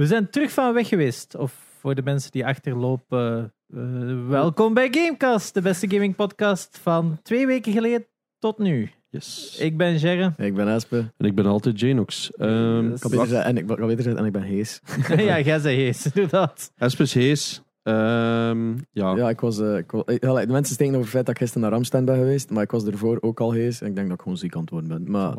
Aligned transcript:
We 0.00 0.06
zijn 0.06 0.30
terug 0.30 0.52
van 0.52 0.74
weg 0.74 0.88
geweest. 0.88 1.34
Of 1.34 1.52
voor 1.78 1.94
de 1.94 2.02
mensen 2.02 2.30
die 2.30 2.46
achterlopen, 2.46 3.52
eh, 3.74 4.28
welkom 4.28 4.74
bij 4.74 4.88
Gamecast, 4.90 5.54
de 5.54 5.60
beste 5.60 5.90
gaming 5.90 6.16
podcast 6.16 6.78
van 6.82 7.18
twee 7.22 7.46
weken 7.46 7.72
geleden 7.72 8.06
tot 8.38 8.58
nu. 8.58 8.90
Yes. 9.08 9.58
Ik 9.58 9.76
ben 9.76 9.98
Gerre. 9.98 10.32
Ik 10.36 10.54
ben 10.54 10.68
Espe. 10.68 11.12
En 11.16 11.26
ik 11.26 11.34
ben 11.34 11.46
altijd 11.46 11.80
Janox. 11.80 12.32
Ehm 12.36 12.82
Yes. 12.82 12.94
Ik 12.94 13.00
kan 13.00 13.10
beter 13.10 13.26
zeggen, 13.26 13.44
en 13.44 13.56
ik, 13.56 13.66
kan 13.66 13.86
beter 13.86 14.02
zeggen, 14.02 14.20
en 14.20 14.26
ik 14.26 14.32
ben 14.32 14.42
Hees. 14.42 14.80
ja, 15.16 15.40
jij 15.40 15.58
zei 15.58 15.76
hees, 15.76 16.06
inderdaad. 16.06 16.72
Espes 16.76 17.14
Hees. 17.14 17.62
Ehm, 17.82 18.76
ja. 18.90 19.16
Ja, 19.16 19.28
ik 19.28 19.40
was, 19.40 19.60
eh, 19.60 19.76
ik 19.76 20.20
de 20.20 20.46
mensen 20.48 20.74
steken 20.74 20.94
over 20.94 21.04
het 21.04 21.10
feit 21.10 21.26
dat 21.26 21.34
ik 21.34 21.40
gisteren 21.40 21.62
naar 21.62 21.72
Ramstein 21.72 22.04
ben 22.04 22.16
geweest, 22.16 22.50
maar 22.50 22.62
ik 22.62 22.70
was 22.70 22.84
ervoor 22.84 23.18
ook 23.20 23.40
al 23.40 23.52
Hees. 23.52 23.80
En 23.80 23.86
ik 23.86 23.94
denk 23.94 24.08
dat 24.08 24.16
ik 24.16 24.22
gewoon 24.22 24.38
ziek 24.38 24.54
aan 24.54 24.60
het 24.60 24.70
worden 24.70 24.88
ben. 24.88 25.10
Maar 25.10 25.34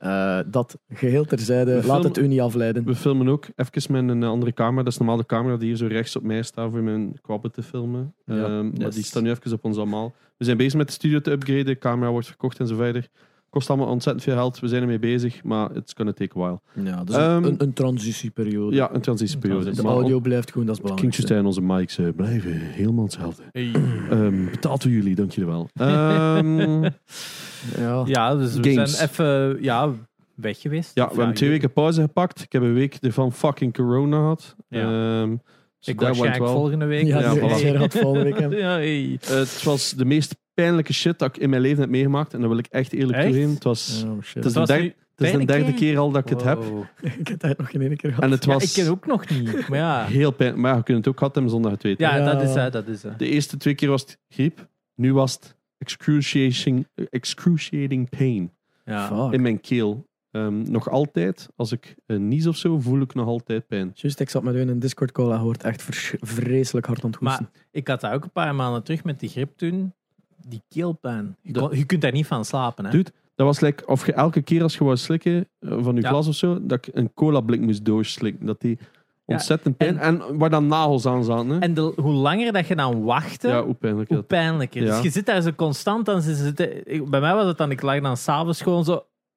eh, 0.00 0.38
dat 0.46 0.78
geheel 0.92 1.24
terzijde, 1.24 1.70
We 1.70 1.76
laat 1.76 1.84
filmen- 1.84 2.06
het 2.06 2.16
u 2.18 2.26
niet 2.26 2.40
afleiden. 2.40 2.84
We 2.84 2.94
filmen 2.94 3.28
ook 3.28 3.46
even 3.56 3.92
met 3.92 4.08
een 4.16 4.22
andere 4.22 4.52
camera. 4.52 4.82
Dat 4.82 4.92
is 4.92 4.98
normaal 4.98 5.16
de 5.16 5.26
camera 5.26 5.56
die 5.56 5.66
hier 5.68 5.76
zo 5.76 5.86
rechts 5.86 6.16
op 6.16 6.22
mij 6.22 6.42
staat 6.42 6.70
voor 6.70 6.82
mijn 6.82 7.18
kwabben 7.22 7.52
te 7.52 7.62
filmen. 7.62 8.14
Ja. 8.26 8.34
Ehm, 8.44 8.70
Maar 8.80 8.90
die 8.90 9.04
staat 9.04 9.22
nu 9.22 9.30
even 9.30 9.52
op 9.52 9.64
ons 9.64 9.76
allemaal. 9.76 10.14
We 10.36 10.44
zijn 10.44 10.56
bezig 10.56 10.74
met 10.78 10.86
de 10.86 10.92
studio 10.92 11.20
te 11.20 11.30
upgraden. 11.30 11.64
De 11.64 11.78
camera 11.78 12.10
wordt 12.10 12.26
verkocht 12.26 12.58
en 12.58 12.66
zo 12.66 12.76
verder. 12.76 13.08
Kost 13.50 13.68
allemaal 13.68 13.88
ontzettend 13.88 14.24
veel 14.24 14.34
geld. 14.34 14.60
We 14.60 14.68
zijn 14.68 14.82
ermee 14.82 14.98
bezig, 14.98 15.44
maar 15.44 15.76
it's 15.76 15.92
gonna 15.96 16.12
take 16.12 16.38
a 16.38 16.42
while. 16.42 16.60
Ja, 16.90 17.04
dus 17.04 17.16
een, 17.16 17.54
een 17.58 17.72
transitieperiode. 17.72 18.76
Ja, 18.76 18.94
een 18.94 19.00
transitieperiode. 19.00 19.70
de 19.74 19.82
audio 19.82 20.20
blijft 20.20 20.50
goed, 20.50 20.66
dat 20.66 20.76
is 20.76 20.82
belangrijk. 20.82 21.28
en 21.30 21.46
onze 21.46 21.60
mics 21.62 21.98
eh, 21.98 22.06
blijven 22.16 22.52
helemaal 22.52 23.04
hetzelfde. 23.04 23.42
Ehm 23.52 24.44
betaalt 24.50 24.82
voor 24.82 24.90
jullie, 24.90 25.14
dank 25.14 25.32
jullie 25.32 25.50
wel. 25.50 25.68
Ehm, 25.74 26.82
Ja. 27.78 28.02
Ja, 28.06 28.36
dus 28.36 28.54
we 28.54 28.70
Games. 28.70 28.96
zijn 28.96 29.08
even 29.08 29.62
ja, 29.62 29.92
weg 30.34 30.60
geweest. 30.60 30.90
ja, 30.94 31.08
we 31.08 31.14
hebben 31.16 31.34
twee 31.34 31.50
weken 31.50 31.72
pauze 31.72 32.00
gepakt. 32.00 32.42
Ik 32.42 32.52
heb 32.52 32.62
een 32.62 32.74
week 32.74 32.94
ervan 33.00 33.32
fucking 33.32 33.72
corona 33.72 34.16
gehad. 34.16 34.56
Ja. 34.68 34.80
Ehm, 35.22 35.36
so 35.78 35.90
Ik 35.90 36.00
waarschijnlijk 36.00 36.42
well. 36.42 36.52
volgende 36.52 36.84
week. 36.84 37.06
Ja, 37.06 37.20
Ja, 37.20 37.32
ja 37.32 37.36
voilà. 37.36 37.86
Volgende 37.88 38.22
week. 38.22 38.50
Ja, 38.60 38.70
hey. 38.70 39.18
Eh, 39.20 39.28
het 39.28 39.62
was 39.62 39.90
de 39.90 40.04
meest 40.04 40.36
pijnlijke 40.62 40.92
shit 40.92 41.18
dat 41.18 41.36
ik 41.36 41.42
in 41.42 41.50
mijn 41.50 41.62
leven 41.62 41.80
heb 41.80 41.90
meegemaakt. 41.90 42.34
En 42.34 42.40
dat 42.40 42.48
wil 42.48 42.58
ik 42.58 42.66
echt 42.66 42.92
eerlijk 42.92 43.18
Echt? 43.18 43.26
toegeven. 43.26 43.54
Het 43.54 43.64
was, 43.64 44.04
Oh, 44.06 44.22
shit. 44.22 44.34
het 44.34 44.44
is, 44.44 44.52
was 44.54 44.66
de, 44.68 44.72
der- 44.72 44.82
nu 44.82 44.88
het 44.88 44.94
is 45.26 45.30
de 45.32 45.38
derde 45.44 45.62
derde 45.64 45.74
keer 45.78 45.98
al 45.98 46.10
dat 46.10 46.22
ik 46.22 46.28
het 46.30 46.42
heb. 46.42 46.62
Wow. 46.64 46.84
ik 47.18 47.28
heb 47.28 47.42
het 47.42 47.58
nog 47.58 47.70
geen 47.70 47.80
ene 47.80 47.96
keer 47.96 48.08
gehad. 48.10 48.24
En 48.24 48.30
het 48.30 48.44
Ja, 48.44 48.52
was 48.52 48.64
ik 48.76 48.82
ken 48.84 48.90
ook 48.92 49.06
nog 49.06 49.28
niet. 49.28 49.68
Maar 49.68 49.78
ja, 49.78 50.04
heel 50.04 50.30
pijnlijk. 50.30 50.60
Maar 50.62 50.70
ja, 50.70 50.76
we 50.78 50.82
kunnen 50.84 51.02
het 51.02 51.10
ook 51.12 51.18
gehad 51.18 51.34
hebben 51.34 51.52
zonder 51.52 51.70
het 51.70 51.82
weten. 51.82 52.06
ja, 52.06 52.16
Ja. 52.16 52.24
dat 52.32 52.42
is 52.42 52.54
hè, 52.54 52.70
dat 52.70 52.86
is 52.88 53.02
hè. 53.02 53.16
De 53.16 53.28
eerste 53.28 53.56
twee 53.56 53.74
keer 53.74 53.88
was 53.88 54.00
het 54.00 54.18
griep. 54.28 54.68
Nu 54.94 55.12
was 55.12 55.32
het 55.34 55.56
excruciating, 55.78 56.86
excruciating 57.10 58.08
pain 58.08 58.52
Ja. 58.84 59.06
Fuck. 59.06 59.32
in 59.32 59.42
mijn 59.42 59.60
keel. 59.60 60.08
Ehm, 60.30 60.70
nog 60.70 60.90
altijd, 60.90 61.48
als 61.56 61.72
ik 61.72 61.94
uh, 62.06 62.18
nies 62.18 62.46
of 62.46 62.56
zo, 62.56 62.78
voel 62.80 63.00
ik 63.00 63.14
nog 63.14 63.26
altijd 63.26 63.66
pijn. 63.66 63.90
Juist, 63.94 64.20
ik 64.20 64.30
zat 64.30 64.42
met 64.42 64.54
u 64.54 64.60
in 64.60 64.68
een 64.68 64.78
Discord 64.78 65.12
call 65.12 65.30
en 65.30 65.38
hoort 65.38 65.62
echt 65.62 65.82
vreselijk 66.20 66.86
hard 66.86 67.04
aan 67.04 67.10
het 67.10 67.18
hoesten. 67.18 67.48
Maar 67.52 67.62
ik 67.70 67.88
had 67.88 68.00
dat 68.00 68.12
ook 68.12 68.24
een 68.24 68.30
paar 68.32 68.54
maanden 68.54 68.82
terug 68.82 69.04
met 69.04 69.20
die 69.20 69.28
grip 69.28 69.56
toen. 69.56 69.94
Die 70.48 70.62
keelpijn. 70.68 71.36
Je, 71.42 71.52
Dat- 71.52 71.68
kon- 71.68 71.78
je 71.78 71.84
kunt 71.84 72.00
daar 72.02 72.12
niet 72.12 72.26
van 72.26 72.44
slapen. 72.44 72.84
Hè? 72.84 72.90
Dude, 72.90 73.10
Dat 73.34 73.46
was 73.46 73.60
like, 73.60 73.86
of 73.86 74.06
je 74.06 74.12
elke 74.12 74.42
keer 74.42 74.62
als 74.62 74.74
je 74.76 74.84
wou 74.84 74.96
slikken 74.96 75.48
eh, 75.60 75.70
van 75.80 75.94
je 75.94 76.00
Ja. 76.00 76.08
glas 76.08 76.28
of 76.28 76.34
zo, 76.34 76.58
dat 76.66 76.86
ik 76.86 76.94
een 76.94 77.14
cola 77.14 77.40
blik 77.40 77.60
moest 77.60 77.84
doorslikken. 77.84 78.46
Dat 78.46 78.60
die 78.60 78.78
ontzettend 79.24 79.76
pijn... 79.76 79.98
En, 79.98 80.38
waar 80.38 80.50
dan 80.50 80.66
nagels 80.66 81.06
aan 81.06 81.24
zaten. 81.24 81.48
Hè? 81.48 81.58
En 81.58 81.74
de, 81.74 81.92
hoe 81.96 82.12
langer 82.12 82.52
dat 82.52 82.66
je 82.66 82.76
dan 82.76 83.02
wachtte, 83.02 83.48
ja, 83.48 83.64
hoe 83.64 83.74
pijnlijk 83.74 84.08
hoe 84.08 84.22
pijnlijker. 84.22 84.82
Ja. 84.82 84.94
Dus 84.94 85.02
je 85.02 85.10
zit 85.10 85.26
daar 85.26 85.42
zo 85.42 85.52
constant 85.52 86.08
aan. 86.08 86.22
Ze 86.22 86.34
zitten, 86.34 86.92
ik- 86.94 87.10
bij 87.10 87.20
mij 87.20 87.34
was 87.34 87.46
het 87.46 87.58
dan, 87.58 87.70
ik 87.70 87.82
lag 87.82 88.00
dan 88.00 88.16
s'avonds 88.16 88.62
gewoon 88.62 88.84
zo. 88.84 88.92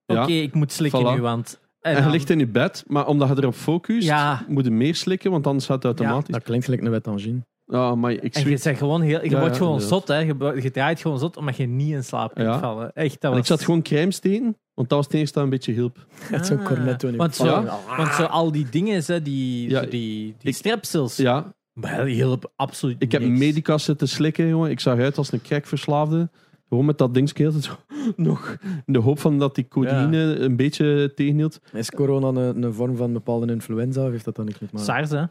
Oké, 0.05 0.21
Ja. 0.31 0.41
ik 0.41 0.53
moet 0.53 0.71
slikken 0.71 1.05
Voilà. 1.05 1.15
nu, 1.15 1.21
want... 1.21 1.61
En 1.81 1.95
je 1.95 2.01
dan- 2.01 2.11
ligt 2.11 2.29
in 2.29 2.39
je 2.39 2.47
bed, 2.47 2.83
maar 2.87 3.07
omdat 3.07 3.27
je 3.29 3.35
erop 3.37 3.53
focust, 3.53 4.07
Ja. 4.07 4.45
moet 4.47 4.65
je 4.65 4.71
meer 4.71 4.95
slikken, 4.95 5.31
want 5.31 5.47
anders 5.47 5.65
gaat 5.65 5.83
het 5.83 5.85
automatisch. 5.99 6.33
Dat 6.33 6.43
klinkt 6.43 6.65
gelijk 6.65 6.83
een 6.83 6.89
wet 6.91 7.07
angine. 7.07 7.39
Ja, 7.66 7.95
maar 7.95 8.11
ik 8.11 8.36
En 8.36 8.50
je, 8.50 8.58
zegt 8.58 8.78
gewoon 8.78 9.02
heel, 9.02 9.23
je 9.23 9.30
Ja, 9.30 9.39
wordt 9.39 9.58
gewoon 9.58 9.81
zot, 9.81 10.08
hè. 10.08 10.17
Je, 10.17 10.59
je 10.61 10.72
draait 10.72 11.00
gewoon 11.02 11.19
zot, 11.19 11.38
omdat 11.38 11.56
je 11.58 11.66
niet 11.66 11.92
in 11.94 12.03
slaap 12.03 12.33
kunt 12.33 12.48
Ja. 12.48 12.60
vallen. 12.60 12.93
Echt, 12.93 13.14
dat 13.14 13.23
En 13.23 13.30
was... 13.30 13.39
ik 13.39 13.45
zat 13.45 13.61
gewoon 13.64 13.82
crème 13.82 14.11
steken, 14.11 14.58
want 14.73 14.89
dat 14.89 14.98
was 14.98 15.05
het 15.05 15.14
enige 15.15 15.33
dat 15.33 15.43
een 15.43 15.49
beetje 15.49 15.71
hielp. 15.73 16.05
Het 16.20 16.45
zo'n 16.45 16.60
Ah. 16.60 16.65
cornetto 16.65 17.05
in 17.08 17.14
je 17.14 17.20
Want 17.20 17.36
zo, 17.36 17.45
Ja. 17.45 17.80
want 17.98 18.14
zo 18.14 18.23
al 18.23 18.52
die 18.52 18.70
dingen, 18.70 19.04
hè, 19.05 19.21
die, 19.21 19.67
die, 19.67 19.89
die 19.89 20.36
ik- 20.42 20.55
strepsels, 20.55 21.15
Ja, 21.17 21.54
maar 21.73 22.05
die 22.05 22.14
hielpen 22.15 22.49
absoluut 22.55 22.95
ik 22.99 23.11
heb 23.11 23.21
medica 23.21 23.77
zitten 23.77 24.08
slikken, 24.10 24.48
jongen. 24.48 24.70
Ik 24.71 24.80
zag 24.80 24.99
uit 24.99 25.17
als 25.17 25.32
een 25.32 25.42
crackverslaafde. 25.42 26.30
Gewoon 26.70 26.86
met 26.86 26.98
dat 26.98 27.14
tijd 27.14 27.33
zo, 27.64 27.71
nog. 28.16 28.58
In 28.86 28.93
de 28.93 28.99
hoop 28.99 29.20
van 29.20 29.39
dat 29.39 29.55
die 29.55 29.67
codeïne 29.67 30.17
een 30.39 30.55
beetje 30.55 31.11
tegenhield. 31.16 31.60
Is 31.73 31.92
corona 31.92 32.27
een, 32.27 32.64
een 32.64 32.73
vorm 32.73 32.95
van 32.95 33.14
bepaalde 33.14 33.52
influenza 33.52 34.05
of 34.05 34.11
heeft 34.11 34.26
dat 34.26 34.36
dan 34.36 34.45
niks 34.45 34.58
te 34.58 34.66
maken? 34.71 34.86
SARS, 34.86 35.10
hè? 35.10 35.23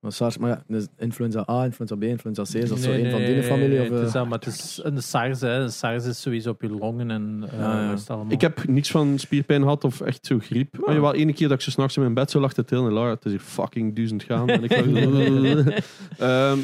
Maar 0.00 0.12
SARS, 0.12 0.38
maar 0.38 0.50
ja, 0.50 0.62
dus 0.66 0.86
influenza 0.96 1.44
A, 1.50 1.64
influenza 1.64 1.96
B, 1.96 2.02
influenza 2.02 2.42
C, 2.42 2.54
is 2.54 2.68
dat 2.68 2.78
zo 2.78 2.90
Nee, 2.90 3.04
een 3.04 3.10
van 3.10 3.20
nee, 3.20 3.34
die 3.34 3.42
familie? 3.42 3.80
Of, 3.80 3.88
het 3.88 4.00
is 4.00 4.06
eh, 4.06 4.12
dat, 4.12 4.28
maar 4.28 4.38
het 4.38 4.46
is 4.46 4.80
een 4.82 5.02
SARS, 5.02 5.40
hè. 5.40 5.54
Een 5.60 5.72
SARS 5.72 6.04
is 6.06 6.20
sowieso 6.20 6.50
op 6.50 6.62
je 6.62 6.68
longen 6.70 7.10
en 7.10 7.44
uh, 7.44 7.58
Ja, 7.58 7.82
ja. 7.82 7.96
allemaal. 8.06 8.32
Ik 8.32 8.40
heb 8.40 8.66
niets 8.66 8.90
van 8.90 9.18
spierpijn 9.18 9.62
gehad 9.62 9.84
of 9.84 10.00
echt 10.00 10.26
zo 10.26 10.38
griep. 10.38 10.76
Maar 10.86 10.94
jawel, 10.94 11.14
ene 11.14 11.32
keer 11.32 11.48
dat 11.48 11.56
ik 11.56 11.62
zo 11.64 11.70
s'nachts 11.70 11.96
in 11.96 12.02
mijn 12.02 12.14
bed 12.14 12.30
zo 12.30 12.40
lag 12.40 12.52
te 12.52 12.64
tillen. 12.64 12.92
Lara, 12.92 13.10
het 13.10 13.24
is 13.24 13.30
hier 13.30 13.40
fucking 13.40 13.94
duizend 13.96 14.22
gaan. 14.22 14.48
En 14.48 14.64
ik 14.64 14.70
lag- 14.70 15.74
Ehm, 16.18 16.58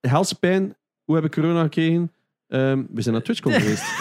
Helspijn, 0.00 0.74
hoe 1.04 1.14
heb 1.14 1.24
ik 1.24 1.30
corona 1.30 1.62
gekregen? 1.62 2.12
Ehm, 2.50 2.82
we 2.92 3.02
zijn 3.02 3.14
naar 3.14 3.24
TwitchCon 3.24 3.52
geweest. 3.52 3.84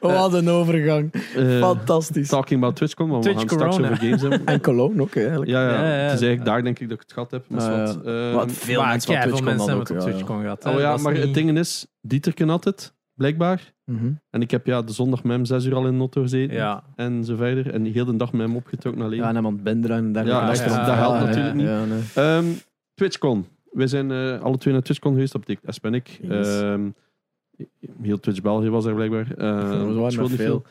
Wat 0.00 0.34
een 0.34 0.48
overgang. 0.48 1.12
Eh, 1.36 1.58
Fantastisch. 1.58 2.28
talking 2.28 2.60
about 2.60 2.76
TwitchCon, 2.76 3.08
want 3.08 3.24
we 3.24 3.30
Twitch 3.30 3.48
gaan 3.50 3.58
straks 3.58 3.78
over 3.78 3.96
games 3.96 4.20
hebben. 4.20 4.46
En 4.54 4.60
Cologne 4.60 5.02
ook, 5.02 5.16
eigenlijk. 5.16 5.50
Ja, 5.50 5.68
ja, 5.68 5.74
Ja, 5.74 5.78
ja, 5.78 5.84
ja. 5.84 5.90
het 6.02 6.12
is 6.12 6.26
eigenlijk 6.26 6.44
daar 6.44 6.62
denk 6.62 6.78
ik 6.78 6.88
dat 6.88 6.96
ik 6.96 7.02
het 7.02 7.12
gehad 7.12 7.30
heb. 7.30 7.44
Maar 7.48 7.60
zwart. 7.60 7.98
ja. 8.04 8.10
Ehm, 8.28 8.34
Wat 8.34 8.52
veel 8.52 8.80
maar 8.80 8.88
mensen 8.88 9.20
TwitchCon 9.20 9.44
mensen 9.44 9.68
hebben 9.68 9.86
het 9.86 10.04
op. 10.04 10.10
TwitchCon 10.10 10.40
gehad. 10.40 10.64
oh 10.64 10.80
ja, 10.80 10.96
maar 10.96 11.14
het 11.14 11.34
ding 11.34 11.58
is, 11.58 11.86
Dieterken 12.00 12.48
had 12.48 12.64
het, 12.64 12.94
blijkbaar. 13.14 13.72
Mhm. 13.84 14.10
En 14.30 14.42
ik 14.42 14.50
heb 14.50 14.66
ja, 14.66 14.82
de 14.82 14.92
zondag 14.92 15.22
met 15.22 15.32
hem 15.32 15.44
zes 15.44 15.64
uur 15.64 15.74
al 15.74 15.86
in 15.86 15.92
de 15.92 15.98
auto 15.98 16.22
gezeten. 16.22 16.56
Ja. 16.56 16.82
En 16.96 17.24
zo 17.24 17.36
verder. 17.36 17.74
En 17.74 17.84
heel 17.84 18.04
de 18.04 18.16
dag 18.16 18.32
met 18.32 18.46
hem 18.46 18.56
opgetrokken 18.56 19.02
alleen. 19.02 19.18
Ja, 19.18 19.28
en 19.28 19.34
hem 19.34 19.46
aan 19.46 19.52
het 19.52 19.62
benderen 19.62 19.96
en 19.96 20.12
dergelijke. 20.12 20.70
Ja, 20.70 20.86
Dat 20.86 20.94
helpt 20.96 21.18
ja, 21.18 21.24
natuurlijk 21.24 21.54
niet. 21.54 21.68
Ehm, 22.14 22.44
TwitchCon. 22.94 23.46
We 23.72 23.86
zijn 23.86 24.10
eh, 24.10 24.40
alle 24.40 24.58
twee 24.58 24.74
naar 24.74 24.82
TwitchCon 24.82 25.12
geweest. 25.12 25.32
Dat 25.32 25.40
betekent 25.40 25.66
Esp 25.66 25.84
en 25.84 25.94
ik. 25.94 26.18
Yes. 26.22 26.60
Ehm, 26.60 26.90
heel 28.02 28.20
Twitch 28.20 28.40
België 28.40 28.70
was 28.70 28.84
er 28.84 28.94
blijkbaar. 28.94 29.34
Waren 29.36 30.12
scheelt 30.12 30.16
nog 30.16 30.30
niet 30.30 30.40
veel. 30.40 30.64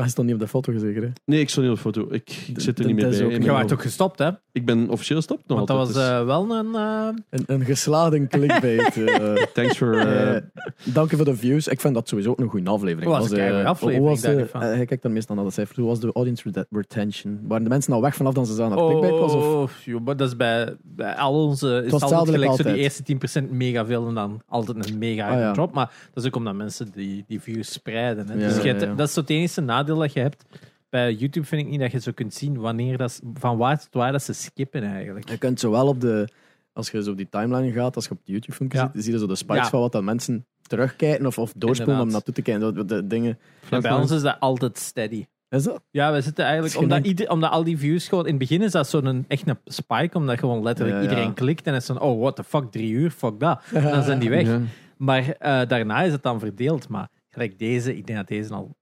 Maar 0.00 0.08
hij 0.08 0.18
stond 0.18 0.26
niet 0.26 0.36
op 0.36 0.42
de 0.42 0.48
foto 0.48 0.78
zeker, 0.78 1.02
hè? 1.02 1.08
Nee, 1.24 1.40
ik 1.40 1.48
stond 1.48 1.66
niet 1.66 1.78
op 1.78 1.82
de 1.82 1.90
foto. 2.00 2.14
Ik, 2.14 2.30
ik 2.46 2.60
zit 2.60 2.78
er 2.78 2.84
de 2.86 2.92
niet 2.92 2.96
meer 3.02 3.08
bij. 3.10 3.18
Ik. 3.18 3.32
Je 3.32 3.38
ben, 3.38 3.52
waart 3.52 3.72
ook 3.72 3.82
gestopt, 3.82 4.18
hè? 4.18 4.30
ik 4.52 4.64
ben 4.66 4.88
officieel 4.88 5.16
gestopt 5.18 5.42
nog 5.48 5.56
Want 5.56 5.68
dat 5.68 5.76
was 5.76 5.86
altijd, 5.86 6.10
dus 6.10 6.18
eh, 6.20 6.26
wel 6.26 6.50
een... 6.58 6.74
eh, 6.74 7.08
Een, 7.30 7.44
een 7.46 7.64
geslaagde 7.64 8.26
clickbait. 8.26 8.96
eh. 9.06 9.32
Thanks 9.52 9.78
voor... 9.78 9.94
eh, 9.96 10.36
Eh, 10.36 10.42
dank 10.84 11.10
je 11.10 11.16
voor 11.16 11.24
de 11.24 11.36
views. 11.36 11.68
Ik 11.68 11.80
vind 11.80 11.94
dat 11.94 12.08
sowieso 12.08 12.30
ook 12.30 12.38
een 12.40 12.48
goede 12.48 12.70
aflevering. 12.70 13.10
Was 13.12 13.30
een 13.30 13.38
eh, 13.38 13.64
aflevering, 13.64 14.22
hoe 14.24 14.34
was 14.38 14.50
van. 14.50 14.62
eh, 14.62 14.86
kijkt 14.86 15.02
dan 15.02 15.12
meestal 15.12 15.36
naar 15.36 15.44
de 15.44 15.50
cijfers. 15.50 15.78
Hoe 15.78 15.86
was 15.86 16.00
de 16.00 16.12
audience 16.12 16.42
rete- 16.44 16.66
retention? 16.70 17.40
Waren 17.48 17.62
de 17.64 17.68
mensen 17.70 17.92
al 17.92 18.00
weg 18.00 18.14
vanaf 18.14 18.34
dat 18.34 18.46
ze 18.46 18.54
zagen 18.54 18.76
dat 18.76 18.88
het 18.88 18.98
clickbait 18.98 19.20
was? 19.20 19.32
Of? 19.34 19.44
Oh, 19.44 19.68
joh, 19.84 20.04
maar 20.04 20.16
dat 20.16 20.28
is 20.28 20.36
bij, 20.36 20.76
bij 20.82 21.14
al 21.14 21.44
onze... 21.46 21.82
Is 21.86 21.92
altijd 21.92 22.12
gelijk 22.14 22.34
like 22.34 22.56
zo 22.56 22.62
die 22.62 22.84
altijd. 22.84 23.08
eerste 23.20 23.44
10% 23.46 23.50
mega 23.50 23.86
veel 23.86 24.08
en 24.08 24.14
dan 24.14 24.42
altijd 24.48 24.90
een 24.90 24.98
mega 24.98 25.28
Ah, 25.28 25.38
ja. 25.38 25.52
drop. 25.52 25.72
Maar 25.74 25.92
dat 26.14 26.22
is 26.22 26.28
ook 26.30 26.36
omdat 26.36 26.54
mensen 26.54 26.88
die, 26.94 27.24
die 27.28 27.40
views 27.40 27.72
spreiden. 27.72 28.26
Hè. 28.28 28.32
Ja, 28.34 28.38
dus 28.48 28.62
je 28.62 28.68
hebt- 28.68 28.80
ja, 28.80 28.86
ja. 28.88 28.94
dat 28.94 29.08
is 29.08 29.14
zo 29.14 29.20
het 29.20 29.30
enige 29.30 29.60
nadeel 29.60 29.89
dat 29.98 30.12
je 30.12 30.20
hebt. 30.20 30.44
Bij 30.88 31.14
YouTube 31.14 31.46
vind 31.46 31.62
ik 31.62 31.68
niet 31.68 31.80
dat 31.80 31.92
je 31.92 32.00
zo 32.00 32.12
kunt 32.14 32.34
zien 32.34 32.58
wanneer 32.58 32.96
dat, 32.96 33.20
van 33.34 33.56
waar 33.56 33.80
tot 33.80 33.94
waar 33.94 34.12
dat 34.12 34.22
ze 34.22 34.32
skippen 34.32 34.82
eigenlijk. 34.82 35.28
Je 35.28 35.38
kunt 35.38 35.60
zowel 35.60 35.86
op 35.86 36.00
de... 36.00 36.28
Als 36.72 36.90
je 36.90 37.02
zo 37.02 37.10
op 37.10 37.16
die 37.16 37.28
timeline 37.28 37.72
gaat, 37.72 37.96
als 37.96 38.04
je 38.04 38.10
op 38.10 38.16
het 38.18 38.26
YouTube-filmpje 38.26 38.78
Ja. 38.78 38.90
zit, 38.94 39.04
zie 39.04 39.12
je 39.12 39.18
zo 39.18 39.26
de 39.26 39.36
spikes 39.36 39.68
van 39.68 39.80
wat 39.80 39.92
dat 39.92 40.02
mensen 40.02 40.46
terugkijken 40.62 41.26
of, 41.26 41.38
of 41.38 41.52
doorspoelen 41.56 42.02
om 42.02 42.10
naartoe 42.10 42.34
te 42.34 42.42
kijken. 42.42 42.74
De, 42.74 42.84
de 42.84 43.06
dingen. 43.06 43.38
En 43.70 43.82
bij 43.82 43.92
ons 43.92 44.10
is 44.10 44.22
dat 44.22 44.36
altijd 44.40 44.78
steady. 44.78 45.26
Is 45.48 45.62
dat? 45.62 45.82
Ja, 45.90 46.12
we 46.12 46.20
zitten 46.20 46.44
eigenlijk, 46.44 46.76
omdat, 46.76 47.06
ieder, 47.06 47.30
omdat 47.30 47.50
al 47.50 47.64
die 47.64 47.78
views 47.78 48.08
gewoon, 48.08 48.24
in 48.24 48.30
het 48.30 48.38
begin 48.38 48.62
is 48.62 48.72
dat 48.72 48.88
zo'n 48.88 49.24
echt 49.28 49.48
een 49.48 49.58
spike, 49.64 50.16
omdat 50.18 50.38
gewoon 50.38 50.62
letterlijk 50.62 50.96
Ja, 50.96 51.02
ja. 51.02 51.10
iedereen 51.10 51.34
klikt 51.34 51.66
en 51.66 51.72
het 51.72 51.82
is 51.82 51.88
van, 51.88 52.00
oh, 52.00 52.20
what 52.20 52.36
the 52.36 52.44
fuck, 52.44 52.70
drie 52.70 52.90
uur, 52.90 53.10
fuck 53.10 53.40
dat. 53.40 53.62
En 53.74 53.82
dan 53.94 54.02
zijn 54.02 54.18
die 54.18 54.30
weg. 54.30 54.46
ja. 54.46 54.60
Maar 54.96 55.28
eh, 55.28 55.68
daarna 55.68 56.02
is 56.02 56.12
het 56.12 56.22
dan 56.22 56.38
verdeeld. 56.38 56.88
Maar 56.88 57.08
gelijk 57.28 57.58
deze, 57.58 57.96
ik 57.96 58.06
denk 58.06 58.18
dat 58.18 58.28
deze 58.28 58.54
al 58.54 58.76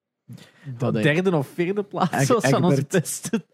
Dat 0.78 0.94
de 0.94 1.00
derde 1.00 1.36
of 1.36 1.46
vierde 1.54 1.82
plaats 1.82 2.10
Eg- 2.12 2.28
was 2.28 2.44
van 2.48 2.64
onze 2.64 2.84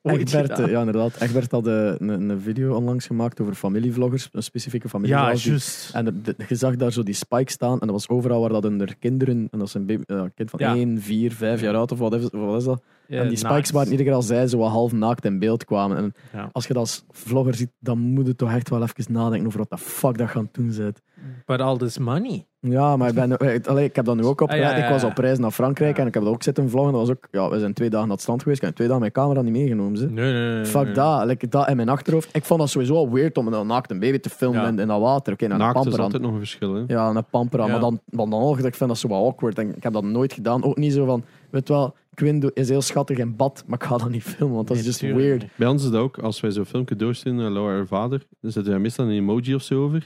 Egbert- 0.02 0.58
eh, 0.58 0.70
ja, 0.70 0.78
inderdaad. 0.78 1.20
Egbert 1.20 1.50
had 1.50 1.66
eh, 1.66 1.74
een, 1.98 2.08
een 2.30 2.40
video 2.40 2.74
onlangs 2.74 3.06
gemaakt 3.06 3.40
over 3.40 3.54
familievloggers, 3.54 4.28
een 4.32 4.42
specifieke 4.42 4.86
Ja, 4.86 4.90
familievlog. 4.92 5.42
juist. 5.42 5.90
En 5.94 6.04
de- 6.04 6.20
de- 6.20 6.34
je 6.48 6.54
zag 6.54 6.76
daar 6.76 6.92
zo 6.92 7.02
die 7.02 7.14
spike 7.14 7.50
staan 7.50 7.72
en 7.72 7.86
dat 7.86 7.90
was 7.90 8.08
overal 8.08 8.40
waar 8.40 8.48
dat 8.48 8.62
hun 8.62 8.88
kinderen, 8.98 9.48
en 9.50 9.58
dat 9.58 9.68
is 9.68 9.74
een 9.74 9.86
baby- 9.86 10.02
ja, 10.06 10.16
een 10.16 10.34
kind 10.34 10.50
van 10.50 10.58
Ja. 10.60 10.74
1, 10.74 11.00
4, 11.02 11.32
5 11.32 11.60
jaar 11.60 11.74
oud 11.74 11.92
of 11.92 11.98
wat 11.98 12.14
is, 12.14 12.28
wat 12.32 12.58
is 12.58 12.64
dat? 12.64 12.82
Ja, 13.06 13.20
en 13.20 13.28
die 13.28 13.36
spikes 13.36 13.56
naakt. 13.56 13.70
waren 13.70 13.90
iedere 13.90 14.04
keer 14.08 14.16
als 14.16 14.26
zij 14.26 14.46
zo 14.46 14.58
wat 14.58 14.70
half 14.70 14.92
naakt 14.92 15.24
in 15.24 15.38
beeld 15.38 15.64
kwamen. 15.64 15.96
En 15.96 16.12
Ja. 16.32 16.48
als 16.52 16.66
je 16.66 16.72
dat 16.72 16.82
als 16.82 17.04
vlogger 17.10 17.54
ziet, 17.54 17.70
dan 17.80 17.98
moet 17.98 18.26
je 18.26 18.34
toch 18.34 18.52
echt 18.52 18.70
wel 18.70 18.82
even 18.82 19.12
nadenken 19.12 19.46
over 19.46 19.58
wat 19.58 19.70
de 19.70 19.78
fuck 19.78 20.18
dat 20.18 20.28
gaan 20.28 20.48
doen 20.52 20.74
bent. 20.76 21.00
But 21.44 21.60
all 21.60 21.76
this 21.76 21.98
money. 21.98 22.46
Ja, 22.70 22.96
maar 22.96 23.08
ik, 23.08 23.14
ben, 23.14 23.36
allee, 23.66 23.84
ik 23.84 23.96
heb 23.96 24.04
dat 24.04 24.16
nu 24.16 24.24
ook 24.24 24.40
opgelet. 24.40 24.64
Ah, 24.64 24.70
ja, 24.70 24.76
ja, 24.78 24.84
Ik 24.84 24.90
was 24.90 25.04
op 25.04 25.18
reis 25.18 25.38
naar 25.38 25.50
Frankrijk 25.50 25.96
Ja. 25.96 26.02
en 26.02 26.08
ik 26.08 26.14
heb 26.14 26.22
dat 26.22 26.32
ook 26.32 26.42
zitten 26.42 26.70
vloggen. 26.70 26.92
Dat 26.92 27.00
was 27.00 27.10
ook, 27.10 27.28
ja, 27.30 27.50
we 27.50 27.58
zijn 27.58 27.72
twee 27.72 27.88
dagen 27.90 28.04
naar 28.06 28.12
het 28.14 28.22
strand 28.22 28.42
geweest. 28.42 28.60
Ik 28.60 28.66
heb 28.66 28.74
twee 28.76 28.86
dagen 28.86 29.02
mijn 29.02 29.14
camera 29.14 29.42
niet 29.42 29.52
meegenomen. 29.52 29.96
Ze. 29.98 30.10
Nee, 30.10 30.32
nee, 30.32 30.54
nee. 30.54 30.64
Fuck 30.64 30.84
nee. 30.84 30.94
dat, 30.94 31.24
like, 31.26 31.48
dat 31.48 31.68
in 31.68 31.76
mijn 31.76 31.88
achterhoofd. 31.88 32.28
Ik 32.32 32.44
vond 32.44 32.60
dat 32.60 32.68
sowieso 32.68 32.94
al 32.94 33.10
weird 33.10 33.36
om 33.38 33.52
een 33.52 33.66
naakt 33.66 33.90
een 33.90 33.98
baby 33.98 34.18
te 34.18 34.30
filmen 34.30 34.60
Ja. 34.60 34.68
in, 34.68 34.78
in 34.78 34.88
dat 34.88 35.00
water. 35.00 35.32
Oké, 35.32 35.46
naar 35.46 35.60
een 35.60 35.64
Naakt 35.74 35.86
is 35.86 35.98
altijd 35.98 36.22
nog 36.22 36.32
een 36.32 36.38
verschil. 36.38 36.74
Hè? 36.74 36.82
Ja, 36.86 37.08
een 37.08 37.24
pamper 37.30 37.60
aan. 37.60 37.66
Ja. 37.66 37.72
Maar 37.72 37.80
dan, 37.80 38.00
dan, 38.06 38.30
dan 38.30 38.40
nog, 38.40 38.58
ik 38.58 38.74
vind 38.74 38.90
dat 38.90 38.98
zo 38.98 39.08
wat 39.08 39.22
awkward. 39.24 39.58
En 39.58 39.76
ik 39.76 39.82
heb 39.82 39.92
dat 39.92 40.04
nooit 40.04 40.32
gedaan. 40.32 40.64
Ook 40.64 40.76
niet 40.76 40.92
zo 40.92 41.04
van, 41.04 41.24
weet 41.50 41.68
wel, 41.68 41.94
Quinn 42.14 42.50
is 42.54 42.68
heel 42.68 42.82
schattig 42.82 43.18
in 43.18 43.36
bad, 43.36 43.64
maar 43.66 43.78
ik 43.80 43.84
ga 43.86 43.96
dat 43.96 44.08
niet 44.10 44.22
filmen, 44.22 44.54
want 44.56 44.68
dat 44.68 44.76
is 44.76 44.84
just 44.84 44.98
tuurlijk 44.98 45.20
weird. 45.20 45.44
Bij 45.56 45.68
ons 45.68 45.84
is 45.84 45.90
dat 45.90 46.00
ook, 46.00 46.18
als 46.18 46.40
wij 46.40 46.50
zo'n 46.50 46.64
filmpje 46.64 46.96
doorsturen 46.96 47.38
naar 47.38 47.50
Laura 47.50 47.74
haar 47.74 47.86
vader, 47.86 48.22
dan 48.40 48.50
zetten 48.50 48.72
wij 48.72 48.80
meestal 48.80 49.04
een 49.04 49.10
emoji 49.10 49.54
of 49.54 49.62
zo 49.62 49.84
over. 49.84 50.02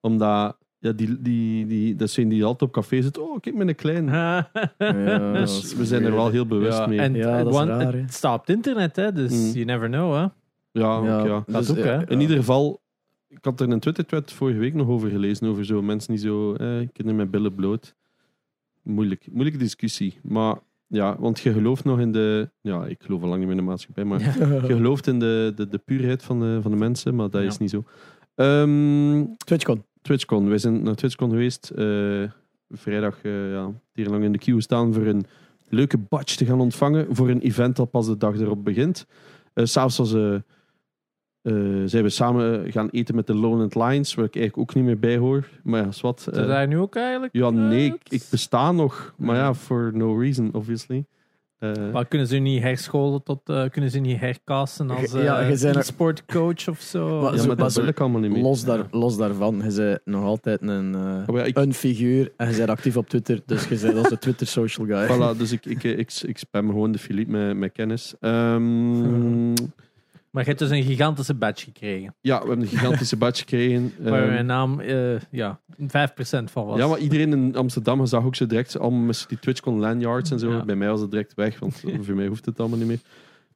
Omdat, 0.00 0.56
ja, 0.80 0.92
die, 0.92 1.22
die, 1.22 1.66
die, 1.66 1.94
dat 1.96 2.10
zijn 2.10 2.28
die 2.28 2.44
altijd 2.44 2.70
op 2.70 2.72
café 2.76 3.02
zit. 3.02 3.18
Oh, 3.18 3.40
kijk, 3.40 3.56
met 3.56 3.68
een 3.68 3.74
klein. 3.74 4.06
Ja, 4.08 4.50
Dus 5.32 5.62
is 5.62 5.74
we 5.74 5.84
zijn 5.84 6.04
er 6.04 6.12
wel 6.12 6.30
heel 6.30 6.46
bewust 6.46 6.78
Ja, 6.78 6.86
mee. 6.86 6.98
en 7.00 7.14
Ja, 7.14 7.28
het, 7.28 7.38
dat 7.44 7.52
is 7.52 7.58
want 7.58 7.68
raar, 7.68 7.92
hè. 7.92 7.98
het 8.00 8.14
staat 8.14 8.38
op 8.40 8.46
het 8.46 8.56
internet, 8.56 8.96
hè, 8.96 9.12
dus 9.12 9.32
Mm. 9.32 9.52
you 9.52 9.64
never 9.64 9.88
know. 9.88 10.14
Hè. 10.14 10.26
ja, 10.80 10.96
ook, 10.96 11.26
ja. 11.26 11.42
Dat 11.46 11.66
dus, 11.66 11.70
ook, 11.70 11.76
hè. 11.84 11.92
ja. 11.94 12.06
In 12.08 12.20
ieder 12.20 12.36
geval, 12.36 12.80
ik 13.28 13.38
had 13.44 13.60
er 13.60 13.70
een 13.70 13.80
Twitter-thread 13.80 14.32
vorige 14.32 14.58
week 14.58 14.74
nog 14.74 14.88
over 14.88 15.10
gelezen. 15.10 15.46
Over 15.48 15.64
zo 15.64 15.82
mensen 15.82 16.10
die 16.14 16.20
zo, 16.22 16.52
eh, 16.54 16.68
kinderen 16.92 17.16
met 17.16 17.30
billen 17.30 17.54
bloot. 17.54 17.94
Moeilijk, 18.82 19.26
moeilijke 19.30 19.58
discussie. 19.58 20.18
Maar 20.22 20.56
ja, 20.86 21.16
want 21.18 21.40
je 21.40 21.52
gelooft 21.52 21.84
nog 21.84 22.00
in 22.00 22.12
de. 22.12 22.50
Ja, 22.60 22.86
ik 22.86 23.02
geloof 23.02 23.22
al 23.22 23.28
lang 23.28 23.38
niet 23.38 23.48
meer 23.48 23.56
in 23.58 23.62
de 23.64 23.70
maatschappij. 23.70 24.04
Maar 24.04 24.20
je 24.68 24.74
gelooft 24.76 25.06
in 25.06 25.18
de, 25.18 25.52
de, 25.56 25.68
de 25.68 25.78
puurheid 25.78 26.22
van 26.22 26.40
de, 26.40 26.58
van 26.62 26.70
de 26.70 26.76
mensen. 26.76 27.14
Maar 27.14 27.30
dat 27.30 27.40
Ja. 27.42 27.46
is 27.48 27.58
niet 27.58 27.70
zo. 27.70 27.84
Ehm, 28.34 29.24
TwitchCon. 29.44 29.84
TwitchCon. 30.02 30.48
Wij 30.48 30.58
zijn 30.58 30.82
naar 30.82 30.94
TwitchCon 30.94 31.30
geweest. 31.30 31.70
eh, 31.70 32.30
vrijdag 32.68 33.24
uh, 33.24 33.52
ja, 33.52 33.72
hier 33.92 34.08
lang 34.08 34.24
in 34.24 34.32
de 34.32 34.38
queue 34.38 34.60
staan 34.60 34.94
voor 34.94 35.06
een 35.06 35.24
leuke 35.68 35.98
badge 35.98 36.36
te 36.36 36.46
gaan 36.46 36.60
ontvangen. 36.60 37.06
Voor 37.16 37.28
een 37.28 37.40
event 37.40 37.76
dat 37.76 37.90
pas 37.90 38.06
de 38.06 38.16
dag 38.16 38.34
erop 38.34 38.64
begint. 38.64 39.06
Uh, 39.54 39.64
S'avonds 39.64 39.96
was, 39.96 40.14
eh, 41.42 41.82
zijn 41.84 42.02
we 42.02 42.08
samen 42.08 42.72
gaan 42.72 42.88
eten 42.88 43.14
met 43.14 43.26
de 43.26 43.34
Lowland 43.34 43.74
Lions, 43.74 44.14
waar 44.14 44.24
ik 44.24 44.36
eigenlijk 44.36 44.70
ook 44.70 44.76
niet 44.76 44.84
meer 44.84 44.98
bij 44.98 45.16
hoor. 45.16 45.48
Maar 45.62 45.80
ja, 45.80 46.10
dat 46.24 46.34
daar 46.34 46.68
nu 46.68 46.78
ook 46.78 46.96
eigenlijk? 46.96 47.36
ja, 47.36 47.50
nee, 47.50 47.86
ik, 47.86 48.08
ik 48.08 48.22
besta 48.30 48.72
nog. 48.72 49.14
Maar 49.16 49.36
ja, 49.36 49.54
for 49.54 49.90
no 49.94 50.18
reason, 50.18 50.54
obviously. 50.54 51.04
Eh, 51.60 51.72
Maar 51.92 52.06
kunnen 52.06 52.26
ze 52.26 52.36
niet 52.36 52.62
herscholen 52.62 53.22
tot, 53.22 53.40
eh, 53.44 53.68
kunnen 53.68 53.90
ze 53.90 53.98
niet 53.98 54.20
hercasten 54.20 54.90
als 54.90 55.10
Ge- 55.10 55.22
ja, 55.22 55.40
eh, 55.40 55.62
er- 55.64 55.76
e-sportcoach 55.78 56.68
of 56.68 56.80
zo? 56.80 57.20
Maar 57.22 57.34
ja, 57.36 57.46
maar 57.46 57.56
dat 57.56 57.72
zo- 57.72 57.80
wil 57.80 57.88
ik 57.88 58.00
allemaal 58.00 58.20
niet 58.20 58.30
meer. 58.30 58.42
Los, 58.42 58.64
daar, 58.64 58.86
los 58.90 59.16
daarvan, 59.16 59.62
je 59.68 59.74
bent 59.76 60.00
nog 60.04 60.24
altijd 60.24 60.62
een, 60.62 60.94
eh, 60.94 61.22
Oh, 61.26 61.36
ja, 61.36 61.42
ik, 61.44 61.56
een 61.56 61.74
figuur 61.74 62.32
en 62.36 62.50
je 62.50 62.56
bent 62.56 62.68
actief 62.70 62.96
op 62.96 63.08
Twitter, 63.08 63.40
dus 63.46 63.68
je 63.68 63.78
bent 63.82 63.96
onze 63.96 64.18
Twitter 64.18 64.46
social 64.46 64.86
guy. 64.86 65.06
voilà, 65.34 65.38
dus 65.38 65.52
ik, 65.52 65.66
ik, 65.66 65.82
ik, 65.82 66.12
ik 66.22 66.38
spam 66.38 66.66
gewoon 66.68 66.92
de 66.92 66.98
Philippe 66.98 67.30
met, 67.32 67.56
met 67.56 67.72
kennis. 67.72 68.14
Ehm, 68.20 69.52
Maar 70.30 70.42
je 70.42 70.48
hebt 70.48 70.60
dus 70.60 70.70
een 70.70 70.82
gigantische 70.82 71.34
badge 71.34 71.64
gekregen. 71.64 72.14
ja, 72.20 72.40
we 72.42 72.46
hebben 72.48 72.64
een 72.64 72.70
gigantische 72.70 73.16
badge 73.16 73.40
gekregen. 73.40 73.92
Waar 73.98 74.22
Ehm, 74.22 74.28
mijn 74.32 74.46
naam 74.46 74.80
eh, 74.80 75.20
ja, 75.30 75.60
5% 75.82 75.84
van 76.44 76.66
was. 76.66 76.78
Ja, 76.78 76.86
maar 76.86 76.98
iedereen 76.98 77.32
in 77.32 77.56
Amsterdam 77.56 78.06
zag 78.06 78.24
ook 78.24 78.34
zo 78.34 78.46
direct 78.46 78.78
allemaal 78.78 79.00
met 79.00 79.24
die 79.28 79.38
TwitchCon 79.38 79.78
lanyards 79.78 80.30
en 80.30 80.38
zo. 80.38 80.50
Ja. 80.50 80.64
Bij 80.64 80.76
mij 80.76 80.88
was 80.88 81.00
het 81.00 81.10
direct 81.10 81.34
weg, 81.34 81.58
want 81.58 81.82
voor 82.00 82.14
mij 82.14 82.26
hoeft 82.26 82.44
het 82.46 82.60
allemaal 82.60 82.78
niet 82.78 82.86
meer. 82.88 83.00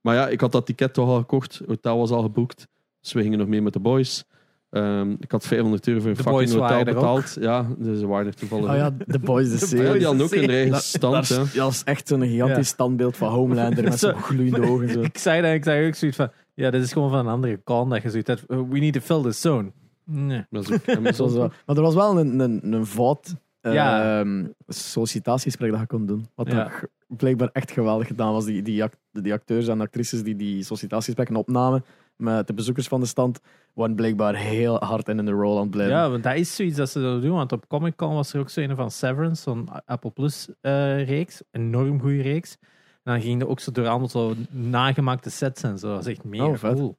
Maar 0.01 0.15
ja, 0.15 0.29
ik 0.29 0.41
had 0.41 0.53
dat 0.53 0.67
ticket 0.67 0.95
toch 0.95 1.09
al 1.09 1.19
gekocht. 1.19 1.61
Hotel 1.67 1.99
was 1.99 2.11
al 2.11 2.23
geboekt. 2.23 2.67
Dus 3.01 3.13
we 3.13 3.23
gingen 3.23 3.39
nog 3.39 3.49
mee 3.49 3.63
met 3.63 3.73
de 3.73 3.79
boys. 3.81 4.25
Ehm, 4.71 5.11
ik 5.21 5.31
had 5.31 5.47
500 5.47 5.87
euro 5.89 6.01
voor 6.01 6.09
een 6.11 6.17
De 6.17 6.23
fucking 6.23 6.51
hotel 6.51 6.69
waren 6.69 6.85
betaald. 6.95 7.37
Ja, 7.41 7.67
dus 7.79 7.99
ze 7.99 8.07
waren 8.07 8.27
er 8.27 8.35
toevallig. 8.35 8.71
Oh 8.71 8.77
ja, 8.77 8.91
The 9.07 9.19
Boys, 9.19 9.51
ja, 9.61 9.67
serie. 9.67 9.93
die 9.99 10.07
hadden 10.07 10.25
ook 10.27 10.33
een 10.33 10.51
eigen 10.51 10.81
stand. 10.81 11.29
dat, 11.29 11.53
dat 11.55 11.73
is 11.73 11.83
echt 11.85 12.09
zo'n 12.09 12.21
gigantisch 12.23 12.57
Ja. 12.57 12.63
standbeeld 12.63 13.17
van 13.17 13.33
Homelander 13.33 13.85
met 13.91 13.99
Zo- 13.99 14.11
zo'n 14.11 14.21
gloeiende 14.23 14.63
ogen. 14.69 14.89
Zo. 14.89 15.01
Ik 15.01 15.19
zei 15.19 15.43
dat, 15.43 15.53
ik 15.53 15.65
zei 15.65 15.87
ook 15.87 15.95
zoiets 15.95 16.17
van, 16.17 16.31
ja, 16.55 16.71
dit 16.71 16.83
is 16.83 16.93
gewoon 16.93 17.11
van 17.11 17.19
een 17.19 17.33
andere 17.33 17.57
kant 17.65 17.91
dat 17.91 18.03
je 18.03 18.11
zoiets 18.11 18.29
hebt. 18.29 18.45
uh, 18.49 18.61
We 18.69 18.79
need 18.79 18.93
to 18.93 19.01
fill 19.01 19.23
this 19.23 19.41
zone. 19.41 19.73
Nee. 20.05 20.47
Dat 20.51 20.63
is 20.69 20.73
ook 20.73 20.85
Dat 20.87 20.95
was 20.97 20.97
Amazon. 20.97 21.33
wel- 21.39 21.51
maar 21.67 21.77
er 21.77 21.83
was 21.83 21.95
wel 21.95 22.19
een, 22.19 22.39
een, 22.41 22.73
een 22.73 22.87
fout 22.87 23.35
Ja. 23.61 24.19
ehm, 24.21 24.47
sollicitatiegesprek 24.69 25.71
dat 25.71 25.81
je 25.81 25.87
kon 25.87 26.07
doen. 26.07 26.27
Wat 26.35 26.47
Ja. 26.47 26.55
dat 26.65 26.73
blijkbaar 27.19 27.49
echt 27.53 27.71
geweldig 27.71 28.07
gedaan 28.07 28.33
was. 28.33 28.45
Die, 28.45 28.63
die, 28.63 28.83
act- 28.83 28.99
die 29.13 29.33
acteurs 29.33 29.69
en 29.69 29.81
actrices 29.81 30.23
die 30.23 30.37
die 30.37 30.63
sollicitatiegesprekken 30.63 31.37
opnamen 31.37 31.85
met 32.17 32.47
de 32.47 32.55
bezoekers 32.55 32.89
van 32.89 33.01
de 33.01 33.07
stand, 33.07 33.41
waren 33.75 33.95
blijkbaar 33.95 34.35
heel 34.37 34.77
hard 34.79 35.09
in 35.09 35.25
de 35.25 35.31
rol 35.31 35.55
aan 35.57 35.63
het 35.63 35.71
blijven. 35.71 35.97
Ja, 35.97 36.11
want 36.11 36.23
dat 36.23 36.35
is 36.35 36.55
zoiets 36.57 36.77
dat 36.77 36.91
ze 36.91 37.01
dat 37.01 37.23
doen. 37.23 37.33
Want 37.37 37.53
op 37.53 37.69
Comic 37.69 37.97
Con 37.97 38.15
was 38.15 38.33
er 38.33 38.41
ook 38.41 38.51
zo 38.51 38.61
een 38.61 38.77
van 38.77 38.91
Severance, 38.91 39.43
zo'n 39.43 39.69
Apple 39.87 40.11
Plus 40.11 40.49
eh, 40.61 41.07
reeks. 41.07 41.43
Enorm 41.51 42.01
goede 42.01 42.23
reeks. 42.23 42.57
En 43.05 43.13
dan 43.13 43.21
ging 43.23 43.41
er 43.43 43.49
ook 43.49 43.61
zo 43.61 43.73
door 43.73 43.87
allemaal 43.87 44.09
zo 44.09 44.35
nagemaakte 44.51 45.31
sets 45.31 45.63
en 45.63 45.79
zo. 45.79 45.89
Dat 45.95 46.07
is 46.07 46.13
echt 46.13 46.25
mega 46.25 46.45
Oh, 46.69 46.75
cool. 46.75 46.97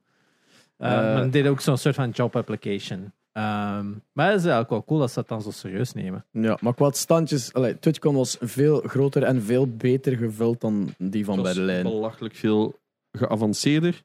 Uh, 0.77 0.87
Eh, 0.91 1.03
maar 1.03 1.15
dan 1.15 1.29
deed 1.29 1.47
ook 1.47 1.59
zo'n 1.61 1.77
soort 1.77 1.95
van 1.95 2.09
job 2.09 2.35
application. 2.35 3.11
Ehm, 3.31 3.87
maar 4.11 4.25
het 4.29 4.35
is 4.39 4.41
eigenlijk 4.45 4.69
wel 4.69 4.83
cool 4.83 4.99
dat 4.99 5.09
ze 5.09 5.15
dat 5.15 5.27
dan 5.27 5.41
zo 5.41 5.51
serieus 5.51 5.93
nemen. 5.93 6.25
Ja, 6.31 6.57
maar 6.61 6.73
qua 6.73 6.91
standjes, 6.91 7.53
allee, 7.53 7.79
TwitchCon 7.79 8.15
was 8.15 8.37
veel 8.39 8.81
groter 8.85 9.23
en 9.23 9.41
veel 9.41 9.67
beter 9.67 10.17
gevuld 10.17 10.61
dan 10.61 10.93
die 10.97 11.25
van 11.25 11.33
Het 11.33 11.43
bij 11.43 11.53
was 11.53 11.61
de 11.61 11.65
lijn. 11.65 11.83
belachelijk 11.83 12.35
veel 12.35 12.75
geavanceerder. 13.11 14.03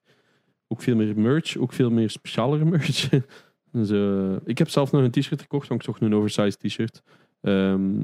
Ook 0.69 0.83
veel 0.83 0.97
meer 0.97 1.19
merch, 1.19 1.57
ook 1.57 1.73
veel 1.73 1.91
meer 1.91 2.11
specialere 2.11 2.65
merch. 2.75 3.09
dus, 3.73 3.91
eh, 3.91 4.37
ik 4.45 4.59
heb 4.59 4.69
zelf 4.69 4.93
nog 4.93 5.03
een 5.03 5.11
t-shirt 5.11 5.41
gekocht, 5.41 5.69
want 5.69 5.81
ik 5.81 5.87
zocht 5.87 6.01
een 6.01 6.15
oversized 6.15 6.59
t-shirt. 6.59 7.03
Ehm, 7.41 8.01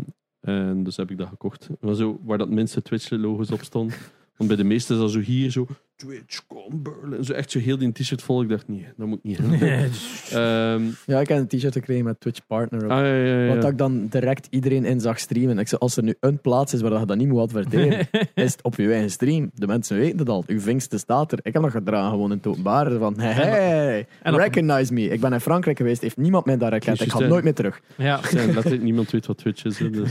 en 0.47 0.83
dus 0.85 0.97
heb 0.97 1.11
ik 1.11 1.19
dat 1.19 1.29
gekocht. 1.29 1.69
Zo, 1.95 2.21
waar 2.25 2.39
dat 2.39 2.51
minste 2.51 2.83
Twitch-logos 2.83 3.51
op 3.51 3.63
stond. 3.63 3.95
Want 4.37 4.49
bij 4.49 4.59
de 4.59 4.65
meeste 4.65 4.93
is 4.95 4.99
dat 4.99 5.11
zo 5.11 5.19
hier, 5.21 5.51
zo 5.51 5.67
Twitch, 5.97 6.41
kom 6.47 6.83
Berlin. 6.83 7.25
Zo 7.25 7.33
echt 7.33 7.51
zo 7.51 7.59
heel 7.59 7.79
die 7.79 7.93
t-shirt 7.93 8.23
vol. 8.23 8.43
Ik 8.43 8.49
dacht, 8.49 8.69
nee, 8.69 8.87
dat 8.97 9.07
moet 9.07 9.23
niet. 9.23 9.39
hebben. 9.39 9.59
Ehm, 10.31 10.83
Ja, 11.07 11.21
ik 11.21 11.29
heb 11.29 11.39
een 11.39 11.47
t-shirt 11.47 11.73
gekregen 11.73 12.05
met 12.05 12.21
Twitch 12.21 12.41
Partner 12.47 12.85
op. 12.85 12.91
ah, 12.91 12.99
ja, 12.99 13.15
ja, 13.15 13.43
ja. 13.45 13.55
Wat 13.55 13.65
ik 13.71 13.79
dan 13.79 14.07
direct 14.11 14.47
iedereen 14.51 14.85
in 14.85 15.01
zag 15.01 15.19
streamen. 15.19 15.59
Ik 15.59 15.69
zei, 15.69 15.81
als 15.81 15.97
er 15.97 16.03
nu 16.03 16.15
een 16.21 16.41
plaats 16.41 16.75
is 16.75 16.81
waar 16.81 17.01
je 17.01 17.07
dat 17.07 17.17
niet 17.17 17.29
moet 17.29 17.41
adverteren, 17.41 18.09
is 18.35 18.53
het 18.53 18.63
op 18.63 18.75
je 18.77 18.93
eigen 18.93 19.11
stream. 19.11 19.51
De 19.55 19.67
mensen 19.67 19.97
weten 19.97 20.19
het 20.19 20.29
al. 20.29 20.45
Uw 20.47 20.61
vingste 20.61 20.99
staat 20.99 21.33
er. 21.33 21.39
Ik 21.43 21.53
heb 21.53 21.63
dat 21.63 21.71
gedragen 21.71 22.11
gewoon 22.11 22.31
in 22.31 22.37
het 22.37 22.47
openbaar. 22.47 22.93
Van, 22.93 23.19
hey, 23.21 23.33
hey, 23.33 24.07
En 24.23 24.35
op- 24.35 24.41
recognize 24.41 24.93
me. 24.93 25.03
Ik 25.09 25.21
ben 25.21 25.33
in 25.33 25.41
Frankrijk 25.41 25.77
geweest, 25.77 26.01
heeft 26.03 26.17
niemand 26.17 26.45
mij 26.45 26.57
daar 26.57 26.71
herkend. 26.71 27.01
Ik 27.01 27.11
ga 27.13 27.19
nooit 27.19 27.45
meer 27.45 27.55
terug. 27.55 27.81
ja. 27.97 28.21
Zijn 28.63 28.83
niemand 28.83 29.11
weet 29.11 29.27
wat 29.27 29.39
Twitch 29.39 29.65
is. 29.65 29.79
hè, 29.79 29.91
Dus, 29.91 30.11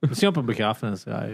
Misschien 0.00 0.28
op 0.28 0.36
een 0.36 0.44
begrafenis. 0.44 1.02
Ja, 1.04 1.26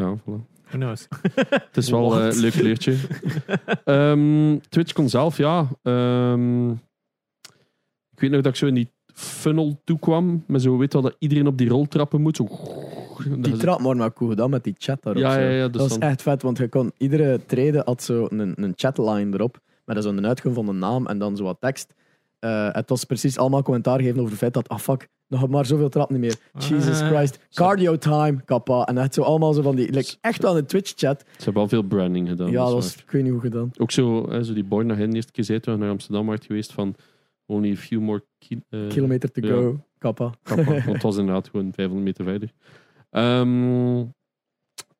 ja, 0.00 0.16
voilà. 0.20 0.50
who 0.64 0.78
knows. 0.78 1.06
Het 1.68 1.76
is 1.76 1.90
wel 1.90 2.12
eh, 2.12 2.18
What? 2.18 2.34
een 2.34 2.40
leuk 2.40 2.54
leertje. 2.54 2.96
Ehm, 3.84 4.58
TwitchCon 4.68 5.08
zelf, 5.08 5.36
ja. 5.36 5.68
Ehm, 5.82 6.70
ik 8.10 8.20
weet 8.20 8.30
nog 8.30 8.40
dat 8.40 8.52
ik 8.52 8.58
zo 8.58 8.66
in 8.66 8.74
die 8.74 8.90
funnel 9.14 9.80
toekwam. 9.84 10.44
Met 10.46 10.62
zo, 10.62 10.76
weet 10.78 10.92
wel, 10.92 11.02
dat 11.02 11.16
iedereen 11.18 11.46
op 11.46 11.58
die 11.58 11.68
roltrappen 11.68 12.20
moet. 12.20 12.36
Zo, 12.36 12.44
dat 13.28 13.44
Die 13.44 13.52
is- 13.52 13.58
trap 13.58 13.80
maar 13.80 13.96
maar 13.96 14.12
cool 14.12 14.30
gedaan 14.30 14.50
met 14.50 14.64
die 14.64 14.74
chat 14.78 15.02
daarop. 15.02 15.22
Ja, 15.22 15.38
ja, 15.38 15.48
ja. 15.48 15.62
Dus 15.68 15.72
dat 15.72 15.80
was 15.88 15.98
dan- 15.98 16.08
echt 16.08 16.22
vet, 16.22 16.42
want 16.42 16.58
je 16.58 16.68
kon, 16.68 16.92
iedere 16.96 17.40
trede 17.46 17.82
had 17.84 18.02
zo 18.02 18.26
een, 18.30 18.62
een 18.62 18.72
chatline 18.76 19.34
erop. 19.34 19.60
Met 19.84 20.02
zo'n 20.02 20.26
uitgevonden 20.26 20.78
naam 20.78 21.06
en 21.06 21.18
dan 21.18 21.36
zo 21.36 21.44
wat 21.44 21.56
tekst. 21.60 21.94
Eh, 22.38 22.68
het 22.72 22.88
was 22.88 23.04
precies 23.04 23.38
allemaal 23.38 23.62
commentaar 23.62 24.00
geven 24.00 24.16
over 24.18 24.30
het 24.30 24.38
feit 24.38 24.54
dat, 24.54 24.68
ah 24.68 24.78
fuck, 24.78 25.08
nog 25.40 25.48
maar 25.48 25.66
zoveel 25.66 25.88
trap 25.88 26.10
niet 26.10 26.20
meer. 26.20 26.36
Jesus 26.58 27.00
Ah. 27.00 27.08
Christ, 27.08 27.38
cardio 27.50 27.96
time, 27.96 28.44
kappa. 28.44 28.84
En 28.84 28.98
echt 28.98 29.14
zo 29.14 29.22
allemaal 29.22 29.52
zo 29.52 29.62
van 29.62 29.76
die, 29.76 29.92
like, 29.92 30.16
echt 30.20 30.42
wel 30.42 30.56
een 30.58 30.66
Twitch-chat. 30.66 31.24
Ze 31.36 31.44
hebben 31.44 31.62
al 31.62 31.68
veel 31.68 31.82
branding 31.82 32.28
gedaan. 32.28 32.50
Ja, 32.50 32.64
dat 32.64 32.72
was, 32.72 32.96
ik 32.96 33.10
weet 33.10 33.22
niet 33.22 33.32
hoe 33.32 33.40
gedaan. 33.40 33.70
Ook 33.78 33.90
zo, 33.90 34.30
hè, 34.30 34.44
zo 34.44 34.52
die 34.54 34.64
boy 34.64 34.84
naar 34.84 34.96
hen 34.96 35.10
de 35.10 35.16
eerste 35.16 35.32
keer 35.32 35.44
zei 35.44 35.60
toen 35.60 35.74
we 35.74 35.80
naar 35.80 35.90
Amsterdam 35.90 36.26
waren 36.26 36.42
geweest 36.44 36.72
van 36.72 36.94
only 37.46 37.72
a 37.72 37.76
few 37.76 38.00
more 38.00 38.24
ki 38.38 38.62
eh, 38.68 38.88
Kilometer 38.88 39.30
to 39.32 39.40
ja. 39.46 39.52
go, 39.54 39.84
kappa. 39.98 40.34
kappa. 40.42 40.64
Want 40.72 40.84
het 40.84 41.02
was 41.02 41.16
inderdaad 41.16 41.48
gewoon 41.48 41.72
500 41.72 42.04
meter 42.06 42.24
verder. 42.24 42.52
Ehm, 43.10 44.04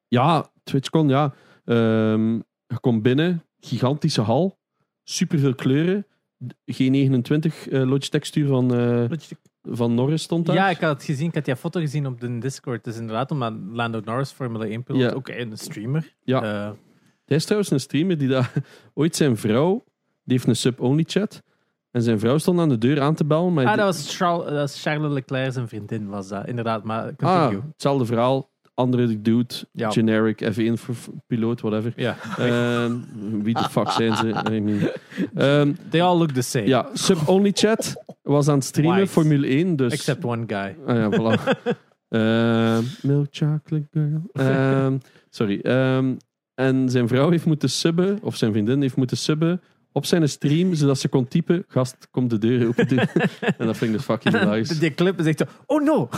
ja, 0.08 0.50
TwitchCon, 0.64 1.08
ja. 1.08 1.34
Ehm, 1.64 2.34
je 2.66 2.78
komt 2.80 3.02
binnen, 3.02 3.44
gigantische 3.60 4.20
hal, 4.20 4.58
superveel 5.02 5.54
kleuren. 5.54 6.06
G29 6.72 7.68
eh 7.70 7.82
Logitech 7.82 8.26
stuur 8.26 8.46
van, 8.46 8.74
eh, 8.74 9.04
van 9.62 9.94
Norris 9.94 10.22
stond 10.22 10.46
daar. 10.46 10.54
Ja, 10.54 10.68
ik 10.70 10.80
had 10.80 10.92
het 10.92 11.04
gezien. 11.04 11.28
Ik 11.28 11.34
had 11.34 11.44
die 11.44 11.56
foto 11.56 11.80
gezien 11.80 12.06
op 12.06 12.20
de 12.20 12.38
Discord. 12.38 12.84
Dus 12.84 12.96
inderdaad, 12.96 13.30
omdat 13.30 13.52
Lando 13.72 14.00
Norris 14.04 14.30
Formule 14.30 14.66
1 14.66 14.82
piloot, 14.82 15.02
Ja. 15.02 15.10
ook 15.10 15.28
een 15.28 15.56
streamer. 15.58 16.14
Ja. 16.22 16.40
Hij 17.24 17.36
is 17.36 17.44
trouwens 17.44 17.70
een 17.72 17.80
streamer 17.80 18.18
die 18.18 18.28
daar... 18.28 18.52
Ooit 18.94 19.16
zijn 19.16 19.36
vrouw, 19.36 19.84
die 20.24 20.36
heeft 20.36 20.46
een 20.46 20.56
sub-only 20.56 21.04
chat. 21.06 21.42
En 21.90 22.02
zijn 22.02 22.18
vrouw 22.18 22.38
stond 22.38 22.60
aan 22.60 22.68
de 22.68 22.78
deur 22.78 23.00
aan 23.00 23.14
te 23.14 23.24
bellen. 23.24 23.52
Maar 23.52 23.66
ah, 23.66 23.76
dat 23.76 23.84
was, 23.84 24.16
Charles, 24.16 24.44
dat 24.44 24.54
was 24.54 24.82
Charles 24.82 25.12
Leclerc 25.12 25.52
zijn 25.52 25.68
vriendin, 25.68 26.08
was 26.08 26.28
dat. 26.28 26.46
Inderdaad, 26.46 26.84
maar 26.84 27.14
ah, 27.16 27.16
continue. 27.16 27.62
hetzelfde 27.72 28.04
verhaal. 28.06 28.50
Andere 28.74 29.20
dude, 29.22 29.54
Ja. 29.72 29.90
generic, 29.90 30.44
F1 30.52 30.72
voor 30.78 30.94
piloot, 31.26 31.60
whatever. 31.60 31.92
Ja. 31.96 32.16
Ehm, 32.38 32.96
wie 33.42 33.54
de 33.54 33.68
fuck 33.70 33.90
zijn 33.90 34.16
ze? 34.16 34.26
I 34.52 34.60
mean, 34.60 34.88
ehm, 35.34 35.72
They 35.90 36.02
all 36.02 36.18
look 36.18 36.30
the 36.30 36.42
same. 36.42 36.66
ja, 36.66 36.88
sub-only 36.92 37.50
chat. 37.54 37.94
was 38.22 38.48
aan 38.48 38.54
het 38.54 38.64
streamen 38.64 38.96
White. 38.96 39.10
Formule 39.12 39.46
1. 39.46 39.76
Dus... 39.76 39.92
Except 39.92 40.24
one 40.24 40.44
guy. 40.46 40.76
Ah 40.86 40.96
ja, 40.96 41.10
voilà. 41.10 41.40
Ehm, 42.08 42.82
milk 43.02 43.26
chocolate 43.30 43.86
girl. 43.90 44.98
Sorry. 45.30 45.60
En 46.54 46.88
zijn 46.90 47.08
vrouw 47.08 47.30
heeft 47.30 47.44
moeten 47.46 47.70
subben, 47.70 48.18
of 48.22 48.36
zijn 48.36 48.52
vriendin 48.52 48.80
heeft 48.80 48.96
moeten 48.96 49.16
subben 49.16 49.60
op 49.92 50.06
zijn 50.06 50.28
stream, 50.28 50.74
zodat 50.74 50.98
ze 50.98 51.08
kon 51.08 51.28
typen, 51.28 51.64
gast, 51.68 52.08
kom 52.10 52.28
de 52.28 52.38
deur 52.38 52.68
open 52.68 52.88
doen. 52.88 52.98
en 53.58 53.66
dat 53.66 53.76
vind 53.76 53.90
ik 53.90 53.92
dus 53.92 54.04
fucking 54.04 54.44
nice. 54.44 54.78
Die 54.78 54.94
clip 54.94 55.20
echt 55.20 55.38
zo, 55.38 55.44
oh 55.66 55.82
no! 55.82 56.08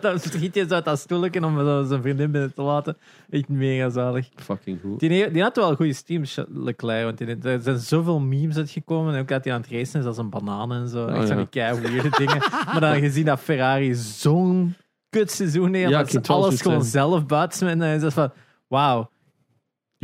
dan 0.00 0.18
schiet 0.30 0.54
zo 0.68 0.74
uit 0.74 0.84
dat 0.84 0.98
stoelje 0.98 1.44
om 1.44 1.86
zijn 1.86 2.02
vriendin 2.02 2.30
binnen 2.30 2.54
te 2.54 2.62
laten. 2.62 2.96
Echt 3.30 3.48
mega 3.48 3.90
zalig. 3.90 4.28
Fucking 4.36 4.78
goed. 4.80 5.00
Die, 5.00 5.30
die 5.30 5.42
had 5.42 5.56
wel 5.56 5.74
goede 5.74 5.92
streams, 5.92 6.38
Leclerc. 6.48 7.04
Want 7.04 7.18
die, 7.18 7.52
er 7.52 7.62
zijn 7.62 7.78
zoveel 7.78 8.20
memes 8.20 8.56
uitgekomen. 8.56 9.14
En 9.14 9.20
ook 9.20 9.28
dat 9.28 9.44
hij 9.44 9.52
aan 9.52 9.60
het 9.60 9.70
racen 9.70 10.00
is 10.00 10.06
als 10.06 10.18
een 10.18 10.30
banaan 10.30 10.72
en 10.72 10.88
zo. 10.88 11.06
Echt 11.06 11.30
Oh, 11.30 11.38
ja. 11.38 11.46
kei 11.50 11.80
weirde 11.80 12.10
dingen. 12.10 12.38
Maar 12.66 12.80
dan 12.80 12.98
gezien 12.98 13.24
dat 13.24 13.40
Ferrari 13.40 13.94
zo'n 13.94 14.74
kutseizoen 15.10 15.74
heeft. 15.74 15.90
Ja, 15.90 15.98
dat 15.98 16.10
ze 16.10 16.32
alles 16.32 16.60
gewoon 16.60 16.84
zelf 16.84 17.26
buiten. 17.26 17.68
En 17.68 17.78
dan 17.78 17.88
is 17.88 18.00
dat 18.00 18.12
van, 18.12 18.32
wow. 18.68 19.06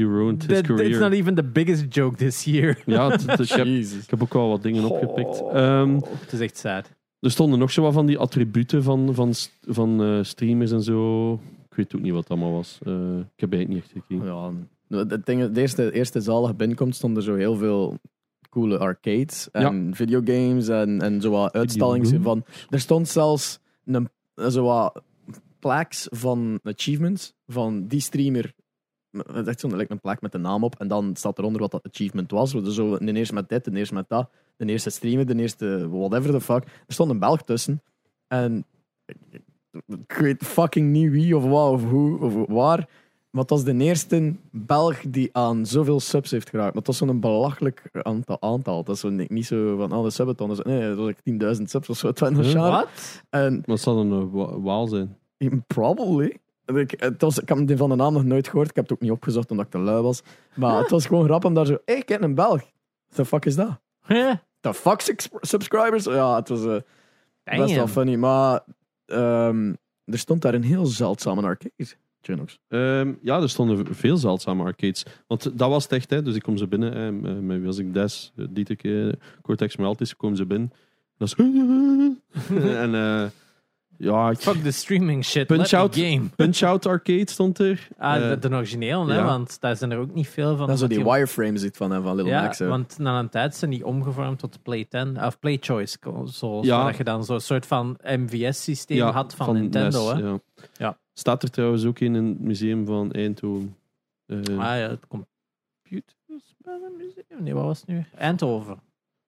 You 0.02 0.12
ruined 0.18 0.42
his 0.42 0.46
that- 0.46 0.58
It's 0.58 0.68
career. 0.68 0.98
not 1.00 1.12
even 1.12 1.34
the 1.34 1.42
biggest 1.44 1.94
joke 1.94 2.16
this 2.16 2.44
year. 2.44 2.82
Ja, 2.86 3.10
het- 3.10 3.26
het- 3.30 3.40
ik, 3.40 3.48
heb, 3.48 3.66
Jezus. 3.76 4.02
ik 4.02 4.10
heb 4.10 4.22
ook 4.22 4.32
wel 4.32 4.48
wat 4.48 4.62
dingen 4.62 4.84
opgepikt. 4.84 5.42
Ehm, 5.52 5.94
Het 5.94 6.32
is 6.32 6.40
echt 6.40 6.56
sad. 6.56 6.90
er 7.20 7.30
stonden 7.30 7.58
nog 7.58 7.70
zo 7.70 7.82
wat 7.82 7.92
van 7.92 8.06
die 8.06 8.18
attributen 8.18 8.82
van, 8.82 9.14
van, 9.14 9.34
st- 9.34 9.58
van 9.60 10.02
eh, 10.02 10.18
streamers 10.22 10.72
en 10.72 10.82
zo. 10.82 11.32
Ik 11.68 11.74
weet 11.78 11.94
ook 11.96 12.02
niet 12.02 12.12
wat 12.12 12.20
het 12.22 12.30
allemaal 12.30 12.52
was. 12.52 12.78
Eh, 12.82 12.92
ik 13.18 13.40
heb 13.40 13.52
eigenlijk 13.52 13.68
niet 13.68 13.78
echt 13.82 13.92
gekeken. 13.92 14.24
Ja, 14.26 14.50
nou, 14.88 15.06
het 15.08 15.26
ding, 15.26 15.50
de 15.52 15.60
eerste, 15.60 15.92
eerste 15.92 16.20
zaal 16.20 16.46
dat 16.46 16.56
binnenkomt, 16.56 16.94
stonden 16.94 17.22
zo 17.22 17.34
heel 17.34 17.56
veel 17.56 17.98
coole 18.50 18.78
arcades 18.78 19.48
en 19.52 19.94
videogames 19.94 20.68
en, 20.68 21.00
en 21.00 21.20
zo 21.20 21.30
wat 21.30 21.52
uitstallingen 21.52 22.22
van. 22.22 22.44
Er 22.70 22.80
stond 22.80 23.08
zelfs 23.08 23.58
een, 23.84 24.08
zo 24.50 24.62
wat 24.64 25.02
plaques 25.58 26.06
van 26.10 26.60
achievements 26.62 27.34
van 27.46 27.86
die 27.86 28.00
streamer. 28.00 28.52
Het 29.12 29.36
is 29.36 29.46
echt 29.46 29.60
zo'n 29.60 29.76
like 29.76 29.92
een 29.92 30.00
plak 30.00 30.20
met 30.20 30.32
de 30.32 30.38
naam 30.38 30.64
op 30.64 30.74
en 30.78 30.88
dan 30.88 31.16
staat 31.16 31.38
eronder 31.38 31.60
wat 31.60 31.70
dat 31.70 31.86
achievement 31.92 32.30
was. 32.30 32.52
Dus 32.52 32.74
zo 32.74 32.98
de 32.98 33.12
eerste 33.12 33.34
met 33.34 33.48
dit, 33.48 33.64
de 33.64 33.70
eerste 33.76 33.94
met 33.94 34.08
dat, 34.08 34.30
de 34.56 34.66
eerste 34.66 34.90
streamer, 34.90 35.26
de 35.26 35.36
eerste 35.36 35.88
whatever 35.90 36.30
the 36.30 36.40
fuck. 36.40 36.64
Er 36.64 36.92
stond 36.94 37.10
een 37.10 37.18
Belg 37.18 37.42
tussen 37.42 37.82
en 38.28 38.64
ik 39.86 40.12
weet 40.12 40.42
fucking 40.44 40.90
niet 40.90 41.10
wie 41.10 41.36
of 41.36 41.44
wat 41.44 41.70
of 41.72 41.84
hoe 41.90 42.20
of 42.20 42.34
waar. 42.48 42.88
Maar 43.30 43.40
het 43.40 43.50
was 43.50 43.64
de 43.64 43.76
eerste 43.76 44.34
Belg 44.50 45.00
die 45.08 45.28
aan 45.32 45.66
zoveel 45.66 46.00
subs 46.00 46.30
heeft 46.30 46.48
geraakt. 46.50 46.68
Maar 46.74 46.82
het 46.82 46.86
was 46.86 46.96
zo'n 46.96 47.20
belachelijk 47.20 47.88
aantal. 47.92 48.36
aantal. 48.40 48.84
Dat 48.84 48.94
is 48.94 49.00
zo 49.00 49.08
niet 49.10 49.30
niet 49.30 49.46
zo 49.46 49.76
van 49.76 49.92
alle 49.92 50.10
subathon. 50.10 50.58
Nee, 50.62 50.88
dat 50.88 50.96
was 50.96 51.06
like 51.06 51.56
10.000 51.56 51.62
subs 51.62 51.88
of 51.88 51.96
zo. 51.96 52.06
Wat? 52.06 53.22
En 53.30 53.52
Maar 53.54 53.62
het 53.66 53.80
zal 53.80 53.98
een 53.98 54.12
eh, 54.12 54.32
wa- 54.32 54.60
waal 54.60 54.86
zijn. 54.86 55.16
probably. 55.66 56.36
Ik, 56.76 56.94
het 57.00 57.20
was, 57.22 57.38
ik 57.38 57.48
heb 57.48 57.66
die 57.66 57.76
van 57.76 57.88
de 57.88 57.96
naam 57.96 58.12
nog 58.12 58.24
nooit 58.24 58.48
gehoord. 58.48 58.68
Ik 58.70 58.76
heb 58.76 58.84
het 58.84 58.92
ook 58.92 59.00
niet 59.00 59.10
opgezocht 59.10 59.50
omdat 59.50 59.66
ik 59.66 59.72
te 59.72 59.78
lui 59.78 60.02
was. 60.02 60.22
Maar 60.54 60.78
het 60.78 60.90
was 60.90 61.06
gewoon 61.06 61.24
grappig 61.24 61.48
om 61.48 61.54
daar 61.54 61.66
zo. 61.66 61.72
Hé, 61.84 61.92
hey, 61.94 62.02
ken 62.02 62.22
een 62.22 62.34
Belg. 62.34 62.62
The 63.14 63.24
fuck 63.24 63.44
is 63.44 63.54
dat? 63.54 63.80
Huh? 64.06 64.32
The 64.60 64.74
fuck 64.74 65.00
subscribers? 65.40 66.04
Ja, 66.04 66.36
het 66.36 66.48
was 66.48 66.64
eh, 66.64 66.76
best 67.58 67.74
wel 67.74 67.88
funny. 67.88 68.14
Maar 68.14 68.64
ehm, 69.06 69.72
er 70.04 70.18
stond 70.18 70.42
daar 70.42 70.54
een 70.54 70.62
heel 70.62 70.86
zeldzame 70.86 71.42
arcade. 71.42 71.72
Ehm, 72.68 73.12
ja, 73.22 73.40
er 73.40 73.48
stonden 73.48 73.94
veel 73.94 74.16
zeldzame 74.16 74.62
arcades. 74.64 75.04
Want 75.26 75.58
dat 75.58 75.68
was 75.68 75.82
het 75.82 75.92
echt, 75.92 76.10
hè. 76.10 76.22
dus 76.22 76.34
ik 76.34 76.42
kom 76.42 76.56
ze 76.56 76.66
binnen. 76.66 76.92
hè, 76.96 77.12
met- 77.12 77.42
met 77.42 77.56
wie 77.56 77.66
was 77.66 77.78
ik 77.78 77.94
Des, 77.94 78.32
eh, 78.36 78.46
Dietek, 78.50 78.84
eh, 78.84 79.12
Cortex 79.42 79.76
Moraltis, 79.76 80.16
komen 80.16 80.36
ze 80.36 80.46
binnen. 80.46 80.72
Dat 81.18 81.28
is... 81.28 81.34
en 82.84 82.94
eh, 82.94 83.24
ja, 84.10 84.30
ik- 84.30 84.38
Fuck 84.38 84.62
the 84.62 84.70
streaming 84.70 85.24
shit. 85.24 85.46
Punch 85.46 85.60
Let 85.60 85.72
me 85.72 85.78
out. 85.78 85.96
game. 85.96 86.28
Punch-Out 86.36 86.86
Arcade 86.86 87.30
stond 87.30 87.58
er. 87.58 87.88
Ah, 87.98 88.16
Eh, 88.16 88.28
de, 88.28 88.38
de 88.48 88.54
origineel, 88.56 89.06
hè, 89.06 89.16
ja. 89.16 89.24
want 89.24 89.60
daar 89.60 89.76
zijn 89.76 89.90
er 89.90 89.98
ook 89.98 90.14
niet 90.14 90.28
veel 90.28 90.56
van. 90.56 90.66
Dat 90.66 90.74
is 90.74 90.80
zo 90.80 90.86
die 90.86 90.98
die- 90.98 91.06
wireframe 91.12 91.58
zit 91.58 91.76
van, 91.76 91.90
hè, 91.90 92.02
van 92.02 92.16
Little 92.16 92.32
Ja, 92.32 92.42
Max. 92.42 92.58
hè. 92.58 92.66
want 92.66 92.98
na 92.98 93.18
een 93.18 93.28
tijd 93.28 93.54
zijn 93.56 93.70
die 93.70 93.86
omgevormd 93.86 94.38
tot 94.38 94.62
Play 94.62 94.84
10 94.84 95.24
of 95.24 95.38
Play 95.38 95.56
Choice 95.60 95.98
consoles. 95.98 96.66
Ja. 96.66 96.82
Waar 96.82 96.96
je 96.96 97.04
dan 97.04 97.24
zo'n 97.24 97.40
soort 97.40 97.66
van 97.66 97.98
MVS-systeem 98.02 98.96
ja, 98.96 99.10
had 99.12 99.34
van, 99.34 99.54
Nintendo. 99.54 100.12
NES, 100.12 100.20
hè? 100.22 100.28
ja. 100.28 100.38
Ja. 100.76 100.98
Staat 101.14 101.42
er 101.42 101.50
trouwens 101.50 101.84
ook 101.84 101.98
in 101.98 102.14
het 102.14 102.40
museum 102.40 102.86
van 102.86 103.12
Eindhoven. 103.12 103.76
Eh, 104.26 104.36
Ah 104.38 104.44
ja, 104.58 104.74
het 104.88 105.06
Computerspellenmuseum? 105.08 107.42
Nee, 107.42 107.54
wat 107.54 107.64
was 107.64 107.78
het 107.80 107.88
nu? 107.88 108.04
Eindhoven. 108.16 108.72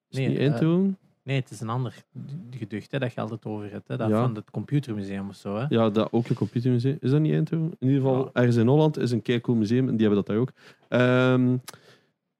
is 0.08 0.18
het 0.18 0.18
nee, 0.18 0.28
niet 0.28 0.38
eh, 0.38 0.44
Eindhoven? 0.44 0.98
Nee, 1.24 1.40
het 1.40 1.50
is 1.50 1.60
een 1.60 1.68
ander 1.68 2.04
geducht 2.50 2.92
hè, 2.92 2.98
dat 2.98 3.12
je 3.12 3.20
altijd 3.20 3.44
over 3.44 3.70
hebt. 3.70 3.88
Hè, 3.88 3.96
dat 3.96 4.08
Ja. 4.08 4.20
van 4.22 4.34
het 4.34 4.50
computermuseum 4.50 5.28
of 5.28 5.34
zo. 5.36 5.56
Hè? 5.56 5.64
Ja, 5.68 5.90
dat 5.90 6.12
ook 6.12 6.28
een 6.28 6.34
computermuseum. 6.36 6.96
Is 7.00 7.10
dat 7.10 7.20
niet 7.20 7.32
Eindhoven? 7.32 7.76
In 7.78 7.88
ieder 7.88 8.02
geval, 8.02 8.24
Ja. 8.24 8.30
ergens 8.32 8.56
in 8.56 8.66
Holland 8.66 8.98
is 8.98 9.10
een 9.10 9.22
kei 9.22 9.40
cool 9.40 9.56
museum 9.58 9.88
en 9.88 9.96
die 9.96 10.06
hebben 10.06 10.24
dat 10.24 10.26
daar 10.26 10.36
ook. 10.42 10.52
Ehm, 10.88 11.56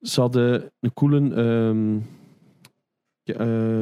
ze 0.00 0.20
hadden 0.20 0.72
een 0.80 0.92
coole 0.94 1.18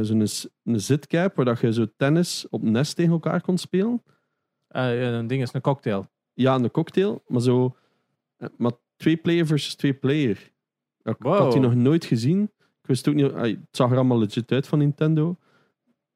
zo'n 0.04 0.26
s- 0.26 0.48
een 0.64 0.80
zitcap 0.80 1.34
waar 1.36 1.44
dat 1.44 1.60
je 1.60 1.72
zo 1.72 1.86
tennis 1.96 2.46
op 2.50 2.62
nest 2.62 2.96
tegen 2.96 3.12
elkaar 3.12 3.40
kon 3.40 3.58
spelen. 3.58 4.02
Eh, 4.68 5.12
een 5.12 5.26
ding 5.26 5.42
is 5.42 5.52
een 5.52 5.60
cocktail. 5.60 6.06
Ja, 6.34 6.54
een 6.54 6.70
cocktail, 6.70 7.22
maar 7.26 7.40
zo. 7.40 7.76
eh, 8.36 8.48
Maar 8.56 8.72
twee 8.96 9.16
player 9.16 9.46
versus 9.46 9.74
twee 9.74 9.92
player. 9.94 10.50
Wow. 11.18 11.38
had 11.38 11.52
die 11.52 11.60
nog 11.60 11.74
nooit 11.74 12.04
gezien. 12.04 12.50
Ik 12.92 12.98
wist 12.98 13.08
ook 13.08 13.14
niet. 13.14 13.32
ah, 13.32 13.42
Het 13.42 13.58
zag 13.70 13.90
er 13.90 13.96
allemaal 13.96 14.18
legit 14.18 14.52
uit 14.52 14.66
van 14.66 14.78
Nintendo. 14.78 15.36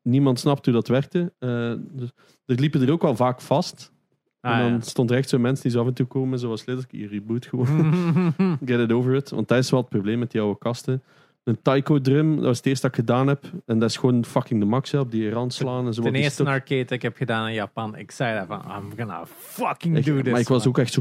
Niemand 0.02 0.40
snapte 0.40 0.70
hoe 0.70 0.78
dat 0.80 0.88
werkte. 0.88 1.32
Eh, 1.38 1.72
dus, 1.78 2.10
er 2.46 2.54
liepen 2.60 2.82
er 2.82 2.92
ook 2.92 3.02
wel 3.02 3.16
vaak 3.16 3.40
vast. 3.40 3.92
Ah, 4.40 4.52
en 4.56 4.62
dan 4.62 4.72
ja. 4.72 4.80
stond 4.80 5.10
er 5.10 5.16
echt 5.16 5.28
zo 5.28 5.38
mensen 5.38 5.62
die 5.62 5.72
zo 5.72 5.80
af 5.80 5.86
en 5.86 5.94
toe 5.94 6.06
komen, 6.06 6.38
zoals 6.38 6.64
letterlijk, 6.64 6.96
je 7.02 7.08
reboot 7.08 7.46
gewoon. 7.46 7.94
Get 8.64 8.80
it 8.80 8.92
over 8.92 9.14
it. 9.14 9.30
Want 9.30 9.48
dat 9.48 9.58
is 9.58 9.70
wel 9.70 9.80
het 9.80 9.88
probleem 9.88 10.18
met 10.18 10.30
die 10.30 10.40
oude 10.40 10.58
kasten. 10.58 11.02
Een 11.44 11.62
taiko 11.62 12.00
drum, 12.00 12.34
dat 12.36 12.44
was 12.44 12.56
het 12.56 12.66
eerste 12.66 12.86
dat 12.86 12.98
ik 12.98 13.04
gedaan 13.04 13.26
heb. 13.26 13.44
En 13.66 13.78
dat 13.78 13.90
is 13.90 13.96
gewoon 13.96 14.24
fucking 14.24 14.60
de 14.60 14.66
max 14.66 14.94
op 14.94 15.10
die 15.10 15.30
rand 15.30 15.54
slaan 15.54 15.86
en 15.86 15.94
zo. 15.94 16.02
Ten 16.02 16.12
Die 16.12 16.22
eerste 16.22 16.42
stuk- 16.42 16.54
arcade 16.54 16.82
dat 16.82 16.90
ik 16.90 17.02
heb 17.02 17.16
gedaan 17.16 17.48
in 17.48 17.54
Japan. 17.54 17.96
Ik 17.96 18.10
zei 18.10 18.38
dat 18.38 18.46
van, 18.46 18.60
I'm 18.76 18.92
gonna 18.98 19.26
fucking 19.26 20.04
do 20.04 20.20
this. 20.22 20.30
maar 20.32 20.40
ik 20.40 20.48
was 20.48 20.66
ook 20.66 20.78
echt 20.78 20.92
zo. 20.92 21.00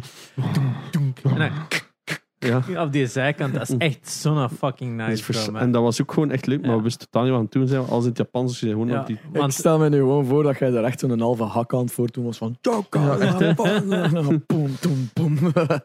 En 1.24 1.38
dan 1.38 1.52
Ja. 2.68 2.84
op 2.84 2.92
die 2.92 3.08
zijkant, 3.08 3.54
dat 3.54 3.70
is 3.70 3.78
echt 3.78 4.10
zo'n 4.12 4.50
fucking 4.50 4.96
nice 4.96 5.24
vers- 5.24 5.38
film. 5.44 5.56
hè. 5.56 5.62
en 5.62 5.72
dat 5.72 5.82
was 5.82 6.02
ook 6.02 6.14
gewoon 6.14 6.32
echt 6.32 6.46
leuk, 6.46 6.62
maar 6.62 6.70
Ja. 6.70 6.78
we 6.78 6.84
wisten 6.84 7.10
totaal 7.10 7.22
niet 7.22 7.30
wat 7.32 7.40
aan 7.40 7.46
het 7.46 7.54
doen 7.54 7.68
zijn. 7.68 7.86
Als 7.86 8.04
in 8.04 8.10
het 8.10 8.18
Japans, 8.18 8.52
dus 8.52 8.60
je 8.60 8.68
gewoon 8.70 8.88
Ja, 8.88 9.00
op 9.00 9.08
die... 9.08 9.16
Ik 9.32 9.40
want 9.40 9.54
stel 9.54 9.78
me 9.80 9.90
nu 9.90 9.98
gewoon 9.98 10.26
voor 10.26 10.44
dat 10.44 10.58
jij 10.60 10.70
daar 10.70 10.84
echt 10.84 11.00
zo'n 11.00 11.20
halve 11.20 11.44
hakkant 11.44 11.92
voor 11.92 12.08
toen 12.08 12.24
was 12.26 12.38
van 12.38 12.58
Ja, 12.62 13.18
echt, 13.18 13.56
boom, 13.56 14.76
boom, 14.82 15.10
boom. 15.14 15.38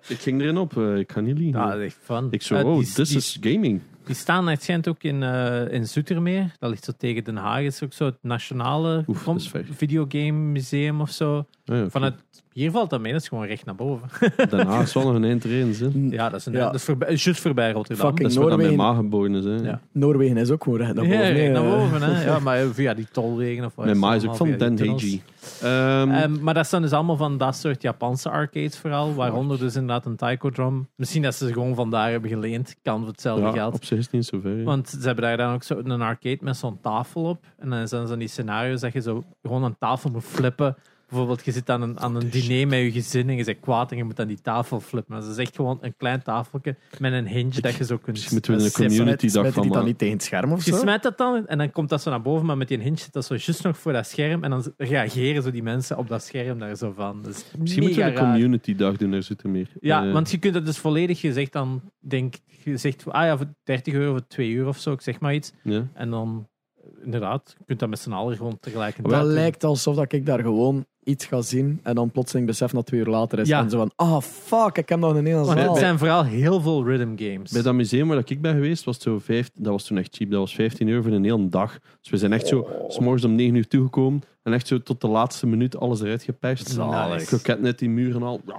Ik 0.08 0.18
ging 0.20 0.40
erin 0.40 0.56
op, 0.58 0.76
eh, 0.76 0.96
ik 0.96 1.12
ga 1.12 1.20
niet 1.20 1.38
liegen. 1.38 1.60
ja, 1.60 1.70
dat 1.70 1.78
is 1.78 1.84
echt 1.84 1.98
fun. 2.02 2.26
ik 2.30 2.42
zo, 2.42 2.54
Eh, 2.54 2.66
oh, 2.66 2.78
die, 2.78 2.92
this 2.92 3.08
die, 3.08 3.16
is 3.18 3.38
gaming. 3.40 3.80
die 4.04 4.14
staan 4.14 4.48
het 4.48 4.88
ook 4.88 5.02
in, 5.02 5.22
eh 5.22 5.72
in 5.72 5.86
Zoetermeer. 5.86 6.52
Dat 6.58 6.70
ligt 6.70 6.84
zo 6.84 6.92
tegen 6.98 7.24
Den 7.24 7.36
Haag. 7.36 7.60
is 7.62 7.82
ook 7.82 7.92
zo 7.92 8.04
het 8.04 8.18
nationale 8.22 9.04
Oef, 9.06 9.26
videogame 9.70 10.30
museum 10.38 11.00
of 11.00 11.10
zo. 11.10 11.36
Ah, 11.64 11.76
ja. 11.76 11.88
Vanuit, 11.90 12.14
hier 12.60 12.70
valt 12.70 12.90
dat 12.90 13.00
mee, 13.00 13.12
dat 13.12 13.20
is 13.20 13.28
gewoon 13.28 13.46
recht 13.46 13.64
naar 13.64 13.74
boven. 13.74 14.08
Daarna 14.50 14.80
is 14.80 14.92
wel 14.92 15.04
nog 15.04 15.14
een 15.14 15.24
eindtrain, 15.24 15.74
hè. 15.78 16.16
ja, 16.16 16.28
dat 16.28 16.40
is, 16.40 16.46
een, 16.46 16.52
Ja. 16.52 16.58
dat 16.64 16.74
is 16.74 16.82
voorbij, 16.84 17.16
voorbij 17.18 17.72
Rotterdam. 17.72 18.06
Fucking 18.06 18.22
Dat 18.22 18.30
is 18.30 18.36
waar 18.36 18.48
dat 18.48 18.56
mijn 18.58 18.76
Noorwegen. 18.76 18.94
maag 18.94 18.96
geboren 18.96 19.34
is, 19.34 19.44
hè. 19.44 19.68
Ja. 19.70 19.80
Noorwegen 19.92 20.36
is 20.36 20.50
ook 20.50 20.62
gewoon 20.62 20.78
recht 20.78 20.94
naar 20.94 21.04
boven. 21.04 21.18
Ja, 21.18 21.22
nee, 21.22 21.32
recht 21.32 21.52
naar 21.52 21.64
eh. 21.64 21.78
boven. 21.78 22.02
Hè. 22.02 22.24
Ja, 22.30 22.38
maar 22.38 22.58
via 22.66 22.94
die 22.94 23.06
tolwegen 23.12 23.64
of 23.64 23.74
wat. 23.74 23.84
Mijn 23.84 23.98
ma 23.98 24.14
is 24.14 24.26
ook 24.26 24.36
van 24.36 24.56
Den. 24.56 24.78
Heiji. 24.78 25.22
Ehm, 25.62 26.10
Ehm, 26.10 26.42
maar 26.42 26.54
dat 26.54 26.66
zijn 26.66 26.82
dus 26.82 26.92
allemaal 26.92 27.16
van 27.16 27.38
dat 27.38 27.56
soort 27.56 27.82
Japanse 27.82 28.30
arcades 28.30 28.78
vooral, 28.78 29.14
waaronder 29.14 29.58
dus 29.58 29.74
inderdaad 29.74 30.06
een 30.06 30.16
taiko 30.16 30.50
drum. 30.50 30.88
Misschien 30.96 31.22
dat 31.22 31.34
ze 31.34 31.46
ze 31.46 31.52
gewoon 31.52 31.74
vandaar 31.74 32.10
hebben 32.10 32.30
geleend, 32.30 32.76
kan 32.82 32.98
voor 32.98 33.08
hetzelfde 33.08 33.44
ja, 33.44 33.52
geld. 33.52 33.74
op 33.74 33.84
zich 33.84 33.98
is 33.98 34.04
het 34.04 34.12
niet 34.12 34.24
zo 34.26 34.40
ver. 34.40 34.56
hè. 34.56 34.62
Want 34.62 34.88
ze 34.88 35.06
hebben 35.06 35.24
daar 35.24 35.36
dan 35.36 35.54
ook 35.54 35.62
zo 35.62 35.80
een 35.84 36.02
arcade 36.02 36.38
met 36.40 36.56
zo'n 36.56 36.78
tafel 36.80 37.22
op. 37.22 37.44
En 37.58 37.70
dan 37.70 37.88
zijn 37.88 38.06
zo 38.06 38.16
die 38.16 38.28
scenario's 38.28 38.80
dat 38.80 38.92
je 38.92 39.00
zo 39.00 39.22
gewoon 39.42 39.62
een 39.64 39.76
tafel 39.78 40.10
moet 40.10 40.24
flippen. 40.24 40.76
Bijvoorbeeld, 41.10 41.44
je 41.44 41.52
zit 41.52 41.70
aan 41.70 41.82
een, 41.82 42.00
aan 42.00 42.16
een 42.16 42.30
diner 42.30 42.66
met 42.66 42.78
je 42.80 42.90
gezin 42.92 43.28
en 43.28 43.36
je 43.36 43.44
bent 43.44 43.60
kwaad 43.60 43.90
en 43.90 43.96
je 43.96 44.04
moet 44.04 44.20
aan 44.20 44.26
die 44.26 44.40
tafel 44.42 44.80
flippen. 44.80 45.12
Maar 45.14 45.22
dat 45.22 45.30
is 45.30 45.36
echt 45.36 45.56
gewoon 45.56 45.78
een 45.80 45.94
klein 45.96 46.22
tafeltje 46.22 46.76
met 46.98 47.12
een 47.12 47.26
hinge 47.26 47.60
dat 47.60 47.74
je 47.74 47.84
zo 47.84 47.96
kunt... 47.96 48.16
Misschien 48.16 48.32
moeten 48.34 48.54
we 48.56 48.62
een 48.62 48.70
sippen. 48.70 48.86
community 48.86 49.26
dag 49.26 49.32
Smijt 49.32 49.52
van 49.54 49.62
die 49.62 49.72
dan 49.72 49.80
maken. 49.80 49.86
niet 49.88 49.98
tegen 49.98 50.14
het 50.14 50.22
scherm 50.24 50.52
of 50.52 50.64
Je 50.64 50.70
zo? 50.70 50.76
smijt 50.78 51.02
dat 51.02 51.18
dan 51.18 51.46
en 51.46 51.58
dan 51.58 51.70
komt 51.70 51.88
dat 51.88 52.02
zo 52.02 52.10
naar 52.10 52.22
boven, 52.22 52.46
maar 52.46 52.56
met 52.56 52.68
die 52.68 52.78
hinge 52.78 52.96
zit 52.98 53.12
dat 53.12 53.24
zo 53.24 53.34
juist 53.34 53.62
nog 53.62 53.78
voor 53.78 53.92
dat 53.92 54.06
scherm. 54.06 54.44
En 54.44 54.50
dan 54.50 54.72
reageren 54.76 55.42
zo 55.42 55.50
die 55.50 55.62
mensen 55.62 55.96
op 55.98 56.08
dat 56.08 56.24
scherm 56.24 56.58
daar 56.58 56.76
zo 56.76 56.92
van. 56.96 57.22
Dus 57.22 57.44
Misschien 57.58 57.82
moeten 57.82 58.04
we 58.04 58.10
een 58.10 58.16
community 58.18 58.74
dag 58.74 58.96
doen 58.96 59.10
naar 59.10 59.22
Zoetermeer. 59.22 59.68
Ja, 59.80 60.06
Eh, 60.06 60.12
want 60.12 60.30
je 60.30 60.38
kunt 60.38 60.54
het 60.54 60.64
dus 60.66 60.78
volledig, 60.78 61.20
je 61.20 61.32
zegt 61.32 61.52
dan, 61.52 61.80
denk, 61.98 62.34
je 62.64 62.76
zegt, 62.76 63.04
ah 63.08 63.24
ja, 63.24 63.36
voor 63.36 63.46
30 63.64 63.94
euro 63.94 64.10
voor 64.10 64.26
2 64.26 64.50
uur 64.50 64.66
of 64.66 64.78
zo, 64.78 64.92
ik 64.92 65.00
zeg 65.00 65.20
maar 65.20 65.34
iets. 65.34 65.52
En 65.94 66.10
dan, 66.10 66.48
eh, 66.76 67.04
inderdaad, 67.04 67.54
je 67.58 67.64
kunt 67.64 67.78
dat 67.78 67.88
met 67.88 67.98
z'n 67.98 68.12
allen 68.12 68.36
gewoon 68.36 68.58
tegelijk 68.60 69.08
Dat 69.08 69.24
lijkt 69.26 69.64
alsof 69.64 69.96
dat 69.96 70.12
ik 70.12 70.26
daar 70.26 70.40
gewoon 70.40 70.86
iets 71.10 71.24
ga 71.24 71.40
zien 71.40 71.80
en 71.82 71.94
dan 71.94 72.10
plotseling 72.10 72.46
besef 72.46 72.70
dat 72.70 72.86
twee 72.86 73.00
uur 73.00 73.06
later 73.06 73.38
is. 73.38 73.48
Ja. 73.48 73.60
En 73.60 73.70
zo 73.70 73.78
van, 73.78 73.92
ah 73.96 74.20
fuck, 74.20 74.76
ik 74.76 74.88
heb 74.88 74.98
nog 74.98 75.14
een 75.14 75.22
Nederlandse 75.22 75.54
Want 75.54 75.68
het 75.68 75.78
zijn 75.78 75.98
vooral 75.98 76.24
heel 76.24 76.60
veel 76.60 76.84
rhythm 76.84 77.16
games. 77.16 77.50
Bij 77.50 77.62
dat 77.62 77.74
museum 77.74 78.08
waar 78.08 78.22
ik 78.24 78.40
ben 78.40 78.54
geweest, 78.54 78.84
was 78.84 78.94
het 78.94 79.04
zo 79.04 79.18
15, 79.18 79.62
dat 79.62 79.72
was 79.72 79.84
toen 79.84 79.98
echt 79.98 80.16
cheap. 80.16 80.30
Dat 80.30 80.40
was 80.40 80.54
15 80.54 80.88
euro 80.88 81.02
voor 81.02 81.12
een 81.12 81.24
hele 81.24 81.48
dag. 81.48 81.78
Dus 82.00 82.10
we 82.10 82.16
zijn 82.16 82.32
echt 82.32 82.46
zo, 82.46 82.66
s 82.88 82.98
morgens 82.98 83.24
om 83.24 83.34
9 83.34 83.54
uur 83.54 83.68
toegekomen 83.68 84.22
en 84.42 84.52
echt 84.52 84.66
zo 84.66 84.78
tot 84.78 85.00
de 85.00 85.08
laatste 85.08 85.46
minuut 85.46 85.76
alles 85.76 86.00
eruit 86.00 86.22
geperst. 86.22 86.68
Zalig. 86.68 87.24
Kroket 87.24 87.60
net 87.60 87.78
die 87.78 87.88
muren 87.88 88.22
al. 88.22 88.40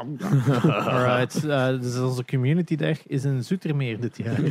Alright, 0.64 1.46
eh, 1.46 1.80
dus 1.80 2.00
onze 2.00 2.26
community 2.26 2.76
dag 2.76 3.08
is 3.08 3.26
in 3.26 3.44
Zoetermeer 3.44 4.00
dit 4.00 4.18
jaar. 4.18 4.44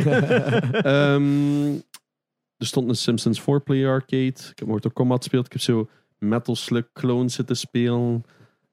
Ehm, 0.72 1.72
er 2.56 2.66
stond 2.66 2.88
een 2.88 2.96
Simpsons 2.96 3.40
4-player 3.40 3.90
arcade. 3.90 4.26
Ik 4.26 4.52
heb 4.54 4.68
Mortal 4.68 4.90
Kombat 4.90 5.18
gespeeld. 5.18 5.46
Ik 5.46 5.52
heb 5.52 5.60
zo 5.60 5.88
Metal 6.20 6.56
Slug 6.56 6.92
Clone 6.92 7.28
zitten 7.28 7.56
spelen. 7.56 8.24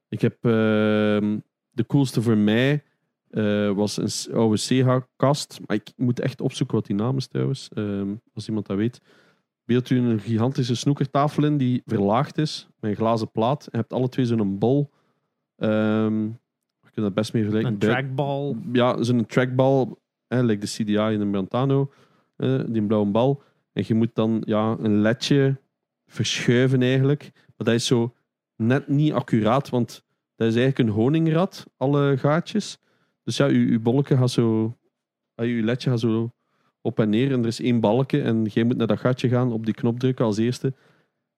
Ik 0.09 0.21
heb 0.21 0.45
ehm, 0.45 1.37
de 1.69 1.85
coolste 1.87 2.21
voor 2.21 2.37
mij 2.37 2.83
eh, 3.29 3.71
was 3.71 3.97
een 3.97 4.35
oude 4.35 4.57
Sega-kast. 4.57 5.59
Maar 5.65 5.75
ik 5.75 5.93
moet 5.95 6.19
echt 6.19 6.41
opzoeken 6.41 6.75
wat 6.75 6.85
die 6.85 6.95
naam 6.95 7.17
is 7.17 7.27
trouwens. 7.27 7.69
Ehm, 7.73 8.15
als 8.33 8.47
iemand 8.47 8.67
dat 8.67 8.77
weet. 8.77 9.01
Beeld 9.65 9.89
u 9.89 9.97
een 9.97 10.19
gigantische 10.19 10.75
snoekertafel 10.75 11.43
in 11.43 11.57
die 11.57 11.81
verlaagd 11.85 12.37
is. 12.37 12.67
Met 12.79 12.91
een 12.91 12.97
glazen 12.97 13.31
plaat. 13.31 13.61
En 13.61 13.69
je 13.71 13.77
hebt 13.77 13.93
alle 13.93 14.09
twee 14.09 14.25
zo'n 14.25 14.57
bol. 14.57 14.89
Ehm 15.55 16.29
je 16.87 16.93
kunt 16.93 17.05
dat 17.05 17.13
best 17.13 17.33
mee 17.33 17.43
vergelijken. 17.43 17.73
Een 17.73 17.79
trackball. 17.79 18.55
ja, 18.71 19.03
zo'n 19.03 19.25
trackbal, 19.25 19.99
hè, 20.27 20.43
like 20.43 20.59
de 20.59 20.67
CDI 20.67 21.13
in 21.13 21.21
een 21.21 21.31
Brantano, 21.31 21.91
eh, 22.35 22.59
die 22.67 22.81
blauwe 22.81 23.11
bal. 23.11 23.41
En 23.73 23.83
je 23.87 23.93
moet 23.93 24.09
dan 24.13 24.41
ja, 24.45 24.75
een 24.79 25.01
ledje 25.01 25.57
verschuiven 26.07 26.81
eigenlijk. 26.81 27.31
Maar 27.33 27.67
dat 27.67 27.73
is 27.73 27.85
zo 27.85 28.13
net 28.55 28.87
niet 28.87 29.13
accuraat, 29.13 29.69
want 29.69 30.05
dat 30.35 30.47
is 30.47 30.55
eigenlijk 30.55 30.89
een 30.89 30.95
honingrad, 30.95 31.65
alle 31.77 32.17
gaatjes. 32.17 32.77
Dus 33.23 33.37
ja, 33.37 33.45
je, 33.45 33.71
je 33.71 33.79
bolletje 33.79 34.17
gaat 34.17 34.31
zo, 34.31 34.77
ah, 35.35 35.45
je 35.45 35.63
ledje 35.63 35.89
gaat 35.89 35.99
zo 35.99 36.31
op 36.81 36.99
en 36.99 37.09
neer 37.09 37.31
en 37.31 37.41
er 37.41 37.47
is 37.47 37.61
één 37.61 37.79
balkje 37.79 38.21
en 38.21 38.43
jij 38.43 38.63
moet 38.63 38.77
naar 38.77 38.87
dat 38.87 38.99
gatje 38.99 39.29
gaan, 39.29 39.51
op 39.51 39.65
die 39.65 39.73
knop 39.73 39.99
drukken 39.99 40.25
als 40.25 40.37
eerste. 40.37 40.73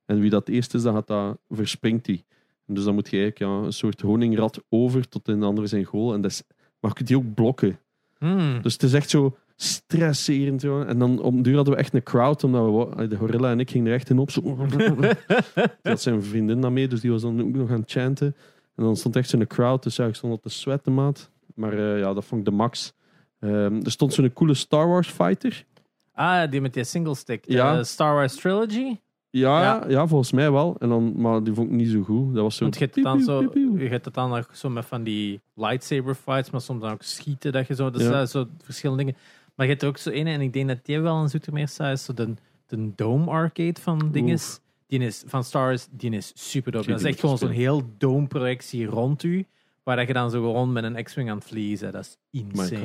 En 0.06 0.20
wie 0.20 0.30
dat 0.30 0.48
eerste 0.48 0.78
is, 0.78 0.84
dan 0.84 0.94
gaat 0.94 1.08
dat, 1.08 1.38
verspringt 1.50 2.06
die. 2.06 2.26
Dus 2.66 2.84
dan 2.84 2.94
moet 2.94 3.10
je 3.10 3.18
eigenlijk 3.18 3.52
ja, 3.52 3.66
een 3.66 3.74
soort 3.74 4.02
honingrad 4.02 4.64
over 4.70 5.10
tot 5.10 5.28
een 5.28 5.44
ander 5.44 5.68
zijn 5.68 5.84
goal. 5.84 6.14
En 6.14 6.22
dat 6.22 6.32
is, 6.32 6.44
maar 6.80 6.90
je 6.90 6.96
kunt 6.96 7.08
die 7.08 7.18
ook 7.18 7.34
blokken. 7.34 7.80
Hmm. 8.18 8.62
Dus 8.62 8.74
het 8.74 8.84
is 8.84 8.94
echt 8.94 9.10
zo 9.10 9.38
stresserend. 9.62 10.62
Zo. 10.62 10.82
En 10.82 11.00
dan 11.00 11.22
op 11.22 11.44
duur 11.44 11.56
hadden 11.56 11.74
we 11.74 11.80
echt 11.80 11.94
een 11.94 12.04
crowd, 12.04 12.44
omdat 12.44 12.90
we, 12.96 13.08
de 13.08 13.16
gorilla 13.16 13.52
en 13.52 13.60
ik 13.60 13.70
gingen 13.70 13.88
er 13.88 13.94
echt 13.94 14.10
in 14.10 14.20
op. 14.20 14.32
Zo. 14.32 14.42
Had 15.84 16.02
zijn 16.02 16.24
vriendin 16.24 16.62
dan 16.62 16.74
mee, 16.74 16.88
dus 16.88 17.02
die 17.02 17.12
was 17.12 17.22
dan 17.22 17.42
ook 17.42 17.54
nog 17.56 17.70
aan 17.72 17.80
het 17.80 17.92
chanten. 17.92 18.36
En 18.76 18.84
dan 18.84 18.96
stond 18.96 19.16
echt 19.16 19.30
zo'n 19.30 19.48
crowd, 19.48 19.84
dus 19.84 19.96
ja, 19.96 20.06
ik 20.06 20.16
stond 20.16 20.34
op 20.34 20.44
de 20.44 20.50
sweaten, 20.50 20.94
maat. 20.94 21.30
Maar 21.56 21.74
eh, 21.74 22.00
ja, 22.00 22.14
dat 22.14 22.26
vond 22.26 22.40
ik 22.42 22.46
de 22.48 22.54
max. 22.56 22.94
Ehm, 23.40 23.80
er 23.84 23.92
stond 23.92 24.14
zo'n 24.14 24.34
coole 24.34 24.54
Star 24.54 24.88
Wars 24.88 25.08
fighter. 25.10 25.66
Ah, 26.14 26.52
die 26.52 26.62
met 26.62 26.74
die 26.74 26.84
single 26.84 27.16
stick. 27.16 27.48
De 27.48 27.54
Ja. 27.54 27.84
Star 27.84 28.14
Wars 28.14 28.36
Trilogy. 28.36 28.98
Ja, 29.30 29.62
Ja. 29.62 29.84
ja. 29.88 30.08
volgens 30.08 30.32
mij 30.32 30.52
wel. 30.52 30.76
En 30.80 30.90
dan, 30.90 31.14
maar 31.22 31.44
die 31.44 31.54
vond 31.54 31.70
ik 31.70 31.76
niet 31.76 31.90
zo 31.90 32.02
goed. 32.02 32.34
Dat 32.34 32.44
was 32.44 32.56
zo... 32.56 32.64
Want 32.64 32.78
je 32.78 32.84
hebt 32.84 32.96
het 32.96 33.04
dan 33.04 33.22
zo, 33.22 33.42
je 33.78 33.88
hebt 33.90 34.06
het 34.06 34.14
dan 34.14 34.34
ook 34.34 34.50
zo 34.52 34.70
met 34.70 34.86
van 34.86 35.04
die 35.04 35.40
lightsaber 35.56 36.16
fights, 36.16 36.50
maar 36.50 36.62
soms 36.62 36.82
dan 36.82 36.92
ook 36.92 37.02
schieten 37.04 37.52
dat 37.52 37.68
je 37.68 37.76
zo, 37.76 37.90
dus 37.90 38.02
Ja. 38.02 38.26
zo 38.26 38.46
verschillende 38.64 39.04
dingen. 39.04 39.20
Maar 39.60 39.68
je 39.68 39.74
hebt 39.74 39.84
er 39.84 39.90
ook 39.90 39.98
zo 39.98 40.10
een, 40.10 40.28
en 40.28 40.42
ik 40.42 40.54
denk 40.54 40.68
dat 40.68 40.78
die 40.86 41.00
wel 41.00 41.16
een 41.16 41.30
Zoetermeer 41.30 41.68
staat, 41.68 41.94
is 41.98 42.04
zo 42.04 42.14
de, 42.14 42.34
de 42.68 42.92
Dome 42.96 43.30
Arcade 43.32 43.82
van 43.82 44.10
dinges. 44.12 44.60
Die 44.88 45.00
is 45.00 45.24
van 45.28 45.44
Star 45.44 45.66
Wars, 45.66 45.88
die 45.92 46.12
is 46.12 46.32
super 46.36 46.72
dope. 46.72 46.88
Dat 46.90 47.00
is 47.00 47.06
echt 47.06 47.20
gewoon 47.20 47.38
zo'n 47.38 47.50
heel 47.50 47.82
dome 47.98 48.28
projectie 48.28 48.86
rond 48.86 49.24
u, 49.24 49.46
waar 49.84 49.96
dat 49.96 50.08
je 50.08 50.14
dan 50.14 50.32
zo 50.32 50.42
gewoon 50.42 50.72
met 50.72 50.84
een 50.84 51.04
X-Wing 51.04 51.30
aan 51.30 51.38
het 51.38 51.46
vliegen. 51.48 51.92
Dat 51.92 52.02
is 52.04 52.18
insane. 52.32 52.82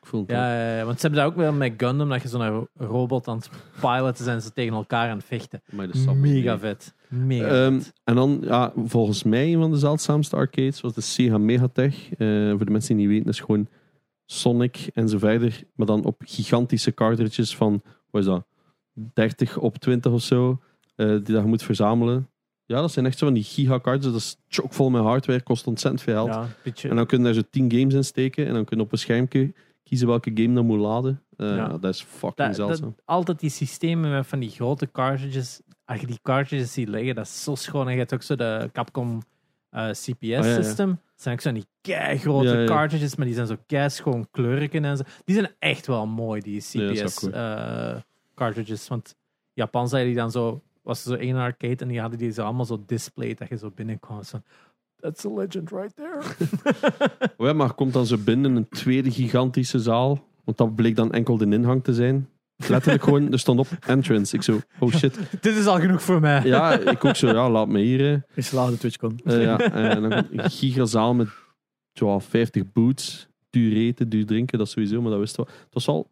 Ik 0.00 0.06
voel 0.06 0.20
het. 0.20 0.30
Ja, 0.30 0.84
want 0.84 1.00
ze 1.00 1.06
hebben 1.06 1.24
dat 1.24 1.30
ook 1.32 1.36
wel 1.38 1.52
met 1.52 1.72
Gundam, 1.76 2.08
dat 2.08 2.22
je 2.22 2.28
zo'n 2.28 2.48
ro- 2.48 2.68
robot 2.76 3.28
aan 3.28 3.36
het 3.36 3.50
piloten 3.80 4.24
zijn, 4.24 4.40
ze 4.42 4.52
tegen 4.52 4.74
elkaar 4.74 5.10
aan 5.10 5.16
het 5.16 5.26
vechten. 5.26 5.62
Mega 6.16 6.58
vet. 6.58 6.94
Mega 7.08 7.46
Ehm, 7.66 7.78
vet. 7.80 7.92
en 8.04 8.14
dan, 8.14 8.38
ja, 8.42 8.72
volgens 8.86 9.22
mij 9.22 9.52
een 9.52 9.60
van 9.60 9.70
de 9.70 9.78
zeldzaamste 9.78 10.36
arcades 10.36 10.80
was 10.80 10.94
de 10.94 11.00
Sega 11.00 11.38
Megatech. 11.38 11.94
Eh, 12.18 12.50
voor 12.50 12.64
de 12.64 12.70
mensen 12.72 12.96
die 12.96 13.06
niet 13.06 13.08
weten, 13.08 13.24
dat 13.24 13.34
is 13.34 13.40
gewoon 13.40 13.68
Sonic 14.26 14.90
en 14.94 15.08
zo 15.08 15.18
verder. 15.18 15.62
Maar 15.74 15.86
dan 15.86 16.04
op 16.04 16.22
gigantische 16.24 16.94
cartridges 16.94 17.56
van, 17.56 17.82
wat 18.10 18.20
is 18.22 18.28
dat, 18.28 18.46
30 19.14 19.56
op 19.58 19.76
20 19.78 20.12
of 20.12 20.22
zo. 20.22 20.60
eh, 20.96 21.06
die 21.08 21.20
dat 21.34 21.42
je 21.42 21.48
moet 21.48 21.62
verzamelen. 21.62 22.28
Ja, 22.66 22.80
dat 22.80 22.92
zijn 22.92 23.06
echt 23.06 23.18
zo 23.18 23.24
van 23.26 23.34
die 23.34 23.42
gigacartridges. 23.44 24.12
Dat 24.12 24.20
is 24.20 24.36
chockvol 24.48 24.90
met 24.90 25.02
hardware, 25.02 25.42
kost 25.42 25.66
ontzettend 25.66 26.02
veel 26.02 26.14
geld. 26.14 26.28
Ja, 26.28 26.46
beetje, 26.64 26.88
En 26.88 26.96
dan 26.96 27.06
kun 27.06 27.18
je 27.18 27.24
daar 27.24 27.32
zo 27.34 27.42
10 27.50 27.70
games 27.72 27.94
in 27.94 28.04
steken. 28.04 28.46
En 28.46 28.54
dan 28.54 28.64
kun 28.64 28.76
je 28.76 28.82
op 28.82 28.92
een 28.92 28.98
schermpje 28.98 29.54
kiezen 29.82 30.06
welke 30.06 30.30
game 30.34 30.54
dan 30.54 30.66
moet 30.66 30.78
laden. 30.78 31.22
Eh, 31.36 31.56
Ja. 31.56 31.68
dat 31.78 31.94
is 31.94 32.02
fucking 32.02 32.46
dat, 32.48 32.56
zeldzaam. 32.56 32.94
altijd 33.04 33.40
die 33.40 33.50
systemen 33.50 34.10
met 34.10 34.26
van 34.26 34.38
die 34.38 34.50
grote 34.50 34.90
cartridges. 34.90 35.60
Als 35.84 36.00
je 36.00 36.06
die 36.06 36.18
cartridges 36.22 36.72
ziet 36.72 36.88
liggen, 36.88 37.14
dat 37.14 37.24
is 37.24 37.42
zo 37.42 37.54
schoon. 37.54 37.86
En 37.86 37.92
je 37.92 37.98
hebt 37.98 38.14
ook 38.14 38.22
zo 38.22 38.34
de 38.36 38.68
Capcom 38.72 39.22
eh, 39.74 39.90
CPS 39.90 40.06
Ah, 40.20 40.28
ja, 40.28 40.44
ja. 40.44 40.62
system. 40.62 40.88
Dat 40.88 41.22
zijn 41.22 41.34
ook 41.34 41.40
zo 41.40 41.52
die 41.52 41.66
kei 41.80 42.18
grote 42.18 42.62
cartridges, 42.66 43.16
maar 43.16 43.26
die 43.26 43.34
zijn 43.34 43.46
zo 43.46 43.56
kei 43.66 43.90
schoon 43.90 44.26
kleurken 44.30 44.84
en 44.84 44.96
zo. 44.96 45.02
Die 45.24 45.34
zijn 45.34 45.50
echt 45.58 45.86
wel 45.86 46.06
mooi, 46.06 46.40
die 46.40 46.62
Ja, 46.70 46.80
dat 46.86 46.90
is 46.96 47.00
CPS 47.02 47.20
wel 47.22 47.30
cool. 47.30 47.42
eh, 47.42 48.00
cartridges. 48.34 48.88
Want 48.88 49.14
Japan 49.52 49.88
zei 49.88 50.04
die 50.04 50.14
dan 50.14 50.30
zo, 50.30 50.62
was 50.82 51.04
er 51.04 51.10
zo 51.10 51.16
één 51.18 51.36
arcade 51.36 51.76
en 51.76 51.88
die 51.88 52.00
hadden 52.00 52.18
die 52.18 52.30
zo 52.32 52.42
allemaal 52.44 52.64
zo 52.64 52.82
displayed 52.86 53.38
dat 53.38 53.48
je 53.48 53.56
zo 53.58 53.70
binnenkwam. 53.74 54.22
Zo, 54.22 54.40
That's 55.00 55.24
a 55.24 55.28
legend 55.34 55.70
right 55.70 55.96
there. 55.96 56.20
Oh 57.36 57.46
ja, 57.46 57.52
maar 57.52 57.74
komt 57.74 57.92
dan 57.92 58.06
zo 58.06 58.16
binnen 58.18 58.50
in 58.50 58.56
een 58.56 58.68
tweede 58.68 59.10
gigantische 59.10 59.78
zaal. 59.78 60.24
Want 60.44 60.56
dat 60.58 60.74
bleek 60.74 60.96
dan 60.96 61.12
enkel 61.12 61.36
de 61.36 61.46
inhang 61.46 61.84
te 61.84 61.94
zijn. 61.94 62.28
Letterlijk 62.56 63.02
gewoon, 63.02 63.32
er 63.32 63.38
stond 63.38 63.58
op 63.58 63.68
entrance. 63.86 64.36
Ik 64.36 64.42
zo, 64.42 64.58
oh 64.78 64.92
shit. 64.92 65.18
Dit 65.40 65.56
is 65.56 65.66
al 65.66 65.78
genoeg 65.80 66.02
voor 66.02 66.20
mij. 66.20 66.42
Ja, 66.44 66.78
ik 66.78 67.04
ook 67.04 67.16
zo, 67.16 67.26
ja, 67.26 67.50
laat 67.50 67.68
me 67.68 67.80
hier. 67.80 68.00
hè. 68.00 68.16
Geslaagde 68.28 68.76
TwitchCon. 68.78 69.20
Eh, 69.24 69.42
ja, 69.42 69.58
en 69.58 70.02
dan 70.02 70.10
komt 70.10 70.40
een 70.44 70.50
gigazaal 70.50 71.14
met 71.14 71.28
zo 71.92 72.18
50 72.18 72.72
boots. 72.72 73.28
Duur 73.50 73.76
eten, 73.76 74.08
duur 74.08 74.26
drinken, 74.26 74.58
dat 74.58 74.68
sowieso, 74.68 75.00
maar 75.02 75.10
dat 75.10 75.20
wisten 75.20 75.44
we. 75.44 75.50
Het 75.50 75.74
was 75.74 75.88
al, 75.88 76.10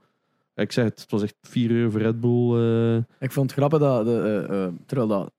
ik 0.54 0.72
zeg 0.72 0.84
het, 0.84 1.00
het 1.00 1.10
was 1.10 1.22
echt 1.22 1.34
4 1.42 1.70
euro 1.70 1.90
voor 1.90 2.00
Red 2.00 2.20
Bull. 2.20 2.56
eh. 2.94 3.02
Ik 3.20 3.32
vond 3.32 3.50
het 3.50 3.58
grappig 3.58 3.78
dat, 3.78 4.04
de, 4.04 4.46
eh, 4.48 4.64
eh, 4.64 4.72
terwijl 4.86 5.08
dat 5.08 5.32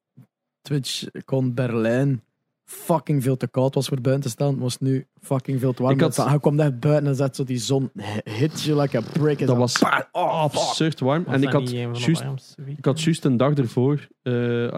TwitchCon 0.62 1.54
Berlijn 1.54 2.24
fucking 2.66 3.24
veel 3.24 3.38
te 3.38 3.48
koud 3.48 3.76
was 3.76 3.88
voor 3.88 4.02
buiten 4.02 4.24
te 4.24 4.30
staan, 4.30 4.58
was 4.60 4.80
nu 4.80 5.08
fucking 5.22 5.60
veel 5.60 5.74
te 5.74 5.82
warm. 5.84 5.96
Ik 5.96 6.02
had- 6.02 6.16
Hij 6.16 6.40
kwam 6.40 6.58
daar 6.58 6.78
buiten 6.78 7.08
en 7.08 7.16
zet 7.16 7.36
zo 7.36 7.44
die 7.44 7.58
zon 7.58 7.92
hit 8.24 8.62
you 8.62 8.82
like 8.82 8.98
a 8.98 9.02
brick. 9.14 9.40
En 9.40 9.46
dat 9.46 9.58
was 9.58 9.82
oh, 10.12 10.42
absurd 10.42 11.00
warm. 11.00 11.24
Was 11.24 11.36
En 11.36 11.44
ik 11.44 11.50
had, 11.50 11.70
juist, 11.70 12.56
ik 12.78 12.86
had 12.86 13.02
juist 13.02 13.26
een 13.26 13.38
dag 13.38 13.54
ervoor, 13.54 14.08
eh, 14.22 14.34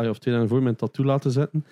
of 0.10 0.18
twee 0.18 0.34
dagen 0.34 0.42
ervoor, 0.42 0.64
mijn 0.64 0.76
tattoo 0.76 1.06
laten 1.06 1.32
zetten. 1.32 1.66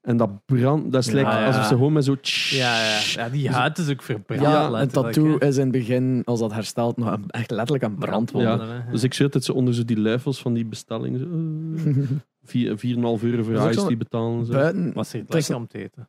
En 0.00 0.16
dat 0.16 0.30
brand, 0.46 0.92
dat 0.92 1.06
is 1.06 1.12
Ja, 1.12 1.46
alsof 1.46 1.62
ze 1.64 1.74
gewoon 1.74 1.92
met 1.92 2.04
zo... 2.04 2.16
Ja, 2.50 2.84
ja. 2.84 2.98
ja, 3.14 3.28
die 3.28 3.50
huid 3.50 3.78
is 3.78 3.90
ook 3.90 4.02
verbrand. 4.02 4.42
Ja, 4.42 4.80
een 4.80 4.88
tattoo 4.88 5.36
is 5.36 5.56
in 5.56 5.62
het 5.62 5.70
begin, 5.72 6.22
als 6.24 6.40
dat 6.40 6.52
herstelt, 6.52 6.96
nog 6.96 7.12
een- 7.12 7.24
echt 7.30 7.50
letterlijk 7.50 7.84
een 7.84 7.98
brandwond. 7.98 8.44
Brandwonden, 8.44 8.82
hè. 8.84 8.90
Dus 8.90 9.02
ik 9.02 9.14
zit 9.14 9.34
het 9.34 9.44
zo 9.44 9.52
onder 9.52 9.74
zo 9.74 9.84
die 9.84 10.00
luifels 10.00 10.40
van 10.40 10.52
die 10.52 10.64
bestelling. 10.66 11.18
Zo, 11.18 11.26
4,5 12.44 13.22
euro 13.24 13.42
voor 13.42 13.52
is 13.52 13.60
ijs 13.60 13.76
zo- 13.76 13.86
die 13.88 13.96
betalen. 13.96 14.44
Zo. 14.44 14.52
Buiten, 14.52 14.92
Was 14.92 15.12
het 15.12 15.30
tussen- 15.30 15.54
lekker 15.54 15.56
om 15.56 15.66
te 15.66 15.78
eten? 15.78 16.08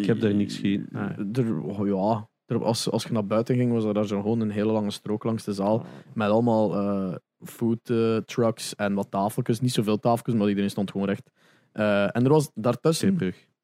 Ik 0.00 0.06
heb 0.06 0.20
daar 0.20 0.34
niks 0.34 0.54
gegeten. 0.56 0.88
Ja. 0.92 1.16
Er, 1.42 1.60
oh 1.62 1.86
ja, 1.86 2.28
er, 2.46 2.64
als, 2.64 2.90
als 2.90 3.04
je 3.04 3.12
naar 3.12 3.26
buiten 3.26 3.56
ging, 3.56 3.72
was 3.72 3.84
er 3.84 3.94
daar 3.94 4.06
zo 4.06 4.20
gewoon 4.20 4.40
een 4.40 4.50
hele 4.50 4.72
lange 4.72 4.90
strook 4.90 5.24
langs 5.24 5.44
de 5.44 5.52
zaal. 5.52 5.84
Met 6.14 6.28
allemaal 6.28 6.74
eh, 6.74 7.14
food 7.40 7.90
eh, 7.90 8.16
trucks 8.16 8.74
en 8.74 8.94
wat 8.94 9.10
tafeltjes. 9.10 9.60
Niet 9.60 9.72
zoveel 9.72 9.98
tafeltjes, 9.98 10.34
maar 10.34 10.48
iedereen 10.48 10.70
stond 10.70 10.90
gewoon 10.90 11.06
recht. 11.06 11.30
Eh, 11.72 12.02
en 12.16 12.24
er 12.24 12.28
was 12.28 12.50
daartussen 12.54 13.08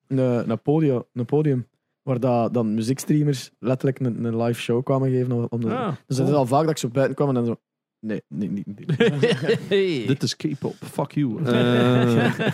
een, 0.07 0.51
een, 0.51 0.63
podium, 0.63 1.03
een 1.13 1.25
podium 1.25 1.67
waar 2.03 2.21
dat, 2.21 2.55
dan 2.55 2.75
muziekstreamers 2.75 3.51
letterlijk 3.59 4.01
een, 4.01 4.25
een 4.25 4.43
live 4.43 4.61
show 4.61 4.85
kwamen 4.85 5.11
geven. 5.11 5.33
Om, 5.33 5.47
om 5.49 5.61
de- 5.61 5.75
Ah, 5.75 5.93
dus 6.07 6.19
het 6.19 6.29
is 6.29 6.35
al 6.35 6.47
vaak 6.47 6.63
dat 6.63 6.71
ik 6.71 6.79
zo 6.79 6.89
buiten 6.89 7.15
kwam 7.15 7.29
en 7.29 7.35
dan 7.35 7.45
zo... 7.47 7.57
Nee, 8.05 8.23
nee, 8.29 8.49
nee. 8.49 8.65
nee. 8.67 9.19
Hey. 9.69 10.07
Dit 10.07 10.23
is 10.23 10.37
K-pop. 10.37 10.75
Fuck 10.93 11.13
you. 11.13 11.45
Eh, 11.45 12.33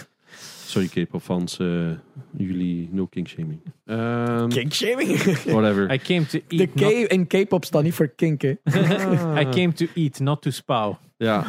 sorry 0.67 0.89
K-pop 0.89 1.23
fans. 1.23 1.59
eh, 1.59 1.91
jullie 2.37 2.89
no 2.93 3.07
king 3.07 3.29
shaming. 3.29 3.61
Ehm, 3.85 4.49
Kinkshaming? 4.49 5.19
whatever. 5.57 5.93
I 5.93 5.99
came 5.99 6.27
to 6.27 6.39
De 6.49 6.57
eat, 6.57 6.71
K 6.75 6.81
not, 6.81 6.93
in 6.93 7.27
K-pop 7.27 7.65
staat 7.65 7.83
niet 7.83 7.95
voor 7.95 8.09
kink, 8.09 8.43
hè. 8.43 8.49
I 9.43 9.49
came 9.51 9.73
to 9.73 9.87
eat, 9.95 10.21
not 10.21 10.43
to 10.43 10.51
spow. 10.51 10.95
Ja. 11.17 11.45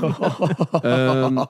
Ehm, 0.82 1.44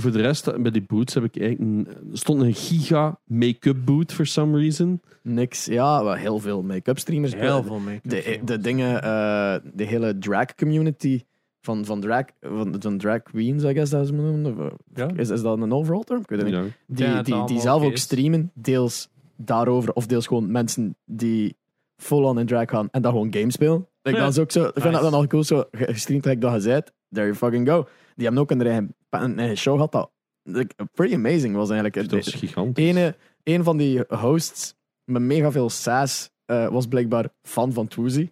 voor 0.00 0.12
de 0.12 0.20
rest, 0.20 0.46
eh, 0.46 0.58
bij 0.60 0.70
die 0.70 0.84
boots 0.86 1.14
heb 1.14 1.24
ik 1.24 1.38
eigenlijk... 1.40 1.88
een- 1.88 2.16
stond 2.16 2.42
een 2.42 2.54
giga 2.54 3.18
make-up 3.26 3.76
boot 3.84 4.12
for 4.12 4.26
some 4.26 4.58
reason. 4.58 5.00
Niks. 5.22 5.64
Ja, 5.64 6.04
wel 6.04 6.14
heel 6.14 6.38
veel 6.38 6.62
make-up 6.62 6.98
streamers. 6.98 7.34
Heel 7.34 7.62
veel 7.62 7.78
mee. 7.78 8.00
de, 8.02 8.40
de 8.44 8.58
dingen, 8.58 9.02
eh, 9.02 9.54
de 9.74 9.84
hele 9.84 10.18
drag 10.18 10.54
community 10.54 11.22
van, 11.64 11.84
van, 11.84 12.00
drag, 12.00 12.24
van, 12.40 12.76
van 12.78 12.98
drag 12.98 13.22
queens, 13.22 13.62
I 13.64 13.72
guess 13.72 13.90
dat 13.90 14.06
ze 14.06 14.12
noemen. 14.12 14.58
Of, 14.58 14.72
Ja. 14.94 15.10
Is, 15.16 15.30
is 15.30 15.42
dat 15.42 15.60
een 15.60 15.72
overall 15.72 16.02
term? 16.02 16.20
Ik 16.20 16.28
weet 16.28 16.38
het 16.42 16.48
niet. 16.48 16.56
Ja. 16.58 16.64
Die, 16.86 17.06
Ja, 17.06 17.22
die, 17.22 17.44
die 17.46 17.60
zelf 17.60 17.82
ook 17.82 17.92
is. 17.92 18.00
streamen, 18.00 18.50
deels 18.54 19.08
daarover, 19.36 19.92
of 19.92 20.06
deels 20.06 20.26
gewoon 20.26 20.50
mensen 20.52 20.96
die 21.04 21.56
full-on 21.96 22.38
in 22.38 22.46
drag 22.46 22.70
gaan 22.70 22.88
en 22.90 23.02
dan 23.02 23.12
gewoon 23.12 23.32
games 23.34 23.54
spelen. 23.54 23.86
Like, 24.02 24.18
Ja. 24.18 24.24
Dat 24.24 24.32
is 24.32 24.38
ook 24.38 24.50
zo, 24.50 24.64
ik 24.64 24.72
vind 24.80 24.92
dat 24.94 25.02
dan 25.02 25.14
al 25.14 25.26
cool, 25.26 25.44
zo 25.44 25.64
ge- 25.72 25.92
gestreamd 25.92 26.24
like 26.24 26.38
dat 26.38 26.52
je 26.52 26.60
zei, 26.60 26.80
there 27.10 27.26
you 27.26 27.34
fucking 27.36 27.68
go. 27.68 27.86
Die 28.14 28.24
hebben 28.24 28.42
ook 28.42 28.50
een 28.50 28.62
eigen, 28.62 28.94
een 29.10 29.38
eigen 29.38 29.56
show 29.56 29.74
gehad 29.74 29.92
dat 29.92 30.10
like, 30.42 30.74
pretty 30.94 31.14
amazing 31.14 31.54
was 31.54 31.70
eigenlijk. 31.70 32.10
Dat 32.10 32.18
is 32.26 32.34
gigantisch. 32.34 32.84
Ene, 32.84 33.16
een 33.42 33.64
van 33.64 33.76
die 33.76 34.00
hosts 34.08 34.74
met 35.04 35.22
mega 35.22 35.50
veel 35.52 35.70
sass 35.70 36.30
eh, 36.44 36.68
was 36.68 36.86
blijkbaar 36.86 37.28
fan 37.42 37.72
van 37.72 37.86
Twoozy. 37.88 38.30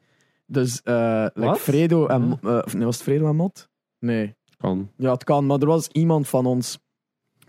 Dus 0.52 0.82
eh 0.82 1.26
like 1.34 1.46
Wat? 1.46 1.58
Fredo 1.58 2.06
en... 2.06 2.38
Eh, 2.42 2.58
of 2.64 2.74
nee, 2.74 2.84
was 2.84 2.94
het 2.94 3.04
Fredo 3.04 3.28
en 3.28 3.36
Mot? 3.36 3.68
Nee. 3.98 4.36
Kan. 4.56 4.90
Ja, 4.96 5.12
het 5.12 5.24
kan, 5.24 5.46
maar 5.46 5.58
er 5.58 5.66
was 5.66 5.88
iemand 5.88 6.28
van 6.28 6.46
ons 6.46 6.78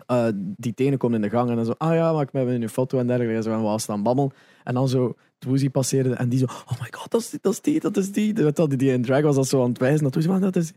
eh, 0.06 0.28
die 0.36 0.74
tenen 0.74 0.98
komt 0.98 1.14
in 1.14 1.20
de 1.20 1.30
gang 1.30 1.50
en 1.50 1.56
dan 1.56 1.64
zo, 1.64 1.74
ah 1.78 1.94
ja, 1.94 2.12
maak 2.12 2.32
mij 2.32 2.46
een 2.46 2.68
foto 2.68 2.98
en 2.98 3.06
dergelijke. 3.06 3.36
En 3.36 3.42
zo, 3.42 3.52
en 3.52 3.72
we 3.72 3.78
staan 3.78 4.02
babbelen. 4.02 4.32
En 4.64 4.74
dan 4.74 4.88
zo 4.88 5.14
Twoozy 5.38 5.70
passeerde 5.70 6.14
en 6.14 6.28
die 6.28 6.38
zo, 6.38 6.44
oh 6.44 6.80
my 6.80 6.88
god, 6.90 7.10
dat 7.10 7.20
is, 7.20 7.30
dat 7.40 7.52
is 7.52 7.60
die, 7.60 7.80
dat 7.80 7.96
is 7.96 8.12
die. 8.12 8.34
Weet 8.34 8.46
je 8.46 8.52
wel, 8.54 8.68
die, 8.68 8.78
die 8.78 8.92
in 8.92 9.02
drag 9.02 9.22
was 9.22 9.36
dat 9.36 9.46
zo 9.46 9.62
aan 9.62 9.68
het 9.68 9.78
wijzen 9.78 10.02
naar 10.02 10.10
Twoozy. 10.10 10.28
Maar 10.28 10.40
dat 10.40 10.56
is... 10.56 10.72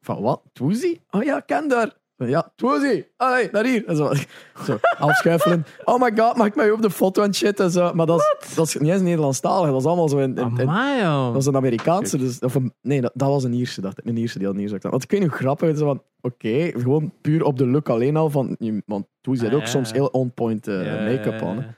Van, 0.00 0.22
wat? 0.22 0.42
Twoozy? 0.52 0.98
Oh 1.10 1.22
ja, 1.22 1.40
ken 1.40 1.68
daar. 1.68 1.96
Ja, 2.26 2.52
Twoozy, 2.56 3.04
allee, 3.16 3.48
naar 3.52 3.64
hier. 3.64 3.86
En 3.86 3.96
zo, 3.96 4.12
zo 4.66 4.78
afschuifelen. 4.98 5.64
Oh 5.84 6.00
my 6.00 6.12
god, 6.16 6.36
maak 6.36 6.54
mij 6.54 6.70
op 6.70 6.82
de 6.82 6.90
foto 6.90 7.22
en 7.22 7.34
shit. 7.34 7.60
En 7.60 7.70
zo. 7.70 7.94
Maar 7.94 8.06
dat 8.06 8.18
is, 8.40 8.54
dat 8.54 8.66
is 8.66 8.76
niet 8.76 8.92
eens 8.92 9.00
Nederlandstalig, 9.02 9.70
dat 9.70 9.80
is 9.80 9.86
allemaal 9.86 10.08
zo 10.08 10.18
in, 10.18 10.36
in, 10.36 10.50
in- 10.58 10.68
Amai, 10.68 11.00
joh. 11.02 11.24
dat 11.24 11.34
was 11.34 11.46
een 11.46 11.56
Amerikaanse, 11.56 12.18
dus, 12.18 12.38
of 12.38 12.54
een, 12.54 12.72
nee, 12.82 13.00
dat, 13.00 13.10
dat 13.14 13.28
was 13.28 13.44
een 13.44 13.52
Ierse, 13.52 13.80
dacht 13.80 13.98
ik. 13.98 14.04
Een 14.06 14.16
Ierse 14.16 14.38
die 14.38 14.46
had 14.46 14.56
een 14.56 14.60
Ierse. 14.62 14.78
Want 14.80 15.02
ik 15.02 15.10
weet 15.10 15.20
niet 15.20 15.28
hoe 15.28 15.38
grappig 15.38 15.68
het 15.68 15.76
is, 15.76 15.82
van, 15.82 16.02
oké, 16.20 16.70
gewoon 16.76 17.12
puur 17.20 17.44
op 17.44 17.58
de 17.58 17.66
look 17.66 17.88
alleen 17.88 18.16
al, 18.16 18.30
van, 18.30 18.56
want 18.86 19.06
toen 19.20 19.36
zit 19.36 19.48
Ah, 19.48 19.54
ook 19.54 19.60
ja, 19.60 19.66
soms 19.66 19.92
heel 19.92 20.06
on-point 20.06 20.68
eh, 20.68 20.84
Ja, 20.86 21.02
make-up 21.04 21.42
aan. 21.42 21.56
ja. 21.56 21.76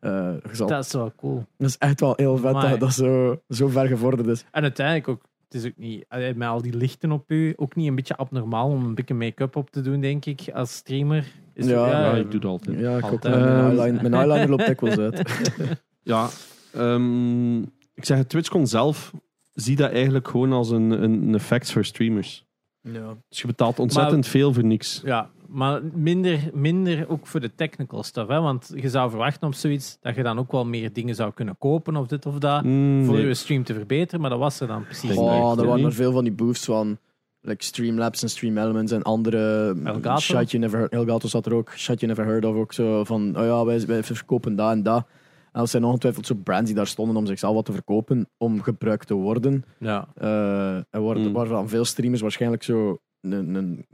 Eh, 0.00 0.66
Dat 0.66 0.84
is 0.84 0.92
wel 0.92 1.12
cool. 1.16 1.44
dat 1.58 1.68
is 1.68 1.78
echt 1.78 2.00
wel 2.00 2.12
heel 2.16 2.36
vet 2.36 2.54
Amai. 2.54 2.70
dat 2.70 2.80
dat 2.80 2.92
zo, 2.92 3.40
zo 3.48 3.68
ver 3.68 3.86
gevorderd 3.86 4.26
is. 4.28 4.44
En 4.50 4.62
uiteindelijk 4.62 5.08
ook, 5.08 5.22
het 5.52 5.62
is 5.62 5.70
ook 5.70 5.76
niet, 5.76 6.04
met 6.36 6.48
al 6.48 6.62
die 6.62 6.76
lichten 6.76 7.12
op 7.12 7.30
u, 7.30 7.52
ook 7.56 7.74
niet 7.74 7.88
een 7.88 7.94
beetje 7.94 8.16
abnormaal 8.16 8.68
om 8.68 8.84
een 8.84 8.94
beetje 8.94 9.14
make-up 9.14 9.56
op 9.56 9.70
te 9.70 9.80
doen, 9.80 10.00
denk 10.00 10.24
ik, 10.24 10.50
als 10.52 10.74
streamer. 10.74 11.32
Is 11.54 11.66
Ja, 11.66 11.88
Ja, 11.88 12.00
ja, 12.00 12.14
ik 12.14 12.30
doe 12.30 12.40
dat 12.40 12.50
altijd. 12.50 12.78
Ja, 12.78 12.96
ik 12.96 13.04
ook, 13.04 13.22
mijn, 13.22 13.42
eyeliner, 13.78 14.02
mijn 14.02 14.14
eyeliner 14.14 14.48
loopt 14.48 14.66
dikwijls 14.66 14.98
uit. 14.98 15.22
Ja, 16.04 16.28
ehm, 16.72 17.58
ik 17.94 18.04
zeg 18.04 18.18
het, 18.18 18.28
TwitchCon 18.28 18.66
zelf 18.66 19.12
zie 19.52 19.76
dat 19.76 19.90
eigenlijk 19.90 20.28
gewoon 20.28 20.52
als 20.52 20.70
een, 20.70 20.90
een, 20.90 21.12
een 21.22 21.34
effect 21.34 21.72
voor 21.72 21.84
streamers. 21.84 22.46
ja. 22.80 23.16
Dus 23.28 23.40
je 23.40 23.46
betaalt 23.46 23.78
ontzettend 23.78 24.26
veel 24.26 24.52
voor 24.52 24.64
niks. 24.64 25.00
Ja, 25.04 25.30
maar 25.52 25.80
minder, 25.94 26.50
minder 26.52 27.08
ook 27.08 27.26
voor 27.26 27.40
de 27.40 27.54
technical 27.54 28.02
stuff. 28.02 28.28
Hè? 28.28 28.40
Want 28.40 28.72
je 28.74 28.88
zou 28.88 29.10
verwachten 29.10 29.46
op 29.46 29.54
zoiets 29.54 29.98
dat 30.00 30.14
je 30.14 30.22
dan 30.22 30.38
ook 30.38 30.52
wel 30.52 30.64
meer 30.64 30.92
dingen 30.92 31.14
zou 31.14 31.32
kunnen 31.32 31.58
kopen 31.58 31.96
of 31.96 32.06
dit 32.06 32.26
of 32.26 32.38
dat. 32.38 32.64
Mm, 32.64 33.04
voor 33.04 33.14
nee. 33.14 33.26
je 33.26 33.34
stream 33.34 33.64
te 33.64 33.74
verbeteren, 33.74 34.20
maar 34.20 34.30
dat 34.30 34.38
was 34.38 34.60
er 34.60 34.66
dan 34.66 34.84
precies 34.84 35.10
niet. 35.10 35.18
Oh, 35.18 35.58
er 35.58 35.66
waren 35.66 35.84
er 35.84 35.92
veel 35.92 36.12
van 36.12 36.24
die 36.24 36.32
booths 36.32 36.64
van 36.64 36.98
like 37.40 37.64
Streamlabs 37.64 38.22
en 38.22 38.30
Stream 38.30 38.58
Elements 38.58 38.92
en 38.92 39.02
andere 39.02 39.74
Elgato? 39.84 40.40
you 40.42 40.58
never 40.58 40.78
heard. 40.78 40.92
Elgato 40.92 41.28
zat 41.28 41.46
er 41.46 41.54
ook, 41.54 41.70
shit 41.76 42.00
you 42.00 42.12
never 42.12 42.24
heard 42.24 42.44
of 42.44 42.56
ook 42.56 42.72
zo 42.72 43.04
van, 43.04 43.38
oh 43.38 43.44
ja, 43.44 43.64
wij, 43.64 43.86
wij 43.86 44.02
verkopen 44.02 44.56
dat 44.56 44.70
en 44.70 44.82
dat. 44.82 45.06
En 45.52 45.60
dat 45.60 45.70
zijn 45.70 45.84
ongetwijfeld 45.84 46.26
zo 46.26 46.34
brands 46.34 46.66
die 46.66 46.74
daar 46.74 46.86
stonden 46.86 47.16
om 47.16 47.26
zichzelf 47.26 47.54
wat 47.54 47.64
te 47.64 47.72
verkopen, 47.72 48.28
om 48.38 48.62
gebruikt 48.62 49.06
te 49.06 49.14
worden. 49.14 49.64
Ja. 49.78 50.08
Eh 50.14 50.76
en 50.76 51.04
waar, 51.04 51.18
Mm. 51.18 51.32
waarvan 51.32 51.68
veel 51.68 51.84
streamers 51.84 52.20
waarschijnlijk 52.20 52.62
zo 52.62 52.98
een, 53.20 53.54
een 53.54 53.86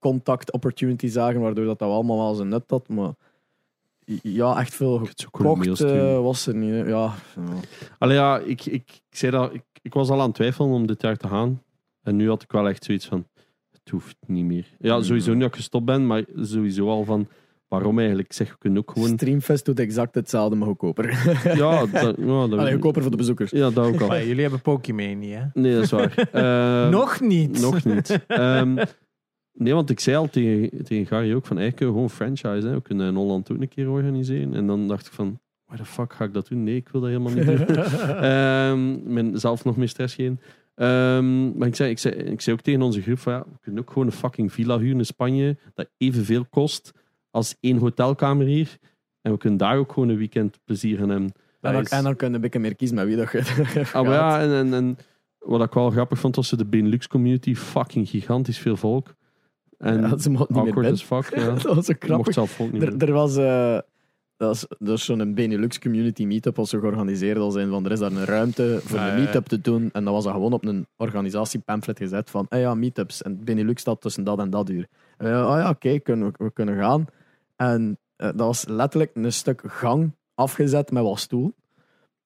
contact 0.00 0.52
opportunity 0.52 1.06
zagen, 1.06 1.40
waardoor 1.40 1.64
dat, 1.64 1.78
dat 1.78 1.90
allemaal 1.90 2.16
wel 2.18 2.34
zijn 2.34 2.48
nut 2.48 2.64
had. 2.66 2.88
Maar 2.88 3.12
ja, 4.22 4.58
echt 4.60 4.74
veel 4.74 4.98
gekocht 5.14 5.80
eh, 5.80 6.20
was 6.20 6.46
er 6.46 6.54
niet. 6.54 6.70
hè. 6.70 6.82
Ja. 6.88 7.14
Allee, 7.98 8.16
ja, 8.16 8.38
ik, 8.38 8.66
ik, 8.66 9.00
ik 9.10 9.16
zei 9.16 9.32
dat, 9.32 9.54
ik, 9.54 9.62
ik 9.82 9.94
was 9.94 10.08
al 10.10 10.20
aan 10.20 10.26
het 10.26 10.34
twijfelen 10.34 10.70
om 10.70 10.86
dit 10.86 11.02
jaar 11.02 11.16
te 11.16 11.28
gaan. 11.28 11.62
En 12.02 12.16
nu 12.16 12.28
had 12.28 12.42
ik 12.42 12.52
wel 12.52 12.68
echt 12.68 12.84
zoiets 12.84 13.06
van, 13.06 13.26
het 13.70 13.90
hoeft 13.90 14.16
niet 14.26 14.44
meer. 14.44 14.66
Ja, 14.78 14.96
Mm. 14.96 15.02
sowieso 15.02 15.30
niet 15.32 15.40
dat 15.40 15.48
ik 15.50 15.56
gestopt 15.56 15.84
ben, 15.84 16.06
maar 16.06 16.24
sowieso 16.36 16.88
al 16.88 17.04
van, 17.04 17.28
waarom 17.68 17.98
eigenlijk? 17.98 18.28
Ik 18.28 18.34
zeg, 18.34 18.50
we 18.50 18.58
kunnen 18.58 18.78
ook 18.78 18.90
gewoon... 18.90 19.08
Streamfest 19.08 19.64
doet 19.64 19.78
exact 19.78 20.14
hetzelfde, 20.14 20.56
maar 20.56 20.68
goedkoper. 20.68 21.08
Ja, 21.56 21.86
dat, 21.86 22.16
ja, 22.18 22.46
dat, 22.46 22.58
Allee, 22.58 22.72
goedkoper 22.72 23.02
voor 23.02 23.10
de 23.10 23.16
bezoekers. 23.16 23.50
ja, 23.50 23.70
dat 23.70 23.86
ook 23.86 24.00
al. 24.00 24.08
Maar 24.08 24.26
jullie 24.26 24.42
hebben 24.42 24.60
Pokémon 24.60 25.18
niet, 25.18 25.34
hè? 25.34 25.42
Nee, 25.54 25.74
dat 25.74 25.82
is 25.82 25.90
waar. 25.90 26.14
Ehm, 26.32 26.90
Nog 26.90 27.20
niet. 27.20 27.60
Nog 27.60 27.84
niet. 27.84 28.18
Ehm, 28.26 28.84
nee, 29.52 29.74
want 29.74 29.90
ik 29.90 30.00
zei 30.00 30.16
al 30.16 30.28
tegen, 30.28 30.84
tegen 30.84 31.06
Gary 31.06 31.34
ook 31.34 31.46
van, 31.46 31.58
eigenlijk 31.58 31.76
kunnen 31.76 31.94
we 31.94 32.00
gewoon 32.00 32.16
franchise. 32.36 32.68
Hè. 32.68 32.74
We 32.74 32.82
kunnen 32.82 33.08
in 33.08 33.14
Holland 33.14 33.52
ook 33.52 33.60
een 33.60 33.68
keer 33.68 33.90
organiseren. 33.90 34.54
En 34.54 34.66
dan 34.66 34.88
dacht 34.88 35.06
ik 35.06 35.12
van, 35.12 35.40
waar 35.66 35.76
de 35.76 35.84
fuck 35.84 36.12
ga 36.12 36.24
ik 36.24 36.34
dat 36.34 36.48
doen? 36.48 36.64
Nee, 36.64 36.76
ik 36.76 36.88
wil 36.88 37.00
dat 37.00 37.10
helemaal 37.10 37.32
niet 37.32 37.46
doen. 37.46 37.76
Ehm 37.76 39.12
men 39.12 39.40
zelf 39.40 39.64
nog 39.64 39.76
meer 39.76 39.88
stress 39.88 40.14
geven. 40.14 40.40
Ehm, 40.74 41.58
maar 41.58 41.68
ik 41.68 41.76
zei, 41.76 41.90
ik, 41.90 41.98
zei, 41.98 42.14
ik 42.14 42.40
zei 42.40 42.56
ook 42.56 42.62
tegen 42.62 42.82
onze 42.82 43.02
groep 43.02 43.18
van, 43.18 43.32
ja, 43.32 43.44
we 43.50 43.58
kunnen 43.60 43.80
ook 43.82 43.90
gewoon 43.90 44.06
een 44.06 44.12
fucking 44.12 44.52
villa 44.52 44.78
huren 44.78 44.98
in 44.98 45.06
Spanje, 45.06 45.56
dat 45.74 45.90
evenveel 45.96 46.44
kost 46.50 46.92
als 47.30 47.56
één 47.60 47.76
hotelkamer 47.76 48.46
hier. 48.46 48.78
En 49.20 49.32
we 49.32 49.38
kunnen 49.38 49.58
daar 49.58 49.76
ook 49.76 49.92
gewoon 49.92 50.08
een 50.08 50.16
weekend 50.16 50.58
plezier 50.64 50.98
gaan 50.98 51.08
hebben. 51.08 51.32
En 51.60 51.72
dan, 51.72 51.80
Nice. 51.80 51.94
en 51.94 52.02
dan 52.02 52.16
kun 52.16 52.28
je 52.28 52.34
een 52.34 52.40
beetje 52.40 52.58
meer 52.58 52.74
kiezen 52.74 52.96
met 52.96 53.06
wie 53.06 53.16
dat 53.16 53.32
je 53.32 53.38
Ah, 53.92 54.02
maar 54.02 54.12
ja, 54.12 54.40
en, 54.40 54.52
en, 54.52 54.74
en 54.74 54.98
wat 55.38 55.62
ik 55.62 55.72
wel 55.72 55.90
grappig 55.90 56.18
vond, 56.18 56.36
was 56.36 56.50
de 56.50 56.64
Benelux 56.64 57.06
community 57.06 57.54
fucking 57.54 58.08
gigantisch 58.08 58.58
veel 58.58 58.76
volk. 58.76 59.14
En 59.80 60.00
Ja, 60.00 60.18
ze 60.18 60.30
mochten 60.30 60.54
niet 60.54 60.64
meer 60.64 60.72
awkward 60.74 60.74
binnen. 60.74 60.92
as 60.92 61.02
fuck. 61.02 61.36
Ja. 61.40 61.50
dat 61.50 61.62
was 61.62 61.86
zo 61.86 62.16
mocht 62.16 62.32
grappig. 62.34 62.82
Er, 62.82 62.96
er 63.08 63.12
was, 63.12 63.36
eh, 63.36 63.78
dat 64.36 64.54
is, 64.54 64.66
dat 64.78 64.96
is 64.98 65.04
zo'n 65.04 65.34
Benelux 65.34 65.78
community 65.78 66.24
meetup 66.24 66.56
was 66.56 66.70
zo 66.70 66.78
georganiseerd 66.80 67.38
als 67.38 67.54
een 67.54 67.70
van 67.70 67.84
er 67.84 67.92
is 67.92 67.98
daar 67.98 68.12
een 68.12 68.24
ruimte 68.24 68.78
voor 68.84 68.98
Ah, 68.98 69.06
een 69.06 69.14
meetup 69.14 69.46
te 69.46 69.60
doen 69.60 69.90
en 69.92 70.04
dan 70.04 70.12
was 70.12 70.24
dat 70.24 70.32
gewoon 70.32 70.52
op 70.52 70.64
een 70.64 70.86
organisatiepamflet 70.96 71.98
gezet 71.98 72.30
van 72.30 72.46
eh 72.48 72.60
ja 72.60 72.74
meetups 72.74 73.22
en 73.22 73.44
Benelux 73.44 73.80
staat 73.80 74.00
tussen 74.00 74.24
dat 74.24 74.38
en 74.38 74.50
dat 74.50 74.70
uur. 74.70 74.86
En 75.16 75.26
we, 75.26 75.46
oh 75.46 75.56
ja 75.56 75.68
oké 75.70 75.98
kunnen 75.98 76.26
we, 76.26 76.44
we 76.44 76.52
kunnen 76.52 76.76
gaan 76.78 77.06
en 77.56 77.98
eh, 78.16 78.26
dat 78.26 78.46
was 78.46 78.64
letterlijk 78.68 79.10
een 79.14 79.32
stuk 79.32 79.62
gang 79.66 80.12
afgezet 80.34 80.90
met 80.92 81.02
wat 81.02 81.18
stoel. 81.18 81.54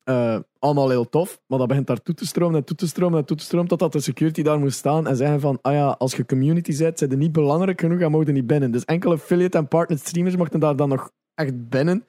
Eh, 0.05 0.39
allemaal 0.59 0.91
heel 0.91 1.09
tof, 1.09 1.41
maar 1.47 1.59
dat 1.59 1.69
begint 1.69 1.87
daar 1.87 2.03
toe 2.03 2.15
te 2.15 2.27
stromen 2.27 2.57
en 2.57 2.65
toe 2.65 2.77
te 2.77 2.87
stromen 2.87 3.19
en 3.19 3.25
toe 3.25 3.37
te 3.37 3.45
stromen 3.45 3.69
totdat 3.69 3.93
de 3.93 4.01
security 4.01 4.43
daar 4.43 4.59
moest 4.59 4.79
staan 4.79 5.07
en 5.07 5.17
zeggen 5.17 5.41
van, 5.41 5.59
ah 5.63 5.73
ja, 5.73 5.89
als 5.99 6.17
je 6.17 6.27
community 6.27 6.79
bent, 6.79 6.99
zijn 6.99 7.11
er 7.11 7.17
niet 7.17 7.33
belangrijk 7.33 7.81
genoeg 7.81 8.01
en 8.01 8.11
mogen 8.11 8.35
niet 8.35 8.47
binnen. 8.47 8.71
Dus 8.71 8.85
enkele 8.85 9.15
affiliate 9.15 9.59
en 9.59 9.69
partner 9.69 9.99
streamers 9.99 10.37
mochten 10.37 10.61
daar 10.61 10.77
dan 10.77 10.89
nog 10.89 11.11
echt 11.35 11.69
binnen. 11.69 12.05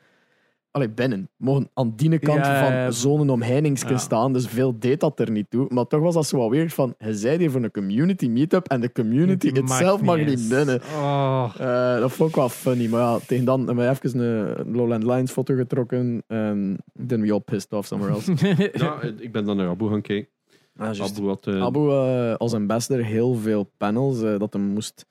Allee, 0.76 0.90
binnen. 0.90 1.30
Mogen 1.38 1.70
aan 1.74 1.94
die 1.96 2.20
kant 2.20 2.46
Ja, 2.46 2.54
ja, 2.54 2.74
ja. 2.74 2.84
van 2.84 2.94
zo'n 2.94 3.30
omheiningske 3.30 3.92
Ja. 3.92 3.98
staan, 3.98 4.34
dus 4.34 4.48
veel 4.48 4.80
deed 4.80 5.00
dat 5.00 5.20
er 5.20 5.32
niet 5.32 5.50
toe. 5.50 5.66
Maar 5.70 5.88
toch 5.88 6.02
was 6.02 6.14
dat 6.14 6.26
zo 6.26 6.38
wat 6.38 6.50
weird 6.50 6.74
van, 6.74 6.96
je 6.98 7.14
zei 7.14 7.38
hier 7.38 7.52
voor 7.52 7.64
een 7.64 7.72
community 7.72 8.28
meetup 8.28 8.68
en 8.68 8.82
de 8.82 8.92
community 8.92 9.48
itself 9.48 10.02
mag 10.02 10.18
niet 10.18 10.28
eens. 10.28 10.48
binnen. 10.48 10.82
Oh. 10.96 11.54
Eh, 11.60 12.00
dat 12.00 12.12
vond 12.12 12.30
ik 12.30 12.36
wel 12.36 12.50
funny. 12.50 12.88
Maar 12.88 13.00
ja, 13.02 13.20
tegen 13.28 13.46
dan 13.46 13.66
hebben 13.66 13.86
we 13.86 13.90
even 13.92 14.20
een 14.20 14.76
Lowland 14.76 15.04
Lines 15.04 15.32
foto 15.32 15.56
getrokken. 15.56 16.24
En 16.28 16.78
then 17.08 17.22
we 17.22 17.32
all 17.32 17.40
pissed 17.40 17.74
off 17.74 17.88
somewhere 17.88 18.14
else. 18.16 18.34
Ja, 18.84 19.02
ik 19.02 19.32
ben 19.32 19.46
dan 19.46 19.58
naar 19.58 19.68
Abu 19.70 19.88
gaan 19.90 20.02
kijken. 20.02 20.30
Ah, 20.78 20.94
juist. 20.94 21.18
Abu 21.18 21.28
had 21.28 21.48
eh, 21.48 21.62
Abu 21.62 21.90
eh, 21.90 22.36
als 22.36 22.54
ambassador 22.54 23.04
heel 23.06 23.34
veel 23.36 23.72
panels 23.78 24.20
dat 24.20 24.54
hij 24.54 24.62
moest 24.62 25.06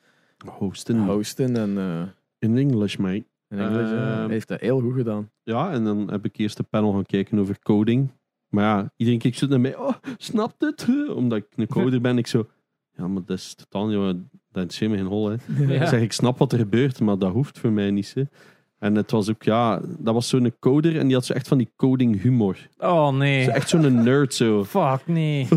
hosten 0.59 0.99
hosten. 1.07 1.57
En 1.57 1.79
eh, 1.79 2.03
in 2.39 2.59
English, 2.59 2.97
mate. 2.97 3.25
In 3.59 3.65
Engels 3.65 3.91
eh, 3.91 4.09
Ehm. 4.11 4.19
hij 4.21 4.29
heeft 4.29 4.49
dat 4.49 4.61
heel 4.61 4.81
goed 4.81 4.95
gedaan. 4.95 5.31
Ja, 5.43 5.73
en 5.73 5.85
dan 5.85 6.11
heb 6.11 6.25
ik 6.25 6.37
eerst 6.37 6.59
een 6.59 6.69
panel 6.71 6.93
gaan 6.93 7.07
kijken 7.07 7.39
over 7.39 7.59
coding. 7.63 8.11
Maar 8.49 8.65
ja, 8.65 8.93
iedereen 8.97 9.21
kijkt 9.21 9.39
zo 9.39 9.47
naar 9.47 9.61
mij. 9.61 9.77
Oh, 9.77 9.93
snapt 10.17 10.55
het? 10.61 10.87
Omdat 11.17 11.39
ik 11.39 11.47
een 11.57 11.67
coder 11.67 12.01
ben. 12.01 12.19
Ik 12.19 12.27
zo, 12.27 12.49
ja, 12.97 13.09
maar 13.09 13.23
dat 13.27 13.37
is 13.39 13.55
totaal 13.55 13.87
niet... 13.87 13.97
wat- 13.97 14.17
Dat 14.53 14.71
is 14.73 14.79
helemaal 14.79 15.01
geen 15.03 15.11
hol, 15.13 15.29
hè. 15.29 15.37
Ja. 15.75 15.83
Ik 15.83 15.89
zeg, 15.89 16.01
ik 16.01 16.13
snap 16.13 16.39
wat 16.39 16.53
er 16.53 16.59
gebeurt, 16.59 17.01
maar 17.01 17.19
dat 17.19 17.33
hoeft 17.33 17.59
voor 17.59 17.73
mij 17.73 17.91
niet. 17.91 18.13
Hè. 18.15 18.23
En 18.79 18.95
het 18.95 19.11
was 19.11 19.31
ook, 19.31 19.43
ja, 19.43 19.81
dat 19.99 20.15
was 20.15 20.29
zo'n 20.29 20.55
coder 20.61 20.99
en 20.99 21.07
die 21.07 21.15
had 21.17 21.25
zo 21.25 21.33
echt 21.33 21.49
van 21.49 21.59
die 21.59 21.73
coding 21.77 22.21
humor. 22.23 22.69
Oh 22.79 23.09
nee. 23.17 23.45
Zo 23.45 23.51
echt 23.51 23.69
zo'n 23.69 24.03
nerd 24.03 24.35
zo. 24.35 24.65
Fuck 24.75 25.07
nee. 25.07 25.49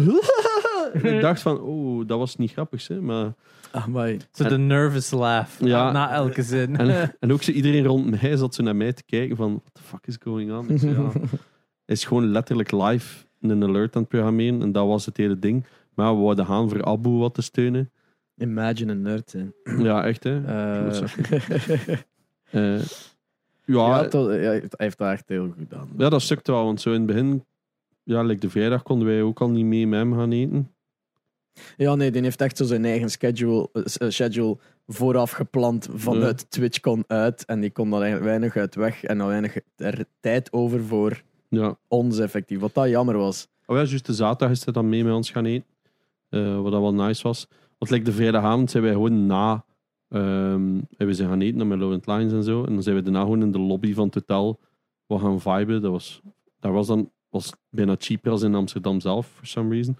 En 0.93 1.15
ik 1.15 1.21
dacht 1.21 1.41
van, 1.41 1.60
oh, 1.62 2.07
dat 2.07 2.17
was 2.17 2.36
niet 2.36 2.51
grappig, 2.51 2.88
hè. 2.88 3.01
Maar, 3.01 3.33
Ah, 3.71 3.88
maar 3.88 4.15
Zo 4.32 4.47
de 4.47 4.58
nervous 4.58 5.12
laugh. 5.12 5.60
Ja. 5.62 5.91
Na 5.91 6.12
elke 6.12 6.43
zin. 6.43 6.77
en, 6.77 7.15
en 7.19 7.32
ook 7.34 7.43
zo 7.43 7.51
iedereen 7.51 7.86
rond 7.86 8.21
mij 8.21 8.36
zat 8.38 8.56
zo 8.56 8.63
naar 8.63 8.75
mij 8.75 8.93
te 8.93 9.03
kijken 9.06 9.36
van, 9.36 9.49
what 9.51 9.73
the 9.73 9.82
fuck 9.82 10.08
is 10.08 10.17
going 10.23 10.51
on? 10.51 10.69
Ik 10.69 10.80
zei, 10.80 10.93
ja, 10.93 11.12
hij 11.12 11.21
is 11.95 12.06
gewoon 12.06 12.25
letterlijk 12.32 12.71
live 12.71 13.25
een 13.41 13.63
alert 13.63 13.95
aan 13.95 14.01
het 14.01 14.10
programmeren 14.12 14.62
en 14.62 14.71
dat 14.71 14.88
was 14.88 15.06
het 15.06 15.17
hele 15.17 15.39
ding. 15.39 15.65
Maar 15.93 16.15
we 16.15 16.21
wilden 16.21 16.45
gaan 16.45 16.69
voor 16.69 16.86
Abu 16.86 17.10
wat 17.10 17.34
te 17.34 17.41
steunen. 17.41 17.91
imagine 18.38 18.91
een 18.91 19.01
nerd 19.01 19.30
zijn. 19.30 19.53
Ja, 19.77 20.03
echt 20.06 20.23
hè. 20.23 20.45
Eh, 20.45 21.01
Eh, 22.51 22.80
ja, 23.65 23.88
ja, 24.01 24.08
tot- 24.08 24.30
ja, 24.30 24.36
hij 24.38 24.62
heeft 24.69 24.97
dat 24.97 25.12
echt 25.12 25.23
heel 25.30 25.43
goed 25.45 25.56
gedaan. 25.58 25.89
Ja, 25.97 26.10
dat 26.10 26.21
stukte 26.21 26.51
wel, 26.51 26.63
want 26.63 26.82
zo 26.82 26.89
in 26.89 26.97
het 26.97 27.06
begin, 27.06 27.45
ja, 28.03 28.21
like 28.23 28.39
de 28.39 28.49
vrijdag 28.49 28.84
konden 28.84 29.08
wij 29.08 29.21
ook 29.21 29.41
al 29.41 29.49
niet 29.49 29.65
mee 29.65 29.88
met 29.88 29.99
hem 29.99 30.13
gaan 30.13 30.32
eten. 30.32 30.71
Ja, 31.78 31.96
nee, 31.96 32.12
die 32.12 32.22
heeft 32.22 32.41
echt 32.41 32.58
zo 32.58 32.65
zijn 32.65 32.86
eigen 32.86 33.10
schedule, 33.10 33.70
eh, 33.74 33.82
eh, 33.98 34.10
schedule 34.10 34.58
vooraf 34.88 35.32
gepland 35.32 35.88
vanuit 35.93 36.52
TwitchCon 36.52 37.04
uit. 37.08 37.46
En 37.46 37.60
die 37.60 37.72
kon 37.72 37.89
dan 37.89 38.02
eigenlijk 38.02 38.30
weinig 38.30 38.56
uit 38.56 38.76
weg 38.76 39.04
en 39.04 39.17
dan 39.17 39.28
weinig 39.28 39.58
er 39.76 40.06
tijd 40.20 40.54
over 40.54 40.84
voor 40.84 41.24
Ja. 41.50 41.78
ons 41.88 42.20
effectief. 42.20 42.60
Wat 42.60 42.74
dat 42.74 42.89
jammer 42.89 43.17
was. 43.17 43.48
Oh 43.65 43.76
ja, 43.78 43.84
juist 43.84 44.06
de 44.06 44.13
zaterdag 44.13 44.58
is 44.58 44.63
hij 44.63 44.74
dan 44.74 44.89
mee 44.89 45.04
met 45.04 45.13
ons 45.13 45.30
gaan 45.30 45.46
eten. 45.46 45.65
Eh, 46.30 46.62
wat 46.62 46.72
dat 46.72 46.82
wel 46.82 46.93
nice 46.93 47.24
was. 47.24 47.48
Want 47.78 47.91
like 47.91 48.04
de 48.06 48.12
vrijdagavond 48.12 48.72
zijn 48.72 48.84
wij 48.84 48.91
gewoon 48.91 49.26
na... 49.26 49.65
en 50.10 50.88
we 50.98 51.13
zijn 51.13 51.30
gaan 51.30 51.41
eten 51.41 51.67
met 51.67 51.78
Laurent 51.78 52.08
Lines 52.08 52.32
en 52.34 52.43
zo. 52.43 52.63
En 52.63 52.74
dan 52.74 52.84
zijn 52.84 52.96
we 52.96 53.02
daarna 53.02 53.22
gewoon 53.22 53.41
in 53.41 53.52
de 53.52 53.60
lobby 53.60 53.93
van 53.93 54.06
het 54.06 54.13
hotel 54.13 54.60
wat 55.06 55.22
gaan 55.22 55.41
viben. 55.41 55.82
Dat 55.82 55.91
was, 55.91 56.22
dat 56.60 56.72
was 56.72 56.88
dan 56.88 57.12
was 57.30 57.54
bijna 57.70 57.96
cheaper 57.98 58.32
als 58.32 58.41
in 58.41 58.56
Amsterdam 58.56 59.00
zelf, 59.00 59.28
for 59.28 59.46
some 59.48 59.74
reason. 59.74 59.98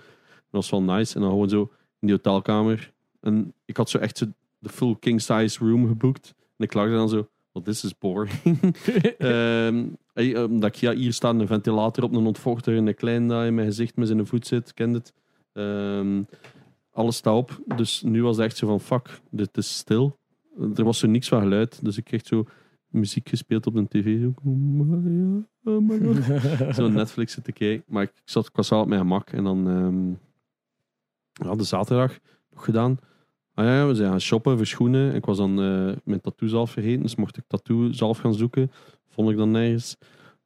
Dat 0.52 0.62
was 0.62 0.70
wel 0.70 0.84
nice. 0.84 1.16
En 1.16 1.22
dan 1.22 1.30
gewoon 1.30 1.50
zo 1.50 1.62
in 2.00 2.08
die 2.08 2.12
hotelkamer. 2.12 2.94
En 3.22 3.54
ik 3.66 3.78
had 3.78 3.90
zo 3.90 3.98
echt 3.98 4.18
zo 4.18 4.26
de 4.60 4.70
full 4.70 4.96
king-size 5.00 5.60
room 5.60 5.88
geboekt. 5.88 6.34
En 6.58 6.66
ik 6.66 6.74
lag 6.74 6.90
dan 6.90 7.10
zo... 7.10 7.28
Well, 7.52 7.64
this 7.64 7.84
is 7.84 7.98
boring. 7.98 8.40
Hey, 10.18 10.44
omdat 10.44 10.70
ik, 10.70 10.76
ja, 10.76 10.94
hier 10.94 11.14
staat 11.14 11.40
een 11.40 11.48
ventilator 11.48 12.04
op 12.04 12.16
een 12.16 12.26
ontvochter 12.26 12.78
en 12.78 12.88
een 12.88 12.96
klein 12.96 13.28
dat 13.28 13.46
in 13.46 13.56
mijn 13.56 13.68
gezicht 13.68 13.96
met 13.96 14.08
zijn 14.08 14.28
voet 14.28 14.48
zit, 14.48 14.74
kent 14.74 14.96
het. 14.96 15.14
Ehm, 15.54 16.24
alles 16.92 17.16
staat 17.16 17.36
op. 17.36 17.60
Dus 17.76 18.02
nu 18.02 18.24
was 18.24 18.38
het 18.38 18.46
echt 18.46 18.58
zo 18.58 18.68
van, 18.68 18.82
fuck, 18.82 19.22
dit 19.32 19.58
is 19.58 19.78
stil. 19.78 20.18
Er 20.76 20.84
was 20.84 21.00
zo 21.00 21.08
niks 21.08 21.28
van 21.28 21.42
geluid. 21.42 21.84
Dus 21.84 21.98
ik 21.98 22.04
kreeg 22.04 22.26
zo 22.26 22.46
muziek 22.88 23.30
gespeeld 23.30 23.68
op 23.68 23.74
de 23.74 23.88
tv. 23.88 24.22
Zo, 24.22 24.34
oh 24.44 24.56
my 24.56 24.86
God, 24.86 25.44
oh 25.64 25.90
my 25.90 26.00
God. 26.00 26.76
zo 26.76 26.88
Netflix 26.88 27.34
zitten 27.34 27.54
kijken. 27.54 27.84
Maar 27.88 28.04
ik, 28.04 28.22
zat, 28.26 28.46
ik 28.48 28.56
was 28.56 28.70
wel 28.70 28.82
op 28.82 28.88
mijn 28.88 29.02
gemak. 29.02 29.30
En 29.30 29.44
dan 29.44 29.68
ehm 29.68 30.27
ja, 31.44 31.56
de 31.56 31.64
zaterdag 31.64 32.18
nog 32.54 32.64
gedaan. 32.66 32.98
Ah 33.54 33.66
ja, 33.66 33.88
we 33.88 33.96
zijn 33.96 34.10
gaan 34.10 34.22
shoppen 34.22 34.58
voor 34.58 34.66
schoenen. 34.66 35.16
Ik 35.16 35.26
was 35.26 35.38
dan 35.38 35.62
eh, 35.62 35.96
mijn 36.04 36.22
tattoo-zalf 36.22 36.72
vergeten. 36.72 37.02
Dus 37.02 37.16
mocht 37.16 37.38
ik 37.38 37.44
tattoo-zalf 37.48 38.18
gaan 38.18 38.34
zoeken. 38.34 38.72
Vond 39.10 39.30
ik 39.30 39.38
dan 39.38 39.52
nergens. 39.52 39.98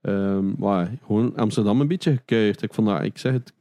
Ehm, 0.01 0.53
maar 0.57 0.91
gewoon 1.05 1.35
Amsterdam 1.35 1.81
een 1.81 1.87
beetje 1.87 2.11
gekuierd. 2.15 2.61
Ik 2.61 2.73
vond 2.73 2.87
dat, 2.87 3.01
ik 3.03 3.17
zeg 3.17 3.33
het, 3.33 3.53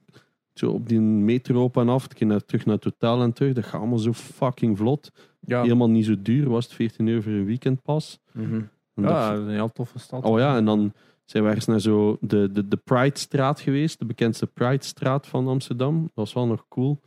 zo 0.54 0.70
op 0.70 0.88
die 0.88 1.00
metro 1.00 1.62
op 1.64 1.76
en 1.76 1.88
af. 1.88 2.04
Ik 2.04 2.18
ging 2.18 2.30
naar, 2.30 2.44
terug 2.44 2.64
naar 2.66 2.74
het 2.74 2.84
hotel 2.84 3.22
en 3.22 3.32
terug. 3.32 3.54
Dat 3.54 3.64
gaat 3.64 3.80
allemaal 3.80 3.98
zo 3.98 4.12
fucking 4.12 4.78
vlot. 4.78 5.10
Ja, 5.40 5.62
Helemaal 5.62 5.90
niet 5.90 6.04
zo 6.04 6.14
duur. 6.22 6.48
Was 6.48 6.64
het 6.64 6.74
14 6.74 7.08
euro 7.08 7.20
voor 7.20 7.32
een 7.32 7.44
weekendpas. 7.44 8.18
Mhm. 8.32 8.54
En 8.94 9.02
ja, 9.02 9.30
dat- 9.30 9.38
een 9.38 9.48
heel 9.50 9.72
toffe 9.72 9.98
stad. 9.98 10.24
Oh 10.24 10.38
ja, 10.38 10.56
en 10.56 10.64
dan 10.64 10.92
zijn 11.24 11.42
we 11.42 11.48
ergens 11.48 11.66
naar 11.66 11.80
zo 11.80 12.16
de, 12.20 12.48
de, 12.52 12.68
de 12.68 12.76
Pride-straat 12.76 13.60
geweest. 13.60 13.98
De 13.98 14.04
bekendste 14.04 14.46
Pride-straat 14.46 15.26
van 15.26 15.48
Amsterdam. 15.48 16.00
Dat 16.02 16.10
was 16.14 16.32
wel 16.32 16.46
nog 16.46 16.64
cool. 16.68 17.00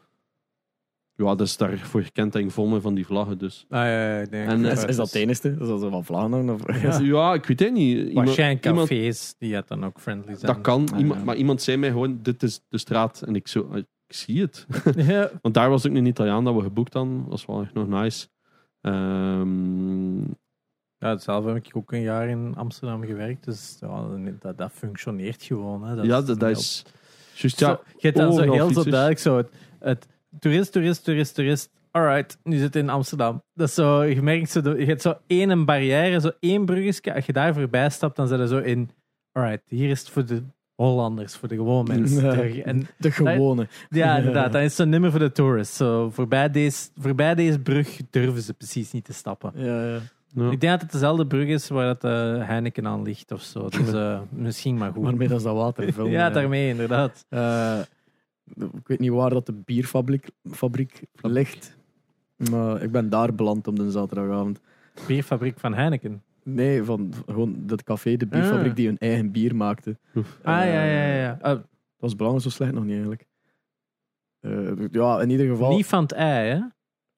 Ja, 1.16 1.36
dat 1.36 1.42
is 1.48 1.58
daarvoor 1.58 2.02
gekend 2.04 2.34
denk 2.34 2.46
ik 2.46 2.52
van 2.82 2.94
die 2.96 3.06
vlaggen. 3.06 3.38
Dus. 3.38 3.66
Ah, 3.70 3.80
ja, 3.80 4.14
ja, 4.16 4.20
ik 4.22 4.32
denk 4.32 4.50
En, 4.50 4.62
dat 4.62 4.72
eh, 4.72 4.78
Is, 4.78 4.84
is 4.84 4.96
dat 4.96 5.06
het 5.06 5.16
enigste? 5.16 5.50
Is 5.60 5.68
dat 5.68 5.80
zo 5.80 5.90
van 5.90 6.06
Vlaanderen? 6.06 6.50
Of? 6.50 6.82
Ja. 6.82 7.00
Ja. 7.00 7.34
ik 7.34 7.46
weet 7.46 7.60
het 7.60 7.74
niet. 7.74 7.98
Iemand- 7.98 8.14
Waarschijnlijk 8.26 8.66
iemand- 8.66 8.88
cafés 8.88 9.36
die 9.38 9.56
het 9.56 9.68
dan 9.68 9.86
ook 9.86 10.00
friendly 10.00 10.36
zijn. 10.36 10.54
dat 10.54 10.62
kan. 10.62 10.88
Ah, 10.94 11.00
Iemand, 11.00 11.20
ja. 11.20 11.26
Maar 11.26 11.36
iemand 11.36 11.62
zei 11.62 11.78
mij 11.78 11.90
gewoon, 11.90 12.20
dit 12.22 12.44
is 12.44 12.62
de 12.70 12.78
straat. 12.78 13.22
En 13.22 13.36
ik 13.36 13.48
zo, 13.48 13.70
ik 13.74 13.86
zie 14.08 14.42
het. 14.42 14.66
Ja. 14.96 15.30
Want 15.42 15.54
daar 15.54 15.70
was 15.70 15.88
ook 15.88 15.94
een 15.96 16.06
Italiaan 16.06 16.44
dat 16.44 16.56
we 16.56 16.62
geboekt 16.62 16.94
hadden. 16.94 17.20
Dat 17.22 17.30
was 17.30 17.46
wel 17.46 17.62
echt 17.62 17.74
nog 17.74 17.88
nice. 17.88 18.28
Ehm, 18.82 20.22
Ja, 20.98 21.10
hetzelfde 21.10 21.54
heb 21.54 21.66
ik 21.66 21.76
ook 21.78 21.92
een 21.92 22.02
jaar 22.02 22.28
in 22.30 22.54
Amsterdam 22.56 23.04
gewerkt. 23.06 23.46
Dus 23.46 23.78
ja, 23.80 24.08
dat, 24.40 24.58
dat 24.58 24.72
functioneert 24.72 25.44
gewoon. 25.44 25.84
Hè. 25.84 25.96
Dat 25.96 26.06
ja, 26.06 26.18
is 26.18 26.26
dat, 26.26 26.42
is... 26.50 26.84
Juist, 27.36 27.58
Zo, 27.58 27.66
ja, 27.68 27.80
je 27.98 28.08
hebt 28.08 28.18
dan 28.18 28.34
zo 28.34 28.52
heel 28.52 28.74
zo 28.74 28.84
duidelijk 28.84 29.20
zo 29.20 29.38
het, 29.38 29.50
het 29.80 30.08
toerist, 30.40 30.72
toerist, 30.72 31.04
toerist, 31.04 31.36
toerist. 31.36 31.70
Alright, 31.92 32.38
nu 32.44 32.58
zit 32.58 32.76
in 32.76 32.90
Amsterdam. 32.90 33.44
Dat 33.54 33.68
is 33.68 33.74
zo, 33.74 34.04
je 34.04 34.22
merkt 34.22 34.50
zo, 34.50 34.78
je 34.78 34.86
hebt 34.86 35.02
zo 35.02 35.14
één 35.28 35.50
een 35.50 35.66
barrière, 35.66 36.20
zo 36.20 36.32
één 36.40 36.66
bruggetje. 36.66 37.14
Als 37.14 37.26
je 37.26 37.34
daar 37.34 37.54
voorbij 37.54 37.90
stapt, 37.90 38.16
dan 38.16 38.28
zit 38.28 38.40
je 38.40 38.48
zo 38.48 38.58
in. 38.58 38.90
Alright, 39.32 39.70
hier 39.70 39.90
is 39.90 40.00
het 40.00 40.10
voor 40.10 40.26
de 40.26 40.44
Hollanders, 40.76 41.36
voor 41.36 41.48
de 41.48 41.56
gewone 41.56 41.98
mensen. 41.98 42.24
Ja. 42.24 42.32
terug. 42.32 42.58
En 42.58 42.88
De 42.98 43.12
gewone. 43.12 43.68
ja, 43.90 44.16
inderdaad, 44.18 44.52
dan 44.52 44.62
is 44.62 44.68
het 44.68 44.76
zo 44.76 44.86
nimmer 44.86 45.12
voor 45.12 45.20
de 45.20 45.32
tourists. 45.32 45.78
Zo, 45.78 46.10
voorbij, 46.10 46.50
deze, 46.50 46.90
voorbij 46.98 47.36
deze 47.36 47.60
brug 47.60 48.00
durven 48.10 48.42
ze 48.42 48.54
precies 48.54 48.92
niet 48.92 49.06
te 49.06 49.14
stappen. 49.14 49.52
Ja, 49.56 49.86
ja. 49.86 50.00
Ik 50.52 50.60
denk 50.60 50.72
dat 50.72 50.82
het 50.82 50.92
dezelfde 50.92 51.28
brug 51.28 51.48
is 51.48 51.70
waar 51.70 51.86
dat 51.86 52.04
eh, 52.04 52.48
Heineken 52.48 52.88
aan 52.88 53.04
ligt 53.04 53.32
of 53.32 53.42
zo. 53.42 53.70
Dus 53.70 53.92
eh, 53.94 54.20
misschien 54.30 54.78
maar 54.78 54.92
goed. 54.92 55.04
Waarmee 55.04 55.28
dat 55.28 55.38
is 55.38 55.44
dat 55.44 55.56
water 55.56 55.92
vullen, 55.94 56.12
ja, 56.12 56.30
daarmee 56.30 56.70
inderdaad. 56.70 57.26
Eh, 57.30 57.80
ik 58.56 58.88
weet 58.88 59.00
niet 59.00 59.12
waar 59.12 59.30
dat 59.30 59.46
de 59.46 59.54
bierfabriek 59.54 60.30
fabriek 60.52 61.02
ligt. 61.22 61.78
Maar 62.52 62.82
ik 62.82 62.92
ben 62.92 63.10
daar 63.10 63.36
beland 63.36 63.68
op 63.68 63.76
de 63.76 63.92
zaterdagavond. 63.92 64.60
Bierfabriek 65.08 65.60
van 65.60 65.74
Heineken. 65.74 66.24
Nee, 66.44 66.84
van 66.84 67.14
gewoon 67.26 67.56
dat 67.66 67.84
café, 67.84 68.16
de 68.18 68.28
bierfabriek 68.28 68.70
Ah. 68.70 68.76
die 68.76 68.88
hun 68.88 68.98
eigen 68.98 69.32
bier 69.32 69.56
maakte. 69.56 69.98
Oef. 70.16 70.40
Ah, 70.44 70.54
ja, 70.54 70.64
ja, 70.66 70.84
ja. 70.84 71.14
Eh, 71.14 71.22
ja. 71.22 71.38
Eh, 71.42 71.50
Dat 71.50 72.12
was 72.12 72.16
belangrijk, 72.16 72.46
zo 72.50 72.56
slecht 72.56 72.72
nog 72.74 72.84
niet 72.84 72.92
eigenlijk. 72.94 73.26
Eh, 74.40 74.88
ja, 74.92 75.22
in 75.22 75.30
ieder 75.30 75.48
geval. 75.48 75.76
niet 75.76 75.86
van 75.86 76.02
het 76.04 76.12
ei, 76.12 76.50
hè? 76.50 76.56
I 76.58 76.66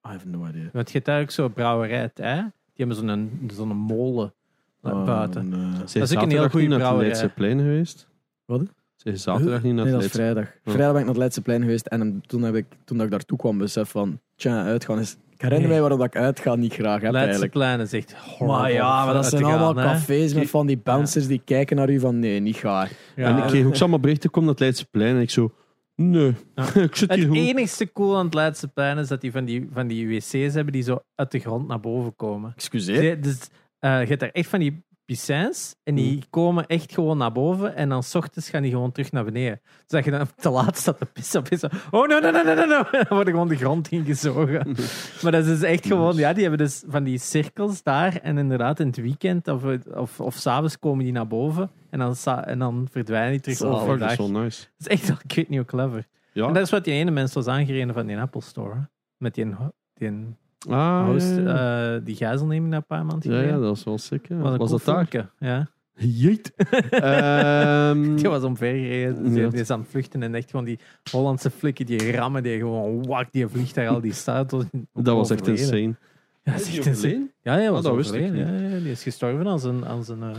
have 0.01 0.27
no 0.27 0.47
idea. 0.47 0.69
Want 0.73 0.91
je 0.91 1.01
hebt 1.03 1.21
ook 1.21 1.29
zo'n 1.31 1.53
brouwerij, 1.53 2.01
het 2.01 2.19
ei. 2.19 2.41
Die 2.73 2.85
hebben 2.85 2.95
zo'n 2.95 3.49
zo'n 3.53 3.77
molen 3.77 4.33
daar 4.81 4.93
Ah, 4.93 5.05
buiten. 5.05 5.49
Dat 5.77 5.95
is 5.95 6.15
ook 6.15 6.21
een 6.23 6.29
heel 6.29 6.49
goede 6.49 6.57
niet 6.57 6.69
naar 6.69 6.79
het 6.79 6.87
brouwerij. 6.87 7.07
Leidseplein 7.07 7.59
geweest? 7.59 8.07
Wat? 8.45 8.61
Zijn 9.05 9.17
zaterdag 9.19 9.63
niet 9.63 9.73
naar 9.73 9.83
Nee, 9.85 9.93
het 9.93 10.01
dat 10.01 10.09
is 10.11 10.15
vrijdag. 10.15 10.47
Vrijdag 10.63 10.87
ben 10.91 10.95
ik 10.95 10.99
naar 10.99 11.07
het 11.07 11.17
Leidseplein 11.17 11.61
geweest 11.61 11.85
en 11.87 12.21
toen, 12.27 12.41
heb 12.41 12.55
ik, 12.55 12.65
toen 12.85 12.97
dat 12.97 13.05
ik 13.05 13.11
daartoe 13.11 13.37
kwam, 13.37 13.57
besef 13.57 13.89
van, 13.89 14.19
tja, 14.35 14.63
uitgaan 14.63 14.99
is... 14.99 15.17
Ik 15.29 15.41
herinner 15.41 15.59
Nee. 15.59 15.71
mij 15.71 15.79
waarom 15.79 15.99
dat 15.99 16.07
ik 16.07 16.15
uitga 16.21 16.55
niet 16.55 16.73
graag 16.73 17.01
heb 17.01 17.11
Leidse 17.11 17.19
eigenlijk. 17.19 17.51
plein 17.51 17.79
is 17.79 17.93
echt 17.93 18.13
horrible 18.13 18.45
Maar 18.47 18.71
ja, 18.71 19.05
maar 19.05 19.13
dat 19.13 19.25
zijn 19.25 19.43
gaan, 19.43 19.59
allemaal 19.59 19.83
cafés 19.83 20.33
met 20.33 20.49
van 20.49 20.67
die 20.67 20.77
bouncers 20.77 21.27
die 21.27 21.41
kijken 21.45 21.75
naar 21.75 21.89
u 21.89 21.99
van, 21.99 22.19
nee, 22.19 22.39
niet 22.39 22.55
gaar. 22.55 22.91
Ja. 23.15 23.29
En 23.29 23.37
ik 23.37 23.43
kreeg 23.43 23.65
ook 23.65 23.75
allemaal 23.81 23.99
berichten, 23.99 24.29
kom 24.29 24.41
naar 24.41 24.51
het 24.51 24.59
Leidseplein. 24.59 25.15
En 25.15 25.21
ik 25.21 25.29
zo, 25.29 25.51
nee, 25.95 26.33
Ja. 26.55 26.73
ik 26.81 26.95
zit 26.95 27.13
hier 27.13 27.27
Het 27.27 27.35
enigste 27.35 27.91
cool 27.91 28.17
aan 28.17 28.25
het 28.25 28.33
Leidse 28.33 28.67
plein 28.67 28.97
is 28.97 29.07
dat 29.07 29.21
die 29.21 29.31
van 29.31 29.45
die, 29.45 29.67
van 29.73 29.87
die 29.87 30.07
wc's 30.07 30.31
hebben 30.53 30.73
die 30.73 30.83
zo 30.83 30.99
uit 31.15 31.31
de 31.31 31.39
grond 31.39 31.67
naar 31.67 31.79
boven 31.79 32.15
komen. 32.15 32.53
Excuseer. 32.55 33.01
Die- 33.01 33.19
dus, 33.19 33.47
eh, 33.79 34.01
je 34.01 34.07
hebt 34.07 34.19
daar 34.19 34.29
echt 34.29 34.49
van 34.49 34.59
die 34.59 34.84
piscins 35.05 35.75
en 35.83 35.95
die 35.95 36.23
komen 36.29 36.65
echt 36.65 36.93
gewoon 36.93 37.17
naar 37.17 37.31
boven 37.31 37.75
en 37.75 37.89
dan 37.89 38.03
s 38.03 38.15
ochtends 38.15 38.49
gaan 38.49 38.61
die 38.61 38.71
gewoon 38.71 38.91
terug 38.91 39.11
naar 39.11 39.23
beneden. 39.25 39.59
Dus 39.63 39.87
dat 39.87 40.05
je 40.05 40.11
dan 40.11 40.27
te 40.35 40.49
laat 40.49 40.77
staat 40.77 40.97
te 40.97 41.05
pissen 41.05 41.43
zo, 41.59 41.67
oh 41.91 42.07
no, 42.07 42.19
no, 42.19 42.31
no, 42.31 42.43
no, 42.43 42.53
no. 42.53 42.83
Dan 42.91 43.05
worden 43.09 43.33
gewoon 43.33 43.47
de 43.47 43.55
grond 43.55 43.91
ingezogen. 43.91 44.75
maar 45.21 45.31
dat 45.31 45.45
is 45.45 45.59
dus 45.59 45.61
echt 45.61 45.85
gewoon, 45.85 46.15
ja, 46.15 46.33
die 46.33 46.41
hebben 46.41 46.65
dus 46.65 46.83
van 46.87 47.03
die 47.03 47.17
cirkels 47.17 47.83
daar 47.83 48.15
en 48.15 48.37
inderdaad 48.37 48.79
in 48.79 48.87
het 48.87 48.97
weekend 48.97 49.47
of, 49.47 49.63
of, 49.93 50.19
of 50.19 50.35
s'avonds 50.35 50.79
komen 50.79 51.03
die 51.03 51.13
naar 51.13 51.27
boven 51.27 51.69
en 51.89 51.99
dan, 51.99 52.15
en 52.43 52.59
dan 52.59 52.87
verdwijnen 52.91 53.31
die 53.31 53.41
terug 53.41 53.57
Zalig. 53.57 53.73
Oh, 53.73 53.79
dat 53.81 53.89
overdag. 53.89 54.11
is 54.11 54.17
wel 54.17 54.31
nice. 54.31 54.65
Dat 54.77 54.87
is 54.87 54.97
echt, 54.97 55.07
wel- 55.07 55.17
ik 55.23 55.35
weet 55.35 55.49
niet 55.49 55.57
hoe 55.57 55.67
clever. 55.67 56.07
Ja. 56.31 56.47
En 56.47 56.53
dat 56.53 56.63
is 56.63 56.69
wat 56.69 56.83
die 56.83 56.93
ene 56.93 57.11
mens 57.11 57.33
was 57.33 57.47
aangereden 57.47 57.93
van 57.93 58.05
die 58.05 58.17
Apple 58.17 58.41
Store. 58.41 58.89
Met 59.17 59.35
die, 59.35 59.53
die, 59.93 60.35
ah, 60.67 61.05
host, 61.05 61.35
ja, 61.35 61.41
ja. 61.41 61.95
eh, 61.95 62.01
die 62.05 62.15
gijzelneming 62.15 62.73
een 62.73 62.85
paar 62.85 63.05
maanden 63.05 63.29
ja, 63.31 63.35
geleden. 63.37 63.53
ja, 63.55 63.59
dat 63.59 63.69
was 63.69 63.83
wel 63.83 63.97
sick. 63.97 64.27
ja. 64.27 64.35
was, 64.37 64.57
Was 64.57 64.69
dat 64.71 64.83
daar? 64.83 65.29
Ja. 65.39 65.67
Jeet. 65.97 66.53
Ehm, 66.89 68.15
Die 68.19 68.29
was 68.29 68.43
omvergereden. 68.43 69.23
Dus 69.23 69.33
Ja. 69.33 69.41
die, 69.41 69.49
die 69.49 69.59
is 69.59 69.69
aan 69.69 69.79
het 69.79 69.89
vluchten 69.89 70.23
en 70.23 70.35
echt 70.35 70.49
gewoon 70.49 70.65
die 70.65 70.79
Hollandse 71.11 71.49
flikken, 71.49 71.85
die 71.85 72.11
rammen, 72.11 72.43
die 72.43 72.57
gewoon 72.57 73.05
wak, 73.05 73.27
die 73.31 73.47
vliegt 73.47 73.75
daar 73.75 73.87
al 73.87 74.01
die 74.01 74.13
staat. 74.13 74.49
dat 74.93 75.15
was 75.15 75.29
echt 75.29 75.47
insane. 75.47 75.95
Ja, 76.43 76.51
dat 76.51 76.61
is 76.61 76.77
echt 76.77 76.85
insane. 76.85 77.29
Ja, 77.41 77.57
ja, 77.57 77.71
was 77.71 77.83
dat 77.83 77.95
wist 77.95 78.13
ik. 78.13 78.35
Ja, 78.35 78.51
ja, 78.51 78.77
die 78.79 78.91
is 78.91 79.03
gestorven 79.03 79.47
aan 79.47 79.59
zijn, 79.59 79.85
aan 79.85 80.03
zijn 80.03 80.19
uh, 80.19 80.29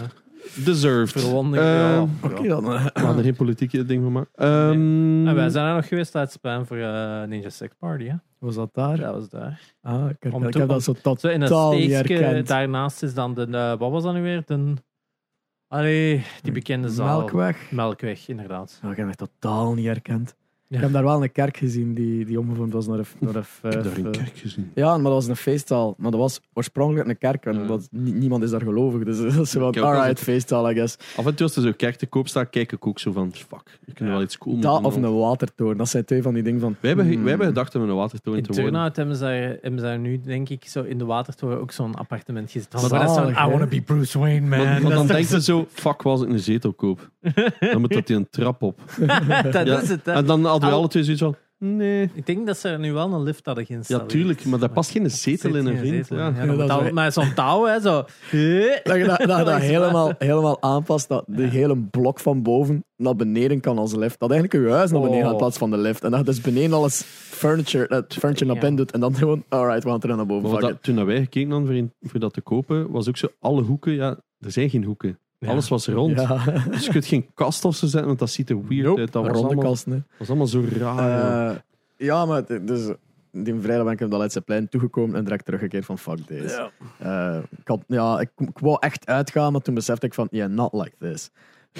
Deserved. 0.64 1.22
verwonding. 1.22 1.62
Ehm. 1.64 2.06
Oké, 2.22 2.48
dan. 2.48 2.64
eh, 2.72 2.85
We 2.85 3.00
hadden 3.00 3.16
er 3.18 3.22
geen 3.24 3.37
politieke 3.37 3.85
ding 3.85 4.02
van 4.02 4.12
maken. 4.12 4.30
Ehm, 4.35 5.26
En 5.28 5.35
wij 5.35 5.48
zijn 5.48 5.66
er 5.66 5.74
nog 5.74 5.88
geweest 5.88 6.14
uit 6.16 6.32
Spaan 6.32 6.66
voor 6.66 6.76
eh, 6.76 7.22
Ninja 7.22 7.48
Sex 7.50 7.74
Party. 7.78 8.04
Hè? 8.04 8.14
Was 8.38 8.54
dat 8.54 8.74
daar? 8.74 8.96
Dat 8.96 9.14
was 9.14 9.28
daar. 9.28 9.61
Ah, 9.82 10.11
ik, 10.20 10.35
Om 10.35 10.44
ik 10.44 10.50
te- 10.50 10.59
heb 10.59 10.68
om- 10.68 10.74
dat 10.74 10.82
zo 10.82 10.92
tot 11.02 11.20
Zo 11.20 11.28
in 11.28 11.40
een 11.42 11.48
Totaal 11.48 11.72
niet 11.72 11.92
steekje, 11.92 12.14
herkend. 12.16 12.48
daarnaast 12.48 13.02
is 13.02 13.14
dan 13.14 13.35
de, 13.35 13.46
eh, 13.50 13.78
wat 13.78 13.90
was 13.90 14.02
dat 14.02 14.14
nu 14.14 14.22
weer? 14.22 14.42
De, 14.46 14.74
allee, 15.68 16.24
die 16.42 16.52
bekende 16.52 16.88
zaal. 16.88 17.18
Melkweg. 17.18 17.70
Melkweg, 17.70 18.28
inderdaad. 18.28 18.80
Oh, 18.85 18.90
ik 18.90 18.96
heb 18.96 19.09
het 19.09 19.18
totaal 19.18 19.74
niet 19.74 19.87
herkend. 19.87 20.37
Ja. 20.68 20.76
Ik 20.76 20.83
heb 20.83 20.92
daar 20.92 21.05
wel 21.05 21.22
een 21.22 21.33
kerk 21.33 21.57
gezien 21.57 21.94
die, 21.94 22.24
die 22.24 22.38
omgevormd 22.40 22.72
was 22.72 22.87
naar 22.87 22.98
een, 22.98 23.05
naar 23.18 23.35
een, 23.35 23.40
ik 23.62 23.72
heb 23.72 23.83
daar 23.85 23.96
een 23.96 24.05
eh, 24.05 24.11
kerk 24.11 24.37
gezien. 24.37 24.70
Ja, 24.74 24.92
maar 24.94 25.02
dat 25.02 25.12
was 25.12 25.26
een 25.26 25.37
feestzaal. 25.37 25.94
Maar 25.98 26.11
dat 26.11 26.20
was 26.20 26.40
oorspronkelijk 26.52 27.09
een 27.09 27.18
kerk. 27.18 27.44
En 27.46 27.66
dat, 27.66 27.88
niemand 27.90 28.42
is 28.42 28.50
daar 28.50 28.61
gelovig. 28.61 29.05
Dus 29.05 29.18
dat 29.37 29.46
is 29.46 29.52
wel 29.52 29.72
alright, 29.74 30.18
feestzaal, 30.20 30.70
I 30.70 30.74
guess. 30.74 30.96
Af 31.16 31.26
en 31.26 31.35
toe 31.35 31.46
als 31.46 31.57
er 31.57 31.62
zo 31.62 31.72
kerk 31.76 31.96
te 31.96 32.07
koop 32.07 32.29
staat, 32.29 32.50
kijk 32.50 32.72
ik 32.72 32.87
ook 32.87 32.98
zo 32.98 33.12
van, 33.12 33.33
fuck, 33.35 33.79
ik 33.85 33.94
kan 33.94 34.07
Ja. 34.07 34.12
wel 34.12 34.22
iets 34.22 34.38
cool 34.38 34.59
Dat 34.61 34.83
moeten 34.83 35.05
of 35.05 35.09
een 35.11 35.18
watertoren. 35.18 35.76
Dat 35.76 35.88
zijn 35.88 36.05
twee 36.05 36.22
van 36.22 36.35
die 36.35 36.42
dingen 36.42 36.61
van... 36.61 36.76
Wij 36.81 36.90
hebben, 36.90 37.07
hmm. 37.12 37.20
wij 37.20 37.29
hebben 37.29 37.46
gedacht 37.46 37.74
om 37.74 37.83
een 37.83 37.94
watertoren 37.94 38.38
In 38.38 38.44
te 38.44 38.52
worden. 38.52 38.70
Turnhout 38.70 38.96
hebben 38.96 39.16
ze, 39.16 39.22
daar, 39.22 39.33
hebben 39.61 39.79
ze 39.81 39.85
daar 39.87 39.98
nu, 39.98 40.20
denk 40.20 40.48
ik, 40.48 40.64
zo 40.64 40.83
in 40.83 40.98
de 40.98 41.05
watertoren 41.05 41.61
ook 41.61 41.72
zo'n 41.72 41.94
appartement 41.94 42.50
gezet. 42.50 42.72
Maar 42.72 42.88
dat 42.88 43.02
is 43.11 43.14
zo'n? 43.14 43.31
I 43.31 43.50
wanna 43.50 43.66
be 43.66 43.81
Bruce 43.81 44.18
Wayne, 44.18 44.46
man. 44.57 44.83
Want, 44.83 44.94
dan 44.94 45.02
is 45.02 45.09
denkt 45.11 45.29
ze 45.29 45.42
zo, 45.42 45.66
fuck, 45.70 46.02
was 46.02 46.22
ik 46.22 46.29
een 46.29 46.38
zetel 46.38 46.72
koop. 46.72 47.11
Dan 47.61 47.81
moet 47.81 47.92
dat 47.92 48.07
die 48.07 48.16
een 48.16 48.29
trap 48.31 48.62
op. 48.62 48.81
dat 49.52 49.66
Ja. 49.66 49.81
is 49.81 49.88
het, 49.88 50.07
hè. 50.07 50.12
En 50.12 50.26
dan 50.26 50.46
hadden 50.60 50.68
we 50.68 50.74
Al- 50.74 50.80
alle 50.80 50.88
twee 50.90 51.04
zoiets 51.04 51.22
van, 51.22 51.36
Nee. 51.58 52.10
Ik 52.14 52.26
denk 52.26 52.46
dat 52.46 52.58
ze 52.58 52.68
er 52.68 52.78
nu 52.78 52.92
wel 52.92 53.12
een 53.12 53.22
lift 53.22 53.46
hadden 53.46 53.64
Ja, 53.66 53.70
geïnstalleerd. 53.72 54.08
tuurlijk, 54.08 54.44
maar 54.44 54.58
daar 54.58 54.70
past 54.70 54.90
geen 54.90 55.10
zetel 55.10 55.54
in, 55.54 55.66
een 55.66 55.76
vriend. 55.78 56.08
Ja. 56.08 56.16
Ja, 56.16 56.44
Ja, 56.44 56.54
dat 56.56 56.68
dat 56.68 56.92
met 56.92 57.12
zo'n 57.12 57.34
touw, 57.34 57.64
hè, 57.66 57.80
zo. 57.80 57.92
Dat 58.84 58.96
je 58.96 59.04
dat, 59.06 59.18
dat, 59.18 59.28
dat 59.28 59.46
Dat 59.46 59.60
helemaal, 59.60 60.12
helemaal 60.18 60.62
aanpast, 60.62 61.08
dat 61.08 61.24
de 61.26 61.42
hele 61.42 61.76
blok 61.78 62.20
van 62.20 62.42
boven 62.42 62.84
naar 62.96 63.16
beneden 63.16 63.60
kan 63.60 63.78
als 63.78 63.94
lift. 63.94 64.18
Dat 64.18 64.30
eigenlijk 64.30 64.64
je 64.68 64.72
huis 64.72 64.90
naar 64.90 65.00
beneden 65.00 65.18
Oh. 65.20 65.24
gaat 65.24 65.32
in 65.32 65.38
plaats 65.38 65.58
van 65.58 65.70
de 65.70 65.76
lift. 65.78 66.04
En 66.04 66.10
dat 66.10 66.18
je 66.20 66.24
dus 66.26 66.40
beneden 66.40 66.72
alles 66.72 67.02
furniture, 67.02 67.94
het 67.94 68.14
furniture 68.14 68.46
naar 68.46 68.54
Ja. 68.54 68.60
binnen 68.60 68.78
doet. 68.80 68.92
En 68.92 69.00
dan 69.00 69.14
gewoon, 69.14 69.44
alright, 69.48 69.84
we 69.84 69.90
gaan 69.90 70.00
terug 70.00 70.16
naar 70.16 70.26
boven. 70.26 70.50
Maar 70.50 70.60
dat, 70.60 70.82
toen 70.82 70.96
dat 70.96 71.06
wij 71.06 71.18
gekeken 71.20 71.50
hadden 71.50 71.68
voor, 72.00 72.10
voor 72.10 72.20
dat 72.20 72.32
te 72.32 72.40
kopen, 72.40 72.90
was 72.90 73.08
ook 73.08 73.16
zo 73.16 73.26
alle 73.40 73.62
hoeken. 73.62 73.92
Ja, 73.92 74.08
er 74.38 74.50
zijn 74.52 74.70
geen 74.70 74.84
hoeken. 74.84 75.18
Ja. 75.38 75.49
Alles 75.49 75.68
was 75.68 75.87
rond. 75.88 76.20
Ja, 76.20 76.44
Dus 76.70 76.85
je 76.85 76.90
kunt 76.90 77.07
geen 77.07 77.27
kast 77.35 77.64
of 77.64 77.77
zo 77.77 77.87
zetten, 77.87 78.07
want 78.07 78.18
dat 78.18 78.31
ziet 78.31 78.51
er 78.51 78.66
weird 78.68 78.87
Nope, 78.87 79.01
uit. 79.01 79.12
Dat 79.12 79.22
was 79.22 79.33
ronde 79.33 79.46
allemaal, 79.49 79.64
kasten. 79.70 79.92
hè. 79.92 79.99
was 80.18 80.29
allemaal 80.29 80.46
zo 80.46 80.64
raar. 80.79 81.09
ja. 81.11 81.51
Eh, 81.51 81.57
ja, 81.96 82.25
maar 82.27 82.42
het- 82.46 82.66
dus, 82.66 82.92
die 83.33 83.55
vrijdag 83.61 83.85
ben 83.85 83.92
ik 83.92 84.01
op 84.01 84.11
dat 84.11 84.18
Leidse 84.18 84.40
plein 84.40 84.68
toegekomen 84.68 85.16
en 85.16 85.25
direct 85.25 85.44
teruggekeerd 85.44 85.85
van 85.85 85.99
fuck 85.99 86.18
this. 86.27 86.53
Ja. 86.53 86.70
Eh, 86.99 87.42
ik, 87.61 87.68
had, 87.68 87.85
ja, 87.87 88.20
ik, 88.20 88.31
ik 88.37 88.59
wou 88.59 88.77
echt 88.81 89.07
uitgaan, 89.07 89.53
maar 89.53 89.61
toen 89.61 89.75
besefte 89.75 90.07
ik 90.07 90.14
van, 90.14 90.29
yeah, 90.31 90.51
not 90.51 90.72
like 90.72 90.94
this. 90.99 91.31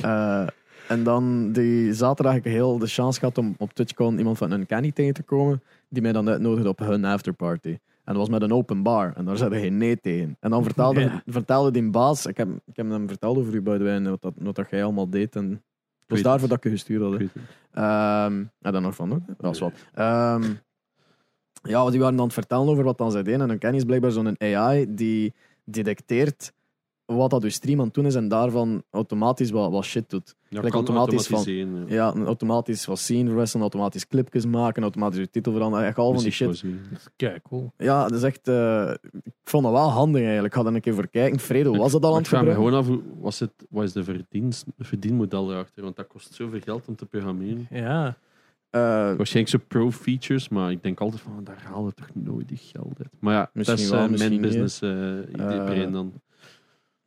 Eh, 0.03 0.47
en 0.88 1.03
dan 1.03 1.53
die 1.53 1.92
zaterdag 1.95 2.35
heb 2.35 2.47
ik 2.47 2.53
heel 2.53 2.79
de 2.79 2.87
chance 2.87 3.19
gehad 3.19 3.38
om 3.38 3.55
op 3.59 3.73
TwitchCon 3.73 4.19
iemand 4.19 4.38
van 4.38 4.53
Uncanny 4.53 4.92
tegen 4.92 5.14
te 5.14 5.23
komen, 5.23 5.62
die 5.88 6.03
mij 6.03 6.12
dan 6.12 6.29
uitnodigde 6.29 6.69
op 6.69 6.79
hun 6.79 7.05
afterparty. 7.05 7.79
En 8.07 8.12
dat 8.14 8.16
was 8.16 8.29
met 8.29 8.42
een 8.42 8.53
open 8.53 8.83
bar. 8.83 9.12
En 9.16 9.25
daar 9.25 9.37
zei 9.37 9.51
hij 9.51 9.61
geen 9.61 9.77
nee 9.77 10.01
tegen. 10.01 10.37
En 10.40 10.51
dan 10.51 10.62
vertelde, 10.64 11.01
Ja. 11.01 11.23
vertelde 11.27 11.71
die 11.71 11.90
baas... 11.90 12.27
Ik 12.27 12.37
heb, 12.37 12.49
ik 12.66 12.77
heb 12.77 12.90
hem 12.90 13.09
verteld 13.09 13.38
over 13.38 13.55
u, 13.55 13.88
en 13.88 14.11
wat, 14.11 14.23
dat, 14.23 14.33
wat 14.37 14.55
dat 14.55 14.71
jij 14.71 14.85
allemaal 14.85 15.11
deed. 15.11 15.37
En 15.37 15.51
het 15.51 15.61
was 16.07 16.23
daarvoor 16.23 16.49
dat 16.49 16.57
ik 16.57 16.64
je 16.64 16.71
gestuurd 16.71 17.03
had. 17.03 17.12
Het. 17.12 17.31
Ehm 17.73 18.45
en 18.61 18.73
dan 18.73 18.83
nog 18.83 18.95
van, 18.95 19.12
ook. 19.12 19.21
dat 19.38 19.55
is 19.55 19.61
wat. 19.61 19.73
Ehm, 19.95 20.42
ja, 21.62 21.90
die 21.90 22.01
waren 22.01 22.01
dan 22.01 22.19
aan 22.19 22.25
het 22.25 22.33
vertellen 22.33 22.69
over 22.69 22.85
wat 22.85 22.99
dan 22.99 23.11
zij 23.11 23.23
deden. 23.23 23.40
En 23.40 23.51
een 23.51 23.59
kennis 23.59 23.79
is 23.81 23.87
blijkbaar 23.87 24.11
zo'n 24.11 24.40
AI 24.40 24.95
die 24.95 25.35
detecteert 25.64 26.53
wat 27.07 27.31
dat 27.31 27.42
uw 27.42 27.49
stream 27.51 27.79
aan 27.79 27.85
het 27.85 27.95
doen 27.95 28.07
is 28.07 28.14
en 28.14 28.29
daarvan 28.29 28.83
automatisch 28.90 29.51
wat, 29.51 29.71
wat 29.71 29.85
shit 29.85 30.11
doet. 30.11 30.35
Ja, 30.49 30.61
automatisch 30.62 31.27
van- 31.27 31.85
ja. 31.88 32.12
Automatisch 32.12 32.87
wat 32.87 32.99
scene 32.99 33.29
verwisselen, 33.29 33.62
automatisch 33.62 34.07
clipjes 34.07 34.47
maken, 34.47 34.83
automatisch 34.83 35.19
uw 35.19 35.27
titel 35.31 35.53
veranderen. 35.53 35.87
Echt 35.87 35.99
al 35.99 36.12
van 36.14 36.23
die 36.23 36.33
shit. 36.33 36.64
Kijk, 37.16 37.42
cool. 37.42 37.73
Ja, 37.77 38.03
dat 38.03 38.12
is 38.12 38.23
echt... 38.23 38.49
eh, 38.49 38.90
ik 39.23 39.33
vond 39.45 39.62
dat 39.64 39.73
wel 39.73 39.88
handig 39.90 40.23
eigenlijk. 40.23 40.55
Ik 40.55 40.61
ga 40.61 40.66
er 40.69 40.75
een 40.75 40.81
keer 40.81 40.95
voor 40.95 41.09
kijken. 41.09 41.38
Fredo, 41.40 41.77
was 41.77 41.92
dat 41.92 42.03
al 42.05 42.11
aan 42.11 42.16
het 42.16 42.25
ik 42.25 42.29
vraag 42.31 42.42
me 42.45 42.51
gebruiken? 42.55 42.85
gewoon 42.85 43.03
af, 43.03 43.21
was 43.23 43.38
het, 43.38 43.53
wat 43.71 43.85
is 43.85 43.92
de 43.92 44.05
verdienst, 44.05 44.64
het 44.77 44.87
verdienmodel 44.87 45.53
erachter? 45.53 45.83
Want 45.83 45.97
dat 45.97 46.07
kost 46.07 46.35
zoveel 46.35 46.61
geld 46.61 46.88
om 46.88 46.97
te 46.97 47.07
programmeren. 47.07 47.66
Ja. 47.71 48.16
Eh, 48.71 48.81
Waarschijnlijk 49.16 49.49
zo 49.49 49.59
pro-features, 49.69 50.49
maar 50.49 50.71
ik 50.71 50.83
denk 50.83 51.01
altijd 51.01 51.21
van, 51.23 51.40
daar 51.45 51.62
halen 51.64 51.87
we 51.87 51.92
toch 51.95 52.09
nooit 52.14 52.49
die 52.49 52.57
geld 52.62 52.99
uit. 52.99 53.11
Maar 53.21 53.35
ja, 53.35 53.51
Misschien 53.53 53.77
dat 53.77 53.85
is 53.87 53.90
wel, 53.90 54.09
misschien 54.09 54.40
mijn 54.40 54.42
niet. 54.42 54.61
business 54.69 54.83
idee 55.35 55.59
Eh, 55.59 55.64
brein 55.64 55.92
dan. 55.92 56.12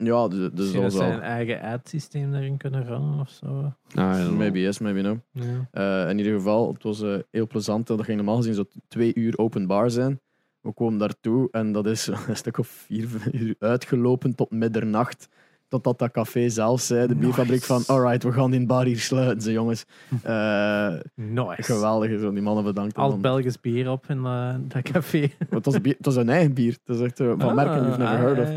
Ja, 0.04 0.28
dus, 0.28 0.50
dus 0.54 0.72
dat 0.74 0.94
ze 0.94 1.04
een 1.04 1.22
eigen 1.22 1.62
ad-systeem 1.62 2.34
erin 2.34 2.58
kunnen 2.58 2.86
runnen 2.86 3.20
of 3.20 3.30
zo. 3.30 3.46
Ah, 3.46 4.20
ja, 4.20 4.30
Maybe 4.30 4.60
yes, 4.60 4.80
maybe 4.80 5.02
no. 5.02 5.20
Ja. 5.32 5.68
Eh, 5.72 6.10
in 6.10 6.18
ieder 6.18 6.34
geval, 6.34 6.74
het 6.74 6.84
was 6.84 7.02
eh, 7.02 7.16
heel 7.32 7.48
plezant. 7.48 7.88
Dat 7.88 8.04
ging 8.04 8.18
normaal 8.18 8.36
gezien 8.38 8.54
zo 8.54 8.64
twee 8.88 9.16
uur 9.16 9.38
openbaar 9.38 9.90
zijn. 9.92 10.20
We 10.62 10.74
komen 10.74 11.00
daartoe 11.00 11.48
en 11.52 11.72
dat 11.72 11.86
is 11.88 12.08
een 12.28 12.36
stuk 12.36 12.58
of 12.58 12.68
vier 12.68 13.08
uur 13.32 13.56
uitgelopen 13.60 14.36
tot 14.36 14.52
middernacht. 14.52 15.28
Totdat 15.68 16.00
dat 16.00 16.12
café 16.12 16.50
zelf 16.50 16.82
zei, 16.82 17.08
de 17.08 17.16
bierfabriek, 17.16 17.64
van 17.64 17.84
alright, 17.88 18.24
we 18.24 18.32
gaan 18.32 18.52
die 18.52 18.66
bar 18.66 18.86
hier 18.86 19.00
sluiten, 19.00 19.42
ze 19.42 19.52
jongens. 19.52 19.86
Eh, 20.24 20.94
Nice. 21.16 21.64
geweldig, 21.64 22.20
zo 22.20 22.32
die 22.34 22.42
mannen 22.42 22.64
bedankt. 22.64 22.96
Al 22.96 23.18
Belgisch 23.18 23.60
bier 23.60 23.90
op 23.92 24.06
in 24.08 24.26
eh, 24.26 24.56
dat 24.60 24.82
café. 24.82 25.30
het, 25.50 25.66
was 25.66 25.82
bier, 25.82 25.94
het 25.98 26.06
was 26.06 26.16
hun 26.16 26.30
eigen 26.30 26.54
bier. 26.54 26.78
Het 26.86 26.96
is 26.96 27.02
echt 27.02 27.18
van 27.18 27.56
merken 27.56 27.76
you've 27.84 27.98
never 27.98 28.06
Ah, 28.16 28.20
heard 28.20 28.40
of. 28.40 28.50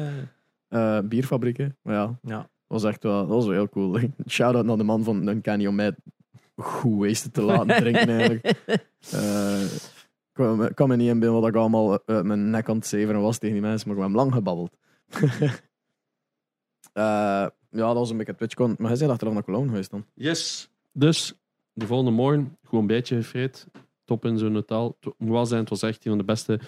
Eh, 0.73 0.99
bierfabrieken, 1.05 1.77
maar 1.83 1.95
ja. 1.95 2.19
Ja. 2.23 2.51
was 2.67 2.85
echt 2.85 3.03
wel, 3.03 3.19
dat 3.19 3.29
was 3.29 3.45
wel 3.45 3.55
heel 3.55 3.69
cool. 3.69 3.99
Shout-out 4.29 4.65
naar 4.65 4.77
de 4.77 4.83
man 4.85 5.05
van 5.05 5.29
Uncanny 5.29 5.67
om 5.67 5.75
mij 5.75 5.95
goed 6.57 7.07
wasted 7.07 7.35
te 7.35 7.43
laten 7.43 7.77
drinken 7.83 8.09
eigenlijk. 8.09 8.45
Eh, 9.11 9.63
ik 9.63 10.33
kwam- 10.33 10.63
ik 10.63 10.75
kan 10.75 10.89
me 10.89 10.97
niet 10.97 11.09
in 11.09 11.19
beelden 11.19 11.41
wat 11.41 11.51
ik 11.51 11.57
allemaal 11.57 11.99
uit 12.07 12.25
mijn 12.25 12.51
nek 12.51 12.69
aan 12.69 12.77
het 12.77 12.87
zeveren 12.87 13.21
was 13.21 13.39
tegen 13.39 13.55
die 13.55 13.65
mensen, 13.65 13.89
maar 13.89 13.97
ik 13.97 14.03
heb 14.03 14.13
lang 14.13 14.33
gebabbeld. 14.33 14.77
Eh, 16.93 17.03
ja, 17.71 17.87
dat 17.87 17.95
was 17.95 18.11
een 18.11 18.17
beetje 18.17 18.35
TwitchCon. 18.35 18.75
Maar 18.79 18.89
hij 18.89 18.97
zei 18.97 19.11
achteraf 19.11 19.33
naar 19.35 19.45
Cologne 19.45 19.69
geweest 19.69 19.91
dan. 19.91 20.05
Yes. 20.15 20.71
Dus, 20.93 21.35
de 21.73 21.87
volgende 21.87 22.11
morgen, 22.11 22.59
gewoon 22.63 22.81
een 22.81 22.87
beetje 22.87 23.17
gefreed. 23.17 23.67
Top 24.05 24.25
in 24.25 24.39
zo'n 24.39 24.55
hotel. 24.55 24.97
Het 25.01 25.15
moet 25.19 25.31
wel 25.31 25.47
zijn, 25.47 25.61
het 25.61 25.69
was 25.69 25.83
echt 25.83 26.05
een 26.05 26.11
van 26.11 26.19
de 26.19 26.25
beste 26.25 26.61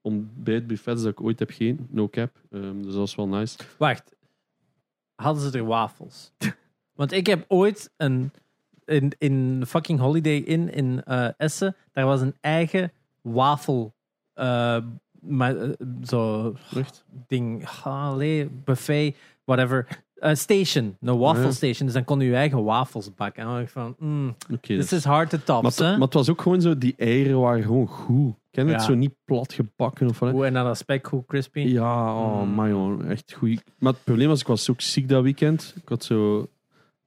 ontbijtbuffets 0.00 1.02
dat 1.02 1.12
ik 1.12 1.20
ooit 1.20 1.38
heb 1.38 1.50
gegeten. 1.50 1.86
No 1.90 2.08
cap. 2.08 2.30
Ehm, 2.50 2.76
dus 2.76 2.86
dat 2.86 2.94
was 2.94 3.14
wel 3.14 3.28
nice. 3.28 3.58
Wacht. 3.78 4.16
Hadden 5.14 5.50
ze 5.50 5.58
er 5.58 5.64
wafels? 5.64 6.32
Want 6.98 7.12
ik 7.12 7.26
heb 7.26 7.44
ooit 7.48 7.90
een... 7.96 8.30
In, 8.84 9.12
in 9.18 9.62
fucking 9.66 9.98
Holiday 9.98 10.36
Inn 10.36 10.72
in 10.72 11.02
eh, 11.04 11.28
Essen, 11.36 11.76
daar 11.92 12.06
was 12.06 12.20
een 12.20 12.36
eigen 12.40 12.92
wafel... 13.20 13.94
eh, 14.34 14.78
maar, 15.20 15.56
eh, 15.56 15.70
zo 16.04 16.54
Echt? 16.74 17.04
ding, 17.26 17.68
allee, 17.82 18.48
buffet, 18.64 19.16
whatever. 19.44 20.02
Eh, 20.20 20.34
station, 20.34 20.96
een 21.00 21.18
wafel 21.18 21.42
Ja. 21.42 21.50
station. 21.50 21.86
Dus 21.86 21.94
dan 21.94 22.04
kon 22.04 22.20
je 22.20 22.26
je 22.28 22.34
eigen 22.34 22.64
wafels 22.64 23.14
bakken. 23.14 23.42
En 23.42 23.48
dan 23.48 23.56
dacht 23.58 23.66
ik 23.66 23.72
van, 23.72 23.94
mm, 23.98 24.28
Oké. 24.52 24.58
this 24.60 24.76
dus- 24.88 24.92
is 24.92 25.04
hard 25.04 25.30
to 25.30 25.38
top, 25.44 25.62
maar, 25.62 25.72
maar 25.78 26.00
het 26.00 26.14
was 26.14 26.30
ook 26.30 26.40
gewoon 26.42 26.60
zo, 26.60 26.78
die 26.78 26.94
eieren 26.96 27.40
waren 27.40 27.62
gewoon 27.62 27.86
goed. 27.86 28.34
Ken 28.50 28.66
het? 28.68 28.80
Ja. 28.80 28.86
Zo 28.86 28.94
niet 28.94 29.14
plat 29.24 29.52
gebakken 29.52 30.08
of 30.08 30.18
wat. 30.18 30.30
Hoe 30.32 30.46
en 30.46 30.52
dan 30.52 30.64
dat 30.64 30.76
spek, 30.76 31.06
hoe 31.06 31.24
crispy. 31.26 31.60
Ja, 31.60 32.14
oh 32.16 32.42
Mm. 32.42 32.48
man, 32.54 32.68
joh, 32.68 33.10
echt 33.10 33.32
goed. 33.32 33.62
Maar 33.78 33.92
het 33.92 34.04
probleem 34.04 34.28
was, 34.28 34.40
ik 34.40 34.46
was 34.46 34.70
ook 34.70 34.80
ziek 34.80 35.08
dat 35.08 35.22
weekend. 35.22 35.74
Ik 35.82 35.88
had 35.88 36.04
zo, 36.04 36.48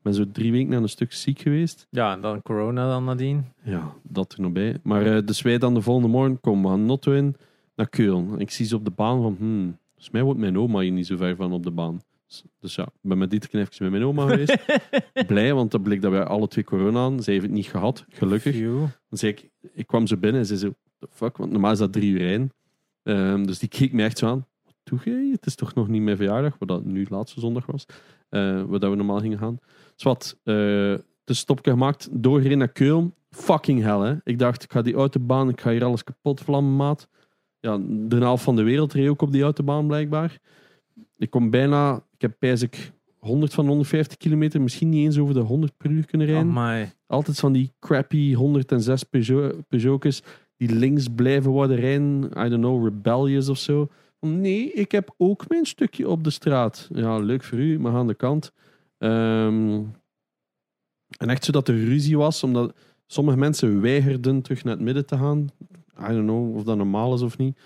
ben 0.01 0.13
zo 0.13 0.23
drie 0.31 0.51
weken 0.51 0.75
aan 0.75 0.81
een 0.83 0.89
stuk 0.89 1.13
ziek 1.13 1.39
geweest. 1.39 1.87
Ja, 1.89 2.13
en 2.13 2.21
dan 2.21 2.41
corona 2.41 2.87
dan 2.89 3.03
nadien. 3.03 3.45
Ja, 3.63 3.93
dat 4.03 4.33
er 4.33 4.41
nog 4.41 4.51
bij. 4.51 4.77
Maar 4.83 5.05
eh, 5.05 5.25
dus 5.25 5.41
wij 5.41 5.57
dan 5.57 5.73
de 5.73 5.81
volgende 5.81 6.09
morgen 6.09 6.39
komen 6.39 6.63
we 6.63 6.69
aan 6.77 6.85
Notto 6.85 7.11
in 7.11 7.35
naar 7.75 7.89
Keulen. 7.89 8.29
En 8.33 8.39
ik 8.39 8.51
zie 8.51 8.65
ze 8.65 8.75
op 8.75 8.85
de 8.85 8.91
baan 8.91 9.21
van, 9.21 9.35
hmm, 9.39 9.77
volgens 9.89 10.09
mij 10.09 10.23
woont 10.23 10.37
mijn 10.37 10.57
oma 10.57 10.79
hier 10.79 10.91
niet 10.91 11.07
zo 11.07 11.17
ver 11.17 11.35
van 11.35 11.51
op 11.51 11.63
de 11.63 11.71
baan. 11.71 12.01
Dus, 12.59 12.75
ja, 12.75 12.83
ik 12.83 12.91
ben 13.01 13.17
met 13.17 13.29
Dieter 13.29 13.59
even 13.59 13.71
met 13.79 13.91
mijn 13.91 14.03
oma 14.03 14.27
geweest. 14.27 14.57
Blij, 15.27 15.53
want 15.53 15.71
dat 15.71 15.83
bleek 15.83 16.01
dat 16.01 16.11
wij 16.11 16.23
alle 16.23 16.47
twee 16.47 16.63
corona 16.63 16.99
hadden. 16.99 17.23
Zij 17.23 17.33
heeft 17.33 17.45
het 17.45 17.53
niet 17.53 17.67
gehad, 17.67 18.05
gelukkig. 18.09 18.59
Dan 18.59 18.91
zei 19.09 19.31
ik, 19.31 19.49
ik 19.73 19.87
kwam 19.87 20.07
zo 20.07 20.17
binnen 20.17 20.41
en 20.41 20.47
ze 20.47 20.57
zei, 20.57 20.73
the 20.99 21.07
fuck, 21.11 21.37
want 21.37 21.51
normaal 21.51 21.71
is 21.71 21.77
dat 21.77 21.93
drie 21.93 22.11
uur 22.11 22.19
rijden. 22.19 22.51
Ehm, 23.03 23.43
dus 23.43 23.59
die 23.59 23.69
keek 23.69 23.93
me 23.93 24.03
echt 24.03 24.17
zo 24.17 24.27
aan. 24.27 24.47
Wat 24.63 24.75
doe 24.83 24.99
jij? 25.03 25.29
Het 25.31 25.45
is 25.45 25.55
toch 25.55 25.73
nog 25.73 25.87
niet 25.87 26.01
mijn 26.01 26.17
verjaardag, 26.17 26.55
wat 26.59 26.67
dat 26.67 26.85
nu 26.85 27.05
laatste 27.09 27.39
zondag 27.39 27.65
was. 27.65 27.85
eh 28.29 28.63
waar 28.63 28.79
dat 28.79 28.89
we 28.89 28.95
normaal 28.95 29.19
gingen 29.19 29.37
gaan. 29.37 29.59
Dus 29.95 30.03
wat, 30.03 30.37
eh 30.43 30.53
de 31.23 31.33
stopje 31.33 31.71
gemaakt, 31.71 32.07
doorgereden 32.11 32.57
naar 32.57 32.71
Keulen. 32.71 33.13
Fucking 33.29 33.81
hell, 33.81 33.99
hè. 33.99 34.15
Ik 34.23 34.39
dacht, 34.39 34.63
ik 34.63 34.71
ga 34.71 34.81
die 34.81 34.93
autobaan, 34.93 35.49
ik 35.49 35.61
ga 35.61 35.71
hier 35.71 35.83
alles 35.83 36.03
kapot 36.03 36.41
vlammen, 36.41 36.75
maat. 36.75 37.07
Ja, 37.59 37.79
de 37.89 38.15
helft 38.15 38.43
van 38.43 38.55
de 38.55 38.63
wereld 38.63 38.93
reed 38.93 39.07
ook 39.07 39.21
op 39.21 39.31
die 39.31 39.43
autobaan, 39.43 39.87
blijkbaar. 39.87 40.39
Ik 41.17 41.29
kom 41.29 41.49
bijna, 41.49 42.03
heb 42.23 42.61
ik 42.61 42.91
100 43.17 43.53
van 43.53 43.67
150 43.67 44.17
kilometer, 44.17 44.61
misschien 44.61 44.89
niet 44.89 45.05
eens 45.05 45.17
over 45.17 45.33
de 45.33 45.39
100 45.39 45.77
per 45.77 45.91
uur 45.91 46.05
kunnen 46.05 46.27
rijden. 46.27 46.49
Amai. 46.49 46.91
Altijd 47.07 47.39
van 47.39 47.53
die 47.53 47.73
crappy 47.79 48.33
106 48.33 49.03
Peugeot, 49.03 49.67
Peugeotjes 49.67 50.23
die 50.57 50.75
links 50.75 51.07
blijven 51.15 51.51
worden 51.51 51.77
rijden. 51.77 52.23
I 52.23 52.49
don't 52.49 52.61
know, 52.61 52.83
rebellious 52.83 53.49
of 53.49 53.57
zo. 53.57 53.87
Nee, 54.19 54.71
ik 54.71 54.91
heb 54.91 55.13
ook 55.17 55.49
mijn 55.49 55.65
stukje 55.65 56.09
op 56.09 56.23
de 56.23 56.29
straat. 56.29 56.89
Ja, 56.93 57.17
leuk 57.17 57.43
voor 57.43 57.59
u, 57.59 57.79
maar 57.79 57.93
aan 57.93 58.07
de 58.07 58.15
kant. 58.15 58.51
Ehm, 58.97 59.81
en 61.17 61.29
echt 61.29 61.43
zo 61.45 61.51
dat 61.51 61.67
er 61.67 61.75
ruzie 61.75 62.17
was, 62.17 62.43
omdat 62.43 62.75
sommige 63.07 63.37
mensen 63.37 63.81
weigerden 63.81 64.41
terug 64.41 64.63
naar 64.63 64.73
het 64.73 64.83
midden 64.83 65.05
te 65.05 65.17
gaan. 65.17 65.49
I 65.99 66.07
don't 66.07 66.27
know 66.27 66.55
of 66.55 66.63
dat 66.63 66.77
normaal 66.77 67.13
is 67.13 67.21
of 67.21 67.37
niet. 67.37 67.59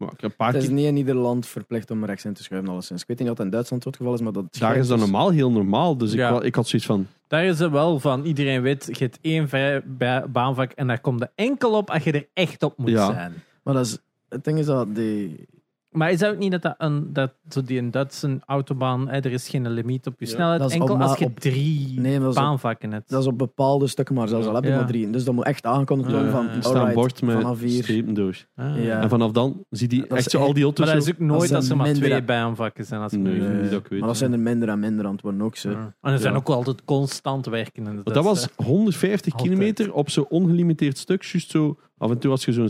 Maar 0.00 0.12
ik 0.12 0.20
heb 0.20 0.30
een 0.30 0.36
paar 0.36 0.52
Het 0.52 0.56
is 0.62 0.66
keer... 0.66 0.74
niet 0.74 0.86
in 0.86 0.96
ieder 0.96 1.14
land 1.14 1.46
verplicht 1.46 1.90
om 1.90 2.04
rechts 2.04 2.24
in 2.24 2.32
te 2.32 2.42
schuiven, 2.42 2.70
alleszins. 2.70 3.02
Ik 3.02 3.08
weet 3.08 3.18
niet 3.18 3.28
of 3.30 3.34
dat 3.34 3.44
in 3.46 3.52
Duitsland 3.52 3.84
het 3.84 3.96
geval 3.96 4.14
is, 4.14 4.20
maar 4.20 4.32
dat 4.32 4.44
Daar 4.58 4.76
is 4.76 4.88
dat 4.88 4.98
dus- 4.98 5.06
normaal 5.08 5.30
heel 5.30 5.50
normaal. 5.50 5.96
Dus 5.96 6.12
ik, 6.12 6.18
Ja. 6.18 6.32
wa- 6.32 6.42
ik 6.42 6.54
had 6.54 6.68
zoiets 6.68 6.88
van... 6.88 7.06
Daar 7.26 7.44
is 7.44 7.58
het 7.58 7.70
wel 7.70 8.00
van, 8.00 8.24
iedereen 8.24 8.62
weet, 8.62 8.84
je 8.86 9.04
hebt 9.04 9.18
één 9.20 9.48
vrij 9.48 9.82
ba- 9.84 10.26
baanvak 10.28 10.72
en 10.72 10.86
daar 10.86 11.00
komt 11.00 11.20
er 11.20 11.30
enkel 11.34 11.72
op 11.72 11.90
als 11.90 12.02
je 12.04 12.12
er 12.12 12.26
echt 12.34 12.62
op 12.62 12.78
moet 12.78 12.88
Ja. 12.88 13.06
zijn. 13.12 13.32
Maar 13.62 13.74
dat 13.74 13.86
is, 13.86 13.98
het 14.28 14.44
ding 14.44 14.58
is 14.58 14.66
dat 14.66 14.94
die, 14.94 15.46
Maar 15.90 16.10
is 16.10 16.18
dat 16.18 16.32
ook 16.32 16.38
niet 16.38 16.50
dat, 16.50 16.62
dat, 16.62 16.74
een, 16.78 17.12
dat 17.12 17.32
zo 17.48 17.62
die 17.62 17.78
een 17.78 17.90
Duitse 17.90 18.38
autobaan, 18.46 19.08
hè, 19.08 19.16
er 19.16 19.32
is 19.32 19.48
geen 19.48 19.70
limiet 19.70 20.06
op 20.06 20.14
je 20.18 20.26
Ja. 20.26 20.32
snelheid, 20.32 20.60
Dat 20.60 20.68
is 20.70 20.74
enkel 20.76 20.94
op- 20.94 21.00
als 21.00 21.18
je 21.18 21.24
op- 21.24 21.40
drie 21.40 22.00
Nee, 22.00 22.18
dat 22.20 22.34
baanvakken 22.34 22.92
hebt. 22.92 23.08
Dat 23.10 23.20
is 23.20 23.26
op 23.26 23.38
bepaalde 23.38 23.86
stukken, 23.86 24.14
maar 24.14 24.28
zelfs 24.28 24.46
al 24.46 24.54
heb 24.54 24.64
je 24.64 24.70
Ja. 24.70 24.76
maar 24.76 24.86
drie. 24.86 25.10
Dus 25.10 25.24
dat 25.24 25.34
moet 25.34 25.44
echt 25.44 25.66
aangekondigd 25.66 26.10
worden 26.10 26.26
Ja, 26.28 26.32
van. 26.34 26.48
Er 26.48 26.62
staat 26.62 26.88
een 26.88 26.94
bord 26.94 27.22
met 27.22 27.56
strepen 27.84 28.14
door. 28.14 28.46
Ah. 28.54 28.84
Ja. 28.84 29.00
En 29.00 29.08
vanaf 29.08 29.30
dan 29.32 29.64
zie 29.70 29.88
die 29.88 30.00
Dat 30.00 30.10
is 30.10 30.16
echt 30.16 30.30
zo 30.30 30.38
al 30.38 30.52
die 30.52 30.62
auto's 30.64 30.86
Maar 30.86 30.94
dat 30.94 31.06
is 31.06 31.12
ook 31.12 31.18
nooit 31.18 31.40
zijn 31.42 31.52
dat 31.52 31.64
ze 31.64 31.74
maar 31.76 31.92
twee 31.92 32.22
baanvakken 32.22 32.84
zijn. 32.84 33.00
Als 33.00 33.12
ik 33.12 33.18
Nee. 33.18 33.38
dat 33.68 33.72
ik 33.72 33.86
weet. 33.86 33.98
Maar 33.98 34.08
dat 34.08 34.16
zijn 34.18 34.32
er 34.32 34.38
minder 34.38 34.68
en 34.68 34.78
minder 34.80 35.04
aan 35.06 35.12
het 35.12 35.22
worden 35.22 35.42
ook 35.42 35.56
zo. 35.56 35.70
Ja. 35.70 35.94
En 36.00 36.12
er 36.12 36.18
zijn 36.18 36.32
Ja. 36.32 36.38
ook 36.38 36.48
altijd 36.48 36.84
constant 36.84 37.46
werken. 37.46 37.86
in 37.86 38.00
dat 38.04 38.24
was 38.24 38.24
Duitse- 38.24 38.50
150 38.64 39.32
Altijd. 39.32 39.50
kilometer 39.50 39.92
op 39.92 40.10
zo'n 40.10 40.26
ongelimiteerd 40.28 40.98
stuk. 40.98 41.22
Juist 41.22 41.50
zo, 41.50 41.78
af 41.98 42.10
en 42.10 42.18
toe 42.18 42.30
als 42.30 42.44
je 42.44 42.52
zo'n 42.52 42.68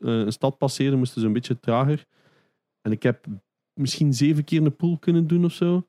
eh, 0.00 0.18
een 0.18 0.32
stad 0.32 0.58
passeerde, 0.58 0.96
moest 0.96 1.14
je 1.14 1.20
zo'n 1.20 1.32
beetje 1.32 1.60
trager. 1.60 2.04
En 2.82 2.92
ik 2.92 3.02
heb 3.02 3.26
misschien 3.72 4.14
zeven 4.14 4.44
keer 4.44 4.62
een 4.62 4.76
pool 4.76 4.98
kunnen 4.98 5.26
doen 5.26 5.44
of 5.44 5.52
zo. 5.52 5.86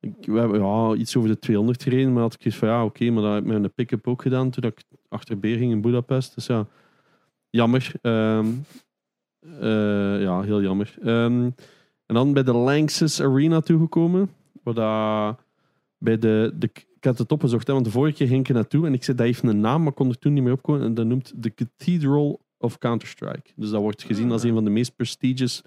Ik, 0.00 0.14
we 0.20 0.38
hebben 0.38 0.60
ja, 0.60 0.94
iets 0.94 1.16
over 1.16 1.28
de 1.28 1.38
200 1.38 1.82
gereden, 1.82 2.12
maar 2.12 2.22
had 2.22 2.34
ik 2.34 2.44
eens 2.44 2.56
van 2.56 2.68
ja, 2.68 2.84
oké, 2.84 3.10
maar 3.10 3.22
dat 3.22 3.32
heb 3.34 3.42
ik 3.42 3.52
met 3.52 3.64
een 3.64 3.72
pick-up 3.72 4.08
ook 4.08 4.22
gedaan 4.22 4.50
toen 4.50 4.64
ik 4.64 4.82
achter 5.08 5.38
Beer 5.38 5.58
ging 5.58 5.72
in 5.72 5.80
Budapest. 5.80 6.34
Dus 6.34 6.46
ja, 6.46 6.66
jammer. 7.50 7.92
Ehm, 8.02 8.46
eh, 9.40 10.22
ja, 10.22 10.40
heel 10.40 10.62
jammer. 10.62 10.94
Ehm, 11.00 11.50
en 12.06 12.14
dan 12.14 12.32
bij 12.32 12.42
de 12.42 12.52
Lanxess 12.52 13.20
Arena 13.20 13.60
toegekomen, 13.60 14.30
waar 14.62 14.74
dat 14.74 15.38
bij 15.98 16.18
de, 16.18 16.54
de 16.58 16.70
ik 17.00 17.06
had 17.06 17.18
het 17.18 17.32
opgezocht, 17.32 17.66
hè, 17.66 17.72
want 17.72 17.84
de 17.84 17.90
vorige 17.90 18.16
keer 18.16 18.26
ging 18.26 18.40
ik 18.40 18.48
er 18.48 18.54
naartoe 18.54 18.86
en 18.86 18.92
ik 18.92 19.04
zei 19.04 19.16
dat 19.16 19.26
heeft 19.26 19.42
een 19.42 19.60
naam, 19.60 19.82
maar 19.82 19.92
kon 19.92 20.08
er 20.08 20.18
toen 20.18 20.32
niet 20.32 20.42
meer 20.42 20.52
opkomen. 20.52 20.82
En 20.82 20.94
dat 20.94 21.06
noemt 21.06 21.32
de 21.36 21.54
Cathedral 21.54 22.40
of 22.58 22.78
Counter-Strike. 22.78 23.50
Dus 23.56 23.70
dat 23.70 23.80
wordt 23.80 24.02
gezien 24.02 24.30
als 24.30 24.42
een 24.42 24.54
van 24.54 24.64
de 24.64 24.70
meest 24.70 24.96
prestigious 24.96 25.62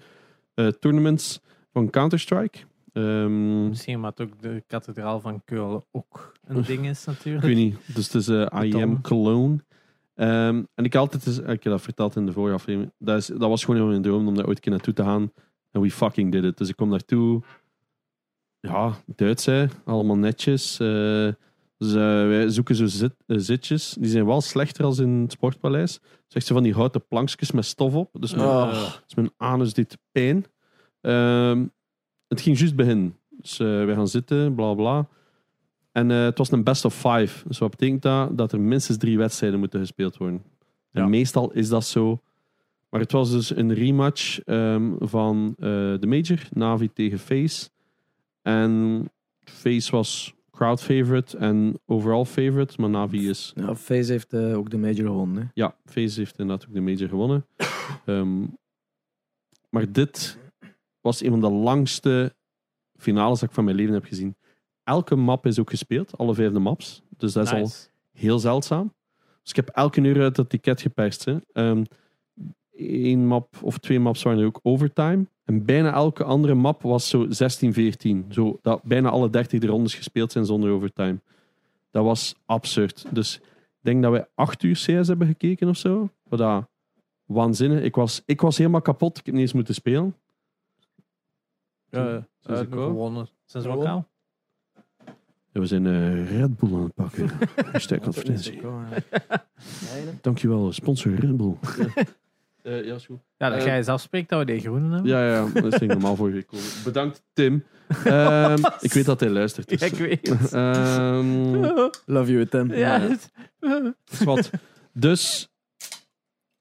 tournaments 0.54 1.40
van 1.72 1.90
Counter-Strike. 1.90 2.58
Ehm, 2.92 3.68
Misschien 3.68 3.96
omdat 3.96 4.20
ook 4.20 4.42
de 4.42 4.62
kathedraal 4.66 5.20
van 5.20 5.42
Keulen 5.44 5.84
ook 5.92 6.32
een 6.44 6.62
ding 6.62 6.86
is 6.88 7.00
ik 7.00 7.06
natuurlijk. 7.06 7.44
weet 7.44 7.56
niet. 7.56 7.76
Dus 7.94 8.04
het 8.12 8.14
is 8.14 8.28
eh, 8.28 8.46
IEM 8.62 8.70
Beton. 8.70 9.00
Cologne. 9.02 9.56
Ehm, 10.14 10.62
en 10.74 10.84
ik 10.84 10.92
had 10.94 11.12
altijd, 11.14 11.38
ik 11.38 11.46
heb 11.46 11.62
dat 11.62 11.82
verteld 11.82 12.16
in 12.16 12.26
de 12.26 12.32
vorige 12.32 12.54
aflevering, 12.54 12.92
dat, 12.98 13.16
is, 13.18 13.26
dat 13.26 13.38
was 13.48 13.64
gewoon 13.64 13.90
een 13.90 14.02
droom 14.02 14.28
om 14.28 14.34
daar 14.34 14.46
ooit 14.46 14.56
een 14.56 14.62
keer 14.62 14.72
naartoe 14.72 14.94
te 14.94 15.02
gaan. 15.02 15.32
En 15.70 15.80
we 15.80 15.90
fucking 15.90 16.32
did 16.32 16.44
it. 16.44 16.58
Dus 16.58 16.68
ik 16.68 16.76
kom 16.76 16.90
daartoe. 16.90 17.42
Ja, 18.60 18.92
Duits 19.06 19.44
hè, 19.46 19.66
allemaal 19.84 20.16
netjes. 20.16 20.78
eh, 20.80 21.28
dus 21.78 21.88
eh, 21.92 21.96
wij 22.28 22.48
zoeken 22.48 22.74
zo 22.74 22.86
zit, 22.86 23.14
eh, 23.26 23.36
zitjes. 23.38 23.96
Die 24.00 24.10
zijn 24.10 24.26
wel 24.26 24.40
slechter 24.40 24.84
als 24.84 24.98
in 24.98 25.10
het 25.22 25.32
Sportpaleis. 25.32 26.00
Zeg 26.26 26.42
ze 26.42 26.52
van 26.52 26.62
die 26.62 26.74
houten 26.74 27.06
plankjes 27.06 27.50
met 27.50 27.64
stof 27.64 27.94
op. 27.94 28.10
Dus 28.12 28.34
mijn, 28.34 28.48
Oh. 28.48 28.92
dus 29.04 29.14
mijn 29.14 29.30
anus 29.36 29.74
deed 29.74 29.98
pijn. 30.12 30.44
Ehm, 31.00 31.66
het 32.28 32.40
ging 32.40 32.58
juist 32.58 32.76
beginnen. 32.76 33.16
Dus 33.28 33.58
eh, 33.58 33.66
wij 33.66 33.94
gaan 33.94 34.08
zitten, 34.08 34.54
bla 34.54 34.74
bla. 34.74 35.08
En 35.92 36.10
eh, 36.10 36.24
het 36.24 36.38
was 36.38 36.50
een 36.50 36.64
best 36.64 36.84
of 36.84 36.94
five. 36.94 37.48
Dus 37.48 37.58
wat 37.58 37.70
betekent 37.70 38.02
dat? 38.02 38.38
Dat 38.38 38.52
er 38.52 38.60
minstens 38.60 38.98
drie 38.98 39.18
wedstrijden 39.18 39.58
moeten 39.58 39.80
gespeeld 39.80 40.16
worden. 40.16 40.42
En 40.92 41.02
Ja. 41.02 41.08
meestal 41.08 41.52
is 41.52 41.68
dat 41.68 41.84
zo. 41.84 42.20
Maar 42.90 43.00
het 43.00 43.12
was 43.12 43.30
dus 43.30 43.56
een 43.56 43.74
rematch 43.74 44.38
ehm, 44.40 44.92
van 44.98 45.54
eh, 45.58 45.64
de 45.98 46.06
Major, 46.06 46.38
Navi 46.50 46.92
tegen 46.92 47.18
Face. 47.18 47.68
En 48.42 49.04
Face 49.40 49.90
was 49.90 50.34
crowd 50.54 50.82
favorite 50.82 51.38
en 51.38 51.80
overall 51.86 52.24
favorite, 52.24 52.80
maar 52.80 52.90
Navi 52.90 53.28
is 53.28 53.52
Ja, 53.54 53.74
FaZe 53.74 54.12
heeft 54.12 54.32
eh, 54.32 54.56
ook 54.56 54.70
de 54.70 54.78
major 54.78 55.06
gewonnen. 55.06 55.42
Hè. 55.42 55.48
ja, 55.54 55.76
FaZe 55.84 56.20
heeft 56.20 56.38
inderdaad 56.38 56.66
ook 56.68 56.74
de 56.74 56.80
major 56.80 57.08
gewonnen. 57.08 57.46
Ehm, 58.04 58.46
maar 59.70 59.92
dit 59.92 60.38
was 61.00 61.22
een 61.22 61.30
van 61.30 61.40
de 61.40 61.50
langste 61.50 62.34
finales 62.96 63.40
dat 63.40 63.48
ik 63.48 63.54
van 63.54 63.64
mijn 63.64 63.76
leven 63.76 63.94
heb 63.94 64.04
gezien. 64.04 64.36
Elke 64.84 65.14
map 65.14 65.46
is 65.46 65.58
ook 65.58 65.70
gespeeld, 65.70 66.18
alle 66.18 66.34
vijfde 66.34 66.58
maps. 66.58 67.02
Dus 67.16 67.32
dat 67.32 67.44
is 67.46 67.52
al 67.52 67.70
heel 68.12 68.38
zeldzaam. 68.38 68.92
Dus 69.42 69.50
ik 69.50 69.56
heb 69.56 69.68
elke 69.68 70.00
uur 70.00 70.22
uit 70.22 70.34
dat 70.34 70.50
ticket 70.50 70.80
geperst. 70.80 71.24
Hè. 71.24 71.36
Ehm, 71.52 71.84
Eén 72.76 73.26
map 73.26 73.56
of 73.62 73.78
twee 73.78 74.00
maps 74.00 74.22
waren 74.22 74.38
er 74.38 74.46
ook 74.46 74.60
overtime. 74.62 75.26
En 75.44 75.64
bijna 75.64 75.92
elke 75.92 76.24
andere 76.24 76.54
map 76.54 76.82
was 76.82 77.08
zo 77.08 77.26
16-14. 77.26 77.28
Zo 78.28 78.58
dat 78.62 78.82
bijna 78.82 79.08
alle 79.08 79.30
30 79.30 79.64
rondes 79.64 79.94
gespeeld 79.94 80.32
zijn 80.32 80.44
zonder 80.44 80.70
overtime. 80.70 81.20
Dat 81.90 82.04
was 82.04 82.34
absurd. 82.46 83.04
Dus 83.10 83.36
ik 83.36 83.80
denk 83.80 84.02
dat 84.02 84.12
wij 84.12 84.26
acht 84.34 84.62
uur 84.62 84.74
CS 84.74 85.08
hebben 85.08 85.26
gekeken 85.26 85.68
of 85.68 85.76
zo. 85.76 86.08
Wat 86.28 86.38
dat 86.38 86.68
waanzinnig. 87.24 87.82
Ik 87.82 87.94
was, 87.94 88.22
ik 88.26 88.40
was 88.40 88.58
helemaal 88.58 88.80
kapot. 88.80 89.18
Ik 89.18 89.26
heb 89.26 89.34
niet 89.34 89.42
eens 89.42 89.52
moeten 89.52 89.74
spelen. 89.74 90.16
Ja, 91.90 92.08
ja. 92.40 92.60
Ik 92.60 92.74
ook. 92.74 92.82
gewonnen. 92.82 93.28
Zijn 93.44 93.62
ze 93.62 93.68
lokaal? 93.68 94.06
Ja, 95.52 95.60
we 95.60 95.66
zijn 95.66 95.86
eh, 95.86 96.38
Red 96.38 96.58
Bull 96.58 96.74
aan 96.74 96.82
het 96.82 96.94
pakken. 96.94 97.30
Hashtag 97.72 98.00
advertentie. 98.00 98.60
Dankjewel, 100.20 100.72
sponsor 100.72 101.14
Red 101.14 101.36
Bull. 101.36 101.56
Eh, 102.64 102.84
ja, 102.84 102.94
is 102.94 103.06
goed. 103.06 103.18
Ja, 103.36 103.48
dat 103.48 103.58
Eh, 103.58 103.64
jij 103.64 103.82
zelf 103.82 104.00
spreekt 104.00 104.28
dat 104.28 104.38
we 104.38 104.44
die 104.44 104.60
groenen 104.60 104.90
hebben. 104.90 105.10
Ja, 105.10 105.26
ja, 105.34 105.60
dat 105.60 105.72
is 105.82 105.88
normaal 105.88 106.16
voor 106.16 106.30
gekomen. 106.30 106.64
Bedankt, 106.84 107.22
Tim. 107.32 107.64
Ehm, 108.04 108.58
ik 108.80 108.92
weet 108.92 109.04
dat 109.04 109.20
hij 109.20 109.28
luistert. 109.30 109.68
Dus. 109.68 109.80
Ja, 109.80 109.86
ik 109.86 109.92
weet 109.94 110.28
het. 110.28 110.52
Ehm, 110.52 111.52
Love 112.06 112.32
you, 112.32 112.46
Tim. 112.46 112.72
Ja, 112.72 112.76
ja. 112.76 113.00
het- 113.00 113.30
is 114.10 114.24
wat. 114.24 114.50
Dus, 114.92 115.48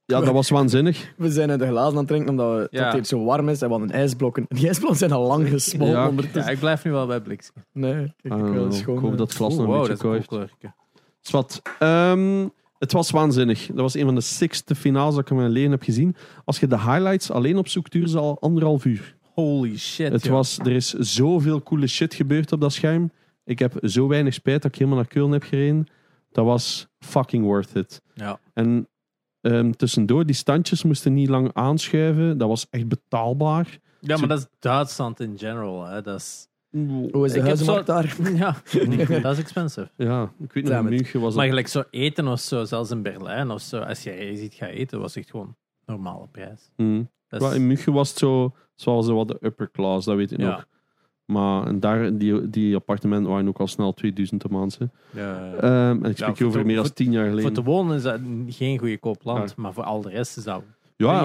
ja, 0.05 0.19
dat 0.19 0.33
was 0.33 0.49
waanzinnig. 0.49 1.13
We 1.17 1.31
zijn 1.31 1.49
uit 1.49 1.59
de 1.59 1.67
glazen 1.67 1.91
aan 1.91 1.97
het 1.97 2.07
drinken 2.07 2.29
omdat 2.29 2.55
we, 2.57 2.67
Ja. 2.77 2.95
het 2.95 3.07
zo 3.07 3.23
warm 3.23 3.49
is 3.49 3.61
en 3.61 3.67
we 3.67 3.73
hadden 3.73 3.91
ijsblokken. 3.91 4.45
Die 4.47 4.67
ijsblokken 4.67 4.99
zijn 4.99 5.11
al 5.11 5.27
lang 5.27 5.49
gesmolten 5.49 5.95
Ja. 5.97 6.07
ondertussen. 6.07 6.41
ja, 6.43 6.49
ik 6.49 6.59
blijf 6.59 6.83
nu 6.83 6.91
wel 6.91 7.07
bij 7.07 7.21
Blix. 7.21 7.51
Nee, 7.71 7.93
kijk, 7.93 8.13
ik 8.21 8.31
Ah, 8.31 8.51
wil 8.51 8.71
schoon. 8.71 8.95
ik 8.95 9.01
hoop 9.01 9.17
dat 9.17 9.27
het 9.27 9.35
glas 9.37 9.51
nog 9.55 9.59
een 9.59 9.65
wow, 9.65 9.87
beetje 9.87 9.87
dat 9.87 9.97
is 9.97 10.03
een 10.03 10.09
koud 10.11 10.27
cool 10.27 10.39
kleurtje. 10.39 10.73
Is 11.23 11.31
wat. 11.31 11.61
Ehm, 11.79 12.47
het 12.83 12.91
was 12.91 13.11
waanzinnig. 13.11 13.67
Dat 13.67 13.75
was 13.77 13.93
een 13.93 14.05
van 14.05 14.15
de 14.15 14.21
sixte 14.21 14.75
finales 14.75 15.15
dat 15.15 15.23
ik 15.23 15.29
in 15.29 15.35
mijn 15.35 15.51
leven 15.51 15.71
heb 15.71 15.83
gezien. 15.83 16.15
Als 16.45 16.59
je 16.59 16.67
de 16.67 16.79
highlights 16.79 17.31
alleen 17.31 17.57
opzoekt, 17.57 17.91
duurde 17.91 18.09
ze 18.09 18.17
al 18.17 18.39
anderhalf 18.39 18.85
uur. 18.85 19.15
Holy 19.21 19.77
shit. 19.77 20.11
Het 20.11 20.23
joh. 20.23 20.33
was, 20.33 20.59
er 20.59 20.71
is 20.71 20.93
zoveel 20.93 21.63
coole 21.63 21.87
shit 21.87 22.13
gebeurd 22.13 22.51
op 22.51 22.61
dat 22.61 22.73
scherm. 22.73 23.11
Ik 23.43 23.59
heb 23.59 23.77
zo 23.81 24.07
weinig 24.07 24.33
spijt 24.33 24.61
dat 24.61 24.71
ik 24.71 24.77
helemaal 24.77 24.99
naar 24.99 25.07
Keulen 25.07 25.31
heb 25.31 25.43
gereden. 25.43 25.87
Dat 26.31 26.45
was 26.45 26.87
fucking 26.99 27.43
worth 27.43 27.75
it. 27.75 28.01
Ja. 28.13 28.39
En 28.53 28.87
ehm, 29.41 29.71
tussendoor, 29.71 30.25
die 30.25 30.35
standjes 30.35 30.83
moesten 30.83 31.13
niet 31.13 31.29
lang 31.29 31.49
aanschuiven. 31.53 32.37
Dat 32.37 32.47
was 32.47 32.67
echt 32.69 32.87
betaalbaar. 32.87 33.79
ja, 33.99 34.17
maar 34.17 34.27
dat 34.27 34.39
is 34.39 34.47
Duitsland 34.59 35.19
in 35.19 35.37
general. 35.37 35.85
Hè. 35.85 36.01
Dat 36.01 36.19
is, 36.19 36.47
Hoe 37.11 37.25
is 37.25 37.31
de 37.31 37.39
Ik 37.39 37.45
heb 37.45 37.45
huizenmarkt 37.45 37.87
daar? 37.87 38.17
ja, 38.35 38.55
niet 38.87 39.21
dat 39.21 39.31
is 39.33 39.39
expensive. 39.39 39.89
Ja, 39.97 40.31
ik 40.39 40.53
weet 40.53 40.63
nog, 40.63 40.73
in. 40.73 40.83
München 40.89 41.21
was 41.21 41.33
Maar 41.35 41.43
het... 41.43 41.49
gelijk 41.53 41.67
zo 41.67 41.83
eten 41.91 42.27
of 42.27 42.39
zo, 42.39 42.63
zelfs 42.63 42.91
in 42.91 43.01
Berlijn 43.01 43.51
of 43.51 43.61
zo, 43.61 43.79
als 43.79 44.03
jij 44.03 44.35
ziet 44.35 44.53
gaan 44.53 44.69
eten, 44.69 44.99
was 44.99 45.15
echt 45.15 45.29
gewoon 45.29 45.55
normale 45.85 46.27
prijs. 46.31 46.71
Mm. 46.77 47.09
Ja, 47.27 47.51
in 47.53 47.67
München 47.67 47.93
was 47.93 48.09
het 48.09 48.17
zo, 48.17 48.53
zoals 48.75 49.07
wat 49.07 49.27
de 49.27 49.37
upper 49.41 49.71
class, 49.71 50.05
dat 50.05 50.15
weet 50.15 50.31
ik 50.31 50.39
Ja. 50.39 50.49
nog. 50.49 50.65
Maar 51.25 51.67
en 51.67 51.79
daar, 51.79 52.17
die, 52.17 52.49
die 52.49 52.75
appartementen 52.75 53.31
waren 53.31 53.47
ook 53.47 53.59
al 53.59 53.67
snel 53.67 53.93
2000 53.93 54.45
a 54.45 54.47
maand. 54.51 54.77
hè. 54.79 54.85
ja, 55.21 55.53
Ehm, 55.53 56.03
en 56.03 56.09
ik 56.11 56.17
spreek 56.17 56.37
voor 56.37 56.45
over 56.47 56.59
te- 56.59 56.65
meer 56.65 56.75
dan 56.75 56.85
voor- 56.85 56.93
10 56.95 57.11
jaar 57.11 57.21
voor 57.23 57.29
geleden. 57.35 57.53
te 57.53 57.63
wonen 57.63 57.95
is 57.95 58.03
dat 58.03 58.19
geen 58.47 58.79
goedkoop 58.79 59.23
land, 59.23 59.49
Ja. 59.49 59.55
maar 59.57 59.73
voor 59.73 59.83
al 59.83 60.01
de 60.01 60.09
rest 60.09 60.37
is 60.37 60.43
dat... 60.43 60.61
Ja, 60.95 61.23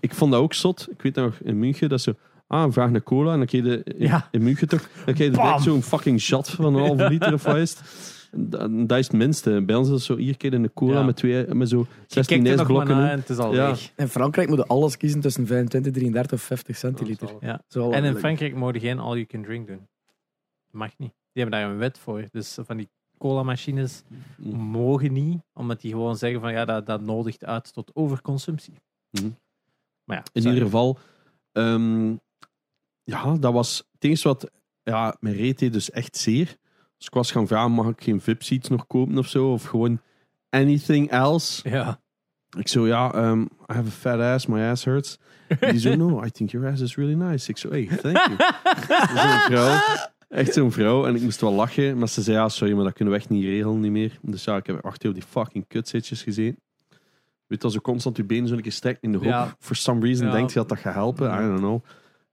ik 0.00 0.12
vond 0.14 0.32
dat 0.32 0.40
ook 0.40 0.54
zot. 0.54 0.86
Ik 0.90 1.02
weet 1.02 1.14
nog 1.14 1.38
in 1.42 1.58
München 1.58 1.88
dat 1.88 2.00
ze. 2.00 2.16
Ah, 2.46 2.72
vraag 2.72 2.90
naar 2.90 3.02
cola. 3.02 3.32
En 3.32 3.38
dan 3.38 3.46
kreeg 3.46 3.64
je 3.64 3.84
in, 3.84 4.06
Ja. 4.06 4.28
in 4.30 4.42
München 4.42 4.68
toch. 4.68 4.88
Dan 5.04 5.14
kreeg 5.14 5.26
je 5.26 5.30
direct 5.30 5.62
zo'n 5.62 5.82
fucking 5.82 6.20
shot 6.20 6.50
van 6.50 6.64
een 6.74 6.80
halve 6.86 7.08
liter 7.08 7.32
of 7.32 7.42
wat 7.42 7.56
is 7.56 7.76
Dat, 8.36 8.88
dat 8.88 8.98
is 8.98 9.06
het 9.06 9.16
minste. 9.16 9.62
Bij 9.66 9.76
ons 9.76 9.86
is 9.88 9.94
het 9.94 10.02
zo 10.02 10.16
hier 10.16 10.34
je 10.38 10.52
een 10.52 10.72
cola 10.72 10.92
Ja. 10.98 11.02
met, 11.04 11.16
twee, 11.16 11.54
met 11.54 11.68
zo 11.68 11.78
Je 11.78 11.86
16 12.06 12.42
kijkt 12.42 12.60
er 12.60 12.66
nog 12.66 12.76
maar 12.76 12.76
ijsblokken 12.76 13.04
in. 13.04 13.10
en 13.12 13.18
het 13.18 13.28
is 13.30 13.38
al 13.38 13.54
Ja. 13.54 13.66
weg. 13.68 13.92
In 13.96 14.08
Frankrijk 14.08 14.48
moeten 14.48 14.66
alles 14.66 14.96
kiezen 14.96 15.20
tussen 15.20 15.46
25, 15.46 15.92
33 15.92 16.32
of 16.38 16.44
50 16.44 16.76
centiliter. 16.76 17.28
Ja. 17.40 17.62
Zo 17.68 17.90
En 17.90 18.04
in 18.04 18.16
Frankrijk 18.16 18.54
mogen 18.54 18.80
geen 18.80 18.98
all-you-can-drink 18.98 19.66
doen. 19.66 19.88
Mag 20.70 20.90
niet. 20.98 21.12
Die 21.32 21.42
hebben 21.42 21.60
daar 21.60 21.70
een 21.70 21.78
wet 21.78 21.98
voor. 21.98 22.24
Dus 22.30 22.58
van 22.66 22.76
die 22.76 22.88
cola-machines 23.18 24.02
Mm. 24.36 24.60
mogen 24.60 25.12
niet, 25.12 25.42
omdat 25.52 25.80
die 25.80 25.90
gewoon 25.90 26.16
zeggen 26.16 26.40
van 26.40 26.52
ja, 26.52 26.64
dat, 26.64 26.86
dat 26.86 27.00
nodigt 27.00 27.44
uit 27.44 27.72
tot 27.72 27.90
overconsumptie. 27.94 28.74
Mhm. 29.10 29.28
Maar 30.04 30.16
ja, 30.16 30.22
In 30.32 30.42
sorry. 30.42 30.56
ieder 30.56 30.70
geval. 30.70 30.98
ehm, 31.52 32.14
ja, 33.04 33.36
dat 33.36 33.52
was 33.52 33.84
het 33.98 34.22
wat. 34.22 34.50
Ja, 34.82 35.16
mijn 35.20 35.34
reet 35.34 35.58
deed 35.58 35.72
dus 35.72 35.90
echt 35.90 36.16
zeer. 36.16 36.46
Dus 36.96 37.06
ik 37.06 37.14
was 37.14 37.30
gaan 37.30 37.46
vragen: 37.46 37.70
mag 37.70 37.88
ik 37.88 38.02
geen 38.02 38.20
VIP-seats 38.20 38.68
nog 38.68 38.86
kopen 38.86 39.18
of 39.18 39.28
zo? 39.28 39.52
Of 39.52 39.64
gewoon 39.64 40.00
anything 40.50 41.10
else? 41.10 41.68
Ja. 41.70 42.00
Ik 42.58 42.68
zo, 42.68 42.86
ja, 42.86 43.14
um, 43.28 43.42
I 43.42 43.72
have 43.74 43.86
a 43.88 43.90
fat 43.90 44.20
ass, 44.20 44.46
my 44.46 44.60
ass 44.60 44.84
hurts. 44.84 45.18
Die 45.60 45.78
zo, 45.78 45.94
no, 45.94 46.24
I 46.24 46.30
think 46.30 46.50
your 46.50 46.66
ass 46.70 46.80
is 46.80 46.96
really 46.96 47.14
nice. 47.14 47.50
Ik 47.50 47.56
zo, 47.58 47.70
hey, 47.70 47.86
thank 47.86 48.16
you. 48.16 48.36
Zo'n 49.16 49.40
vrouw, 49.40 49.78
echt 50.28 50.52
zo'n 50.52 50.72
vrouw. 50.72 51.06
En 51.06 51.14
ik 51.14 51.22
moest 51.22 51.40
wel 51.40 51.52
lachen, 51.52 51.98
maar 51.98 52.08
ze 52.08 52.22
zei, 52.22 52.36
ja, 52.36 52.48
sorry, 52.48 52.74
maar 52.74 52.84
dat 52.84 52.92
kunnen 52.92 53.14
we 53.14 53.20
echt 53.20 53.28
niet 53.28 53.44
regelen, 53.44 53.80
niet 53.80 53.90
meer. 53.90 54.18
Dus 54.22 54.44
ja, 54.44 54.56
ik 54.56 54.66
heb 54.66 54.84
achter 54.84 55.08
op 55.08 55.14
die 55.14 55.24
fucking 55.28 55.64
kutzitjes 55.68 56.22
gezeten. 56.22 56.60
weet 57.46 57.60
dat 57.60 57.72
ze 57.72 57.80
constant 57.80 58.16
je 58.16 58.24
benen 58.24 58.48
zo 58.48 58.54
een 58.54 58.62
keer 58.62 58.72
strekt 58.72 59.02
in 59.02 59.12
de 59.12 59.18
hoop. 59.18 59.26
Ja. 59.26 59.54
For 59.58 59.76
some 59.76 60.00
reason 60.00 60.26
Ja. 60.26 60.32
denkt 60.32 60.52
je 60.52 60.58
dat 60.58 60.68
dat 60.68 60.78
gaat 60.78 60.94
helpen. 60.94 61.32
I 61.32 61.36
don't 61.36 61.58
know. 61.58 61.84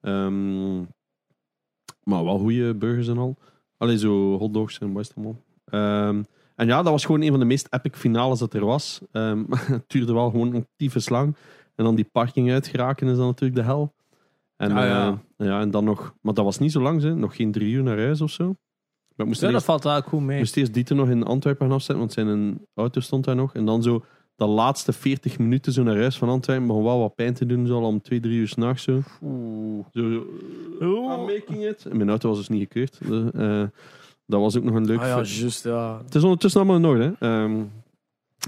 Ehm, 0.02 0.78
maar 2.04 2.24
wel 2.24 2.38
goede 2.40 2.76
burgers 2.76 3.08
en 3.08 3.18
al. 3.18 3.38
Allee, 3.78 3.98
zo 3.98 4.38
hotdogs 4.38 4.80
en 4.80 4.92
wat 4.94 5.04
dat 5.04 5.14
allemaal. 5.16 5.44
Ehm, 5.66 6.24
en 6.56 6.68
ja, 6.68 6.82
dat 6.82 6.92
was 6.92 7.06
gewoon 7.06 7.22
een 7.22 7.30
van 7.30 7.40
de 7.40 7.46
meest 7.46 7.68
epic 7.70 7.92
finales 7.98 8.40
dat 8.40 8.54
er 8.54 8.66
was. 8.66 9.02
Ehm, 9.12 9.44
het 9.56 9.84
duurde 9.90 10.14
wel 10.14 10.30
gewoon 10.30 10.54
een 10.54 10.68
tyfus 10.76 11.10
lang. 11.10 11.36
En 11.76 11.84
dan 11.84 11.96
die 11.96 12.10
parking 12.12 12.52
uitgeraken 12.52 13.08
is 13.08 13.18
dan 13.18 13.26
natuurlijk 13.26 13.62
de 13.62 13.66
hel. 13.66 13.94
En, 14.56 14.72
Ah, 14.72 14.78
ja. 14.78 15.22
eh, 15.38 15.48
ja, 15.48 15.60
en 15.62 15.72
dan 15.72 15.84
nog... 15.84 16.16
Maar 16.22 16.34
dat 16.34 16.46
was 16.46 16.60
niet 16.60 16.72
zo 16.72 16.82
lang, 16.82 17.02
hè. 17.02 17.16
nog 17.16 17.36
geen 17.36 17.52
drie 17.52 17.74
uur 17.74 17.84
naar 17.84 17.98
huis 17.98 18.22
of 18.22 18.32
zo. 18.32 18.56
Maar 19.16 19.28
Ja, 19.28 19.34
dat 19.34 19.52
eerst, 19.52 19.66
valt 19.66 19.84
wel 19.84 20.02
goed 20.02 20.22
mee. 20.22 20.38
moesten 20.38 20.62
eerst 20.62 20.74
Dieter 20.74 20.96
nog 20.96 21.10
in 21.10 21.24
Antwerpen 21.24 21.66
gaan 21.66 21.76
afzetten, 21.76 21.98
want 22.00 22.14
zijn 22.14 22.28
een 22.28 22.68
auto 22.74 23.00
stond 23.00 23.26
daar 23.26 23.36
nog. 23.36 23.54
En 23.54 23.66
dan 23.66 23.84
zo 23.84 24.04
de 24.48 24.48
laatste 24.54 24.94
40 24.94 25.40
minuten 25.40 25.74
zo 25.74 25.84
naar 25.84 25.98
huis 25.98 26.18
van 26.18 26.30
Antwerpen 26.30 26.68
begon 26.68 26.84
wel 26.84 27.00
wat 27.00 27.16
pijn 27.16 27.34
te 27.34 27.46
doen, 27.46 27.68
zo 27.68 27.76
al 27.80 27.86
om 27.88 28.02
twee, 28.02 28.20
drie 28.20 28.40
uur 28.40 28.48
s'nachts 28.48 28.84
zo. 28.84 29.00
Oeh. 29.24 29.86
Zo, 29.94 30.04
I'm 31.14 31.20
making 31.26 31.66
it. 31.68 31.86
En 31.86 31.98
mijn 31.98 32.10
auto 32.10 32.30
was 32.30 32.38
dus 32.38 32.50
niet 32.50 32.62
gekeurd. 32.62 32.98
De, 33.08 33.30
eh, 33.34 33.80
dat 34.26 34.40
was 34.42 34.58
ook 34.58 34.64
nog 34.64 34.76
een 34.76 34.86
leuk... 34.86 35.00
Ah 35.00 35.06
ja, 35.08 35.16
juist, 35.24 35.64
ja. 35.64 36.02
het 36.06 36.16
is 36.16 36.24
ondertussen 36.24 36.62
allemaal 36.62 36.78
in 36.80 36.86
orde. 36.86 37.16
hè. 37.20 37.44
Ehm, 37.44 37.54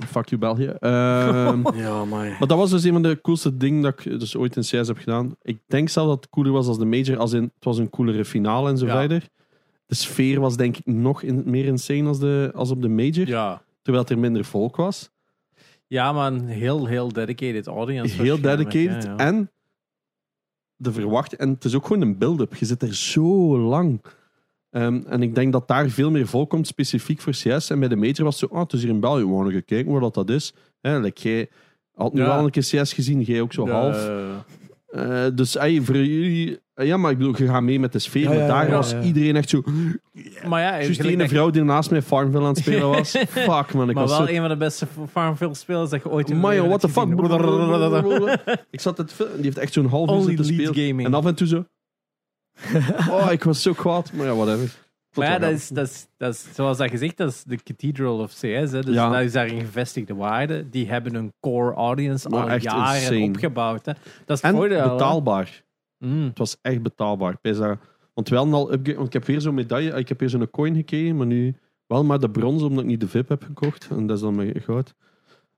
fuck 0.08 0.30
you, 0.30 0.42
België. 0.42 0.66
Ehm, 0.80 1.62
Ja, 1.86 2.06
maar... 2.06 2.30
maar 2.40 2.48
dat 2.48 2.58
was 2.58 2.70
dus 2.70 2.84
een 2.84 2.92
van 2.94 3.02
de 3.02 3.20
coolste 3.22 3.58
dingen 3.58 3.82
dat 3.82 4.00
ik 4.06 4.20
dus 4.20 4.36
ooit 4.36 4.56
in 4.56 4.62
CS 4.62 4.88
heb 4.88 4.98
gedaan. 4.98 5.36
Ik 5.42 5.60
denk 5.68 5.90
zelf 5.90 6.08
dat 6.08 6.16
het 6.22 6.30
cooler 6.30 6.52
was 6.52 6.68
als 6.68 6.78
de 6.78 6.86
major, 6.86 7.18
als 7.18 7.34
in, 7.34 7.44
het 7.44 7.64
was 7.64 7.78
een 7.78 7.90
coolere 7.90 8.26
finale 8.26 8.70
en 8.70 8.78
zo 8.78 8.86
Ja. 8.86 9.00
verder. 9.00 9.28
De 9.86 9.96
sfeer 9.96 10.40
was 10.40 10.58
denk 10.58 10.78
ik 10.78 10.86
nog 10.86 11.22
in, 11.22 11.44
meer 11.46 11.66
insane 11.66 12.08
als, 12.08 12.20
de, 12.20 12.52
als 12.56 12.72
op 12.72 12.82
de 12.82 12.90
major, 12.90 13.28
Ja. 13.28 13.62
terwijl 13.82 14.06
er 14.06 14.20
minder 14.20 14.46
volk 14.46 14.76
was. 14.76 15.12
Ja, 15.94 16.12
maar 16.12 16.32
een 16.32 16.48
heel, 16.48 16.86
heel 16.86 17.12
dedicated 17.12 17.68
audience. 17.68 18.22
Heel 18.22 18.42
dedicated. 18.42 19.04
ja. 19.04 19.18
En 19.18 19.52
de 20.76 20.92
verwacht. 20.92 21.36
En 21.36 21.50
het 21.50 21.64
is 21.64 21.76
ook 21.76 21.86
gewoon 21.88 22.02
een 22.02 22.18
build-up. 22.18 22.56
Je 22.56 22.66
zit 22.66 22.82
er 22.82 22.96
zo 22.96 23.58
lang. 23.58 24.02
Ehm, 24.70 25.02
en 25.08 25.22
ik 25.22 25.36
denk 25.36 25.52
dat 25.52 25.68
daar 25.68 25.90
veel 25.90 26.12
meer 26.12 26.28
volk 26.28 26.50
komt, 26.50 26.68
specifiek 26.68 27.22
voor 27.22 27.34
CS. 27.34 27.70
En 27.70 27.80
bij 27.80 27.88
de 27.88 27.96
major 27.96 28.24
was 28.24 28.42
het 28.42 28.50
zo, 28.50 28.56
ah, 28.56 28.62
het 28.64 28.74
is 28.74 28.82
hier 28.82 28.90
in 28.92 29.00
België, 29.00 29.26
we 29.26 29.52
gaan 29.52 29.66
kijken 29.66 29.92
waar 29.92 30.02
dat, 30.02 30.14
dat 30.14 30.30
is. 30.30 30.54
Hè, 30.82 31.00
like, 31.00 31.30
jij 31.30 31.50
had 31.96 32.14
nu 32.14 32.22
Ja. 32.22 32.28
wel 32.36 32.44
een 32.46 32.52
keer 32.52 32.64
CS 32.82 32.94
gezien, 32.94 33.22
jij 33.22 33.42
ook 33.42 33.54
zo 33.54 33.68
half. 33.68 34.12
Eh, 34.94 35.26
dus 35.34 35.56
ey, 35.56 35.82
voor 35.82 35.96
jullie... 35.96 36.60
eh, 36.74 36.88
ja, 36.88 36.98
maar 36.98 37.12
ik 37.12 37.18
bedoel, 37.18 37.38
je 37.38 37.48
gaat 37.48 37.62
mee 37.62 37.80
met 37.80 37.92
de 37.92 38.00
sfeer. 38.00 38.22
Ja, 38.22 38.30
maar 38.30 38.48
daar 38.48 38.68
ja, 38.68 38.72
was 38.72 38.92
ja. 38.92 39.02
iedereen 39.02 39.36
echt 39.36 39.50
zo... 39.50 39.64
Maar 40.48 40.62
ja, 40.62 40.82
Juist 40.82 41.02
die 41.02 41.12
ene 41.12 41.28
vrouw 41.28 41.50
die 41.50 41.64
naast 41.64 41.92
mij 41.92 42.02
Farmville 42.02 42.44
aan 42.44 42.50
het 42.50 42.58
spelen 42.58 42.90
was. 42.90 43.12
Fuck, 43.30 43.74
man. 43.74 43.90
Ik 43.90 43.96
maar 43.96 44.08
was 44.08 44.18
wel 44.18 44.28
zo... 44.28 44.34
een 44.34 44.40
van 44.40 44.50
de 44.50 44.58
beste 44.58 44.88
Farmville 45.12 45.54
spelers 45.54 45.90
dat 45.90 46.04
je 46.04 46.10
ooit 46.10 46.30
in 46.30 46.38
Mayo, 46.38 46.68
what 46.68 46.80
the 46.80 46.90
fuck? 46.90 47.08
ik 48.72 48.82
zat 48.82 48.98
het 48.98 49.16
die 49.18 49.44
heeft 49.44 49.58
echt 49.58 49.74
zo'n 49.74 49.86
half 49.86 50.10
uur 50.10 50.36
lead 50.36 50.46
spelen. 50.46 50.76
gaming. 50.76 51.06
En 51.06 51.14
af 51.14 51.26
en 51.26 51.36
toe 51.36 51.48
zo. 51.48 51.66
Oh, 53.10 53.32
ik 53.32 53.44
was 53.44 53.62
zo 53.62 53.74
kwaad. 53.74 54.12
Maar 54.14 54.26
ja, 54.26 54.36
whatever. 54.36 54.83
Maar 55.16 55.28
ja, 55.28 55.40
dat 55.40 55.52
is, 55.52 55.68
dat, 55.68 55.88
is, 55.88 56.08
dat 56.18 56.34
is, 56.34 56.48
zoals 56.54 56.78
dat 56.78 56.90
gezegd, 56.90 57.18
dat 57.18 57.30
is 57.30 57.44
de 57.44 57.58
Cathedral 57.64 58.20
of 58.20 58.32
CS. 58.32 58.40
Hè. 58.42 58.82
Dus 58.84 58.94
Ja. 58.96 59.10
dat 59.10 59.22
is 59.22 59.32
daar 59.32 59.48
een 59.50 59.60
gevestigde 59.60 60.16
waarde. 60.16 60.70
Die 60.70 60.88
hebben 60.90 61.16
een 61.16 61.34
core 61.40 61.74
audience 61.74 62.30
Maar 62.30 62.50
al 62.50 62.58
jaren 62.60 62.96
insane. 63.02 63.24
opgebouwd. 63.26 63.86
Hè. 63.86 63.94
Dat 64.26 64.38
is 64.38 64.44
En 64.44 64.54
voordeel. 64.56 64.90
betaalbaar. 64.90 65.64
Mm. 65.98 66.24
Het 66.24 66.38
was 66.38 66.58
echt 66.62 66.82
betaalbaar. 66.82 67.38
Want 68.14 68.30
wel 68.30 68.54
al 68.54 68.72
upgrade, 68.74 68.96
want 68.96 69.08
ik 69.08 69.14
heb 69.14 69.26
weer 69.26 69.42
zo'n 69.42 69.54
medaille, 69.54 69.92
ik 69.92 70.08
heb 70.10 70.20
weer 70.20 70.30
zo'n 70.30 70.50
coin 70.50 70.76
gekregen, 70.76 71.16
maar 71.18 71.26
nu 71.26 71.56
wel 71.88 72.04
maar 72.04 72.20
de 72.20 72.30
brons, 72.30 72.62
omdat 72.62 72.84
ik 72.84 72.90
niet 72.90 73.00
de 73.00 73.08
VIP 73.08 73.30
heb 73.30 73.44
gekocht. 73.44 73.88
En 73.92 74.08
dat 74.08 74.18
is 74.18 74.24
dan 74.24 74.36
mijn 74.36 74.62
goud. 74.62 74.94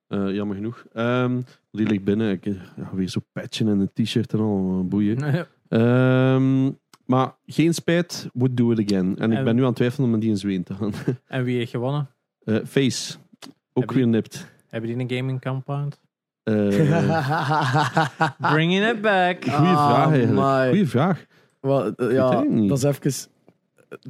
Eh, 0.07 0.33
jammer 0.33 0.55
genoeg. 0.55 0.85
Ehm, 0.93 1.41
die 1.71 1.87
ligt 1.87 2.03
binnen. 2.03 2.31
Ik, 2.31 2.45
ja, 2.75 2.89
weer 2.93 3.09
zo'n 3.09 3.25
patchen 3.31 3.67
en 3.67 3.79
een 3.79 4.03
t-shirt 4.05 4.33
en 4.33 4.39
al, 4.39 4.85
boeien. 4.87 5.17
Ehm, 5.69 6.71
maar 7.05 7.35
geen 7.45 7.73
spijt, 7.73 8.29
would 8.33 8.57
do 8.57 8.71
it 8.71 8.79
again. 8.91 9.15
En 9.17 9.31
ik 9.31 9.37
En- 9.37 9.43
ben 9.43 9.55
nu 9.55 9.61
aan 9.61 9.67
het 9.67 9.75
twijfelen 9.75 10.05
om 10.05 10.11
met 10.11 10.21
die 10.21 10.29
in 10.29 10.37
Zweden 10.37 10.63
te 10.63 10.73
gaan. 10.73 10.93
en 11.27 11.43
wie 11.43 11.57
heeft 11.57 11.71
gewonnen? 11.71 12.09
Eh, 12.43 12.55
Face, 12.65 13.15
ook 13.73 13.91
weer 13.91 14.07
nipt. 14.07 14.47
Hebben 14.67 14.89
die 14.89 14.99
een 14.99 15.17
gaming 15.17 15.41
compound? 15.41 15.99
Eh 16.43 16.53
Bringing 18.51 18.85
it 18.87 19.01
back. 19.01 19.43
goeie 19.45 19.71
Ah, 19.75 19.89
vraag 19.93 20.11
eigenlijk. 20.11 20.47
my. 20.47 20.67
Goeie 20.67 20.87
vraag. 20.87 21.25
Wel, 21.61 21.85
eh, 21.85 21.91
weet 21.95 22.11
ja, 22.11 22.39
het 22.39 22.49
niet. 22.49 22.69
dat 22.69 22.77
is 22.77 22.83
even... 22.83 23.31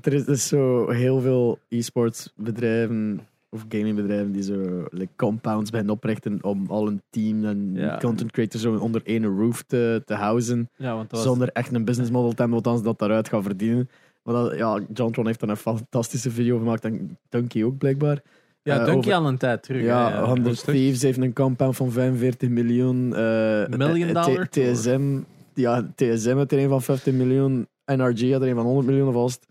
Er 0.01 0.13
is, 0.13 0.21
er 0.21 0.29
is 0.33 0.47
zo 0.47 0.89
heel 0.89 1.21
veel 1.21 1.59
e-sports 1.69 2.33
bedrijven 2.35 3.19
of 3.49 3.65
gamingbedrijven 3.69 4.31
die 4.31 4.43
zo 4.43 4.85
like, 4.89 5.11
compounds 5.15 5.69
beginnen 5.69 5.95
oprichten 5.95 6.39
om 6.43 6.65
al 6.67 6.87
een 6.87 7.01
team 7.09 7.45
en 7.45 7.71
Ja. 7.73 7.97
content 7.97 8.31
creators 8.31 8.61
zo 8.63 8.75
onder 8.75 9.01
één 9.05 9.25
roof 9.25 9.63
te, 9.67 10.01
te 10.05 10.13
houden. 10.13 10.69
Ja, 10.77 10.95
want 10.95 11.09
dat 11.09 11.19
was, 11.19 11.27
Zonder 11.27 11.49
echt 11.53 11.73
een 11.73 11.85
business 11.85 12.11
model 12.11 12.31
te 12.33 12.41
hebben 12.41 12.61
wat 12.63 12.77
ze 12.77 12.83
dat 12.83 12.99
daaruit 12.99 13.29
gaan 13.29 13.43
verdienen. 13.43 13.89
Maar 14.23 14.33
dat, 14.33 14.55
ja, 14.57 14.79
Jontron 14.93 15.25
heeft 15.25 15.39
dan 15.39 15.49
een 15.49 15.57
fantastische 15.57 16.31
video 16.31 16.57
gemaakt 16.57 16.85
en 16.85 17.17
Dunky 17.29 17.63
ook 17.63 17.77
blijkbaar. 17.77 18.21
ja, 18.61 18.77
Dunky 18.85 18.97
over- 18.97 19.13
al 19.13 19.27
een 19.27 19.37
tijd 19.37 19.63
terug. 19.63 19.83
Ja, 19.83 20.09
ja. 20.09 20.23
100 20.25 20.47
rustig. 20.47 20.73
Thieves 20.73 21.01
heeft 21.01 21.17
een 21.21 21.33
compound 21.33 21.75
van 21.75 21.91
45 21.91 22.49
miljoen. 22.49 23.15
eh, 23.15 23.67
Million 23.77 24.13
dollar? 24.13 24.49
TSM, 24.49 25.17
ja, 25.53 25.91
TSM 25.95 26.35
had 26.35 26.51
er 26.51 26.59
een 26.59 26.69
van 26.69 26.81
50 26.81 27.13
miljoen. 27.13 27.67
NRG 27.85 28.31
had 28.31 28.41
er 28.41 28.47
een 28.47 28.55
van 28.55 28.65
100 28.65 28.87
miljoen 28.87 29.13
vast. 29.13 29.45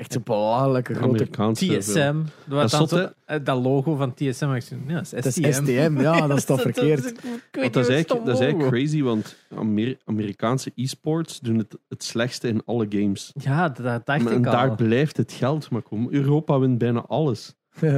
Echt 0.00 0.12
zo'n 0.12 0.22
belachelijke 0.24 0.94
grote... 0.94 1.08
Amerikaanse. 1.08 1.78
TSM. 1.78 2.14
Dat, 2.46 2.70
Dat 2.70 2.70
dan 2.70 2.88
zo, 2.88 3.08
eh, 3.24 3.38
dat 3.44 3.62
logo 3.62 3.94
van 3.96 4.14
TSM. 4.14 4.50
ik 4.54 4.62
zei, 4.62 4.80
Ja, 4.86 4.94
dat 4.94 5.24
is 5.24 5.38
is 5.38 5.54
STM. 5.56 5.64
STM, 5.64 6.00
ja, 6.00 6.26
dat 6.26 6.36
is 6.36 6.44
toch 6.44 6.60
verkeerd. 6.70 7.02
Want 7.02 7.14
niet 7.52 7.72
dat 7.72 7.88
is 7.88 7.94
eigenlijk, 7.94 8.24
dat 8.26 8.34
is 8.34 8.40
eigenlijk 8.40 8.70
crazy, 8.72 9.02
want 9.02 9.36
Amer- 9.56 9.96
Amerikaanse 10.04 10.72
e-sports 10.74 11.40
doen 11.40 11.58
het 11.58 11.78
het 11.88 12.04
slechtste 12.04 12.48
in 12.48 12.62
alle 12.64 12.86
games. 12.88 13.32
Ja, 13.34 13.68
dat, 13.68 13.76
dat 13.84 14.06
dacht 14.06 14.26
en 14.30 14.36
ik 14.36 14.42
daar 14.42 14.68
al. 14.68 14.74
blijft 14.74 15.16
het 15.16 15.32
geld 15.32 15.70
maar 15.70 15.82
komen. 15.82 16.12
Europa 16.14 16.58
wint 16.58 16.78
bijna 16.78 17.00
alles. 17.00 17.54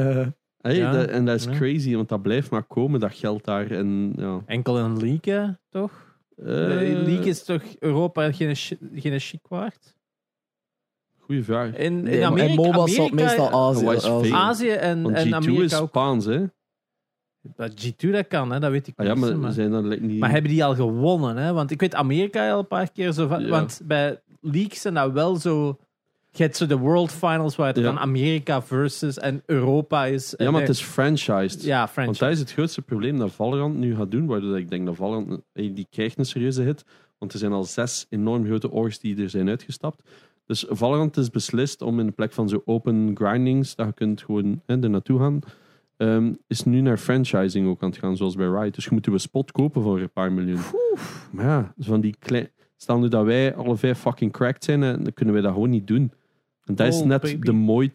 Hey, 0.63 0.77
Ja, 0.77 0.93
dat- 0.93 1.07
en 1.09 1.25
dat 1.25 1.35
is 1.41 1.45
ja. 1.45 1.51
crazy, 1.51 1.95
want 1.95 2.09
dat 2.09 2.23
blijft 2.23 2.51
maar 2.51 2.63
komen, 2.65 3.01
dat 3.01 3.15
geld 3.15 3.45
daar. 3.45 3.71
En, 3.71 4.13
ja. 4.17 4.41
Enkel 4.47 4.79
een 4.79 4.99
league, 5.01 5.35
hè, 5.35 5.47
toch? 5.71 6.17
Eh, 6.37 6.45
De 6.47 7.03
league 7.07 7.25
is 7.27 7.45
toch 7.45 7.63
Europa 7.79 8.33
geen, 8.33 8.57
geen 8.95 9.21
chic 9.21 9.41
waard? 9.49 9.95
Goeie 11.33 11.45
vraag. 11.45 11.75
In, 11.77 12.07
in 12.07 12.25
Amerika, 12.25 12.63
en 12.63 12.73
MOBA 12.73 12.85
is 12.85 13.11
meestal 13.11 13.51
Azië. 13.69 13.87
Is 13.89 14.33
Azië. 14.33 14.69
en, 14.71 15.03
Want 15.03 15.17
en 15.17 15.25
G2 15.27 15.29
is 15.29 15.33
Amerika 15.35 15.79
ook. 15.79 15.89
Spaans, 15.89 16.25
hè? 16.25 16.45
Dat 17.57 17.87
G2 17.87 18.11
dat 18.11 18.27
kan, 18.29 18.53
hè, 18.53 18.61
dat 18.61 18.71
weet 18.71 18.87
ik 18.87 18.95
Ah, 18.97 19.07
ja, 19.07 19.15
maar, 19.15 19.39
maar, 19.39 19.53
zijn 19.53 19.71
dan 19.71 19.89
like, 19.89 20.03
niet... 20.03 20.19
maar 20.21 20.31
hebben 20.31 20.51
die 20.51 20.65
al 20.65 20.75
gewonnen? 20.75 21.37
Hè? 21.37 21.53
Want 21.53 21.71
ik 21.71 21.81
weet 21.81 21.95
Amerika 21.95 22.51
al 22.51 22.59
een 22.59 22.67
paar 22.67 22.91
keer 22.93 23.13
zo 23.13 23.27
van. 23.27 23.43
Ja. 23.43 23.49
Want 23.49 23.81
bij 23.85 24.21
leagues 24.41 24.81
zijn 24.81 24.95
dat 24.95 25.13
wel 25.13 25.37
zo. 25.37 25.79
Je 26.31 26.43
hebt 26.43 26.57
zo 26.57 26.67
de 26.67 26.79
World 26.79 27.13
Finals 27.13 27.57
waar 27.57 27.67
het 27.67 27.77
Ja. 27.77 27.83
dan 27.83 27.99
Amerika 27.99 28.63
versus 28.63 29.19
en 29.19 29.43
Europa 29.47 30.05
is. 30.05 30.35
ja, 30.37 30.51
maar 30.51 30.61
het 30.61 30.71
is 30.71 30.83
franchised. 30.83 31.63
Ja, 31.63 31.79
Want 31.79 31.91
franchise. 31.91 32.25
dat 32.25 32.33
is 32.33 32.39
het 32.39 32.53
grootste 32.53 32.83
probleem 32.83 33.19
dat 33.19 33.33
Valorant 33.33 33.77
nu 33.77 33.97
gaat 33.97 34.11
doen, 34.11 34.27
waardoor 34.27 34.59
ik 34.59 34.71
denk 34.71 34.87
dat 34.87 34.97
Valorant 34.97 35.41
die 35.53 35.87
krijgt 35.91 36.19
een 36.19 36.25
serieuze 36.27 36.63
hit. 36.63 36.85
Want 37.19 37.33
er 37.33 37.39
zijn 37.39 37.53
al 37.53 37.65
zes 37.65 38.07
enorm 38.09 38.45
grote 38.47 38.71
orgs 38.71 38.99
die 38.99 39.23
er 39.23 39.31
zijn 39.31 39.49
uitgestapt. 39.49 40.03
Dus 40.47 40.67
Valorant 40.69 41.17
is 41.17 41.31
beslist 41.31 41.83
om 41.83 42.01
in 42.01 42.07
de 42.07 42.13
plek 42.13 42.33
van 42.33 42.49
zo 42.49 42.63
open 42.65 43.11
grindings, 43.15 43.75
dat 43.75 43.87
je 43.87 43.93
kunt 43.93 44.23
gewoon 44.23 44.63
hè, 44.67 44.83
er 44.83 44.91
naartoe 44.91 45.19
gaan, 45.19 45.41
ehm, 45.97 46.33
is 46.47 46.65
nu 46.65 46.81
naar 46.81 46.99
franchising 46.99 47.69
ook 47.69 47.83
aan 47.83 47.91
het 47.91 47.99
gaan, 47.99 48.17
zoals 48.17 48.35
bij 48.35 48.47
Riot. 48.47 48.75
Dus 48.75 48.85
je 48.85 48.91
moet 48.93 49.05
je 49.05 49.19
spot 49.19 49.53
kopen 49.53 49.83
voor 49.83 50.01
een 50.01 50.11
paar 50.11 50.33
miljoen. 50.33 50.61
Maar 51.31 51.45
ja, 51.45 51.75
van 51.79 52.01
die 52.01 52.15
klein... 52.19 52.49
Stel 52.77 52.99
nu 52.99 53.09
dat 53.09 53.25
wij 53.25 53.55
alle 53.55 53.77
vijf 53.77 53.99
fucking 53.99 54.33
cracked 54.33 54.65
zijn, 54.65 54.81
dan 54.81 55.13
kunnen 55.15 55.35
wij 55.35 55.43
dat 55.43 55.53
gewoon 55.53 55.71
niet 55.71 55.87
doen. 55.87 56.13
En 56.65 56.75
dat 56.75 56.87
is 56.87 57.01
Oh, 57.01 57.07
net 57.07 57.23
baby. 57.23 57.39
de 57.39 57.53
mooi... 57.53 57.93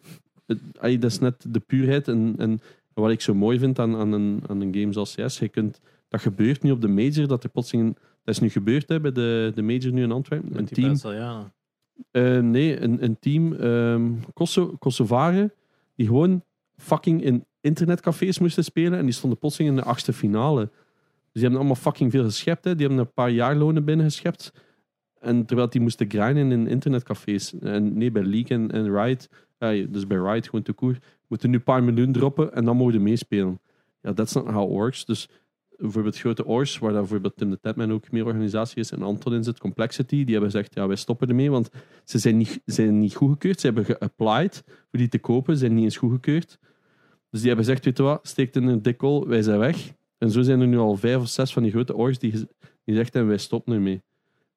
Dat 0.80 1.04
is 1.04 1.18
net 1.18 1.44
de 1.48 1.60
puurheid 1.60 2.08
en, 2.08 2.34
en 2.38 2.60
wat 2.94 3.10
ik 3.10 3.20
zo 3.20 3.34
mooi 3.34 3.58
vind 3.58 3.78
aan, 3.78 3.96
aan, 3.96 4.12
een, 4.12 4.42
aan 4.46 4.60
een 4.60 4.74
game 4.74 4.92
zoals 4.92 5.14
CS. 5.14 5.38
Je 5.38 5.48
kunt, 5.48 5.80
dat 6.08 6.20
gebeurt 6.20 6.62
nu 6.62 6.70
op 6.70 6.80
de 6.80 6.88
major, 6.88 7.26
dat 7.28 7.44
er 7.44 7.50
plotseling... 7.50 7.96
Dat 8.24 8.34
is 8.34 8.40
nu 8.40 8.48
gebeurd 8.48 8.88
hè, 8.88 9.00
bij 9.00 9.12
de, 9.12 9.52
de 9.54 9.62
major 9.62 9.92
nu 9.92 10.02
in 10.02 10.12
Antwerpen. 10.12 10.48
Een 10.50 10.56
Met 10.56 10.74
team, 10.74 10.88
Brazilianen. 10.88 11.52
Eh, 12.10 12.38
nee, 12.38 12.80
een, 12.80 13.16
team 13.20 13.52
ehm 13.52 14.12
Koso, 14.34 14.76
Kosovaren 14.78 15.52
die 15.94 16.06
gewoon 16.06 16.42
fucking 16.76 17.22
in 17.22 17.44
internetcafés 17.60 18.38
moesten 18.38 18.64
spelen 18.64 18.98
en 18.98 19.04
die 19.04 19.14
stonden 19.14 19.38
plotseling 19.38 19.70
in 19.70 19.76
de 19.76 19.88
achtste 19.88 20.12
finale. 20.12 20.60
Dus 20.60 21.32
die 21.32 21.42
hebben 21.42 21.58
allemaal 21.58 21.82
fucking 21.82 22.10
veel 22.10 22.24
geschept. 22.24 22.64
Hè. 22.64 22.74
Die 22.74 22.86
hebben 22.86 23.04
een 23.04 23.12
paar 23.12 23.30
jaarlonen 23.30 23.84
binnengeschept. 23.84 24.52
En 25.20 25.44
terwijl 25.44 25.70
die 25.70 25.80
moesten 25.80 26.10
grinden 26.10 26.52
in 26.52 26.66
internetcafés. 26.66 27.58
En 27.58 27.98
nee, 27.98 28.10
bij 28.10 28.22
League 28.22 28.56
en, 28.56 28.70
en 28.70 29.02
Riot, 29.02 29.28
eh, 29.58 29.86
dus 29.90 30.06
bij 30.06 30.18
Riot 30.18 30.44
gewoon 30.44 30.62
te 30.62 30.72
koer, 30.72 30.98
moeten 31.26 31.50
nu 31.50 31.56
een 31.56 31.62
paar 31.62 31.82
miljoen 31.82 32.12
droppen 32.12 32.52
en 32.52 32.64
dan 32.64 32.76
mogen 32.76 32.92
je 32.92 33.00
meespelen. 33.00 33.60
Ja, 34.02 34.12
that's 34.12 34.34
not 34.34 34.46
how 34.46 34.62
it 34.62 34.76
works. 34.76 35.04
Dus 35.04 35.28
bijvoorbeeld 35.78 36.18
grote 36.18 36.44
Ors, 36.44 36.78
waar 36.78 36.92
bijvoorbeeld 36.92 37.36
Tim 37.36 37.50
de 37.50 37.60
Tapman 37.60 37.92
ook 37.92 38.10
meer 38.10 38.24
organisatie 38.24 38.78
is 38.78 38.90
en 38.90 39.02
Anton 39.02 39.34
in 39.34 39.44
zit, 39.44 39.58
Complexity, 39.58 40.24
die 40.24 40.34
hebben 40.34 40.50
gezegd, 40.50 40.74
ja, 40.74 40.86
wij 40.86 40.96
stoppen 40.96 41.28
ermee, 41.28 41.50
want 41.50 41.70
ze 42.04 42.18
zijn 42.18 42.36
niet, 42.36 42.60
zijn 42.64 42.98
niet 42.98 43.14
goedgekeurd. 43.14 43.60
Ze 43.60 43.66
hebben 43.66 43.84
geapplied 43.84 44.62
voor 44.66 44.98
die 44.98 45.08
te 45.08 45.18
kopen, 45.18 45.56
zijn 45.56 45.74
niet 45.74 45.84
eens 45.84 45.96
goedgekeurd. 45.96 46.58
Dus 47.30 47.40
die 47.40 47.48
hebben 47.48 47.64
gezegd, 47.64 47.84
weet 47.84 47.96
je 47.96 48.02
wat, 48.02 48.28
steekt 48.28 48.56
in 48.56 48.66
een 48.66 48.82
dikkel, 48.82 49.28
wij 49.28 49.42
zijn 49.42 49.58
weg. 49.58 49.92
En 50.18 50.30
zo 50.30 50.42
zijn 50.42 50.60
er 50.60 50.66
nu 50.66 50.78
al 50.78 50.96
vijf 50.96 51.16
of 51.16 51.28
zes 51.28 51.52
van 51.52 51.62
die 51.62 51.72
grote 51.72 51.94
orgs 51.94 52.18
die, 52.18 52.32
die 52.84 52.94
zegt 52.94 53.14
en 53.14 53.26
wij 53.26 53.38
stoppen 53.38 53.74
ermee. 53.74 54.02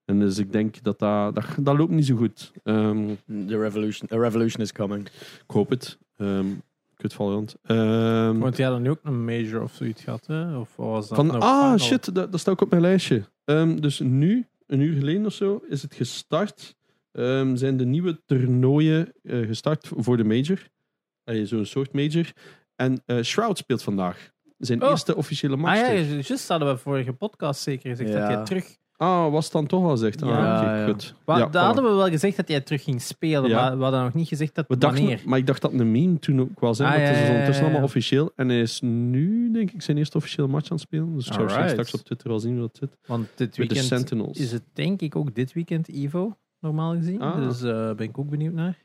En 0.05 0.19
dus 0.19 0.38
ik 0.38 0.51
denk 0.51 0.84
dat 0.84 0.99
dat, 0.99 1.36
dat, 1.36 1.45
dat 1.59 1.78
loopt 1.78 1.91
niet 1.91 2.05
zo 2.05 2.15
goed. 2.15 2.51
Ehm, 2.63 3.07
The 3.47 3.57
revolution, 3.57 4.09
a 4.13 4.17
revolution 4.17 4.61
is 4.61 4.72
coming. 4.72 5.07
ik 5.07 5.43
hoop 5.47 5.69
het. 5.69 5.97
Ehm 6.15 6.47
kut 7.02 7.14
Valorant. 7.14 7.56
Ehm, 7.64 8.38
Want 8.39 8.58
jij 8.58 8.66
had 8.66 8.76
dan 8.76 8.84
nu 8.84 8.89
ook 8.89 8.99
een 9.04 9.26
major 9.26 9.62
of 9.62 9.74
zoiets 9.74 10.04
gehad, 10.04 10.26
hè? 10.28 10.58
Of 10.58 10.76
was 10.76 11.08
dat? 11.08 11.18
van, 11.18 11.28
Nou, 11.28 11.39
ah, 11.41 11.62
final? 11.62 11.78
shit, 11.78 12.16
dat, 12.16 12.32
dat 12.32 12.39
staat 12.39 12.54
ook 12.54 12.62
op 12.62 12.70
mijn 12.70 12.82
lijstje. 12.82 13.24
Ehm, 13.45 13.76
dus 13.76 13.99
nu, 13.99 14.45
een 14.68 14.80
uur 14.80 14.97
geleden 14.97 15.26
of 15.26 15.34
zo, 15.34 15.62
is 15.70 15.82
het 15.82 15.93
gestart. 15.93 16.76
Ehm, 17.12 17.56
zijn 17.56 17.78
de 17.78 17.86
nieuwe 17.86 18.22
toernooien 18.26 19.14
eh, 19.24 19.39
gestart 19.47 19.89
voor 19.95 20.18
de 20.18 20.24
major. 20.24 20.68
Uh, 21.26 21.45
Zo'n 21.45 21.66
soort 21.66 21.93
major. 21.93 22.32
En 22.76 23.02
eh, 23.06 23.22
Shroud 23.22 23.58
speelt 23.58 23.84
vandaag. 23.84 24.30
Zijn 24.58 24.84
Oh. 24.84 24.89
eerste 24.89 25.16
officiële 25.16 25.56
match. 25.56 25.82
Ah 25.82 25.88
ja, 25.88 25.93
juist 26.22 26.47
hadden 26.47 26.68
we 26.68 26.78
vorige 26.78 27.14
podcast 27.14 27.62
zeker 27.62 27.89
gezegd 27.89 28.10
Ja. 28.10 28.20
dat 28.20 28.30
jij 28.30 28.43
terug... 28.45 28.78
Ah, 29.02 29.32
was 29.32 29.43
het 29.43 29.54
dan 29.54 29.66
toch 29.68 29.84
al 29.84 29.89
gezegd? 29.89 30.22
Ah, 30.22 30.30
Ja, 30.30 30.86
goed. 30.86 31.16
Ja, 31.26 31.36
daar 31.36 31.49
voilà. 31.49 31.66
hadden 31.66 31.84
we 31.84 31.89
wel 31.89 32.08
gezegd 32.10 32.36
dat 32.38 32.47
jij 32.47 32.62
terug 32.62 32.84
ging 32.84 33.02
spelen, 33.02 33.49
Ja. 33.49 33.62
maar 33.62 33.78
we 33.78 33.84
hadden 33.84 34.04
nog 34.04 34.14
niet 34.14 34.28
gezegd 34.28 34.56
dat 34.56 34.66
We 34.68 34.78
dachten, 34.78 34.99
wanneer. 35.02 35.22
maar 35.26 35.38
ik 35.38 35.47
dacht 35.47 35.62
dat 35.62 35.74
een 35.74 35.91
meme 35.91 36.20
toen 36.20 36.41
ook 36.41 36.60
wel 36.60 36.74
zijn. 36.74 36.89
Ah, 36.89 36.95
maar 36.97 37.06
het 37.06 37.16
is 37.16 37.22
ja, 37.22 37.28
ondertussen 37.28 37.56
ja, 37.56 37.62
ja. 37.62 37.72
allemaal 37.72 37.88
officieel. 37.89 38.32
En 38.36 38.49
hij 38.49 38.60
is 38.62 38.82
nu, 38.82 39.52
denk 39.52 39.72
ik, 39.72 39.82
zijn 39.82 39.97
eerste 39.97 40.18
officiële 40.18 40.47
match 40.47 40.70
aan 40.70 40.78
het 40.78 40.86
spelen. 40.86 41.14
Dus 41.16 41.28
ik 41.28 41.34
zou 41.34 41.49
straks 41.70 41.93
op 41.93 41.99
Twitter 41.99 42.28
wel 42.30 42.39
zien 42.39 42.52
hoe 42.52 42.62
dat 42.62 42.78
zit. 42.80 42.97
Want 43.06 43.28
dit 43.36 43.39
Met 43.39 43.52
de 43.54 43.58
weekend 43.62 43.86
Sentinels. 43.86 44.38
is 44.38 44.52
het 44.52 44.64
denk 44.74 45.02
ik 45.02 45.16
ook 45.16 45.36
dit 45.36 45.54
weekend 45.54 45.88
Evo, 45.89 46.38
normaal 46.60 46.93
gezien. 46.95 47.22
Ah. 47.22 47.36
Dus 47.38 47.60
daar 47.60 47.95
ben 47.95 48.08
ik 48.08 48.18
ook 48.18 48.30
benieuwd 48.30 48.54
naar. 48.54 48.78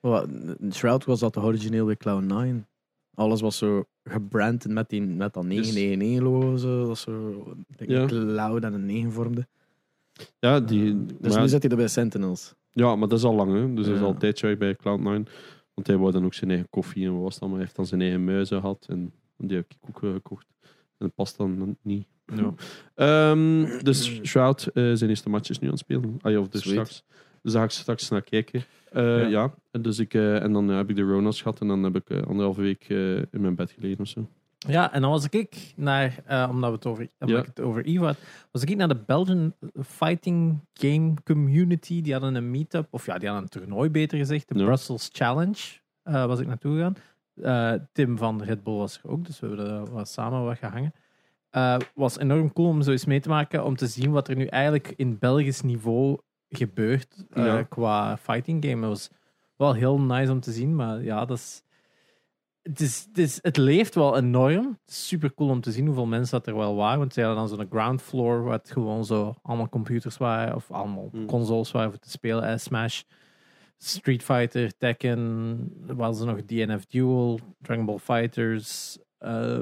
Wat, 0.00 0.28
Shroud 0.72 1.04
was 1.04 1.20
dat 1.20 1.36
origineel 1.36 1.86
bij 1.86 1.96
Cloud9. 1.96 2.64
Alles 3.14 3.40
was 3.40 3.58
zo 3.58 3.84
gebrand 4.04 4.68
met, 4.68 4.88
die, 4.88 5.02
met 5.02 5.32
dat 5.34 5.44
999 5.44 6.20
logo. 6.22 6.56
Zo, 6.56 6.86
dat 6.86 6.98
zo 6.98 7.44
Ja. 7.78 8.00
een 8.00 8.06
cloud 8.06 8.62
en 8.64 8.72
een 8.72 8.86
9 8.86 9.12
vormde. 9.12 9.46
Ja, 10.38 10.60
die, 10.60 11.04
Dus 11.20 11.32
maar- 11.32 11.40
nu 11.42 11.48
zit 11.48 11.62
hij 11.62 11.70
er 11.70 11.76
bij 11.76 11.88
Sentinels. 11.88 12.54
ja, 12.70 12.96
maar 12.96 13.08
dat 13.08 13.18
is 13.18 13.24
al 13.24 13.34
lang. 13.34 13.52
Hè? 13.52 13.74
Dus 13.74 13.84
dat 13.84 13.94
is 13.94 14.00
Ja. 14.00 14.06
al 14.06 14.10
een 14.12 14.18
tijdje 14.18 14.46
weg 14.46 14.56
bij 14.58 14.74
Cloud9. 14.76 15.28
Want 15.74 15.86
hij 15.86 15.96
wou 15.96 16.12
dan 16.12 16.24
ook 16.24 16.34
zijn 16.34 16.50
eigen 16.50 16.68
koffie 16.70 17.06
en 17.06 17.12
wat 17.12 17.22
was 17.22 17.32
het 17.32 17.40
allemaal. 17.42 17.58
Hij 17.58 17.66
heeft 17.66 17.76
dan 17.78 17.86
zijn 17.86 18.00
eigen 18.00 18.24
muizen 18.24 18.60
gehad. 18.60 18.86
En 18.88 19.12
die 19.36 19.56
heb 19.56 19.66
ik 19.70 19.88
ook 19.88 20.02
eh, 20.02 20.12
gekocht. 20.12 20.46
En 20.62 20.68
dat 20.98 21.14
past 21.14 21.36
dan 21.36 21.76
niet. 21.82 22.06
Ja. 22.26 22.54
Ehm, 23.30 23.82
dus 23.82 24.20
Shroud, 24.22 24.66
eh, 24.66 24.90
zijn 24.94 25.10
eerste 25.10 25.28
match 25.28 25.48
is 25.50 25.58
nu 25.58 25.66
aan 25.66 25.72
het 25.72 25.82
spelen. 25.82 26.16
Ah 26.20 26.32
ja, 26.32 26.38
of 26.38 26.48
dus 26.48 26.60
Sweet. 26.60 26.72
straks. 26.74 27.04
Dus 27.42 27.52
daar 27.52 27.60
ga 27.60 27.66
ik 27.68 27.74
straks 27.74 28.08
naar 28.08 28.22
kijken. 28.22 28.62
Eh, 28.94 29.20
Ja. 29.20 29.26
ja. 29.28 29.54
En, 29.70 29.82
dus 29.82 29.98
ik, 29.98 30.14
eh, 30.14 30.42
en 30.42 30.52
dan 30.52 30.70
eh, 30.70 30.76
heb 30.76 30.90
ik 30.90 30.96
de 30.96 31.02
Ronas 31.02 31.42
gehad. 31.42 31.60
En 31.60 31.68
dan 31.68 31.82
heb 31.82 31.96
ik 31.96 32.26
anderhalve 32.26 32.60
week 32.60 32.88
in 33.30 33.40
mijn 33.40 33.54
bed 33.54 33.70
gelegen 33.70 34.00
of 34.00 34.08
zo. 34.08 34.28
Ja, 34.58 34.92
en 34.92 35.00
dan 35.00 35.10
was 35.10 35.28
ik 35.28 35.72
naar, 35.76 36.16
omdat 36.50 36.70
we 36.70 36.76
het 36.76 36.86
over, 36.86 37.08
omdat 37.18 37.36
Ja. 37.36 37.42
ik 37.42 37.46
het 37.46 37.60
over 37.60 37.84
Evo 37.84 38.04
had, 38.04 38.18
was 38.50 38.62
ik 38.62 38.76
naar 38.76 38.88
de 38.88 39.02
Belgian 39.06 39.54
Fighting 39.82 40.60
Game 40.72 41.14
Community. 41.24 42.02
Die 42.02 42.12
hadden 42.12 42.34
een 42.34 42.50
meetup, 42.50 42.86
of 42.90 43.06
ja, 43.06 43.18
die 43.18 43.28
hadden 43.28 43.44
een 43.52 43.60
toernooi 43.60 43.90
beter 43.90 44.18
gezegd, 44.18 44.48
de. 44.48 44.64
Brussels 44.64 45.08
Challenge. 45.12 45.58
was 46.02 46.40
ik 46.40 46.46
naartoe 46.46 46.92
gegaan. 47.36 47.88
Tim 47.92 48.18
van 48.18 48.42
Red 48.42 48.62
Bull 48.62 48.74
was 48.76 49.00
er 49.02 49.10
ook, 49.10 49.24
dus 49.26 49.40
we 49.40 49.46
hebben 49.46 49.92
wat 49.92 50.08
samen 50.08 50.44
wat 50.44 50.58
gehangen. 50.58 50.92
Eh 51.50 51.76
was 51.94 52.18
enorm 52.18 52.52
cool 52.52 52.68
om 52.68 52.82
zo 52.82 52.90
eens 52.90 53.04
mee 53.04 53.20
te 53.20 53.28
maken, 53.28 53.64
om 53.64 53.76
te 53.76 53.86
zien 53.86 54.10
wat 54.10 54.28
er 54.28 54.36
nu 54.36 54.44
eigenlijk 54.46 54.92
in 54.96 55.18
Belgisch 55.18 55.62
niveau 55.62 56.18
gebeurt 56.56 57.26
eh, 57.30 57.58
qua 57.68 58.16
fighting 58.16 58.64
game. 58.64 58.80
Het 58.80 58.88
was 58.88 59.10
wel 59.56 59.74
heel 59.74 60.00
nice 60.00 60.32
om 60.32 60.40
te 60.40 60.52
zien, 60.52 60.74
maar 60.74 61.02
ja, 61.02 61.24
dat 61.24 61.36
is 61.38 61.62
het, 62.64 62.80
is, 62.80 63.04
het, 63.08 63.18
is, 63.18 63.38
het 63.42 63.56
leeft 63.56 63.94
wel 63.94 64.16
enorm. 64.16 64.66
Het 64.66 64.90
is 64.90 65.06
super 65.06 65.34
cool 65.34 65.50
om 65.50 65.60
te 65.60 65.72
zien 65.72 65.86
hoeveel 65.86 66.06
mensen 66.06 66.38
dat 66.38 66.46
er 66.46 66.56
wel 66.56 66.74
waren. 66.74 66.98
Want 66.98 67.12
ze 67.12 67.20
hadden 67.20 67.38
dan 67.38 67.56
zo'n 67.56 67.66
ground 67.70 68.02
floor, 68.02 68.52
het 68.52 68.70
gewoon 68.70 69.04
zo 69.04 69.34
allemaal 69.42 69.68
computers 69.68 70.16
waren, 70.16 70.54
of 70.54 70.70
allemaal 70.70 71.08
Hmm. 71.10 71.26
consoles 71.26 71.70
waren 71.70 71.90
voor 71.90 71.98
te 71.98 72.10
spelen. 72.10 72.44
Eh, 72.44 72.56
Smash, 72.56 73.02
Street 73.76 74.22
Fighter, 74.22 74.76
Tekken, 74.76 75.72
was 75.86 76.20
er 76.20 76.26
nog 76.26 76.44
DNF 76.44 76.86
Duel, 76.86 77.40
Dragon 77.60 77.84
Ball 77.84 77.98
Fighters, 77.98 78.98
eh 79.18 79.58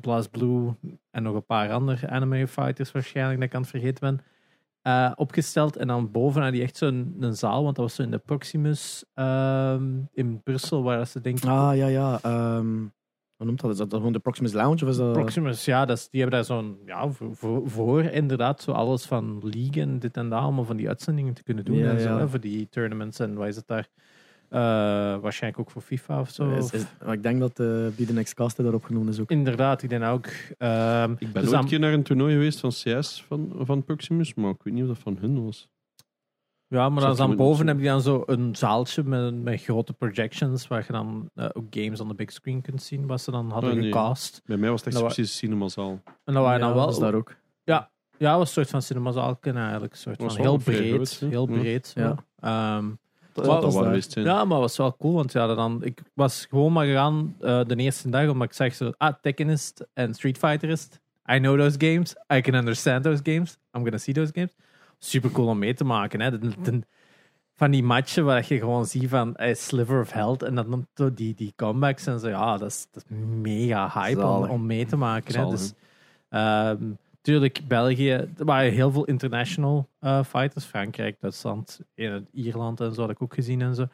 Blast 0.00 0.30
Blue 0.30 0.74
en 1.10 1.22
nog 1.22 1.34
een 1.34 1.44
paar 1.44 1.72
andere 1.72 2.08
anime 2.08 2.46
fighters 2.48 2.92
waarschijnlijk 2.92 3.38
dat 3.38 3.48
ik 3.48 3.54
aan 3.54 3.60
het 3.60 3.70
vergeten 3.70 4.00
ben. 4.00 4.20
Eh, 4.86 5.12
opgesteld 5.14 5.76
en 5.76 5.86
dan 5.86 6.10
bovenaan 6.10 6.52
die 6.52 6.62
echt 6.62 6.76
zo'n 6.76 7.16
een 7.20 7.36
zaal, 7.36 7.62
want 7.62 7.76
dat 7.76 7.84
was 7.84 7.94
zo 7.94 8.02
in 8.02 8.10
de 8.10 8.18
Proximus 8.18 9.04
ehm, 9.14 9.84
in 10.12 10.42
Brussel, 10.42 10.82
waar 10.82 11.06
ze 11.06 11.20
denk 11.20 11.38
ik 11.38 11.44
Ah, 11.44 11.76
ja, 11.76 11.86
ja. 11.86 12.18
ehm 12.22 12.84
hoe 13.36 13.46
noemt 13.46 13.60
dat? 13.60 13.70
Is 13.70 13.76
dat 13.76 13.92
gewoon 13.94 14.12
de 14.12 14.18
Proximus 14.18 14.52
Lounge? 14.52 14.84
Of 14.84 14.88
is 14.90 14.96
dat... 14.96 15.12
Proximus, 15.12 15.64
ja, 15.64 15.84
dat 15.84 15.96
is, 15.96 16.08
die 16.10 16.20
hebben 16.20 16.38
daar 16.38 16.48
zo'n, 16.48 16.78
ja, 16.84 17.08
voor, 17.64 18.02
inderdaad 18.04 18.62
zo 18.62 18.72
alles 18.72 19.06
van 19.06 19.38
league 19.42 19.82
en 19.82 19.98
dit 19.98 20.16
en 20.16 20.28
dat, 20.28 20.40
allemaal 20.40 20.64
van 20.64 20.76
die 20.76 20.88
uitzendingen 20.88 21.34
te 21.34 21.42
kunnen 21.42 21.64
doen 21.64 21.76
Ja, 21.76 21.90
en 21.90 22.00
zo, 22.00 22.08
ja. 22.08 22.18
hè, 22.18 22.28
voor 22.28 22.40
die 22.40 22.68
tournaments 22.68 23.18
en 23.18 23.34
wat 23.34 23.46
is 23.46 23.56
het 23.56 23.66
daar? 23.66 23.88
Eh, 24.48 24.60
waarschijnlijk 25.18 25.60
ook 25.62 25.70
voor 25.70 25.82
FIFA 25.82 26.20
of 26.20 26.30
zo. 26.30 26.50
Is- 26.50 26.64
of- 26.64 26.72
is- 26.72 26.86
maar 27.04 27.14
ik 27.14 27.22
denk 27.22 27.40
dat 27.40 27.58
uh, 27.60 27.86
die 27.96 28.06
de 28.06 28.12
Next 28.12 28.34
Caster 28.34 28.62
daarop 28.62 28.84
genoemd 28.84 29.08
is 29.08 29.20
ook. 29.20 29.30
Inderdaad, 29.30 29.82
ik 29.82 29.88
denk 29.88 30.04
ook. 30.04 30.26
Ehm, 30.58 31.12
Ik 31.18 31.32
ben 31.32 31.42
dus 31.42 31.52
ooit 31.52 31.62
een 31.62 31.68
keer 31.68 31.78
naar 31.78 31.92
een 31.92 32.02
toernooi 32.02 32.32
geweest 32.32 32.60
van 32.60 32.70
CS 32.70 33.24
van, 33.28 33.52
van 33.60 33.84
Proximus. 33.84 34.34
Maar 34.34 34.50
ik 34.50 34.62
weet 34.62 34.74
niet 34.74 34.82
of 34.82 34.88
dat 34.88 34.98
van 34.98 35.16
hun 35.20 35.44
was. 35.44 35.68
Ja, 36.68 36.88
maar 36.88 37.02
dan, 37.02 37.16
dan 37.16 37.36
boven 37.36 37.66
heb 37.66 37.78
je 37.78 37.84
dan 37.84 38.00
zo 38.02 38.22
een 38.26 38.56
zaaltje 38.56 39.02
met, 39.02 39.42
met 39.42 39.62
grote 39.62 39.92
projections 39.92 40.68
waar 40.68 40.84
je 40.86 40.92
dan 40.92 41.30
eh, 41.34 41.48
ook 41.52 41.64
games 41.70 42.00
on 42.00 42.08
the 42.08 42.14
big 42.14 42.32
screen 42.32 42.60
kunt 42.60 42.82
zien, 42.82 43.06
wat 43.06 43.20
ze 43.20 43.30
dan 43.30 43.50
hadden 43.50 43.70
Oh, 43.70 43.76
nee. 43.76 43.84
gecast. 43.84 44.42
Bij 44.44 44.56
mij 44.56 44.70
was 44.70 44.84
het 44.84 44.94
echt 44.94 45.02
precies 45.04 45.28
een 45.30 45.36
cinemazaal. 45.36 46.00
En 46.24 46.34
dat 46.34 46.42
waren 46.42 46.60
Ja, 46.60 46.66
dan 46.66 46.74
wel... 46.74 46.84
dat 46.84 46.94
is 46.94 47.00
daar 47.00 47.14
ook. 47.14 47.36
Ja, 48.18 48.28
het 48.30 48.38
was 48.38 48.40
een 48.48 48.54
soort 48.54 48.68
van 48.70 48.82
cinemazaal 48.82 49.36
kunnen 49.36 49.62
eigenlijk. 49.62 49.92
Een 49.92 49.98
soort 49.98 50.22
Was 50.22 50.34
van 50.34 50.42
heel 50.44 50.56
breed. 50.56 51.18
heel 51.20 51.48
Ja. 51.50 51.58
breed. 51.60 51.86
zo. 51.86 52.00
Ja. 52.00 52.16
Ehm, 52.40 52.86
Dat, 53.44 53.62
was 53.72 53.74
wel 54.14 54.24
ja, 54.24 54.34
maar 54.44 54.52
het 54.52 54.60
was 54.60 54.76
wel 54.76 54.96
cool, 54.96 55.14
want 55.14 55.32
ja, 55.32 55.54
dan, 55.54 55.84
ik 55.84 56.02
was 56.14 56.46
gewoon 56.50 56.72
maar 56.72 56.86
gegaan 56.86 57.34
eh, 57.40 57.60
de 57.66 57.76
eerste 57.76 58.08
dag, 58.10 58.28
omdat 58.28 58.46
ik 58.48 58.52
zeg 58.54 58.74
zo, 58.74 58.92
ah, 58.98 59.14
Tekken 59.20 59.48
is 59.48 59.66
het 59.74 59.88
en 59.92 60.14
Street 60.14 60.38
Fighter 60.38 60.68
is 60.68 60.82
het. 60.82 61.00
I 61.36 61.38
know 61.38 61.58
those 61.58 61.76
games. 61.78 62.14
I 62.34 62.40
can 62.40 62.54
understand 62.54 63.04
those 63.04 63.20
games. 63.22 63.58
I'm 63.76 63.82
gonna 63.82 63.98
see 63.98 64.14
those 64.14 64.30
games. 64.34 64.52
Super 64.98 65.30
cool 65.30 65.48
om 65.48 65.58
mee 65.58 65.74
te 65.74 65.84
maken. 65.84 66.20
Hè. 66.20 66.38
De- 66.38 66.60
de- 66.62 66.82
van 67.54 67.70
die 67.70 67.82
matchen 67.82 68.24
waar 68.24 68.44
je 68.48 68.58
gewoon 68.58 68.86
ziet 68.86 69.08
van 69.08 69.36
a 69.40 69.54
sliver 69.54 70.00
of 70.00 70.12
health 70.12 70.42
en 70.42 70.54
dan 70.54 70.86
zo 70.94 71.14
die, 71.14 71.34
die 71.34 71.52
comebacks 71.56 72.06
en 72.06 72.20
zo. 72.20 72.28
Ja, 72.28 72.56
dat 72.56 72.70
is, 72.70 72.86
dat 72.92 73.04
is 73.08 73.16
mega 73.40 73.90
hype 73.94 74.20
om, 74.20 74.26
Zalig. 74.32 74.50
om 74.50 74.66
mee 74.66 74.86
te 74.86 74.96
maken. 74.96 75.34
Hè. 75.34 75.40
Zalig, 75.40 75.58
Dus, 75.58 75.72
ehm, 76.28 76.76
tuurlijk, 77.26 77.60
België, 77.68 78.10
er 78.10 78.44
waren 78.44 78.72
heel 78.72 78.90
veel 78.90 79.04
international 79.04 79.88
eh, 79.98 80.24
fighters. 80.24 80.64
Frankrijk, 80.64 81.20
Duitsland, 81.20 81.80
eh, 81.94 82.14
Ierland 82.32 82.80
en 82.80 82.94
zo 82.94 83.00
had 83.00 83.10
ik 83.10 83.22
ook 83.22 83.34
gezien 83.34 83.62
en 83.62 83.74
zo. 83.74 83.86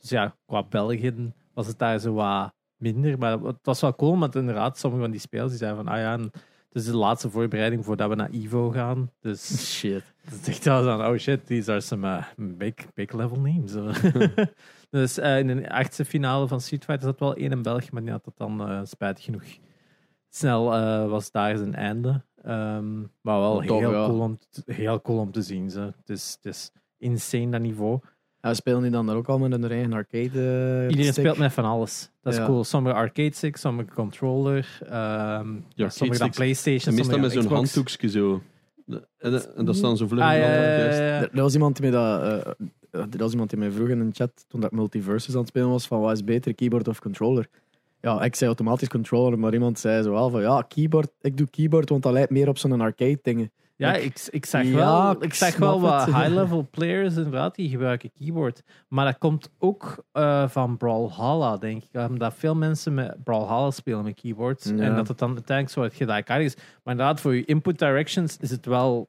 Dus 0.00 0.10
ja, 0.10 0.36
qua 0.46 0.62
België 0.62 1.32
was 1.54 1.66
het 1.66 1.78
daar 1.78 1.98
zo 1.98 2.12
wat 2.12 2.52
minder. 2.76 3.18
Maar 3.18 3.40
het 3.40 3.58
was 3.62 3.80
wel 3.80 3.94
cool, 3.94 4.18
want 4.18 4.34
inderdaad, 4.34 4.78
sommige 4.78 5.02
van 5.02 5.10
die 5.10 5.20
spelers 5.20 5.48
die 5.48 5.58
zeiden 5.58 5.84
van, 5.84 5.94
ah 5.94 6.00
ja, 6.00 6.12
en 6.12 6.22
het 6.22 6.82
is 6.82 6.84
de 6.84 6.96
laatste 6.96 7.30
voorbereiding 7.30 7.84
voordat 7.84 8.08
we 8.08 8.14
naar 8.14 8.30
Evo 8.30 8.70
gaan. 8.70 9.10
Dus 9.20 9.48
Shit. 9.78 10.04
dus 10.30 10.56
ik 10.56 10.62
dacht 10.62 10.84
dan, 10.84 11.04
oh 11.06 11.16
shit, 11.16 11.46
these 11.46 11.70
are 11.70 11.80
some 11.80 12.06
uh, 12.06 12.24
big, 12.36 12.74
big 12.94 13.12
level 13.12 13.40
names. 13.40 13.72
dus 14.90 15.18
eh, 15.18 15.38
in 15.38 15.46
de 15.46 15.70
achtste 15.70 16.04
finale 16.04 16.48
van 16.48 16.60
Street 16.60 16.84
Fighter 16.84 17.06
zat 17.06 17.20
wel 17.20 17.34
één 17.34 17.50
in 17.50 17.62
België, 17.62 17.88
maar 17.92 18.02
die 18.02 18.10
had 18.10 18.24
dat 18.24 18.36
dan 18.36 18.68
eh, 18.68 18.80
spijtig 18.84 19.24
genoeg. 19.24 19.44
Snel 20.32 20.74
eh, 20.74 21.08
was 21.08 21.30
daar 21.30 21.56
zijn 21.56 21.74
einde. 21.74 22.24
Ehm, 22.44 23.00
maar 23.00 23.40
wel 23.40 23.56
Maar 23.56 23.66
toch, 23.66 23.78
heel, 23.80 23.92
ja. 23.92 24.06
cool 24.06 24.20
om, 24.20 24.38
te- 24.50 24.72
heel 24.72 25.00
cool 25.00 25.18
om 25.18 25.32
te 25.32 25.42
zien. 25.42 25.70
Ze. 25.70 25.80
Het, 25.80 26.08
is, 26.10 26.36
het 26.42 26.54
is 26.54 26.70
insane 26.98 27.50
dat 27.50 27.60
niveau. 27.60 27.98
Ja, 28.42 28.54
spelen 28.54 28.82
die 28.82 28.90
dan 28.90 29.06
daar 29.06 29.16
ook 29.16 29.28
al 29.28 29.38
met 29.38 29.52
hun 29.52 29.70
eigen 29.70 29.92
arcade 29.92 30.24
eh, 30.24 30.90
Iedereen 30.90 31.12
stick? 31.12 31.24
speelt 31.24 31.38
met 31.38 31.52
van 31.52 31.64
alles. 31.64 32.10
Dat 32.22 32.32
is 32.32 32.38
Ja. 32.38 32.46
cool. 32.46 32.64
Sommige 32.64 32.94
arcade 32.94 33.34
sticks, 33.34 33.60
sommige 33.60 33.94
controller, 33.94 34.78
ehm 34.82 35.48
Ja, 35.74 35.88
sommige 35.88 36.18
dan. 36.18 36.30
Playstation, 36.30 36.94
meestal 36.94 37.12
sommige 37.14 37.34
met 37.34 37.44
zo'n 37.44 37.52
handdoekje 37.56 38.08
zo. 38.08 38.42
En, 39.18 39.56
en 39.56 39.64
dat 39.64 39.76
staan 39.76 39.96
zo 39.96 40.06
vlug 40.06 40.22
Ah, 40.24 40.32
in 40.34 40.38
ja. 40.40 40.46
Er, 40.46 41.30
er 41.32 41.42
was 41.42 41.52
iemand 41.54 41.76
die 41.80 41.90
mij 41.90 42.00
dat, 42.00 42.22
eh, 42.22 43.00
er 43.00 43.18
was 43.18 43.32
iemand 43.32 43.50
die 43.50 43.58
mij 43.58 43.70
vroeg 43.70 43.88
in 43.88 44.00
een 44.00 44.14
chat 44.14 44.44
toen 44.48 44.60
dat 44.60 44.70
ik 44.70 44.76
Multiverses 44.76 45.32
aan 45.34 45.40
het 45.40 45.48
spelen 45.48 45.68
was 45.68 45.86
van 45.86 46.00
wat 46.00 46.12
is 46.12 46.24
beter, 46.24 46.54
keyboard 46.54 46.88
of 46.88 47.00
controller? 47.00 47.48
Ja, 48.00 48.22
ik 48.22 48.34
zei 48.34 48.46
automatisch 48.48 48.88
controller, 48.88 49.38
maar 49.38 49.52
iemand 49.52 49.78
zei 49.78 50.02
zo 50.02 50.10
wel 50.12 50.30
van 50.30 50.40
ja, 50.40 50.62
keyboard, 50.68 51.10
ik 51.20 51.36
doe 51.36 51.50
keyboard, 51.50 51.88
want 51.88 52.02
dat 52.02 52.12
lijkt 52.12 52.30
meer 52.30 52.48
op 52.48 52.58
zo'n 52.58 52.80
arcade 52.80 53.18
dingen. 53.22 53.52
Ja, 53.76 53.94
ik, 53.94 54.26
ik 54.30 54.46
zag 54.46 54.62
Ja, 54.64 54.74
wel, 54.74 55.10
ik 55.10 55.22
ik 55.22 55.34
zag 55.34 55.56
wel 55.56 55.80
wat 55.80 56.04
high-level 56.16 56.68
players 56.70 57.16
inderdaad 57.16 57.54
die 57.54 57.68
gebruiken 57.68 58.10
keyboard. 58.18 58.62
Maar 58.88 59.04
dat 59.04 59.18
komt 59.18 59.50
ook 59.58 60.04
eh, 60.12 60.48
van 60.48 60.76
Brawlhalla, 60.76 61.56
denk 61.56 61.82
ik. 61.92 62.08
Omdat 62.08 62.34
veel 62.34 62.54
mensen 62.54 62.94
met 62.94 63.24
Brawlhalla 63.24 63.70
spelen 63.70 64.04
met 64.04 64.20
keyboards. 64.20 64.64
Ja. 64.64 64.76
En 64.76 64.94
dat 64.94 65.08
het 65.08 65.18
dan 65.18 65.32
uiteindelijk 65.34 65.92
zo 65.92 66.04
gelijkaardig 66.04 66.46
is. 66.46 66.54
Maar 66.54 66.94
inderdaad, 66.94 67.20
voor 67.20 67.34
je 67.34 67.44
input 67.44 67.78
directions 67.78 68.36
is 68.36 68.50
het 68.50 68.66
wel 68.66 69.06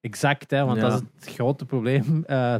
exact. 0.00 0.50
Hè, 0.50 0.64
want 0.64 0.76
Ja. 0.80 0.88
dat 0.88 0.92
is 1.02 1.06
het 1.26 1.34
grote 1.34 1.64
probleem. 1.64 2.24
eh, 2.26 2.54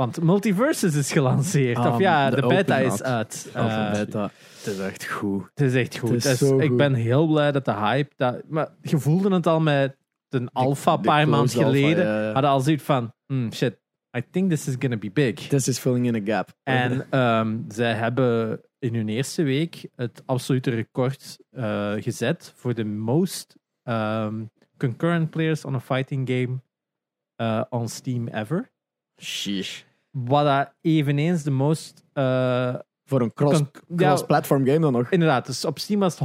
Want 0.00 0.22
Multiverses 0.22 0.94
is 0.94 1.12
gelanceerd. 1.12 1.76
Ah, 1.76 1.92
of 1.94 1.98
ja, 1.98 2.30
de 2.30 2.40
de, 2.40 2.46
beta 2.46 2.78
is 2.78 3.02
uit. 3.02 3.50
Een 3.52 3.92
beta. 3.92 4.30
Het 4.56 4.66
is 4.66 4.78
echt 4.78 5.04
goed. 5.08 5.50
het 5.54 5.60
is 5.60 5.74
echt 5.74 5.98
goed. 5.98 6.08
Het 6.10 6.24
is 6.24 6.38
Dus 6.38 6.48
zo 6.48 6.58
ik 6.58 6.68
goed. 6.68 6.76
ben 6.76 6.94
heel 6.94 7.26
blij 7.26 7.52
dat 7.52 7.64
de 7.64 7.72
hype... 7.74 8.12
Dat, 8.16 8.42
maar 8.48 8.68
je 8.82 8.98
voelde 8.98 9.34
het 9.34 9.46
al 9.46 9.60
met 9.60 9.96
een 10.28 10.50
alpha 10.52 10.92
een 10.92 11.00
paar 11.00 11.28
maanden 11.28 11.56
alpha, 11.56 11.70
geleden. 11.70 12.04
ja, 12.04 12.20
ja. 12.22 12.32
Hadden 12.32 12.50
al 12.50 12.60
zoiets 12.60 12.82
van... 12.82 13.12
hmm, 13.26 13.52
shit, 13.52 13.78
I 14.16 14.22
think 14.30 14.50
this 14.50 14.68
is 14.68 14.74
gonna 14.78 14.96
be 14.96 15.10
big. 15.10 15.34
This 15.34 15.68
is 15.68 15.78
filling 15.78 16.06
in 16.06 16.14
a 16.14 16.34
gap. 16.34 16.48
En 16.62 17.06
ehm, 17.10 17.58
zij 17.68 17.94
hebben 17.94 18.60
in 18.78 18.94
hun 18.94 19.08
eerste 19.08 19.42
week 19.42 19.88
het 19.96 20.22
absolute 20.26 20.70
record 20.70 21.38
eh, 21.50 21.92
gezet 21.92 22.52
voor 22.56 22.74
de 22.74 22.84
most 22.84 23.56
ehm, 23.82 24.44
concurrent 24.76 25.30
players 25.30 25.64
on 25.64 25.74
a 25.74 25.80
fighting 25.80 26.28
game 26.28 26.60
eh, 27.36 27.62
on 27.68 27.88
Steam 27.88 28.28
ever. 28.28 28.70
Sheesh. 29.22 29.88
Wat 30.10 30.44
dat 30.44 30.72
eveneens 30.80 31.42
de 31.42 31.50
most... 31.50 32.04
eh, 32.12 32.74
Voor 33.04 33.20
een 33.20 33.32
cross, 33.34 33.62
cross-platform 33.96 34.66
game 34.66 34.78
dan 34.78 34.92
nog. 34.92 35.10
inderdaad, 35.10 35.46
dus 35.46 35.64
op 35.64 35.78
Steam 35.78 36.00
was 36.00 36.18
het 36.18 36.20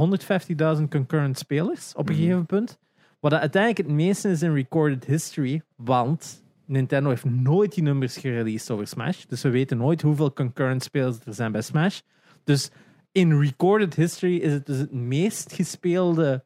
150.000 0.78 0.88
concurrent 0.88 1.38
spelers 1.38 1.92
op 1.94 2.08
een 2.08 2.14
Mhm. 2.14 2.22
gegeven 2.22 2.46
punt. 2.46 2.78
Wat 3.20 3.30
dat 3.30 3.40
uiteindelijk 3.40 3.86
het 3.88 3.96
meeste 3.96 4.28
is 4.28 4.42
in 4.42 4.54
recorded 4.54 5.04
history, 5.04 5.62
want 5.76 6.42
Nintendo 6.64 7.08
heeft 7.08 7.24
nooit 7.24 7.74
die 7.74 7.82
nummers 7.82 8.16
gereleased 8.16 8.70
over 8.70 8.86
Smash. 8.86 9.24
Dus 9.24 9.42
we 9.42 9.50
weten 9.50 9.76
nooit 9.76 10.02
hoeveel 10.02 10.32
concurrent 10.32 10.82
spelers 10.82 11.16
er 11.24 11.34
zijn 11.34 11.52
bij 11.52 11.60
Smash. 11.62 12.00
Dus 12.44 12.70
in 13.12 13.40
recorded 13.40 13.94
history 13.94 14.36
is 14.36 14.52
het 14.52 14.66
dus 14.66 14.78
het 14.78 14.92
meest 14.92 15.52
gespeelde 15.52 16.44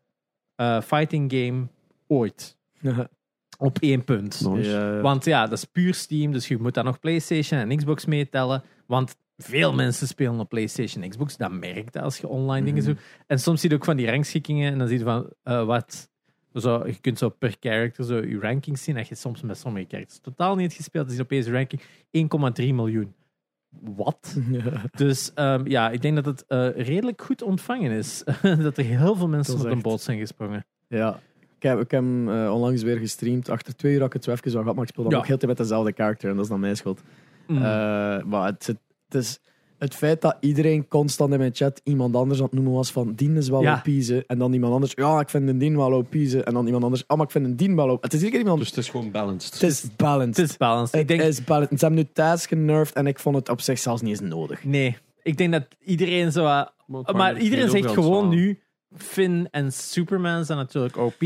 eh, 0.54 0.80
fighting 0.80 1.32
game 1.32 1.66
ooit. 2.06 2.56
Op 3.60 3.78
één 3.78 4.04
punt. 4.04 4.40
Nice. 4.46 4.70
Ja. 4.70 5.00
Want 5.00 5.24
ja, 5.24 5.42
dat 5.46 5.58
is 5.58 5.64
puur 5.64 5.94
Steam, 5.94 6.32
dus 6.32 6.48
je 6.48 6.58
moet 6.58 6.74
daar 6.74 6.84
nog 6.84 7.00
PlayStation 7.00 7.60
en 7.60 7.76
Xbox 7.76 8.04
meetellen. 8.04 8.62
Want 8.86 9.16
veel 9.36 9.72
mensen 9.72 10.06
spelen 10.06 10.40
op 10.40 10.48
PlayStation 10.48 11.02
en 11.02 11.08
Xbox. 11.10 11.36
Dat 11.36 11.52
merkt 11.52 11.94
je 11.94 12.00
als 12.00 12.18
je 12.18 12.28
online 12.28 12.64
dingen 12.66 12.82
Mhm. 12.82 12.92
doet. 12.92 13.00
En 13.26 13.38
soms 13.38 13.60
zie 13.60 13.70
je 13.70 13.76
ook 13.76 13.84
van 13.84 13.96
die 13.96 14.06
rangschikkingen 14.10 14.72
en 14.72 14.78
dan 14.78 14.88
zie 14.88 14.98
je 14.98 15.04
van 15.04 15.30
eh, 15.42 15.64
wat. 15.64 16.08
Zo, 16.54 16.86
je 16.86 17.00
kunt 17.00 17.18
zo 17.18 17.28
per 17.28 17.56
character 17.60 18.04
zo 18.04 18.16
je 18.16 18.38
rankings 18.40 18.82
zien. 18.84 18.94
Dat 18.94 19.08
je 19.08 19.14
soms 19.14 19.42
met 19.42 19.58
sommige 19.58 19.86
characters 19.88 20.18
totaal 20.20 20.52
niet 20.54 20.62
hebt 20.64 20.76
gespeeld. 20.76 21.06
Dan 21.06 21.14
zie 21.14 21.24
je 21.24 21.30
opeens 21.30 21.46
een 21.46 21.52
ranking 21.52 21.82
1,3 22.10 22.74
miljoen. 22.74 23.14
Wat? 23.80 24.36
Dus 24.96 25.32
ehm, 25.34 25.66
ja, 25.68 25.90
ik 25.90 26.02
denk 26.02 26.14
dat 26.14 26.24
het 26.24 26.44
eh, 26.46 26.68
redelijk 26.86 27.22
goed 27.22 27.42
ontvangen 27.42 27.90
is. 27.90 28.24
dat 28.62 28.78
er 28.78 28.84
heel 28.84 29.16
veel 29.16 29.28
mensen 29.28 29.54
op 29.58 29.66
is 29.66 29.72
een 29.72 29.82
boot 29.82 30.00
zijn 30.00 30.18
gesprongen. 30.18 30.66
Ja. 30.88 31.20
Ik 31.60 31.68
heb, 31.68 31.80
ik 31.80 31.90
heb 31.90 32.00
hem 32.02 32.28
eh, 32.28 32.52
onlangs 32.54 32.82
weer 32.82 32.96
gestreamd. 32.98 33.48
Achter 33.48 33.76
twee 33.76 33.92
uur 33.92 33.98
had 33.98 34.06
ik 34.06 34.12
het 34.12 34.24
zo 34.24 34.30
even 34.30 34.50
zo 34.50 34.60
gehad, 34.60 34.74
maar 34.74 34.84
ik 34.84 34.90
speel 34.90 35.02
dan 35.04 35.12
Ja. 35.12 35.18
ook 35.18 35.26
heel 35.26 35.36
tijd 35.36 35.48
met 35.50 35.56
dezelfde 35.60 35.92
character 35.96 36.28
en 36.28 36.34
dat 36.34 36.44
is 36.44 36.50
dan 36.50 36.60
mijn 36.60 36.76
schuld. 36.76 37.02
Mm. 37.46 37.56
Eh, 37.56 37.62
maar 38.24 38.46
het, 38.46 38.66
het, 38.66 38.76
het 39.08 39.22
is 39.22 39.40
het 39.78 39.94
feit 39.94 40.20
dat 40.20 40.36
iedereen 40.40 40.88
constant 40.88 41.32
in 41.32 41.38
mijn 41.38 41.54
chat 41.54 41.80
iemand 41.84 42.16
anders 42.16 42.38
aan 42.38 42.44
het 42.44 42.54
noemen 42.54 42.72
was 42.72 42.90
van 42.92 43.12
Dien 43.14 43.36
is 43.36 43.48
wel 43.48 43.62
Ja. 43.62 43.74
OP 43.86 44.02
ze. 44.02 44.24
En 44.26 44.38
dan 44.38 44.52
iemand 44.52 44.72
anders, 44.72 44.92
ja, 44.96 45.20
ik 45.20 45.28
vind 45.28 45.48
een 45.48 45.58
Dien 45.58 45.76
wel 45.76 45.92
OP 45.92 46.14
ze. 46.26 46.42
En 46.44 46.54
dan 46.54 46.66
iemand 46.66 46.84
anders, 46.84 47.06
ah, 47.06 47.16
maar 47.16 47.26
ik 47.26 47.32
vind 47.32 47.44
een 47.44 47.56
Dien 47.56 47.76
wel 47.76 47.88
OP. 47.90 48.02
Het 48.02 48.12
is 48.12 48.18
iedere 48.18 48.30
keer 48.30 48.40
iemand, 48.40 48.58
Dus 48.58 48.68
het 48.68 48.78
is 48.78 48.88
gewoon 48.88 49.10
balanced. 49.10 49.52
het 49.52 49.62
is 49.62 49.96
balanced. 49.96 50.36
het 50.36 50.48
is 50.50 50.56
balanced. 50.56 50.92
Ik 51.00 51.08
Het 51.08 51.18
denk, 51.18 51.20
is 51.30 51.44
balanced. 51.44 51.78
Ze 51.78 51.84
hebben 51.86 52.04
nu 52.04 52.10
Taz 52.12 52.46
genervd 52.46 52.94
en 52.94 53.06
ik 53.06 53.18
vond 53.18 53.36
het 53.36 53.48
op 53.48 53.60
zich 53.60 53.78
zelfs 53.78 54.02
niet 54.02 54.20
eens 54.20 54.30
nodig. 54.30 54.64
nee, 54.64 54.96
ik 55.22 55.36
denk 55.36 55.52
dat 55.52 55.66
iedereen 55.84 56.32
zo. 56.32 56.42
Maar, 56.42 56.70
Maar 57.16 57.38
iedereen 57.38 57.70
zegt 57.70 57.90
gewoon 57.90 58.28
nu. 58.28 58.58
Finn 58.96 59.48
en 59.50 59.72
Superman 59.72 60.44
zijn 60.44 60.58
natuurlijk 60.58 60.96
OP. 60.96 61.20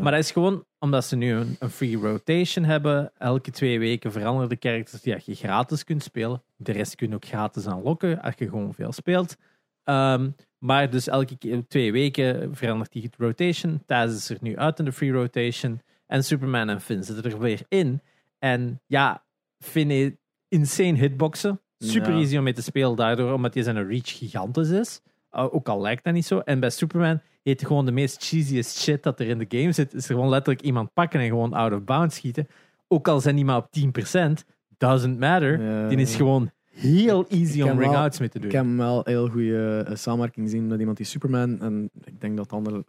Maar 0.00 0.12
dat 0.12 0.20
is 0.20 0.30
gewoon 0.30 0.64
omdat 0.78 1.04
ze 1.04 1.16
nu 1.16 1.32
een, 1.32 1.56
een 1.58 1.70
free 1.70 1.96
rotation 1.96 2.64
hebben. 2.64 3.12
Elke 3.18 3.50
twee 3.50 3.78
weken 3.78 4.12
veranderen 4.12 4.48
de 4.48 4.56
characters 4.60 5.02
die 5.02 5.16
je 5.24 5.34
gratis 5.34 5.84
kunt 5.84 6.02
spelen. 6.02 6.42
De 6.56 6.72
rest 6.72 6.94
kun 6.94 7.08
je 7.08 7.14
ook 7.14 7.24
gratis 7.24 7.66
aanlokken 7.66 8.22
als 8.22 8.34
je 8.38 8.48
gewoon 8.48 8.74
veel 8.74 8.92
speelt. 8.92 9.36
Ehm, 9.84 10.30
maar 10.58 10.90
dus 10.90 11.08
elke 11.08 11.64
twee 11.68 11.92
weken 11.92 12.56
verandert 12.56 12.92
die 12.92 13.10
rotation. 13.18 13.82
Taz 13.86 14.14
is 14.14 14.28
er 14.30 14.38
nu 14.40 14.56
uit 14.56 14.78
in 14.78 14.84
de 14.84 14.92
free 14.92 15.12
rotation. 15.12 15.80
En 16.06 16.24
Superman 16.24 16.68
en 16.68 16.80
Finn 16.80 17.04
zitten 17.04 17.30
er 17.32 17.38
weer 17.38 17.60
in. 17.68 18.00
En 18.38 18.80
ja, 18.86 19.24
Finn 19.58 19.90
heeft 19.90 20.16
insane 20.48 20.98
hitboxen. 20.98 21.60
Super 21.78 22.10
Ja. 22.12 22.18
easy 22.18 22.36
om 22.36 22.42
mee 22.42 22.52
te 22.52 22.62
spelen 22.62 22.96
daardoor, 22.96 23.32
omdat 23.32 23.54
hij 23.54 23.62
zijn 23.62 23.86
reach 23.88 24.18
gigantisch 24.18 24.70
is. 24.70 25.00
Ook 25.32 25.68
al 25.68 25.80
lijkt 25.80 26.04
dat 26.04 26.12
niet 26.12 26.26
zo. 26.26 26.38
En 26.38 26.60
bij 26.60 26.70
Superman 26.70 27.20
heet 27.42 27.66
gewoon 27.66 27.86
de 27.86 27.92
meest 27.92 28.24
cheesiest 28.24 28.78
shit 28.78 29.02
dat 29.02 29.20
er 29.20 29.28
in 29.28 29.38
de 29.38 29.58
game 29.58 29.72
zit. 29.72 29.94
Is 29.94 30.08
er 30.08 30.14
gewoon 30.14 30.28
letterlijk 30.28 30.64
iemand 30.64 30.92
pakken 30.92 31.20
en 31.20 31.28
gewoon 31.28 31.52
out 31.52 31.72
of 31.72 31.84
bounds 31.84 32.16
schieten. 32.16 32.46
Ook 32.88 33.08
al 33.08 33.20
zijn 33.20 33.36
die 33.36 33.44
maar 33.44 33.56
op 33.56 33.68
10%, 33.78 34.44
doesn't 34.76 35.18
matter. 35.18 35.62
Ja. 35.62 35.88
Die 35.88 35.98
is 35.98 36.14
gewoon 36.14 36.50
heel 36.70 37.26
easy 37.28 37.62
om 37.62 37.78
ring-outs 37.78 38.18
mee 38.18 38.28
te 38.28 38.38
doen. 38.38 38.46
Ik 38.46 38.54
heb 38.54 38.64
hem 38.64 38.76
wel 38.76 39.00
heel 39.04 39.28
goede 39.28 39.84
eh, 39.86 39.96
samenwerking 39.96 40.46
gezien 40.46 40.66
met 40.66 40.80
iemand 40.80 40.96
die 40.96 41.06
Superman 41.06 41.60
en 41.60 41.90
ik 42.04 42.20
denk 42.20 42.36
dat 42.36 42.48
de 42.48 42.56
andere 42.56 42.84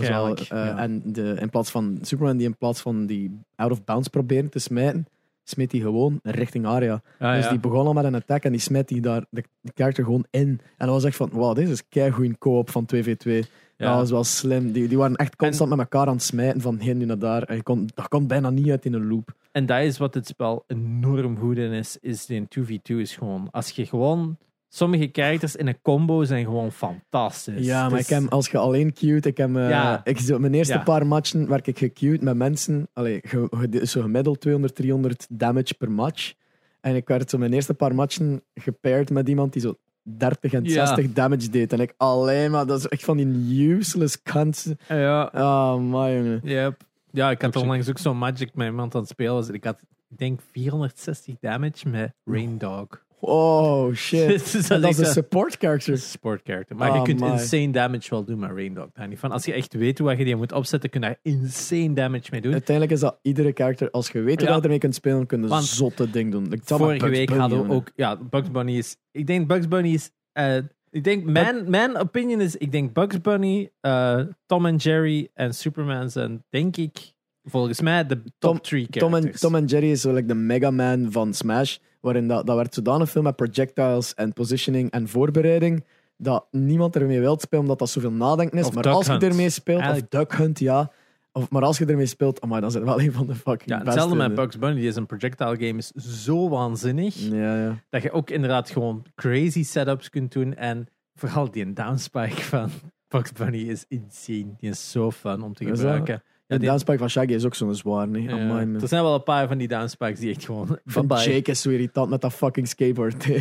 zal, 0.00 0.36
eh, 0.36 0.44
ja. 0.48 0.78
en 0.78 1.02
de, 1.04 1.36
in 1.40 1.50
plaats 1.50 1.70
van 1.70 1.98
Superman 2.02 2.36
die 2.36 2.46
in 2.46 2.56
plaats 2.56 2.80
van 2.80 3.06
die 3.06 3.40
out 3.54 3.70
of 3.70 3.84
bounds 3.84 4.08
proberen 4.08 4.50
te 4.50 4.58
smijten, 4.58 5.06
smeet 5.48 5.72
hij 5.72 5.80
gewoon 5.80 6.18
richting 6.22 6.66
Arya. 6.66 7.02
Ah, 7.18 7.34
dus 7.34 7.44
ja. 7.44 7.50
die 7.50 7.58
begon 7.58 7.86
al 7.86 7.92
met 7.92 8.04
een 8.04 8.14
attack 8.14 8.44
en 8.44 8.50
die 8.50 8.60
smijt 8.60 8.88
die 8.88 9.00
daar 9.00 9.24
de, 9.30 9.44
de 9.60 9.72
character 9.74 10.04
gewoon 10.04 10.26
in. 10.30 10.60
En 10.76 10.86
dat 10.86 10.88
was 10.88 11.04
echt 11.04 11.16
van, 11.16 11.30
wow, 11.32 11.56
dit 11.56 11.68
is 11.68 11.88
keigoed 11.88 12.38
co-op 12.38 12.70
van 12.70 12.88
2v2. 12.94 13.30
Ja. 13.76 13.90
Dat 13.90 13.98
was 13.98 14.10
wel 14.10 14.24
slim. 14.24 14.72
Die, 14.72 14.88
die 14.88 14.98
waren 14.98 15.16
echt 15.16 15.36
constant 15.36 15.70
met 15.70 15.78
elkaar 15.78 16.06
aan 16.06 16.14
het 16.14 16.22
smijten 16.22 16.60
van 16.60 16.78
heen 16.78 16.96
nu 16.96 17.04
naar 17.04 17.18
daar. 17.18 17.42
En 17.42 17.56
je 17.56 17.62
kon, 17.62 17.88
dat 17.94 18.08
kon 18.08 18.26
bijna 18.26 18.50
niet 18.50 18.70
uit 18.70 18.84
in 18.84 18.92
een 18.92 19.08
loop. 19.08 19.34
En 19.52 19.66
dat 19.66 19.82
is 19.82 19.98
wat 19.98 20.14
het 20.14 20.26
spel 20.26 20.64
enorm 20.66 21.38
goed 21.38 21.56
in 21.56 21.72
is, 21.72 21.98
is 22.00 22.26
de 22.26 22.46
2v2 22.58 22.96
is 22.96 23.16
gewoon, 23.16 23.48
als 23.50 23.70
je 23.70 23.86
gewoon, 23.86 24.36
sommige 24.76 25.08
characters 25.12 25.56
in 25.56 25.66
een 25.66 25.80
combo 25.82 26.24
zijn 26.24 26.44
gewoon 26.44 26.72
fantastisch. 26.72 27.66
Ja, 27.66 27.80
maar 27.88 27.90
Dus- 27.98 28.00
ik 28.00 28.06
heb, 28.20 28.32
als 28.32 28.48
je 28.48 28.58
alleen 28.58 28.92
queued, 28.92 29.26
ik 29.26 29.36
heb, 29.36 29.56
eh, 29.56 29.68
Ja. 29.68 30.00
ik, 30.04 30.18
zo, 30.18 30.38
mijn 30.38 30.54
eerste 30.54 30.72
Ja. 30.74 30.82
paar 30.82 31.06
matchen 31.06 31.48
werd 31.48 31.66
ik 31.66 31.78
gequeued 31.78 32.20
met 32.22 32.36
mensen, 32.36 32.88
allee, 32.92 33.20
ge, 33.22 33.46
ge- 33.50 33.86
zo 33.86 34.00
gemiddeld 34.02 34.40
200, 34.40 34.74
300 34.74 35.26
damage 35.30 35.74
per 35.74 35.90
match. 35.90 36.32
En 36.80 36.94
ik 36.96 37.08
werd 37.08 37.30
zo 37.30 37.38
mijn 37.38 37.52
eerste 37.52 37.74
paar 37.74 37.94
matchen 37.94 38.42
gepaired 38.54 39.10
met 39.10 39.28
iemand 39.28 39.52
die 39.52 39.62
zo 39.62 39.74
30 40.02 40.52
en 40.52 40.64
Ja. 40.64 40.70
60 40.70 41.12
damage 41.12 41.50
deed. 41.50 41.72
En 41.72 41.80
ik 41.80 41.94
alleen 41.96 42.50
maar, 42.50 42.66
dat 42.66 42.78
is 42.78 42.86
echt 42.88 43.04
van 43.04 43.16
die 43.16 43.68
useless 43.70 44.22
kansen. 44.22 44.78
Ja, 44.88 45.30
Oh, 45.34 45.74
my 45.76 46.14
jongen. 46.16 46.40
Yep. 46.42 46.80
Ja, 47.10 47.30
ik 47.30 47.42
had 47.42 47.56
onlangs 47.56 47.88
ook 47.88 47.98
zo'n 47.98 48.18
Magic 48.18 48.54
met 48.54 48.66
iemand 48.66 48.94
aan 48.94 49.00
het 49.00 49.10
spelen. 49.10 49.54
Ik 49.54 49.64
had, 49.64 49.78
ik 50.08 50.18
denk, 50.18 50.40
460 50.52 51.34
damage 51.40 51.88
met 51.88 52.12
Rain 52.24 52.58
Dog. 52.58 53.04
Oh, 53.20 53.94
shit. 53.94 54.28
Dus 54.52 54.68
dat 54.68 54.84
is 54.84 54.98
een 54.98 55.06
support 55.06 55.56
character. 55.58 55.92
een 55.92 55.98
support 55.98 56.40
character. 56.44 56.76
Maar 56.76 56.94
je 56.96 57.02
kunt 57.02 57.20
my. 57.20 57.28
insane 57.30 57.70
damage 57.70 58.10
wel 58.10 58.24
doen 58.24 58.38
met 58.38 58.50
Rain 58.50 58.74
Dog. 58.74 58.88
Daar 58.92 59.08
niet 59.08 59.18
van. 59.18 59.30
Als 59.32 59.44
je 59.44 59.52
echt 59.52 59.74
weet 59.74 59.98
hoe 59.98 60.16
je 60.16 60.24
die 60.24 60.36
moet 60.36 60.52
opzetten, 60.52 60.90
kun 60.90 61.00
je 61.00 61.06
daar 61.06 61.18
insane 61.22 61.92
damage 61.92 62.28
mee 62.30 62.40
doen. 62.40 62.52
Uiteindelijk 62.52 62.94
is 62.96 63.00
dat 63.00 63.18
iedere 63.22 63.50
character, 63.54 63.90
als 63.90 64.08
je 64.10 64.20
weet 64.20 64.40
hoe 64.40 64.48
Ja. 64.48 64.56
je 64.56 64.62
ermee 64.62 64.78
kunt 64.78 64.94
spelen, 64.94 65.26
kun 65.26 65.42
je 65.42 65.48
een 65.54 65.62
zotte 65.62 66.10
ding 66.10 66.32
doen. 66.32 66.52
Ik 66.52 66.60
Vorige 66.64 66.98
Bugs 66.98 67.16
week 67.16 67.26
Bunny, 67.26 67.40
hadden 67.40 67.66
we 67.66 67.74
ook... 67.74 67.90
Ja, 67.94 68.16
Bugs 68.16 68.50
Bunny 68.50 68.76
is... 68.76 68.96
Ik 69.10 69.26
denk 69.26 69.46
Bugs 69.48 69.68
Bunny 69.68 69.92
is... 69.92 70.10
eh, 70.32 70.56
ik 70.90 71.04
denk, 71.04 71.24
mijn, 71.24 71.70
mijn 71.70 71.96
opinion 71.96 72.40
is... 72.40 72.56
Ik 72.56 72.72
denk 72.72 72.92
Bugs 72.92 73.20
Bunny, 73.20 73.70
eh, 73.80 74.20
Tom 74.46 74.66
en 74.66 74.76
Jerry 74.76 75.28
en 75.34 75.54
Superman 75.54 76.10
zijn, 76.10 76.44
denk 76.50 76.76
ik, 76.76 77.12
volgens 77.48 77.80
mij 77.80 78.06
de 78.06 78.22
top 78.22 78.32
Tom- 78.38 78.60
3 78.60 78.86
Tom 78.88 79.14
en. 79.14 79.30
Tom 79.32 79.54
en 79.54 79.64
Jerry 79.64 79.90
is 79.90 80.00
zo 80.00 80.12
like 80.12 80.26
de 80.26 80.34
Mega 80.34 80.70
Man 80.70 81.12
van 81.12 81.34
Smash. 81.34 81.76
Waarin 82.00 82.28
dat, 82.28 82.46
dat 82.46 82.56
werd 82.56 82.74
zodanig 82.74 83.10
veel 83.10 83.22
met 83.22 83.36
projectiles 83.36 84.14
en 84.14 84.32
positioning 84.32 84.90
en 84.90 85.08
voorbereiding. 85.08 85.84
Dat 86.16 86.46
niemand 86.50 86.96
ermee 86.96 87.20
wil 87.20 87.38
spelen 87.38 87.60
omdat 87.64 87.78
dat 87.78 87.90
zoveel 87.90 88.12
nadenken 88.12 88.58
is. 88.58 88.66
Of 88.66 88.74
maar 88.74 88.82
Duck 88.82 88.92
als 88.92 89.06
je 89.06 89.18
ermee 89.18 89.50
speelt, 89.50 89.80
Eigenlijk- 89.80 90.12
of 90.14 90.20
Duck 90.20 90.32
Hunt, 90.38 90.58
ja. 90.58 90.90
Of, 91.32 91.50
maar 91.50 91.62
als 91.62 91.78
je 91.78 91.84
ermee 91.86 92.06
speelt, 92.06 92.40
amai, 92.40 92.60
dan 92.60 92.74
er 92.74 92.84
wel 92.84 93.00
een 93.00 93.12
van 93.12 93.26
de 93.26 93.34
fucking 93.34 93.70
ja, 93.70 93.82
hetzelfde 93.84 94.16
met 94.16 94.34
Bugs 94.34 94.58
Bunny. 94.58 94.80
Die 94.80 94.88
is 94.88 94.96
een 94.96 95.06
projectile 95.06 95.56
game 95.66 95.78
is 95.78 95.90
zo 96.22 96.48
waanzinnig. 96.48 97.14
Ja, 97.14 97.62
ja. 97.64 97.82
Dat 97.90 98.02
je 98.02 98.10
ook 98.12 98.30
inderdaad 98.30 98.70
gewoon 98.70 99.02
crazy 99.14 99.62
setups 99.64 100.10
kunt 100.10 100.32
doen. 100.32 100.54
En 100.54 100.86
vooral 101.14 101.50
die 101.50 101.72
downspike 101.72 102.42
van 102.42 102.70
Bugs 103.08 103.32
Bunny 103.32 103.58
is 103.58 103.84
insane. 103.88 104.46
Die 104.58 104.70
is 104.70 104.90
zo 104.90 105.10
fun 105.10 105.42
om 105.42 105.54
te 105.54 105.64
gebruiken. 105.64 106.22
Ja, 106.48 106.58
die- 106.58 106.68
downspike 106.68 106.98
van 106.98 107.10
Shaggy 107.10 107.32
is 107.32 107.44
ook 107.44 107.54
zo'n 107.54 107.74
zwaar. 107.74 108.08
Nee? 108.08 108.22
ja, 108.22 108.30
Amai, 108.30 108.66
man. 108.66 108.82
er 108.82 108.88
zijn 108.88 109.02
wel 109.02 109.14
een 109.14 109.22
paar 109.22 109.48
van 109.48 109.58
die 109.58 109.68
downspikes 109.68 110.18
die 110.18 110.30
echt 110.34 110.44
gewoon 110.44 110.78
Van 110.84 111.06
Jake 111.24 111.50
is 111.50 111.60
zo 111.60 111.70
irritant 111.70 112.10
met 112.10 112.20
dat 112.20 112.32
fucking 112.32 112.68
skateboard. 112.68 113.24
je 113.24 113.38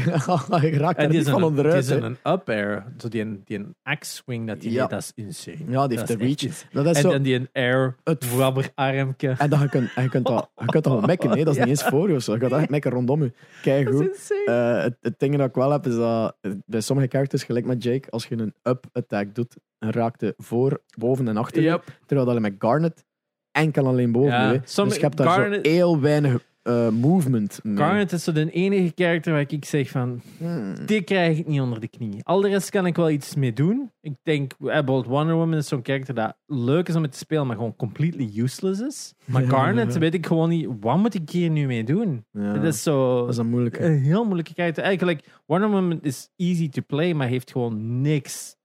raakt 0.77 1.01
er 1.01 1.09
niet 1.09 1.21
is 1.21 1.29
van 1.29 1.43
onderuit. 1.43 1.87
die 1.87 1.95
is 1.97 2.03
een 2.03 2.17
up 2.23 2.49
air. 2.49 2.85
Zo 2.97 3.07
die 3.07 3.21
een, 3.21 3.41
die 3.45 3.57
een 3.57 3.75
axe 3.83 4.11
swing 4.15 4.47
dat 4.47 4.63
Ja. 4.63 4.69
deed, 4.81 4.89
dat 4.89 4.99
is 4.99 5.11
insane. 5.15 5.57
Ja, 5.71 5.87
die 5.87 5.97
heeft 5.97 6.09
de 6.09 6.17
reach. 6.17 6.69
Dat 6.71 6.85
is 6.85 6.95
En 6.95 7.01
zo, 7.01 7.11
dan 7.11 7.21
die 7.21 7.35
een 7.35 7.49
air 7.53 7.95
Het- 8.03 8.23
rubber 8.37 8.69
armke. 8.75 9.35
En 9.37 9.49
dat 9.49 9.59
je 9.61 9.69
kunt, 9.69 9.89
en 9.95 10.03
je 10.03 10.09
kunt 10.09 10.25
dat, 10.25 10.49
je 10.55 10.65
kunt 10.65 10.83
dat 10.83 11.05
mekken, 11.05 11.29
nee? 11.29 11.43
dat 11.45 11.53
is 11.53 11.59
niet 11.65 11.69
eens 11.69 11.83
voor 11.83 12.11
je. 12.11 12.21
zo. 12.21 12.33
Je 12.33 12.39
gaat 12.39 12.51
echt 12.51 12.69
mekken 12.69 12.91
rondom 12.91 13.23
je. 13.23 13.31
Kijk 13.61 13.89
goed. 13.89 14.33
Eh, 14.45 14.81
het, 14.81 14.97
het 15.01 15.19
ding 15.19 15.37
dat 15.37 15.47
ik 15.49 15.55
wel 15.55 15.71
heb, 15.71 15.85
is 15.85 15.95
dat 15.95 16.35
bij 16.65 16.81
sommige 16.81 17.07
characters, 17.09 17.43
gelijk 17.43 17.65
met 17.65 17.83
Jake, 17.83 18.09
als 18.11 18.25
je 18.27 18.37
een 18.37 18.53
up-attack 18.63 19.35
doet, 19.35 19.55
en 19.79 19.91
raakte 19.91 20.33
voor, 20.37 20.81
boven 20.97 21.27
en 21.27 21.37
achter 21.37 21.61
Yep. 21.61 21.83
terwijl 22.05 22.27
dat 22.29 22.39
met 22.39 22.55
Garnet 22.59 23.05
enkel 23.51 23.87
alleen 23.87 24.11
boven 24.11 24.29
Ja, 24.31 24.61
sommige- 24.65 24.83
Dus 24.83 24.95
je 24.95 25.01
hebt 25.01 25.17
daar 25.17 25.27
Garnet- 25.27 25.65
zo 25.65 25.71
heel 25.71 25.99
weinig 25.99 26.45
eh, 26.65 26.89
movement. 26.89 27.59
mee. 27.63 27.77
Garnet 27.77 28.11
is 28.11 28.23
zo 28.23 28.31
de 28.31 28.51
enige 28.51 28.91
character 28.95 29.31
waar 29.31 29.45
ik 29.47 29.65
zeg 29.65 29.89
van, 29.89 30.21
Hmm. 30.37 30.85
die 30.85 31.01
krijg 31.01 31.37
ik 31.37 31.47
niet 31.47 31.61
onder 31.61 31.79
de 31.79 31.87
knie. 31.87 32.23
Al 32.23 32.41
de 32.41 32.49
rest 32.49 32.69
kan 32.69 32.85
ik 32.85 32.95
wel 32.95 33.09
iets 33.09 33.35
mee 33.35 33.53
doen. 33.53 33.91
Ik 34.01 34.13
denk, 34.23 34.51
eh, 34.51 34.57
bijvoorbeeld 34.59 35.05
Wonder 35.05 35.35
Woman 35.35 35.57
is 35.57 35.67
zo'n 35.67 35.79
character 35.83 36.13
dat 36.13 36.35
leuk 36.45 36.87
is 36.87 36.95
om 36.95 37.01
mee 37.01 37.09
te 37.09 37.17
spelen, 37.17 37.47
maar 37.47 37.55
gewoon 37.55 37.75
completely 37.75 38.39
useless 38.41 38.81
is. 38.81 39.13
Maar 39.25 39.41
Ja. 39.41 39.49
Garnet 39.49 39.97
weet 39.97 40.13
ik 40.13 40.25
gewoon 40.25 40.49
niet, 40.49 40.67
wat 40.79 40.97
moet 40.97 41.13
ik 41.13 41.29
hier 41.29 41.49
nu 41.49 41.65
mee 41.65 41.83
doen? 41.83 42.25
Ja, 42.31 42.53
Dat 42.53 42.63
is 42.63 42.83
zo... 42.83 43.19
dat 43.19 43.29
is 43.29 43.37
een 43.37 43.49
moeilijke. 43.49 43.83
een 43.85 43.97
heel 44.03 44.23
moeilijke 44.23 44.53
character. 44.53 44.83
Eigenlijk, 44.83 45.41
Wonder 45.45 45.69
Woman 45.69 45.99
is 46.01 46.29
easy 46.35 46.69
to 46.69 46.81
play, 46.87 47.13
maar 47.13 47.27
heeft 47.27 47.51
gewoon 47.51 48.01
niks, 48.01 48.55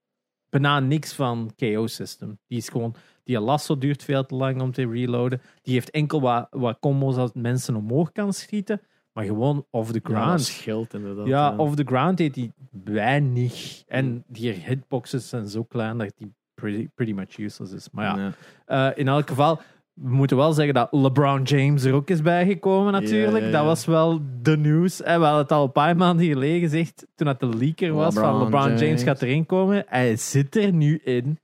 bijna 0.50 0.80
niks 0.80 1.12
van 1.12 1.50
KO 1.56 1.86
system. 1.86 2.38
Die 2.46 2.58
is 2.58 2.68
gewoon, 2.68 2.94
die 3.24 3.40
lasso 3.40 3.78
duurt 3.78 4.02
veel 4.04 4.26
te 4.26 4.34
lang 4.34 4.60
om 4.60 4.72
te 4.72 4.88
reloaden. 4.88 5.40
Die 5.62 5.74
heeft 5.74 5.90
enkel 5.90 6.20
wat, 6.20 6.46
wat 6.50 6.76
combos 6.80 7.16
als 7.16 7.30
mensen 7.34 7.74
omhoog 7.76 8.12
kan 8.12 8.32
schieten, 8.32 8.80
maar 9.12 9.24
gewoon 9.24 9.66
off 9.70 9.92
the 9.92 10.00
Ja, 10.02 10.08
dat 10.08 10.16
ground. 10.22 10.40
scheelt 10.40 10.94
inderdaad. 10.94 11.26
Ja, 11.26 11.56
off 11.56 11.74
the 11.74 11.84
ground 11.84 12.18
heeft 12.18 12.34
hij 12.36 12.52
weinig. 12.84 13.82
En 13.86 14.24
die 14.26 14.52
hitboxes 14.52 15.28
zijn 15.28 15.48
zo 15.48 15.64
klein 15.64 15.98
dat 15.98 16.12
die 16.16 16.34
pretty, 16.54 16.88
pretty 16.94 17.12
much 17.12 17.38
useless 17.38 17.72
is. 17.72 17.88
Maar 17.90 18.18
ja, 18.18 18.32
Ja. 18.66 18.90
eh, 18.90 18.98
in 18.98 19.08
elk 19.08 19.28
geval, 19.28 19.60
we 19.94 20.08
moeten 20.10 20.36
wel 20.36 20.52
zeggen 20.52 20.74
dat 20.74 20.88
LeBron 20.90 21.42
James 21.42 21.84
er 21.84 21.92
ook 21.94 22.10
is 22.10 22.22
bijgekomen 22.22 22.92
natuurlijk. 22.92 23.52
Dat 23.52 23.64
was 23.64 23.84
wel 23.84 24.20
de 24.42 24.56
nieuws. 24.56 25.02
En 25.02 25.18
we 25.18 25.24
hadden 25.24 25.42
het 25.42 25.52
al 25.52 25.64
een 25.64 25.72
paar 25.72 25.96
maanden 25.96 26.26
geleden 26.26 26.60
gezegd, 26.60 27.06
toen 27.14 27.26
het 27.26 27.40
de 27.40 27.56
leaker 27.56 27.92
was 27.92 28.14
van 28.14 28.38
LeBron 28.38 28.62
James. 28.62 28.80
James. 28.80 29.02
gaat 29.02 29.22
erin 29.22 29.46
komen. 29.46 29.84
Hij 29.86 30.16
zit 30.16 30.56
er 30.56 30.72
nu 30.72 30.96
in. 31.04 31.38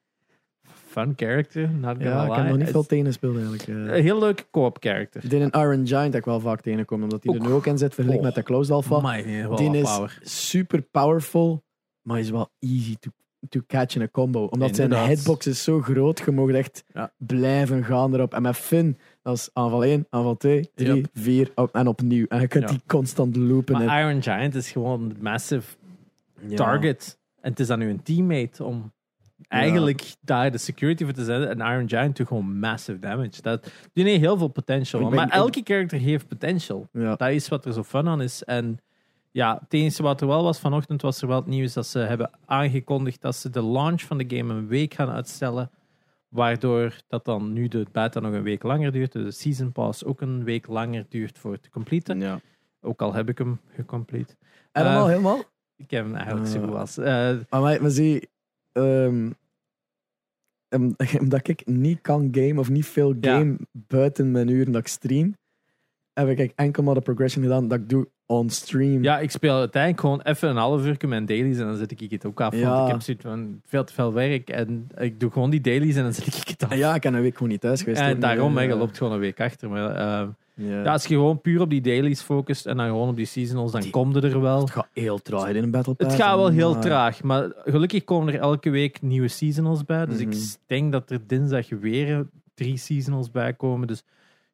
Fun 0.87 1.13
character, 1.17 1.71
not 1.71 1.97
Ja, 2.01 2.25
ik 2.27 2.33
heb 2.33 2.47
nog 2.49 2.57
niet 2.57 2.71
veel 2.71 2.81
is 2.81 2.87
tegen 2.87 3.05
gespeeld 3.07 3.35
eigenlijk. 3.37 3.63
eh. 3.69 3.75
Een 3.75 4.03
heel 4.03 4.19
leuke 4.19 4.45
co-op 4.51 4.77
character. 4.81 5.29
Die 5.29 5.39
in 5.41 5.51
Iron 5.51 5.87
Giant 5.87 6.13
heb 6.13 6.15
ik 6.15 6.25
wel 6.25 6.41
vaak 6.41 6.61
tegenkom, 6.61 7.03
omdat 7.03 7.25
hij 7.25 7.35
er 7.35 7.41
nu 7.41 7.53
ook 7.53 7.67
in 7.67 7.79
zit, 7.79 7.95
vergeleken 7.95 8.21
Oh. 8.21 8.27
met 8.27 8.35
de 8.35 8.43
Closed 8.43 8.75
Alpha. 8.75 9.13
Die 9.57 9.77
is 9.77 9.83
power. 9.95 10.19
super 10.23 10.83
powerful, 10.83 11.65
maar 12.03 12.19
is 12.19 12.31
wel 12.31 12.51
easy 12.59 12.97
to, 13.01 13.11
to 13.49 13.61
catch 13.67 13.95
in 13.95 14.01
een 14.01 14.11
combo. 14.11 14.45
Omdat 14.45 14.75
zijn 14.77 14.89
Inderdaad. 14.91 15.17
hitbox 15.17 15.47
is 15.47 15.65
zo 15.65 15.81
groot, 15.81 16.23
je 16.25 16.31
mag 16.31 16.49
echt 16.51 16.85
Ja. 16.93 17.13
blijven 17.19 17.85
gaan 17.85 18.15
erop. 18.15 18.35
En 18.35 18.43
met 18.43 18.57
Finn, 18.57 18.99
dat 19.23 19.35
is 19.37 19.51
aanval 19.53 19.85
1, 19.85 20.07
aanval 20.11 20.37
2, 20.37 20.71
3, 20.75 20.95
Yep. 20.95 21.07
4 21.13 21.51
op, 21.55 21.75
en 21.75 21.87
opnieuw. 21.87 22.27
En 22.29 22.41
je 22.41 22.49
kunt 22.49 22.65
Ja. 22.65 22.71
die 22.71 22.81
constant 22.87 23.37
loopen. 23.37 23.85
Maar 23.87 24.01
Iron 24.09 24.23
Giant 24.23 24.55
is 24.55 24.71
gewoon 24.71 25.03
een 25.03 25.17
massive 25.21 25.77
Ja. 26.49 26.57
target. 26.57 27.19
En 27.41 27.51
het 27.51 27.61
is 27.61 27.67
dan 27.67 27.79
nu 27.79 27.89
een 27.91 28.03
teammate 28.03 28.65
om 28.65 28.93
eigenlijk 29.49 30.15
daar 30.21 30.51
de 30.51 30.59
security 30.59 31.05
voor 31.05 31.13
te 31.13 31.25
zetten. 31.25 31.49
En 31.61 31.73
Iron 31.73 31.89
Giant 31.89 32.17
doet 32.17 32.27
gewoon 32.27 32.59
massive 32.59 32.99
damage. 32.99 33.43
Dat, 33.43 33.71
die 33.93 34.05
heeft 34.05 34.21
heel 34.21 34.39
veel 34.39 34.49
potential. 34.49 35.11
Maar 35.11 35.27
ik- 35.27 35.33
elke 35.33 35.61
character 35.65 35.99
heeft 35.99 36.29
potential. 36.29 36.89
Ja. 36.93 37.15
Dat 37.17 37.29
is 37.31 37.49
wat 37.49 37.65
er 37.65 37.73
zo 37.73 37.83
fun 37.83 38.09
aan 38.09 38.21
is. 38.23 38.43
En 38.45 38.79
ja, 39.37 39.59
het 39.63 39.73
enige 39.73 40.03
wat 40.03 40.21
er 40.21 40.27
wel 40.27 40.43
was 40.43 40.61
vanochtend, 40.61 41.03
was 41.03 41.23
er 41.23 41.29
wel 41.29 41.37
het 41.37 41.47
nieuws 41.47 41.73
dat 41.73 41.87
ze 41.87 41.99
hebben 41.99 42.31
aangekondigd 42.45 43.21
dat 43.21 43.37
ze 43.37 43.51
de 43.51 43.63
launch 43.65 44.01
van 44.03 44.19
de 44.19 44.37
game 44.37 44.55
een 44.55 44.67
week 44.67 44.95
gaan 44.95 45.09
uitstellen. 45.11 45.71
Waardoor 46.29 46.97
dat 47.09 47.25
dan 47.25 47.53
nu 47.53 47.69
de 47.69 47.87
beta 47.93 48.21
nog 48.21 48.33
een 48.33 48.43
week 48.43 48.63
langer 48.63 48.93
duurt. 48.93 49.13
Dus 49.13 49.25
de 49.25 49.31
season 49.31 49.73
pass 49.73 50.05
ook 50.05 50.21
een 50.21 50.45
week 50.45 50.67
langer 50.67 51.07
duurt 51.09 51.39
voor 51.39 51.61
te 51.61 51.71
completen. 51.71 52.21
Ja. 52.21 52.41
Ook 52.81 53.03
al 53.03 53.15
heb 53.15 53.29
ik 53.29 53.39
hem 53.39 53.61
gecomplete. 53.69 54.37
Helemaal, 54.73 55.03
Eh, 55.05 55.09
helemaal. 55.09 55.39
Ik 55.77 55.91
heb 55.91 56.05
hem 56.05 56.15
eigenlijk 56.15 56.47
zo 56.47 56.61
goed 56.61 56.75
als. 56.75 56.99
Eh, 56.99 57.05
Maar, 57.05 57.61
maar, 57.61 57.83
maar 57.83 57.91
zie, 57.91 58.29
ehm, 58.73 59.31
omdat 61.21 61.49
ik 61.49 61.67
niet 61.67 62.01
kan 62.01 62.29
game 62.31 62.61
of 62.61 62.69
niet 62.71 62.87
veel 62.87 63.15
Ja. 63.21 63.39
game 63.39 63.57
buiten 63.73 64.31
mijn 64.31 64.49
uren 64.49 64.73
dat 64.73 64.81
ik 64.81 64.89
stream, 64.89 65.37
heb 66.13 66.29
ik 66.39 66.53
enkel 66.55 66.83
maar 66.83 66.95
de 66.95 67.01
progression 67.01 67.43
gedaan 67.43 67.69
dat 67.69 67.79
ik 67.79 67.89
doe 67.89 68.09
on 68.27 68.51
stream. 68.51 69.03
ja, 69.03 69.19
ik 69.19 69.31
speel 69.31 69.59
uiteindelijk 69.59 70.01
gewoon 70.03 70.21
even 70.23 70.49
een 70.49 70.57
half 70.57 70.85
uur 70.87 70.97
mijn 71.09 71.27
dailies 71.27 71.59
en 71.59 71.67
dan 71.67 71.77
zet 71.77 71.91
ik 72.01 72.11
het 72.11 72.27
ook 72.27 72.41
af. 72.41 72.55
Ja. 72.57 72.71
Want 72.71 72.87
ik 72.87 72.93
heb 72.93 73.03
zoiets 73.03 73.23
van 73.25 73.61
veel 73.67 73.85
te 73.85 73.93
veel 73.93 74.13
werk 74.13 74.51
en 74.51 74.89
ik 74.99 75.21
doe 75.21 75.31
gewoon 75.31 75.51
die 75.51 75.61
dailies 75.61 75.97
en 75.97 76.03
dan 76.03 76.13
zet 76.13 76.27
ik 76.27 76.49
het 76.49 76.65
af. 76.65 76.75
Ja, 76.77 76.95
ik 76.95 77.01
ben 77.03 77.15
een 77.15 77.23
week 77.23 77.35
gewoon 77.35 77.49
niet 77.49 77.61
thuis 77.61 77.83
geweest. 77.83 78.01
en 78.01 78.21
daarom, 78.21 78.59
je 78.61 78.75
loopt 78.77 78.97
gewoon 78.99 79.13
een 79.13 79.19
week 79.19 79.41
achter. 79.41 79.71
Maar 79.71 79.91
eh, 79.91 80.29
Ja. 80.55 80.83
ja, 80.83 80.93
als 80.93 81.03
je 81.07 81.15
gewoon 81.15 81.41
puur 81.41 81.61
op 81.61 81.71
die 81.71 81.81
dailies 81.81 82.21
focust 82.21 82.67
en 82.67 82.77
dan 82.77 82.87
gewoon 82.87 83.09
op 83.09 83.17
die 83.17 83.27
seasonals, 83.27 83.73
dan 83.73 83.81
Die- 83.81 83.91
kom 83.91 84.15
je 84.15 84.21
er 84.21 84.41
wel. 84.41 84.61
Het 84.61 84.71
gaat 84.71 84.89
heel 84.93 85.19
traag 85.23 85.49
in 85.49 85.63
een 85.63 85.71
Battle 85.71 85.95
Het 85.97 86.07
Pass. 86.07 86.21
gaat 86.21 86.37
wel 86.37 86.49
heel 86.51 86.73
Maar- 86.73 86.81
traag, 86.83 87.23
maar 87.23 87.53
gelukkig 87.65 88.05
komen 88.05 88.35
er 88.35 88.41
elke 88.41 88.71
week 88.71 89.03
nieuwe 89.03 89.29
seasonals 89.29 89.85
bij. 89.85 90.07
Dus 90.07 90.19
Mhm. 90.21 90.31
ik 90.31 90.37
denk 90.67 90.93
dat 90.93 91.11
er 91.11 91.21
dinsdag 91.27 91.69
weer 91.69 92.27
drie 92.55 92.77
seasonals 92.77 93.31
bij 93.31 93.53
komen. 93.53 93.87
Dus 93.87 94.03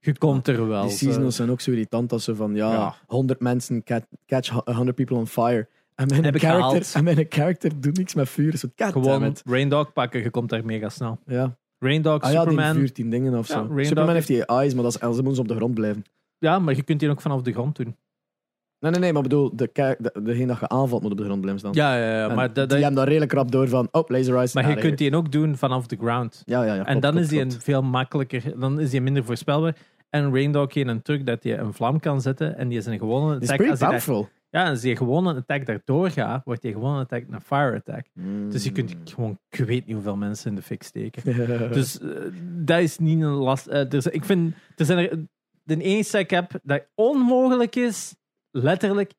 je 0.02 0.18
komt 0.18 0.48
er 0.48 0.68
wel. 0.68 0.82
Die 0.82 0.90
seasonals 0.90 1.36
zijn 1.36 1.50
ook 1.50 1.60
zo 1.60 1.70
irritant 1.70 2.12
als 2.12 2.24
ze 2.24 2.34
van 2.34 2.54
ja, 2.54 2.72
Ja. 2.72 2.94
100 3.06 3.40
mensen 3.40 3.84
catch, 3.84 4.04
catch 4.26 4.48
100 4.64 4.96
people 4.96 5.16
on 5.16 5.26
fire. 5.26 5.68
En 5.94 6.06
mijn, 6.08 6.24
Heb 6.24 6.36
character, 6.38 6.90
en 6.96 7.04
mijn 7.04 7.26
character 7.28 7.80
doet 7.80 7.96
niks 7.96 8.14
met 8.14 8.28
vuur. 8.28 8.56
Zo, 8.56 8.68
Gewoon 8.76 9.24
it. 9.24 9.42
Rain 9.44 9.68
Dog 9.68 9.92
pakken, 9.92 10.22
je 10.22 10.30
komt 10.30 10.48
daar 10.48 10.64
mega 10.64 10.88
snel. 10.88 11.18
Ja. 11.26 11.56
Rain 11.78 12.02
Dog, 12.02 12.20
Ah 12.20 12.32
ja, 12.32 12.40
die 12.44 12.50
Superman. 12.50 12.74
vuurt 12.74 12.94
die 12.96 13.08
dingen 13.08 13.38
of 13.38 13.48
Ja, 13.48 13.54
zo. 13.54 13.60
Rain 13.60 13.70
Superman 13.86 14.04
Dog 14.06 14.14
heeft 14.14 14.26
die 14.26 14.46
eyes, 14.46 14.74
maar 14.74 14.82
dat 14.82 14.94
is, 15.02 15.16
ze 15.16 15.22
moeten 15.22 15.42
op 15.42 15.48
de 15.48 15.54
grond 15.54 15.74
blijven. 15.74 16.04
Ja, 16.38 16.58
maar 16.58 16.74
je 16.76 16.82
kunt 16.82 17.00
die 17.00 17.10
ook 17.10 17.20
vanaf 17.20 17.42
de 17.42 17.52
grond 17.52 17.76
doen. 17.76 17.96
Nee, 18.78 18.90
nee, 18.90 19.00
nee, 19.00 19.12
maar 19.12 19.22
ik 19.22 19.28
bedoel, 19.28 19.56
de, 19.56 19.70
de, 19.98 20.20
degene 20.22 20.46
dat 20.46 20.58
je 20.60 20.68
aanvalt 20.68 21.02
moet 21.02 21.10
op 21.12 21.18
de 21.18 21.24
grond 21.24 21.40
blijven 21.40 21.60
staan. 21.60 21.72
Ja, 21.74 21.96
ja, 21.96 22.18
ja 22.18 22.28
En 22.28 22.34
maar, 22.34 22.52
dat, 22.52 22.68
die 22.68 22.78
hebben 22.78 22.96
daar 22.96 23.06
redelijk 23.08 23.32
rap 23.32 23.50
door 23.52 23.68
van, 23.68 23.88
oh, 23.92 24.08
laser 24.08 24.36
eyes. 24.36 24.52
maar 24.54 24.62
Ja, 24.62 24.68
je 24.68 24.74
nee. 24.74 24.84
kunt 24.84 24.98
die 24.98 25.16
ook 25.16 25.32
doen 25.32 25.56
vanaf 25.56 25.86
de 25.86 25.96
ground. 25.96 26.42
Ja, 26.44 26.64
ja, 26.64 26.74
ja. 26.74 26.78
en 26.78 26.84
klopt, 26.84 27.02
dan 27.02 27.10
klopt, 27.10 27.24
is 27.26 27.30
die 27.30 27.40
een 27.40 27.52
veel 27.52 27.82
makkelijker, 27.82 28.58
dan 28.60 28.80
is 28.80 28.90
die 28.90 29.00
minder 29.00 29.24
voorspelbaar. 29.24 29.76
En 30.14 30.32
Rain 30.34 30.52
Dog 30.52 30.74
heeft 30.74 30.88
een 30.88 31.02
truc 31.02 31.26
dat 31.26 31.42
je 31.44 31.56
een 31.56 31.72
vlam 31.74 32.00
kan 32.00 32.20
zetten 32.20 32.56
en 32.56 32.68
die 32.68 32.78
is 32.78 32.86
een 32.86 32.98
gewone 32.98 33.30
is 33.36 33.42
attack. 33.42 33.56
pretty 33.56 33.70
Als 33.70 33.78
daar- 33.80 33.88
powerful. 33.88 34.28
ja, 34.50 34.68
als 34.68 34.80
die 34.80 34.96
gewone 34.96 35.34
attack 35.34 35.66
daardoor 35.66 36.10
gaat, 36.10 36.44
wordt 36.44 36.62
die 36.62 36.72
gewone 36.72 37.00
attack 37.00 37.24
een 37.30 37.40
fire 37.40 37.76
attack. 37.76 38.06
Dus 38.48 38.64
je 38.64 38.72
kunt 38.72 38.94
gewoon, 39.04 39.38
ik 39.48 39.58
weet 39.58 39.86
niet 39.86 39.94
hoeveel 39.94 40.16
mensen 40.16 40.50
in 40.50 40.56
de 40.56 40.62
fik 40.62 40.82
steken. 40.82 41.22
Dus 41.72 42.00
eh, 42.00 42.08
dat 42.42 42.80
is 42.80 42.98
niet 42.98 43.20
een 43.22 43.28
last. 43.28 43.90
dus 43.90 44.06
ik 44.06 44.24
vind, 44.24 44.54
er 44.76 44.84
zijn 44.84 44.98
er, 45.10 45.18
de 45.62 45.82
enige 45.82 46.18
ik 46.18 46.30
heb 46.30 46.50
dat 46.62 46.86
onmogelijk 46.94 47.76
is, 47.76 48.14
letterlijk, 48.50 49.12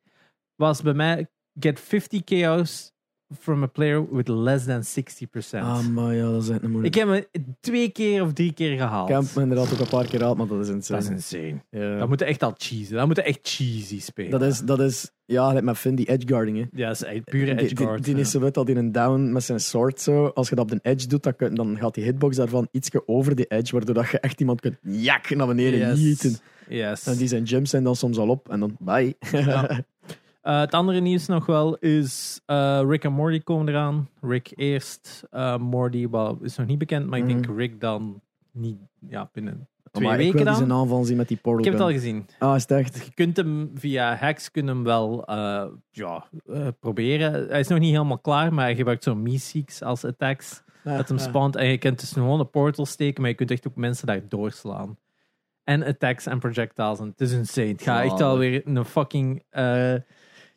was 0.55 0.81
bij 0.81 0.93
mij 0.93 1.27
get 1.59 1.79
50 1.79 2.23
KO's 2.23 2.92
from 3.39 3.63
a 3.63 3.65
player 3.67 4.05
with 4.15 4.27
less 4.27 4.65
than 4.65 4.83
60%. 4.83 5.59
Ah, 5.59 5.87
maar 5.87 6.15
ja, 6.15 6.31
dat 6.31 6.41
is 6.43 6.49
echt 6.49 6.59
een 6.59 6.65
ik 6.65 6.69
moeilijk. 6.71 6.95
heb 6.95 7.07
me 7.07 7.27
twee 7.59 7.89
keer 7.89 8.21
of 8.23 8.33
drie 8.33 8.53
keer 8.53 8.77
gehaald. 8.77 9.09
Ik 9.09 9.15
heb 9.15 9.23
hem 9.33 9.43
inderdaad 9.43 9.73
ook 9.73 9.79
een 9.79 9.87
paar 9.87 10.05
keer 10.07 10.19
gehaald, 10.19 10.37
maar 10.37 10.47
dat 10.47 10.59
is 10.59 10.69
insane. 10.69 11.01
dat 11.01 11.11
is 11.11 11.15
insane. 11.31 11.61
Ja. 11.69 11.97
Dat 11.97 12.07
moet 12.09 12.21
echt 12.21 12.43
al 12.43 12.53
cheesy. 12.57 12.93
Dat 12.93 13.07
moet 13.07 13.17
echt 13.19 13.39
cheesy 13.43 13.99
spelen. 13.99 14.31
Dat 14.31 14.41
is, 14.41 14.59
dat 14.59 14.79
is, 14.79 15.11
ja, 15.25 15.61
met 15.61 15.77
Finn 15.77 15.95
die 15.95 16.09
edgeguarding. 16.09 16.57
Hè. 16.57 16.65
ja, 16.81 16.87
dat 16.87 16.95
is 16.95 17.03
echt 17.03 17.23
pure 17.23 17.45
Die- 17.55 17.63
edge 17.65 17.75
die, 17.75 17.99
die, 18.13 18.15
is 18.15 18.31
zo 18.31 18.39
wit 18.39 18.57
al 18.57 18.65
in 18.67 18.77
een 18.77 18.91
down 18.91 19.31
met 19.31 19.43
zijn 19.43 19.59
sword 19.59 20.01
zo. 20.01 20.25
Als 20.27 20.49
je 20.49 20.55
dat 20.55 20.71
op 20.71 20.71
de 20.83 20.89
edge 20.89 21.07
doet, 21.07 21.23
dan, 21.23 21.35
kun- 21.35 21.55
dan 21.55 21.77
gaat 21.77 21.93
die 21.93 22.03
hitbox 22.03 22.35
daarvan 22.35 22.67
ietsje 22.71 23.07
over 23.07 23.35
de 23.35 23.45
edge, 23.45 23.71
waardoor 23.71 23.95
dat 23.95 24.09
je 24.09 24.19
echt 24.19 24.39
iemand 24.39 24.61
kunt 24.61 24.75
jak 24.81 25.29
naar 25.29 25.47
beneden 25.47 25.79
Yes. 25.79 25.99
jieten. 25.99 26.35
Yes. 26.67 27.05
En 27.07 27.17
die 27.17 27.27
zijn 27.27 27.43
jumps 27.43 27.69
zijn 27.69 27.83
dan 27.83 27.95
soms 27.95 28.17
al 28.17 28.29
op 28.29 28.49
en 28.49 28.59
dan 28.59 28.75
bye. 28.79 29.15
Ja. 29.31 29.79
Eh, 30.43 30.59
het 30.59 30.73
andere 30.73 30.99
nieuws 30.99 31.25
nog 31.25 31.45
wel 31.45 31.75
is 31.75 32.41
eh, 32.45 32.81
Rick 32.87 33.03
en 33.03 33.13
Morty 33.13 33.39
komen 33.39 33.69
eraan. 33.69 34.09
Rick 34.21 34.51
eerst, 34.55 35.23
eh, 35.29 35.57
Morty 35.57 36.09
wel, 36.09 36.37
is 36.41 36.55
nog 36.55 36.67
niet 36.67 36.77
bekend, 36.77 37.07
maar 37.07 37.19
ik 37.19 37.27
denk 37.27 37.47
Mhm. 37.47 37.57
Rick 37.57 37.79
dan 37.81 38.21
niet 38.51 38.77
ja, 39.07 39.29
binnen 39.33 39.67
twee 39.91 40.09
ik 40.09 40.17
weken 40.17 40.35
wil 40.35 40.43
dan. 40.45 40.55
zijn 40.55 40.71
aanval 40.71 41.03
zien 41.03 41.17
met 41.17 41.27
die 41.27 41.37
portal 41.37 41.59
Ik 41.59 41.65
heb 41.65 41.73
het 41.73 41.83
al 41.83 41.91
gezien. 41.91 42.25
Ah, 42.39 42.55
is 42.55 42.61
het 42.61 42.71
echt? 42.71 43.05
Je 43.05 43.13
kunt 43.13 43.37
hem 43.37 43.71
via 43.73 44.15
hacks 44.15 44.51
kun 44.51 44.67
hem 44.67 44.83
wel 44.83 45.23
ja, 45.91 46.25
proberen. 46.79 47.47
Hij 47.47 47.59
is 47.59 47.67
nog 47.67 47.79
niet 47.79 47.91
helemaal 47.91 48.19
klaar, 48.19 48.53
maar 48.53 48.65
hij 48.65 48.75
gebruikt 48.75 49.03
zo'n 49.03 49.21
Meeseeks 49.21 49.81
als 49.81 50.05
attacks. 50.05 50.63
Dat 50.83 51.07
hem 51.07 51.17
spawnt. 51.17 51.55
En 51.55 51.67
je 51.67 51.77
kunt 51.77 51.99
dus 51.99 52.11
gewoon 52.11 52.39
een 52.39 52.49
portal 52.49 52.85
steken, 52.85 53.21
maar 53.21 53.29
je 53.29 53.35
kunt 53.37 53.51
echt 53.51 53.67
ook 53.67 53.75
mensen 53.75 54.07
daar 54.07 54.21
doorslaan. 54.29 54.97
En 55.63 55.83
attacks 55.83 56.25
en 56.25 56.39
projectiles. 56.39 56.99
En 56.99 57.07
het 57.07 57.21
is 57.21 57.31
insane. 57.31 57.67
Het 57.67 57.81
gaat 57.81 58.03
echt 58.03 58.21
alweer 58.21 58.61
een 58.65 58.85
fucking 58.85 59.43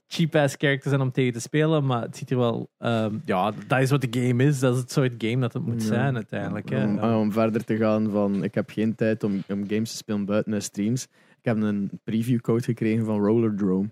cheap-ass 0.09 0.55
character 0.59 0.89
zijn 0.89 1.01
om 1.03 1.11
tegen 1.13 1.33
te 1.33 1.41
spelen. 1.41 1.87
Maar 1.87 2.03
het 2.03 2.17
ziet 2.17 2.31
er 2.31 2.37
wel... 2.37 2.69
ehm, 2.79 3.15
ja, 3.25 3.53
dat 3.67 3.81
is 3.81 3.91
wat 3.91 4.01
de 4.01 4.21
game 4.21 4.45
is. 4.45 4.59
Dat 4.59 4.75
is 4.75 4.81
het 4.81 4.93
soort 4.93 5.13
game 5.19 5.39
dat 5.41 5.53
het 5.53 5.67
moet 5.67 5.83
Ja. 5.83 5.87
zijn 5.89 6.15
uiteindelijk. 6.15 6.69
Hè. 6.71 6.85
Om, 6.85 6.99
om 6.99 7.33
verder 7.33 7.65
te 7.65 7.77
gaan 7.77 8.11
van, 8.11 8.45
ik 8.45 8.55
heb 8.55 8.71
geen 8.71 8.95
tijd 8.95 9.25
om, 9.25 9.43
om 9.49 9.69
games 9.69 9.91
te 9.91 9.97
spelen 9.97 10.25
buiten 10.25 10.51
mijn 10.51 10.63
streams. 10.63 11.03
Ik 11.39 11.53
heb 11.53 11.57
een 11.63 11.91
preview 12.05 12.41
code 12.41 12.63
gekregen 12.63 13.05
van 13.05 13.19
Roller 13.25 13.57
Drome. 13.57 13.91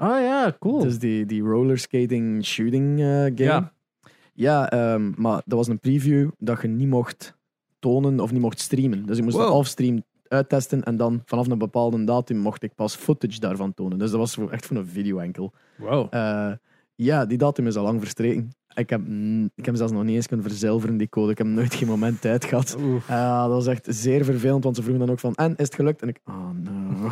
Oh 0.00 0.20
ja, 0.20 0.56
cool. 0.58 0.84
Is 0.84 0.98
die, 0.98 1.26
die 1.26 1.42
roller 1.42 1.78
skating 1.78 2.44
shooting 2.44 3.00
eh, 3.00 3.06
game. 3.06 3.32
Ja. 3.34 3.72
Ja, 4.32 4.70
ehm, 4.70 5.12
maar 5.16 5.42
dat 5.46 5.58
was 5.58 5.68
een 5.68 5.78
preview 5.80 6.30
dat 6.38 6.62
je 6.62 6.68
niet 6.68 6.88
mocht 6.88 7.36
tonen 7.78 8.20
of 8.20 8.32
niet 8.32 8.40
mocht 8.40 8.60
streamen. 8.60 9.06
Dus 9.06 9.18
ik 9.18 9.24
moest 9.24 9.36
Wow. 9.36 9.46
dat 9.46 9.54
offstream 9.54 10.02
uittesten 10.28 10.84
en 10.84 10.96
dan 10.96 11.22
vanaf 11.24 11.48
een 11.48 11.58
bepaalde 11.58 12.04
datum 12.04 12.36
mocht 12.36 12.62
ik 12.62 12.74
pas 12.74 12.94
footage 12.94 13.40
daarvan 13.40 13.74
tonen. 13.74 13.98
Dus 13.98 14.10
dat 14.10 14.20
was 14.20 14.34
voor, 14.34 14.50
echt 14.50 14.66
voor 14.66 14.76
een 14.76 14.86
video 14.86 15.18
enkel. 15.18 15.52
wow. 15.76 16.06
Eh, 16.10 16.52
ja, 16.94 17.26
die 17.26 17.38
datum 17.38 17.66
is 17.66 17.76
al 17.76 17.82
lang 17.82 18.00
verstreken. 18.00 18.50
Ik 18.74 18.90
heb, 18.90 19.00
mm, 19.06 19.50
ik 19.54 19.64
heb 19.64 19.76
zelfs 19.76 19.92
nog 19.92 20.04
niet 20.04 20.14
eens 20.14 20.26
kunnen 20.26 20.46
verzilveren, 20.46 20.96
die 20.96 21.08
code. 21.08 21.30
Ik 21.30 21.38
heb 21.38 21.46
nooit 21.46 21.74
geen 21.74 21.88
moment 21.88 22.20
tijd 22.20 22.44
gehad. 22.44 22.76
Ja, 23.08 23.42
dat 23.42 23.52
was 23.52 23.66
echt 23.66 23.86
zeer 23.90 24.24
vervelend, 24.24 24.64
want 24.64 24.76
ze 24.76 24.82
vroegen 24.82 25.06
dan 25.06 25.14
ook 25.14 25.20
van, 25.20 25.34
en, 25.34 25.50
is 25.56 25.64
het 25.64 25.74
gelukt? 25.74 26.02
En 26.02 26.08
ik, 26.08 26.20
oh 26.24 26.50
no. 26.50 27.06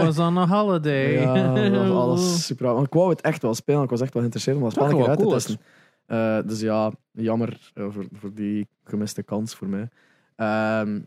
I 0.00 0.04
was 0.04 0.18
on 0.18 0.38
a 0.38 0.46
holiday. 0.46 1.12
Ja, 1.12 1.54
dat 1.68 1.88
was 1.88 1.90
alles 1.90 2.46
super. 2.46 2.74
Want 2.74 2.86
ik 2.86 2.92
wou 2.92 3.10
het 3.10 3.20
echt 3.20 3.42
wel 3.42 3.54
spelen. 3.54 3.82
Ik 3.82 3.90
was 3.90 4.00
echt 4.00 4.12
wel 4.12 4.22
geïnteresseerd 4.22 4.56
om 4.56 4.62
dat 4.62 4.72
spel 4.72 4.84
Dat 4.84 4.92
een 4.92 5.00
keer 5.00 5.08
uit 5.08 5.18
te 5.18 5.24
cool 5.24 5.36
testen. 5.36 5.58
Eh, 6.06 6.38
dus 6.46 6.60
ja, 6.60 6.92
jammer 7.10 7.70
voor, 7.74 8.06
voor 8.12 8.34
die 8.34 8.68
gemiste 8.84 9.22
kans 9.22 9.54
voor 9.54 9.68
mij. 9.68 9.88
Ehm 10.36 10.98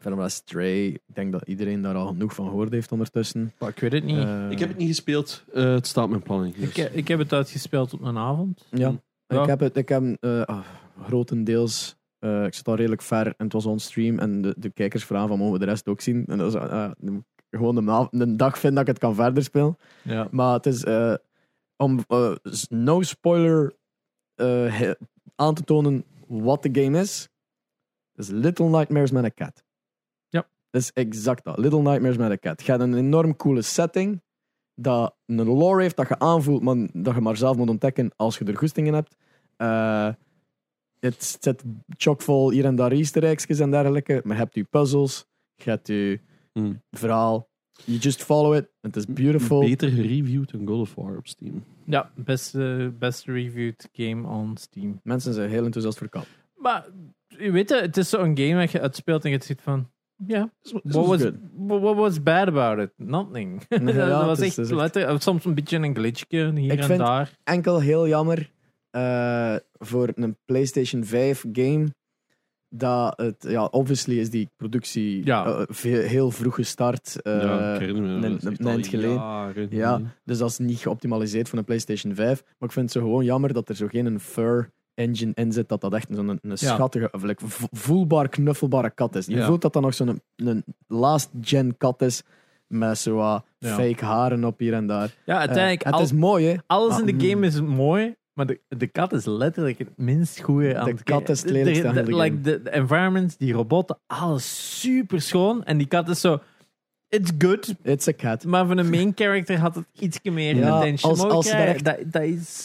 verder 0.00 0.18
maar 0.18 0.30
Stray, 0.30 0.86
ik 0.86 1.00
denk 1.06 1.32
dat 1.32 1.42
iedereen 1.48 1.82
daar 1.82 1.94
al 1.94 2.06
genoeg 2.06 2.34
van 2.34 2.44
gehoord 2.46 2.70
heeft 2.72 2.92
ondertussen. 2.92 3.52
Maar 3.58 3.68
ik 3.68 3.78
weet 3.78 3.92
het 3.92 4.04
niet. 4.04 4.16
Eh, 4.16 4.50
Ik 4.50 4.58
heb 4.58 4.68
het 4.68 4.78
niet 4.78 4.88
gespeeld. 4.88 5.44
Eh, 5.52 5.64
het 5.72 5.86
staat 5.86 6.04
op 6.04 6.10
mijn 6.10 6.22
planning. 6.22 6.54
Dus. 6.54 6.68
ik, 6.76 6.92
ik 6.92 7.08
heb 7.08 7.18
het 7.18 7.32
uitgespeeld 7.32 7.92
op 7.94 8.00
een 8.02 8.18
avond. 8.18 8.66
Ja, 8.70 8.94
Ja. 9.26 9.40
ik 9.42 9.46
heb 9.48 9.60
het 9.60 9.76
ik 9.76 9.88
heb, 9.88 10.16
eh, 10.20 10.42
ah, 10.42 10.64
grotendeels. 11.02 11.96
eh, 12.18 12.44
ik 12.44 12.54
zat 12.54 12.68
al 12.68 12.74
redelijk 12.74 13.02
ver 13.02 13.26
en 13.26 13.34
het 13.44 13.52
was 13.52 13.66
on 13.66 13.78
stream. 13.78 14.18
En 14.18 14.42
de, 14.42 14.54
de 14.58 14.70
kijkers 14.70 15.04
vragen 15.04 15.28
van 15.28 15.38
mogen 15.38 15.52
we 15.52 15.58
de 15.58 15.64
rest 15.64 15.88
ook 15.88 16.00
zien. 16.00 16.24
En 16.26 16.38
dat 16.38 16.48
is 16.48 16.54
eh, 16.54 16.90
dan 16.98 17.12
moet 17.12 17.24
ik 17.36 17.58
gewoon 17.58 17.76
een, 17.76 17.88
av- 17.88 18.08
een 18.12 18.36
dag 18.36 18.58
vinden 18.58 18.74
dat 18.84 18.88
ik 18.88 18.94
het 18.94 18.98
kan 19.04 19.14
verder 19.14 19.42
spelen. 19.42 19.76
Ja. 20.02 20.28
Maar 20.30 20.52
het 20.52 20.66
is 20.66 20.84
eh, 20.84 21.14
om 21.76 21.98
eh, 22.08 22.32
s- 22.42 22.66
no 22.68 23.02
spoiler 23.02 23.76
eh, 24.34 24.46
he- 24.78 24.94
aan 25.36 25.54
te 25.54 25.62
tonen 25.64 26.04
wat 26.26 26.62
de 26.62 26.82
game 26.82 27.00
is. 27.00 27.28
Het 28.12 28.24
is 28.24 28.28
Little 28.30 28.68
Nightmares 28.68 29.10
met 29.10 29.24
een 29.24 29.34
cat. 29.34 29.64
Dat 30.70 30.82
is 30.82 30.92
exact 30.92 31.44
dat. 31.44 31.58
Little 31.58 31.82
Nightmares 31.82 32.16
met 32.16 32.30
een 32.30 32.38
cat. 32.38 32.62
Je 32.62 32.70
hebt 32.70 32.82
een 32.82 32.94
enorm 32.96 33.36
coole 33.36 33.62
setting. 33.62 34.22
Dat 34.74 35.14
een 35.26 35.44
lore 35.44 35.82
heeft 35.82 35.96
dat 35.96 36.08
je 36.08 36.18
aanvoelt, 36.18 36.62
maar 36.62 36.76
dat 36.92 37.14
je 37.14 37.20
maar 37.20 37.36
zelf 37.36 37.56
moet 37.56 37.68
ontdekken 37.68 38.10
als 38.16 38.38
je 38.38 38.44
er 38.44 38.56
goestingen 38.56 38.94
hebt. 38.94 39.16
Eh, 39.56 40.08
het 41.00 41.38
zit 41.40 41.62
chockvol 41.96 42.50
hier 42.50 42.64
en 42.64 42.76
daar 42.76 42.90
easter 42.92 43.24
eggs 43.24 43.46
en 43.46 43.70
dergelijke. 43.70 44.20
Maar 44.24 44.36
je 44.36 44.42
hebt 44.42 44.54
je 44.54 44.64
puzzels. 44.64 45.26
Je 45.54 45.70
hebt 45.70 45.86
je 45.86 46.20
Hmm. 46.52 46.82
verhaal. 46.90 47.48
You 47.84 47.98
just 47.98 48.22
follow 48.24 48.54
it. 48.54 48.68
Het 48.80 48.96
is 48.96 49.06
beautiful. 49.06 49.60
Beter 49.60 49.88
gereviewd 49.90 50.50
dan 50.50 50.66
God 50.66 50.80
of 50.80 50.94
War 50.94 51.16
op 51.16 51.26
Steam. 51.26 51.64
Ja, 51.84 52.10
beste, 52.14 52.92
best 52.98 53.24
reviewed 53.26 53.88
game 53.92 54.28
on 54.28 54.56
Steam. 54.56 55.00
Mensen 55.02 55.34
zijn 55.34 55.50
heel 55.50 55.64
enthousiast 55.64 55.98
voor 55.98 56.08
kat. 56.08 56.26
Maar 56.54 56.86
je 57.28 57.50
weet 57.50 57.68
het, 57.70 57.80
het 57.80 57.96
is 57.96 58.08
zo'n 58.08 58.38
game 58.38 58.54
dat 58.60 58.70
je 58.70 58.80
uitspeelt 58.80 59.24
en 59.24 59.30
je 59.30 59.42
ziet 59.42 59.60
van, 59.60 59.90
ja, 60.26 60.50
what 60.82 61.06
was, 61.06 61.22
good. 61.22 61.34
what 61.56 61.96
was 61.96 62.22
bad 62.22 62.48
about 62.48 62.78
it? 62.78 62.90
Nothing. 62.96 63.62
Ja, 63.68 63.78
dat 64.08 64.24
was 64.24 64.40
echt, 64.40 64.56
het 64.56 64.64
is 64.66 64.72
echt- 64.72 64.80
letter- 64.80 65.22
soms 65.22 65.44
een 65.44 65.54
beetje 65.54 65.76
een 65.78 65.94
glitchje 65.94 66.52
hier 66.54 66.72
Ik 66.72 66.78
en 66.78 66.84
vind- 66.84 66.98
daar. 66.98 67.36
Enkel 67.44 67.80
heel 67.80 68.08
jammer 68.08 68.50
eh, 68.90 69.56
voor 69.78 70.12
een 70.14 70.36
PlayStation 70.44 71.04
5 71.04 71.44
game. 71.52 71.86
Dat 72.72 73.20
het, 73.20 73.36
ja, 73.48 73.64
obviously 73.64 74.18
is 74.18 74.30
die 74.30 74.48
productie 74.56 75.24
Ja. 75.24 75.44
eh, 75.46 75.62
veel- 75.68 76.02
heel 76.02 76.30
vroeg 76.30 76.54
gestart. 76.54 77.22
eh, 77.22 77.42
ja, 77.42 77.74
ik 77.74 77.80
herinner 77.80 78.02
me. 78.20 78.26
een- 78.26 78.56
eind 78.66 78.86
geleden. 78.86 79.68
Ja, 79.70 80.00
dus 80.24 80.38
dat 80.38 80.50
is 80.50 80.58
niet 80.58 80.78
geoptimaliseerd 80.78 81.48
voor 81.48 81.58
een 81.58 81.64
PlayStation 81.64 82.14
5. 82.14 82.42
Maar 82.58 82.68
ik 82.68 82.72
vind 82.74 82.84
het 82.84 82.92
zo 82.94 83.00
gewoon 83.00 83.24
jammer 83.24 83.52
dat 83.52 83.68
er 83.68 83.76
zo 83.76 83.86
geen 83.86 84.20
fur 84.20 84.70
engine 84.94 85.32
in 85.34 85.52
zit. 85.52 85.68
Dat 85.68 85.80
dat 85.80 85.94
echt 85.94 86.08
zo'n 86.10 86.38
een, 86.42 86.58
schattige, 86.58 87.08
of 87.12 87.22
like, 87.22 87.42
voelbaar 87.72 88.28
knuffelbare 88.28 88.90
kat 88.90 89.14
is. 89.16 89.26
Je 89.26 89.42
voelt 89.42 89.62
dat 89.62 89.72
dat 89.72 89.82
nog 89.82 89.94
zo'n 89.94 90.20
een, 90.36 90.64
last-gen 90.86 91.76
kat 91.76 92.02
is. 92.02 92.22
Met 92.66 92.98
zo 92.98 93.14
wat 93.14 93.44
Ja. 93.58 93.74
fake 93.74 94.04
haren 94.04 94.44
op 94.44 94.58
hier 94.58 94.72
en 94.74 94.86
daar. 94.86 95.14
Ja, 95.24 95.38
uiteindelijk, 95.38 95.80
Eh, 95.80 95.86
het 95.86 95.94
al- 95.94 96.00
is 96.02 96.12
mooi, 96.12 96.46
hè? 96.46 96.54
alles 96.66 96.98
in 96.98 97.06
de 97.06 97.12
mm. 97.12 97.20
game 97.20 97.46
is 97.46 97.60
mooi, 97.60 98.14
maar 98.32 98.46
de, 98.46 98.60
de 98.68 98.86
kat 98.86 99.12
is 99.12 99.24
letterlijk 99.24 99.78
het 99.78 99.88
minst 99.96 100.40
goede 100.40 100.78
aan 100.78 100.84
De 100.84 100.90
het 100.90 101.02
kat 101.02 101.28
is 101.28 101.40
het 101.42 101.50
lelijkste 101.50 101.82
De- 101.82 101.88
aan 101.98 102.04
de- 102.04 102.16
like 102.16 102.40
de, 102.40 102.62
de 102.62 102.70
environments, 102.70 103.36
die 103.36 103.52
robotten, 103.52 103.98
alles 104.06 104.80
super 104.80 105.20
schoon. 105.20 105.64
En 105.64 105.78
die 105.78 105.86
kat 105.86 106.08
is 106.08 106.20
zo, 106.20 106.38
it's 107.08 107.30
good, 107.38 107.74
It's 107.82 108.08
a 108.08 108.12
cat. 108.12 108.44
maar 108.44 108.66
van 108.66 108.78
een 108.78 108.90
main 108.90 109.12
character 109.14 109.58
had 109.58 109.74
het 109.74 109.84
iets 109.98 110.18
meer 110.22 110.56
Ja, 110.56 110.76
attention 110.76 111.10
als- 111.12 111.20
als 111.22 111.48
krijgen. 111.48 111.84
Dat, 111.84 111.96
dat 112.06 112.22
is... 112.22 112.62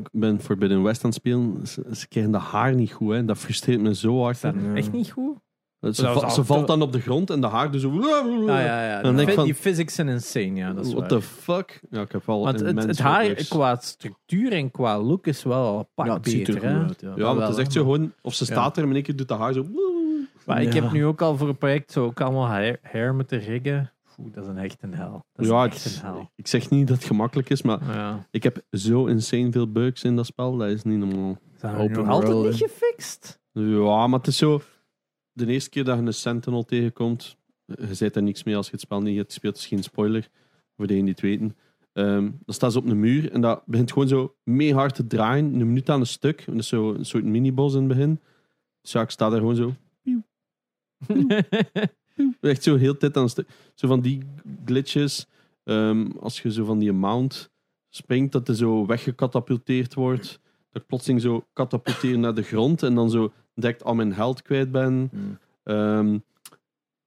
Ik 0.00 0.08
ben 0.12 0.40
Forbidden 0.40 0.82
West 0.82 1.04
aan 1.04 1.10
het 1.10 1.18
spelen. 1.18 1.66
Ze, 1.66 1.84
ze 1.92 2.08
krijgen 2.08 2.32
de 2.32 2.38
haar 2.38 2.74
niet 2.74 2.92
goed. 2.92 3.12
Hè. 3.14 3.24
Dat 3.24 3.38
frustreert 3.38 3.80
me 3.80 3.94
zo 3.94 4.22
hard. 4.22 4.40
Dat 4.40 4.54
Ja. 4.54 4.74
echt 4.74 4.92
niet 4.92 5.10
goed? 5.10 5.36
Ze, 5.80 6.02
va- 6.02 6.12
al 6.26 6.44
valt 6.44 6.66
dan 6.66 6.82
op 6.82 6.92
de 6.92 7.00
grond 7.00 7.30
en 7.30 7.40
de 7.40 7.46
haar 7.46 7.70
dus 7.70 7.82
zo... 7.82 7.90
Ah, 7.90 8.46
ja, 8.46 8.86
ja. 8.86 9.02
Dan 9.02 9.16
Die, 9.16 9.24
denk 9.24 9.36
van- 9.36 9.44
die 9.44 9.54
physics 9.54 9.94
zijn 9.94 10.08
insane, 10.08 10.54
ja, 10.54 10.72
dat 10.72 10.86
is 10.86 10.92
What 10.92 11.10
waar. 11.10 11.20
the 11.20 11.26
fuck? 11.26 11.80
Ja, 11.90 12.00
ik 12.00 12.12
heb 12.12 12.26
wel 12.26 12.40
Want 12.44 12.60
het, 12.60 12.82
het 12.84 12.98
haar 12.98 13.26
bugs. 13.26 13.48
qua 13.48 13.76
structuur 13.80 14.52
en 14.52 14.70
qua 14.70 15.00
look 15.02 15.26
is 15.26 15.42
wel 15.42 15.66
al 15.66 15.78
een 15.78 15.86
pak 15.94 16.06
Ja, 16.06 16.14
het 16.14 16.28
ziet 16.28 16.48
er 16.48 16.54
beter. 16.54 16.68
goed 16.70 16.78
hè? 16.80 16.86
uit. 16.86 17.00
Ja. 17.00 17.12
Ja, 17.24 17.32
maar 17.32 17.42
het 17.46 17.52
is 17.56 17.60
echt 17.60 17.72
zo 17.72 17.80
gewoon... 17.82 18.12
Of 18.22 18.34
ze 18.34 18.44
Ja. 18.44 18.50
staat 18.52 18.76
er 18.76 18.82
en 18.82 18.88
in 18.88 18.94
één 18.94 19.02
keer 19.04 19.16
doet 19.16 19.28
de 19.28 19.34
haar 19.34 19.52
zo... 19.52 19.66
Maar 20.46 20.62
ik 20.62 20.72
heb 20.72 20.92
nu 20.92 21.06
ook 21.06 21.22
al 21.22 21.36
voor 21.36 21.48
een 21.48 21.56
project 21.58 21.92
zo 21.92 22.04
ook 22.04 22.20
allemaal 22.20 22.46
hair, 22.46 22.78
hair 22.82 23.14
moeten 23.14 23.38
riggen. 23.38 23.92
Oeh, 24.18 24.32
dat 24.32 24.44
is 24.44 24.50
een 24.50 24.58
echt 24.58 24.82
een 24.82 24.94
hel. 24.94 25.24
Dat 25.32 25.44
is 25.44 25.50
Ja, 25.50 25.64
echt 25.64 25.84
een 25.84 26.00
hel. 26.06 26.30
ik 26.34 26.46
zeg 26.46 26.70
niet 26.70 26.86
dat 26.88 26.96
het 26.96 27.06
gemakkelijk 27.06 27.50
is, 27.50 27.62
maar 27.62 27.84
Ja. 27.84 28.26
ik 28.30 28.42
heb 28.42 28.62
zo 28.70 29.06
insane 29.06 29.52
veel 29.52 29.72
bugs 29.72 30.04
in 30.04 30.16
dat 30.16 30.26
spel. 30.26 30.56
Dat 30.56 30.68
is 30.70 30.82
niet 30.82 30.98
normaal. 30.98 31.38
Zijn 31.56 31.92
nog 31.92 32.08
altijd 32.08 32.42
niet 32.42 32.54
gefixt? 32.54 33.40
Ja, 33.52 34.06
maar 34.06 34.18
het 34.18 34.28
is 34.28 34.36
zo... 34.36 34.60
De 35.32 35.46
eerste 35.46 35.70
keer 35.70 35.84
dat 35.84 35.98
je 35.98 36.04
een 36.04 36.14
Sentinel 36.14 36.64
tegenkomt, 36.64 37.36
je 37.64 37.94
zei 37.94 38.10
er 38.10 38.22
niks 38.22 38.44
mee 38.44 38.56
als 38.56 38.66
je 38.66 38.72
het 38.72 38.80
spel 38.80 39.00
niet 39.02 39.16
hebt 39.16 39.28
gespeeld. 39.32 39.54
Het 39.54 39.62
is 39.62 39.68
geen 39.68 39.82
spoiler, 39.82 40.28
voor 40.76 40.86
degenen 40.86 41.04
die 41.04 41.14
het 41.14 41.22
weten. 41.40 41.56
Ehm, 41.92 42.30
dan 42.44 42.54
staat 42.54 42.72
ze 42.72 42.78
op 42.78 42.86
een 42.86 43.00
muur 43.00 43.32
en 43.32 43.40
dat 43.40 43.62
begint 43.66 43.92
gewoon 43.92 44.08
zo 44.08 44.34
mee 44.44 44.74
hard 44.74 44.94
te 44.94 45.06
draaien. 45.06 45.44
Een 45.44 45.66
minuut 45.66 45.90
aan 45.90 46.00
een 46.00 46.06
stuk. 46.06 46.44
Dat 46.46 46.54
is 46.54 46.68
zo 46.68 46.94
een 46.94 47.04
soort 47.04 47.24
minibos 47.24 47.72
in 47.74 47.78
het 47.78 47.88
begin. 47.88 48.20
Dus 48.80 48.92
ja, 48.92 49.00
ik 49.00 49.10
sta 49.10 49.28
daar 49.28 49.38
gewoon 49.38 49.56
zo... 49.56 49.72
Echt 52.40 52.62
zo 52.62 52.76
heel 52.76 52.96
tijd 52.96 53.16
aan 53.16 53.22
een 53.22 53.28
stuk. 53.28 53.48
Zo 53.74 53.86
van 53.88 54.00
die 54.00 54.22
glitches. 54.64 55.26
ehm, 55.64 56.10
als 56.20 56.40
je 56.40 56.52
zo 56.52 56.64
van 56.64 56.78
die 56.78 56.92
mount 56.92 57.50
springt, 57.88 58.32
dat 58.32 58.48
er 58.48 58.54
zo 58.54 58.86
weggecatapulteerd 58.86 59.94
wordt. 59.94 60.40
Dat 60.70 60.82
ik 60.82 60.88
plotseling 60.88 61.20
zo 61.20 61.44
katapulteer 61.52 62.18
naar 62.18 62.34
de 62.34 62.42
grond 62.42 62.82
en 62.82 62.94
dan 62.94 63.10
zo 63.10 63.32
direct 63.54 63.84
al 63.84 63.94
mijn 63.94 64.12
held 64.12 64.42
kwijt 64.42 64.70
ben. 64.72 65.08
Hmm. 65.12 65.38
Ehm, 65.62 66.18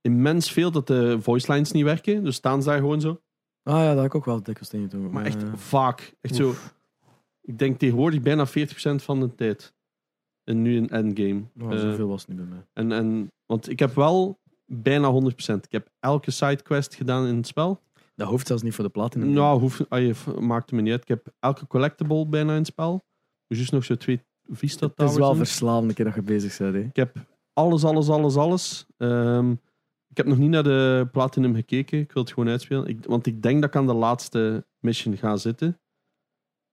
immens 0.02 0.52
veel 0.52 0.72
dat 0.72 0.88
de 0.88 1.18
voice 1.22 1.52
lines 1.52 1.72
niet 1.72 1.84
werken. 1.84 2.24
Dus 2.24 2.36
staan 2.36 2.62
ze 2.64 2.70
daar 2.70 2.80
gewoon 2.80 3.02
zo. 3.02 3.22
Ah 3.64 3.76
ja, 3.80 3.88
dat 3.88 3.98
heb 3.98 4.06
ik 4.06 4.16
ook 4.16 4.26
wel 4.26 4.36
dikwijls 4.44 4.70
tegen 4.70 4.90
doen. 4.90 5.12
Maar 5.12 5.26
echt 5.26 5.44
eh, 5.44 5.54
vaak. 5.54 6.14
Echt 6.22 6.36
zo. 6.36 6.54
Ik 7.42 7.58
denk 7.60 7.80
tegenwoordig 7.80 8.22
bijna 8.22 8.48
40% 8.48 8.52
van 8.96 9.20
de 9.20 9.36
tijd. 9.36 9.74
En 10.44 10.62
nu 10.62 10.78
een 10.78 10.90
endgame. 10.90 11.42
oh, 11.62 11.74
Eh, 11.74 11.80
zoveel 11.80 12.08
was 12.08 12.22
het 12.22 12.30
niet 12.30 12.38
bij 12.38 12.48
mij. 12.48 12.66
en, 12.74 12.92
en, 12.92 13.32
want 13.46 13.70
ik 13.70 13.80
heb 13.80 13.96
wel 13.96 14.40
bijna 14.74 15.12
100%. 15.12 15.56
Ik 15.56 15.72
heb 15.72 15.90
elke 16.00 16.32
sidequest 16.32 16.96
gedaan 16.96 17.28
in 17.28 17.36
het 17.36 17.48
spel. 17.48 17.82
Dat 18.16 18.28
hoeft 18.28 18.48
zelfs 18.48 18.64
niet 18.64 18.74
voor 18.74 18.84
de 18.84 18.90
platina. 18.90 19.26
Nou, 19.26 19.60
hoef, 19.60 19.82
ah, 19.90 20.00
je, 20.00 20.14
maakt 20.40 20.72
me 20.72 20.82
niet 20.82 20.92
uit. 20.92 21.02
Ik 21.02 21.08
heb 21.08 21.34
elke 21.40 21.68
collectible 21.68 22.28
bijna 22.28 22.52
in 22.52 22.58
het 22.58 22.68
spel. 22.68 23.04
Dus 23.48 23.58
juist 23.58 23.72
nog 23.72 23.84
zo 23.84 23.96
twee 23.96 24.22
Vista 24.54 24.86
het 24.96 25.10
is 25.10 25.16
wel 25.16 25.32
in. 25.32 25.38
verslavend 25.38 25.94
keer 25.94 26.06
dat 26.06 26.14
je 26.14 26.22
bezig 26.22 26.58
bent. 26.58 26.74
Hè. 26.74 26.82
Ik 26.82 26.96
heb 26.96 27.16
alles, 27.54 27.84
alles, 27.84 28.10
alles, 28.10 28.36
alles. 28.36 28.86
Ehm, 28.98 29.52
ik 30.08 30.18
heb 30.18 30.26
nog 30.26 30.38
niet 30.38 30.50
naar 30.50 30.64
de 30.64 31.08
Platinum 31.12 31.56
gekeken. 31.56 32.00
Ik 32.00 32.12
wil 32.12 32.24
het 32.24 32.32
gewoon 32.32 32.50
uitspelen. 32.50 32.88
Ik, 32.88 33.06
want 33.06 33.26
ik 33.26 33.42
denk 33.42 33.62
dat 33.62 33.70
ik 33.70 33.76
aan 33.76 33.88
de 33.88 33.94
laatste 33.94 34.66
mission 34.80 35.18
ga 35.18 35.38
zitten. 35.38 35.80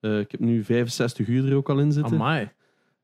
Eh, 0.01 0.19
ik 0.19 0.31
heb 0.31 0.41
nu 0.41 0.65
65 0.65 1.27
uur 1.27 1.51
er 1.51 1.57
ook 1.57 1.69
al 1.69 1.79
in 1.79 1.93
zitten. 1.93 2.15
Amai. 2.15 2.53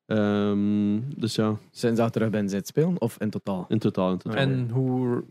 Ehm, 0.06 1.00
dus 1.16 1.34
ja, 1.34 1.58
Zijn 1.70 1.96
ze 1.96 2.02
al 2.02 2.10
terug 2.10 2.30
bij 2.30 2.48
zit 2.48 2.66
spelen 2.66 3.00
of 3.00 3.16
in 3.18 3.30
totaal? 3.30 3.64
in 3.68 3.78
totaal. 3.78 4.10
In 4.10 4.18
totaal. 4.18 4.38
En 4.38 4.70
hoe... 4.70 5.24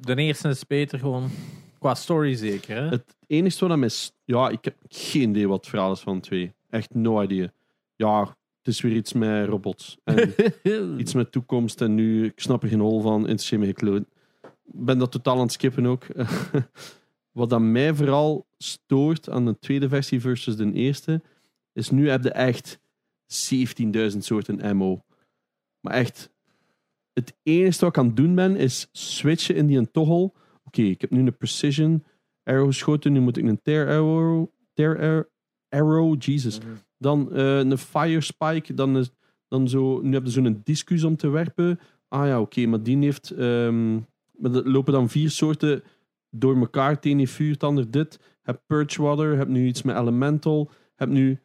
De 0.00 0.14
eerste 0.14 0.48
is 0.48 0.66
beter 0.66 0.98
gewoon... 0.98 1.28
Qua 1.78 1.94
story 1.94 2.34
zeker, 2.34 2.76
hè? 2.76 2.88
Het 2.88 3.16
enige 3.26 3.58
wat 3.60 3.70
aan 3.70 3.78
mij... 3.78 3.90
Ja, 4.24 4.48
ik 4.48 4.64
heb 4.64 4.74
geen 4.88 5.30
idee 5.30 5.48
wat 5.48 5.56
het 5.56 5.68
verhaal 5.68 5.92
is 5.92 6.00
van 6.00 6.14
de 6.14 6.20
twee. 6.20 6.52
Echt 6.70 6.94
no 6.94 7.22
idea. 7.22 7.52
Ja, 7.96 8.20
het 8.58 8.74
is 8.74 8.80
weer 8.80 8.92
iets 8.92 9.12
met 9.12 9.48
robots. 9.48 9.98
En 10.04 10.34
iets 11.00 11.14
met 11.14 11.32
toekomst 11.32 11.80
en 11.80 11.94
nu, 11.94 12.24
ik 12.24 12.40
snap 12.40 12.62
er 12.62 12.68
geen 12.68 12.80
hol 12.80 13.00
van, 13.00 13.22
me 13.58 13.66
gekloot. 13.66 14.02
Ik 14.42 14.84
ben 14.84 14.98
dat 14.98 15.12
totaal 15.12 15.34
aan 15.34 15.42
het 15.42 15.52
skippen 15.52 15.86
ook. 15.86 16.06
Wat 17.32 17.52
aan 17.52 17.72
mij 17.72 17.94
vooral 17.94 18.46
stoort 18.58 19.30
aan 19.30 19.44
de 19.44 19.58
tweede 19.58 19.88
versie 19.88 20.20
versus 20.20 20.56
de 20.56 20.72
eerste, 20.72 21.22
is 21.72 21.90
nu 21.90 22.10
heb 22.10 22.22
je 22.22 22.30
echt 22.30 22.79
17.000 24.12 24.18
soorten 24.18 24.60
ammo. 24.60 25.04
Maar 25.80 25.94
echt, 25.94 26.30
het 27.12 27.36
enige 27.42 27.80
wat 27.80 27.88
ik 27.88 27.98
aan 27.98 28.06
het 28.06 28.16
doen 28.16 28.34
ben, 28.34 28.56
is 28.56 28.88
switchen 28.92 29.54
in 29.56 29.66
die 29.66 29.78
een 29.78 29.90
toggle. 29.90 30.32
Oké, 30.64 30.82
ik 30.82 31.00
heb 31.00 31.10
nu 31.10 31.18
een 31.18 31.36
precision 31.36 32.04
arrow 32.42 32.66
geschoten, 32.66 33.12
nu 33.12 33.20
moet 33.20 33.36
ik 33.36 33.44
een 33.44 33.62
tear 33.62 33.88
arrow, 33.88 34.46
tear 34.74 35.28
arrow, 35.68 36.22
Jesus. 36.22 36.58
Dan 36.98 37.32
eh, 37.32 37.58
een 37.58 37.78
fire 37.78 38.20
spike. 38.20 38.74
Dan, 38.74 38.96
is, 38.96 39.10
dan 39.48 39.68
zo, 39.68 40.00
nu 40.00 40.12
heb 40.12 40.24
je 40.24 40.30
zo'n 40.30 40.60
discus 40.64 41.04
om 41.04 41.16
te 41.16 41.28
werpen. 41.28 41.80
Ah 42.08 42.26
ja, 42.26 42.40
oké, 42.40 42.66
maar 42.66 42.82
die 42.82 42.98
heeft. 42.98 43.30
ehm, 43.30 43.94
maar 44.40 44.54
er 44.54 44.70
lopen 44.70 44.92
dan 44.92 45.08
vier 45.08 45.30
soorten 45.30 45.82
door 46.30 46.56
elkaar. 46.56 46.90
Het 46.90 47.04
ene 47.04 47.28
vuur, 47.28 47.52
het 47.52 47.62
ander 47.62 47.90
dit. 47.90 48.18
Heb 48.42 48.62
purge 48.66 49.02
water. 49.02 49.36
Heb 49.36 49.48
nu 49.48 49.66
iets 49.66 49.82
met 49.82 49.96
elemental. 49.96 50.70
Heb 50.94 51.08
nu. 51.08 51.40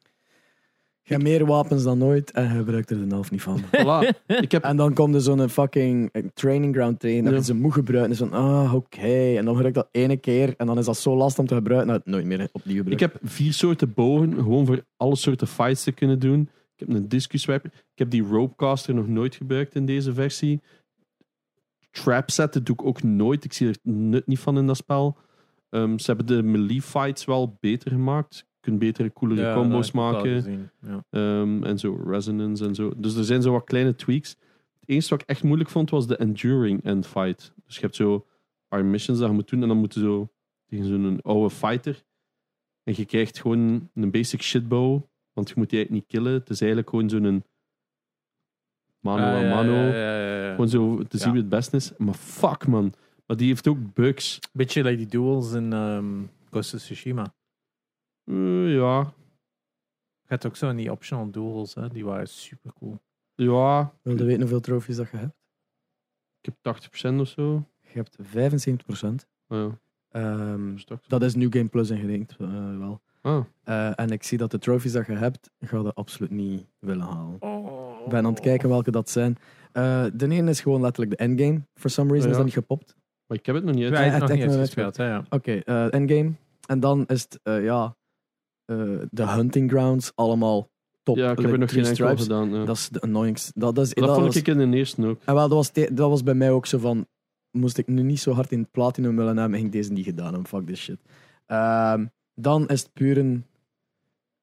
Je 1.08 1.14
hebt 1.14 1.24
meer 1.24 1.45
wapens 1.45 1.84
dan 1.84 2.03
ooit 2.03 2.32
en 2.32 2.43
je 2.43 2.49
gebruikt 2.49 2.89
er 2.89 2.97
de 3.10 3.14
helft 3.16 3.32
niet 3.32 3.41
van. 3.41 3.62
Voilà. 3.66 4.24
Ik 4.41 4.51
heb, 4.51 4.64
En 4.64 4.78
dan 4.78 4.93
komt 4.93 5.16
er 5.16 5.22
zo'n 5.22 5.49
fucking 5.49 6.10
eh, 6.12 6.24
training 6.34 6.76
ground 6.76 6.99
train 6.99 7.24
dat 7.24 7.32
Ja. 7.34 7.38
je 7.39 7.43
ze 7.45 7.53
moet 7.56 7.74
gebruiken. 7.74 8.06
En 8.06 8.12
is 8.12 8.30
van, 8.30 8.39
ah, 8.39 8.74
oké. 8.74 9.36
En 9.38 9.45
dan 9.45 9.53
gebruik 9.56 9.68
ik 9.68 9.74
dat 9.74 9.88
ene 9.91 10.18
keer 10.18 10.53
en 10.58 10.66
dan 10.66 10.78
is 10.78 10.86
dat 10.86 10.97
zo 10.97 11.16
lastig 11.16 11.39
om 11.39 11.47
te 11.47 11.56
gebruiken 11.56 11.93
het 11.93 12.06
nooit 12.06 12.26
meer 12.26 12.49
opnieuw 12.51 12.82
ik 12.82 12.89
gebruikt. 12.89 12.99
heb 13.01 13.30
vier 13.32 13.53
soorten 13.53 13.93
bogen, 13.93 14.34
gewoon 14.34 14.66
voor 14.66 14.84
alle 14.97 15.16
soorten 15.16 15.47
fights 15.47 15.84
te 15.84 15.91
kunnen 15.91 16.20
doen. 16.20 16.41
Ik 16.76 16.88
heb 16.88 16.89
een 16.89 17.08
discus 17.08 17.41
swiper. 17.41 17.72
Ik 17.74 17.99
heb 17.99 18.10
die 18.10 18.24
ropecaster 18.24 18.93
nog 18.93 19.08
nooit 19.08 19.36
gebruikt 19.36 19.76
in 19.76 19.86
deze 19.86 20.14
versie. 20.14 20.62
Trap 21.91 22.32
zetten 22.32 22.64
doe 22.64 22.76
ik 22.76 22.86
ook 22.86 23.03
nooit. 23.03 23.43
Ik 23.43 23.53
zie 23.53 23.68
er 23.68 23.78
nut 23.84 24.28
niet 24.28 24.39
van 24.39 24.58
in 24.58 24.68
dat 24.68 24.78
spel. 24.78 25.18
Ehm, 25.70 25.97
ze 25.97 26.06
hebben 26.06 26.26
de 26.26 26.43
melee 26.43 26.82
fights 26.82 27.26
wel 27.26 27.58
beter 27.60 27.91
gemaakt. 27.91 28.45
Kunt 28.66 28.80
betere, 28.80 29.13
coolere 29.13 29.41
Ja, 29.41 29.53
combos 29.53 29.91
maken. 29.91 30.72
Ehm, 31.09 31.63
en 31.63 31.80
zo 31.80 32.01
resonance 32.05 32.66
en 32.66 32.76
zo. 32.76 32.93
Dus 32.97 33.16
er 33.16 33.24
zijn 33.24 33.41
zo 33.41 33.51
wat 33.51 33.63
kleine 33.63 33.95
tweaks. 33.95 34.30
Het 34.80 34.89
enige 34.89 35.09
wat 35.09 35.22
ik 35.22 35.28
echt 35.28 35.43
moeilijk 35.43 35.70
vond 35.70 35.89
was 35.89 36.07
de 36.07 36.18
enduring 36.18 36.84
end 36.84 37.07
fight. 37.07 37.53
Dus 37.66 37.76
je 37.76 37.82
hebt 37.82 37.95
zo 37.95 38.26
paar 38.68 38.86
missions 38.86 39.20
dat 39.20 39.28
je 39.28 39.34
moet 39.34 39.49
doen 39.49 39.61
en 39.61 39.68
dan 39.68 39.78
moet 39.78 39.93
je 39.93 39.99
zo 39.99 40.30
tegen 40.66 40.86
zo'n 40.86 41.22
oude 41.22 41.49
fighter. 41.49 42.03
En 42.84 42.93
je 42.97 43.05
krijgt 43.05 43.39
gewoon 43.39 43.89
een 43.93 44.11
basic 44.11 44.41
shitbow, 44.41 45.01
want 45.34 45.49
je 45.49 45.53
moet 45.57 45.70
die 45.70 45.78
eigenlijk 45.78 45.91
niet 45.91 46.05
killen. 46.07 46.39
Het 46.39 46.49
is 46.49 46.59
eigenlijk 46.59 46.89
gewoon 46.89 47.09
zo'n 47.09 47.43
mano 48.99 49.24
Ja, 49.24 49.51
a 49.51 49.55
mano. 49.55 49.91
Gewoon 50.51 50.70
zo 50.70 51.03
te 51.03 51.18
zien 51.18 51.32
wie 51.32 51.41
het 51.41 51.49
best 51.49 51.74
is. 51.74 51.91
Maar 51.97 52.13
fuck 52.13 52.68
man. 52.68 52.93
Maar 53.26 53.38
die 53.38 53.47
heeft 53.47 53.68
ook 53.68 53.93
bugs. 53.93 54.39
Beetje 54.53 54.84
like 54.84 54.97
die 54.97 55.07
duels 55.07 55.53
in 55.53 55.74
ehm 55.74 56.24
Ghost 56.49 56.74
of 56.74 56.80
Tsushima. 56.80 57.34
Eh, 58.26 58.73
ja. 58.73 59.13
Je 60.21 60.32
hebt 60.32 60.45
ook 60.45 60.55
zo 60.55 60.69
in 60.69 60.76
die 60.76 60.91
optional 60.91 61.32
duels, 61.32 61.73
hè? 61.76 61.88
die 61.89 62.05
waren 62.05 62.28
super 62.28 62.71
cool. 62.80 62.99
Ja. 63.36 63.93
Wil 64.01 64.17
je 64.17 64.23
weten 64.23 64.39
hoeveel 64.41 64.59
trofies 64.59 64.95
dat 64.95 65.09
je 65.09 65.17
hebt? 65.17 65.36
Ik 66.41 66.53
heb 66.61 66.76
80% 66.76 67.19
of 67.19 67.28
zo. 67.28 67.63
Je 67.82 67.89
hebt 67.93 68.17
75%. 68.21 69.28
Ah, 69.47 69.57
ja. 69.57 69.78
Ehm, 70.09 70.67
dat 70.69 70.76
is 70.78 70.86
toch- 70.86 71.01
dat 71.07 71.21
is 71.21 71.36
New 71.36 71.53
Game 71.53 71.67
Plus 71.67 71.89
ingedenkt, 71.89 72.36
eh, 72.39 72.78
wel. 72.78 73.01
Ah. 73.21 73.43
Eh, 73.63 73.99
en 73.99 74.09
ik 74.09 74.23
zie 74.23 74.38
dat 74.38 74.51
de 74.51 74.57
trophies 74.59 74.91
dat 74.91 75.05
je 75.05 75.13
hebt, 75.13 75.51
ga 75.59 75.78
je 75.80 75.93
absoluut 75.93 76.32
niet 76.32 76.65
willen 76.80 77.05
halen. 77.05 77.41
Oh. 77.41 78.01
Ik 78.05 78.09
ben 78.11 78.26
aan 78.26 78.32
het 78.32 78.39
kijken 78.39 78.69
welke 78.69 78.91
dat 78.91 79.09
zijn. 79.09 79.38
Eh, 79.71 80.05
de 80.13 80.30
ene 80.30 80.49
is 80.49 80.61
gewoon 80.61 80.82
letterlijk 80.82 81.17
de 81.17 81.23
endgame. 81.23 81.61
For 81.73 81.89
some 81.89 82.09
reason 82.11 82.26
Ja. 82.26 82.32
is 82.32 82.36
dat 82.38 82.45
niet 82.45 82.53
gepopt. 82.65 82.95
Maar 83.28 83.38
ik 83.38 83.45
heb 83.45 83.55
het 83.55 83.63
nog 83.63 83.76
niet 83.76 83.84
uit. 83.84 83.93
Ja, 83.93 84.03
Ja, 84.03 84.17
nog 84.17 84.30
het 84.30 84.38
niet 84.39 84.47
uitgespeeld, 84.49 84.95
ja. 84.95 85.23
Oké, 85.30 85.51
eh, 85.53 85.93
endgame. 85.93 86.32
En 86.67 86.80
dan 86.80 87.05
is 87.05 87.21
het, 87.21 87.39
eh, 87.43 87.63
ja, 87.63 87.95
de 89.09 89.28
hunting 89.28 89.70
grounds 89.72 90.11
allemaal 90.16 90.70
top. 91.03 91.18
Ja, 91.18 91.32
ik 91.32 91.38
heb 91.39 91.51
er 91.51 91.59
nog 91.59 91.72
geen 91.72 91.86
stripes. 91.86 92.22
gedaan. 92.22 92.49
Ja. 92.53 92.66
Dat 92.66 92.76
is 92.76 92.89
de 92.89 92.99
annoyingste. 93.01 93.51
Dat, 93.55 93.76
dat, 93.76 93.86
is, 93.86 93.93
Dat, 93.93 94.03
dat 94.05 94.13
vond 94.16 94.26
was- 94.28 94.36
ik 94.36 94.47
in 94.47 94.72
de 94.72 94.78
eerste 94.78 95.05
ook. 95.05 95.20
En 95.26 95.34
wel, 95.34 95.47
dat 95.47 95.57
was, 95.57 95.70
te- 95.70 95.89
dat 95.93 96.09
was 96.09 96.24
bij 96.24 96.34
mij 96.34 96.51
ook 96.51 96.66
zo 96.66 96.78
van. 96.78 97.07
Moest 97.51 97.78
ik 97.78 97.88
nu 97.88 98.01
niet 98.01 98.20
zo 98.20 98.32
hard 98.32 98.51
in 98.51 98.59
het 98.59 98.72
platinum 98.72 99.16
willen 99.16 99.38
hebben, 99.38 99.55
ging 99.55 99.66
ik 99.66 99.72
deze 99.74 99.91
niet 99.91 100.05
gedaan 100.05 100.26
hebben. 100.34 100.47
Fuck 100.47 100.66
this 100.66 100.80
shit. 100.82 100.97
Ehm, 101.45 102.05
dan 102.34 102.68
is 102.68 102.82
het 102.82 102.93
puur 102.93 103.18
een 103.18 103.45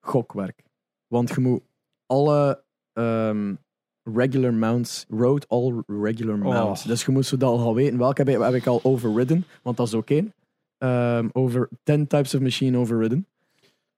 gokwerk. 0.01 0.63
Want 1.07 1.29
je 1.31 1.41
moet 1.41 1.63
alle 2.07 2.63
ehm, 2.93 3.55
regular 4.03 4.55
mounts, 4.55 5.07
road 5.09 5.49
all 5.49 5.83
regular 5.87 6.39
mounts. 6.39 6.83
Oh. 6.83 6.87
Dus 6.89 7.05
je 7.05 7.13
moet 7.13 7.27
zo 7.27 7.37
dat 7.37 7.51
al 7.51 7.59
gaan 7.59 7.75
weten. 7.75 7.99
Welke 7.99 8.23
heb 8.23 8.29
ik, 8.35 8.43
heb 8.43 8.55
ik 8.55 8.67
al 8.67 8.81
overridden? 8.83 9.45
Want 9.63 9.77
dat 9.77 9.87
is 9.87 9.95
ook 9.95 10.11
één. 10.11 10.33
Ehm, 10.79 11.29
over 11.33 11.69
10 11.83 12.07
types 12.07 12.35
of 12.35 12.41
machine 12.41 12.79
overridden. 12.79 13.27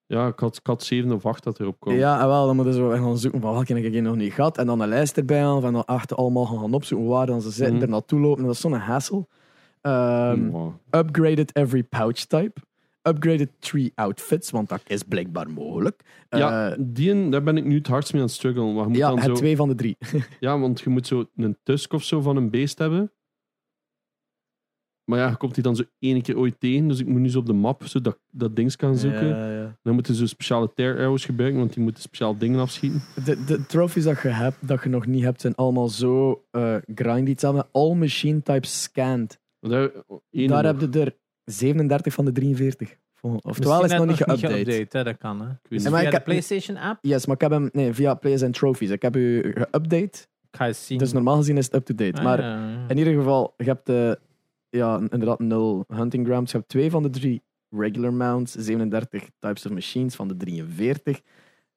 Ja, 0.07 0.27
ik 0.27 0.39
had, 0.39 0.57
ik 0.57 0.67
had 0.67 0.83
7 0.83 1.13
of 1.13 1.27
8 1.27 1.45
dat 1.45 1.61
erop 1.61 1.81
kwam. 1.81 1.95
Ja, 1.95 2.21
en 2.21 2.27
wel, 2.27 2.47
dan 2.47 2.57
moet 2.57 2.65
je 2.67 2.73
zo 2.73 2.89
gaan 2.91 3.19
zoeken 3.19 3.41
van 3.41 3.53
welke 3.53 3.75
heb 3.75 3.85
ik 3.93 4.03
nog 4.03 4.17
niet 4.17 4.33
gehad. 4.33 4.59
En 4.59 4.67
dan 4.67 4.81
een 4.81 4.89
lijst 4.89 5.17
erbij 5.17 5.45
aan 5.45 5.61
van 5.61 5.73
dan 5.73 5.85
achter 5.85 6.17
allemaal 6.17 6.45
gaan 6.47 6.75
opzoeken 6.75 7.09
waar 7.09 7.27
dan 7.27 7.41
ze 7.43 7.51
zitten, 7.51 7.75
Mhm. 7.75 7.83
er 7.83 7.89
naartoe 7.89 8.21
lopen. 8.21 8.39
En 8.41 8.45
dat 8.47 8.55
is 8.55 8.61
zo'n 8.61 8.73
hassle. 8.73 9.27
Ehm, 9.81 10.49
Wow. 10.51 10.73
upgraded 10.91 11.55
every 11.57 11.83
pouch 11.83 12.25
type. 12.25 12.53
Upgraded 13.03 13.51
three 13.59 13.93
outfits, 13.95 14.51
want 14.51 14.69
dat 14.69 14.81
is 14.87 15.03
blijkbaar 15.03 15.51
mogelijk. 15.51 16.03
Ja, 16.29 16.71
Eh, 16.71 16.77
die, 16.81 17.11
en- 17.11 17.31
daar 17.31 17.43
ben 17.43 17.57
ik 17.57 17.65
nu 17.65 17.77
het 17.77 17.87
hardst 17.87 18.13
mee 18.13 18.23
aan 18.23 18.27
het 18.29 18.37
struggelen. 18.37 18.75
Maar 18.75 18.83
je 18.83 18.89
moet 18.89 18.97
ja 18.99 19.09
dan 19.09 19.17
het 19.19 19.27
zo, 19.27 19.33
twee 19.35 19.57
van 19.57 19.69
de 19.69 19.75
drie. 19.75 19.97
ja, 20.41 20.59
want 20.59 20.81
je 20.81 20.91
moet 20.91 21.07
zo 21.07 21.25
een 21.37 21.57
tusk 21.63 21.93
of 21.93 22.03
zo 22.03 22.21
van 22.21 22.37
een 22.37 22.51
beest 22.51 22.79
hebben. 22.79 23.13
Maar 25.05 25.19
ja, 25.19 25.29
je 25.29 25.37
komt 25.37 25.55
die 25.55 25.63
dan 25.63 25.77
zo 25.77 25.83
één 25.99 26.23
keer 26.23 26.39
ooit 26.39 26.61
tegen. 26.61 26.89
Dus 26.89 27.01
ik 27.01 27.07
moet 27.07 27.21
nu 27.21 27.29
zo 27.31 27.39
op 27.39 27.47
de 27.47 27.53
map 27.53 27.87
zo 27.87 28.01
dat, 28.01 28.19
dat 28.31 28.57
ding 28.57 28.77
kan 28.77 28.97
zoeken. 28.97 29.27
Ja, 29.29 29.51
ja. 29.51 29.77
Dan 29.83 29.95
moeten 29.95 30.15
ze 30.15 30.21
zo 30.21 30.27
speciale 30.27 30.73
tear 30.75 30.99
arrows 30.99 31.25
gebruiken, 31.25 31.59
want 31.61 31.75
die 31.75 31.83
moeten 31.83 32.03
speciaal 32.03 32.39
dingen 32.39 32.61
afschieten. 32.61 33.03
De, 33.25 33.45
de 33.45 33.67
trophies 33.67 34.05
dat 34.05 34.21
je 34.23 34.29
hebt, 34.29 34.69
dat 34.69 34.83
je 34.83 34.89
nog 34.89 35.07
niet 35.07 35.23
hebt, 35.23 35.41
zijn 35.41 35.55
allemaal 35.55 35.89
zo 35.89 36.45
eh 36.51 36.77
grindy. 36.95 37.35
All 37.73 37.95
machine 37.95 38.43
types 38.43 38.83
scanned. 38.83 39.41
Daar, 39.61 39.91
Daar 40.31 40.65
heb 40.65 40.81
je 40.81 41.01
er 41.01 41.17
37 41.45 42.15
van 42.15 42.25
de 42.25 42.33
43. 42.33 42.97
Vol- 43.15 43.39
Oftewel 43.43 43.85
is 43.85 43.91
het 43.93 44.01
nog 44.01 44.09
niet 44.09 44.41
geüpdate. 44.41 44.89
hè, 44.89 45.05
dat 45.05 45.17
kan. 45.19 45.41
Hè. 45.41 45.47
weet 45.47 45.83
het 45.83 45.91
maar 45.91 45.91
via 45.91 46.01
ik 46.01 46.11
de 46.11 46.15
heb- 46.17 46.25
PlayStation 46.25 46.77
app? 46.77 46.99
Yes, 47.03 47.27
maar 47.27 47.35
ik 47.35 47.41
heb 47.43 47.51
hem 47.51 47.69
nee, 47.73 47.93
via 47.93 48.15
Plays 48.15 48.43
and 48.43 48.55
Trophies. 48.55 48.91
Ik 48.91 49.03
heb 49.03 49.17
u 49.17 49.53
geüpdate. 49.55 50.27
Ik 50.51 50.61
ga 50.61 50.67
eens 50.67 50.87
zien. 50.87 50.99
Dus 50.99 51.13
normaal 51.13 51.37
gezien 51.37 51.57
is 51.57 51.65
het 51.65 51.75
up-to-date. 51.75 52.19
Ah, 52.19 52.25
maar 52.25 52.41
ja, 52.41 52.69
ja. 52.71 52.85
in 52.89 52.99
ieder 52.99 53.15
geval, 53.15 53.55
je 53.57 53.65
hebt 53.65 53.89
eh, 53.89 54.13
ja, 54.77 54.97
inderdaad 54.99 55.39
nul 55.39 55.85
hunting 55.89 56.27
grounds. 56.27 56.51
Je 56.53 56.57
hebt 56.59 56.69
twee 56.71 56.91
van 56.91 57.03
de 57.03 57.11
drie 57.11 57.43
regular 57.71 58.13
mounts, 58.13 58.53
37 58.53 59.29
types 59.39 59.67
of 59.67 59.73
machines 59.73 60.15
van 60.15 60.29
de 60.29 60.37
43. 60.37 61.21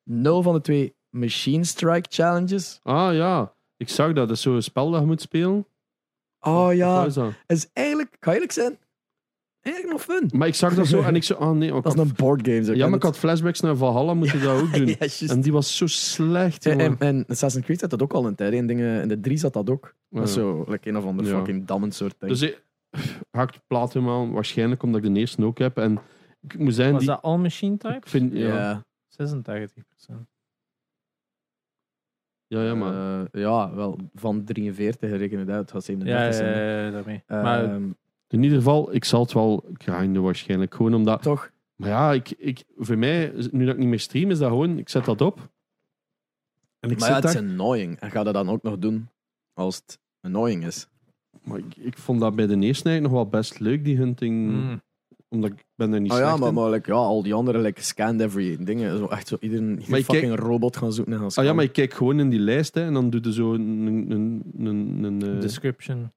Nul 0.03 0.41
van 0.41 0.53
de 0.53 0.61
twee 0.61 0.95
machine 1.09 1.63
strike 1.63 2.07
challenges. 2.09 2.79
Ah 2.83 3.13
ja, 3.15 3.53
ik 3.77 3.89
zag 3.89 4.07
dat. 4.13 4.27
Dat 4.27 4.37
is 4.37 4.41
zo'n 4.41 4.61
spel 4.61 4.91
dat 4.91 4.99
je 5.01 5.05
moet 5.07 5.21
spelen. 5.21 5.67
Oh 6.39 6.73
ja, 6.73 7.05
is 7.05 7.17
is 7.47 7.69
eigenlijk, 7.73 8.15
kan 8.19 8.33
eerlijk 8.33 8.51
zijn, 8.51 8.77
eigenlijk 9.61 9.95
nog 9.97 10.17
fun. 10.17 10.29
Maar 10.39 10.47
ik 10.47 10.55
zag 10.55 10.75
dat 10.75 10.87
zo 10.87 11.01
en 11.01 11.15
ik 11.15 11.23
zo, 11.23 11.33
ah 11.33 11.51
nee. 11.51 11.69
maar 11.69 11.77
ik 11.77 11.83
Dat 11.83 11.93
is 11.93 11.99
had- 11.99 12.07
een 12.09 12.15
boardgame. 12.15 12.75
ja, 12.75 12.87
maar 12.87 12.95
ik 12.97 13.03
had 13.03 13.17
flashbacks 13.17 13.59
naar 13.59 13.75
Valhalla 13.75 14.13
moeten 14.13 14.41
dat 14.41 14.61
ook 14.61 14.73
doen. 14.77 14.87
Ja. 14.87 14.95
En 15.27 15.41
die 15.41 15.51
was 15.51 15.77
zo 15.77 15.87
slecht, 15.87 16.65
En, 16.65 16.79
en, 16.79 16.95
en 16.99 17.25
Assassin's 17.27 17.65
Creed 17.65 17.79
zat 17.79 17.89
dat 17.89 18.01
ook 18.01 18.13
al 18.13 18.25
een 18.25 18.35
tijd. 18.35 18.53
In, 18.53 18.67
dingen, 18.67 19.01
in 19.01 19.07
de 19.07 19.19
3 19.19 19.37
zat 19.37 19.53
dat 19.53 19.69
ook. 19.69 19.95
Dat 20.09 20.23
is 20.23 20.29
Ja. 20.35 20.41
zo, 20.41 20.65
like 20.67 20.89
een 20.89 20.97
of 20.97 21.05
ander 21.05 21.25
Ja. 21.25 21.31
fucking 21.37 21.65
dammen 21.65 21.91
soort 21.91 22.15
ding. 22.19 22.31
Dus 22.31 22.41
ik 22.41 22.63
hakt 23.31 23.59
platinum 23.67 24.09
aan, 24.09 24.31
waarschijnlijk 24.31 24.83
omdat 24.83 25.03
ik 25.03 25.13
de 25.13 25.19
eerste 25.19 25.45
ook 25.45 25.57
heb. 25.57 25.77
En 25.77 25.99
ik 26.41 26.57
moet 26.59 26.73
zijn, 26.75 26.91
Was 26.91 26.99
die, 26.99 27.09
dat 27.09 27.21
all 27.21 27.37
machine 27.37 27.73
ik 27.73 27.79
type? 27.79 28.09
vind, 28.09 28.33
ja, 28.33 28.39
ja. 28.47 28.55
ja, 28.55 28.85
86 29.07 29.83
ja, 32.47 32.75
maar 32.75 32.93
Eh, 33.31 33.41
ja, 33.41 33.73
wel 33.75 33.97
van 34.13 34.43
43 34.43 35.09
reken 35.11 35.39
het 35.39 35.49
uit. 35.49 35.59
Het 35.59 35.71
gaat 35.71 35.85
Ja, 35.85 35.95
37 35.95 36.25
ja, 36.25 36.31
zijn. 36.31 36.57
ja, 36.57 36.85
ja, 36.85 36.91
daarmee. 36.91 37.23
Ehm, 37.27 37.41
maar 37.41 37.63
in 38.27 38.43
ieder 38.43 38.57
geval, 38.57 38.93
ik 38.93 39.05
zal 39.05 39.21
het 39.21 39.33
wel 39.33 39.65
grinden 39.73 40.21
waarschijnlijk. 40.23 40.73
Gewoon 40.75 40.93
omdat, 40.93 41.21
toch? 41.21 41.51
maar 41.75 41.89
ja, 41.89 42.11
ik, 42.13 42.29
ik, 42.31 42.63
voor 42.77 42.97
mij, 42.97 43.33
nu 43.51 43.65
dat 43.65 43.73
ik 43.73 43.79
niet 43.79 43.89
meer 43.89 43.99
stream, 43.99 44.31
is 44.31 44.37
dat 44.39 44.49
gewoon, 44.49 44.77
ik 44.77 44.89
zet 44.89 45.05
dat 45.05 45.21
op. 45.21 45.49
En 46.79 46.89
ik 46.89 46.99
Maar 46.99 47.09
ja, 47.09 47.15
zit 47.15 47.23
het 47.23 47.33
is 47.33 47.49
annoying. 47.49 47.99
En 47.99 48.11
ga 48.11 48.23
dat 48.23 48.33
dan 48.33 48.49
ook 48.49 48.63
nog 48.63 48.77
doen 48.77 49.09
als 49.53 49.75
het 49.75 49.99
annoying 50.21 50.65
is. 50.65 50.87
Maar 51.47 51.57
ik, 51.57 51.75
ik 51.77 51.97
vond 51.97 52.19
dat 52.19 52.35
bij 52.35 52.47
de 52.47 52.53
eerste 52.59 52.89
eigenlijk 52.89 53.01
nog 53.01 53.11
wel 53.11 53.39
best 53.39 53.59
leuk, 53.59 53.83
die 53.85 53.97
hunting. 53.97 54.47
mm, 54.49 54.81
Omdat 55.29 55.49
ik 55.51 55.65
ben 55.75 55.93
er 55.93 56.01
niet 56.01 56.11
Oh 56.11 56.17
ja, 56.17 56.37
maar, 56.37 56.53
maar 56.53 56.69
like, 56.69 56.91
ja, 56.91 56.97
al 56.97 57.23
die 57.23 57.33
andere 57.33 57.59
like, 57.59 57.83
scanned 57.83 58.21
every 58.21 58.57
dingen. 58.59 58.97
Zo 58.97 59.05
echt 59.07 59.27
zo 59.27 59.37
iedereen 59.39 59.81
Maar 59.87 60.01
fucking 60.01 60.35
robot 60.35 60.77
gaan 60.77 60.93
zoeken 60.93 61.13
en 61.13 61.19
gaan 61.19 61.27
Ah 61.27 61.33
ja, 61.35 61.41
scannen. 61.41 61.55
maar 61.55 61.63
je 61.63 61.71
kijkt 61.71 61.93
gewoon 61.93 62.19
in 62.19 62.29
die 62.29 62.39
lijst 62.39 62.75
hè, 62.75 62.81
en 62.81 62.93
dan 62.93 63.09
doe 63.09 63.19
je 63.23 63.33
zo 63.33 63.53
een. 63.53 63.61
een, 63.87 64.11
een, 64.11 64.43
een, 64.65 65.03
een, 65.03 65.21
eh, 65.35 65.41
description. 65.41 66.11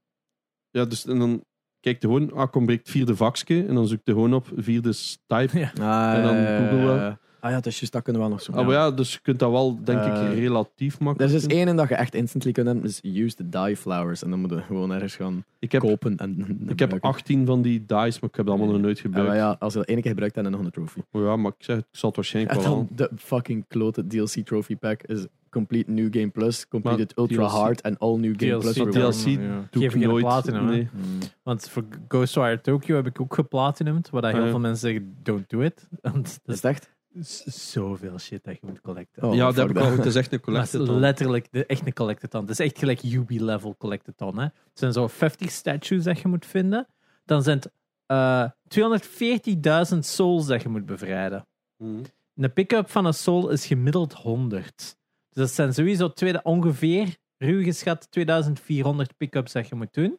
ja, 0.70 0.84
dus, 0.84 1.06
en 1.06 1.18
dan 1.18 1.44
kijk 1.80 2.02
je 2.02 2.06
gewoon, 2.08 2.32
ah, 2.32 2.50
kom 2.50 2.66
breekt 2.66 2.90
vierde 2.90 3.16
vakje 3.16 3.66
en 3.66 3.74
dan 3.74 3.86
zoek 3.86 4.00
je 4.04 4.12
gewoon 4.12 4.34
op 4.34 4.52
vierde 4.56 4.92
type. 5.26 5.58
Ja. 5.58 5.72
Ah, 5.80 6.16
en 6.16 6.22
dan 6.22 6.36
ja, 6.36 6.50
ja, 6.50 6.68
Google 6.68 6.86
ja, 6.86 6.96
ja. 6.96 7.18
Ah 7.40 7.50
ja, 7.50 7.56
het 7.56 7.66
is 7.66 7.78
juist, 7.78 7.92
dat 7.92 8.02
kunnen 8.02 8.22
we 8.22 8.28
wel 8.28 8.36
nog 8.36 8.44
zo. 8.46 8.52
Ah, 8.52 8.66
maar 8.66 8.74
ja, 8.74 8.90
dus 8.90 9.12
je 9.12 9.18
kunt 9.22 9.38
dat 9.38 9.50
wel, 9.50 9.78
denk 9.84 10.00
ik, 10.04 10.12
Eh, 10.12 10.38
relatief 10.38 10.98
Er 10.98 11.04
makkelijk 11.04 11.32
is 11.32 11.40
dus 11.40 11.48
doen. 11.48 11.66
één 11.66 11.76
dat 11.76 11.88
je 11.88 11.94
echt 11.94 12.14
instantly 12.14 12.52
kunt 12.52 12.66
hebben, 12.66 12.84
is 12.84 13.00
use 13.02 13.36
the 13.36 13.48
dye 13.48 13.76
flowers. 13.76 14.22
En 14.22 14.30
dan 14.30 14.40
moet 14.40 14.50
je 14.50 14.60
gewoon 14.62 14.90
ergens 14.92 15.16
gaan 15.16 15.44
Ik 15.58 15.72
heb, 15.72 15.80
kopen 15.80 16.16
en 16.16 16.30
ik 16.40 16.46
heb 16.46 16.68
gebruiken. 16.68 17.00
18 17.00 17.46
van 17.46 17.62
die 17.62 17.78
dice, 17.86 17.94
maar 18.20 18.30
ik 18.30 18.36
heb 18.36 18.46
dat 18.46 18.48
allemaal 18.48 18.72
nog 18.72 18.80
nooit 18.80 18.96
Ja, 18.96 19.02
gebruikt. 19.02 19.28
maar 19.28 19.38
ja, 19.38 19.56
als 19.58 19.72
je 19.72 19.78
dat 19.78 19.88
één 19.88 20.00
keer 20.00 20.10
gebruikt, 20.10 20.34
dan 20.34 20.44
heb 20.44 20.52
je 20.52 20.58
nog 20.58 20.66
een 20.66 20.72
trophy. 20.72 21.00
Oh 21.12 21.22
ja, 21.22 21.36
maar 21.36 21.52
ik, 21.58 21.64
zeg, 21.64 21.78
ik 21.78 21.84
zal 21.90 22.08
het 22.08 22.16
waarschijnlijk 22.18 22.56
En 22.56 22.62
wel 22.62 22.70
dan 22.74 22.80
aan. 22.80 22.88
de 22.96 23.10
fucking 23.16 23.64
klote 23.68 24.06
DLC 24.06 24.46
trophy 24.46 24.76
pack 24.76 25.02
is 25.02 25.26
Complete 25.50 25.90
New 25.90 26.08
Game 26.14 26.28
Plus, 26.28 26.68
Completed 26.68 27.16
Maar 27.16 27.24
Ultra 27.28 27.46
DLC 27.46 27.56
Hard 27.56 27.80
en 27.80 27.98
All 27.98 28.16
New 28.18 28.34
Game 28.36 28.58
Plus. 28.58 28.72
DLC, 28.74 28.92
Dat 28.92 29.22
ja. 29.24 29.38
Doe 29.70 29.82
Geef 29.82 29.82
ik 29.82 29.82
je 29.82 29.88
geen 29.98 30.08
nooit. 30.08 30.24
platinum, 30.24 30.64
hè? 30.66 30.70
nee. 30.70 30.88
Hmm. 30.92 31.02
Want 31.42 31.68
voor 31.68 31.84
Ghostwire 32.08 32.60
Tokyo 32.60 32.96
heb 32.96 33.06
ik 33.06 33.20
ook 33.20 33.34
geplatinumd, 33.34 34.10
waar 34.10 34.22
dat 34.22 34.30
heel 34.30 34.40
Ah, 34.40 34.46
ja. 34.46 34.52
veel 34.52 34.60
mensen 34.60 34.88
zeggen, 34.90 35.16
don't 35.22 35.50
do 35.50 35.60
it. 35.60 35.88
Want 36.02 36.26
Is 36.26 36.38
dat 36.44 36.54
het 36.56 36.64
echt? 36.64 36.90
Is 37.12 37.42
zoveel 37.72 38.18
shit 38.18 38.44
dat 38.44 38.54
je 38.54 38.66
moet 38.66 38.80
collecten. 38.80 39.22
Oh, 39.22 39.34
ja, 39.34 39.44
dat 39.44 39.54
fuck 39.54 39.66
heb 39.68 39.76
ik 39.76 39.82
al. 39.82 39.90
Het 39.90 40.04
is 40.04 40.14
echt 40.14 40.32
een 40.32 40.40
Dat 40.52 40.74
is 40.74 40.88
letterlijk 40.88 41.48
de, 41.50 41.66
echt 41.66 41.86
een 41.86 41.92
collectathon. 41.92 42.40
Het 42.40 42.50
is 42.50 42.58
echt 42.58 42.78
gelijk 42.78 43.02
Ubi-level 43.02 43.76
collectathon. 43.76 44.38
Hè? 44.38 44.44
Het 44.44 44.54
zijn 44.72 44.92
zo 44.92 45.06
50 45.06 45.50
statues 45.50 46.04
dat 46.04 46.20
je 46.20 46.28
moet 46.28 46.46
vinden. 46.46 46.86
Dan 47.24 47.42
zijn 47.42 47.56
het 47.56 47.72
eh 48.06 48.50
240.000 49.92 49.98
souls 49.98 50.46
dat 50.46 50.62
je 50.62 50.68
moet 50.68 50.86
bevrijden. 50.86 51.46
Mhm. 51.76 52.04
een 52.34 52.52
pick-up 52.52 52.90
van 52.90 53.04
een 53.04 53.14
Soul 53.14 53.48
is 53.48 53.66
gemiddeld 53.66 54.12
100. 54.12 54.76
Dus 54.76 54.96
dat 55.28 55.50
zijn 55.50 55.74
sowieso 55.74 56.12
tweede, 56.12 56.42
ongeveer, 56.42 57.16
ruw 57.38 57.62
geschat, 57.62 58.10
2400 58.10 59.16
pick-ups 59.16 59.52
dat 59.52 59.68
je 59.68 59.74
moet 59.74 59.94
doen. 59.94 60.18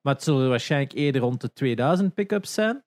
Maar 0.00 0.14
het 0.14 0.22
zullen 0.22 0.48
waarschijnlijk 0.48 0.92
eerder 0.92 1.20
rond 1.20 1.40
de 1.40 1.52
2000 1.52 2.14
pick-ups 2.14 2.54
zijn. 2.54 2.84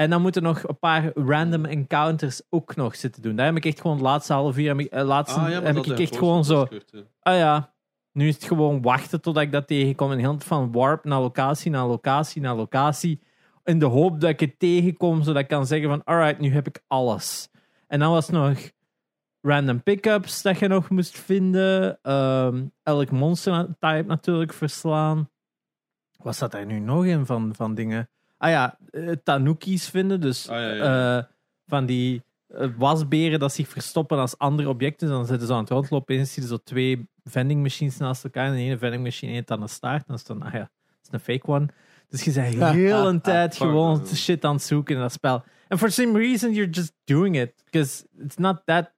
En 0.00 0.10
dan 0.10 0.22
moeten 0.22 0.42
nog 0.42 0.68
een 0.68 0.78
paar 0.78 1.10
random 1.14 1.64
encounters 1.64 2.42
ook 2.50 2.76
nog 2.76 2.96
zitten 2.96 3.22
doen. 3.22 3.36
Daar 3.36 3.46
heb 3.46 3.56
ik 3.56 3.64
echt 3.64 3.80
gewoon 3.80 3.96
het 3.96 4.06
laatste 4.06 4.32
half 4.32 4.58
uur, 4.58 4.68
heb 4.68 4.78
ik- 4.78 4.92
eh, 4.92 5.04
laatste, 5.04 5.40
heb 5.66 5.74
ik 5.76 5.82
echt 6.00 6.10
gewoon 6.18 6.44
zo, 6.44 6.60
ah 7.20 7.36
ja, 7.36 7.72
nu 8.12 8.28
is 8.28 8.34
het 8.34 8.44
gewoon 8.44 8.82
wachten 8.82 9.20
totdat 9.20 9.42
ik 9.42 9.52
dat 9.52 9.66
tegenkom. 9.66 10.10
En 10.10 10.18
heel 10.18 10.30
de 10.32 10.36
tijd 10.36 10.48
van 10.48 10.72
warp 10.72 11.04
naar 11.04 11.20
locatie, 11.20 11.70
naar 11.70 11.86
locatie, 11.86 12.40
naar 12.42 12.54
locatie. 12.54 13.20
In 13.64 13.78
de 13.78 13.86
hoop 13.86 14.20
dat 14.20 14.30
ik 14.30 14.40
het 14.40 14.58
tegenkom, 14.58 15.22
zodat 15.22 15.42
ik 15.42 15.48
kan 15.48 15.66
zeggen 15.66 15.88
van, 15.88 16.04
alright, 16.04 16.38
nu 16.40 16.52
heb 16.52 16.66
ik 16.66 16.82
alles. 16.86 17.48
En 17.86 17.98
dan 17.98 18.10
was 18.10 18.26
het 18.26 18.36
nog 18.36 18.58
random 19.40 19.82
pickups 19.82 20.42
dat 20.42 20.58
je 20.58 20.68
nog 20.68 20.88
moest 20.90 21.18
vinden. 21.18 21.98
Ehm, 22.02 22.64
elk 22.82 23.10
monster 23.10 23.66
type 23.66 24.04
natuurlijk 24.06 24.52
verslaan. 24.52 25.30
Wat 26.18 26.34
staat 26.34 26.52
daar 26.52 26.66
nu 26.66 26.78
nog 26.78 27.04
in 27.04 27.26
van, 27.26 27.54
van 27.54 27.74
dingen? 27.74 28.08
Ah 28.40 28.50
ja, 28.50 28.78
eh, 28.90 29.12
tanukis 29.24 29.88
vinden. 29.88 30.20
Dus 30.20 30.48
Ah, 30.48 30.56
ja, 30.56 30.72
ja. 30.72 31.18
eh, 31.18 31.24
van 31.66 31.86
die 31.86 32.22
eh, 32.46 32.68
wasberen 32.76 33.38
dat 33.38 33.52
zich 33.52 33.68
verstoppen 33.68 34.18
als 34.18 34.38
andere 34.38 34.68
objecten. 34.68 35.08
Dan 35.08 35.26
zitten 35.26 35.46
ze 35.46 35.52
aan 35.52 35.60
het 35.60 35.68
rondlopen. 35.70 36.16
Eens 36.16 36.32
zie 36.32 36.42
je 36.42 36.48
zo 36.48 36.56
twee 36.56 37.08
vending 37.24 37.62
machines 37.62 37.96
naast 37.96 38.24
elkaar. 38.24 38.46
En 38.46 38.52
de 38.52 38.58
ene 38.58 38.78
vending 38.78 39.02
machine 39.02 39.32
heeft 39.32 39.50
aan 39.50 39.60
de 39.60 39.68
staart. 39.68 40.00
En 40.00 40.04
dan 40.06 40.16
is 40.16 40.24
dan, 40.24 40.42
ah 40.42 40.52
ja, 40.52 40.58
dat 40.58 40.68
is 41.02 41.08
een 41.10 41.20
fake 41.20 41.46
one. 41.46 41.68
Dus 42.08 42.24
je 42.24 42.32
bent 42.32 42.74
heel 42.74 43.08
een 43.08 43.20
tijd 43.20 43.56
gewoon 43.56 44.06
shit 44.06 44.44
aan 44.44 44.54
het 44.54 44.62
zoeken 44.62 44.94
in 44.94 45.00
dat 45.00 45.12
spel. 45.12 45.44
En 45.68 45.78
for 45.78 45.90
some 45.90 46.18
reason, 46.18 46.52
you're 46.52 46.70
just 46.70 46.92
doing 47.04 47.36
it. 47.40 47.52
Because 47.64 48.06
it's 48.18 48.36
not 48.36 48.62
that, 48.64 48.92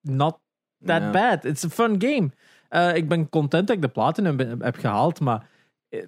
not 0.00 0.38
that 0.84 1.12
bad. 1.12 1.44
It's 1.44 1.64
a 1.64 1.68
fun 1.68 2.00
game. 2.00 2.30
Eh, 2.68 2.96
ik 2.96 3.08
ben 3.08 3.28
content 3.28 3.66
dat 3.66 3.76
ik 3.76 3.82
de 3.82 3.88
platinum 3.88 4.38
heb 4.62 4.76
gehaald. 4.76 5.20
Maar 5.20 5.46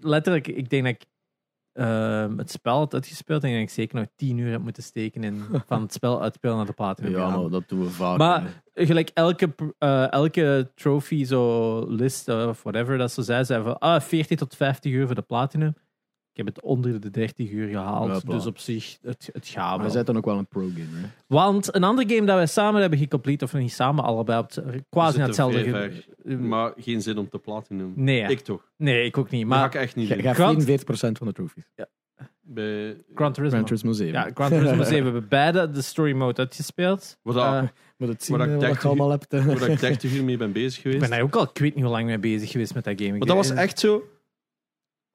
letterlijk, 0.00 0.46
ik 0.48 0.68
denk 0.70 0.84
dat 0.84 0.92
ik 0.94 1.06
ehm, 1.78 2.38
het 2.38 2.50
spel 2.50 2.78
had 2.78 2.94
uitgespeeld. 2.94 3.40
Denk 3.40 3.54
dat 3.54 3.62
ik 3.62 3.70
zeker 3.70 3.96
nog 3.98 4.06
tien 4.16 4.38
uur 4.38 4.50
heb 4.50 4.62
moeten 4.62 4.82
steken 4.82 5.24
in 5.24 5.44
van 5.66 5.82
het 5.82 5.92
spel 5.92 6.22
uitspelen 6.22 6.56
naar 6.56 6.66
de 6.66 6.72
platinum. 6.72 7.10
Ja, 7.10 7.36
maar 7.36 7.48
dat 7.48 7.68
doen 7.68 7.80
we 7.80 7.90
vaak. 7.90 8.18
Maar 8.18 8.62
gelijk 8.74 9.10
elke, 9.14 9.54
eh, 9.78 10.12
elke 10.12 10.70
trophy, 10.74 11.24
zo 11.24 11.78
list 11.88 12.28
eh, 12.28 12.46
of 12.48 12.62
whatever 12.62 12.98
dat 12.98 13.12
ze 13.12 13.22
zei, 13.22 13.44
zei 13.44 13.62
van 13.62 13.78
ah, 13.78 14.00
40 14.00 14.38
tot 14.38 14.56
50 14.56 14.92
uur 14.92 15.06
voor 15.06 15.14
de 15.14 15.22
platinum. 15.22 15.74
Ik 16.38 16.44
heb 16.46 16.54
het 16.54 16.64
onder 16.64 17.00
de 17.00 17.10
30 17.10 17.50
uur 17.50 17.68
gehaald. 17.68 18.10
Hopla. 18.10 18.34
dus 18.34 18.46
op 18.46 18.58
zich, 18.58 18.98
het, 19.02 19.28
het 19.32 19.48
gaat 19.48 19.68
Maar 19.68 19.78
wel. 19.78 19.86
je 19.86 19.92
bent 19.92 20.06
dan 20.06 20.16
ook 20.16 20.24
wel 20.24 20.38
een 20.38 20.46
pro-gamer. 20.46 20.86
hè? 21.00 21.06
Want 21.26 21.74
een 21.74 21.84
ander 21.84 22.04
game 22.08 22.26
dat 22.26 22.36
wij 22.36 22.46
samen 22.46 22.80
hebben 22.80 22.98
gecomplete, 22.98 23.44
of 23.44 23.52
niet 23.52 23.72
samen, 23.72 24.04
allebei 24.04 24.38
op 24.38 24.54
het, 24.54 24.82
quasi 24.90 25.16
naar 25.18 25.26
hetzelfde. 25.26 25.62
Ge- 25.64 25.70
ver. 26.24 26.38
Maar 26.40 26.72
geen 26.76 27.02
zin 27.02 27.18
om 27.18 27.28
te 27.28 27.38
platinum. 27.38 27.92
nee, 27.96 28.22
Ik 28.22 28.40
toch. 28.40 28.70
nee, 28.76 29.04
ik 29.04 29.18
ook 29.18 29.30
niet. 29.30 29.46
Maar 29.46 29.58
Maar 29.58 29.70
ga 29.72 29.78
ik 29.78 29.84
echt 29.84 29.96
niet 29.96 30.08
doen. 30.08 30.20
gaat 30.20 30.34
Grant- 30.34 30.64
44% 30.64 31.18
van 31.18 31.26
de 31.26 31.32
trophies. 31.32 31.64
Bij, 32.40 32.96
Gran 33.14 33.32
Turismo. 33.32 33.56
Gran 33.56 33.64
Turismo 33.64 33.92
7. 33.92 34.12
Ja, 34.12 34.30
Gran 34.34 34.48
Turismo 34.48 34.82
7 34.82 34.94
hebben 34.94 35.12
we 35.22 35.28
beide 35.28 35.70
de 35.70 35.82
story 35.82 36.12
mode 36.12 36.40
uitgespeeld. 36.40 37.18
wat, 37.22 37.34
dat- 37.34 37.44
Eh, 37.54 37.62
Moet 37.96 38.08
het 38.08 38.24
zien 38.24 38.36
Maar 38.36 38.46
dat 38.48 38.56
eh, 38.62 38.68
ik 38.68 38.74
wat 38.74 38.82
je 38.82 38.88
allemaal 38.88 39.10
hebt. 39.10 39.32
eh. 39.32 39.44
waar 39.46 39.68
ik 39.70 39.80
30 39.80 40.14
uur 40.14 40.24
mee 40.24 40.36
ben 40.36 40.52
bezig 40.52 40.76
ik 40.76 40.82
geweest. 40.82 41.00
ben 41.00 41.10
daar 41.10 41.20
ook 41.20 41.36
al, 41.36 41.42
ik 41.42 41.58
weet 41.58 41.74
niet 41.74 41.84
hoe 41.84 41.92
lang 41.92 42.06
mee 42.06 42.18
bezig 42.18 42.50
geweest 42.50 42.74
met 42.74 42.84
dat 42.84 43.00
game. 43.00 43.18
Maar 43.18 43.26
dat 43.26 43.36
was 43.36 43.50
echt 43.50 43.78
zo... 43.78 44.02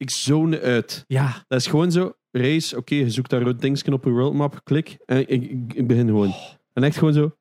Ik 0.03 0.09
zone 0.09 0.61
uit. 0.61 1.03
Ja, 1.07 1.43
Dat 1.47 1.59
is 1.59 1.67
gewoon 1.67 1.91
zo, 1.91 2.13
race, 2.31 2.77
oké, 2.77 2.95
je 2.95 3.09
zoekt 3.09 3.29
daar 3.29 3.41
een 3.41 3.57
dingetje 3.57 3.93
op 3.93 4.03
je 4.03 4.09
worldmap, 4.09 4.59
klik, 4.63 4.97
en 5.05 5.17
ik, 5.17 5.27
ik, 5.29 5.73
ik 5.73 5.87
begin 5.87 6.07
gewoon. 6.07 6.33
En 6.73 6.83
echt 6.83 6.97
gewoon 6.97 7.13
zo, 7.13 7.35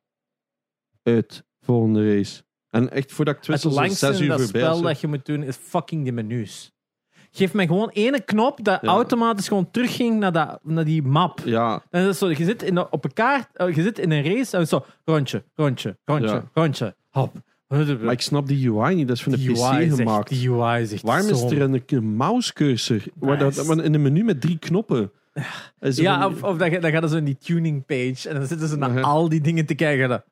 uit, 1.02 1.44
volgende 1.60 2.14
race. 2.16 2.43
En 2.70 2.90
echt 2.90 3.12
voordat 3.12 3.34
ik 3.34 3.40
het 3.40 3.48
twistel, 3.48 3.70
zo 3.70 3.80
langste 3.80 4.06
in 4.06 4.22
uur 4.22 4.28
dat 4.28 4.40
spel 4.40 4.80
dat 4.80 5.01
je 5.01 5.06
moet 5.06 5.26
doen 5.26 5.43
is 5.43 5.56
fucking 5.56 6.05
de 6.05 6.12
menus. 6.12 6.72
Geef 7.30 7.52
mij 7.52 7.66
gewoon 7.66 7.89
ene 7.89 8.20
knop 8.20 8.64
dat 8.64 8.80
Ja. 8.82 8.89
automatisch 8.89 9.48
gewoon 9.48 9.70
terugging 9.70 10.18
naar, 10.18 10.32
dat, 10.32 10.59
naar 10.62 10.84
die 10.84 11.02
map. 11.02 11.40
Ja, 11.44 11.82
En 11.90 12.02
dat 12.05 12.12
is 12.12 12.18
zo, 12.18 12.28
je 12.28 12.44
zit 12.44 12.62
in, 12.62 12.90
op 12.93 13.05
een 13.05 13.12
kaart, 13.12 13.56
eh, 13.56 13.74
je 13.74 13.82
zit 13.82 13.98
in 13.98 14.10
een 14.10 14.24
race 14.24 14.56
en 14.56 14.66
zo 14.68 14.84
rondje, 15.05 15.44
rondje, 15.55 15.98
rondje, 16.05 16.26
Ja. 16.28 16.51
rondje, 16.52 16.94
hop. 17.10 17.32
Maar 18.02 18.12
ik 18.12 18.20
snap 18.20 18.46
die 18.46 18.70
UI 18.70 18.94
niet, 18.94 19.08
dat 19.08 19.16
is 19.16 19.22
van 19.22 19.32
de 19.32 19.38
Die 19.38 19.52
PC 19.52 19.58
UI 19.58 19.82
is 19.84 19.86
echt- 19.88 19.96
gemaakt. 19.98 20.28
Die 20.28 20.50
UI 20.50 20.82
is 20.82 20.92
echt 20.92 21.02
Waarom 21.02 21.28
is 21.28 21.38
zo- 21.40 21.48
er 21.48 21.60
een, 21.60 21.82
een 21.86 22.14
mousecursor 22.16 23.02
waar 23.14 23.38
dat, 23.38 23.66
in 23.68 23.94
een 23.94 24.02
menu 24.02 24.24
met 24.24 24.40
drie 24.40 24.58
knoppen? 24.58 25.12
Ja, 25.78 26.22
een- 26.24 26.32
of, 26.32 26.42
of 26.42 26.56
dan, 26.56 26.80
dan 26.80 26.90
gaan 26.90 27.08
ze 27.08 27.16
in 27.16 27.24
die 27.24 27.36
tuning 27.38 27.86
page 27.86 28.28
en 28.28 28.34
dan 28.34 28.46
zitten 28.46 28.68
ze 28.68 28.76
naar 28.76 29.02
al 29.02 29.28
die 29.28 29.40
dingen 29.40 29.66
te 29.66 29.74
kijken. 29.74 30.02
en 30.04 30.08
dan, 30.08 30.22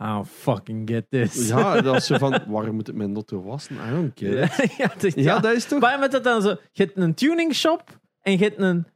Oh, 0.00 0.20
fucking 0.24 0.88
get 0.90 1.06
this. 1.10 1.48
ja, 1.48 1.80
dat 1.80 1.96
is 1.96 2.06
zo 2.06 2.18
van, 2.18 2.38
waarom 2.48 2.74
moet 2.74 2.88
ik 2.88 2.94
mijn 2.94 3.14
auto 3.14 3.42
wassen? 3.42 3.76
I 3.76 3.90
don't 3.90 4.12
get 4.18 4.58
it. 5.04 5.14
ja, 5.24 5.38
dat 5.38 5.52
is 5.56 5.64
toch... 5.64 5.80
Maar 5.80 5.98
met 5.98 6.12
dat 6.12 6.24
dan 6.24 6.42
zo, 6.42 6.48
je 6.48 6.82
hebt 6.82 6.96
een 6.96 7.14
tuning 7.14 7.54
shop 7.54 7.98
en 8.20 8.32
je 8.32 8.38
hebt 8.38 8.58
een 8.60 8.86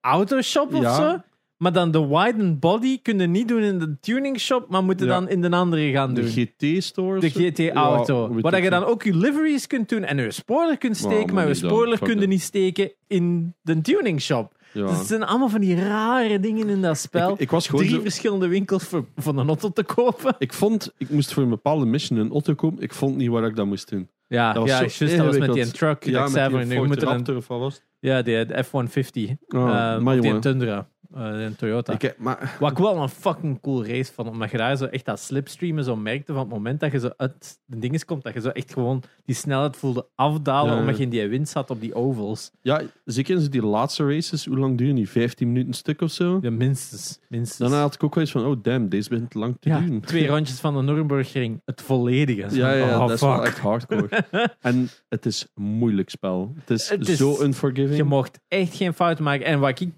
autoshop 0.00 0.74
of 0.74 0.82
Ja. 0.82 0.94
zo. 0.94 1.20
Maar 1.56 1.72
dan 1.72 1.90
de 1.90 2.06
widen 2.06 2.58
body 2.58 2.98
kun 3.02 3.18
je 3.18 3.26
niet 3.26 3.48
doen 3.48 3.62
in 3.62 3.78
de 3.78 3.96
tuning 4.00 4.40
shop, 4.40 4.68
maar 4.68 4.84
moeten 4.84 5.06
Ja. 5.06 5.12
dan 5.12 5.28
in 5.28 5.40
de 5.40 5.50
andere 5.50 5.90
gaan 5.90 6.14
doen. 6.14 6.24
De 6.24 6.30
GT-store? 6.58 7.20
De 7.20 7.30
GT-auto. 7.30 8.40
waar 8.40 8.52
dat 8.52 8.62
je 8.62 8.70
dan 8.70 8.84
ook 8.84 9.02
je 9.02 9.16
liveries 9.16 9.66
kunt 9.66 9.88
doen 9.88 10.04
en 10.04 10.16
je 10.16 10.30
spoiler 10.30 10.78
kunt 10.78 11.02
Maar 11.02 11.12
steken, 11.12 11.34
maar 11.34 11.42
je 11.46 11.52
niet 11.52 11.60
dan. 11.60 11.70
spoiler 11.70 11.98
kun 11.98 12.20
je 12.20 12.26
niet 12.26 12.42
steken 12.42 12.92
in 13.06 13.54
de 13.62 13.80
tuning 13.80 14.20
shop. 14.20 14.52
Ja. 14.72 14.86
Dus 14.86 14.98
het 14.98 15.06
zijn 15.06 15.22
allemaal 15.22 15.48
van 15.48 15.60
die 15.60 15.76
rare 15.84 16.40
dingen 16.40 16.68
in 16.68 16.82
dat 16.82 16.98
spel. 16.98 17.32
Ik, 17.32 17.38
ik 17.38 17.50
was 17.50 17.66
gewoon 17.66 17.84
Drie 17.84 17.96
zo... 17.96 18.02
verschillende 18.02 18.46
winkels 18.48 18.84
voor, 18.84 19.04
voor 19.16 19.38
een 19.38 19.46
auto 19.46 19.68
te 19.70 19.84
kopen. 19.84 20.34
Ik 20.38 20.52
vond, 20.52 20.92
ik 20.98 21.10
moest 21.10 21.32
voor 21.32 21.42
een 21.42 21.48
bepaalde 21.48 21.84
mission 21.86 22.18
een 22.18 22.30
auto 22.30 22.54
kopen. 22.54 22.82
Ik 22.82 22.92
vond 22.94 23.16
niet 23.16 23.28
waar 23.28 23.44
ik 23.44 23.56
dat 23.56 23.66
moest 23.66 23.88
doen. 23.90 24.08
Ja, 24.28 24.52
Dat 24.52 24.62
was 24.62 24.70
ja 24.70 24.76
zo 24.88 25.04
juist, 25.04 25.16
dat 25.16 25.26
was 25.26 25.38
met 25.38 25.52
die 25.52 25.70
truck. 25.70 26.02
zei 26.04 26.50
van, 26.50 26.58
die 26.60 26.78
nu 26.80 26.86
Ford 26.86 27.02
Raptor 27.02 27.36
of 27.36 27.46
wat 27.48 27.58
was 27.58 27.82
ja, 28.00 28.22
die 28.22 28.46
de 28.46 28.62
F-150. 28.64 29.32
Oh, 29.48 29.98
maar 29.98 30.14
of 30.16 30.20
die. 30.20 30.38
Tundra. 30.38 30.88
De 31.14 31.52
Toyota. 31.56 31.92
Ik, 31.92 32.14
maar, 32.18 32.56
Wat 32.60 32.70
ik 32.70 32.78
wel 32.78 32.96
een 33.02 33.08
fucking 33.08 33.60
cool 33.60 33.86
race 33.86 34.12
vond, 34.12 34.28
omdat 34.28 34.50
je 34.50 34.56
daar 34.56 34.76
zo 34.76 34.84
echt 34.84 35.04
dat 35.04 35.20
slipstreamen 35.20 35.84
zo 35.84 35.96
merkte 35.96 36.32
van 36.32 36.40
het 36.42 36.50
moment 36.50 36.80
dat 36.80 36.92
je 36.92 36.98
zo 36.98 37.10
uit 37.16 37.58
de 37.64 37.78
dinges 37.78 38.04
komt, 38.04 38.22
dat 38.22 38.34
je 38.34 38.40
zo 38.40 38.48
echt 38.48 38.72
gewoon 38.72 39.02
die 39.24 39.34
snelheid 39.34 39.76
voelde 39.76 40.06
afdalen, 40.14 40.72
Ja, 40.74 40.80
omdat 40.80 40.96
je 40.96 41.02
in 41.02 41.08
die 41.10 41.28
wind 41.28 41.48
zat 41.48 41.70
op 41.70 41.80
die 41.80 41.94
ovals. 41.94 42.50
ja, 42.62 42.80
zeker 43.04 43.36
in 43.38 43.50
die 43.50 43.62
laatste 43.64 44.06
races, 44.06 44.46
hoe 44.46 44.58
lang 44.58 44.78
duren 44.78 44.94
die? 44.94 45.08
15 45.08 45.48
minuten 45.52 45.72
stuk 45.74 46.00
of 46.00 46.10
zo? 46.10 46.38
Ja, 46.42 46.50
minstens. 46.50 47.18
minstens. 47.28 47.58
Daarna 47.58 47.80
had 47.80 47.94
ik 47.94 48.04
ook 48.04 48.14
wel 48.14 48.22
eens 48.24 48.32
van, 48.32 48.44
oh 48.46 48.56
damn, 48.62 48.88
deze 48.88 49.08
begint 49.08 49.30
te 49.30 49.38
lang 49.38 49.56
te 49.60 49.68
ja, 49.68 49.78
duren. 49.80 50.00
twee 50.00 50.26
rondjes 50.26 50.60
van 50.60 50.74
de 50.76 50.82
Nürburgring, 50.82 51.60
het 51.64 51.82
volledige. 51.82 52.40
Ja, 52.40 52.48
van, 52.48 52.76
ja, 52.78 52.92
oh, 52.92 52.98
dat 53.00 53.10
is 53.10 53.20
wel 53.20 53.44
echt 53.44 53.58
hardcore. 53.58 54.08
en 54.60 54.88
het 55.08 55.26
is 55.26 55.46
een 55.54 55.62
moeilijk 55.64 56.10
spel. 56.10 56.52
Het 56.58 56.70
is, 56.70 56.88
Het 56.88 57.08
is- 57.08 57.18
zo 57.18 57.42
unforgiving. 57.42 57.96
Je 57.96 58.04
mocht 58.04 58.40
echt 58.48 58.74
geen 58.74 58.94
fouten 58.94 59.24
maken. 59.24 59.46
En 59.46 59.58
wat 59.60 59.80
ik... 59.80 59.88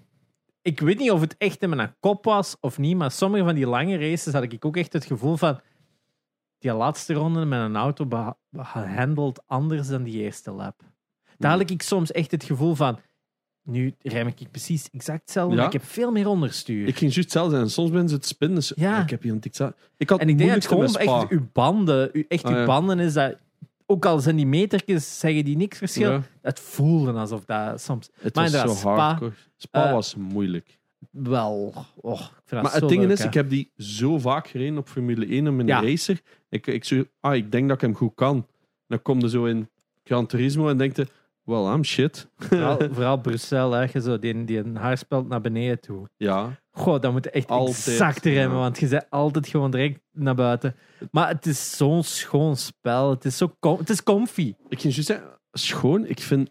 Ik 0.67 0.79
weet 0.79 0.97
niet 0.97 1.11
of 1.11 1.21
het 1.21 1.35
echt 1.37 1.61
in 1.61 1.69
mijn 1.69 1.95
kop 1.99 2.25
was 2.25 2.57
of 2.59 2.77
niet, 2.77 2.97
maar 2.97 3.11
sommige 3.11 3.43
van 3.43 3.55
die 3.55 3.67
lange 3.67 3.97
races 3.97 4.33
had 4.33 4.43
ik 4.43 4.65
ook 4.65 4.77
echt 4.77 4.93
het 4.93 5.05
gevoel 5.05 5.37
van... 5.37 5.59
Die 6.59 6.73
laatste 6.73 7.13
ronde 7.13 7.45
met 7.45 7.59
een 7.59 7.75
auto 7.75 8.05
beha- 8.05 8.37
gehandeld 8.57 9.43
anders 9.45 9.87
dan 9.87 10.03
die 10.03 10.21
eerste 10.21 10.51
lap. 10.51 10.81
Daar 11.37 11.51
had 11.57 11.69
ik 11.69 11.81
soms 11.81 12.11
echt 12.11 12.31
het 12.31 12.43
gevoel 12.43 12.75
van... 12.75 12.99
Nu 13.63 13.93
rem 14.01 14.27
ik 14.27 14.51
precies 14.51 14.89
exact 14.91 15.21
hetzelfde, 15.21 15.51
Ja. 15.55 15.57
maar 15.57 15.73
ik 15.73 15.79
heb 15.81 15.89
veel 15.89 16.11
meer 16.11 16.27
onderstuur. 16.27 16.87
Ik 16.87 16.97
ging 16.97 17.13
juist 17.13 17.15
hetzelfde 17.17 17.55
zijn. 17.55 17.69
Soms 17.69 17.89
ben 17.91 18.09
ze 18.09 18.15
het 18.15 18.25
spinnen. 18.25 18.63
zo, 18.63 18.73
Ja. 18.77 19.01
ik 19.01 19.09
heb 19.09 19.21
hier 19.21 19.31
een 19.31 19.39
tikza. 19.39 19.73
Ik 19.97 20.09
had 20.09 20.19
en 20.19 20.29
ik 20.29 20.37
denk 20.37 20.49
dat 20.49 20.57
het 20.63 20.67
gewoon 20.67 20.95
echt 20.95 21.29
uw 21.29 21.47
banden, 21.53 22.09
uw, 22.13 22.23
echt 22.27 22.43
Ah, 22.43 22.51
uw 22.51 22.57
ja. 22.57 22.65
banden 22.65 22.99
is 22.99 23.13
dat... 23.13 23.37
Ook 23.89 24.05
al 24.05 24.19
zijn 24.19 24.35
die 24.35 24.45
metertjes, 24.45 25.19
zeggen 25.19 25.45
die 25.45 25.57
niks 25.57 25.77
verschil. 25.77 26.11
Ja, 26.11 26.21
Het 26.41 26.59
voelde 26.59 27.11
alsof 27.11 27.45
dat 27.45 27.81
soms 27.81 28.09
het 28.19 28.35
Maar 28.35 28.51
was 28.51 28.61
zo 28.61 28.67
Spa- 28.75 28.95
hardcore. 28.95 29.31
Spa 29.57 29.85
eh, 29.87 29.91
was 29.93 30.15
moeilijk. 30.15 30.77
wel... 31.11 31.73
Oh, 31.95 32.19
ik 32.19 32.25
vind 32.45 32.49
dat 32.49 32.61
Maar 32.61 32.71
zo 32.71 32.77
het 32.79 32.89
ding 32.89 33.01
leuk, 33.01 33.11
is, 33.11 33.23
ik 33.25 33.33
heb 33.33 33.49
die 33.49 33.71
zo 33.77 34.17
vaak 34.19 34.47
gereden 34.47 34.77
op 34.77 34.87
Formule 34.87 35.25
1 35.25 35.47
om 35.47 35.59
in 35.59 35.67
Ja. 35.67 35.81
racer. 35.81 36.21
Ik, 36.49 36.67
ik, 36.67 36.83
zo, 36.83 37.03
ah, 37.19 37.35
ik 37.35 37.51
denk 37.51 37.67
dat 37.67 37.75
ik 37.75 37.81
hem 37.81 37.95
goed 37.95 38.11
kan. 38.15 38.47
Dan 38.87 39.01
kom 39.01 39.19
je 39.19 39.29
zo 39.29 39.45
in 39.45 39.69
Gran 40.03 40.25
Turismo 40.25 40.69
en 40.69 40.77
denk 40.77 40.95
je, 40.95 41.07
well, 41.47 41.73
I'm 41.73 41.83
shit. 41.83 42.27
Vooral, 42.37 42.77
vooral 42.93 43.21
hè, 43.71 43.85
je 43.93 44.01
zo 44.01 44.19
die, 44.19 44.43
die 44.45 44.57
een 44.57 44.75
haarspeld 44.75 45.27
naar 45.27 45.41
beneden 45.41 45.79
toe. 45.79 46.09
Ja, 46.17 46.59
Goh, 46.71 47.01
dan 47.01 47.11
moet 47.13 47.23
je 47.23 47.29
echt 47.29 47.47
Altijd, 47.47 47.87
exact 47.87 48.25
remmen, 48.25 48.55
ja. 48.57 48.61
want 48.63 48.79
je 48.79 48.87
bent 48.87 49.05
altijd 49.09 49.47
gewoon 49.47 49.71
direct 49.71 49.99
naar 50.11 50.35
buiten. 50.35 50.75
Maar 51.11 51.27
het 51.27 51.45
is 51.45 51.77
zo'n 51.77 52.03
schoon 52.03 52.55
spel. 52.55 53.09
Het 53.09 53.25
is, 53.25 53.37
zo 53.37 53.55
het 53.59 53.89
is 53.89 54.03
comfy. 54.03 54.53
ik 54.69 54.79
ging 54.81 54.93
juist 54.93 55.07
zeggen, 55.07 55.39
schoon. 55.51 56.05
Ik 56.05 56.19
vind, 56.19 56.49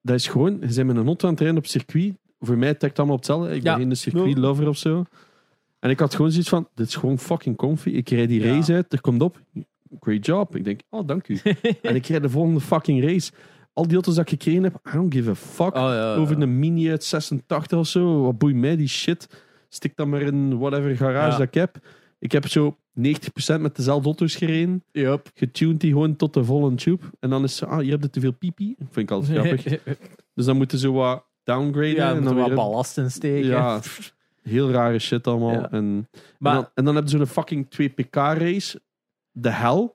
dat 0.00 0.14
is 0.16 0.26
gewoon, 0.28 0.52
je 0.52 0.58
bent 0.74 0.86
met 0.86 0.96
een 0.96 1.06
auto 1.06 1.26
aan 1.26 1.32
het 1.32 1.40
rijden 1.42 1.58
op 1.58 1.66
circuit. 1.66 2.14
Voor 2.38 2.58
mij 2.58 2.68
trekt 2.74 2.82
het 2.82 2.98
allemaal 2.98 3.16
op 3.16 3.22
hetzelfde. 3.22 3.54
Ik 3.54 3.62
Ja. 3.62 3.76
ben 3.76 3.86
geen 3.86 3.96
circuit-lover 3.96 4.68
of 4.68 4.76
zo. 4.76 5.04
En 5.78 5.90
ik 5.90 5.98
had 6.00 6.14
gewoon 6.14 6.30
zoiets 6.30 6.48
van, 6.48 6.68
dit 6.74 6.86
is 6.86 6.94
gewoon 6.96 7.18
fucking 7.18 7.56
comfy. 7.56 7.88
Ik 7.90 8.08
rijd 8.08 8.28
die 8.28 8.40
Ja. 8.40 8.54
race 8.54 8.72
uit, 8.72 8.92
er 8.92 9.00
komt 9.00 9.22
op. 9.22 9.40
Great 10.00 10.26
job. 10.26 10.56
Ik 10.56 10.64
denk, 10.64 10.80
oh, 10.90 11.06
dank 11.06 11.28
u. 11.28 11.38
en 11.82 11.94
ik 11.94 12.06
rijd 12.06 12.22
de 12.22 12.30
volgende 12.30 12.60
fucking 12.60 13.02
race. 13.04 13.32
Al 13.72 13.84
die 13.86 13.94
auto's 13.94 14.14
dat 14.14 14.24
ik 14.24 14.30
gekregen 14.30 14.62
heb, 14.62 14.74
I 14.88 14.90
don't 14.92 15.14
give 15.14 15.30
a 15.30 15.34
fuck. 15.34 15.74
Oh, 15.74 15.80
ja, 15.82 16.14
Over 16.14 16.40
een 16.42 16.58
mini 16.58 16.90
uit 16.90 17.04
86 17.04 17.78
of 17.78 17.86
zo. 17.86 18.22
Wat 18.22 18.38
boeit 18.38 18.54
mij 18.56 18.76
die 18.76 18.88
shit? 18.88 19.44
stik 19.68 19.96
dat 19.96 20.06
maar 20.06 20.20
in 20.22 20.58
whatever 20.58 20.96
garage 20.96 21.30
Ja. 21.30 21.36
dat 21.38 21.46
ik 21.46 21.54
heb. 21.54 21.76
Ik 22.18 22.32
heb 22.32 22.46
zo 22.48 22.76
90% 22.94 23.60
met 23.60 23.76
dezelfde 23.76 24.06
auto's 24.06 24.34
gereden. 24.34 24.84
Yup. 24.90 25.30
Getuned 25.34 25.80
die 25.80 25.90
gewoon 25.92 26.16
tot 26.16 26.34
de 26.34 26.44
volle 26.44 26.74
tube. 26.74 27.04
En 27.20 27.30
dan 27.30 27.44
is 27.44 27.56
ze, 27.56 27.66
ah, 27.66 27.82
je 27.84 27.90
hebt 27.90 28.04
er 28.04 28.10
te 28.10 28.20
veel 28.20 28.32
pipi. 28.32 28.74
Vind 28.78 28.96
ik 28.96 29.10
altijd 29.10 29.38
grappig. 29.38 29.64
Dus 30.34 30.44
dan 30.44 30.56
moeten 30.56 30.78
ze 30.78 30.90
wat 30.90 31.24
downgraden. 31.44 31.94
ja, 31.94 32.14
en 32.14 32.22
dan 32.24 32.34
wat 32.36 32.46
weer- 32.46 32.54
ballast 32.56 32.98
in 32.98 33.10
steken. 33.10 33.48
Ja, 33.48 33.80
heel 34.42 34.70
rare 34.70 34.98
shit 34.98 35.26
allemaal. 35.26 35.68
En, 35.68 36.08
Maar 36.38 36.54
en, 36.56 36.60
dan, 36.62 36.70
en 36.74 36.84
dan 36.84 36.94
hebben 36.94 37.12
ze 37.12 37.18
een 37.18 37.26
fucking 37.26 37.66
2pk 37.66 38.10
race. 38.10 38.80
De 39.30 39.50
hel. 39.50 39.92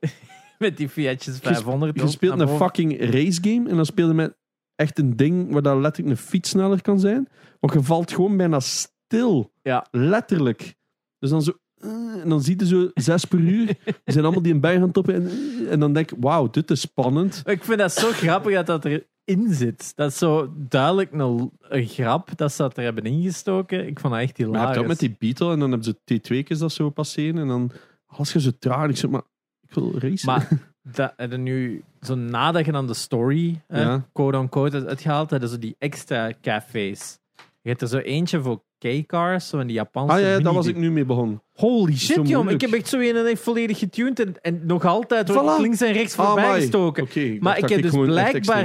met 0.64 0.76
die 0.76 0.88
Fiatjes 0.88 1.38
500. 1.38 2.00
Je 2.00 2.06
speelt 2.08 2.40
een 2.40 2.48
fucking 2.48 3.00
race 3.00 3.38
game 3.42 3.68
en 3.68 3.76
dan 3.76 3.86
speel 3.86 4.08
je 4.08 4.14
met 4.14 4.36
echt 4.74 4.98
een 4.98 5.16
ding 5.16 5.52
waar 5.52 5.62
dat 5.62 5.78
letterlijk 5.80 6.18
een 6.18 6.24
fiets 6.26 6.50
sneller 6.50 6.82
kan 6.82 7.00
zijn. 7.00 7.28
Want 7.60 7.72
je 7.72 7.82
valt 7.82 8.12
gewoon 8.12 8.36
bijna 8.36 8.60
stil. 8.60 9.52
Ja. 9.62 9.86
Letterlijk. 9.90 10.74
Dus 11.18 11.30
dan 11.30 11.42
zo... 11.42 11.52
eh, 11.80 11.90
En 12.22 12.28
dan 12.28 12.42
zie 12.42 12.58
je 12.58 12.66
zo 12.66 12.90
zes 12.94 13.24
per 13.24 13.38
uur. 13.38 13.66
Die 13.66 13.94
zijn 14.04 14.24
allemaal 14.24 14.42
die 14.42 14.52
een 14.52 14.60
bij 14.60 14.78
gaan 14.78 14.90
toppen. 14.92 15.14
En, 15.14 15.30
en 15.70 15.80
dan 15.80 15.92
denk 15.92 16.10
ik, 16.10 16.16
wauw, 16.20 16.50
dit 16.50 16.70
is 16.70 16.80
spannend. 16.80 17.42
Ik 17.44 17.64
vind 17.64 17.78
dat 17.78 17.92
zo 17.92 18.10
grappig 18.10 18.54
dat 18.54 18.66
dat 18.66 18.84
erin 18.84 19.46
zit. 19.54 19.92
Dat 19.96 20.10
is 20.10 20.18
zo 20.18 20.52
duidelijk 20.56 21.12
een, 21.12 21.50
een 21.60 21.86
grap 21.86 22.30
dat 22.36 22.52
ze 22.52 22.62
dat 22.62 22.76
er 22.76 22.82
hebben 22.82 23.04
ingestoken. 23.04 23.86
Ik 23.86 24.00
vond 24.00 24.12
dat 24.12 24.22
echt 24.22 24.38
Maar 24.38 24.60
je 24.60 24.66
hebt 24.66 24.78
ook 24.78 24.86
met 24.86 24.98
die 24.98 25.16
Beetle 25.18 25.52
en 25.52 25.58
dan 25.58 25.70
hebben 25.70 25.94
ze 26.06 26.20
T2'tjes 26.20 26.58
dat 26.58 26.72
zo 26.72 26.90
passeren. 26.90 27.38
En 27.38 27.48
dan 27.48 27.70
als 28.06 28.32
je 28.32 28.40
zo 28.40 28.50
traag. 28.58 28.88
Ik 28.90 28.96
zeg, 28.96 29.10
maar 29.10 29.22
ik 29.68 29.74
wil 29.74 29.92
racen. 29.98 30.26
Maar 30.26 30.48
dat, 30.92 31.12
en 31.16 31.42
nu, 31.42 31.82
zo 32.00 32.14
nadat 32.14 32.64
je 32.64 32.72
dan 32.72 32.86
de 32.86 32.94
story, 32.94 33.60
Ja. 33.68 34.06
quote-unquote, 34.12 34.86
uitgehaald, 34.86 35.30
hadden 35.30 35.48
ze 35.48 35.58
die 35.58 35.76
extra 35.78 36.32
cafés. 36.42 37.18
Je 37.62 37.68
hebt 37.68 37.82
er 37.82 37.88
zo 37.88 37.98
eentje 37.98 38.40
voor 38.42 38.62
K-cars, 38.78 39.48
zo 39.48 39.58
in 39.58 39.66
die 39.66 39.76
Japanse 39.76 40.14
ah 40.14 40.20
ja, 40.20 40.28
ja, 40.28 40.38
daar 40.40 40.52
was 40.54 40.66
ik 40.66 40.76
nu 40.76 40.90
mee 40.90 41.04
begonnen. 41.04 41.42
Holy 41.52 41.98
zo 41.98 42.14
shit, 42.14 42.28
jong. 42.28 42.50
Ik 42.50 42.60
heb 42.60 42.72
echt 42.72 42.88
zo 42.88 42.98
een 42.98 43.16
en 43.16 43.26
echt 43.26 43.40
volledig 43.40 43.78
getuned 43.78 44.20
en, 44.20 44.34
en 44.40 44.66
nog 44.66 44.84
altijd 44.84 45.30
Voilà. 45.30 45.60
links 45.60 45.80
en 45.80 45.92
rechts 45.92 46.18
Ah, 46.18 46.26
voorbij 46.26 46.44
amai. 46.44 46.60
gestoken. 46.60 47.06
Maar 47.40 47.54
ik 47.54 47.60
dat 47.60 47.70
heb 47.70 47.82
dus 47.82 47.90
blijkbaar 47.92 48.64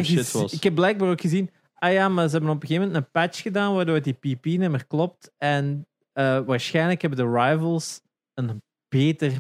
ik 0.52 0.64
heb 0.64 0.76
blijkbaar 0.76 1.10
ook 1.10 1.22
gezien, 1.22 1.50
ah 1.74 1.92
ja, 1.94 2.10
maar 2.10 2.26
ze 2.28 2.32
hebben 2.32 2.50
op 2.50 2.62
een 2.62 2.68
gegeven 2.68 2.88
moment 2.88 3.06
een 3.06 3.12
patch 3.22 3.42
gedaan 3.42 3.74
waardoor 3.74 4.02
die 4.02 4.14
PP-nummer 4.14 4.86
klopt. 4.88 5.32
En 5.38 5.88
eh, 6.14 6.40
waarschijnlijk 6.46 7.02
hebben 7.02 7.20
de 7.20 7.32
rivals 7.40 8.02
een 8.34 8.62
beter 8.90 9.32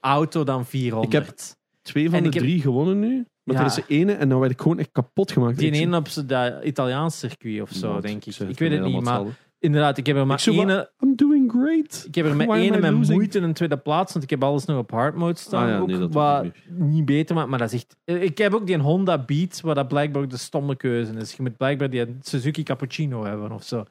auto 0.00 0.44
dan 0.44 0.66
400. 0.66 1.14
Ik 1.14 1.20
heb 1.20 1.36
Twee 1.82 2.04
van 2.10 2.18
En 2.18 2.22
de 2.24 2.28
heb- 2.30 2.38
drie 2.38 2.60
gewonnen 2.60 2.98
nu. 3.00 3.26
Maar 3.44 3.56
Ja. 3.56 3.60
er 3.60 3.66
is 3.66 3.74
de 3.74 3.84
ene 3.86 4.12
en 4.12 4.28
dan 4.28 4.40
werd 4.40 4.52
ik 4.52 4.60
gewoon 4.60 4.78
echt 4.78 4.92
kapot 4.92 5.32
gemaakt. 5.32 5.58
die 5.58 5.70
ene 5.72 5.96
op 5.96 6.08
dat 6.26 6.64
Italiaans 6.64 7.18
circuit 7.18 7.62
of 7.62 7.70
zo, 7.70 8.00
denk 8.00 8.24
ik. 8.24 8.36
Ik 8.36 8.58
weet 8.58 8.70
het 8.70 8.82
niet, 8.84 9.02
maar 9.02 9.22
inderdaad, 9.58 9.98
ik 9.98 10.06
heb 10.06 10.16
er 10.16 10.26
maar 10.26 10.44
ene... 10.46 10.90
I'm 11.02 11.16
doing 11.16 11.50
great. 11.50 12.04
Ik 12.06 12.14
heb 12.14 12.26
er 12.26 12.36
met 12.36 12.48
I 12.48 12.70
met 12.70 13.08
moeite 13.08 13.38
een 13.38 13.52
tweede 13.52 13.76
plaats, 13.76 14.12
want 14.12 14.24
ik 14.24 14.30
heb 14.30 14.42
alles 14.44 14.64
nog 14.64 14.78
op 14.78 14.90
hard 14.90 15.14
mode 15.14 15.38
staan. 15.38 15.62
Ah 15.64 15.68
ja, 15.68 15.78
ook, 15.78 15.86
nee, 15.86 15.98
dat 15.98 16.12
doe 16.12 16.20
wat 16.22 16.46
niet 16.78 17.04
beter 17.04 17.34
maakt, 17.34 17.48
maar 17.48 17.58
dat 17.58 17.72
is 17.72 17.84
echt... 18.04 18.22
Ik 18.22 18.38
heb 18.38 18.54
ook 18.54 18.66
die 18.66 18.78
Honda 18.78 19.18
Beat, 19.24 19.60
waar 19.60 19.74
dat 19.74 19.88
blijkbaar 19.88 20.22
ook 20.22 20.30
de 20.30 20.36
stomme 20.36 20.76
keuze 20.76 21.12
is. 21.12 21.32
Je 21.34 21.42
moet 21.42 21.56
blijkbaar 21.56 21.90
die 21.90 22.16
Suzuki 22.20 22.62
Cappuccino 22.62 23.24
hebben 23.24 23.52
of 23.52 23.62
zo. 23.62 23.84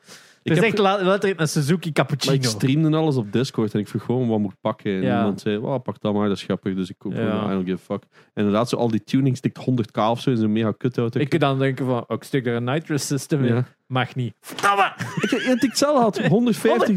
Ik 0.48 0.54
Het 0.54 0.64
is 0.64 0.70
heb- 0.70 0.74
echt 0.88 1.02
la- 1.02 1.10
letterlijk 1.10 1.40
een 1.42 1.48
Suzuki 1.48 1.86
Maar 1.86 1.94
Cappuccino. 1.94 2.34
ik 2.36 2.44
streamde 2.44 2.98
alles 2.98 3.16
op 3.16 3.32
Discord 3.32 3.74
en 3.74 3.80
ik 3.80 3.88
vroeg 3.88 4.04
gewoon 4.04 4.28
wat 4.28 4.40
moet 4.40 4.52
ik 4.52 4.58
pakken. 4.62 4.92
En 4.96 5.02
Ja. 5.02 5.18
iemand 5.18 5.42
zei, 5.42 5.58
oh, 5.58 5.82
pak 5.84 6.02
dat 6.02 6.14
maar, 6.14 6.28
dat 6.28 6.38
is 6.38 6.44
grappig. 6.44 6.76
Dus 6.76 6.90
ik 6.90 6.96
koop 6.98 7.14
Ja. 7.14 7.18
gewoon, 7.18 7.46
I 7.46 7.54
don't 7.54 7.66
give 7.70 7.78
a 7.92 7.94
fuck. 7.94 8.04
En 8.04 8.20
inderdaad, 8.34 8.70
zo 8.70 8.76
al 8.76 8.88
die 8.92 9.04
tuning 9.04 9.38
stikt 9.38 9.58
100k 9.58 9.98
of 10.10 10.20
zo 10.22 10.30
in 10.30 10.38
zo'n 10.38 10.52
mega 10.52 10.72
kut 10.78 10.98
auto. 10.98 11.20
Ik 11.20 11.30
kan 11.30 11.40
dan 11.40 11.60
denken 11.60 11.86
van, 11.86 11.96
oh, 12.08 12.16
ik 12.16 12.24
stuk 12.24 12.46
er 12.48 12.56
een 12.56 12.64
nitrous 12.64 13.08
system 13.08 13.44
in. 13.44 13.54
ja. 13.54 13.66
Mag 13.88 14.16
niet. 14.16 14.34
Verdamme! 14.42 14.92
Ik 15.22 15.30
heb 15.30 15.40
ik 15.40 15.62
hetzelfde 15.62 16.02
had, 16.02 16.18
150. 16.28 16.88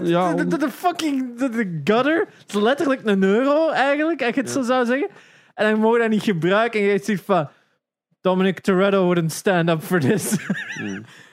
100.000? 0.00 0.08
Ja, 0.08 0.34
de, 0.34 0.46
de, 0.46 0.56
de 0.58 0.70
fucking 0.70 1.38
de, 1.38 1.48
de 1.48 1.80
gutter. 1.84 2.18
Het 2.38 2.54
is 2.54 2.54
letterlijk 2.60 3.00
een 3.04 3.22
euro 3.22 3.68
eigenlijk, 3.70 4.22
als 4.22 4.34
je 4.34 4.40
het 4.40 4.50
zo 4.50 4.62
zou 4.62 4.86
zeggen. 4.86 5.08
En 5.54 5.70
dan 5.70 5.80
mogen 5.80 5.96
we 5.96 6.00
dat 6.02 6.10
niet 6.10 6.22
gebruiken. 6.22 6.80
En 6.80 6.86
je 6.86 6.98
zegt 7.02 7.22
van, 7.24 7.48
Dominic 8.20 8.60
Toretto 8.60 9.04
wouldn't 9.04 9.32
stand 9.32 9.68
up 9.70 9.82
for 9.82 10.00
this. 10.00 10.36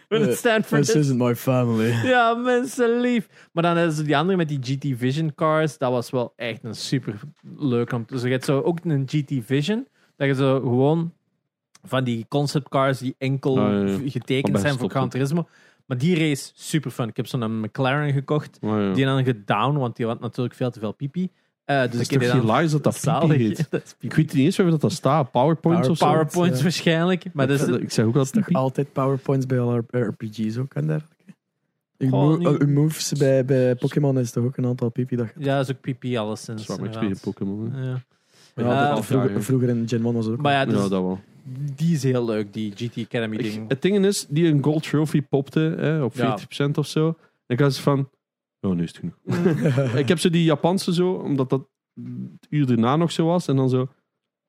For 0.08 0.78
This 0.82 0.96
isn't 0.96 1.18
my 1.20 1.36
family. 1.36 1.92
Ja, 2.14 2.34
mensen 2.34 3.00
lief. 3.00 3.28
Maar 3.52 3.64
dan 3.64 3.76
hebben 3.76 3.96
ze 3.96 4.04
die 4.04 4.18
andere 4.18 4.38
met 4.38 4.48
die 4.50 4.60
GT 4.62 4.98
Vision 5.00 5.36
cars. 5.36 5.78
Dat 5.78 5.92
was 5.92 6.10
wel 6.10 6.34
echt 6.36 6.64
een 6.64 6.76
super 6.76 7.20
leuk. 7.58 7.92
om- 7.92 8.04
Dus 8.08 8.22
je 8.22 8.30
hebt 8.30 8.46
zo 8.46 8.62
ook 8.62 8.80
een 8.84 9.04
GT 9.06 9.32
Vision. 9.46 9.88
Dat 10.16 10.28
je 10.28 10.36
zo 10.36 10.60
gewoon 10.60 11.14
van 11.84 12.04
die 12.04 12.26
concept 12.28 12.70
cars 12.70 12.98
die 13.00 13.16
enkel 13.18 13.60
Ah, 13.60 13.72
ja, 13.72 13.80
ja. 13.80 13.98
getekend 14.10 14.60
zijn 14.60 14.78
voor 14.78 14.90
Gran. 14.90 15.10
Turismo. 15.10 15.48
Maar 15.86 15.98
die 15.98 16.16
race 16.20 16.52
super 16.56 16.92
fun. 16.92 17.08
Ik 17.08 17.18
heb 17.18 17.28
zo'n 17.28 17.60
McLaren 17.60 18.14
gekocht. 18.14 18.58
Ja. 18.62 18.94
Die 18.94 19.06
dan 19.06 19.24
gedown, 19.24 19.78
want 19.78 19.96
die 19.96 20.06
had 20.06 20.20
natuurlijk 20.20 20.56
veel 20.56 20.72
te 20.72 20.80
veel 20.80 20.92
pipi. 20.92 21.30
Eh, 21.68 21.82
dus 21.82 21.84
Het 21.86 21.94
is 21.94 22.00
ik 22.02 22.10
heb 22.10 22.20
toch 22.22 22.30
die 22.32 22.40
dan 22.40 22.40
hilarisch 22.50 22.72
dat 22.72 22.84
dat 22.84 22.96
zalig- 23.10 23.38
heet? 23.38 23.68
Dat 23.70 23.84
is 23.84 23.96
Ik 24.00 24.14
weet 24.14 24.34
niet 24.34 24.46
eens 24.46 24.58
waar 24.58 24.70
dat, 24.70 24.82
dat 24.82 24.92
staat. 24.92 25.32
PowerPoints 25.32 25.88
of 25.88 25.98
zo? 25.98 26.06
PowerPoints 26.06 26.58
ja. 26.58 26.64
waarschijnlijk. 26.64 27.24
Maar 27.34 27.48
dat 27.48 27.60
is, 27.62 27.68
ik 27.68 27.92
zeg 27.92 28.06
ook 28.06 28.16
is 28.16 28.32
altijd 28.52 28.94
powerpoints 28.94 29.46
bij 29.46 29.60
alle 29.60 29.84
RPG's 29.92 30.58
ook 30.58 30.74
en 30.74 30.88
dergelijke? 30.88 31.16
Uw, 31.98 32.38
nu- 32.38 32.48
uh, 32.50 32.60
uw 32.60 32.68
moves 32.68 33.12
bij, 33.12 33.46
bij 33.46 33.76
Pokémon 33.76 34.20
is 34.20 34.32
toch 34.32 34.44
ook 34.44 34.58
een 34.58 34.66
aantal 34.66 34.90
pipi 34.90 35.16
dat 35.16 35.28
ja, 35.38 35.58
dat 35.58 35.70
is 35.70 35.76
ook 35.76 35.82
pipi 35.82 36.18
alleszins. 36.18 36.70
Inderdaad. 36.70 36.94
twee 37.02 37.16
Pokémon. 37.22 37.74
Ja. 37.76 38.02
Ja, 38.56 38.96
dat- 38.96 39.06
vroeger, 39.06 39.44
vroeger 39.44 39.70
in 39.70 39.84
Gen 39.88 40.04
1 40.06 40.14
was 40.14 40.26
het 40.26 40.34
ook. 40.34 40.42
Maar 40.42 40.54
ja, 40.54 40.66
dus 40.66 40.74
Ja, 40.74 40.80
dat 40.80 40.90
wel. 40.90 41.20
die 41.76 41.94
is 41.96 42.04
heel 42.04 42.26
leuk, 42.26 42.54
die 42.54 42.72
GT 42.76 42.98
Academy 43.06 43.36
Ik- 43.36 43.42
ding. 43.44 43.66
het 43.70 43.82
ding 43.82 44.06
is, 44.06 44.26
die 44.30 44.48
een 44.48 44.64
gold 44.64 44.84
trophy 44.90 45.22
popte 45.22 45.60
hè, 45.60 46.02
op 46.04 46.14
40% 46.16 46.78
of 46.78 46.88
zo. 46.88 47.08
En 47.08 47.16
ik 47.56 47.60
was 47.60 47.80
van, 47.80 48.10
oh, 48.62 48.72
nu 48.76 48.84
is 48.84 48.94
het 48.96 48.98
genoeg. 48.98 49.96
ik 50.02 50.08
heb 50.08 50.20
zo 50.20 50.30
die 50.30 50.44
Japanse 50.44 50.94
zo, 50.94 51.12
omdat 51.12 51.50
dat 51.50 51.68
het 51.94 52.48
uur 52.50 52.66
daarna 52.66 52.96
nog 52.96 53.12
zo 53.12 53.26
was. 53.26 53.48
En 53.48 53.56
dan 53.56 53.70
zo, 53.70 53.88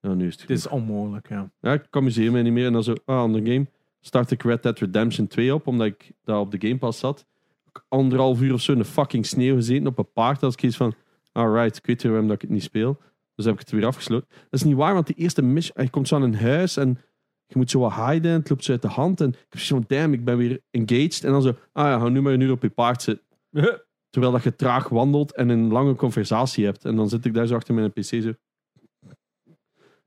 ja, 0.01 0.15
nu 0.15 0.27
is 0.27 0.33
het 0.33 0.41
Het 0.41 0.61
genoeg. 0.61 0.65
is 0.65 0.69
onmogelijk, 0.69 1.29
ja. 1.29 1.53
Ja, 1.61 1.73
ik 1.73 1.87
amuseer 1.91 2.33
me 2.33 2.43
niet 2.43 2.53
meer. 2.53 2.67
En 2.67 2.73
dan 2.73 2.83
zo, 2.83 2.95
ah, 3.05 3.19
ander 3.19 3.47
game. 3.47 3.67
Start 4.01 4.31
ik 4.31 4.43
Red 4.43 4.63
Dead 4.63 4.79
Redemption 4.79 5.27
2 5.27 5.55
op, 5.55 5.67
omdat 5.67 5.87
ik 5.87 6.13
daar 6.25 6.41
op 6.41 6.51
de 6.51 6.67
Game 6.67 6.79
Pass 6.79 6.99
zat. 6.99 7.27
Ik 7.65 7.85
anderhalf 7.89 8.41
uur 8.41 8.53
of 8.53 8.61
zo 8.61 8.73
in 8.73 8.79
de 8.79 8.85
fucking 8.85 9.27
sneeuw 9.27 9.55
gezeten 9.55 9.87
op 9.87 9.99
een 9.99 10.13
paard. 10.13 10.43
Als 10.43 10.55
ik 10.55 10.63
iets 10.63 10.77
van, 10.77 10.95
alright, 11.33 11.77
ik 11.77 11.87
weet 11.87 12.03
waarom 12.03 12.27
dat 12.27 12.35
ik 12.35 12.41
het 12.43 12.51
niet 12.51 12.63
speel. 12.63 13.01
Dus 13.35 13.45
heb 13.45 13.55
ik 13.55 13.61
het 13.61 13.71
weer 13.71 13.87
afgesloten. 13.87 14.29
Dat 14.29 14.47
is 14.51 14.63
niet 14.63 14.77
waar, 14.77 14.95
want 14.95 15.07
die 15.07 15.17
eerste 15.17 15.43
mission, 15.43 15.85
je 15.85 15.91
komt 15.91 16.09
zo 16.09 16.15
aan 16.15 16.23
een 16.23 16.37
huis 16.37 16.77
en 16.77 16.99
je 17.47 17.57
moet 17.57 17.71
zo 17.71 17.81
wat 17.81 17.95
hiden. 17.95 18.33
Het 18.33 18.51
loopt 18.51 18.65
zo 18.65 18.73
uit 18.73 18.83
de 18.83 18.89
hand. 18.89 19.21
En 19.21 19.29
ik 19.29 19.47
heb 19.49 19.61
zo'n 19.61 19.85
damn, 19.87 20.13
ik 20.13 20.25
ben 20.25 20.37
weer 20.37 20.61
engaged. 20.71 21.25
En 21.25 21.33
dan 21.33 21.43
zo, 21.43 21.55
ah 21.73 21.87
ja, 21.87 21.99
ga 21.99 22.09
nu 22.09 22.21
maar 22.21 22.33
een 22.33 22.41
uur 22.41 22.51
op 22.51 22.63
je 22.63 22.71
paard 22.71 23.03
zitten. 23.03 23.27
Terwijl 24.11 24.33
dat 24.33 24.43
je 24.43 24.57
traag 24.57 24.89
wandelt 24.89 25.35
en 25.35 25.49
een 25.49 25.69
lange 25.69 25.95
conversatie 25.95 26.65
hebt. 26.65 26.85
En 26.85 26.97
dan 26.97 27.09
zit 27.09 27.25
ik 27.25 27.35
daar 27.35 27.47
zo 27.47 27.55
achter 27.55 27.75
mijn 27.75 27.93
PC 27.93 28.03
zo. 28.03 28.33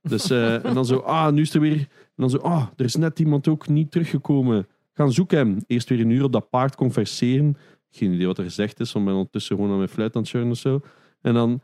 Dus, 0.02 0.30
eh, 0.30 0.66
en 0.66 0.74
dan 0.74 0.86
zo, 0.86 0.98
ah, 0.98 1.34
nu 1.34 1.42
is 1.42 1.54
er 1.54 1.62
weer... 1.62 1.78
En 1.80 1.88
dan 2.16 2.30
zo, 2.30 2.38
ah, 2.38 2.68
er 2.76 2.86
is 2.86 2.96
net 2.96 3.20
iemand 3.20 3.48
ook 3.48 3.68
niet 3.68 3.92
teruggekomen. 3.92 4.68
Gaan 4.94 5.12
zoeken 5.12 5.38
hem. 5.38 5.64
Eerst 5.68 5.90
weer 5.90 6.00
een 6.00 6.10
uur 6.10 6.24
op 6.24 6.32
dat 6.32 6.50
paard 6.50 6.76
converseren. 6.76 7.58
Geen 7.90 8.14
idee 8.14 8.28
wat 8.28 8.38
er 8.38 8.44
gezegd 8.44 8.80
is, 8.80 8.92
want 8.92 9.06
ik 9.06 9.12
ben 9.12 9.20
ondertussen 9.20 9.56
gewoon 9.56 9.72
aan 9.72 9.78
mijn 9.78 9.90
fluit 9.90 10.16
aan 10.16 10.22
het 10.22 10.52
of 10.52 10.58
zo. 10.58 10.82
En 11.22 11.34
dan 11.34 11.62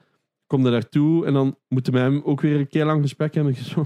komt 0.48 0.64
hij 0.64 0.72
daartoe 0.72 1.26
en 1.26 1.34
dan 1.34 1.58
moeten 1.68 1.94
we 1.94 2.00
hem 2.00 2.22
ook 2.26 2.42
weer 2.42 2.60
een 2.60 2.68
keer 2.68 2.86
lang 2.86 3.02
gesprek 3.02 3.34
hebben. 3.34 3.56
Zo, 3.66 3.86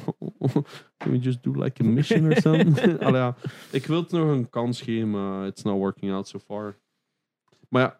can 0.98 1.12
we 1.12 1.18
just 1.20 1.44
do 1.44 1.52
like 1.52 1.84
a 1.84 1.86
mission 1.86 2.26
or 2.26 2.42
something? 2.42 2.80
Allee, 3.06 3.22
ja. 3.22 3.36
Ik 3.72 3.86
wil 3.86 4.02
het 4.02 4.12
nog 4.12 4.30
een 4.30 4.50
kans 4.50 4.82
geven, 4.82 5.10
maar 5.10 5.48
it's 5.48 5.64
not 5.64 5.78
working 5.78 6.12
out 6.12 6.28
so 6.28 6.40
far. 6.40 6.78
Maar 7.70 7.82
ja, 7.82 8.00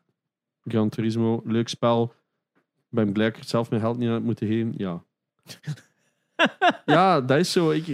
Gran 0.64 0.90
Turismo, 0.90 1.42
leuk 1.46 1.68
spel. 1.68 2.14
Ben 2.90 3.14
blij 3.14 3.30
dat 3.30 3.38
ik 3.38 3.48
zelf 3.48 3.70
mijn 3.70 3.82
geld 3.82 3.98
niet 3.98 4.08
aan 4.08 4.14
heb 4.14 4.24
moeten 4.24 4.48
geven. 4.48 4.74
Ja. 4.78 5.04
ja, 6.86 7.22
dat 7.22 7.38
is 7.38 7.52
zo. 7.52 7.70
Ik, 7.70 7.86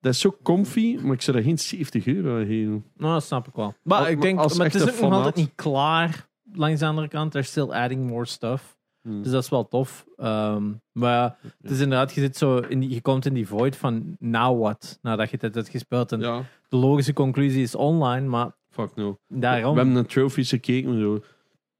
dat 0.00 0.12
is 0.12 0.20
zo 0.20 0.36
comfy, 0.42 0.98
maar 1.02 1.12
ik 1.12 1.22
zou 1.22 1.36
er 1.36 1.42
geen 1.42 1.58
70 1.58 2.06
euro 2.06 2.38
aan 2.38 2.46
geven. 2.46 2.84
Nou, 2.96 3.12
dat 3.12 3.24
snap 3.24 3.48
ik 3.48 3.54
wel. 3.54 3.74
Maar 3.82 4.10
ik 4.10 4.20
denk, 4.20 4.36
maar 4.36 4.66
het 4.66 4.74
is 4.74 4.82
ook 4.82 5.00
nog 5.00 5.12
altijd 5.12 5.36
niet 5.36 5.52
klaar. 5.54 6.28
Langs 6.52 6.80
de 6.80 6.86
andere 6.86 7.08
kant, 7.08 7.30
they're 7.30 7.46
still 7.46 7.70
adding 7.70 8.06
more 8.06 8.26
stuff. 8.26 8.78
Hmm. 9.02 9.22
Dus 9.22 9.32
dat 9.32 9.42
is 9.42 9.48
wel 9.48 9.68
tof. 9.68 10.06
Ehm, 10.16 10.72
maar 10.92 11.36
het 11.62 11.70
is 11.70 11.80
inderdaad, 11.80 12.12
je, 12.12 12.20
zit 12.20 12.36
zo 12.36 12.56
in 12.56 12.80
die, 12.80 12.90
je 12.90 13.00
komt 13.00 13.26
in 13.26 13.34
die 13.34 13.48
void 13.48 13.76
van 13.76 14.16
now 14.18 14.60
what? 14.60 14.98
Nadat 15.02 15.30
je 15.30 15.36
het 15.40 15.54
hebt 15.54 15.68
gespeeld. 15.68 16.12
En 16.12 16.20
ja, 16.20 16.42
de 16.68 16.76
logische 16.76 17.12
conclusie 17.12 17.62
is 17.62 17.74
online, 17.74 18.26
maar 18.26 18.50
fuck 18.70 18.94
no. 18.94 19.18
daarom... 19.28 19.72
We 19.72 19.76
hebben 19.76 19.94
naar 19.94 20.06
trophies 20.06 20.48
gekeken, 20.48 21.00
zo 21.00 21.22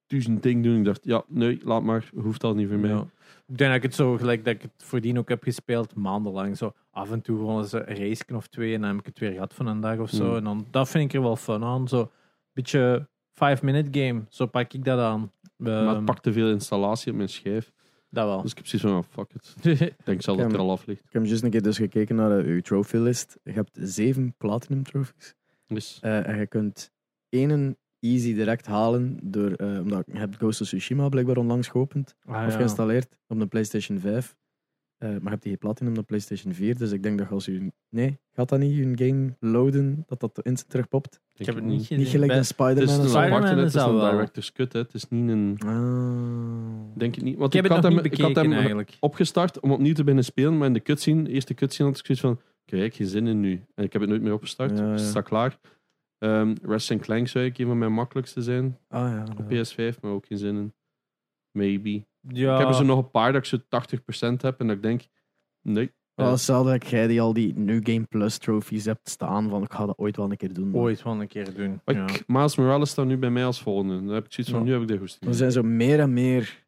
duizend 0.08 0.42
dingen 0.42 0.62
doen. 0.62 0.76
Ik 0.78 0.84
dacht, 0.84 1.04
ja, 1.04 1.22
nee, 1.28 1.60
laat 1.64 1.82
maar. 1.82 2.10
Hoeft 2.14 2.44
al 2.44 2.54
niet 2.54 2.68
voor 2.68 2.78
mij. 2.78 2.90
Ja. 2.90 3.06
Ik 3.46 3.58
denk 3.58 3.70
dat 3.70 3.74
ik 3.74 3.82
het 3.82 3.94
zo 3.94 4.16
gelijk 4.16 4.44
dat 4.44 4.54
ik 4.54 4.62
het 4.62 4.70
voordien 4.76 5.18
ook 5.18 5.28
heb 5.28 5.42
gespeeld, 5.42 5.94
maandenlang. 5.94 6.56
Zo 6.56 6.72
af 6.90 7.10
en 7.10 7.20
toe 7.22 7.38
gewoon 7.38 7.58
eens 7.62 7.72
een 7.72 7.84
race 7.84 8.24
of 8.34 8.46
twee 8.46 8.74
en 8.74 8.80
dan 8.80 8.90
heb 8.90 8.98
ik 8.98 9.06
het 9.06 9.18
weer 9.18 9.32
gehad 9.32 9.54
van 9.54 9.66
een 9.66 9.80
dag 9.80 9.98
of 9.98 10.10
zo. 10.10 10.26
Hmm. 10.26 10.36
En 10.36 10.44
dan, 10.44 10.66
dat 10.70 10.88
vind 10.88 11.04
ik 11.04 11.12
er 11.16 11.22
wel 11.22 11.36
fun 11.36 11.64
aan. 11.64 11.88
Zo 11.88 12.00
een 12.00 12.08
beetje 12.52 13.08
5-minute 13.34 14.00
game, 14.00 14.22
zo 14.28 14.46
pak 14.46 14.72
ik 14.72 14.84
dat 14.84 14.98
aan. 14.98 15.32
maar 15.56 15.72
Ehm, 15.86 15.94
het 15.96 16.04
pakt 16.04 16.22
te 16.22 16.32
veel 16.32 16.50
installatie 16.50 17.10
op 17.10 17.16
mijn 17.16 17.28
schijf. 17.28 17.72
Dat 18.10 18.26
wel. 18.26 18.42
Dus 18.42 18.50
ik 18.50 18.56
heb 18.56 18.66
zoiets 18.66 18.88
van, 18.88 18.98
oh, 18.98 19.04
fuck 19.10 19.32
it. 19.34 19.54
Ik 19.98 20.04
denk 20.04 20.22
zelf 20.22 20.36
dat 20.36 20.46
het 20.46 20.54
er 20.54 20.60
maar- 20.60 20.66
al 20.68 20.70
af 20.70 20.86
ligt. 20.86 21.00
Ik 21.04 21.12
heb 21.12 21.24
juist 21.24 21.42
een 21.42 21.50
keer 21.50 21.62
dus 21.62 21.76
gekeken 21.76 22.16
naar 22.16 22.38
eh, 22.38 22.46
uw 22.46 22.60
trophy 22.60 22.96
list. 22.96 23.38
Je 23.42 23.52
hebt 23.52 23.78
zeven 23.80 24.34
platinum 24.38 24.82
trophies. 24.82 25.34
Dus, 25.66 25.98
Eh, 26.02 26.26
en 26.28 26.38
je 26.38 26.46
kunt 26.46 26.92
één 27.28 27.76
easy 28.00 28.34
direct 28.34 28.66
halen. 28.66 29.18
Door, 29.22 29.50
eh, 29.52 29.80
omdat 29.80 30.02
je 30.12 30.18
hebt 30.18 30.36
Ghost 30.36 30.60
of 30.60 30.66
Tsushima 30.66 31.08
blijkbaar 31.08 31.36
onlangs 31.36 31.68
geopend. 31.68 32.16
Ah, 32.24 32.44
of 32.46 32.50
ja. 32.52 32.56
geïnstalleerd 32.56 33.16
op 33.26 33.38
de 33.38 33.46
PlayStation 33.46 33.98
5. 33.98 34.36
Eh, 34.98 35.08
maar 35.08 35.20
je 35.22 35.28
hebt 35.28 35.42
die 35.42 35.50
geen 35.50 35.58
platinum 35.60 35.92
op 35.92 35.98
de 35.98 36.04
PlayStation 36.04 36.52
4. 36.52 36.78
Dus 36.78 36.92
ik 36.92 37.02
denk 37.02 37.18
dat 37.18 37.30
als 37.30 37.44
je... 37.44 37.72
Nee, 37.90 38.18
gaat 38.32 38.48
dat 38.48 38.58
niet 38.58 38.76
je 38.76 39.06
game 39.06 39.36
loaden, 39.40 40.04
dat 40.06 40.20
dat 40.20 40.40
instant 40.42 40.70
terugpopt? 40.70 41.20
Ik 41.34 41.46
heb 41.46 41.54
het 41.54 41.64
niet. 41.64 41.90
Niet 41.90 42.08
gelijk 42.08 42.28
Bij- 42.28 42.38
een 42.38 42.44
Spider-Man 42.44 43.16
aparte, 43.16 43.46
het 43.54 43.74
is 43.74 43.74
een 43.74 43.94
wel. 43.94 44.10
director's 44.10 44.52
cut. 44.52 44.72
Hè. 44.72 44.78
Het 44.78 44.94
is 44.94 45.08
niet 45.08 45.28
een... 45.30 45.56
Ah. 45.66 46.98
Denk 46.98 47.16
ik 47.16 47.22
niet. 47.22 47.36
Want 47.38 47.54
Ik 47.54 47.62
heb 47.62 47.70
ik 47.70 47.76
het 47.76 47.82
had, 47.84 47.92
nog 47.92 48.02
hem, 48.02 48.10
niet 48.10 48.18
ik 48.18 48.24
had 48.26 48.36
hem 48.44 48.52
eigenlijk. 48.52 48.96
opgestart 49.00 49.60
om 49.60 49.72
opnieuw 49.72 49.92
te 49.94 50.00
beginnen 50.02 50.24
spelen. 50.24 50.58
Maar 50.58 50.66
in 50.66 50.72
de 50.72 50.82
cutscene, 50.82 51.22
de 51.22 51.30
eerste 51.30 51.54
cutscene 51.54 51.88
had 51.88 51.98
ik 51.98 52.04
zoiets 52.06 52.24
van... 52.24 52.40
Kijk, 52.64 52.94
geen 52.94 53.06
zin 53.06 53.26
in 53.26 53.40
nu. 53.40 53.62
En 53.74 53.84
ik 53.84 53.92
heb 53.92 54.00
het 54.02 54.10
nooit 54.10 54.22
meer 54.22 54.32
opgestart. 54.32 54.78
Ja, 54.78 54.90
Dus 54.92 55.00
het 55.00 55.10
staat 55.10 55.24
klaar. 55.24 55.58
Ehm 56.18 56.54
Ratchet 56.62 57.00
Clank 57.00 57.28
zou 57.28 57.44
ik 57.44 57.58
een 57.58 57.66
van 57.66 57.78
mijn 57.78 57.92
makkelijkste 57.92 58.42
zijn. 58.42 58.78
Ah 58.88 59.10
ja. 59.10 59.24
Op 59.38 59.50
ja. 59.50 59.64
PS5, 59.64 60.00
maar 60.00 60.10
ook 60.10 60.26
geen 60.26 60.38
zin 60.38 60.56
in. 60.56 60.74
Maybe. 61.50 62.06
Ja. 62.20 62.52
Ik 62.52 62.58
heb 62.58 62.68
er 62.68 62.74
zo 62.74 62.84
nog 62.84 62.98
een 62.98 63.10
paar 63.10 63.32
dat 63.32 63.40
ik 63.40 63.48
zo 63.48 63.56
80% 63.56 64.40
heb. 64.40 64.60
En 64.60 64.66
dat 64.66 64.76
ik 64.76 64.82
denk... 64.82 65.06
Nee. 65.62 65.92
Wel, 66.14 66.30
hetzelfde 66.30 66.70
dat 66.78 66.88
jij 66.88 67.06
die 67.06 67.20
al 67.20 67.32
die 67.32 67.54
New 67.58 67.80
Game 67.90 68.04
Plus 68.04 68.38
trophies 68.38 68.84
hebt 68.84 69.08
staan 69.08 69.48
van 69.48 69.62
ik 69.62 69.72
ga 69.72 69.86
dat 69.86 69.98
ooit 69.98 70.16
wel 70.16 70.30
een 70.30 70.36
keer 70.36 70.52
doen. 70.52 70.74
ooit 70.74 71.02
wel 71.02 71.20
een 71.20 71.26
keer 71.28 71.54
doen. 71.54 71.80
Maar 71.84 71.94
Ja. 71.94 72.06
ik- 72.08 72.24
Miles 72.26 72.56
Morales 72.56 72.90
staat 72.90 73.06
nu 73.06 73.16
bij 73.16 73.30
mij 73.30 73.44
als 73.44 73.62
volgende. 73.62 73.94
Dan 74.04 74.08
heb 74.14 74.24
ik 74.24 74.32
zoiets 74.32 74.52
van, 74.52 74.60
Ja. 74.62 74.66
nu 74.66 74.72
heb 74.72 74.82
ik 74.82 74.88
de 74.88 74.98
goesting. 74.98 75.30
Er 75.30 75.36
zijn 75.36 75.52
zo 75.52 75.62
meer 75.62 76.00
en 76.00 76.12
meer 76.12 76.64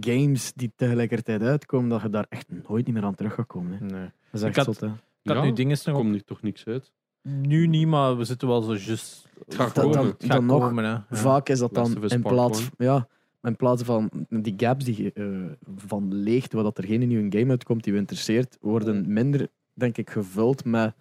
games 0.00 0.52
die 0.52 0.72
tegelijkertijd 0.76 1.42
uitkomen 1.42 1.88
dat 1.88 2.02
je 2.02 2.10
daar 2.10 2.26
echt 2.28 2.48
nooit 2.68 2.86
niet 2.86 2.94
meer 2.94 3.04
aan 3.04 3.14
terug 3.14 3.34
gaat 3.34 3.46
komen. 3.46 3.72
Hè. 3.78 3.84
Nee. 3.86 4.10
Dat 4.30 4.32
is 4.32 4.40
Ik 4.40 4.46
echt 4.46 4.56
had- 4.56 4.64
zot, 4.64 4.80
hè. 4.80 4.86
Ik 4.86 5.30
had 5.30 5.36
Ja, 5.36 5.42
nu 5.44 5.52
dingen 5.52 5.76
Er 5.76 5.82
nog 5.86 5.96
komt 5.96 6.10
niet, 6.10 6.26
toch 6.26 6.42
niks 6.42 6.64
uit. 6.66 6.92
Nu 7.28 7.66
niet, 7.66 7.86
maar 7.86 8.16
we 8.16 8.24
zitten 8.24 8.48
wel 8.48 8.62
zo 8.62 8.74
just. 8.74 9.26
Het 9.44 9.54
gaat 9.54 9.74
Dan- 9.74 9.84
komen. 9.84 9.98
dan- 9.98 10.06
Het 10.06 10.24
gaat 10.24 10.30
dan 10.32 10.46
nog, 10.46 10.60
komen, 10.60 10.84
hè. 10.84 10.96
Vaak 11.16 11.48
is 11.48 11.58
dat 11.58 11.74
dan 11.74 12.04
in 12.08 12.22
plaats, 12.22 12.68
ja, 12.78 13.08
in 13.42 13.56
plaats 13.56 13.82
van 13.82 14.10
die 14.28 14.54
gaps 14.56 14.84
die 14.84 15.02
je 15.02 15.12
eh, 15.12 15.70
van 15.76 16.14
leegte, 16.14 16.54
waar 16.56 16.64
dat 16.64 16.78
er 16.78 16.84
geen 16.84 17.08
nieuwe 17.08 17.38
game 17.38 17.50
uitkomt 17.50 17.84
die 17.84 17.92
je 17.92 17.98
interesseert, 17.98 18.58
worden 18.60 19.12
minder, 19.12 19.48
denk 19.74 19.96
ik, 19.98 20.10
gevuld 20.10 20.64
met 20.64 20.94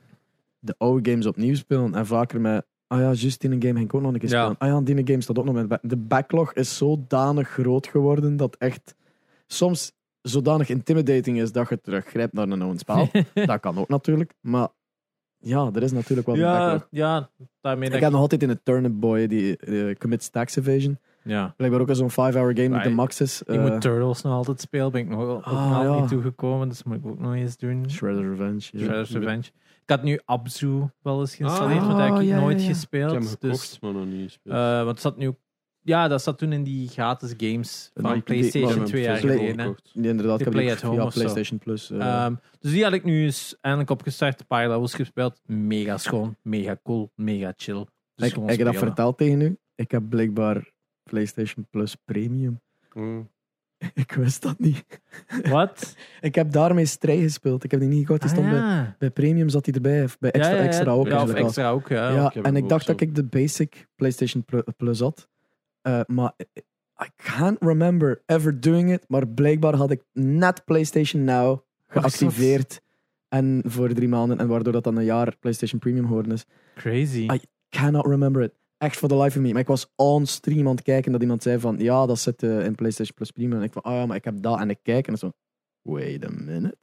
de 0.59 0.75
oude 0.77 1.09
games 1.11 1.25
opnieuw 1.25 1.55
spelen 1.55 1.95
en 1.95 2.05
vaker 2.05 2.41
met 2.41 2.65
ah 2.87 2.99
ja, 2.99 3.05
juist 3.11 3.41
die 3.41 3.49
game 3.49 3.59
ging 3.73 3.79
ik 3.79 3.93
ook 3.93 4.01
nog 4.01 4.13
een 4.13 4.19
keer 4.19 4.29
Ja. 4.29 4.39
spelen. 4.53 4.57
Ah 4.57 4.67
ja, 4.87 4.93
die 4.93 5.07
game 5.07 5.21
staat 5.21 5.39
ook 5.39 5.45
nog 5.45 5.55
met 5.67 5.79
De 5.81 5.97
backlog 5.97 6.53
is 6.53 6.77
zodanig 6.77 7.49
groot 7.49 7.87
geworden 7.87 8.37
dat 8.37 8.55
echt 8.55 8.95
soms 9.47 9.91
zodanig 10.21 10.69
intimidating 10.69 11.39
is 11.41 11.51
dat 11.51 11.69
je 11.69 11.81
teruggrijpt 11.81 12.33
naar 12.33 12.49
een 12.49 12.61
oude 12.61 12.77
spel. 12.79 13.09
dat 13.45 13.59
kan 13.59 13.77
ook 13.77 13.87
natuurlijk, 13.89 14.33
maar 14.41 14.67
ja, 15.43 15.69
er 15.73 15.83
is 15.83 15.91
natuurlijk 15.91 16.27
wel 16.27 16.35
een 16.35 16.41
backlog. 16.41 16.87
ja, 16.89 17.05
ja, 17.05 17.29
daarmee 17.61 17.85
Ik 17.85 17.91
dat 17.93 18.01
heb 18.01 18.11
nog 18.11 18.21
altijd 18.21 18.43
in 18.43 18.49
het 18.49 18.65
Turnip 18.65 18.91
Boy 18.99 19.27
die 19.27 19.57
eh, 19.57 19.95
commits 19.95 20.29
tax 20.29 20.55
evasion. 20.55 20.99
Ja. 21.23 21.53
Blijkbaar 21.57 21.81
ook 21.81 21.89
eens 21.89 21.97
zo'n 21.97 22.11
5-hour 22.11 22.33
game 22.33 22.53
die 22.53 22.69
Maar 22.69 22.83
de 22.83 22.89
max 22.89 23.21
is. 23.21 23.41
Ik 23.41 23.47
Eh, 23.47 23.61
moet 23.61 23.81
Turtles 23.81 24.21
nog 24.21 24.33
altijd 24.33 24.61
spelen, 24.61 24.91
ben 24.91 25.01
ik 25.01 25.09
nog, 25.09 25.21
ook 25.23 25.43
Ah, 25.43 25.69
nog 25.71 25.83
ja. 25.83 25.99
niet 25.99 26.09
toegekomen, 26.09 26.69
dus 26.69 26.83
moet 26.83 26.95
ik 26.95 27.05
ook 27.05 27.19
nog 27.19 27.33
eens 27.33 27.57
doen. 27.57 27.89
Shredder's 27.89 28.27
Revenge. 28.27 28.53
ja. 28.71 28.79
Shredder's 28.79 29.11
Revenge. 29.11 29.43
Ik 29.83 29.89
had 29.89 30.03
nu 30.03 30.19
Abzu 30.25 30.81
wel 31.01 31.19
eens 31.19 31.35
geïnstalleerd, 31.35 31.79
Ah, 31.79 31.87
maar 31.87 31.97
dat 31.97 32.13
heb 32.13 32.21
ik 32.23 32.27
ja, 32.27 32.39
nooit 32.39 32.57
ja, 32.59 32.63
ja. 32.63 32.69
Ik 32.69 32.75
gespeeld. 32.75 33.11
heb 33.11 33.19
hem 33.21 33.29
gekocht, 33.29 33.69
dus, 33.69 33.79
maar 33.79 33.93
nog 33.93 34.05
niet 34.05 34.23
gespeeld. 34.23 34.55
eh, 34.55 34.75
want 34.77 34.87
het 34.89 34.99
zat 34.99 35.17
nu... 35.17 35.33
Ja, 35.83 36.07
dat 36.07 36.21
zat 36.23 36.37
toen 36.37 36.51
in 36.53 36.63
die 36.63 36.87
gratis 36.87 37.33
games 37.37 37.91
van 37.93 38.13
die- 38.13 38.21
PlayStation 38.21 38.77
maar- 38.77 38.85
twee 38.87 39.01
jaar 39.01 39.19
Play- 39.19 39.37
geleden. 39.37 39.75
Die 39.93 40.09
inderdaad, 40.09 40.37
De 40.39 40.45
ik 40.45 40.51
heb 40.51 40.51
Play 40.51 40.63
die 40.63 40.73
at 40.73 40.81
Home 40.81 40.95
via 40.95 41.05
of 41.05 41.13
zo. 41.13 41.19
PlayStation 41.19 41.59
Plus. 41.59 41.91
Ehm, 41.91 42.33
dus 42.59 42.71
die 42.71 42.83
had 42.83 42.93
ik 42.93 43.03
nu 43.03 43.23
eens 43.23 43.55
eindelijk 43.61 43.91
opgestart, 43.91 44.39
een 44.39 44.47
paar 44.47 44.67
levels 44.69 44.93
gespeeld. 44.93 45.41
Mega 45.45 45.97
schoon, 45.97 46.35
mega 46.41 46.77
cool, 46.83 47.11
mega 47.15 47.53
chill. 47.55 47.85
Dus 48.15 48.27
ik 48.31 48.35
heb 48.57 48.65
dat 48.65 48.75
verteld 48.75 49.17
tegen 49.17 49.41
u. 49.41 49.57
Ik 49.75 49.91
heb 49.91 50.03
blijkbaar 50.09 50.71
PlayStation 51.03 51.67
Plus 51.69 51.95
Premium. 52.05 52.61
Mm. 52.93 53.29
ik 53.93 54.11
wist 54.11 54.41
dat 54.41 54.59
niet. 54.59 54.85
Wat? 55.49 55.95
Ik 56.21 56.35
heb 56.35 56.51
daarmee 56.51 56.85
Stray 56.85 57.17
gespeeld. 57.21 57.63
Ik 57.63 57.71
heb 57.71 57.79
die 57.79 57.89
niet 57.89 57.99
gekocht. 57.99 58.21
Die 58.21 58.29
Ah, 58.29 58.35
stond 58.35 58.49
bij, 58.49 58.59
ja. 58.59 58.95
bij 58.99 59.09
Premium 59.11 59.49
zat 59.49 59.65
hij 59.65 59.75
erbij. 59.75 60.03
Of 60.03 60.19
bij 60.19 60.29
Ja, 60.33 60.39
extra, 60.39 60.55
ja, 60.57 60.61
ja. 60.61 60.67
extra 60.67 60.91
ook. 60.91 61.07
Ja, 61.07 61.11
of 61.11 61.17
eigenlijk 61.17 61.39
al. 61.39 61.45
extra 61.45 61.69
ook, 61.69 61.87
ja. 61.87 62.09
Ja, 62.09 62.31
en 62.41 62.55
ik 62.55 62.69
dacht 62.69 62.85
zo. 62.85 62.91
dat 62.91 63.01
ik 63.01 63.15
de 63.15 63.23
basic 63.23 63.87
PlayStation 63.95 64.45
Plu- 64.45 64.63
Plus 64.77 64.99
had. 64.99 65.27
Eh, 65.83 65.99
maar 66.07 66.33
I 67.03 67.09
can't 67.15 67.61
remember 67.61 68.23
ever 68.25 68.59
doing 68.59 68.91
it. 68.91 69.05
Maar 69.07 69.27
blijkbaar 69.27 69.75
had 69.75 69.91
ik 69.91 70.03
net 70.13 70.65
PlayStation 70.65 71.23
Now 71.23 71.59
geactiveerd. 71.87 72.81
En 73.27 73.61
voor 73.65 73.93
drie 73.93 74.07
maanden. 74.07 74.39
En 74.39 74.47
waardoor 74.47 74.73
dat 74.73 74.83
dan 74.83 74.97
een 74.97 75.03
jaar 75.03 75.35
PlayStation 75.39 75.79
Premium 75.79 76.07
geworden 76.07 76.31
is. 76.31 76.45
Crazy. 76.75 77.27
Ah, 77.27 77.39
Cannot 77.69 78.05
remember 78.05 78.41
it. 78.41 78.53
Echt 78.77 78.97
for 78.97 79.09
the 79.09 79.17
life 79.17 79.37
of 79.37 79.43
me. 79.43 79.51
Maar 79.51 79.61
ik 79.61 79.67
was 79.67 79.91
on 79.95 80.25
stream 80.25 80.67
aan 80.67 80.75
het 80.75 80.83
kijken 80.83 81.11
dat 81.11 81.21
iemand 81.21 81.43
zei 81.43 81.59
van 81.59 81.75
ja, 81.79 82.05
dat 82.05 82.19
zit 82.19 82.43
eh, 82.43 82.65
in 82.65 82.75
PlayStation 82.75 83.15
Plus 83.15 83.31
Premium. 83.31 83.57
En 83.57 83.63
ik 83.63 83.73
van, 83.73 83.81
ah 83.81 83.93
ja, 83.93 84.05
maar 84.05 84.15
ik 84.15 84.23
heb 84.23 84.41
dat. 84.41 84.59
En 84.59 84.69
ik 84.69 84.79
kijk 84.83 85.07
en 85.07 85.17
zo, 85.17 85.31
wait 85.83 86.25
a 86.25 86.29
minute. 86.31 86.77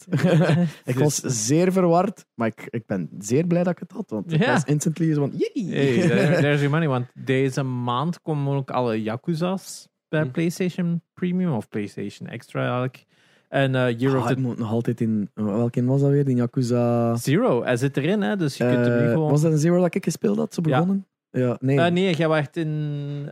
ik 0.85 0.99
was 0.99 1.17
zeer 1.17 1.73
verward, 1.73 2.25
maar 2.35 2.47
ik, 2.47 2.67
ik 2.71 2.87
ben 2.87 3.09
zeer 3.19 3.47
blij 3.47 3.63
dat 3.63 3.73
ik 3.73 3.79
het 3.79 3.93
had. 3.93 4.11
Want 4.11 4.33
ik 4.33 4.41
Ja. 4.45 4.53
was 4.53 4.65
instantly 4.65 5.15
zo 5.15 5.21
van, 5.21 5.33
yay. 5.37 5.65
Hey, 5.77 6.09
there- 6.09 6.41
there's 6.43 6.59
your 6.61 6.71
money. 6.71 6.89
Want 6.89 7.07
deze 7.15 7.63
maand 7.63 8.23
komen 8.23 8.57
ook 8.57 8.71
alle 8.71 9.03
Yakuza's 9.03 9.89
bij 10.09 10.23
Hm. 10.23 10.31
PlayStation 10.31 11.03
Premium 11.15 11.53
of 11.53 11.69
PlayStation 11.69 12.29
Extra 12.29 12.61
eigenlijk. 12.63 13.05
En 13.49 13.75
eh 13.75 13.99
Year 13.99 14.17
Ah, 14.17 14.23
of 14.23 14.27
the 14.29 14.41
moet 14.41 14.59
nog 14.59 14.71
altijd 14.71 15.01
in, 15.01 15.31
welke 15.35 15.85
was 15.85 16.01
dat 16.01 16.11
weer? 16.11 16.25
Die 16.25 16.37
Yakuza... 16.37 17.17
Zero. 17.17 17.63
Hij 17.65 17.77
zit 17.77 17.97
erin, 17.97 18.23
hè? 18.23 18.37
Dus 18.37 18.57
je 18.57 18.65
kunt 18.65 18.87
hem 18.87 18.99
nu 18.99 19.05
Eh, 19.07 19.13
gewoon. 19.13 19.31
Was 19.31 19.41
dat 19.43 19.53
een 19.53 19.59
Zero 19.59 19.81
dat 19.81 19.95
ik 19.95 20.05
gespeeld 20.05 20.37
had, 20.37 20.55
zo 20.55 20.61
Ja. 20.65 20.71
begonnen? 20.71 21.07
Ja, 21.33 21.57
nee. 21.61 21.79
Eh, 21.81 21.93
nee, 21.93 22.15
jij 22.15 22.29
werd 22.29 22.57
in. 22.57 22.69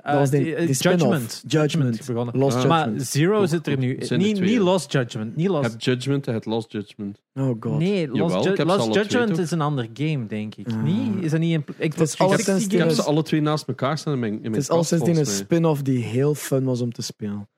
eh, 0.03 0.11
Dat 0.12 0.20
was 0.20 0.31
die- 0.31 0.45
die- 0.45 0.55
eh, 0.55 0.73
spin-off. 0.73 1.01
Judgment. 1.01 1.43
Judgment. 1.47 2.07
begonnen. 2.07 2.39
Lost 2.39 2.57
Ah. 2.57 2.62
Judgment. 2.62 2.97
Maar 2.97 3.05
Zero 3.05 3.47
zit 3.47 3.66
er 3.66 3.79
nu. 3.79 3.97
Het 3.99 4.16
Niet, 4.16 4.39
hè? 4.39 4.59
Lost 4.59 4.93
Judgment. 4.93 5.37
Niet 5.37 5.47
Je 5.47 5.53
Lost. 5.53 5.70
hebt 5.70 5.85
Judgment 5.85 6.27
en 6.27 6.35
het 6.35 6.45
Lost 6.47 6.73
Judgment. 6.73 7.23
Oh 7.35 7.57
god. 7.61 7.79
Nee, 7.79 8.09
Lost, 8.09 8.35
ik 8.35 8.43
Ju- 8.43 8.49
heb 8.57 8.66
Lost 8.66 8.95
Judgment 8.95 9.39
is 9.39 9.51
een 9.51 9.61
ander 9.61 9.89
game, 9.95 10.27
denk 10.27 10.55
ik. 10.55 10.69
Ah. 10.69 10.83
Niet? 10.83 11.25
Is 11.25 11.31
dat 11.31 11.41
niet 11.41 11.55
een 11.55 11.65
Xbox 11.89 12.12
is 12.12 12.19
alleszins 12.19 12.19
360 12.19 12.69
die- 12.69 12.79
Ik 12.79 12.79
heb 12.79 12.89
game? 12.89 13.03
ze 13.03 13.09
alle 13.09 13.23
twee 13.23 13.41
naast 13.41 13.69
elkaar 13.69 13.99
staan 13.99 14.12
in 14.12 14.19
mijn, 14.19 14.33
in 14.33 14.41
mijn 14.41 14.53
Het 14.53 14.62
is 14.62 14.70
al 14.70 14.85
sindsdien 14.85 15.16
een 15.16 15.27
spin-off 15.27 15.83
die 15.83 16.03
heel 16.03 16.35
fun 16.35 16.65
was 16.65 16.81
om 16.81 16.93
te 16.93 17.03
spelen. 17.03 17.49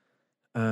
Ehm, 0.52 0.64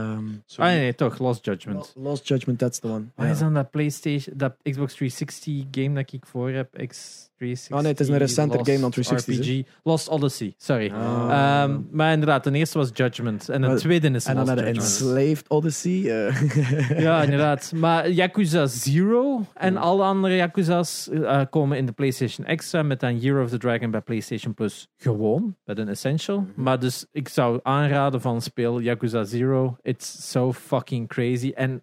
Ah 0.56 0.66
nee, 0.66 0.78
nee, 0.78 0.94
toch. 0.94 1.18
Lost 1.18 1.44
Judgment. 1.44 1.92
Lost 1.96 2.28
Judgment, 2.28 2.58
that's 2.58 2.78
the 2.78 2.86
one. 2.88 3.04
Wat 3.14 3.26
is 3.26 3.38
dan 3.38 3.54
dat 3.54 3.70
PlayStation, 3.70 4.34
dat 4.38 4.56
Xbox 4.62 4.94
360 4.94 5.64
game 5.70 5.94
dat 5.94 6.12
ik 6.12 6.26
voor 6.26 6.50
heb? 6.50 6.68
X360. 6.80 7.27
Oh 7.70 7.78
nee, 7.80 7.90
het 7.90 8.00
is 8.00 8.08
een 8.08 8.18
recenter 8.18 8.56
Lost 8.56 8.70
game 8.70 8.80
dan 8.80 8.90
360 8.90 9.38
is, 9.38 9.60
RPG. 9.60 9.68
Lost 9.82 10.08
Odyssey, 10.08 10.54
sorry. 10.56 10.90
Ah. 10.90 11.62
Ehm, 11.62 11.80
maar 11.90 12.12
inderdaad, 12.12 12.44
de 12.44 12.52
eerste 12.52 12.78
was 12.78 12.90
Judgment 12.92 13.48
en 13.48 13.60
de 13.60 13.74
tweede 13.74 14.10
is 14.10 14.24
en 14.24 14.36
dan 14.36 14.46
naar 14.46 14.56
de. 14.56 14.62
Enslaved 14.62 15.48
Odyssey. 15.48 16.26
eh. 16.26 17.00
Ja, 17.00 17.22
inderdaad. 17.22 17.72
Maar 17.74 18.10
Yakuza 18.10 18.66
Zero 18.66 19.44
en 19.54 19.76
alle 19.76 20.02
andere 20.02 20.34
Yakuza's 20.36 21.08
eh, 21.08 21.40
komen 21.50 21.78
in 21.78 21.86
de 21.86 21.92
PlayStation 21.92 22.46
Extra 22.46 22.82
met 22.82 23.00
dan 23.00 23.18
Year 23.18 23.42
of 23.42 23.50
the 23.50 23.58
Dragon 23.58 23.90
bij 23.90 24.00
PlayStation 24.00 24.54
Plus 24.54 24.88
gewoon, 24.96 25.56
bij 25.64 25.74
de 25.74 25.82
Essential. 25.82 26.40
Mhm. 26.40 26.62
Maar 26.62 26.78
dus 26.78 27.06
ik 27.12 27.28
zou 27.28 27.60
aanraden 27.62 28.20
van 28.20 28.42
speel 28.42 28.80
Yakuza 28.80 29.24
Zero. 29.24 29.76
It's 29.82 30.30
so 30.30 30.52
fucking 30.52 31.08
crazy 31.08 31.52
en 31.54 31.82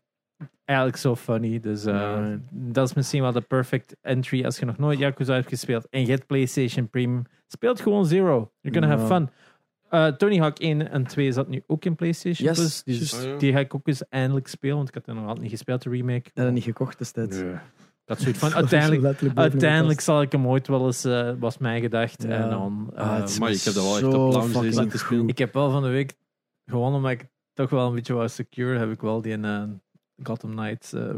eigenlijk 0.66 0.98
zo 1.00 1.16
funny. 1.16 1.60
Dus 1.60 1.86
eh, 1.86 2.26
dat 2.52 2.88
is 2.90 2.94
misschien 2.96 3.22
wel 3.22 3.32
de 3.32 3.42
perfect 3.42 3.96
entry 4.02 4.46
als 4.46 4.58
je 4.60 4.66
nog 4.66 4.78
nooit 4.78 5.00
Yakuza 5.00 5.34
hebt 5.34 5.50
gespeeld 5.50 5.88
en 5.90 6.02
je 6.06 6.12
hebt 6.12 6.26
PlayStation 6.28 6.90
Premium. 6.90 7.24
Speelt 7.48 7.82
gewoon 7.82 8.06
Zero. 8.06 8.52
You're 8.62 8.80
gonna 8.80 8.96
have 8.98 9.14
Ja. 9.14 9.20
fun. 9.20 9.30
Eh, 9.90 10.08
Tony 10.08 10.38
Hawk 10.38 10.60
1 10.60 10.90
en 10.92 11.04
2 11.08 11.32
zat 11.32 11.48
nu 11.48 11.64
ook 11.68 11.86
in 11.86 11.96
PlayStation 11.96 12.48
Yes, 12.48 12.58
Plus. 12.58 13.00
Dus. 13.00 13.14
Ah, 13.16 13.24
ja. 13.24 13.38
die 13.38 13.52
ga 13.54 13.60
ik 13.60 13.76
ook 13.76 13.88
eens 13.88 14.08
eindelijk 14.10 14.48
spelen, 14.48 14.76
want 14.76 14.88
ik 14.88 14.94
had 14.94 15.08
er 15.08 15.14
nog 15.16 15.24
altijd 15.24 15.42
niet 15.42 15.52
gespeeld, 15.52 15.82
de 15.84 15.90
remake. 15.90 16.30
En 16.34 16.44
dan 16.44 16.54
niet 16.54 16.64
gekocht 16.64 16.98
destijds. 16.98 17.38
Nee. 17.38 17.54
Dat 18.06 18.20
soort 18.22 18.38
van. 18.38 18.50
Dat 18.56 19.36
Uiteindelijk, 19.36 20.02
zal 20.02 20.22
ik 20.22 20.32
hem 20.32 20.48
ooit 20.48 20.68
wel 20.68 20.86
eens, 20.86 21.04
eh, 21.06 21.32
was 21.40 21.58
mij 21.58 21.82
gedacht. 21.82 22.24
Ja. 22.24 22.30
En 22.30 22.50
dan, 22.50 22.92
Ah, 22.96 23.38
Maar 23.40 23.52
ik 23.52 23.62
heb 23.62 23.74
dat 23.74 23.84
wel 23.84 23.96
echt 23.96 24.04
op 24.04 24.34
lounge 24.34 24.72
zitten 24.72 25.00
spelen. 25.00 25.28
ik 25.28 25.38
heb 25.38 25.54
wel 25.54 25.72
van 25.72 25.84
de 25.84 25.90
week, 25.90 26.14
gewoon 26.66 26.94
omdat 26.94 27.12
ik 27.12 27.28
toch 27.54 27.70
wel 27.70 27.88
een 27.88 27.96
beetje 27.96 28.14
wou 28.14 28.28
secure, 28.30 28.78
heb 28.78 28.92
ik 28.92 29.02
wel 29.02 29.22
die 29.22 29.38
uh, 29.38 29.64
Gotham 30.24 30.52
Knights. 30.52 30.94
eh, 30.94 31.16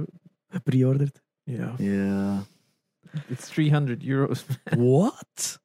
Pre-ordered. 0.64 1.22
Ja. 1.44 1.74
Ja. 1.78 2.44
It's 3.28 3.48
300 3.50 4.04
euro's. 4.04 4.46
What? 4.78 5.60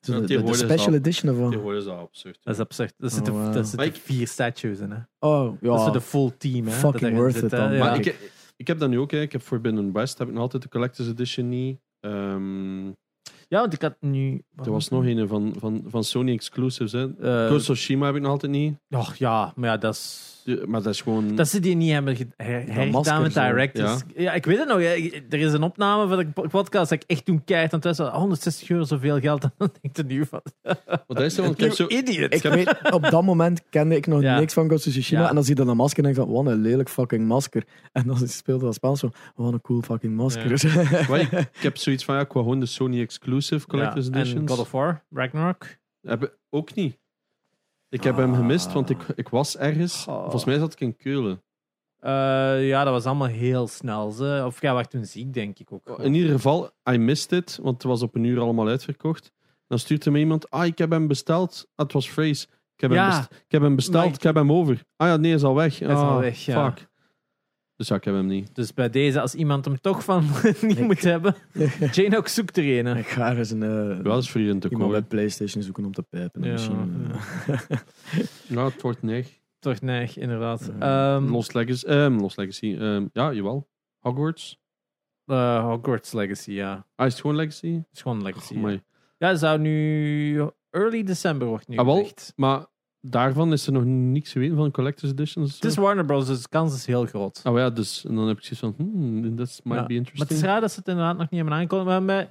Zo 0.00 0.14
Ja, 0.14 0.20
de, 0.42 0.54
special 0.54 0.94
edition 0.94 1.32
ervan. 1.32 1.48
Tegenwoordig 1.48 1.80
is 1.80 1.86
dat 1.88 1.98
absurd. 1.98 2.38
Dat 2.42 2.54
is 2.54 2.60
absurd. 2.60 2.94
Er 2.98 3.04
Oh, 3.06 3.10
zitten, 3.12 3.32
wow. 3.32 3.42
daar 3.44 3.52
zitten 3.64 3.76
Maar 3.76 3.86
ik- 3.86 3.94
vier 4.02 4.28
statues 4.28 4.78
in. 4.78 4.90
Hè. 4.90 4.98
Oh, 5.18 5.44
Dat 5.60 5.78
is 5.78 5.84
ja. 5.86 5.90
de 5.90 6.00
full 6.00 6.30
team. 6.38 6.66
Hè, 6.66 6.72
Fucking 6.72 7.16
worth 7.16 7.34
zit, 7.34 7.42
it 7.44 7.50
hè. 7.50 7.56
dan. 7.58 7.72
Ja. 7.72 7.78
Maar 7.84 7.98
ik, 7.98 8.30
ik 8.56 8.66
heb 8.66 8.78
dat 8.78 8.88
nu 8.88 8.98
ook. 8.98 9.10
Hè. 9.10 9.20
Ik 9.20 9.32
heb 9.32 9.40
Forbidden 9.42 9.92
West 9.92 10.18
heb 10.18 10.26
ik 10.28 10.32
nog 10.32 10.42
altijd 10.42 10.62
de 10.62 10.68
collector's 10.68 11.08
edition 11.08 11.48
niet. 11.48 11.78
Ehm, 12.00 12.86
Ja, 12.86 12.92
Ja, 13.48 13.60
want 13.60 13.72
ik 13.72 13.82
had 13.82 13.96
nu... 14.00 14.42
Er 14.64 14.70
was 14.70 14.88
nog 14.88 15.04
een 15.04 15.28
van, 15.28 15.54
van, 15.58 15.84
van 15.86 16.04
Sony 16.04 16.32
exclusives. 16.32 16.92
Hè. 16.92 17.08
Ghost 17.46 17.70
of 17.70 17.76
Tsushima 17.76 18.06
heb 18.06 18.14
ik 18.14 18.22
nog 18.22 18.30
altijd 18.30 18.52
niet. 18.52 18.76
Och, 18.90 19.14
ja, 19.14 19.52
maar 19.56 19.68
ja, 19.70 19.76
dat 19.76 19.94
is... 19.94 20.32
Ja, 20.46 20.56
Maar 20.66 20.82
dat 20.82 20.92
is 20.92 21.00
gewoon... 21.00 21.34
Dat 21.36 21.48
ze 21.48 21.60
die 21.60 21.76
niet 21.76 21.90
hebben 21.92 22.16
ge- 22.16 22.26
her- 22.36 22.46
hergedaan 22.52 22.88
masker 22.90 23.20
met 23.20 23.34
directors. 23.34 24.02
Ja. 24.16 24.32
ik 24.32 24.44
weet 24.44 24.58
het 24.58 24.68
nog. 24.68 24.78
hè. 24.78 24.92
Er 25.28 25.38
is 25.38 25.52
een 25.52 25.62
opname 25.62 26.08
van 26.08 26.18
de 26.18 26.26
po- 26.26 26.48
podcast 26.48 26.90
dat 26.90 27.02
ik 27.02 27.04
echt 27.06 27.24
toen 27.24 27.44
keihard 27.44 27.72
aan 27.72 27.80
het 27.82 27.96
was. 27.98 28.10
160 28.12 28.70
euro 28.70 28.84
zoveel 28.84 29.20
geld. 29.20 29.42
En 29.42 29.52
dan 29.58 29.68
denk 29.80 29.96
ik 29.96 29.98
er 29.98 30.04
nu 30.04 30.26
van... 30.26 30.40
Maar 30.62 31.02
dat 31.06 31.20
is 31.20 31.34
zo, 31.34 31.42
want 31.42 31.54
ik 31.54 31.60
heb 31.60 31.72
zo... 31.72 31.86
idiot. 31.86 32.34
Ik 32.34 32.42
weet, 32.42 32.92
op 32.92 33.02
dat 33.10 33.22
moment 33.22 33.62
kende 33.70 33.96
ik 33.96 34.06
nog 34.06 34.20
Ja. 34.22 34.38
niks 34.38 34.52
van 34.54 34.66
Ghost 34.66 34.86
of 34.86 34.92
Tsushima. 34.92 35.20
Ja. 35.20 35.28
En 35.28 35.34
dan 35.34 35.44
zie 35.44 35.54
je 35.56 35.60
dan 35.60 35.70
een 35.70 35.76
masker 35.76 35.98
en 35.98 36.04
denk 36.12 36.16
ik 36.16 36.32
van, 36.34 36.44
wat 36.44 36.52
een 36.52 36.60
lelijk 36.60 36.88
fucking 36.88 37.26
masker. 37.26 37.64
En 37.92 38.06
dan 38.06 38.28
speelde 38.28 38.64
dat 38.64 38.74
Spaans 38.74 39.00
zo, 39.00 39.10
wat 39.34 39.52
een 39.52 39.60
cool 39.60 39.82
fucking 39.82 40.14
masker. 40.16 40.50
Maar 41.08 41.20
ik, 41.26 41.32
ik 41.32 41.48
heb 41.62 41.76
zoiets 41.76 42.04
van, 42.04 42.14
ja, 42.14 42.20
ik 42.20 42.32
wou 42.32 42.44
gewoon 42.44 42.60
de 42.60 42.66
Sony 42.66 43.00
exclusive 43.00 43.66
collector's 43.66 44.06
editions. 44.06 44.40
En 44.40 44.48
God 44.48 44.58
of 44.58 44.70
War, 44.70 45.04
Ragnarok. 45.10 45.66
Heb 46.00 46.22
ik 46.22 46.36
ook 46.50 46.74
niet. 46.74 46.98
Ik 47.94 48.02
heb 48.04 48.16
hem 48.16 48.34
gemist, 48.34 48.72
want 48.72 48.90
ik, 48.90 48.98
ik 49.14 49.28
was 49.28 49.56
ergens. 49.56 50.06
Oh. 50.08 50.20
Volgens 50.20 50.44
mij 50.44 50.58
zat 50.58 50.72
ik 50.72 50.80
in 50.80 50.96
Keulen. 50.96 51.42
Eh, 51.98 52.68
ja, 52.68 52.84
dat 52.84 52.92
was 52.92 53.04
allemaal 53.04 53.28
heel 53.28 53.66
snel. 53.68 54.10
Ze. 54.10 54.42
Of 54.46 54.60
ja, 54.60 54.74
waar 54.74 54.88
toen 54.88 55.04
ziek, 55.04 55.32
denk 55.34 55.58
ik 55.58 55.72
ook. 55.72 55.98
In 55.98 56.14
ieder 56.14 56.30
geval, 56.30 56.70
I 56.90 56.96
missed 56.98 57.32
it, 57.32 57.58
want 57.62 57.74
het 57.74 57.82
was 57.82 58.02
op 58.02 58.14
een 58.14 58.24
uur 58.24 58.40
allemaal 58.40 58.68
uitverkocht. 58.68 59.32
Dan 59.66 59.78
stuurt 59.78 60.04
er 60.04 60.12
me 60.12 60.18
iemand, 60.18 60.50
ah, 60.50 60.64
ik 60.66 60.78
heb 60.78 60.90
hem 60.90 61.06
besteld. 61.06 61.66
Ah, 61.74 61.84
het 61.84 61.92
was 61.94 62.08
Phrase. 62.10 62.46
Ik 62.74 62.80
heb, 62.80 62.90
hem, 62.90 63.06
best- 63.08 63.30
ik 63.32 63.52
heb 63.52 63.62
hem 63.62 63.76
besteld, 63.76 64.04
Maar- 64.04 64.14
ik 64.14 64.22
heb 64.22 64.34
hem 64.34 64.52
over. 64.52 64.82
Ah 64.96 65.08
ja, 65.08 65.16
nee, 65.16 65.26
hij 65.26 65.38
is 65.38 65.44
al 65.44 65.54
weg. 65.54 65.78
Hij 65.78 65.88
is 65.88 65.94
Ah, 65.94 66.08
al 66.10 66.18
weg, 66.20 66.38
ja. 66.44 66.64
Fuck. 66.70 66.88
Dus 67.76 67.88
ja, 67.88 67.96
ik 67.96 68.04
heb 68.04 68.14
hem 68.14 68.26
niet. 68.26 68.54
Dus 68.54 68.74
bij 68.74 68.90
deze, 68.90 69.20
als 69.20 69.34
iemand 69.34 69.64
hem 69.64 69.80
toch 69.80 70.04
van 70.04 70.24
niet 70.62 70.78
Ik- 70.78 70.84
moet 70.86 71.02
hebben, 71.02 71.34
Jane 71.92 72.16
ook 72.16 72.28
zoekt 72.28 72.56
er 72.56 72.78
een. 72.86 72.96
ik 72.96 73.06
ga 73.06 73.36
eens 73.36 73.50
een, 73.50 73.62
eh, 73.62 73.98
Wel 74.02 74.18
is 74.18 74.30
vrienden 74.30 74.58
te 74.58 74.68
iemand 74.68 74.90
bij. 74.90 75.02
PlayStation 75.02 75.62
zoeken 75.62 75.84
om 75.84 75.92
te 75.92 76.02
pijpen. 76.02 76.42
Ja, 76.42 76.52
misschien. 76.52 77.06
Ja, 78.48 78.64
het 78.70 78.82
wordt 78.82 79.02
nee. 79.02 79.24
Toch 79.58 79.80
nee, 79.80 80.10
inderdaad. 80.14 80.70
Ehm, 80.78 81.24
Lost 81.30 81.54
Legacy. 81.54 81.86
ehm, 81.86 82.16
Lost 82.20 82.36
Legacy. 82.36 82.76
ehm, 82.78 83.06
ja, 83.12 83.32
jawel. 83.32 83.68
Hogwarts. 83.98 84.58
eh, 85.26 85.64
Hogwarts 85.64 86.12
Legacy, 86.12 86.50
ja. 86.52 86.86
Ah, 86.94 87.06
is 87.06 87.12
het 87.12 87.20
gewoon 87.20 87.36
Legacy? 87.36 87.72
Het 87.74 87.86
is 87.92 88.02
gewoon 88.02 88.22
Legacy. 88.22 88.52
ja. 88.52 88.58
Amai. 88.58 88.82
Ja, 89.18 89.28
het 89.28 89.38
zou 89.38 89.58
nu... 89.58 90.50
Early 90.70 91.02
december 91.02 91.48
wordt 91.48 91.68
nu 91.68 91.76
Ah, 91.76 91.84
wel. 91.84 91.94
gezegd. 91.96 92.32
Maar 92.36 92.66
daarvan 93.06 93.52
is 93.52 93.66
er 93.66 93.72
nog 93.72 93.84
niks 93.84 94.32
geweten 94.32 94.56
van 94.56 94.70
collector's 94.70 95.10
editions. 95.12 95.54
Het 95.54 95.64
is? 95.64 95.76
Warner 95.76 96.04
Bros, 96.04 96.26
dus 96.26 96.42
de 96.42 96.48
kans 96.48 96.74
is 96.74 96.86
heel 96.86 97.06
groot. 97.06 97.40
Oh 97.44 97.58
ja, 97.58 97.70
dus 97.70 98.04
en 98.04 98.14
dan 98.14 98.28
heb 98.28 98.36
ik 98.38 98.44
zoiets 98.44 98.60
van, 98.60 98.74
hmm, 98.86 99.36
that 99.36 99.36
might 99.36 99.60
Ja, 99.62 99.62
be 99.62 99.68
Maar 99.68 99.78
het 99.82 99.90
interesting. 99.90 100.30
is 100.40 100.44
raar 100.46 100.60
dat 100.60 100.72
ze 100.72 100.78
het 100.78 100.88
inderdaad 100.88 101.16
nog 101.18 101.30
niet 101.30 101.40
hebben 101.40 101.58
aangekondigd. 101.58 101.88
Maar 101.90 102.02
met, 102.02 102.28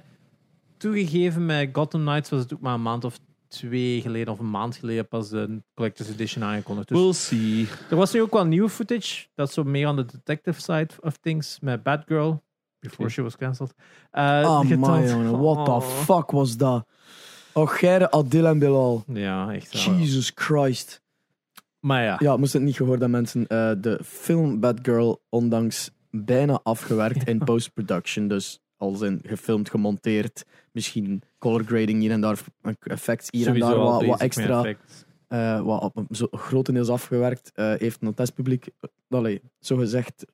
toegegeven, 0.76 1.46
met 1.46 1.68
Gotham 1.72 2.00
Knights 2.00 2.30
was 2.30 2.40
het 2.40 2.54
ook 2.54 2.60
maar 2.60 2.74
een 2.74 2.82
maand 2.82 3.04
of 3.04 3.18
twee 3.48 4.00
geleden 4.00 4.32
of 4.32 4.38
een 4.38 4.50
maand 4.50 4.76
geleden 4.76 5.08
pas 5.08 5.28
de 5.28 5.62
Collector's 5.74 6.08
Edition 6.08 6.44
aangekondigd. 6.44 6.88
Dus 6.88 6.98
We'll 6.98 7.12
see. 7.12 7.68
er 7.90 7.96
was 7.96 8.12
nu 8.12 8.22
ook 8.22 8.32
wel 8.32 8.44
nieuwe 8.46 8.68
footage. 8.68 9.26
Dat 9.34 9.48
is 9.48 9.54
zo 9.54 9.64
meer 9.64 9.86
aan 9.86 9.96
de 9.96 10.04
detective 10.04 10.60
side 10.60 10.88
of 11.00 11.16
things 11.16 11.58
met 11.60 11.82
Batgirl. 11.82 12.42
Before 12.80 13.08
she 13.08 13.22
was 13.22 13.36
cancelled. 13.36 13.74
Uh, 14.12 14.22
Oh 14.44 15.40
what 15.40 15.64
the 15.64 15.70
Oh. 15.70 15.80
fuck 15.80 16.30
was 16.30 16.56
dat? 16.56 16.86
Oh, 17.54 17.68
Geire 17.68 18.10
Adil 18.10 18.46
en 18.46 18.58
Bilal. 18.58 19.04
Ja, 19.06 19.52
echt 19.52 19.84
wel. 19.86 19.94
Jesus 19.94 20.32
Christ. 20.34 21.02
Maar 21.80 22.02
ja. 22.02 22.16
Ja, 22.18 22.36
moest 22.36 22.52
het 22.52 22.62
niet 22.62 22.76
gehoord 22.76 23.00
dat 23.00 23.08
mensen 23.08 23.46
eh, 23.46 23.72
de 23.78 24.00
film 24.04 24.60
Batgirl, 24.60 25.22
ondanks 25.28 25.90
bijna 26.10 26.60
afgewerkt 26.62 27.28
in 27.28 27.38
post-production, 27.50 28.28
dus 28.28 28.60
als 28.76 29.00
in 29.00 29.20
gefilmd, 29.26 29.70
gemonteerd, 29.70 30.44
misschien 30.72 31.22
color 31.38 31.64
grading 31.64 32.00
hier 32.00 32.10
en 32.10 32.20
daar, 32.20 32.38
effects 32.80 33.28
hier 33.30 33.46
en 33.46 33.58
daar, 33.58 33.74
al 33.74 33.84
wat, 33.90 33.98
bezig 33.98 34.08
wat 34.10 34.18
met 34.18 34.28
extra, 34.36 34.74
eh, 35.28 35.60
wat 35.60 35.82
op- 35.82 36.06
zo 36.10 36.26
grotendeels 36.30 36.88
afgewerkt, 36.88 37.50
eh, 37.54 37.72
heeft 37.76 38.02
een 38.02 38.14
testpubliek, 38.14 38.66
allee, 39.08 39.40
zo 39.60 39.76
gezegd, 39.76 40.24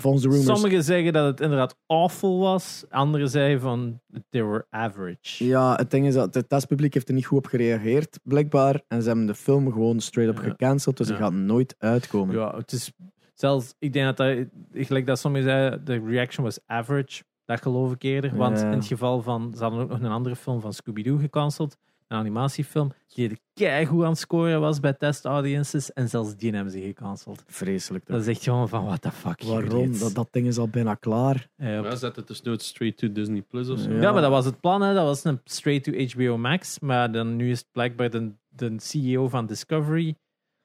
volgens 0.00 0.22
de 0.22 0.28
rumors. 0.28 0.46
Sommigen 0.60 0.84
zeggen 0.84 1.12
dat 1.12 1.26
het 1.26 1.40
inderdaad 1.40 1.76
awful 1.86 2.38
was. 2.38 2.84
Anderen 2.90 3.28
zeggen 3.28 3.60
van, 3.60 4.00
they 4.30 4.44
were 4.44 4.66
average. 4.70 5.44
Ja, 5.46 5.74
het 5.74 5.90
ding 5.90 6.06
is 6.06 6.14
dat 6.14 6.34
het 6.34 6.48
testpubliek 6.48 6.94
heeft 6.94 7.08
er 7.08 7.14
niet 7.14 7.26
goed 7.26 7.38
op 7.38 7.46
gereageerd, 7.46 8.18
blijkbaar. 8.22 8.80
En 8.88 9.02
ze 9.02 9.08
hebben 9.08 9.26
de 9.26 9.34
film 9.34 9.72
gewoon 9.72 10.00
straight 10.00 10.36
up 10.38 10.44
Ja. 10.44 10.50
gecanceld, 10.50 10.96
dus 10.96 11.08
Ja. 11.08 11.14
die 11.14 11.22
gaat 11.22 11.32
nooit 11.32 11.74
uitkomen. 11.78 12.34
Ja, 12.34 12.56
het 12.56 12.72
is 12.72 12.92
zelfs, 13.34 13.74
ik 13.78 13.92
denk 13.92 14.06
dat 14.06 14.16
dat, 14.16 14.46
gelijk 14.86 15.06
dat 15.06 15.18
sommigen 15.18 15.48
zeiden, 15.48 15.84
de 15.84 16.02
reaction 16.06 16.44
was 16.44 16.58
average. 16.66 17.22
Dat 17.44 17.62
geloof 17.62 17.92
ik 17.92 18.02
eerder. 18.02 18.36
Want 18.36 18.58
Ja. 18.60 18.64
in 18.70 18.76
het 18.78 18.86
geval 18.86 19.22
van, 19.22 19.52
ze 19.56 19.62
hadden 19.62 19.80
ook 19.80 19.88
nog 19.88 20.00
een 20.00 20.06
andere 20.10 20.36
film 20.36 20.60
van 20.60 20.72
Scooby-Doo 20.72 21.16
gecanceld. 21.16 21.76
Een 22.08 22.18
animatiefilm 22.18 22.92
die 23.14 23.28
er 23.30 23.36
keigoed 23.54 24.02
aan 24.04 24.10
het 24.10 24.18
scoren 24.18 24.60
was 24.60 24.80
bij 24.80 24.92
test 24.92 25.24
audiences. 25.24 25.92
En 25.92 26.08
zelfs 26.08 26.36
die 26.36 26.52
hebben 26.52 26.72
ze 26.72 26.80
gecanceld. 26.80 27.42
Vreselijk. 27.46 28.04
toch? 28.04 28.16
Dat 28.16 28.26
is 28.26 28.34
echt 28.34 28.42
gewoon 28.44 28.68
van, 28.68 28.84
what 28.84 29.02
the 29.02 29.10
fuck. 29.12 29.42
Waarom? 29.42 29.98
Dat, 29.98 30.14
dat 30.14 30.28
ding 30.30 30.46
is 30.46 30.58
al 30.58 30.68
bijna 30.68 30.94
klaar. 30.94 31.48
Ja, 31.56 31.68
Ja, 31.68 31.96
zet 31.96 32.16
het 32.16 32.26
dus 32.26 32.42
nooit 32.42 32.62
straight 32.62 32.98
to 32.98 33.12
Disney 33.12 33.42
Plus 33.42 33.68
of 33.68 33.78
zo. 33.78 33.90
Ja. 33.90 34.00
Ja, 34.00 34.12
maar 34.12 34.22
dat 34.22 34.30
was 34.30 34.44
het 34.44 34.60
plan. 34.60 34.82
Hè. 34.82 34.94
Dat 34.94 35.04
was 35.04 35.24
een 35.24 35.40
straight 35.44 35.84
to 35.84 35.92
HBO 36.22 36.36
Max. 36.38 36.78
Maar 36.78 37.12
dan 37.12 37.36
nu 37.36 37.50
is 37.50 37.58
het 37.58 37.68
blijkbaar 37.72 38.10
de, 38.10 38.32
de 38.48 38.74
CEO 38.76 39.28
van 39.28 39.46
Discovery 39.46 40.14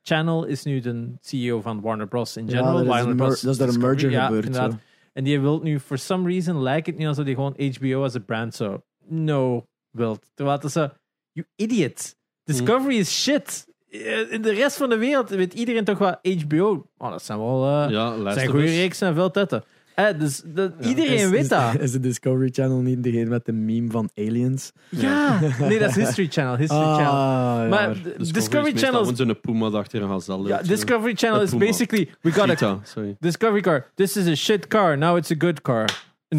Channel 0.02 0.45
is 0.45 0.64
nu 0.64 0.80
de 0.80 1.14
CEO 1.20 1.61
van 1.61 1.82
Warner 1.82 2.07
Bros. 2.07 2.38
in 2.38 2.45
Ja, 2.45 2.52
general. 2.52 2.74
dat 2.74 2.82
is, 2.84 2.88
Warner 2.90 3.15
Bros. 3.15 3.41
dat 3.41 3.52
is 3.52 3.57
daar 3.57 3.70
een 3.70 3.80
merger 3.80 4.11
ja, 4.11 4.26
gebeurd. 4.26 4.45
inderdaad. 4.45 4.72
zo. 4.72 4.78
En 5.14 5.24
die 5.24 5.40
wil 5.40 5.60
nu, 5.61 5.80
for 5.80 5.98
some 5.98 6.28
reason, 6.30 6.61
lijkt 6.61 6.88
het 6.88 6.98
niet 6.98 7.07
alsof 7.07 7.26
die 7.26 7.36
gewoon 7.36 7.56
HBO 7.78 8.03
als 8.03 8.14
een 8.14 8.26
brand 8.26 8.56
zo 8.56 8.84
no 9.06 9.65
wilt. 9.90 10.32
Terwijl 10.34 10.70
zo, 10.70 10.90
you 11.34 11.45
idiot. 11.55 12.15
Discovery 12.43 12.97
is 12.97 13.22
shit. 13.22 13.65
Eh, 13.89 14.31
In 14.31 14.41
de 14.41 14.53
rest 14.53 14.77
van 14.77 14.89
de 14.89 14.97
wereld 14.97 15.30
weet 15.30 15.53
iedereen 15.53 15.84
toch 15.84 15.97
wel 15.97 16.15
HBO. 16.39 16.88
Oh, 16.97 17.10
dat 17.11 17.23
zijn 17.23 17.39
wel 17.39 17.68
uh, 17.84 17.89
Ja, 17.89 18.34
zijn 18.34 18.49
goede 18.49 18.65
reeksen 18.65 19.07
en 19.07 19.14
veel 19.14 19.31
tetten. 19.31 19.64
Eh, 19.95 20.05
dus 20.19 20.41
dat, 20.45 20.73
Ja. 20.80 20.88
iedereen 20.88 21.14
Is- 21.18 21.30
weet 21.30 21.41
is, 21.41 21.47
dat. 21.47 21.80
Is 21.80 21.91
de 21.91 21.99
Discovery 21.99 22.49
Channel 22.51 22.77
niet 22.77 23.03
degene 23.03 23.26
met 23.30 23.45
de 23.45 23.51
meme 23.51 23.91
van 23.91 24.10
aliens? 24.15 24.72
Ja, 24.89 25.39
nee, 25.60 25.80
dat 25.80 25.89
is 25.89 25.95
History 25.95 26.27
Channel. 26.30 26.57
History 26.57 26.81
Channel. 26.81 27.11
Ah, 27.11 27.69
Maar 27.69 27.89
ja. 27.89 27.95
Discovery, 28.31 28.73
is 28.73 28.81
Channel. 28.81 28.99
gewoon 28.99 29.15
zo'n 29.15 29.39
puma 29.41 29.68
achter 29.69 30.01
een 30.01 30.10
gazelle. 30.10 30.47
Ja, 30.47 30.61
Discovery 30.61 31.15
Channel 31.15 31.39
Een 31.39 31.45
is 31.45 31.57
basically 31.57 32.10
we 32.22 32.31
got 32.31 32.43
a 32.43 32.47
Cheetah, 32.47 32.77
sorry. 32.84 33.15
Discovery 33.19 33.61
car. 33.61 33.85
This 33.95 34.18
is 34.18 34.27
a 34.27 34.35
shit 34.35 34.68
car. 34.68 34.97
Now 34.97 35.18
it's 35.18 35.31
a 35.31 35.35
good 35.38 35.61
car. 35.61 35.89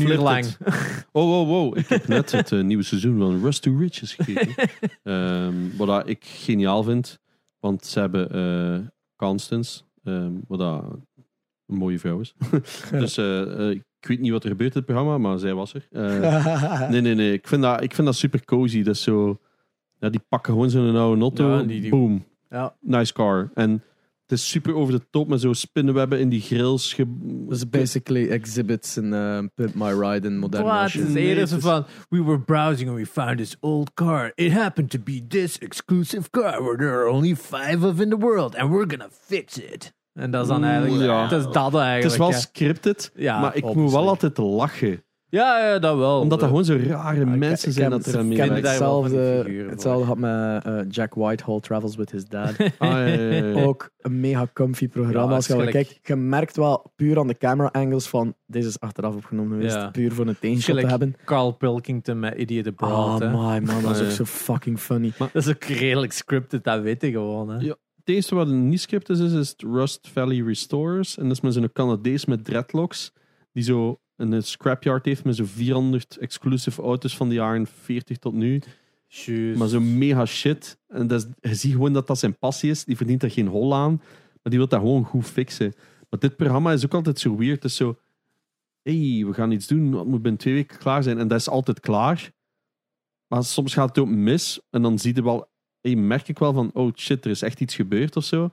Een 0.01 0.09
uur 0.09 0.19
lang. 0.19 0.47
Oh, 1.13 1.25
wow, 1.29 1.49
wow. 1.49 1.77
Ik 1.79 1.89
heb 1.89 2.07
net 2.09 2.33
het 2.33 2.53
eh, 2.53 2.61
nieuwe 2.63 2.83
seizoen 2.83 3.19
van 3.19 3.41
Rust 3.43 3.63
to 3.63 3.77
Riches 3.79 4.15
gekeken. 4.15 4.69
Ehm, 5.03 5.55
wat 5.77 5.87
dat 5.87 6.09
ik 6.09 6.25
geniaal 6.25 6.83
vind. 6.83 7.19
Want 7.61 7.85
ze 7.85 8.01
hebben 8.01 8.31
eh 8.31 8.87
Constance, 9.17 9.83
ehm, 10.05 10.33
wat 10.49 10.59
dat 10.59 10.85
een 11.67 11.77
mooie 11.77 11.99
vrouw 11.99 12.21
is. 12.21 12.35
dus 12.91 13.17
eh, 13.17 13.71
ik 13.71 13.83
weet 14.01 14.21
niet 14.21 14.31
wat 14.31 14.43
er 14.45 14.51
gebeurt 14.51 14.75
in 14.75 14.77
het 14.77 14.87
programma, 14.87 15.19
maar 15.19 15.39
zij 15.39 15.55
was 15.55 15.75
er. 15.75 15.87
Nee, 16.91 17.01
nee, 17.01 17.15
nee. 17.15 17.33
Ik 17.33 17.49
vind 17.49 17.63
dat, 17.63 17.83
ik 17.83 17.95
vind 17.95 18.07
dat 18.07 18.17
super 18.17 18.45
cozy. 18.45 18.83
Dat 18.83 18.95
is 18.95 19.03
zo... 19.03 19.39
Ja, 19.99 20.09
die 20.09 20.21
pakken 20.29 20.53
gewoon 20.53 20.71
zo'n 20.71 20.97
oude 20.97 21.21
auto. 21.21 21.51
Ja, 21.57 21.63
die- 21.63 21.91
Boom. 21.91 22.25
Ja. 22.51 22.77
Nice 22.81 23.13
car. 23.13 23.51
En 23.55 23.83
het 24.27 24.39
is 24.39 24.49
super 24.49 24.75
over 24.75 24.93
de 24.95 25.07
top 25.11 25.29
met 25.29 25.41
zo 25.41 25.53
spinnenwebben 25.53 26.21
in 26.21 26.29
die 26.29 26.41
grills. 26.41 26.93
ge- 26.93 27.17
Dus 27.49 27.69
basically 27.69 28.29
exhibits 28.31 28.97
in 28.97 29.13
uh, 29.13 29.39
Pimp 29.55 29.75
My 29.75 29.91
Ride 29.93 30.27
in 30.29 30.39
moderne 30.39 30.69
Wat? 30.69 30.93
Het 30.93 31.09
is 31.09 31.15
eerder 31.15 31.41
het 31.41 31.49
zo 31.49 31.57
is- 31.57 31.63
van, 31.63 31.85
we 32.09 32.23
were 32.23 32.41
browsing 32.41 32.89
and 32.89 32.99
we 32.99 33.07
found 33.07 33.37
this 33.39 33.57
old 33.61 33.95
car. 33.95 34.33
It 34.35 34.53
happened 34.53 34.91
to 34.91 34.99
be 34.99 35.27
this 35.29 35.59
exclusive 35.59 36.31
car 36.31 36.63
where 36.63 36.77
there 36.77 36.91
are 36.93 37.09
only 37.09 37.37
five 37.37 37.87
of 37.87 38.01
in 38.01 38.09
the 38.11 38.19
world 38.19 38.57
and 38.57 38.71
we're 38.71 38.89
gonna 38.89 39.09
fix 39.27 39.59
it. 39.59 39.93
En 40.13 40.31
dat 40.31 40.43
is 40.43 40.49
dan 40.49 40.65
eigenlijk, 40.65 41.03
Ja. 41.03 41.29
dat 41.29 41.47
is 41.47 41.53
dat 41.53 41.75
eigenlijk. 41.75 42.03
Het 42.03 42.13
is 42.13 42.19
wel 42.19 42.33
scripted, 42.33 43.11
Ja, 43.15 43.41
maar 43.41 43.57
ik 43.57 43.75
moet 43.75 43.93
wel 43.93 44.09
altijd 44.09 44.39
lachen. 44.39 45.05
Ja, 45.35 45.67
ja, 45.69 45.79
dat 45.79 45.97
wel. 45.97 46.21
Omdat 46.21 46.41
dat 46.41 46.49
gewoon 46.49 46.65
zo 46.65 46.77
rare 46.87 47.25
Ja, 47.25 47.33
ik- 47.33 47.39
mensen 47.39 47.69
ik 47.69 47.75
zijn 47.75 47.91
dat 47.91 48.07
er 48.07 48.19
aan 48.19 48.29
die 48.29 48.41
hetzelfde, 48.43 49.41
figuren 49.45 49.71
hetzelfde 49.71 50.05
had 50.07 50.19
met 50.19 50.65
eh, 50.65 50.79
Jack 50.91 51.15
Whitehall 51.15 51.61
Travels 51.61 51.97
with 51.97 52.11
His 52.11 52.25
Dad. 52.29 52.55
Ah, 52.59 52.69
ja, 52.79 53.07
ja, 53.07 53.15
ja, 53.21 53.45
ja. 53.45 53.63
Ook 53.65 53.91
een 54.01 54.21
mega 54.21 54.47
comfy 54.53 54.89
programma. 54.89 55.29
Ja, 55.29 55.35
als 55.35 55.47
je 55.47 55.57
wel 55.57 55.67
kijkt, 55.67 55.99
je 56.03 56.17
merkt 56.17 56.57
wel 56.57 56.93
puur 56.97 57.19
aan 57.19 57.27
de 57.27 57.37
camera 57.37 57.69
angles 57.73 58.07
van 58.07 58.35
deze 58.47 58.69
is 58.69 58.81
achteraf 58.81 59.15
opgenomen 59.15 59.57
geweest. 59.57 59.75
Ja. 59.75 59.91
Puur 59.91 60.13
voor 60.13 60.27
een 60.27 60.39
teenshot 60.39 60.65
te 60.65 60.71
Gelijk 60.71 60.89
hebben. 60.89 61.15
Carl 61.25 61.53
Pilkington 61.53 62.19
met 62.19 62.35
Idiot 62.35 62.67
Abroad. 62.67 62.93
Oh 62.93 63.19
hè. 63.19 63.31
my 63.31 63.67
man, 63.67 63.83
dat 63.83 63.97
is 63.97 64.03
ook 64.03 64.11
zo 64.11 64.25
fucking 64.25 64.79
funny. 64.81 65.13
Dat 65.19 65.35
is 65.35 65.49
ook 65.49 65.65
redelijk 65.65 66.13
scripted, 66.13 66.65
dat 66.65 66.81
weet 66.81 67.03
je 67.03 67.11
gewoon. 67.11 67.49
Hè. 67.49 67.59
Ja. 67.59 67.77
Het 68.05 68.15
eerste 68.15 68.35
wat 68.35 68.49
niet 68.49 68.81
scripted 68.81 69.19
is, 69.19 69.33
is 69.33 69.55
Rust 69.57 70.09
Valley 70.13 70.43
Restorers. 70.43 71.17
En 71.19 71.23
dat 71.23 71.33
is 71.33 71.41
met 71.41 71.53
zo'n 71.53 71.73
Canadees 71.73 72.25
met 72.25 72.45
dreadlocks, 72.45 73.13
die 73.53 73.63
zo 73.63 73.99
een 74.17 74.43
scrapyard 74.43 75.05
heeft 75.05 75.25
met 75.25 75.37
zo'n 75.37 75.47
400 75.47 76.17
exclusive 76.17 76.83
auto's 76.83 77.17
van 77.17 77.29
de 77.29 77.35
jaren 77.35 77.67
40 77.67 78.17
tot 78.17 78.33
nu. 78.35 78.63
Maar 79.57 79.69
zo 79.69 79.81
mega 79.81 80.27
shit. 80.27 80.79
En 80.89 81.07
dat 81.07 81.23
is, 81.23 81.51
je 81.51 81.55
ziet 81.55 81.73
gewoon 81.73 81.93
dat 81.93 82.07
dat 82.07 82.19
zijn 82.19 82.39
passie 82.39 82.71
is. 82.71 82.85
Die 82.85 82.97
verdient 82.97 83.23
er 83.23 83.31
geen 83.31 83.47
hol 83.47 83.75
aan. 83.75 83.93
Maar 84.43 84.53
die 84.53 84.59
wil 84.59 84.69
dat 84.69 84.81
gewoon 84.81 85.05
goed 85.05 85.27
fixen. 85.27 85.73
Maar 86.11 86.21
dit 86.21 86.37
programma 86.37 86.73
is 86.73 86.85
ook 86.85 86.95
altijd 86.95 87.19
zo 87.19 87.37
weird. 87.37 87.63
Het 87.63 87.71
is 87.71 87.77
zo... 87.77 87.99
hey, 88.83 89.25
we 89.27 89.33
gaan 89.33 89.51
iets 89.51 89.67
doen. 89.67 89.93
Het 89.93 90.07
moet 90.07 90.23
binnen 90.23 90.41
twee 90.41 90.55
weken 90.55 90.79
klaar 90.79 91.03
zijn. 91.03 91.19
En 91.19 91.29
dat 91.29 91.39
is 91.41 91.49
altijd 91.49 91.81
klaar. 91.81 92.33
Maar 93.27 93.45
soms 93.45 93.75
gaat 93.75 93.89
het 93.89 93.99
ook 93.99 94.09
mis. 94.09 94.61
En 94.71 94.83
dan 94.83 94.99
zie 94.99 95.15
je 95.15 95.23
wel, 95.23 95.49
hey, 95.81 95.95
merk 95.95 96.29
ik 96.29 96.39
wel 96.39 96.53
van, 96.53 96.71
oh 96.73 96.93
shit, 96.95 97.25
er 97.25 97.31
is 97.31 97.43
echt 97.43 97.61
iets 97.61 97.75
gebeurd 97.75 98.17
of 98.17 98.25
zo. 98.25 98.49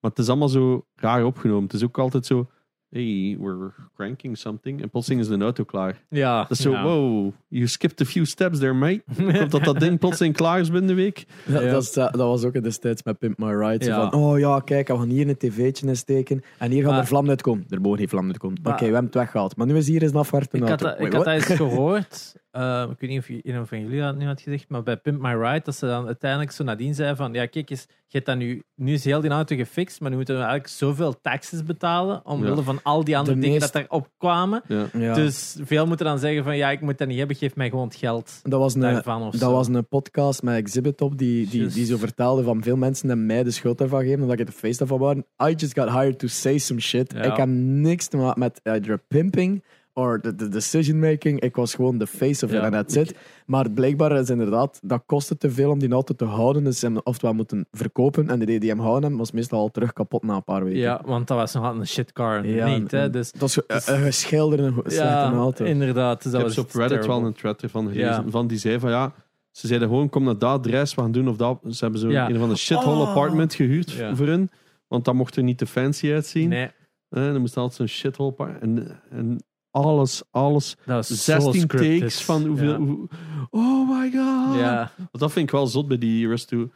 Maar 0.00 0.10
het 0.10 0.18
is 0.18 0.28
allemaal 0.28 0.48
zo 0.48 0.86
raar 0.94 1.24
opgenomen. 1.24 1.62
Het 1.62 1.72
is 1.72 1.84
ook 1.84 1.98
altijd 1.98 2.26
zo, 2.26 2.50
hey, 2.90 3.36
we're 3.40 3.70
cranking 3.94 4.36
something. 4.38 4.82
En 4.82 4.90
plotseling 4.90 5.20
is 5.20 5.28
de 5.28 5.38
auto 5.38 5.64
klaar. 5.64 6.02
Ja. 6.08 6.40
Dat 6.42 6.50
is 6.50 6.60
zo, 6.60 6.70
ja. 6.70 6.82
wow, 6.82 7.32
you 7.48 7.66
skipped 7.66 8.00
a 8.00 8.04
few 8.04 8.24
steps 8.24 8.58
there, 8.58 8.72
mate. 8.72 9.02
Komt 9.38 9.50
dat 9.50 9.64
dat 9.64 9.80
ding 9.80 9.98
plotseling 9.98 10.34
klaar 10.36 10.60
is 10.60 10.70
binnen 10.70 10.88
de 10.88 10.94
week? 11.02 11.26
Dat, 11.46 11.62
Ja. 11.62 11.70
dat, 11.70 11.82
is- 11.82 11.92
dat 11.92 12.14
was 12.14 12.44
ook 12.44 12.62
destijds 12.62 13.02
met 13.02 13.18
Pimp 13.18 13.38
My 13.38 13.52
Ride. 13.52 13.84
Zo 13.84 13.90
Ja. 13.90 14.10
Van, 14.10 14.20
oh 14.20 14.38
ja, 14.38 14.60
kijk, 14.60 14.88
we 14.88 14.96
gaan 14.96 15.08
hier 15.08 15.28
een 15.28 15.36
tv'tje 15.36 15.86
in 15.86 15.96
steken. 15.96 16.42
En 16.58 16.70
hier 16.70 16.82
gaan 16.82 16.90
Maar- 16.90 17.00
er 17.00 17.06
vlammen 17.06 17.30
uitkomen. 17.30 17.64
Er 17.68 17.80
mogen 17.80 17.98
geen 17.98 18.08
vlammen 18.08 18.30
uitkomen. 18.32 18.58
Oké, 18.58 18.76
we 18.78 18.84
hebben 18.84 19.04
het 19.04 19.14
weggehaald. 19.14 19.56
Maar 19.56 19.66
nu 19.66 19.76
is 19.76 19.88
hier 19.88 20.02
eens 20.02 20.10
een 20.12 20.16
afwerpende 20.18 20.66
Ik 20.72 20.80
had, 20.80 21.00
ik 21.00 21.12
had 21.12 21.24
dat 21.24 21.34
eens 21.34 21.44
gehoord. 21.62 22.36
Eh, 22.58 22.90
ik 22.90 23.00
weet 23.00 23.10
niet 23.10 23.18
of 23.18 23.28
je- 23.28 23.40
een 23.42 23.66
van 23.66 23.80
jullie 23.80 24.00
dat 24.00 24.16
nu 24.16 24.26
had 24.26 24.40
gezegd, 24.40 24.68
maar 24.68 24.82
bij 24.82 24.96
Pimp 24.96 25.20
My 25.20 25.32
Ride, 25.34 25.60
dat 25.64 25.74
ze 25.76 25.86
dan 25.86 26.06
uiteindelijk 26.06 26.50
zo 26.50 26.64
nadien 26.64 26.94
zei 26.94 27.16
van, 27.16 27.32
ja 27.32 27.46
kijk 27.46 27.70
eens, 27.70 27.86
je 27.88 28.16
hebt 28.16 28.26
dat 28.26 28.36
nu, 28.36 28.62
nu 28.74 28.92
is 28.92 29.04
heel 29.04 29.20
die 29.20 29.30
auto 29.30 29.56
gefixt, 29.56 30.00
maar 30.00 30.10
nu 30.10 30.16
moeten 30.16 30.34
we 30.34 30.40
eigenlijk 30.40 30.70
zoveel 30.70 31.20
taxes 31.20 31.62
betalen, 31.64 32.26
omwille 32.26 32.56
Ja. 32.56 32.62
van 32.62 32.80
al 32.82 33.04
die 33.04 33.16
andere 33.18 33.36
De 33.36 33.42
dingen 33.42 33.58
meest- 33.60 33.72
dat 33.72 33.82
erop 33.82 34.08
kwamen. 34.18 34.62
Ja. 34.68 34.86
Ja. 34.92 35.14
Dus 35.14 35.56
veel 35.64 35.86
moeten 35.86 36.06
dan 36.06 36.18
zeggen 36.18 36.44
van, 36.44 36.56
ja 36.56 36.70
ik 36.70 36.80
moet 36.80 36.98
dat 36.98 37.08
niet 37.08 37.18
hebben, 37.18 37.36
geef 37.36 37.56
mij 37.56 37.68
gewoon 37.70 37.84
het 37.86 37.96
geld 37.96 38.40
dat 38.42 38.60
was 38.60 38.74
een, 38.74 38.80
daarvan 38.80 39.22
of 39.22 39.32
dat 39.32 39.40
zo. 39.40 39.52
was 39.52 39.68
een 39.68 39.88
podcast 39.88 40.42
met 40.42 40.54
Exhibit 40.56 41.00
op 41.00 41.18
die, 41.18 41.48
die, 41.48 41.60
Just- 41.60 41.74
die 41.74 41.84
zo 41.84 41.96
vertelde 41.96 42.42
van 42.42 42.62
veel 42.62 42.76
mensen 42.76 43.08
hebben 43.08 43.26
mij 43.26 43.42
de 43.42 43.50
schuld 43.50 43.80
ervan 43.80 44.00
gegeven 44.00 44.22
omdat 44.22 44.38
ik 44.40 44.46
de 44.46 44.52
face 44.52 44.78
daarvan 44.78 44.98
waren. 44.98 45.26
I 45.50 45.54
just 45.54 45.78
got 45.78 45.88
hired 45.90 46.18
to 46.18 46.26
say 46.26 46.58
some 46.58 46.80
shit. 46.80 47.12
Ja. 47.12 47.22
Ik 47.22 47.36
heb 47.36 47.48
niks 47.48 48.06
te 48.08 48.16
maken 48.16 48.38
met 48.40 48.60
either 48.62 48.98
pimping 49.08 49.64
or 49.98 50.20
the, 50.20 50.34
the 50.34 50.48
decision 50.48 50.98
making. 50.98 51.40
Ik 51.40 51.56
was 51.56 51.74
gewoon 51.74 51.98
de 51.98 52.06
face 52.06 52.44
of 52.44 52.52
it 52.52 52.60
and 52.60 52.72
that's 52.72 52.94
it. 52.94 53.14
Maar 53.46 53.70
blijkbaar 53.70 54.12
is 54.18 54.30
inderdaad, 54.30 54.80
dat 54.82 55.02
kostte 55.06 55.36
te 55.36 55.50
veel 55.50 55.70
om 55.70 55.78
die 55.78 55.90
auto 55.92 56.14
te 56.14 56.24
houden. 56.24 56.64
Dus 56.64 56.78
ze 56.78 56.84
hebben 56.84 57.06
oftewel 57.06 57.34
moeten 57.34 57.66
verkopen 57.70 58.28
en 58.30 58.38
de 58.38 58.66
hem 58.66 58.78
houden 58.78 59.00
hebben, 59.00 59.18
was 59.18 59.30
meestal 59.32 59.58
al 59.60 59.70
terug 59.70 59.92
kapot 59.92 60.22
na 60.22 60.34
een 60.34 60.44
paar 60.44 60.64
weken. 60.64 60.78
Ja, 60.78 61.02
want 61.04 61.26
dat 61.28 61.36
was 61.36 61.52
nog 61.54 61.62
altijd 61.64 61.80
een 61.82 61.88
shitcar 61.88 62.46
Ja, 62.46 62.66
niet, 62.78 62.90
hè. 62.90 63.10
Dus, 63.10 63.32
Dat 63.32 63.40
was 63.40 63.56
een, 63.56 63.94
een 63.94 64.02
geschilderde 64.02 64.72
slechte 64.84 64.94
ja, 65.04 65.32
auto. 65.32 65.64
inderdaad. 65.64 66.22
Dus 66.22 66.32
Ik 66.32 66.38
dat 66.38 66.40
heb 66.46 66.56
was 66.56 66.64
op 66.64 66.70
Reddit 66.72 66.88
terrible. 66.88 67.18
wel 67.20 67.26
een 67.26 67.34
thread 67.34 67.62
ervan 67.62 67.82
gelezen. 67.88 68.04
Ja. 68.24 68.24
Van 68.28 68.46
die 68.46 68.58
zei 68.58 68.78
van 68.78 68.90
ja, 68.90 69.12
ze 69.50 69.66
zeiden 69.66 69.88
gewoon 69.88 70.08
kom 70.08 70.24
naar 70.24 70.38
dat 70.38 70.50
adres, 70.58 70.94
we 70.94 71.00
gaan 71.00 71.12
doen 71.12 71.28
of 71.28 71.36
dat. 71.36 71.58
Ze 71.68 71.82
hebben 71.84 72.00
zo 72.00 72.10
Ja. 72.10 72.28
een 72.30 72.38
van 72.38 72.48
de 72.48 72.56
shithole 72.56 73.02
Oh. 73.02 73.08
apartment 73.08 73.54
gehuurd 73.54 73.90
Ja. 73.90 74.16
voor 74.16 74.26
hun. 74.26 74.50
Want 74.88 75.04
dat 75.04 75.14
mocht 75.14 75.36
er 75.36 75.42
niet 75.42 75.58
te 75.58 75.66
fancy 75.66 76.12
uitzien. 76.12 76.48
Nee, 76.48 76.70
Eh, 77.08 77.22
dan 77.24 77.40
moest 77.40 77.56
altijd 77.56 77.74
zo'n 77.76 77.86
shithole 77.86 78.30
apartment. 78.30 78.62
En, 78.88 79.00
en 79.10 79.42
alles, 79.84 80.22
alles. 80.30 80.76
dat 80.84 80.96
was 80.96 81.06
zo 81.24 81.40
16 81.40 81.60
scripted. 81.60 81.98
takes 82.00 82.22
van 82.24 82.46
hoeveel... 82.46 82.70
Ja. 82.70 82.76
hoe- 82.78 83.08
oh 83.50 83.88
my 83.90 84.10
god. 84.10 84.58
Ja, 84.58 84.92
Want 84.96 85.08
dat 85.18 85.32
vind 85.32 85.44
ik 85.46 85.50
wel 85.50 85.66
zot 85.66 85.88
bij 85.88 85.98
die 85.98 86.26
Rust 86.26 86.48
to, 86.48 86.70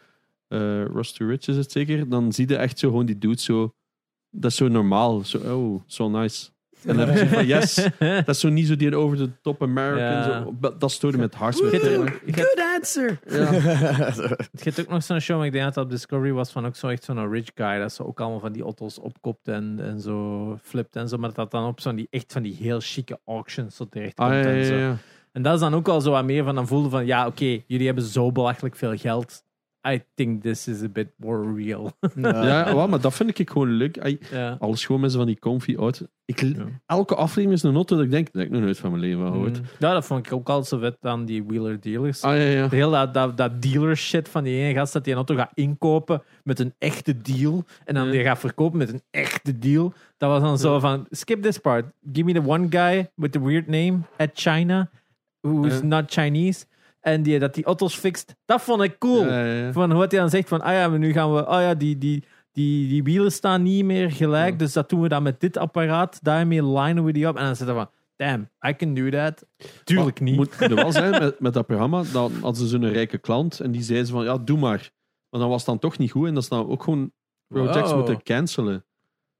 eh 0.48 0.84
Rust 0.84 1.16
to 1.16 1.26
Rich 1.26 1.46
is 1.46 1.56
het 1.56 1.72
zeker. 1.72 2.08
Dan 2.08 2.32
zie 2.32 2.48
je 2.48 2.56
echt 2.56 2.78
zo 2.78 2.88
gewoon 2.88 3.06
die 3.06 3.18
dude 3.18 3.40
zo... 3.40 3.74
Dat 4.30 4.50
is 4.50 4.56
zo 4.56 4.68
normaal. 4.68 5.24
Zo, 5.24 5.38
oh, 5.38 5.80
zo 5.86 6.08
nice. 6.08 6.50
En 6.86 6.96
dan 6.96 7.08
heb 7.08 7.18
je 7.18 7.34
van, 7.34 7.46
yes. 7.46 7.74
Dat 8.26 8.28
is 8.28 8.40
zo 8.40 8.48
niet 8.48 8.66
zo 8.66 8.76
die 8.76 8.96
over 8.96 9.16
de 9.16 9.30
top 9.42 9.62
American. 9.62 9.98
Ja. 9.98 10.42
Zo, 10.42 10.54
dat- 10.78 10.90
stoorde 10.92 11.18
met 11.18 11.34
hart. 11.34 11.58
Je 11.58 11.64
hebt 11.70 11.96
ook- 11.98 12.20
je 12.26 12.32
hebt- 12.32 12.36
Good 12.36 12.62
answer! 12.76 13.18
je 14.52 14.62
hebt 14.62 14.80
ook 14.80 14.88
nog 14.88 15.02
zo'n 15.02 15.20
show, 15.20 15.36
maar 15.36 15.46
ik 15.46 15.52
denk 15.52 15.64
dat 15.64 15.74
dat 15.74 15.84
op 15.84 15.90
Discovery 15.90 16.32
was, 16.32 16.50
van 16.50 16.66
ook 16.66 16.76
zo 16.76 16.88
echt 16.88 17.04
zo'n 17.04 17.30
rich 17.30 17.48
guy, 17.54 17.78
dat 17.78 17.92
ze 17.92 18.06
ook 18.06 18.20
allemaal 18.20 18.40
van 18.40 18.52
die 18.52 18.62
auto's 18.62 18.98
opkopt 18.98 19.48
en, 19.48 19.78
en 19.82 20.00
zo 20.00 20.58
flipt 20.62 20.96
en 20.96 21.08
zo, 21.08 21.16
maar 21.16 21.32
dat 21.32 21.50
dan 21.50 21.66
op 21.66 21.80
zo'n 21.80 21.96
die, 21.96 22.06
echt 22.10 22.32
van 22.32 22.42
die 22.42 22.56
heel 22.60 22.80
chique 22.80 23.18
auctions 23.24 23.76
zo 23.76 23.84
terecht 23.88 24.14
komt 24.14 24.30
Ah, 24.30 24.34
ja, 24.34 24.42
en 24.44 24.56
ja, 24.56 24.64
zo. 24.64 24.74
ja. 24.74 24.96
En 25.32 25.42
dat 25.42 25.54
is 25.54 25.60
dan 25.60 25.74
ook 25.74 25.88
al 25.88 26.00
zo 26.00 26.10
wat 26.10 26.24
meer 26.24 26.44
van, 26.44 26.54
dan 26.54 26.66
voelde 26.66 26.88
van, 26.88 27.06
ja, 27.06 27.26
oké, 27.26 27.60
jullie 27.66 27.86
hebben 27.86 28.04
zo 28.04 28.32
belachelijk 28.32 28.76
veel 28.76 28.96
geld. 28.96 29.42
I 29.88 30.02
think 30.14 30.42
this 30.42 30.68
is 30.68 30.82
a 30.82 30.88
bit 30.88 31.08
more 31.16 31.54
real. 31.54 31.92
Ja, 32.16 32.74
wel, 32.74 32.88
maar 32.88 33.00
dat 33.00 33.14
vind 33.14 33.38
ik 33.38 33.50
gewoon 33.50 33.70
leuk. 33.70 33.98
Ai, 33.98 34.18
ja. 34.30 34.56
Alles 34.60 34.84
gewoon 34.86 35.10
zo 35.10 35.18
van 35.18 35.26
die 35.26 35.38
comfy 35.38 35.74
auto. 35.74 36.06
Ik, 36.24 36.40
Ja. 36.40 36.64
Elke 36.86 37.14
aflevering 37.14 37.52
is 37.52 37.62
een 37.62 37.74
auto 37.74 37.96
dat 37.96 38.04
ik 38.04 38.10
denk, 38.10 38.32
dat 38.32 38.42
ik 38.42 38.50
nog 38.50 38.60
nooit 38.60 38.78
van 38.78 38.90
mijn 38.90 39.02
leven 39.02 39.26
gehoord. 39.26 39.58
Mm. 39.58 39.64
Ja, 39.78 39.92
dat 39.92 40.04
vond 40.04 40.26
ik 40.26 40.32
ook 40.32 40.48
al 40.48 40.62
zo 40.64 40.78
vet 40.78 40.96
aan 41.00 41.24
die 41.24 41.44
Wheeler 41.44 41.80
dealers. 41.80 42.22
Ah 42.22 42.36
ja, 42.36 42.42
ja. 42.42 42.68
De 42.68 42.76
heel 42.76 42.90
dat, 42.90 43.14
dat, 43.14 43.36
dat 43.36 43.62
dealer 43.62 43.96
shit 43.96 44.28
van 44.28 44.44
die 44.44 44.54
ene 44.62 44.74
gast 44.74 44.92
dat 44.92 45.04
die 45.04 45.12
een 45.12 45.18
auto 45.18 45.34
gaat 45.36 45.52
inkopen 45.54 46.22
met 46.44 46.58
een 46.60 46.74
echte 46.78 47.20
deal 47.20 47.64
en 47.84 47.94
dan 47.94 48.06
Ja. 48.06 48.10
die 48.12 48.22
gaat 48.22 48.38
verkopen 48.38 48.78
met 48.78 48.92
een 48.92 49.02
echte 49.10 49.58
deal. 49.58 49.92
Dat 50.16 50.30
was 50.30 50.40
dan 50.40 50.58
zo 50.58 50.78
van, 50.78 51.06
skip 51.10 51.42
this 51.42 51.58
part. 51.58 51.84
Give 52.12 52.24
me 52.24 52.32
the 52.32 52.46
one 52.46 52.66
guy 52.70 53.10
with 53.14 53.32
the 53.32 53.40
weird 53.42 53.66
name 53.66 53.98
at 54.16 54.30
China, 54.34 54.90
who 55.40 55.64
is 55.64 55.74
Ja. 55.78 55.82
not 55.84 56.10
Chinese. 56.12 56.64
En 57.02 57.22
die, 57.22 57.38
dat 57.38 57.54
die 57.54 57.64
auto's 57.64 57.94
fixt. 57.96 58.34
Dat 58.44 58.62
vond 58.62 58.82
ik 58.82 58.98
cool. 58.98 59.24
Ja, 59.26 59.44
ja. 59.44 59.72
Van 59.72 59.90
hoe 59.92 60.00
hij 60.00 60.08
dan 60.18 60.30
zegt 60.30 60.48
van, 60.48 60.60
ah 60.60 60.72
ja, 60.72 60.88
maar 60.88 60.98
nu 60.98 61.12
gaan 61.12 61.34
we, 61.34 61.44
ah 61.44 61.60
ja, 61.62 61.74
die, 61.74 61.98
die, 61.98 62.24
die, 62.52 62.88
die 62.88 63.02
wielen 63.02 63.32
staan 63.32 63.62
niet 63.62 63.84
meer 63.84 64.10
gelijk, 64.10 64.50
Ja. 64.52 64.58
dus 64.58 64.72
dat 64.72 64.88
doen 64.88 65.00
we 65.00 65.08
dan 65.08 65.22
met 65.22 65.40
dit 65.40 65.56
apparaat, 65.56 66.18
daarmee 66.22 66.64
linen 66.66 67.04
we 67.04 67.12
die 67.12 67.28
op. 67.28 67.36
En 67.36 67.44
dan 67.44 67.56
zit 67.56 67.68
er 67.68 67.74
van, 67.74 67.90
damn, 68.16 68.48
I 68.68 68.76
can 68.76 68.94
do 68.94 69.10
that. 69.10 69.44
Tuurlijk 69.84 70.20
Maar 70.20 70.28
niet. 70.28 70.36
Moet 70.38 70.60
er 70.60 70.74
wel 70.74 70.92
zijn 71.02 71.10
met, 71.10 71.40
met 71.40 71.52
dat 71.54 71.66
programma, 71.66 72.02
dan 72.12 72.32
hadden 72.40 72.60
ze 72.60 72.66
zo'n 72.66 72.88
rijke 72.92 73.18
klant 73.18 73.60
en 73.60 73.70
die 73.70 73.82
zei 73.82 74.04
ze 74.04 74.12
van, 74.12 74.24
ja, 74.24 74.38
doe 74.38 74.58
maar. 74.58 74.90
Maar 75.30 75.40
dan 75.40 75.48
was 75.48 75.58
het 75.58 75.66
dan 75.66 75.78
toch 75.78 75.98
niet 75.98 76.10
goed 76.10 76.26
en 76.28 76.34
dat 76.34 76.42
ze 76.42 76.48
dan 76.48 76.68
ook 76.68 76.82
gewoon 76.82 77.12
projects 77.48 77.88
Wow. 77.90 77.96
moeten 77.96 78.22
cancelen. 78.22 78.84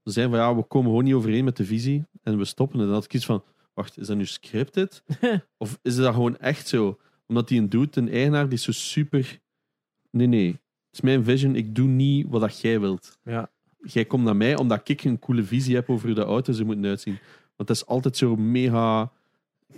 Ze 0.05 0.11
zeiden 0.13 0.37
van, 0.37 0.45
ja, 0.45 0.57
we 0.57 0.63
komen 0.63 0.89
gewoon 0.89 1.05
niet 1.05 1.15
overeen 1.15 1.45
met 1.45 1.57
de 1.57 1.65
visie 1.65 2.05
en 2.23 2.39
we 2.39 2.45
stoppen. 2.45 2.79
En 2.81 2.85
dan 2.85 2.95
had 2.95 3.05
ik 3.05 3.15
iets 3.15 3.25
van, 3.25 3.45
wacht, 3.75 3.99
is 3.99 4.07
dat 4.07 4.17
nu 4.17 4.27
scripted? 4.27 5.03
of 5.59 5.79
is 5.83 5.97
dat 5.97 6.15
gewoon 6.15 6.39
echt 6.39 6.69
zo? 6.69 6.99
Omdat 7.33 7.49
die 7.49 7.61
een 7.61 7.69
doet, 7.69 7.97
een 7.97 8.11
eigenaar, 8.11 8.45
die 8.45 8.59
is 8.59 8.63
zo 8.63 8.73
super... 8.73 9.41
Nee, 10.11 10.27
nee. 10.27 10.47
Het 10.47 10.93
is 10.93 11.01
mijn 11.01 11.25
vision, 11.25 11.57
ik 11.57 11.75
doe 11.75 11.89
niet 11.89 12.27
wat 12.29 12.41
dat 12.41 12.61
jij 12.61 12.81
wilt. 12.81 13.19
Ja. 13.25 13.51
Jij 13.83 14.05
komt 14.05 14.25
naar 14.25 14.37
mij 14.37 14.57
omdat 14.57 14.89
ik 14.89 15.05
een 15.05 15.19
coole 15.19 15.43
visie 15.43 15.75
heb 15.75 15.91
over 15.91 16.07
hoe 16.07 16.15
de 16.15 16.23
auto's 16.25 16.59
er 16.59 16.67
moeten 16.67 16.85
uitzien. 16.85 17.19
Want 17.57 17.69
het 17.69 17.77
is 17.79 17.87
altijd 17.87 18.17
zo 18.17 18.37
mega... 18.37 19.13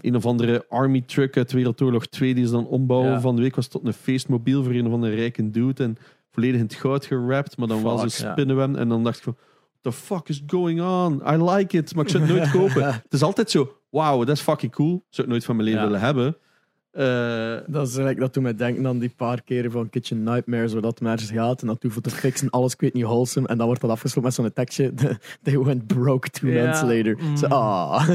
Een 0.00 0.16
of 0.16 0.26
andere 0.26 0.64
army 0.68 1.00
truck 1.00 1.36
uit 1.36 1.52
Wereldoorlog 1.52 2.06
2 2.06 2.34
die 2.34 2.46
ze 2.46 2.52
dan 2.52 2.66
ombouwen. 2.66 3.10
Ja. 3.10 3.20
Van 3.20 3.36
de 3.36 3.42
week 3.42 3.54
was 3.54 3.64
het 3.64 3.72
tot 3.72 3.86
een 3.86 3.92
feestmobiel 3.92 4.62
voor 4.62 4.72
een 4.72 4.86
of 4.86 4.92
andere 4.92 5.14
rijke 5.14 5.50
dude. 5.50 5.82
En 5.82 5.96
volledig 6.30 6.56
in 6.56 6.66
het 6.66 6.74
goud 6.74 7.06
gerapt, 7.06 7.56
maar 7.56 7.68
dan 7.68 7.82
wel 7.82 7.98
zo 7.98 8.08
Fuck, 8.08 8.20
ja. 8.24 8.32
spinnenweb. 8.32 8.76
En 8.76 8.88
dan 8.88 9.04
dacht 9.04 9.16
ik 9.16 9.22
van, 9.22 9.36
what 9.80 9.82
the 9.82 9.92
fuck 9.92 10.28
is 10.28 10.42
going 10.46 10.80
on? 10.80 11.22
I 11.34 11.42
like 11.50 11.76
it, 11.76 11.94
maar 11.94 12.04
ik 12.04 12.10
zou 12.10 12.24
het 12.24 12.32
nooit 12.36 12.50
kopen. 12.60 12.86
Het 12.94 13.12
is 13.12 13.22
altijd 13.22 13.50
zo, 13.50 13.76
wauw, 13.90 14.24
dat 14.24 14.36
is 14.36 14.42
fucking 14.42 14.72
cool. 14.72 15.04
Zou 15.08 15.26
ik 15.26 15.32
nooit 15.32 15.44
van 15.44 15.56
mijn 15.56 15.68
leven 15.68 15.82
Ja. 15.82 15.88
willen 15.90 16.04
hebben. 16.04 16.36
Eh, 16.94 17.56
Dat, 17.66 17.88
is, 17.88 17.96
like, 17.96 18.20
dat 18.20 18.34
doet 18.34 18.42
mij 18.42 18.54
denken 18.54 18.86
aan 18.86 18.98
die 18.98 19.12
paar 19.16 19.42
keren 19.42 19.70
van 19.70 19.90
Kitchen 19.90 20.22
Nightmares, 20.22 20.72
waar 20.72 20.82
dat 20.82 21.00
maar 21.00 21.18
gaat 21.18 21.60
en 21.60 21.66
dat 21.66 21.80
toe 21.80 21.90
voor 21.90 22.02
te 22.02 22.10
fixen, 22.10 22.50
alles 22.50 22.72
ik 22.72 22.80
weet 22.80 22.94
niet 22.94 23.04
wholesome, 23.04 23.48
en 23.48 23.56
dan 23.56 23.66
wordt 23.66 23.80
dat 23.80 23.90
afgesloten 23.90 24.22
met 24.22 24.34
zo'n 24.34 24.52
tekstje, 24.52 24.92
they 25.44 25.58
went 25.58 25.86
broke 25.86 26.30
two 26.30 26.52
months 26.52 26.80
later. 26.80 27.16
Mm. 27.20 27.36
Zo, 27.36 27.46
ah. 27.46 28.08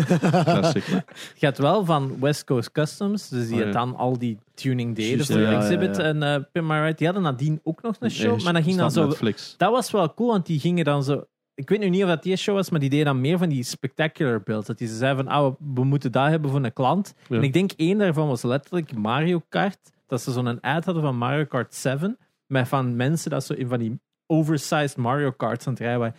classic. 0.44 0.84
Je 1.40 1.46
gaat 1.46 1.58
wel 1.58 1.86
van 1.86 2.20
West 2.20 2.44
Coast 2.44 2.72
Customs, 2.72 3.30
dus 3.30 3.48
die 3.48 3.60
Oh, 3.60 3.66
ja. 3.66 3.72
dan 3.72 3.96
al 3.96 4.18
die 4.18 4.38
tuning 4.54 4.96
deden 4.96 5.26
voor 5.26 5.40
ja, 5.40 5.60
Exhibit 5.60 5.98
ja. 5.98 6.04
en 6.04 6.24
eh 6.24 6.36
Pin 6.52 6.66
My 6.66 6.80
Ride. 6.80 6.96
Die 6.96 7.06
hadden 7.06 7.26
nadien 7.26 7.60
ook 7.64 7.82
nog 7.82 7.96
een 8.00 8.12
show, 8.12 8.44
maar 8.44 8.54
dan 8.54 8.64
ging 8.64 8.78
dan 8.78 8.92
zo... 8.92 9.06
Netflix. 9.08 9.56
Dat 9.58 9.72
was 9.72 9.92
wel 9.92 10.14
cool, 10.14 10.30
want 10.30 10.46
die 10.46 10.60
gingen 10.60 10.86
dan 10.86 11.04
zo... 11.04 11.24
Ik 11.60 11.70
weet 11.70 11.80
nu 11.80 11.90
niet 11.90 12.04
of 12.04 12.10
dat 12.10 12.24
die 12.24 12.36
show 12.36 12.56
was, 12.56 12.70
maar 12.70 12.80
die 12.80 12.90
deden 12.90 13.06
dan 13.06 13.22
meer 13.22 13.38
van 13.38 13.50
die 13.50 13.64
spectacular 13.64 14.42
builds. 14.44 14.68
Dat 14.68 14.78
die 14.78 14.88
ze 14.88 14.96
zeiden 14.96 15.26
van, 15.26 15.34
ah, 15.34 15.54
we 15.74 15.84
moeten 15.84 16.12
dat 16.12 16.28
hebben 16.28 16.52
voor 16.52 16.64
een 16.64 16.74
klant. 16.74 17.14
Ja. 17.28 17.36
En 17.36 17.44
ik 17.44 17.54
denk 17.54 17.72
één 17.72 17.98
daarvan 17.98 18.28
was 18.28 18.44
letterlijk 18.44 18.96
Mario 18.96 19.42
Kart. 19.50 19.78
Dat 20.08 20.22
ze 20.22 20.32
zo'n 20.32 20.62
ad 20.62 20.86
hadden 20.86 21.04
van 21.04 21.18
Mario 21.18 21.46
Kart 21.46 21.76
7. 21.76 22.18
Met 22.48 22.68
van 22.68 22.96
mensen 22.96 23.30
dat 23.30 23.46
zo 23.46 23.54
in 23.54 23.68
van 23.68 23.80
die 23.80 24.00
oversized 24.26 24.98
Mario 24.98 25.32
Karts 25.32 25.68
aan 25.68 25.74
het 25.74 25.82
rijden 25.82 26.00
waren. 26.00 26.16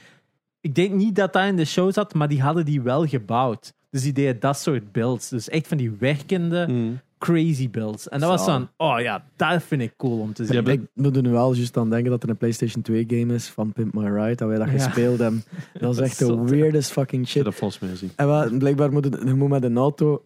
Ik 0.61 0.75
denk 0.75 0.93
niet 0.93 1.15
dat 1.15 1.33
dat 1.33 1.45
in 1.47 1.57
de 1.57 1.65
show 1.65 1.93
zat, 1.93 2.15
maar 2.15 2.29
die 2.29 2.43
hadden 2.43 2.65
die 2.65 2.83
wel 2.83 3.07
gebouwd. 3.07 3.73
Dus 3.91 4.03
die 4.03 4.12
deden 4.12 4.41
dat 4.41 4.59
soort 4.59 4.93
builds. 4.93 5.29
Dus 5.29 5.49
echt 5.49 5.69
van 5.69 5.77
die 5.77 5.91
werkende, 5.91 6.67
Mm. 6.69 7.01
Crazy 7.21 7.71
builds. 7.71 8.09
En 8.09 8.21
dat 8.21 8.29
was 8.29 8.47
dan, 8.47 8.69
oh 8.77 9.01
ja, 9.01 9.25
dat 9.37 9.63
vind 9.63 9.83
ik 9.83 9.93
cool 9.97 10.19
om 10.21 10.33
te 10.33 10.45
zien. 10.45 10.55
hebben- 10.55 10.73
Ik 10.75 10.81
moet 10.95 11.17
er 11.17 11.23
nu 11.23 11.31
wel 11.31 11.55
juist 11.55 11.77
aan 11.77 11.91
denken 11.91 12.11
dat 12.11 12.23
er 12.23 12.29
een 12.29 12.37
PlayStation 12.37 12.83
2 12.83 13.05
game 13.09 13.35
is 13.35 13.49
van 13.49 13.73
Pimp 13.73 13.95
My 13.95 14.05
Ride, 14.09 14.35
dat 14.35 14.49
wij 14.49 14.59
dat 14.59 14.67
Ja. 14.71 14.73
gespeeld 14.73 15.19
hebben. 15.19 15.45
Dat 15.81 15.95
is 15.95 16.01
echt 16.01 16.19
de 16.19 16.45
weirdest 16.45 16.91
fucking 16.93 17.29
shit. 17.29 17.45
dat 17.45 17.55
volgens 17.55 17.81
mij 17.81 17.91
gezien. 17.91 18.11
En 18.17 18.27
wel, 18.27 18.57
blijkbaar 18.59 18.93
moet 18.93 19.05
je, 19.05 19.23
je 19.27 19.35
moet 19.35 19.49
met 19.49 19.65
een 19.65 19.77
auto 19.77 20.23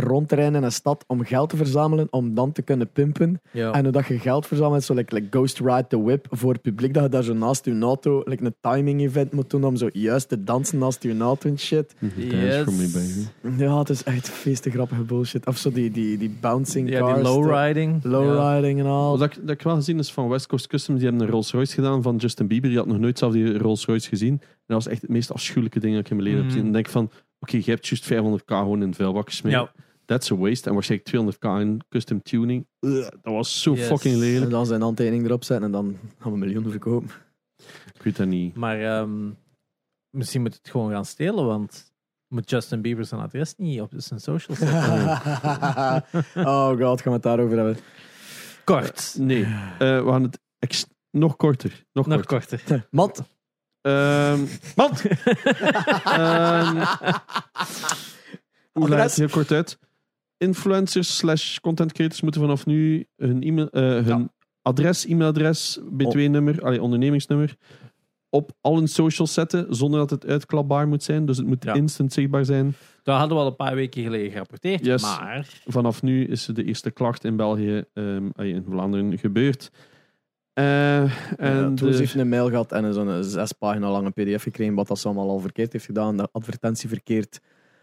rondrijden 0.00 0.54
in 0.54 0.62
een 0.62 0.72
stad 0.72 1.04
om 1.06 1.24
geld 1.24 1.48
te 1.50 1.56
verzamelen, 1.56 2.06
om 2.10 2.34
dan 2.34 2.52
te 2.52 2.62
kunnen 2.62 2.90
pimpen. 2.92 3.40
Ja. 3.52 3.72
En 3.72 3.82
hoe 3.82 3.92
dat 3.92 4.06
je 4.06 4.18
geld 4.18 4.46
verzamelt, 4.46 4.84
zo 4.84 4.94
like, 4.94 5.14
like 5.14 5.26
Ghost 5.30 5.58
Ride 5.58 5.84
the 5.88 6.02
Whip 6.02 6.26
voor 6.30 6.52
het 6.52 6.62
publiek, 6.62 6.94
dat 6.94 7.02
je 7.02 7.08
daar 7.08 7.22
zo 7.22 7.34
naast 7.34 7.64
je 7.64 7.78
auto 7.80 8.22
like 8.24 8.44
een 8.44 8.54
timing 8.60 9.00
event 9.00 9.32
moet 9.32 9.50
doen 9.50 9.64
om 9.64 9.76
zo 9.76 9.88
juist 9.92 10.28
te 10.28 10.44
dansen 10.44 10.78
naast 10.78 11.02
je 11.02 11.18
auto 11.18 11.48
en 11.48 11.58
shit. 11.58 11.94
Yes. 12.16 12.64
Baby. 12.64 13.62
Ja, 13.62 13.78
het 13.78 13.88
is 13.88 14.02
echt 14.02 14.28
feestig 14.28 14.72
grappige 14.72 15.02
bullshit. 15.02 15.46
Of 15.46 15.56
zo 15.56 15.72
die, 15.72 15.90
die, 15.90 16.18
die 16.18 16.36
bouncing 16.40 16.88
ja, 16.90 16.98
cars. 17.00 17.14
die 17.14 17.22
lowriding. 17.22 18.04
Lowriding 18.04 18.80
en 18.80 18.86
al. 18.86 19.18
Wat 19.18 19.32
ik, 19.36 19.38
dat 19.46 19.50
ik 19.50 19.62
wel 19.62 19.74
gezien 19.74 19.98
is 19.98 20.12
van 20.12 20.28
West 20.28 20.46
Coast 20.46 20.66
Customs, 20.66 20.98
die 20.98 21.08
hebben 21.08 21.26
een 21.26 21.32
Rolls 21.32 21.52
Royce 21.52 21.74
gedaan 21.74 22.02
van 22.02 22.16
Justin 22.16 22.46
Bieber. 22.46 22.68
Die 22.68 22.78
had 22.78 22.86
nog 22.86 22.98
nooit 22.98 23.18
zelf 23.18 23.32
die 23.32 23.58
Rolls 23.58 23.84
Royce 23.86 24.08
gezien. 24.08 24.32
En 24.40 24.74
dat 24.74 24.84
was 24.84 24.92
echt 24.92 25.00
het 25.02 25.10
meest 25.10 25.32
afschuwelijke 25.32 25.80
ding 25.80 25.94
dat 25.94 26.04
ik 26.04 26.10
in 26.10 26.16
mijn 26.16 26.28
leven 26.28 26.44
heb 26.44 26.52
Mhm. 26.52 26.58
gezien. 26.60 26.66
En 26.66 26.72
dan 26.72 26.82
denk 26.82 26.86
ik 26.86 26.92
van, 26.92 27.10
oké, 27.40 27.56
je 27.56 27.70
hebt 27.70 27.86
juist 27.86 28.04
500k 28.04 28.44
gewoon 28.46 28.82
in 28.82 28.88
het 28.88 28.96
vuilbak 28.96 29.28
gesmeten. 29.28 29.60
Ja. 29.60 29.72
That's 30.08 30.30
a 30.32 30.36
waste. 30.36 30.68
En 30.68 30.74
waarschijnlijk 30.74 31.08
200k 31.10 31.60
in 31.60 31.80
custom 31.88 32.22
tuning. 32.22 32.66
Ugh, 32.80 33.08
dat 33.22 33.32
was 33.34 33.62
zo 33.62 33.74
Yes. 33.74 33.86
fucking 33.86 34.14
En 34.14 34.20
lelijk. 34.20 34.50
dan 34.50 34.66
zijn 34.66 34.80
handtekening 34.80 35.24
erop 35.24 35.44
zetten 35.44 35.66
en 35.66 35.72
dan 35.72 35.96
gaan 36.18 36.32
we 36.32 36.38
miljoenen 36.38 36.70
verkopen. 36.70 37.10
Ik 37.94 38.02
weet 38.02 38.16
dat 38.16 38.26
niet. 38.26 38.54
Maar 38.54 38.80
ehm, 38.80 39.30
misschien 40.10 40.42
moet 40.42 40.54
het 40.54 40.68
gewoon 40.70 40.90
gaan 40.90 41.04
stelen, 41.04 41.46
want 41.46 41.92
moet 42.28 42.50
Justin 42.50 42.80
Bieber 42.80 43.04
zijn 43.04 43.20
adres 43.20 43.54
niet 43.56 43.80
op 43.80 43.92
zijn 43.96 44.20
social 44.20 44.56
zetten. 44.56 44.78
oh 46.48 46.68
god, 46.68 47.00
gaan 47.00 47.02
we 47.04 47.10
het 47.10 47.22
daarover 47.22 47.56
hebben. 47.56 47.76
Kort. 48.64 49.14
Nee, 49.18 49.42
eh, 49.44 49.78
we 49.78 50.04
gaan 50.06 50.22
het 50.22 50.38
nog 51.10 51.36
korter. 51.36 51.84
Nog, 51.92 52.06
Nog 52.06 52.24
korter. 52.24 52.58
korter. 52.58 52.86
Mat, 52.90 53.22
Ehm! 53.80 54.44
Ehm, 56.04 56.84
hoe 58.72 58.86
ik 58.88 58.92
het 58.98 59.14
heel 59.14 59.28
kort 59.28 59.50
uit? 59.50 59.78
Influencers 60.38 61.16
slash 61.16 61.58
content 61.58 61.92
creators 61.92 62.20
moeten 62.20 62.40
vanaf 62.40 62.66
nu 62.66 63.06
hun, 63.16 63.42
e-mail, 63.42 63.68
eh, 63.70 63.82
hun 64.04 64.30
adres, 64.62 65.06
e-mailadres, 65.06 65.78
btw-nummer, 65.90 66.62
allee, 66.64 66.82
ondernemingsnummer, 66.82 67.56
op 68.30 68.52
al 68.60 68.76
hun 68.76 68.88
socials 68.88 69.32
zetten, 69.34 69.74
zonder 69.74 69.98
dat 70.00 70.10
het 70.10 70.26
uitklapbaar 70.26 70.88
moet 70.88 71.02
zijn. 71.02 71.26
Dus 71.26 71.36
het 71.36 71.46
moet 71.46 71.64
Ja. 71.64 71.74
instant 71.74 72.12
zichtbaar 72.12 72.44
zijn. 72.44 72.74
Dat 73.02 73.18
hadden 73.18 73.36
we 73.36 73.42
al 73.42 73.48
een 73.48 73.56
paar 73.56 73.74
weken 73.74 74.02
geleden 74.02 74.30
gerapporteerd. 74.30 74.84
Yes. 74.84 75.02
Maar 75.02 75.60
Vanaf 75.66 76.02
nu 76.02 76.24
is 76.26 76.44
de 76.46 76.64
eerste 76.64 76.90
klacht 76.90 77.24
in 77.24 77.36
België, 77.36 77.84
ehm, 77.94 78.28
in 78.36 78.64
Vlaanderen, 78.68 79.18
gebeurd. 79.18 79.70
Eh, 80.52 81.02
en 81.40 81.74
toen 81.74 81.92
heeft 81.92 82.14
een 82.14 82.28
mail 82.28 82.48
gehad 82.48 82.72
en 82.72 82.94
zo'n 82.94 83.22
zes 83.24 83.52
pagina 83.52 83.90
lange 83.90 84.10
pdf 84.10 84.42
gekregen 84.42 84.74
wat 84.74 84.88
dat 84.88 84.98
ze 84.98 85.06
allemaal 85.06 85.30
al 85.30 85.38
verkeerd 85.38 85.72
heeft 85.72 85.84
gedaan. 85.84 86.16
De 86.16 86.28
advertentie 86.32 86.88
verkeerd 86.88 87.40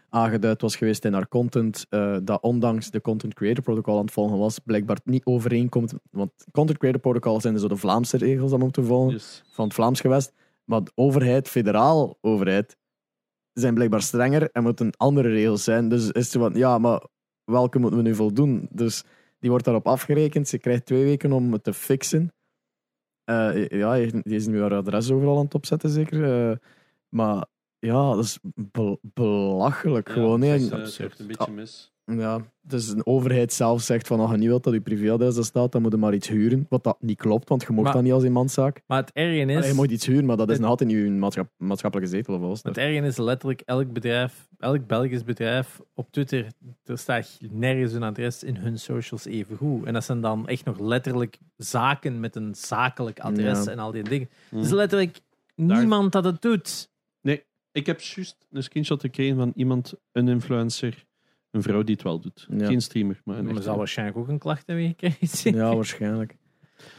aangeduid 0.08 0.60
was 0.60 0.76
geweest 0.76 1.04
in 1.04 1.12
haar 1.12 1.28
content. 1.28 1.86
eh, 1.88 2.16
dat 2.22 2.42
ondanks 2.42 2.90
de 2.90 3.00
Content 3.00 3.34
Creator 3.34 3.62
Protocol 3.64 3.96
aan 3.98 4.04
het 4.04 4.12
volgen 4.12 4.38
was, 4.38 4.58
blijkbaar 4.58 4.98
niet 5.04 5.24
overeenkomt. 5.24 5.94
Want 6.10 6.30
Content 6.52 6.78
Creator 6.78 7.00
Protocol 7.00 7.40
zijn 7.40 7.58
zo 7.58 7.68
de 7.68 7.76
Vlaamse 7.76 8.16
regels 8.16 8.52
om 8.52 8.70
te 8.70 8.82
volgen 8.84 9.12
Yes. 9.12 9.42
van 9.52 9.64
het 9.64 9.74
Vlaams 9.74 10.00
gewest. 10.00 10.32
Maar 10.64 10.84
de 10.84 10.92
overheid, 10.94 11.48
federaal 11.48 12.18
overheid, 12.20 12.76
zijn 13.52 13.74
blijkbaar 13.74 14.02
strenger 14.02 14.50
en 14.52 14.62
moeten 14.62 14.90
andere 14.96 15.28
regels 15.28 15.64
zijn. 15.64 15.88
Dus 15.88 16.10
is 16.10 16.32
het 16.32 16.42
van, 16.42 16.54
ja, 16.54 16.78
maar 16.78 17.06
welke 17.44 17.78
moeten 17.78 17.98
we 17.98 18.04
nu 18.08 18.14
voldoen? 18.14 18.68
Dus 18.70 19.02
die 19.38 19.50
wordt 19.50 19.64
daarop 19.64 19.86
afgerekend. 19.86 20.48
Ze 20.48 20.58
krijgt 20.58 20.86
twee 20.86 21.04
weken 21.04 21.32
om 21.32 21.52
het 21.52 21.64
te 21.64 21.72
fixen. 21.74 22.32
Eh, 23.24 23.68
ja, 23.68 23.94
die 23.94 24.22
is 24.34 24.46
nu 24.46 24.60
haar 24.60 24.74
adres 24.74 25.10
overal 25.10 25.36
aan 25.38 25.44
het 25.44 25.54
opzetten, 25.54 25.90
zeker. 25.90 26.50
Eh, 26.50 26.56
maar 27.08 27.46
ja, 27.86 28.14
dat 28.14 28.24
is 28.24 28.38
bel- 28.54 28.98
belachelijk 29.02 30.08
gewoon. 30.08 30.40
hè. 30.40 30.48
het 30.48 30.60
is, 30.72 30.98
eh, 30.98 31.06
een 31.18 31.26
beetje 31.26 31.52
mis. 31.52 31.92
ja, 32.04 32.40
dus 32.62 32.88
een 32.88 33.06
overheid 33.06 33.52
zelf 33.52 33.82
zegt 33.82 34.06
van 34.06 34.20
als 34.20 34.30
je 34.30 34.36
niet 34.36 34.48
wilt 34.48 34.64
dat 34.64 34.72
je 34.72 34.80
privéadres 34.80 35.34
daar 35.34 35.44
staat, 35.44 35.72
dan 35.72 35.82
moet 35.82 35.92
je 35.92 35.98
maar 35.98 36.14
iets 36.14 36.28
huren. 36.28 36.66
Wat 36.68 36.84
dat 36.84 36.96
niet 37.00 37.18
klopt, 37.18 37.48
want 37.48 37.62
je 37.62 37.68
mocht 37.72 37.84
Maar- 37.84 37.92
dat 37.94 38.02
niet 38.02 38.12
als 38.12 38.22
eenmanszaak. 38.22 38.82
Maar 38.86 39.00
het 39.00 39.10
erge 39.12 39.36
is, 39.52 39.56
Allee, 39.56 39.68
je 39.68 39.74
mag 39.74 39.86
iets 39.86 40.06
huren, 40.06 40.24
maar 40.24 40.36
dat 40.36 40.50
is 40.50 40.58
nog 40.58 40.68
altijd 40.68 40.90
niet 40.90 40.98
je 40.98 41.10
maatschap- 41.10 41.50
maatschappelijke 41.56 42.10
zetel 42.14 42.34
of 42.34 42.40
wat. 42.40 42.62
het 42.62 42.76
erge 42.78 43.06
is 43.06 43.16
letterlijk 43.16 43.62
elk 43.64 43.92
bedrijf, 43.92 44.48
elk 44.58 44.86
Belgisch 44.86 45.24
bedrijf 45.24 45.80
op 45.94 46.10
Twitter, 46.12 46.46
er 46.84 46.98
staat 46.98 47.38
nergens 47.50 47.92
hun 47.92 48.02
adres 48.02 48.42
in 48.44 48.56
hun 48.56 48.78
socials 48.78 49.24
even 49.24 49.56
goed. 49.56 49.84
En 49.86 49.92
dat 49.92 50.04
zijn 50.04 50.20
dan 50.20 50.48
echt 50.48 50.64
nog 50.64 50.78
letterlijk 50.80 51.38
zaken 51.56 52.20
met 52.20 52.36
een 52.36 52.54
zakelijk 52.54 53.20
adres 53.20 53.64
Ja. 53.64 53.70
en 53.70 53.78
al 53.78 53.90
die 53.92 54.02
dingen. 54.02 54.28
Is 54.50 54.70
letterlijk 54.70 55.20
niemand 55.54 56.12
dat 56.12 56.24
het 56.24 56.42
doet. 56.42 56.94
Ik 57.76 57.86
heb 57.86 58.00
juist 58.00 58.46
een 58.50 58.62
screenshot 58.62 59.00
gekregen 59.00 59.36
van 59.36 59.52
iemand, 59.54 59.94
een 60.12 60.28
influencer, 60.28 61.04
een 61.50 61.62
vrouw 61.62 61.82
die 61.82 61.94
het 61.94 62.02
wel 62.04 62.20
doet. 62.20 62.46
Ja. 62.58 62.66
Geen 62.66 62.80
streamer, 62.82 63.20
maar 63.24 63.36
een 63.36 63.42
Maar 63.44 63.52
echte 63.52 63.64
zal 63.64 63.76
waarschijnlijk 63.76 64.18
ook 64.18 64.28
een 64.28 64.38
klacht 64.38 64.66
hebben 64.66 64.86
gekregen. 64.86 65.54
Ja, 65.54 65.74
waarschijnlijk. 65.74 66.36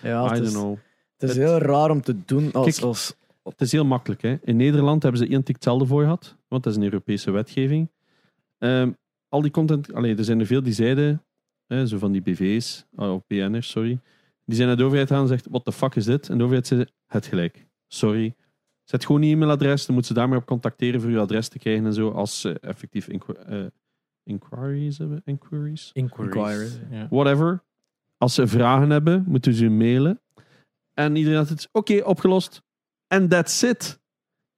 Ja, 0.01 0.21
I 0.25 0.27
het 0.27 0.33
don't 0.33 0.47
is, 0.47 0.53
know. 0.53 0.77
het 1.17 1.29
is 1.29 1.35
Het- 1.35 1.45
heel 1.47 1.57
raar 1.57 1.89
om 1.91 2.01
te 2.01 2.15
doen 2.25 2.51
als... 2.51 2.65
Kijk, 2.65 2.85
als 2.85 3.15
Het 3.43 3.61
is 3.61 3.71
heel 3.71 3.85
makkelijk. 3.85 4.21
Hè. 4.21 4.37
In 4.43 4.55
Nederland 4.55 5.03
hebben 5.03 5.21
ze 5.21 5.27
één 5.27 5.43
tik 5.43 5.55
hetzelfde 5.55 5.85
voor 5.85 6.01
gehad, 6.01 6.37
want 6.47 6.63
dat 6.63 6.71
is 6.73 6.77
een 6.77 6.85
Europese 6.85 7.31
wetgeving. 7.31 7.89
Ehm, 8.57 8.91
al 9.29 9.41
die 9.41 9.51
content, 9.51 9.93
allee, 9.93 10.15
er 10.15 10.23
zijn 10.23 10.39
er 10.39 10.45
veel 10.45 10.63
die 10.63 10.73
zeiden, 10.73 11.23
hè, 11.67 11.87
zo 11.87 11.97
van 11.97 12.11
die 12.11 12.21
BV's, 12.21 12.85
oh, 12.95 13.13
of 13.13 13.27
BN'ers, 13.27 13.69
sorry, 13.69 13.99
die 14.45 14.55
zijn 14.55 14.67
naar 14.67 14.77
de 14.77 14.83
overheid 14.83 15.07
gaan 15.09 15.21
en 15.21 15.27
zegt, 15.27 15.47
what 15.49 15.65
the 15.65 15.71
fuck 15.71 15.95
is 15.95 16.05
dit? 16.05 16.29
En 16.29 16.37
de 16.37 16.43
overheid 16.43 16.67
zei, 16.67 16.85
het 17.05 17.25
gelijk. 17.25 17.67
Sorry. 17.87 18.35
Zet 18.89 19.05
gewoon 19.05 19.21
een 19.21 19.31
e-mailadres, 19.31 19.85
dan 19.85 19.95
moeten 19.95 20.13
ze 20.13 20.19
daarmee 20.19 20.39
op 20.39 20.45
contacteren 20.45 21.01
voor 21.01 21.09
je 21.09 21.19
adres 21.19 21.47
te 21.47 21.59
krijgen 21.59 21.85
en 21.85 21.93
zo, 21.93 22.09
als 22.11 22.41
ze 22.41 22.59
effectief 22.59 23.07
inqu- 23.07 23.37
eh, 23.37 23.65
inquiries 24.23 24.97
hebben. 24.97 25.21
Inquiries? 25.25 25.89
Inquiries. 25.93 26.35
Inquiries. 26.35 26.79
Ja. 26.91 27.07
whatever. 27.09 27.63
Als 28.17 28.33
ze 28.33 28.47
vragen 28.47 28.89
hebben, 28.89 29.23
moeten 29.27 29.53
ze 29.53 29.69
mailen. 29.69 30.21
En 30.93 31.15
iedereen 31.15 31.37
had 31.37 31.49
het, 31.49 31.69
oké, 31.71 32.01
opgelost. 32.03 32.61
En 33.07 33.27
that's 33.27 33.61
it. 33.63 33.99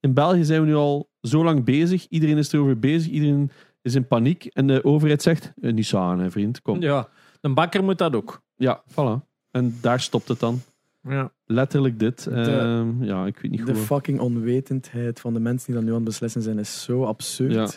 In 0.00 0.14
België 0.14 0.44
zijn 0.44 0.60
we 0.60 0.66
nu 0.66 0.74
al 0.74 1.10
zo 1.20 1.44
lang 1.44 1.64
bezig. 1.64 2.06
Iedereen 2.08 2.38
is 2.38 2.52
erover 2.52 2.78
bezig. 2.78 3.10
Iedereen 3.12 3.50
is 3.82 3.94
in 3.94 4.06
paniek. 4.06 4.44
En 4.44 4.66
de 4.66 4.84
overheid 4.84 5.22
zegt, 5.22 5.52
eh, 5.60 5.72
niet 5.72 5.86
zo 5.86 5.98
aan, 5.98 6.18
hè, 6.20 6.30
vriend. 6.30 6.62
Kom. 6.62 6.80
Ja. 6.80 6.88
ja, 6.94 7.08
een 7.40 7.54
bakker 7.54 7.84
moet 7.84 7.98
dat 7.98 8.14
ook. 8.14 8.42
voilà. 8.90 9.28
En 9.50 9.78
daar 9.80 10.00
stopt 10.00 10.28
het 10.28 10.40
dan. 10.40 10.60
Ja. 11.02 11.32
Letterlijk 11.44 11.98
dit. 11.98 12.26
Ehm, 12.26 13.02
ja, 13.04 13.26
ik 13.26 13.38
weet 13.38 13.50
niet 13.50 13.66
de 13.66 13.74
goed. 13.74 13.82
fucking 13.84 14.20
onwetendheid 14.20 15.20
van 15.20 15.34
de 15.34 15.40
mensen 15.40 15.66
die 15.66 15.74
dat 15.74 15.84
nu 15.84 15.90
aan 15.90 15.96
het 15.96 16.04
beslissen 16.04 16.42
zijn, 16.42 16.58
is 16.58 16.82
zo 16.82 17.04
absurd. 17.04 17.52
Ja. 17.52 17.68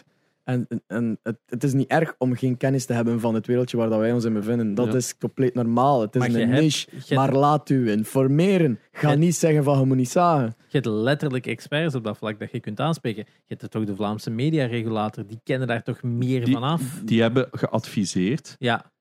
En, 0.44 0.68
en- 0.88 1.20
het, 1.24 1.38
het 1.46 1.64
is 1.64 1.74
niet 1.74 1.88
erg 1.90 2.16
om 2.18 2.36
geen 2.36 2.58
kennis 2.58 2.86
te 2.86 2.94
hebben 2.94 3.20
van 3.20 3.34
het 3.34 3.48
wereldje 3.48 3.78
waar 3.78 3.90
dat 3.90 4.00
wij 4.00 4.12
ons 4.14 4.24
in 4.26 4.34
bevinden. 4.34 4.74
Dat 4.76 4.88
Ja. 4.88 4.94
is 4.94 5.18
compleet 5.18 5.54
normaal. 5.54 6.02
Het 6.02 6.16
is 6.16 6.22
Maar 6.28 6.42
een 6.42 6.50
niche. 6.50 6.88
Hebt, 6.92 7.10
Maar 7.14 7.34
laat 7.34 7.70
u 7.70 7.92
informeren. 7.92 8.80
Ga 8.92 9.12
Je- 9.12 9.18
niet 9.18 9.36
zeggen 9.36 9.64
van 9.64 9.80
je 9.80 9.86
moet 9.86 9.98
niet 9.98 10.10
zagen. 10.10 10.46
je 10.58 10.78
hebt 10.78 10.86
letterlijk 10.86 11.46
experts 11.48 11.96
op 11.96 12.04
dat 12.04 12.18
vlak 12.18 12.40
dat 12.40 12.52
je 12.52 12.60
kunt 12.60 12.80
aanspreken. 12.80 13.26
Je 13.46 13.56
hebt 13.58 13.72
toch 13.72 13.86
de 13.86 13.96
Vlaamse 13.96 14.30
mediaregulator, 14.30 15.28
die 15.28 15.40
kennen 15.44 15.68
daar 15.68 15.84
toch 15.84 16.04
meer 16.04 16.46
Die- 16.46 16.54
van 16.54 16.64
af. 16.64 17.02
Die 17.06 17.22
hebben 17.22 17.48
geadviseerd. 17.52 18.56
Ja, 18.60 18.92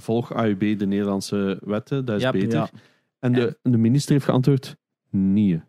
Volg 0.00 0.32
AUB 0.32 0.60
de 0.78 0.86
Nederlandse 0.86 1.58
wetten. 1.64 2.04
Dat 2.04 2.22
is 2.22 2.30
beter. 2.30 2.58
ja. 2.58 2.68
En, 3.18 3.32
de, 3.32 3.58
en 3.62 3.70
de 3.70 3.78
minister 3.78 4.12
heeft 4.12 4.24
geantwoord, 4.24 4.76
nee. 5.10 5.62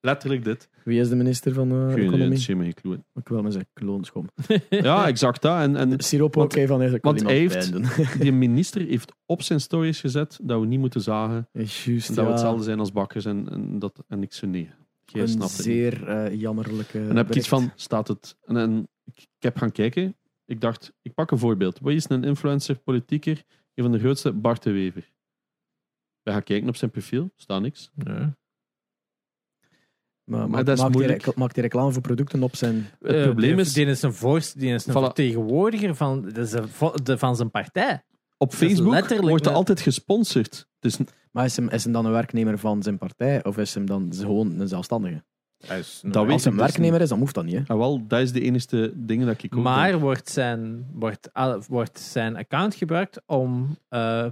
Letterlijk 0.00 0.44
dit. 0.44 0.68
Wie 0.84 1.00
is 1.00 1.08
de 1.08 1.16
minister 1.16 1.52
van 1.52 1.70
eh, 1.70 1.76
Geen 1.76 1.84
idee, 1.90 2.04
het 2.04 2.12
Economie? 2.12 2.36
is 2.38 2.46
helemaal 2.46 2.66
geen 2.66 2.74
clue. 2.82 3.04
Ik 3.14 3.28
wil 3.28 3.42
maar 3.42 3.52
zeggen, 3.52 3.70
kloonschom. 3.72 4.28
Ja, 4.70 5.06
exact 5.06 5.42
dat. 5.42 5.60
En, 5.60 5.76
en 5.76 6.00
Siroop 6.02 6.34
Want- 6.34 6.52
oké 6.52 6.66
van 6.66 6.74
eigenlijk 6.80 7.04
want 7.04 7.22
hij 7.22 7.36
heeft- 7.38 7.72
die 8.22 8.32
minister 8.32 8.80
heeft 8.86 9.12
op 9.26 9.42
zijn 9.42 9.60
stories 9.60 10.00
gezet 10.00 10.38
dat 10.42 10.60
we 10.60 10.66
niet 10.66 10.78
moeten 10.78 11.00
zagen. 11.00 11.48
Is 11.52 11.84
juist, 11.84 12.08
En 12.08 12.14
dat 12.14 12.24
we 12.24 12.30
ja. 12.30 12.36
hetzelfde 12.36 12.64
zijn 12.64 12.78
als 12.78 12.92
bakkers. 12.92 13.24
En, 13.24 13.48
en, 13.50 13.78
dat, 13.78 14.04
en 14.08 14.22
ik 14.22 14.32
zo 14.32 14.46
nee. 14.46 14.70
Jij 15.04 15.22
Een 15.22 15.28
snapt 15.28 15.56
het 15.56 15.66
niet. 15.66 15.66
zeer 15.66 16.08
eh, 16.08 16.34
jammerlijke 16.40 16.98
En 16.98 17.06
dan 17.06 17.16
heb 17.16 17.28
ik 17.28 17.34
iets 17.34 17.48
van, 17.48 17.72
staat 17.74 18.08
het... 18.08 18.36
En, 18.44 18.56
en 18.56 18.88
ik, 19.04 19.18
ik 19.18 19.28
heb 19.42 19.56
gaan 19.56 19.72
kijken. 19.72 20.16
Ik 20.44 20.60
dacht, 20.60 20.92
ik 21.02 21.14
pak 21.14 21.30
een 21.30 21.38
voorbeeld. 21.38 21.78
Wat 21.80 21.92
is 21.92 22.08
een 22.08 22.24
influencer, 22.24 22.78
politieker? 22.78 23.42
Een 23.74 23.82
van 23.84 23.92
de 23.92 23.98
grootste, 23.98 24.32
Bart 24.32 24.62
de 24.62 24.70
Wever. 24.70 25.12
We 26.26 26.32
gaan 26.32 26.42
kijken 26.42 26.68
op 26.68 26.76
zijn 26.76 26.90
profiel. 26.90 27.30
Staat 27.36 27.60
niks. 27.60 27.90
Ja. 27.94 28.12
Maar, 28.14 28.34
Maar 30.40 30.48
maakt- 30.48 30.66
dat 30.66 30.76
is 30.76 30.82
maakt 30.82 30.98
hij 30.98 31.20
Maakt 31.36 31.54
hij 31.54 31.64
reclame 31.64 31.92
voor 31.92 32.02
producten 32.02 32.42
op 32.42 32.56
zijn... 32.56 32.86
Het 33.00 33.14
Eh, 33.16 33.22
probleem 33.22 33.56
die- 33.56 33.64
is, 33.64 33.72
Die 33.72 33.86
is 33.86 34.02
een, 34.02 34.12
voorst, 34.12 34.58
die 34.58 34.74
is 34.74 34.86
een 34.86 34.92
Voilà. 34.92 34.96
vertegenwoordiger 34.96 35.94
van, 35.94 36.22
dat 36.22 36.36
is 36.36 36.52
een 36.52 36.68
vo- 36.68 36.94
de, 37.02 37.18
van 37.18 37.36
zijn 37.36 37.50
partij. 37.50 38.02
op 38.38 38.52
is 38.52 38.58
Facebook 38.58 38.92
letterlijk 38.92 39.28
wordt 39.28 39.44
met- 39.44 39.54
altijd 39.54 39.80
gesponsord. 39.80 40.68
Dus 40.78 40.98
Maar 41.32 41.44
is 41.44 41.56
hem, 41.56 41.68
is 41.68 41.84
hem 41.84 41.92
dan 41.92 42.04
een 42.06 42.12
werknemer 42.12 42.58
van 42.58 42.82
zijn 42.82 42.98
partij? 42.98 43.44
Of 43.44 43.58
is 43.58 43.74
hem 43.74 43.86
dan 43.86 44.12
gewoon 44.14 44.60
een 44.60 44.68
zelfstandige? 44.68 45.24
dat 45.58 45.68
weet 45.72 46.02
Als 46.02 46.12
hij 46.12 46.24
ik 46.24 46.44
een 46.44 46.50
dus 46.50 46.54
werknemer 46.56 47.00
is, 47.00 47.08
dan 47.08 47.18
hoeft 47.18 47.34
dat 47.34 47.44
niet. 47.44 47.54
Hè? 47.54 47.62
Ah, 47.66 47.76
wel, 47.78 48.06
dat 48.06 48.20
is 48.20 48.32
de 48.32 48.40
enige 48.40 48.92
dingen 48.96 49.26
dat 49.26 49.42
ik 49.42 49.44
ook 49.44 49.50
denk. 49.50 49.64
Maar 49.76 50.00
wordt 50.00 50.28
zijn, 50.28 50.86
wordt, 50.92 51.30
wordt 51.68 51.98
zijn 51.98 52.36
account 52.36 52.74
gebruikt 52.74 53.20
om 53.26 53.78
eh, 53.88 54.26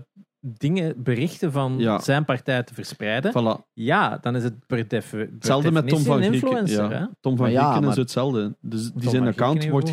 dingen, 0.46 1.02
berichten 1.02 1.52
van 1.52 1.74
Ja. 1.78 1.98
zijn 2.00 2.24
partij 2.24 2.62
te 2.62 2.74
verspreiden? 2.74 3.30
Voilà. 3.32 3.70
Ja, 3.72 4.18
dan 4.18 4.36
is 4.36 4.42
het 4.44 4.66
per, 4.66 4.84
per 4.86 5.04
Hetzelfde 5.32 5.70
met 5.72 5.88
Tom 5.88 5.98
definitie 6.02 6.40
van 6.40 6.56
een 6.56 6.66
Grieken. 6.68 6.90
Ja. 6.90 7.10
Tom 7.20 7.36
van 7.36 7.52
Maar 7.52 7.62
Grieken 7.72 7.90
is 7.90 7.96
hetzelfde. 7.96 8.56
Dus 8.60 8.92
die 8.92 9.10
zijn 9.10 9.26
account 9.26 9.58
Grieken 9.58 9.70
wordt 9.70 9.90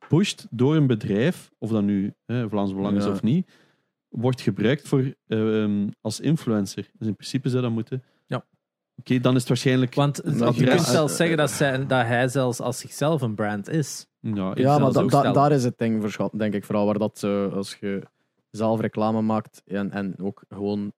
gepusht 0.00 0.46
door 0.50 0.76
een 0.76 0.86
bedrijf, 0.86 1.50
of 1.58 1.70
dat 1.70 1.82
nu 1.82 2.14
hè, 2.26 2.48
Vlaams 2.48 2.74
Belang 2.74 2.96
is 2.96 3.04
Ja. 3.04 3.10
of 3.10 3.22
niet, 3.22 3.50
wordt 4.08 4.40
gebruikt 4.40 4.88
voor, 4.88 5.14
ehm, 5.28 5.88
als 6.00 6.20
influencer. 6.20 6.90
Dus 6.98 7.08
in 7.08 7.16
principe 7.16 7.48
zou 7.48 7.62
dat 7.62 7.70
moeten. 7.70 8.02
Ja. 8.26 8.44
Oké, 8.96 9.18
dan 9.20 9.32
is 9.34 9.38
het 9.40 9.48
waarschijnlijk... 9.48 9.94
Want 9.94 10.20
je 10.54 10.64
kunt 10.66 10.80
zelfs 10.80 11.16
zeggen 11.16 11.36
dat, 11.36 11.50
zij, 11.50 11.86
dat 11.86 12.06
hij 12.06 12.28
zelfs 12.28 12.60
als 12.60 12.78
zichzelf 12.78 13.22
een 13.22 13.34
brand 13.34 13.68
is. 13.68 14.06
ja, 14.20 14.52
Ja, 14.54 14.78
maar 14.78 14.92
da- 14.92 15.02
da- 15.06 15.32
daar 15.32 15.52
is 15.52 15.64
het 15.64 15.78
ding 15.78 16.02
verschat, 16.02 16.32
denk 16.36 16.54
ik 16.54 16.64
vooral. 16.64 16.84
Waar 16.86 16.98
dat 16.98 17.18
zo, 17.18 17.48
als 17.48 17.76
je 17.80 18.02
zelf 18.56 18.80
reclame 18.80 19.20
maakt 19.22 19.62
en, 19.66 19.90
en 19.90 20.14
ook 20.18 20.42
gewoon 20.48 20.92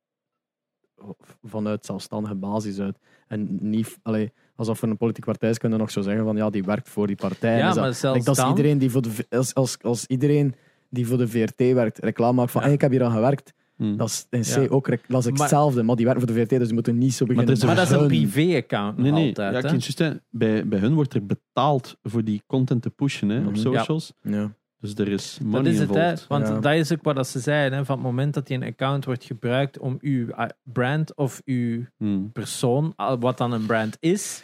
vanuit 1.43 1.87
zelfstandige 1.87 2.35
basis 2.35 2.79
uit. 2.81 2.99
En 3.29 3.59
niet, 3.61 3.99
allee, 4.03 4.33
alsof 4.57 4.83
er 4.83 4.89
een 4.89 4.97
politieke 4.97 5.31
partij 5.31 5.53
kunnen 5.53 5.79
we 5.79 5.85
nog 5.85 5.93
zo 5.93 6.01
zeggen 6.01 6.25
van 6.25 6.37
ja, 6.37 6.51
die 6.51 6.65
werkt 6.65 6.89
voor 6.89 7.07
die 7.07 7.17
partij. 7.17 7.59
Ja, 7.59 7.67
Dus 7.67 7.75
dat- 7.75 7.85
maar 7.85 7.95
zelfs 7.95 8.17
Like, 8.17 8.25
dat 8.29 8.37
is 8.37 8.43
dan... 8.43 8.51
iedereen 8.57 8.79
die 8.79 8.91
voor 8.91 9.03
de, 9.03 9.27
als, 9.31 9.55
als, 9.55 9.77
als 9.83 10.07
iedereen 10.07 10.55
die 10.91 11.07
voor 11.07 11.19
de 11.19 11.29
VRT 11.29 11.57
werkt, 11.59 11.99
reclame 11.99 12.33
maakt 12.33 12.51
van 12.51 12.61
Ja. 12.61 12.67
hey, 12.67 12.75
ik 12.77 12.81
heb 12.83 12.91
hier 12.91 13.05
aan 13.05 13.13
gewerkt. 13.13 13.53
Hm. 13.77 13.97
Dat 13.97 14.09
is 14.09 14.27
in 14.31 14.41
C 14.41 14.45
Ja. 14.47 14.67
ook 14.75 14.87
dat 15.09 15.25
is 15.25 15.31
Maar- 15.31 15.41
hetzelfde, 15.41 15.83
maar 15.83 15.97
die 15.97 16.05
werken 16.05 16.27
voor 16.27 16.35
de 16.35 16.41
VRT, 16.41 16.49
dus 16.51 16.65
die 16.65 16.75
moeten 16.75 16.99
niet 16.99 17.15
zo 17.15 17.25
beginnen. 17.27 17.55
is 17.57 17.61
een 17.61 17.67
Maar 17.67 17.77
dat 17.77 17.91
is 17.91 17.91
een 17.91 18.07
privé-account 18.07 18.97
Nee, 18.99 19.11
nee. 19.13 19.27
altijd. 19.29 19.53
ja, 19.53 19.59
ik 19.59 19.71
hè, 19.99 20.13
bij, 20.31 20.69
bij 20.69 20.79
hun 20.79 20.95
wordt 20.95 21.15
er 21.15 21.27
betaald 21.27 21.97
voor 22.03 22.25
die 22.25 22.43
content 22.47 22.83
te 22.83 22.91
pushen 22.91 23.29
hè, 23.29 23.39
op 23.39 23.45
Mhm. 23.53 23.57
socials. 23.57 24.13
Ja. 24.23 24.53
Dus 24.81 24.95
er 24.95 25.09
is 25.09 25.39
money 25.43 25.63
Dat 25.63 25.73
is 25.73 25.79
het, 25.79 25.95
hè? 25.95 26.13
Want 26.29 26.47
Ja. 26.49 26.59
dat 26.61 26.73
is 26.75 26.93
ook 26.93 27.03
wat 27.03 27.29
ze 27.29 27.39
zeiden. 27.41 27.79
Hè? 27.79 27.85
Van 27.85 27.95
het 27.97 28.05
moment 28.07 28.35
dat 28.35 28.47
die 28.47 28.57
een 28.57 28.63
account 28.63 29.05
wordt 29.05 29.25
gebruikt 29.25 29.79
om 29.79 29.99
uw 30.01 30.27
uh, 30.27 30.45
brand 30.63 31.15
of 31.17 31.43
uw 31.45 31.85
Hm. 31.99 32.27
persoon, 32.33 32.95
wat 33.21 33.39
dan 33.39 33.53
een 33.53 33.67
brand 33.67 33.97
is, 34.01 34.43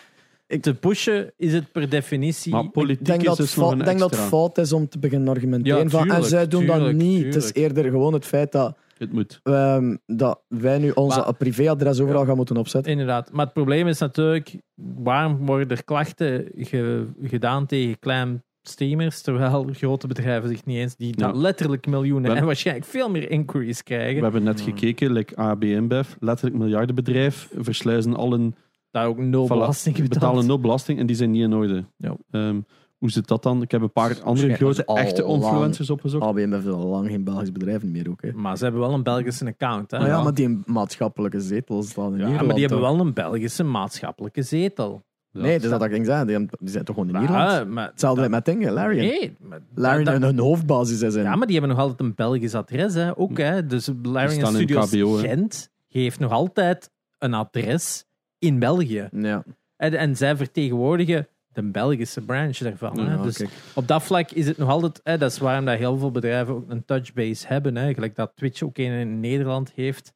te 0.61 0.75
pushen, 0.75 1.33
is 1.37 1.53
het 1.53 1.73
per 1.73 1.89
definitie. 1.89 2.53
Maar 2.53 2.65
Ik 2.65 2.71
politiek 2.73 3.05
denk, 3.07 3.21
is 3.21 3.27
dat, 3.27 3.37
dus 3.37 3.49
het 3.49 3.57
nog 3.57 3.67
fout- 3.69 3.79
een 3.79 3.85
denk 3.87 3.99
dat 3.99 4.11
het 4.11 4.21
fout 4.21 4.59
is 4.59 4.73
om 4.73 4.89
te 4.89 4.99
beginnen 4.99 5.29
argumenteren. 5.29 5.83
Ja, 5.83 5.89
van, 5.89 6.01
en 6.01 6.07
tuurlijk, 6.07 6.27
zij 6.29 6.49
doen 6.49 6.67
dat 6.67 6.77
tuurlijk, 6.77 6.99
niet. 6.99 7.25
Het 7.25 7.35
is 7.35 7.53
eerder 7.53 7.85
gewoon 7.85 8.13
het 8.13 8.25
feit 8.27 8.53
dat, 8.53 8.77
Het 8.99 9.13
moet. 9.13 9.41
ehm, 9.43 9.97
dat 10.07 10.41
wij 10.49 10.79
nu 10.79 10.91
onze 10.91 11.21
Maar- 11.21 11.35
privéadres 11.35 12.01
overal 12.01 12.25
gaan 12.25 12.37
moeten 12.37 12.57
opzetten. 12.57 12.93
Inderdaad. 12.93 13.33
Maar 13.33 13.45
het 13.45 13.55
probleem 13.55 13.87
is 13.87 13.99
natuurlijk, 13.99 14.57
waarom 14.75 15.47
worden 15.47 15.69
er 15.69 15.85
klachten 15.85 16.47
ge- 16.57 17.07
gedaan 17.23 17.67
tegen 17.67 17.99
klein 17.99 18.43
streamers, 18.63 19.21
terwijl 19.21 19.69
grote 19.73 20.07
bedrijven 20.07 20.49
zich 20.49 20.65
niet 20.65 20.77
eens, 20.77 20.97
die 20.97 21.15
Ja. 21.17 21.31
letterlijk 21.33 21.87
miljoenen 21.87 22.31
We- 22.31 22.37
en 22.37 22.45
waarschijnlijk 22.47 22.87
veel 22.87 23.11
meer 23.11 23.31
inquiries 23.31 23.79
We 23.79 23.85
krijgen, 23.85 24.23
hebben 24.23 24.43
net 24.43 24.59
Mm. 24.59 24.65
gekeken, 24.65 25.13
like 25.13 25.37
AB 25.37 25.63
InBev, 25.65 26.09
letterlijk 26.21 26.57
miljardenbedrijf, 26.59 27.49
versluizen 27.59 28.17
al 28.17 28.33
een 28.33 28.55
daar 28.91 29.07
ook 29.07 29.19
nul 29.19 29.45
Voilà, 29.45 29.49
belasting 29.49 29.95
betaald. 29.97 30.11
betalen 30.21 30.47
nul 30.47 30.61
belasting 30.61 30.99
en 30.99 31.07
die 31.07 31.17
zijn 31.17 31.31
niet 31.31 31.43
in 31.43 31.55
orde. 31.55 31.85
Ja. 31.97 32.17
Ehm, 32.31 32.61
hoe 32.99 33.11
zit 33.11 33.29
dat 33.29 33.43
dan? 33.43 33.63
Ik 33.63 33.71
heb 33.71 33.83
een 33.83 33.93
paar 33.93 34.23
andere 34.23 34.55
grote 34.55 34.85
echte 34.85 35.23
lang. 35.23 35.43
influencers 35.43 35.91
opgezocht. 35.91 36.25
ABM 36.25 36.53
heeft 36.53 36.67
al 36.67 36.87
lang 36.87 37.09
geen 37.09 37.25
Belgisch 37.25 37.53
bedrijf 37.53 37.83
meer 37.83 38.11
ook. 38.11 38.23
Hè. 38.23 38.33
Maar 38.33 38.57
ze 38.57 38.63
hebben 38.65 38.81
wel 38.83 38.93
een 38.93 39.03
Belgische 39.03 39.47
account. 39.47 39.91
Hè? 39.91 39.99
Maar 39.99 40.07
ja, 40.09 40.23
maar 40.23 40.35
die 40.35 40.61
maatschappelijke 40.67 41.41
zetel 41.41 41.83
staat 41.83 42.13
in 42.13 42.19
Ja, 42.19 42.43
maar 42.43 42.55
die 42.55 42.61
hebben 42.67 42.81
wel 42.81 43.01
een 43.01 43.13
Belgische 43.13 43.65
maatschappelijke 43.65 44.43
zetel. 44.43 45.03
Nee, 45.33 45.53
dat 45.61 45.73
is 45.73 45.79
dat 45.79 45.85
ik 45.85 46.05
zeggen. 46.05 46.27
Die, 46.27 46.49
zijn 46.71 46.85
toch 46.85 46.95
gewoon 46.97 47.15
in 47.15 47.21
Ierland? 47.23 47.51
Ja, 47.51 47.65
maar, 47.65 47.89
Hetzelfde 47.89 48.29
met 48.29 48.45
dingen, 48.45 48.73
Larry. 48.73 48.99
Nee, 48.99 49.37
maar, 49.41 49.61
Larry 49.75 50.05
dat- 50.05 50.23
hun 50.23 50.39
hoofdbasis 50.39 51.01
is 51.03 51.15
in. 51.15 51.23
ja, 51.23 51.37
maar 51.37 51.47
die 51.47 51.59
hebben 51.59 51.77
nog 51.77 51.85
altijd 51.85 52.01
een 52.01 52.15
Belgisch 52.15 52.55
adres. 52.55 52.95
Hè? 52.95 53.19
Ook, 53.19 53.39
hè? 53.39 53.67
Dus 53.67 53.91
Larry 54.03 54.45
Studios 54.45 54.91
KBO. 54.91 55.13
Gent 55.13 55.71
heeft 55.89 56.19
nog 56.19 56.31
altijd 56.31 56.91
een 57.19 57.35
adres 57.35 58.05
in 58.39 58.59
België. 58.59 59.09
ja. 59.13 59.45
En, 59.77 59.95
en 59.95 60.17
zij 60.17 60.37
vertegenwoordigen 60.37 61.29
de 61.53 61.63
Belgische 61.63 62.21
branch 62.21 62.57
daarvan. 62.57 62.99
Hè? 62.99 63.15
Ja, 63.15 63.23
dus 63.23 63.37
kijk. 63.37 63.51
op 63.75 63.89
dat 63.89 64.03
vlak 64.03 64.31
is 64.31 64.47
het 64.47 64.59
nog 64.59 64.69
altijd... 64.69 65.01
Hè, 65.03 65.19
dat 65.19 65.31
is 65.33 65.39
waarom 65.39 65.65
dat 65.65 65.79
heel 65.79 65.97
veel 65.97 66.11
bedrijven 66.11 66.55
ook 66.55 66.71
een 66.71 66.85
touchbase 66.85 67.47
hebben. 67.47 67.77
Hè? 67.77 67.95
Gelijk 67.95 68.17
dat 68.17 68.33
Twitch 68.35 68.63
ook 68.63 68.79
een 68.79 68.93
in 68.93 69.21
Nederland 69.21 69.73
heeft. 69.75 70.13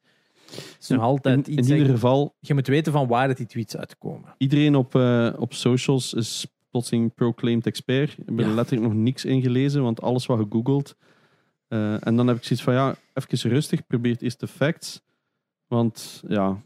Het 0.55 0.77
is 0.79 0.87
nog 0.87 1.01
altijd 1.01 1.47
in, 1.47 1.57
ieder 1.63 1.85
geval, 1.85 2.35
je 2.39 2.53
moet 2.53 2.67
weten 2.67 2.91
van 2.91 3.07
waar 3.07 3.27
dat 3.27 3.37
die 3.37 3.45
tweets 3.45 3.77
uitkomen. 3.77 4.33
iedereen 4.37 4.75
op, 4.75 4.95
eh, 4.95 5.33
op 5.37 5.53
socials 5.53 6.13
is 6.13 6.47
plotseling 6.69 7.13
proclaimed 7.13 7.65
expert. 7.65 8.11
Ik 8.11 8.17
heb 8.25 8.39
er 8.39 8.47
Ja. 8.47 8.53
letterlijk 8.53 8.87
nog 8.93 8.97
niks 9.01 9.25
in 9.25 9.41
gelezen, 9.41 9.81
want 9.83 10.01
alles 10.01 10.25
wat 10.25 10.39
gegoogeld. 10.39 10.95
Eh, 11.67 12.07
en 12.07 12.15
dan 12.15 12.27
heb 12.27 12.37
ik 12.37 12.43
zoiets 12.43 12.65
van, 12.65 12.73
ja, 12.73 12.95
even 13.13 13.49
rustig, 13.49 13.87
probeer 13.87 14.15
eerst 14.19 14.39
de 14.39 14.47
facts. 14.47 15.01
Want, 15.67 16.23
ja... 16.27 16.61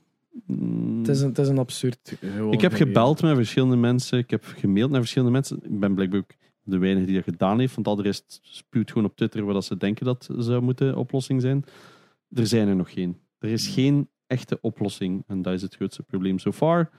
mm, 0.45 0.99
Het, 0.99 1.07
is 1.07 1.21
een, 1.21 1.27
het 1.29 1.37
is 1.37 1.47
een 1.47 1.57
absurd. 1.57 2.17
Ik 2.51 2.61
heb 2.61 2.73
gebeld 2.73 3.21
met 3.21 3.35
verschillende 3.35 3.75
mensen. 3.75 4.17
Ik 4.19 4.29
heb 4.29 4.43
gemaild 4.57 4.89
naar 4.91 4.99
verschillende 4.99 5.33
mensen. 5.33 5.57
Ik 5.63 5.79
ben 5.79 5.93
blijkbaar 5.95 6.19
ook 6.19 6.31
de 6.63 6.77
weinige 6.77 7.05
die 7.05 7.15
dat 7.15 7.23
gedaan 7.23 7.59
heeft. 7.59 7.75
Want 7.75 7.87
al 7.87 7.95
de 7.95 8.01
rest 8.01 8.39
spuwt 8.43 8.91
gewoon 8.91 9.05
op 9.07 9.15
Twitter 9.15 9.43
wat 9.45 9.65
ze 9.65 9.77
denken 9.77 10.05
dat 10.05 10.29
zou 10.37 10.61
moeten 10.61 10.95
oplossing 10.97 11.41
zijn. 11.41 11.63
Er 12.33 12.47
zijn 12.47 12.67
er 12.67 12.75
nog 12.75 12.91
geen. 12.93 13.17
Er 13.41 13.49
is 13.49 13.67
geen 13.67 14.09
echte 14.27 14.57
oplossing. 14.61 15.23
En 15.27 15.41
dat 15.41 15.53
is 15.53 15.61
het 15.61 15.75
grootste 15.75 16.03
probleem 16.03 16.39
so 16.39 16.51
far. 16.51 16.89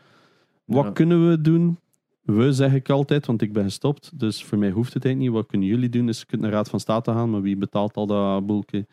Wat 0.64 0.85
Ja. 0.85 0.90
kunnen 0.90 1.28
we 1.31 1.40
doen? 1.40 1.78
We 2.23 2.52
zeg 2.52 2.74
ik 2.74 2.90
altijd, 2.90 3.27
want 3.27 3.43
ik 3.43 3.52
ben 3.52 3.64
gestopt. 3.64 4.19
Dus 4.19 4.44
voor 4.44 4.59
mij 4.59 4.70
hoeft 4.70 4.94
het 4.94 5.05
eigenlijk 5.05 5.35
niet. 5.35 5.43
Wat 5.43 5.51
kunnen 5.51 5.69
jullie 5.69 5.89
doen? 5.89 6.09
Is 6.09 6.19
je 6.19 6.27
kunt 6.27 6.43
naar 6.43 6.51
Raad 6.51 6.70
van 6.70 6.81
State 6.81 7.12
gaan. 7.12 7.31
Maar 7.31 7.43
wie 7.43 7.56
betaalt 7.56 7.97
al 7.97 8.06
dat 8.06 8.47
boelke? 8.47 8.86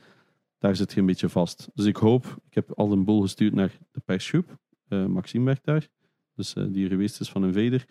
Daar 0.58 0.76
zit 0.76 0.94
je 0.94 1.00
een 1.00 1.06
beetje 1.06 1.30
vast. 1.30 1.70
Dus 1.74 1.86
ik 1.86 1.96
hoop, 1.96 2.26
ik 2.50 2.54
heb 2.54 2.72
al 2.72 2.92
een 2.92 3.04
boel 3.06 3.22
gestuurd 3.22 3.54
naar 3.54 3.78
de 3.92 4.00
persgroep. 4.06 4.58
Eh, 4.88 5.06
Maxime 5.06 5.46
werkt 5.46 5.66
daar 5.66 5.88
dus 6.36 6.54
eh, 6.54 6.64
die 6.70 6.88
geweest 6.88 7.20
is 7.20 7.30
van 7.30 7.44
een 7.44 7.54
veder. 7.54 7.86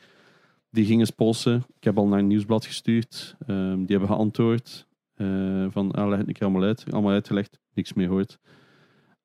Die 0.70 0.84
ging 0.84 1.00
eens 1.00 1.10
polsen. 1.10 1.64
Ik 1.76 1.84
heb 1.84 1.98
al 1.98 2.06
naar 2.06 2.18
een 2.18 2.26
nieuwsblad 2.26 2.64
gestuurd. 2.66 3.36
Ehm, 3.46 3.76
die 3.76 3.96
hebben 3.96 4.08
geantwoord. 4.08 4.86
eh, 5.14 5.66
van, 5.70 5.90
ah, 5.92 6.08
leg 6.08 6.18
het 6.18 6.26
een 6.28 6.34
keer 6.34 6.42
allemaal 6.46 6.62
uit. 6.62 6.84
Allemaal 6.90 7.12
uitgelegd. 7.12 7.58
Niks 7.74 7.92
meer 7.92 8.08
hoort. 8.08 8.38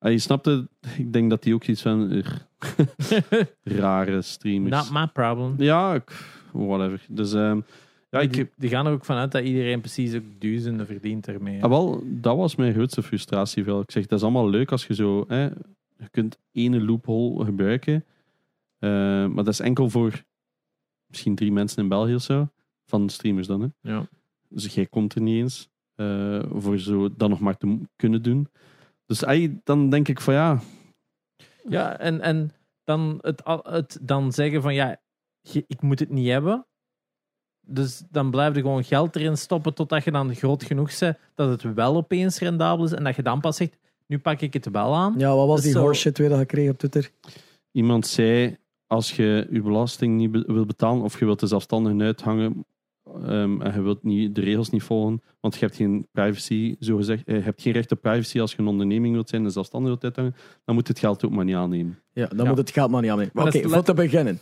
Ah, 0.04 0.10
je 0.10 0.18
snapte, 0.18 0.68
ik 0.98 1.12
denk 1.12 1.30
dat 1.30 1.42
die 1.42 1.54
ook 1.54 1.64
iets 1.64 1.82
van 1.82 2.22
rare 3.62 4.22
streamers. 4.22 4.76
Not 4.90 4.90
my 5.00 5.06
problem. 5.12 5.54
Ja, 5.58 5.94
ik- 5.94 6.26
whatever. 6.52 7.04
Dus 7.08 7.32
ehm, 7.32 7.60
ja, 8.10 8.20
ik, 8.20 8.32
die, 8.32 8.48
die 8.56 8.70
gaan 8.70 8.86
er 8.86 8.92
ook 8.92 9.04
vanuit 9.04 9.32
dat 9.32 9.44
iedereen 9.44 9.80
precies 9.80 10.14
ook 10.14 10.22
duizenden 10.38 10.86
verdient 10.86 11.28
ermee. 11.28 11.62
Ah, 11.64 11.70
wel, 11.70 12.02
dat 12.06 12.36
was 12.36 12.56
mijn 12.56 12.72
grootste 12.74 13.02
frustratie. 13.02 13.64
Ik 13.64 13.90
zeg, 13.90 14.06
dat 14.06 14.18
is 14.18 14.24
allemaal 14.24 14.48
leuk 14.50 14.70
als 14.72 14.86
je 14.86 14.94
zo... 14.94 15.24
Hè, 15.28 15.42
je 15.96 16.08
kunt 16.10 16.38
ene 16.52 16.80
loophole 16.84 17.44
gebruiken. 17.44 18.04
eh, 18.78 18.90
maar 19.26 19.44
dat 19.44 19.48
is 19.48 19.60
enkel 19.60 19.90
voor 19.90 20.22
misschien 21.06 21.34
drie 21.34 21.52
mensen 21.52 21.82
in 21.82 21.88
België 21.88 22.14
of 22.14 22.22
zo. 22.22 22.48
Van 22.86 23.08
streamers 23.08 23.46
dan. 23.46 23.60
Hè. 23.60 23.90
Ja. 23.92 24.06
Dus 24.48 24.74
jij 24.74 24.86
komt 24.86 25.14
er 25.14 25.20
niet 25.20 25.42
eens. 25.42 25.68
eh, 25.94 26.42
voor 26.52 26.78
zo 26.78 27.08
dat 27.16 27.28
nog 27.28 27.40
maar 27.40 27.56
te 27.56 27.78
kunnen 27.96 28.22
doen. 28.22 28.48
Dus 29.06 29.22
ey, 29.22 29.60
dan 29.64 29.90
denk 29.90 30.08
ik 30.08 30.20
van 30.20 30.34
ja... 30.34 30.60
Ja, 31.68 31.98
en, 31.98 32.20
en 32.20 32.52
dan, 32.84 33.18
het, 33.20 33.44
al- 33.44 33.64
het 33.68 33.98
dan 34.02 34.32
zeggen 34.32 34.62
van 34.62 34.74
ja, 34.74 35.00
ik 35.52 35.82
moet 35.82 35.98
het 35.98 36.10
niet 36.10 36.28
hebben. 36.28 36.66
Dus 37.66 38.02
dan 38.10 38.30
blijf 38.30 38.54
je 38.54 38.60
gewoon 38.60 38.84
geld 38.84 39.16
erin 39.16 39.36
stoppen 39.36 39.74
totdat 39.74 40.04
je 40.04 40.10
dan 40.10 40.34
groot 40.34 40.62
genoeg 40.64 40.98
bent 40.98 41.18
dat 41.34 41.48
het 41.62 41.74
wel 41.74 41.96
opeens 41.96 42.38
rendabel 42.38 42.84
is 42.84 42.92
en 42.92 43.04
dat 43.04 43.16
je 43.16 43.22
dan 43.22 43.40
pas 43.40 43.56
zegt, 43.56 43.76
nu 44.06 44.18
pak 44.18 44.40
ik 44.40 44.52
het 44.52 44.70
wel 44.70 44.94
aan. 44.94 45.14
Ja, 45.18 45.34
wat 45.34 45.46
was 45.46 45.62
die 45.62 45.78
horseshit 45.78 46.18
weer 46.18 46.28
dat 46.28 46.38
je 46.38 46.46
kreeg 46.46 46.70
op 46.70 46.78
Twitter? 46.78 47.10
Iemand 47.72 48.06
zei, 48.06 48.56
als 48.86 49.16
je 49.16 49.46
je 49.50 49.62
belasting 49.62 50.16
niet 50.16 50.30
be- 50.30 50.44
wilt 50.46 50.66
betalen 50.66 51.02
of 51.02 51.18
je 51.18 51.24
wilt 51.24 51.40
de 51.40 51.46
zelfstandigen 51.46 52.02
uithangen 52.02 52.64
ehm, 53.04 53.60
en 53.62 53.72
je 53.74 53.82
wilt 53.82 54.02
niet, 54.02 54.34
de 54.34 54.40
regels 54.40 54.70
niet 54.70 54.82
volgen, 54.82 55.22
want 55.40 55.54
je 55.54 55.60
hebt 55.60 55.76
geen 55.76 56.06
privacy, 56.12 56.76
zo 56.80 56.96
gezegd, 56.96 57.22
je 57.26 57.32
hebt 57.32 57.62
geen 57.62 57.72
recht 57.72 57.92
op 57.92 58.00
privacy 58.00 58.40
als 58.40 58.52
je 58.52 58.58
een 58.58 58.66
onderneming 58.66 59.14
wilt 59.14 59.28
zijn 59.28 59.44
en 59.44 59.50
zelfstandig 59.50 59.90
wilt 59.90 60.04
uithangen, 60.04 60.34
dan 60.64 60.74
moet 60.74 60.88
het 60.88 60.98
geld 60.98 61.24
ook 61.24 61.30
maar 61.32 61.44
niet 61.44 61.54
aannemen. 61.54 61.98
Ja, 62.12 62.26
dan 62.26 62.38
Ja. 62.44 62.48
moet 62.48 62.58
het 62.58 62.70
geld 62.70 62.90
maar 62.90 63.02
niet 63.02 63.10
aan 63.10 63.18
mee. 63.18 63.30
Maar 63.32 63.46
Oké, 63.46 63.68
voor 63.68 63.82
te 63.82 63.94
beginnen. 63.94 64.38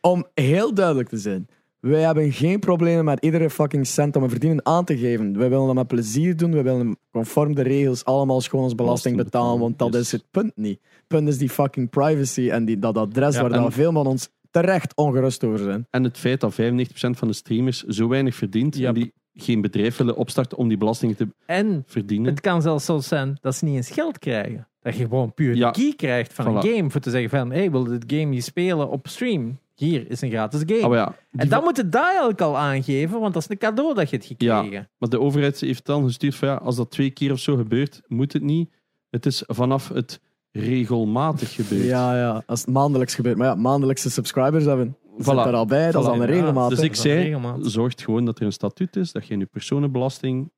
Om 0.00 0.26
heel 0.34 0.74
duidelijk 0.74 1.08
te 1.08 1.16
zijn. 1.18 1.46
Wij 1.80 2.00
hebben 2.02 2.32
geen 2.32 2.58
problemen 2.58 3.04
met 3.04 3.24
iedere 3.24 3.50
fucking 3.50 3.86
cent 3.86 4.12
dat 4.12 4.22
we 4.22 4.28
verdienen 4.28 4.66
aan 4.66 4.84
te 4.84 4.98
geven. 4.98 5.38
Wij 5.38 5.48
willen 5.48 5.66
dat 5.66 5.74
met 5.74 5.86
plezier 5.86 6.36
doen. 6.36 6.52
We 6.52 6.62
willen 6.62 6.96
conform 7.10 7.54
de 7.54 7.62
regels 7.62 8.04
allemaal 8.04 8.40
schoon 8.40 8.62
ons 8.62 8.74
belasting 8.74 9.16
betalen. 9.16 9.44
betalen, 9.44 9.60
Want 9.60 9.78
dat 9.78 9.92
yes. 9.92 10.00
is 10.02 10.12
het 10.12 10.24
punt 10.30 10.52
niet. 10.56 10.78
Het 10.82 11.06
punt 11.06 11.28
is 11.28 11.38
die 11.38 11.48
fucking 11.50 11.90
privacy 11.90 12.48
en 12.50 12.64
die, 12.64 12.78
dat 12.78 12.96
adres 12.98 13.34
Ja, 13.34 13.42
waar 13.42 13.50
en- 13.50 13.60
dan 13.60 13.72
veel 13.72 13.92
van 13.92 14.06
ons 14.06 14.28
terecht 14.62 14.96
ongerust 14.96 15.44
over 15.44 15.58
zijn. 15.58 15.86
En 15.90 16.04
het 16.04 16.18
feit 16.18 16.40
dat 16.40 16.52
95% 16.54 17.16
van 17.18 17.28
de 17.28 17.34
streamers 17.34 17.82
zo 17.82 18.08
weinig 18.08 18.34
verdient 18.34 18.76
Yep. 18.76 18.88
en 18.88 18.94
die 18.94 19.12
geen 19.34 19.60
bedrijf 19.60 19.96
willen 19.96 20.16
opstarten 20.16 20.58
om 20.58 20.68
die 20.68 20.76
belasting 20.76 21.16
te 21.16 21.28
En 21.46 21.82
verdienen. 21.86 22.30
het 22.30 22.40
kan 22.40 22.62
zelfs 22.62 22.84
zo 22.84 22.98
zijn 22.98 23.38
dat 23.40 23.56
ze 23.56 23.64
niet 23.64 23.76
eens 23.76 23.90
geld 23.90 24.18
krijgen. 24.18 24.68
Dat 24.80 24.96
je 24.96 25.02
gewoon 25.04 25.34
puur 25.34 25.54
Ja. 25.56 25.70
de 25.70 25.80
key 25.80 25.92
krijgt 25.96 26.32
van 26.32 26.44
Voilà. 26.44 26.48
een 26.66 26.74
game 26.76 26.90
voor 26.90 27.00
te 27.00 27.10
zeggen 27.10 27.30
van, 27.30 27.50
hey, 27.52 27.70
wil 27.70 27.84
dit 27.84 28.04
game 28.06 28.24
niet 28.24 28.44
spelen 28.44 28.88
op 28.90 29.08
stream? 29.08 29.58
Hier 29.74 30.10
is 30.10 30.20
een 30.20 30.30
gratis 30.30 30.62
game. 30.66 30.88
Maar 30.88 30.98
ja, 30.98 31.14
en 31.36 31.48
dan 31.48 31.62
moet 31.62 31.76
je 31.76 31.88
dat 31.88 32.04
eigenlijk 32.04 32.40
al 32.40 32.56
aangeven, 32.58 33.20
want 33.20 33.34
dat 33.34 33.42
is 33.42 33.48
een 33.48 33.58
cadeau 33.58 33.94
dat 33.94 34.10
je 34.10 34.16
het 34.16 34.24
gekregen. 34.26 34.88
Maar 34.98 35.08
de 35.08 35.20
overheid 35.20 35.60
heeft 35.60 35.86
dan 35.86 36.04
gestuurd 36.04 36.34
van 36.34 36.48
ja, 36.48 36.54
als 36.54 36.76
dat 36.76 36.90
twee 36.90 37.10
keer 37.10 37.32
of 37.32 37.38
zo 37.38 37.56
gebeurt, 37.56 38.02
moet 38.06 38.32
het 38.32 38.42
niet. 38.42 38.70
Het 39.10 39.26
is 39.26 39.42
vanaf 39.46 39.88
het 39.88 40.20
regelmatig 40.60 41.52
gebeurt. 41.54 41.84
Ja, 41.84 42.16
ja, 42.16 42.42
als 42.46 42.60
het 42.60 42.70
maandelijks 42.70 43.14
gebeurt. 43.14 43.36
Maar 43.36 43.46
ja, 43.46 43.54
maandelijkse 43.54 44.10
subscribers 44.10 44.64
hebben. 44.64 44.96
Zit 45.18 45.26
Voilà. 45.26 45.28
er 45.46 45.54
al 45.54 45.66
bij, 45.66 45.90
dat 45.90 46.02
is 46.02 46.08
al 46.08 46.14
een 46.14 46.26
regelmaat. 46.26 46.70
Dus 46.70 46.80
ik 46.80 46.94
zei, 46.94 47.36
zorg 47.60 47.92
gewoon 47.96 48.24
dat 48.24 48.38
er 48.38 48.46
een 48.46 48.52
statuut 48.52 48.96
is, 48.96 49.12
dat 49.12 49.26
je 49.26 49.32
in 49.32 49.38
je 49.38 49.46
personenbelasting 49.46 50.50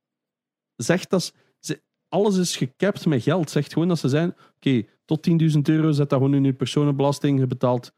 zegt 0.77 1.11
dat 1.11 1.33
ze, 1.61 1.83
alles 2.09 2.37
is 2.37 2.57
gekapt 2.57 3.07
met 3.07 3.23
geld. 3.23 3.51
Zegt 3.51 3.73
gewoon 3.73 3.89
dat 3.89 3.99
ze 3.99 4.09
zijn, 4.09 4.35
oké, 4.57 4.83
tot 5.05 5.29
10.000 5.31 5.37
euro 5.63 5.91
zet 5.93 6.11
dat 6.11 6.19
gewoon 6.19 6.35
in 6.35 6.45
je 6.45 6.53
personenbelasting, 6.53 7.39
je 7.39 7.47
betaalt 7.47 7.93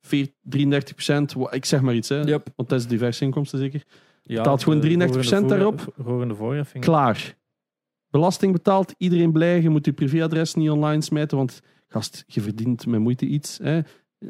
4, 0.00 0.28
33 0.42 0.94
procent, 0.94 1.34
ik 1.50 1.64
zeg 1.64 1.80
maar 1.80 1.94
iets, 1.94 2.08
hè, 2.08 2.22
Yep. 2.22 2.48
want 2.56 2.68
dat 2.68 2.80
is 2.80 2.86
diverse 2.86 3.24
inkomsten 3.24 3.58
zeker. 3.58 3.82
Ja, 4.22 4.36
Betaalt 4.36 4.62
gewoon 4.62 4.80
de 4.80 4.86
33% 4.88 5.50
rogende 5.96 6.34
voor- 6.34 6.54
daarop. 6.54 6.66
Klaar. 6.80 7.36
Belasting 8.10 8.52
betaald, 8.52 8.94
iedereen 8.98 9.32
blij, 9.32 9.60
je 9.60 9.68
moet 9.68 9.84
je 9.84 9.92
privéadres 9.92 10.54
niet 10.54 10.70
online 10.70 11.02
smijten, 11.02 11.36
want 11.36 11.60
gast, 11.88 12.24
je 12.26 12.40
verdient 12.40 12.86
met 12.86 13.00
moeite 13.00 13.26
iets. 13.26 13.58
Hè. 13.62 13.80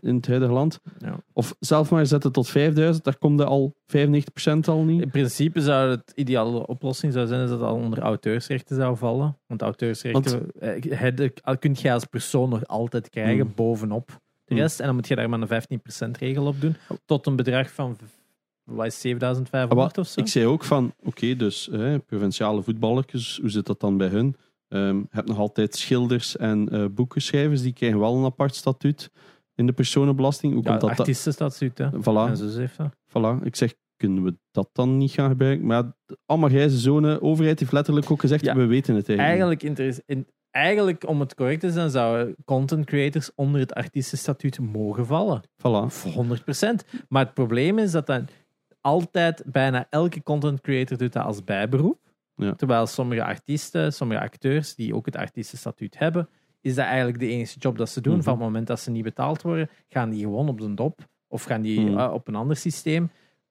in 0.01 0.15
het 0.15 0.27
huidige 0.27 0.53
land. 0.53 0.81
Ja. 0.99 1.21
Of 1.33 1.55
zelf 1.61 1.91
maar 1.91 2.07
zetten 2.07 2.33
tot 2.33 2.49
5000, 2.49 3.05
daar 3.05 3.19
komt 3.19 3.41
al 3.45 3.75
95% 3.87 4.69
al 4.69 4.83
niet. 4.83 5.03
In 5.03 5.11
principe 5.11 5.61
zou 5.61 5.91
het 5.91 6.13
ideale 6.15 6.67
oplossing 6.67 7.13
zou 7.13 7.27
zijn 7.27 7.41
dat 7.41 7.51
het 7.51 7.61
al 7.69 7.75
onder 7.75 7.99
auteursrechten 7.99 8.77
zou 8.77 8.97
vallen. 8.97 9.39
Want 9.47 9.63
auteursrechten 9.63 10.51
eh, 10.61 10.99
het- 11.01 11.43
al 11.43 11.59
kun 11.59 11.77
je 11.83 11.93
als 11.93 12.05
persoon 12.05 12.49
nog 12.49 12.67
altijd 12.67 13.09
krijgen 13.11 13.45
Hmm. 13.45 13.53
bovenop 13.55 14.07
de 14.09 14.15
Hmm. 14.55 14.57
rest. 14.59 14.81
En 14.81 14.87
dan 14.87 14.95
moet 14.95 15.09
je 15.09 15.15
daar 15.17 15.29
maar 15.29 15.41
een 15.41 15.49
15% 15.49 16.17
regel 16.19 16.47
op 16.47 16.61
doen. 16.61 16.77
Tot 17.05 17.27
een 17.27 17.37
bedrag 17.37 17.71
van 17.73 17.97
wat 18.69 18.87
is 18.87 18.93
het, 18.93 19.01
7500 19.03 19.99
of 19.99 20.07
zo. 20.07 20.21
Ik 20.21 20.27
zei 20.29 20.47
ook 20.47 20.65
van, 20.65 20.95
oké, 21.03 21.37
dus 21.37 21.71
provinciale 22.07 22.63
voetballetjes, 22.63 23.39
hoe 23.41 23.51
zit 23.51 23.67
dat 23.67 23.81
dan 23.81 23.97
bij 23.97 24.09
hun? 24.09 24.37
Ehm 24.69 24.97
je 24.97 25.07
hebt 25.11 25.29
nog 25.29 25.39
altijd 25.39 25.75
schilders 25.75 26.37
en 26.37 26.69
eh 26.69 26.85
boekenschrijvers, 26.91 27.63
die 27.63 27.73
krijgen 27.73 27.99
wel 27.99 28.17
een 28.17 28.25
apart 28.25 28.55
statuut 28.55 29.11
in 29.55 29.67
de 29.67 29.73
personenbelasting. 29.73 30.53
Hoe 30.53 30.63
ja, 30.63 30.69
komt 30.69 30.81
dat? 30.81 30.91
da- 30.91 30.97
artiestenstatuut, 30.97 31.79
hè. 31.79 31.89
Voilà, 31.91 32.29
En 32.31 32.37
zo 32.37 32.67
dat. 32.77 32.91
voilà. 33.09 33.43
Ik 33.45 33.57
zeg, 33.57 33.75
kunnen 33.97 34.23
we 34.25 34.35
dat 34.51 34.69
dan 34.73 34.97
niet 34.97 35.11
gaan 35.11 35.29
gebruiken? 35.31 35.67
Maar 35.67 35.83
ja, 35.83 35.95
allemaal 36.27 36.49
grijze 36.49 36.79
zone. 36.79 37.23
overheid 37.23 37.59
heeft 37.61 37.73
letterlijk 37.73 38.11
ook 38.11 38.21
gezegd, 38.21 38.45
Ja, 38.45 38.55
we 38.55 38.67
weten 38.67 38.95
het 38.95 39.09
eigenlijk. 39.09 39.63
Eigenlijk, 39.63 40.03
in, 40.07 40.27
eigenlijk, 40.51 41.09
om 41.09 41.21
het 41.21 41.35
correct 41.35 41.61
te 41.61 41.71
zijn, 41.73 41.91
zouden 41.91 42.35
content 42.45 42.87
creators 42.87 43.31
onder 43.35 43.61
het 43.61 43.75
artiestenstatuut 43.75 44.59
mogen 44.61 45.07
vallen. 45.07 45.43
Voilà. 45.57 45.87
Voor 45.93 46.13
100%. 46.13 46.85
Maar 47.09 47.25
het 47.25 47.35
probleem 47.35 47.79
is 47.79 47.91
dat 47.91 48.07
dan 48.07 48.29
altijd, 48.81 49.43
bijna 49.47 49.87
elke 49.91 50.23
content 50.23 50.61
creator 50.61 50.99
doet 50.99 51.13
dat 51.13 51.25
als 51.25 51.45
bijberoep. 51.45 51.99
Ja. 52.35 52.55
Terwijl 52.55 52.87
sommige 52.87 53.25
artiesten, 53.25 53.93
sommige 53.93 54.21
acteurs 54.21 54.75
die 54.75 54.95
ook 54.95 55.07
het 55.07 55.17
artiestenstatuut 55.17 55.99
hebben, 55.99 56.29
is 56.61 56.75
dat 56.75 56.85
eigenlijk 56.85 57.19
de 57.19 57.27
enige 57.29 57.59
job 57.59 57.79
dat 57.79 57.89
ze 57.89 58.01
doen. 58.01 58.15
Mhm. 58.15 58.23
Van 58.23 58.33
het 58.33 58.43
moment 58.43 58.67
dat 58.67 58.81
ze 58.81 58.91
niet 58.91 59.03
betaald 59.03 59.43
worden, 59.43 59.71
gaan 59.89 60.11
die 60.11 60.21
gewoon 60.23 60.49
op 60.49 60.61
de 60.61 60.75
dop 60.75 61.07
of 61.29 61.43
gaan 61.43 61.63
die 61.63 61.81
Mhm. 61.81 61.99
eh, 61.99 62.13
op 62.13 62.29
een 62.29 62.35
ander 62.35 62.57
systeem. 62.57 63.11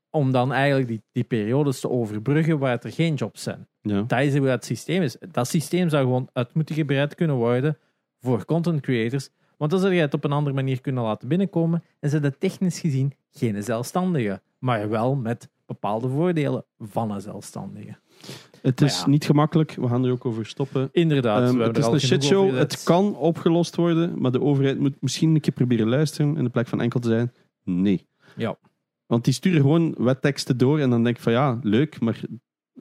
Om 0.09 0.31
dan 0.31 0.53
eigenlijk 0.53 0.87
die, 0.87 1.01
die 1.11 1.23
periodes 1.23 1.79
te 1.79 1.89
overbruggen 1.89 2.59
waar 2.59 2.79
er 2.81 2.91
geen 2.91 3.13
jobs 3.13 3.43
zijn. 3.43 3.67
Ja. 3.81 4.01
Dat 4.01 4.19
is 4.21 4.37
hoe 4.37 4.47
dat 4.47 4.65
systeem 4.65 5.01
is. 5.01 5.17
Dat 5.31 5.47
systeem 5.47 5.89
zou 5.89 6.03
gewoon 6.03 6.29
uit 6.33 6.53
moeten 6.53 6.75
gebreid 6.75 7.15
kunnen 7.15 7.35
worden 7.35 7.77
voor 8.19 8.45
content 8.45 8.81
creators. 8.81 9.29
Want 9.57 9.71
dan 9.71 9.79
zou 9.79 9.93
je 9.93 10.01
het 10.01 10.13
op 10.13 10.23
een 10.23 10.31
andere 10.31 10.55
manier 10.55 10.81
kunnen 10.81 11.03
laten 11.03 11.27
binnenkomen. 11.27 11.83
En 11.99 12.09
ze 12.09 12.19
dat 12.19 12.39
technisch 12.39 12.79
gezien 12.79 13.13
geen 13.31 13.63
zelfstandige, 13.63 14.41
maar 14.59 14.89
wel 14.89 15.15
met 15.15 15.49
bepaalde 15.65 16.09
voordelen 16.09 16.65
van 16.77 17.11
een 17.11 17.21
zelfstandige. 17.21 17.97
Het 18.61 18.81
is 18.81 18.99
ja. 18.99 19.07
niet 19.07 19.25
gemakkelijk, 19.25 19.71
we 19.71 19.87
gaan 19.87 20.05
er 20.05 20.11
ook 20.11 20.25
over 20.25 20.45
stoppen. 20.45 20.89
Inderdaad. 20.91 21.41
Ehm, 21.41 21.57
we 21.57 21.63
hebben 21.63 21.67
het 21.67 21.77
is 21.77 21.83
er 21.83 21.89
al 21.89 21.93
een 21.93 21.99
shitshow. 21.99 22.57
Het 22.57 22.83
kan 22.83 23.15
opgelost 23.15 23.75
worden, 23.75 24.21
maar 24.21 24.31
de 24.31 24.41
overheid 24.41 24.79
moet 24.79 25.01
misschien 25.01 25.35
een 25.35 25.41
keer 25.41 25.53
proberen 25.53 25.87
luisteren 25.87 26.37
in 26.37 26.43
de 26.43 26.49
plek 26.49 26.67
van 26.67 26.81
enkel 26.81 26.99
te 26.99 27.07
zijn. 27.07 27.33
Nee. 27.63 28.07
Ja. 28.35 28.57
Want 29.05 29.23
die 29.23 29.33
sturen 29.33 29.61
gewoon 29.61 29.95
wetteksten 29.97 30.57
door 30.57 30.79
en 30.79 30.89
dan 30.89 31.03
denk 31.03 31.15
ik 31.15 31.21
van 31.21 31.31
ja, 31.31 31.59
leuk, 31.61 31.99
maar 31.99 32.21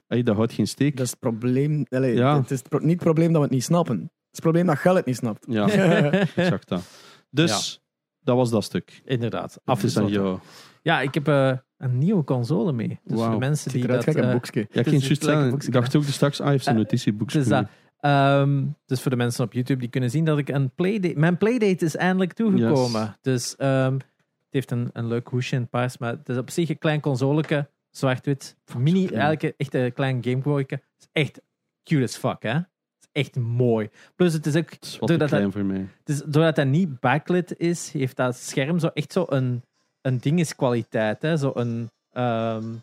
ey, 0.07 0.23
dat 0.23 0.35
houdt 0.35 0.53
geen 0.53 0.67
steek. 0.67 0.97
Dat 0.97 1.05
is 1.05 1.11
het 1.11 1.19
probleem. 1.19 1.85
Allee, 1.89 2.15
Ja. 2.15 2.39
Het 2.39 2.51
is 2.51 2.59
het 2.59 2.69
pro- 2.69 2.79
niet 2.79 2.89
het 2.89 3.03
probleem 3.03 3.27
dat 3.27 3.37
we 3.37 3.41
het 3.41 3.51
niet 3.51 3.63
snappen. 3.63 3.95
Het 3.97 4.05
is 4.05 4.29
het 4.31 4.41
probleem 4.41 4.65
dat 4.65 4.77
Gel 4.77 4.95
het 4.95 5.05
niet 5.05 5.15
snapt. 5.15 5.45
Ja, 5.49 5.69
exact 6.35 6.67
dat. 6.67 6.81
Dus, 7.29 7.81
dat 8.19 8.35
was 8.35 8.49
dat 8.49 8.63
stuk. 8.63 9.01
Inderdaad. 9.05 9.59
Af 9.65 9.83
is 9.83 9.97
aan 9.97 10.07
jou. 10.07 10.39
Ja, 10.81 11.01
ik 11.01 11.13
heb 11.13 11.27
eh, 11.27 11.53
een 11.77 11.97
nieuwe 11.97 12.23
console 12.23 12.71
mee. 12.73 12.87
Dus 12.87 12.99
voor 13.07 13.17
Wauw. 13.17 13.31
de 13.31 13.37
mensen 13.37 13.71
die 13.71 13.87
dat... 13.87 14.03
gelijk 14.03 14.19
een 14.19 14.25
eh, 14.25 14.31
boekje. 14.31 14.59
Ja, 14.59 14.65
ik 14.65 14.73
Het 14.73 14.87
ging 14.87 15.01
is 15.01 15.07
juist 15.07 15.49
boekje. 15.49 15.67
ik 15.67 15.73
dacht 15.73 15.95
ook 15.95 16.03
straks, 16.03 16.37
ah, 16.39 16.43
hij 16.43 16.53
heeft 16.53 16.67
Eh, 16.67 16.73
notitieboekje. 16.73 17.37
Dus, 17.37 17.47
dat, 17.47 17.67
Ehm, 17.99 18.65
dus 18.85 19.01
voor 19.01 19.11
de 19.11 19.17
mensen 19.17 19.43
op 19.43 19.53
YouTube 19.53 19.79
die 19.79 19.89
kunnen 19.89 20.09
zien 20.09 20.25
dat 20.25 20.37
ik 20.37 20.49
een 20.49 20.71
playdate. 20.75 21.19
Mijn 21.19 21.37
playdate 21.37 21.85
is 21.85 21.95
eindelijk 21.95 22.33
toegekomen. 22.33 23.01
Yes. 23.01 23.11
Dus 23.21 23.55
ehm, 23.55 23.93
het 23.93 24.03
heeft 24.49 24.71
een, 24.71 24.89
een 24.93 25.07
leuk 25.07 25.27
hoesje 25.27 25.55
in 25.55 25.61
het 25.61 25.69
paars, 25.69 25.97
maar 25.97 26.11
het 26.11 26.29
is 26.29 26.37
op 26.37 26.49
zich 26.49 26.69
een 26.69 26.77
klein 26.77 26.99
consoleke, 26.99 27.69
zwart-wit. 27.89 28.57
Mini, 28.77 29.07
eigenlijk 29.07 29.53
echt 29.57 29.73
een 29.73 29.93
klein 29.93 30.23
gameboyke. 30.23 30.73
Het 30.75 30.83
is 30.99 31.07
echt 31.11 31.41
cute 31.83 32.03
as 32.03 32.17
fuck, 32.17 32.43
hè? 32.43 32.53
Het 32.53 32.67
is 32.99 33.07
echt 33.11 33.35
mooi. 33.35 33.89
Plus, 34.15 34.33
het 34.33 34.45
is 34.45 34.55
ook, 34.55 34.69
Het 34.69 34.83
is 34.83 34.97
wat 34.99 35.09
te 35.09 35.17
doordat 35.17 35.27
klein 35.27 35.43
dat, 35.43 35.53
voor 35.53 35.65
mij. 35.65 35.87
het 35.99 36.09
is, 36.09 36.21
doordat 36.21 36.55
dat 36.55 36.67
niet 36.67 36.99
backlit 36.99 37.57
is, 37.57 37.91
heeft 37.91 38.15
dat 38.15 38.35
scherm 38.35 38.79
zo 38.79 38.87
echt 38.87 39.11
zo 39.11 39.25
een, 39.29 39.63
een 40.07 40.17
dingeskwaliteit, 40.17 41.21
hè? 41.21 41.37
Zo 41.37 41.51
een, 41.55 41.89
ehm, 42.09 42.75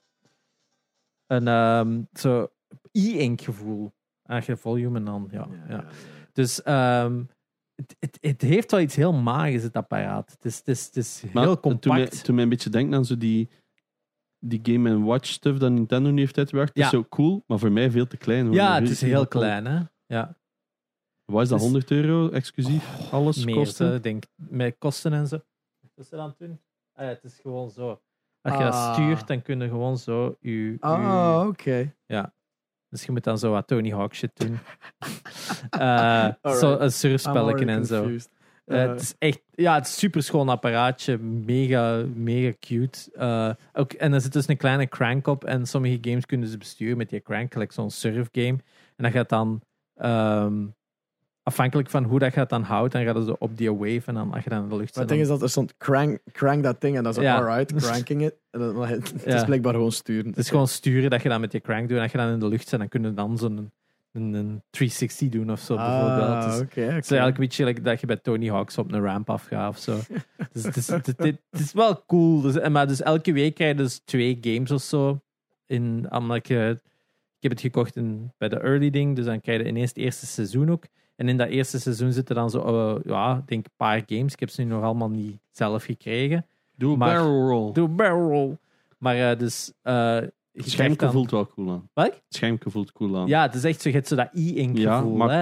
een 1.27 1.49
ehm, 1.49 2.03
zo 2.13 2.49
e-ink 2.93 3.41
gevoel. 3.41 3.93
Als 4.23 4.47
je 4.47 4.57
volume 4.57 4.99
en 4.99 5.05
dan, 5.05 5.29
ja. 5.31 5.49
ja. 5.69 5.85
Dus 6.33 6.63
ehm, 6.63 7.23
het, 7.75 7.97
het, 7.99 8.19
het 8.21 8.41
heeft 8.43 8.71
wel 8.71 8.81
iets 8.81 8.97
heel 8.97 9.13
magisch, 9.13 9.63
het 9.63 9.77
apparaat. 9.77 10.31
Het 10.31 10.45
is, 10.45 10.57
het 10.59 10.69
is, 10.69 10.87
het 10.87 10.97
is 10.97 11.23
Maar 11.33 11.43
heel 11.43 11.53
mij, 11.53 11.61
compact. 11.61 12.27
doet 12.27 12.35
mij 12.35 12.43
een 12.45 12.49
beetje 12.51 12.71
denken 12.71 12.95
aan 12.95 13.05
zo 13.05 13.17
die, 13.17 13.49
die 14.39 14.61
Game 14.63 15.05
Watch 15.05 15.27
stuff 15.27 15.59
dat 15.59 15.71
Nintendo 15.73 16.11
nu 16.11 16.21
heeft 16.21 16.39
uitgebracht. 16.39 16.77
Is 16.77 16.89
zo 16.89 17.05
cool, 17.05 17.45
maar 17.47 17.59
voor 17.59 17.73
mij 17.73 17.91
veel 17.91 18.07
te 18.07 18.17
klein. 18.17 18.47
hoor. 18.47 18.55
Ja, 18.55 18.75
het 18.81 18.91
is 18.91 19.01
heel 19.01 19.27
klein, 19.27 19.65
hè? 19.67 19.83
Ja, 20.07 20.37
Wat 21.25 21.43
is 21.43 21.49
dat, 21.49 21.59
Dus- 21.59 21.67
100 21.69 21.91
euro 21.91 22.29
exclusief? 22.29 23.13
Alles 23.13 23.45
meer, 23.45 23.55
kosten? 23.55 23.93
zo, 23.93 24.01
denk, 24.01 24.25
met 24.35 24.77
kosten 24.79 25.13
en 25.13 25.27
zo. 25.27 25.37
Wat 25.81 26.05
is 26.05 26.13
er 26.13 26.19
aan 26.19 26.29
het 26.29 26.39
doen? 26.39 26.61
Ja, 26.97 27.05
het 27.05 27.25
is 27.25 27.39
gewoon 27.43 27.71
zo. 27.71 28.01
Als 28.41 28.57
je 28.57 28.63
dat 28.65 28.73
Ah. 28.73 28.93
stuurt, 28.93 29.27
dan 29.27 29.43
kun 29.43 29.61
je 29.61 29.69
gewoon 29.69 29.99
zo 29.99 30.37
je... 30.41 30.77
Ah, 30.81 31.45
oké. 31.49 31.95
Dus 32.89 33.05
je 33.05 33.13
moet 33.13 33.25
dan 33.25 33.39
zo 33.39 33.51
wat 33.51 33.67
Tony 33.67 33.91
Hawk 33.91 34.15
shit 34.15 34.31
doen. 34.35 34.59
Eh, 35.71 35.81
Alright. 35.81 36.59
zo 36.59 36.79
een 36.79 36.93
surfspelletje 36.93 37.67
en 37.67 37.85
zo. 37.87 38.05
Eh, 38.05 38.83
Eh, 38.83 38.89
het 38.91 39.01
is 39.01 39.15
echt, 39.19 39.41
ja, 39.51 39.75
het 39.75 39.87
is 39.87 39.99
super 39.99 40.23
schoon 40.23 40.49
apparaatje. 40.49 41.19
Mega, 41.19 42.05
mega 42.15 42.53
cute. 42.61 43.11
Eh, 43.15 43.51
ook, 43.73 43.93
en 43.93 44.13
er 44.13 44.21
zit 44.21 44.33
dus 44.33 44.49
een 44.49 44.57
kleine 44.57 44.89
crank 44.89 45.27
op. 45.27 45.45
En 45.45 45.67
sommige 45.67 45.99
games 46.01 46.27
kunnen 46.27 46.49
ze 46.49 46.59
besturen 46.59 46.97
met 46.97 47.09
die 47.11 47.21
crank, 47.23 47.53
gelijk 47.53 47.73
zo'n 47.73 47.91
surf 47.91 48.29
game. 48.33 48.59
En 48.97 49.05
dat 49.05 49.13
gaat 49.13 49.29
dan, 49.29 49.61
ehm, 49.95 50.67
afhankelijk 51.45 51.91
van 51.91 52.05
hoe 52.05 52.19
dat 52.19 52.33
gaat 52.33 52.49
dan 52.49 52.63
houdt, 52.63 52.93
dan 52.93 53.05
gaat 53.05 53.15
het 53.15 53.27
zo 53.27 53.37
op 53.39 53.57
die 53.57 53.73
wave. 53.75 54.03
En 54.05 54.15
dan 54.15 54.33
als 54.33 54.45
je 54.45 54.51
dan 54.51 54.63
in 54.63 54.69
de 54.69 54.77
lucht 54.77 54.89
zit. 54.89 54.97
het 54.97 55.09
ding 55.09 55.21
is 55.21 55.29
dat 55.29 55.43
er 55.43 55.51
stond 55.51 55.77
crank, 55.77 56.19
crank 56.33 56.63
dat 56.63 56.81
ding 56.81 56.97
en 56.97 57.03
dan 57.03 57.15
zo, 57.15 57.23
Ja. 57.23 57.37
alright, 57.37 57.75
cranking 57.83 58.23
it. 58.23 58.35
En 58.51 58.61
dan, 58.61 58.87
het, 58.87 59.13
het 59.13 59.25
Ja. 59.25 59.35
is 59.35 59.45
blijkbaar 59.45 59.73
gewoon 59.75 59.93
sturen. 59.93 60.27
Het 60.27 60.37
is 60.39 60.49
gewoon 60.51 60.69
sturen 60.69 61.11
dat 61.11 61.23
je 61.23 61.29
dan 61.29 61.41
met 61.41 61.51
die 61.51 61.61
crank 61.61 61.89
doet. 61.89 61.97
En 61.97 62.03
als 62.03 62.13
je 62.13 62.19
dan 62.19 62.29
in 62.33 62.39
de 62.39 62.49
lucht 62.49 62.69
zit, 62.69 62.79
dan 62.79 62.89
kun 62.89 63.03
je 63.03 63.15
dan 63.15 63.39
zo'n 63.39 63.71
een, 64.13 64.33
een 64.35 64.63
360 64.71 65.29
doen 65.29 65.51
of 65.51 65.61
zo 65.61 65.77
bijvoorbeeld. 65.77 66.29
Ah, 66.29 66.45
Dus- 66.45 66.55
oké. 66.61 66.65
oké. 66.65 66.81
Het 66.81 67.05
is 67.05 67.11
eigenlijk 67.11 67.39
een 67.39 67.45
beetje 67.45 67.65
like 67.65 67.81
dat 67.81 68.01
je 68.01 68.07
bij 68.07 68.17
Tony 68.17 68.49
Hawk's 68.49 68.79
op 68.79 68.93
een 68.93 69.03
ramp 69.03 69.31
afgaat 69.31 69.69
of 69.69 69.79
zo. 69.79 69.99
dus 70.53 70.63
het 70.63 70.77
is, 70.77 70.89
het, 70.89 71.07
het- 71.07 71.19
het 71.51 71.61
is 71.61 71.73
wel 71.73 72.05
cool. 72.07 72.41
Dus, 72.41 72.57
en 72.59 72.73
maar 72.73 72.87
dus 72.87 73.03
elke 73.03 73.33
week 73.33 73.55
krijg 73.55 73.71
je 73.71 73.77
dus 73.83 74.01
twee 74.05 74.39
games 74.41 74.71
of 74.71 74.83
zo. 74.83 75.21
In, 75.67 76.07
omdat 76.13 76.49
je, 76.49 76.81
ik 77.37 77.43
heb 77.43 77.51
het 77.51 77.61
gekocht 77.61 77.97
in, 77.97 78.33
bij 78.39 78.49
de 78.49 78.59
early 78.59 78.91
ding, 78.91 79.17
dus 79.17 79.25
dan 79.25 79.41
krijg 79.41 79.61
je 79.63 79.69
ineens 79.69 79.89
het 79.89 79.99
eerste 79.99 80.27
seizoen 80.27 80.71
ook. 80.71 80.85
En 81.17 81.29
in 81.29 81.37
dat 81.37 81.49
eerste 81.49 81.81
seizoen 81.81 82.13
zitten 82.13 82.35
dan 82.35 82.51
zo, 82.51 82.59
eh, 82.61 83.01
ja, 83.05 83.37
ik 83.37 83.49
denk 83.49 83.65
een 83.65 83.73
paar 83.77 84.03
games. 84.07 84.33
Ik 84.33 84.41
heb 84.41 84.51
ze 84.51 84.63
nu 84.63 84.69
nog 84.69 84.83
allemaal 84.83 85.11
niet 85.11 85.39
zelf 85.51 85.85
gekregen. 85.85 86.47
Doe 86.77 86.97
Maar- 86.97 87.15
barrel 87.15 87.49
roll. 87.49 87.73
Doe 87.73 87.89
een 87.89 87.97
barrel 87.97 88.29
roll. 88.29 88.57
Maar 88.99 89.31
eh, 89.31 89.39
dus... 89.39 89.73
eh, 89.83 89.95
Het 90.15 90.33
krijgt 90.53 90.71
schermpje 90.71 90.99
dan- 90.99 91.13
voelt 91.13 91.31
wel 91.31 91.47
cool 91.47 91.71
aan. 91.71 91.89
Wat? 91.93 92.05
Het 92.07 92.23
schermpje 92.29 92.71
voelt 92.71 92.93
cool 92.93 93.17
aan. 93.19 93.27
Ja, 93.27 93.43
het 93.43 93.55
is 93.55 93.65
echt 93.65 93.81
zo, 93.81 93.89
je 93.89 93.95
hebt 93.95 94.09
zo 94.09 94.17
dat 94.17 94.29
e-ink 94.33 94.77
Ja, 94.79 94.97
gevoel. 94.97 95.17
maar- 95.17 95.31
hè. 95.31 95.39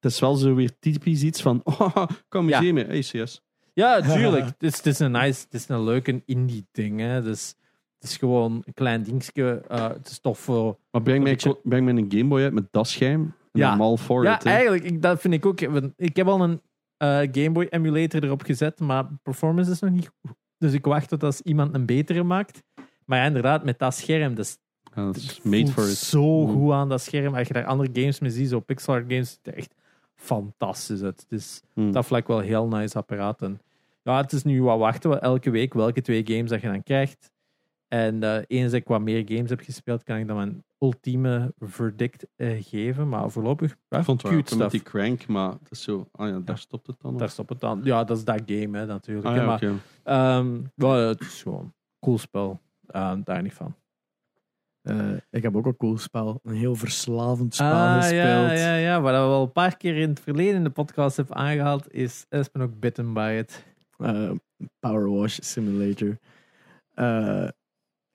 Het 0.00 0.12
is 0.12 0.20
wel 0.20 0.34
zo 0.34 0.54
weer 0.54 0.78
typisch 0.78 1.22
iets 1.22 1.42
van, 1.42 1.60
oh, 1.78 2.06
kom 2.28 2.48
Ja. 2.48 2.60
eens 2.62 2.72
mee. 2.72 2.84
Hey, 2.84 3.00
CS. 3.00 3.42
Ja, 3.72 4.00
tuurlijk. 4.14 4.44
het, 4.44 4.62
is, 4.62 4.76
het 4.76 4.86
is 4.86 4.98
een 4.98 5.10
nice, 5.10 5.44
het 5.44 5.54
is 5.54 5.68
een 5.68 5.84
leuke 5.84 6.22
indie 6.26 6.66
ding. 6.72 7.00
Hè. 7.00 7.22
Dus, 7.22 7.54
het 7.98 8.10
is 8.10 8.16
gewoon 8.16 8.62
een 8.64 8.74
klein 8.74 9.02
dingetje. 9.02 9.62
eh, 9.68 9.88
het 9.88 10.08
is 10.10 10.18
tof 10.18 10.38
voor. 10.38 10.76
Maar 10.90 11.02
breng 11.02 11.22
mij, 11.22 11.32
beetje- 11.32 11.58
breng 11.62 11.84
mij 11.84 11.94
een 11.94 12.06
Game 12.12 12.24
Boy 12.28 12.42
uit 12.42 12.52
met 12.52 12.66
dat 12.70 12.88
scherm. 12.88 13.34
Ja. 13.58 13.96
for 13.96 14.24
ja, 14.24 14.34
it. 14.36 14.44
eigenlijk, 14.46 14.84
ik, 14.84 15.02
dat 15.02 15.20
vind 15.20 15.34
ik 15.34 15.46
ook. 15.46 15.60
Ik 15.96 16.16
heb 16.16 16.26
al 16.26 16.40
een 16.42 16.60
eh, 16.96 17.08
Game 17.18 17.50
Boy 17.50 17.66
emulator 17.70 18.24
erop 18.24 18.42
gezet, 18.42 18.80
maar 18.80 19.06
performance 19.22 19.70
is 19.70 19.80
nog 19.80 19.90
niet 19.90 20.10
goed. 20.22 20.36
Dus 20.58 20.72
ik 20.72 20.84
wacht 20.84 21.08
tot 21.08 21.22
als 21.22 21.40
iemand 21.40 21.74
een 21.74 21.86
betere 21.86 22.22
maakt. 22.22 22.62
Maar 23.04 23.18
ja, 23.18 23.24
inderdaad, 23.24 23.64
met 23.64 23.78
dat 23.78 23.94
scherm, 23.94 24.34
dat 24.34 24.44
is 24.44 24.58
Ja, 24.94 25.04
dat 25.04 25.16
is 25.16 25.28
het 25.28 25.44
made 25.44 25.66
for 25.72 25.88
it. 25.88 25.96
zo 25.96 26.46
Mm. 26.46 26.52
goed 26.54 26.72
aan 26.72 26.88
dat 26.88 27.00
scherm. 27.02 27.34
Als 27.34 27.46
je 27.48 27.52
daar 27.54 27.64
andere 27.64 27.90
games 28.00 28.18
mee 28.20 28.30
ziet, 28.30 28.48
zo 28.48 28.60
pixel 28.60 28.92
art 28.92 29.04
games, 29.08 29.30
ziet 29.42 29.54
echt 29.54 29.74
fantastisch 30.14 31.02
uit. 31.02 31.24
Dus 31.28 31.62
Hmm. 31.74 31.92
dat 31.92 32.06
vlak 32.06 32.26
wel 32.26 32.38
een 32.38 32.44
heel 32.44 32.66
nice 32.68 32.98
apparaat. 32.98 33.42
En 33.42 33.60
ja, 34.02 34.16
het 34.20 34.32
is 34.32 34.42
nu 34.42 34.62
wat 34.62 34.78
wachten 34.78 35.10
we 35.10 35.16
elke 35.18 35.50
week 35.50 35.74
welke 35.74 36.00
twee 36.00 36.22
games 36.26 36.50
dat 36.50 36.60
je 36.60 36.66
dan 36.66 36.82
krijgt. 36.82 37.30
En 37.88 38.22
eh, 38.22 38.42
eens 38.46 38.70
dat 38.70 38.80
ik 38.80 38.86
wat 38.88 39.00
meer 39.00 39.22
games 39.26 39.50
heb 39.50 39.60
gespeeld, 39.60 40.02
kan 40.02 40.16
ik 40.16 40.26
dan 40.26 40.36
mijn 40.36 40.64
ultieme 40.78 41.52
verdict 41.58 42.26
eh, 42.36 42.56
geven. 42.64 43.08
Maar 43.08 43.30
voorlopig, 43.30 43.76
ja, 43.88 43.98
Ik 43.98 44.04
vond 44.04 44.22
het 44.22 44.30
cute 44.32 44.54
stuff. 44.54 44.70
die 44.70 44.82
crank, 44.82 45.26
maar 45.26 45.50
het 45.50 45.70
is 45.70 45.82
zo, 45.82 46.08
ah 46.12 46.28
ja, 46.28 46.38
daar 46.38 46.58
stopt 46.58 46.86
het 46.86 46.96
dan. 47.00 47.16
Daar 47.18 47.28
stopt 47.30 47.48
het 47.48 47.60
dan. 47.60 47.80
Ja, 47.84 48.04
dat 48.04 48.16
is 48.16 48.24
dat 48.24 48.42
game, 48.46 48.78
hè, 48.78 48.86
natuurlijk. 48.86 49.26
Ah, 49.26 49.36
ja, 49.36 49.44
maar 49.46 49.54
oké. 49.54 49.72
ehm, 50.02 50.60
wel, 50.74 50.92
het 51.08 51.20
is 51.20 51.42
gewoon 51.42 51.60
een 51.60 51.72
cool 52.00 52.18
spel. 52.18 52.60
Ehm, 52.86 53.20
daar 53.24 53.42
niet 53.42 53.52
van. 53.54 53.74
Eh, 54.82 55.12
ik 55.30 55.42
heb 55.42 55.56
ook 55.56 55.66
een 55.66 55.76
cool 55.76 55.98
spel. 55.98 56.40
Een 56.42 56.54
heel 56.54 56.74
verslavend 56.74 57.54
spel 57.54 57.72
Ah, 57.72 57.94
gespeeld. 57.96 58.16
ja, 58.22 58.52
ja, 58.52 58.74
ja. 58.76 59.00
Wat 59.00 59.12
we 59.12 59.18
al 59.18 59.42
een 59.42 59.52
paar 59.52 59.76
keer 59.76 59.96
in 59.96 60.08
het 60.08 60.20
verleden 60.20 60.54
in 60.54 60.64
de 60.64 60.70
podcast 60.70 61.16
hebben 61.16 61.36
aangehaald, 61.36 61.92
is 61.92 62.26
Espen 62.28 62.60
ook 62.60 62.78
bitten 62.80 63.12
by 63.12 63.36
it. 63.40 63.64
Eh, 63.96 64.30
Power 64.80 65.10
Wash 65.10 65.38
Simulator. 65.42 66.18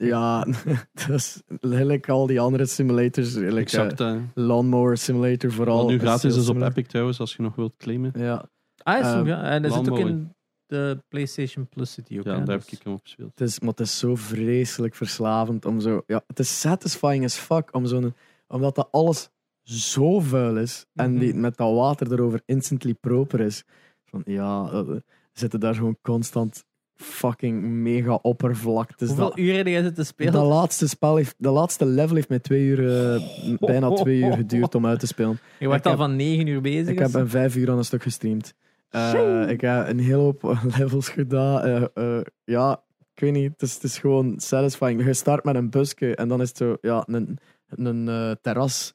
Ja, 0.07 0.45
dat 1.07 1.09
is 1.09 1.41
gelijk 1.61 2.09
al 2.09 2.27
die 2.27 2.39
andere 2.39 2.65
simulators. 2.65 3.33
Like, 3.35 3.55
Exact. 3.59 3.99
eh, 3.99 4.11
eh, 4.15 4.21
Lawnmower 4.33 4.97
Simulator 4.97 5.51
vooral. 5.51 5.77
wat 5.77 5.87
nu 5.87 5.95
is 5.95 6.01
gratis 6.01 6.35
is 6.35 6.49
op. 6.49 6.61
Epic 6.61 6.87
trouwens, 6.87 7.19
als 7.19 7.35
je 7.35 7.41
nog 7.41 7.55
wilt 7.55 7.73
claimen. 7.77 8.11
Ja, 8.15 8.49
Ah, 8.83 8.99
is 8.99 9.05
hem, 9.05 9.25
ja. 9.27 9.43
En 9.43 9.61
dat 9.61 9.73
zit 9.73 9.89
ook 9.89 9.99
in 9.99 10.35
de 10.65 11.03
PlayStation 11.07 11.67
Plus 11.67 11.93
zit 11.93 12.07
die 12.07 12.19
ook. 12.19 12.25
Ja, 12.25 12.37
hè, 12.39 12.43
daar 12.45 12.57
heb 12.59 12.67
ik 12.67 12.79
hem 12.83 12.93
op 12.93 13.01
gespeeld. 13.01 13.31
het 13.35 13.47
is, 13.49 13.59
maar 13.59 13.69
het 13.69 13.79
is 13.79 13.97
zo 13.99 14.15
vreselijk 14.15 14.95
verslavend 14.95 15.65
om 15.65 15.79
zo. 15.79 16.03
Ja, 16.07 16.23
het 16.27 16.39
is 16.39 16.59
satisfying 16.59 17.23
as 17.23 17.35
fuck 17.35 17.73
om 17.75 17.85
zo'n. 17.85 18.13
Omdat 18.47 18.75
dat 18.75 18.87
alles 18.91 19.29
zo 19.63 20.19
vuil 20.19 20.57
is 20.57 20.85
en 20.93 21.17
die, 21.17 21.29
Mhm. 21.31 21.39
met 21.41 21.57
dat 21.57 21.73
water 21.75 22.11
erover 22.11 22.41
instantly 22.45 22.93
proper 22.93 23.39
is. 23.39 23.63
Van 24.05 24.21
ja, 24.25 24.69
eh, 24.71 24.95
zitten 25.33 25.59
daar 25.59 25.75
gewoon 25.75 25.97
constant 26.01 26.65
fucking 27.01 27.61
mega 27.63 28.19
oppervlaktes. 28.21 29.07
Hoeveel 29.07 29.27
Dat, 29.29 29.37
uur 29.37 29.55
heb 29.55 29.67
jij 29.67 29.83
zitten 29.83 30.05
spelen? 30.05 30.33
dat 30.33 30.45
laatste 30.45 30.87
spel 30.87 31.15
heeft, 31.15 31.35
de 31.37 31.49
laatste 31.49 31.85
level 31.85 32.15
heeft 32.15 32.29
mij 32.29 32.39
twee 32.39 32.63
uur, 32.65 33.13
eh, 33.13 33.21
bijna 33.59 33.89
twee 34.03 34.19
uur 34.19 34.33
geduurd 34.33 34.75
om 34.75 34.85
uit 34.85 34.99
te 34.99 35.07
spelen. 35.07 35.39
je 35.59 35.67
wordt 35.67 35.85
al 35.85 35.91
heb- 35.91 35.99
van 35.99 36.15
9 36.15 36.47
uur 36.47 36.61
bezig. 36.61 36.87
Ik 36.87 36.99
heb 36.99 37.13
een 37.13 37.29
vijf 37.29 37.55
uur 37.55 37.69
aan 37.71 37.77
een 37.77 37.83
stuk 37.85 38.03
gestreamd. 38.03 38.53
Eh, 38.89 39.43
ik 39.49 39.61
heb 39.61 39.87
een 39.87 39.99
hele 39.99 40.15
hoop 40.21 40.57
levels 40.77 41.09
gedaan. 41.09 41.61
Eh, 41.61 42.17
eh, 42.17 42.25
ja, 42.43 42.83
ik 43.15 43.19
weet 43.21 43.33
niet. 43.33 43.51
Het 43.51 43.61
is, 43.61 43.73
het 43.73 43.83
is 43.83 43.97
gewoon 43.97 44.33
satisfying. 44.39 45.05
Je 45.05 45.13
start 45.13 45.43
met 45.43 45.55
een 45.55 45.69
busje 45.69 46.15
en 46.15 46.27
dan 46.27 46.41
is 46.41 46.47
het 46.47 46.57
zo, 46.57 46.77
ja, 46.81 47.03
een, 47.07 47.37
een 47.69 48.07
eh, 48.09 48.31
terras. 48.41 48.93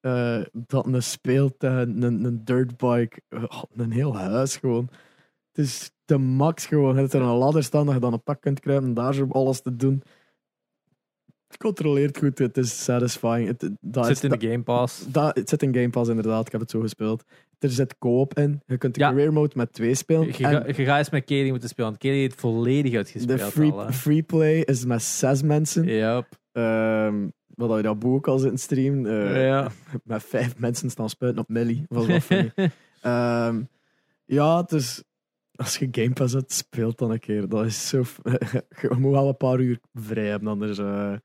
eh, 0.00 0.40
dat 0.52 0.86
een 0.86 1.02
speeltuin, 1.02 2.02
een, 2.02 2.24
een 2.24 2.40
dirtbike, 2.44 3.20
eh, 3.28 3.42
een 3.76 3.90
heel 3.90 4.16
huis 4.16 4.56
gewoon. 4.56 4.88
Het 5.56 5.64
is 5.64 5.90
de 6.04 6.18
max 6.18 6.66
gewoon. 6.66 6.94
Je 6.94 7.00
hebt 7.00 7.12
er 7.12 7.20
een 7.20 7.36
ladder 7.36 7.62
staan 7.64 7.84
dat 7.86 7.94
je 7.94 8.00
dan 8.00 8.12
op 8.12 8.24
dak 8.24 8.40
kunt 8.40 8.60
kruipen 8.60 8.88
en 8.88 8.94
daar 8.94 9.14
zo 9.14 9.26
alles 9.30 9.60
te 9.62 9.76
doen. 9.76 10.02
Het 11.48 11.56
controleert 11.56 12.18
goed, 12.18 12.38
het 12.38 12.56
is 12.56 12.84
satisfying. 12.84 13.46
Het, 13.48 13.70
dat 13.80 14.08
is, 14.08 14.18
zit 14.18 14.32
in 14.32 14.38
de 14.38 14.48
Game 14.50 14.62
Pass. 14.62 15.06
dat, 15.12 15.36
het 15.36 15.48
zit 15.48 15.62
in 15.62 15.74
Game 15.74 15.90
Pass 15.90 16.08
inderdaad, 16.10 16.46
ik 16.46 16.52
heb 16.52 16.60
het 16.60 16.70
zo 16.70 16.80
gespeeld. 16.80 17.24
Er 17.58 17.70
zit 17.70 17.98
co-op 17.98 18.34
in. 18.38 18.62
Je 18.66 18.78
kunt 18.78 18.94
de 18.94 19.00
Ja. 19.00 19.10
career 19.10 19.32
mode 19.32 19.52
met 19.56 19.72
twee 19.72 19.94
spelen. 19.94 20.26
Je, 20.26 20.32
ga- 20.32 20.66
je 20.66 20.84
gaat 20.84 20.98
eens 20.98 21.10
met 21.10 21.24
Kelly 21.24 21.50
moeten 21.50 21.68
spelen, 21.68 21.88
want 21.90 22.02
Kelly 22.02 22.18
heeft 22.18 22.40
volledig 22.40 22.90
de 22.90 22.96
uitgespeeld 22.96 23.40
free, 23.42 23.70
al. 23.72 23.78
hè. 23.86 23.92
free 23.92 24.22
play 24.22 24.60
is 24.60 24.84
met 24.84 25.02
zes 25.02 25.42
mensen. 25.42 25.84
Yep. 25.84 26.26
Ehm, 26.52 27.28
wat 27.46 27.76
je 27.76 27.82
dat 27.82 27.98
boek 27.98 28.26
al 28.28 28.38
zit 28.38 28.50
in 28.50 28.58
stream. 28.58 29.06
eh, 29.06 29.46
ja. 29.46 29.70
Met 30.04 30.22
vijf 30.22 30.58
mensen 30.58 30.90
staan 30.90 31.08
spuiten 31.10 31.42
op 31.42 31.48
Millie. 31.48 31.84
Was 31.88 32.06
wel 32.06 32.20
funny. 32.20 32.52
Ehm, 33.00 33.62
ja, 34.24 34.60
het 34.60 34.72
is... 34.72 35.02
Als 35.56 35.78
je 35.78 35.88
Game 35.90 36.12
Pass 36.12 36.32
hebt, 36.32 36.52
speelt 36.52 36.98
dan 36.98 37.10
een 37.10 37.18
keer. 37.18 37.48
Dat 37.48 37.64
is 37.64 37.88
zo... 37.88 38.02
je 38.80 38.94
moet 38.98 39.12
wel 39.12 39.28
een 39.28 39.36
paar 39.36 39.60
uur 39.60 39.80
vrij 39.94 40.26
hebben, 40.26 40.48
anders... 40.48 40.78
eh, 40.78 41.16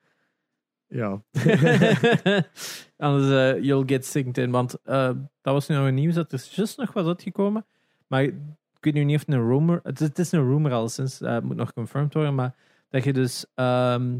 ja. 0.88 1.24
Anders 2.98 3.30
eh, 3.32 3.64
you'll 3.64 3.84
get 3.86 4.06
synced 4.06 4.38
in. 4.38 4.52
Want 4.52 4.82
eh, 4.84 5.12
dat 5.42 5.54
was 5.54 5.68
nu 5.68 5.76
nog 5.76 5.92
nieuws 5.92 6.16
dat 6.16 6.32
er 6.32 6.48
juist 6.52 6.78
nog 6.78 6.94
was 6.94 7.06
uitgekomen. 7.06 7.66
Maar 8.08 8.24
ik 8.24 8.34
weet 8.80 8.94
nu 8.94 9.04
niet 9.04 9.16
of 9.16 9.26
het 9.26 9.36
een 9.36 9.48
rumor... 9.48 9.80
Het 9.84 10.02
is, 10.02 10.10
is 10.14 10.32
een 10.32 10.48
rumor 10.48 10.72
al 10.72 10.90
sinds. 10.90 11.20
het 11.20 11.44
moet 11.44 11.56
nog 11.56 11.74
confirmed 11.74 12.14
worden. 12.14 12.36
Maar 12.36 12.56
dat 12.90 13.04
je 13.04 13.14
dus 13.14 13.46
ehm, 13.56 14.18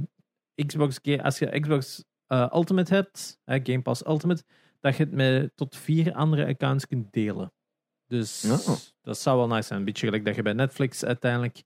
Xbox... 0.66 1.00
Als 1.22 1.40
je 1.40 1.60
Xbox 1.60 2.04
Ultimate 2.28 2.94
hebt, 2.94 3.40
Game 3.46 3.82
Pass 3.82 4.06
Ultimate, 4.06 4.44
dat 4.80 4.96
je 4.96 5.04
het 5.04 5.14
met 5.14 5.52
tot 5.56 5.76
vier 5.76 6.14
andere 6.14 6.46
accounts 6.46 6.88
kunt 6.88 7.14
delen. 7.14 7.52
Dus 8.12 8.42
Ja. 8.42 8.76
dat 9.02 9.18
zou 9.18 9.38
wel 9.38 9.48
nice 9.48 9.68
zijn. 9.68 9.80
Een 9.80 9.86
beetje 9.86 10.06
gelijk 10.06 10.26
dat 10.26 10.36
je 10.36 10.42
bij 10.42 10.54
Netflix 10.54 11.06
uiteindelijk 11.06 11.64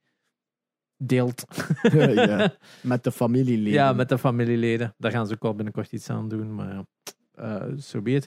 deelt. 0.98 1.46
ja. 1.92 2.54
Met 2.82 3.04
de 3.04 3.12
familieleden. 3.12 3.72
Ja, 3.74 3.94
met 3.94 4.10
de 4.10 4.18
familieleden. 4.18 4.94
Daar 4.98 5.12
gaan 5.12 5.28
ze 5.28 5.34
ook 5.34 5.42
wel 5.42 5.56
binnenkort 5.56 5.92
iets 5.92 6.10
aan 6.10 6.30
doen, 6.30 6.56
maar 6.56 6.74
ja, 6.74 6.86
eh, 7.32 7.78
zo 7.78 8.02
be. 8.02 8.24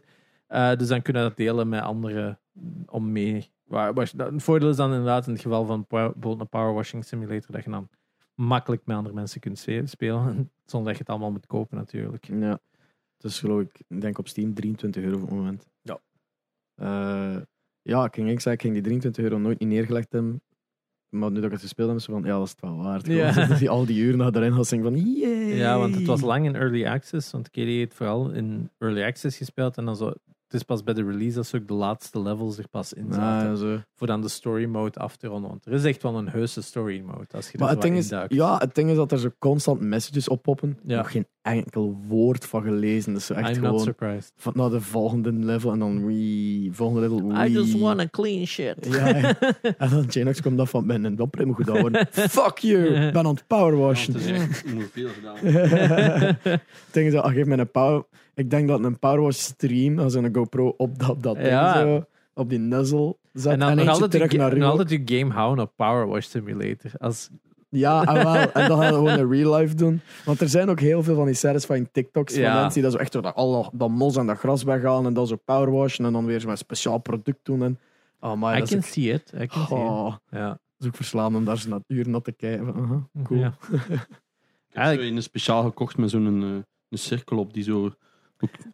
Eh, 0.47 0.77
dus 0.77 0.89
dan 0.89 1.03
kunnen 1.03 1.23
we 1.23 1.29
dat 1.29 1.37
delen 1.37 1.69
met 1.69 1.83
anderen 1.83 2.41
om 2.87 3.13
mee. 3.13 3.51
Waar, 3.65 3.95
waar, 3.95 4.11
het 4.17 4.43
voordeel 4.43 4.69
is 4.71 4.77
dan 4.77 4.91
inderdaad 4.91 5.27
in 5.27 5.33
het 5.33 5.43
geval 5.43 5.65
van 5.67 5.85
bijvoorbeeld 5.89 6.41
een 6.41 6.49
Power 6.49 6.73
Washing 6.75 7.05
Simulator 7.05 7.53
dat 7.53 7.65
je 7.65 7.71
dan 7.71 7.89
makkelijk 8.35 8.87
met 8.87 8.97
andere 8.97 9.15
mensen 9.15 9.41
kunt 9.41 9.59
spe- 9.59 9.87
spelen. 9.87 10.51
Zonder 10.65 10.89
dat 10.89 10.97
je 10.97 11.03
het 11.03 11.09
allemaal 11.09 11.31
moet 11.31 11.47
kopen 11.47 11.77
natuurlijk. 11.77 12.27
Ja. 12.27 12.59
Het 13.17 13.25
is 13.31 13.39
geloof 13.41 13.61
ik, 13.61 13.81
ik 13.89 14.01
denk 14.01 14.19
op 14.19 14.29
Steam 14.29 14.55
23 14.55 15.03
euro 15.03 15.15
op 15.17 15.21
het 15.23 15.31
moment. 15.31 15.67
Ja. 15.83 15.99
Eh, 16.75 17.37
ja, 17.89 18.05
ik 18.05 18.15
ging, 18.15 18.31
ik 18.31 18.41
zei, 18.41 18.55
ik 18.55 18.61
ging 18.61 18.73
die 18.73 18.83
23 18.83 19.25
euro 19.25 19.39
nooit 19.39 19.59
niet 19.59 19.69
neergelegd 19.69 20.13
hebben. 20.13 20.43
Maar 21.09 21.31
nu 21.31 21.35
dat 21.35 21.45
ik 21.45 21.51
het 21.51 21.61
gespeeld 21.61 21.89
heb, 21.89 21.99
is 21.99 22.05
van, 22.05 22.23
ja, 22.23 22.39
dat 22.39 22.45
is 22.45 22.51
het 22.51 22.61
wel 22.61 22.77
waard. 22.77 23.07
Ja. 23.07 23.47
Die, 23.59 23.71
al 23.71 23.87
die 23.87 24.03
uren 24.03 24.35
erin 24.35 24.53
had, 24.53 24.69
van. 24.69 24.97
Ja, 25.57 25.79
want 25.79 25.95
het 25.95 26.07
was 26.07 26.21
lang 26.21 26.45
in 26.45 26.57
early 26.57 26.87
access. 26.87 27.31
Want 27.31 27.51
Kelly 27.51 27.77
heeft 27.77 27.95
vooral 27.95 28.31
in 28.31 28.71
early 28.79 29.03
access 29.03 29.37
gespeeld. 29.37 29.77
En 29.77 29.85
dan 29.85 29.97
zo, 29.97 30.13
het 30.49 30.57
is 30.61 30.63
pas 30.63 30.83
bij 30.83 30.95
de 30.95 31.05
release 31.05 31.35
dat 31.37 31.47
ze 31.47 31.57
ook 31.57 31.69
de 31.69 31.75
laatste 31.75 32.21
levels 32.23 32.59
er 32.59 32.69
pas 32.69 32.93
in 32.93 33.07
Ah, 33.09 33.15
zaten. 33.15 33.49
ja, 33.49 33.55
zo. 33.55 33.81
Voor 33.95 34.07
dan 34.07 34.21
de 34.21 34.29
story 34.29 34.65
mode 34.65 34.99
af 34.99 35.17
te 35.17 35.27
ronden. 35.27 35.51
Want 35.51 35.67
er 35.67 35.73
is 35.73 35.85
echt 35.85 36.03
wel 36.03 36.17
een 36.17 36.29
heuse 36.29 36.63
story 36.63 37.01
mode. 37.07 37.27
Als 37.31 37.51
je 37.51 37.59
Maar 37.59 37.69
het 37.69 37.81
ding, 37.83 37.97
is, 37.97 38.11
induikt. 38.11 38.35
ja, 38.35 38.57
het 38.59 38.75
ding 38.75 38.91
is 38.91 38.97
dat 38.97 39.13
er 39.13 39.19
zo 39.19 39.29
constant 39.39 39.81
messages 39.81 40.29
oppoppen. 40.29 40.79
Ja. 40.87 40.97
Nog 40.97 41.11
geen 41.11 41.27
enkel 41.43 41.97
woord 42.07 42.45
van 42.47 42.63
gelezen. 42.63 43.13
Dus 43.15 43.31
echt 43.31 43.39
I'm 43.41 43.47
not 43.47 43.65
gewoon 43.65 43.81
surprised. 43.81 44.33
van 44.37 44.53
naar 44.57 44.71
de 44.71 44.81
volgende 44.81 45.33
level 45.33 45.73
en 45.73 45.79
dan 45.79 46.07
wee, 46.07 46.69
volgende 46.73 47.01
level. 47.01 47.45
I 47.47 47.51
just 47.53 47.73
wee. 47.73 47.83
want 47.83 48.01
a 48.01 48.09
clean 48.11 48.47
shit. 48.47 48.77
Ja, 48.91 49.09
ja. 49.09 49.39
en 49.79 49.91
dan 49.91 50.05
Janox 50.09 50.43
komt 50.43 50.57
dat 50.57 50.69
van 50.69 50.87
ben 50.87 51.05
en 51.05 51.17
dat 51.17 51.35
moet 51.45 51.55
goed 51.57 51.69
houden. 51.69 52.07
Fuck 52.39 52.59
you, 52.59 52.85
ik 52.87 53.13
ben 53.13 53.27
aan 53.27 53.35
het 53.35 53.47
powerwashen. 53.47 54.13
Het 54.13 54.23
is 54.23 54.31
echt 54.31 54.65
veel 54.93 55.09
gedaan. 55.09 55.37
Het 56.43 56.61
ding 56.91 57.07
is 57.07 57.13
dat, 57.13 57.23
ah, 57.25 57.33
geef 57.33 57.47
me 57.47 57.57
een 57.57 57.71
power... 57.71 58.05
Ik 58.39 58.51
denk 58.51 58.69
dat 58.69 58.85
een 58.85 58.99
powerwash 58.99 59.37
stream, 59.39 59.99
als 59.99 60.15
een 60.15 60.35
GoPro 60.35 60.75
op 60.77 60.99
dat, 60.99 61.23
dat 61.23 61.35
ding 61.37 61.49
Ja. 61.49 61.81
zo, 61.81 62.05
op 62.35 62.49
die 62.49 62.59
nuzzle 62.59 63.17
zet 63.33 63.53
En 63.53 63.59
dan 63.59 63.69
en 63.69 63.77
nog 63.77 63.89
altijd, 63.89 64.11
terug 64.11 64.33
je, 64.33 64.39
naar 64.39 64.49
nog 64.51 64.59
Rio. 64.59 64.69
altijd 64.69 64.91
je 64.91 65.19
game 65.19 65.33
houden 65.33 65.65
op 65.65 65.73
Power 65.77 66.07
Wash 66.07 66.27
Simulator. 66.27 66.91
Als, 66.99 67.29
Ja, 67.69 68.05
en, 68.05 68.15
wel, 68.15 68.35
en 68.53 68.69
dan 68.69 68.79
gaan 68.81 68.89
we 68.93 68.95
gewoon 68.95 69.19
een 69.19 69.31
real 69.31 69.55
life 69.55 69.75
doen. 69.75 70.01
Want 70.25 70.41
er 70.41 70.49
zijn 70.49 70.69
ook 70.71 70.81
heel 70.81 71.03
veel 71.03 71.15
van 71.15 71.25
die 71.27 71.35
satisfying 71.35 71.89
TikToks 71.93 72.33
van 72.35 72.43
mensen 72.43 72.73
die 72.73 72.83
dat 72.83 72.93
zo 72.93 72.99
echt 72.99 73.13
zo 73.13 73.21
dat, 73.21 73.35
al 73.35 73.71
dat 73.73 73.89
mos 73.89 74.17
en 74.17 74.27
dat 74.27 74.39
gras 74.39 74.63
weggaan 74.63 75.07
en 75.07 75.15
dan 75.15 75.27
zo 75.27 75.37
powerwashen 75.45 76.05
en 76.05 76.13
dan 76.13 76.27
weer 76.27 76.41
zo'n 76.41 76.57
speciaal 76.57 76.99
product 76.99 77.39
doen. 77.43 77.63
En, 77.63 77.79
oh, 78.21 78.35
maar 78.35 78.57
I 78.57 78.59
dat, 78.61 78.69
can 78.69 78.79
ook, 78.79 78.85
see 78.85 79.13
it. 79.13 79.33
I 79.41 79.47
can 79.47 79.67
see 79.67 79.79
it. 79.79 79.83
oh, 79.85 80.15
Ja. 80.31 80.49
dat 80.49 80.59
is 80.79 80.87
ook 80.87 80.97
verslaan 80.97 81.37
om 81.37 81.45
daar 81.45 81.59
zo 81.59 81.69
na 81.69 81.81
uren 81.87 82.11
naar 82.11 82.23
te 82.23 82.33
kijken. 82.33 82.75
Aha, 82.75 83.09
cool. 83.25 83.41
Ja. 83.41 83.55
Ik 84.71 84.99
heb 84.99 85.01
zo 85.01 85.01
een 85.07 85.23
speciaal 85.23 85.63
gekocht 85.63 85.97
met 85.97 86.11
zo'n 86.11 86.43
eh, 86.43 86.49
een 86.89 86.99
cirkel 86.99 87.39
op 87.39 87.55
die 87.55 87.63
zo 87.63 87.91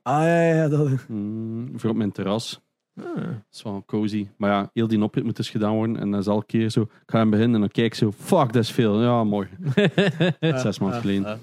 Ah 0.03 0.23
ja, 0.23 0.43
ja, 0.55 0.69
dat... 0.69 0.89
mm, 1.09 1.73
voor 1.77 1.91
op 1.91 1.97
mijn 1.97 2.13
terras. 2.13 2.61
Ah. 3.01 3.05
Dat 3.17 3.25
is 3.53 3.63
wel 3.63 3.83
cozy. 3.87 4.29
Maar 4.37 4.51
ja, 4.51 4.71
heel 4.73 4.89
die 4.89 5.03
oprit 5.03 5.25
moet 5.25 5.37
dus 5.37 5.51
gedaan 5.51 5.75
worden. 5.75 5.97
En 5.97 6.11
dan 6.11 6.21
is 6.21 6.27
elke 6.27 6.47
keer 6.47 6.71
zo, 6.71 6.81
ik 6.81 6.89
ga 7.07 7.19
hem 7.19 7.31
beginnen 7.31 7.55
en 7.55 7.61
dan 7.61 7.71
kijk 7.71 7.87
ik 7.87 7.95
zo, 7.95 8.13
fuck, 8.13 8.53
dat 8.53 8.63
is 8.63 8.71
veel. 8.73 9.03
Ja, 9.03 9.25
mooi. 9.25 9.49
Zes 10.41 10.79
maanden 10.79 11.01
geleden. 11.01 11.39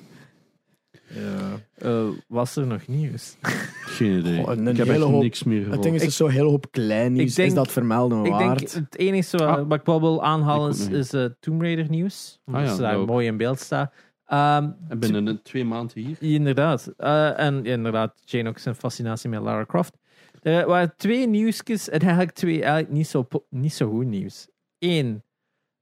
Ja. 1.13 1.59
Eh, 1.77 2.07
was 2.27 2.55
er 2.55 2.67
nog 2.67 2.87
nieuws? 2.87 3.35
Geen 3.97 4.19
idee. 4.19 4.43
Goh, 4.43 4.51
een 4.57 4.67
ik 4.67 4.77
heb 4.77 4.87
echt 4.87 4.99
hoop- 4.99 5.21
niks 5.21 5.43
meer 5.43 5.71
Het 5.71 5.83
ding 5.83 5.95
is 5.95 6.03
Ik- 6.03 6.09
zo 6.09 6.27
heel 6.27 6.49
hoop 6.49 6.67
klein 6.71 7.13
nieuws. 7.13 7.29
ik 7.29 7.35
denk- 7.35 7.47
is 7.49 7.53
dat 7.55 7.71
vermelden 7.71 8.25
Ik 8.25 8.31
waard? 8.31 8.59
denk 8.59 8.71
het 8.71 8.97
enige 8.97 9.37
wat, 9.37 9.47
Ah. 9.47 9.67
wat 9.67 9.79
ik 9.79 9.85
wel 9.85 9.99
wil 10.01 10.23
aanhalen 10.23 10.75
Ik 10.81 10.89
is, 10.89 11.13
eh, 11.13 11.25
Tomb 11.39 11.61
Raider 11.61 11.89
nieuws. 11.89 12.39
Omdat 12.45 12.61
Ah 12.61 12.67
ja, 12.67 12.75
ze 12.75 12.81
daar 12.81 12.95
ook. 12.95 13.07
mooi 13.07 13.27
in 13.27 13.37
beeld 13.37 13.59
staan. 13.59 13.89
Ehm, 14.31 14.69
En 14.87 14.99
binnen 14.99 15.25
de 15.25 15.41
twee 15.41 15.65
maanden 15.65 16.01
hier. 16.01 16.17
Inderdaad. 16.19 16.93
Eh, 16.97 17.39
en 17.39 17.65
inderdaad, 17.65 18.21
Jane 18.25 18.49
ook 18.49 18.57
zijn 18.57 18.75
fascinatie 18.75 19.29
met 19.29 19.41
Lara 19.41 19.65
Croft. 19.65 19.97
Er 20.41 20.65
waren 20.67 20.93
twee 20.97 21.27
nieuwsjes 21.27 21.89
en 21.89 21.99
eigenlijk 21.99 22.31
twee 22.31 22.61
eigenlijk 22.61 22.93
niet 22.93 23.07
zo, 23.07 23.27
niet 23.49 23.73
zo 23.73 23.89
goed 23.89 24.05
nieuws. 24.05 24.47
Eén, 24.79 25.23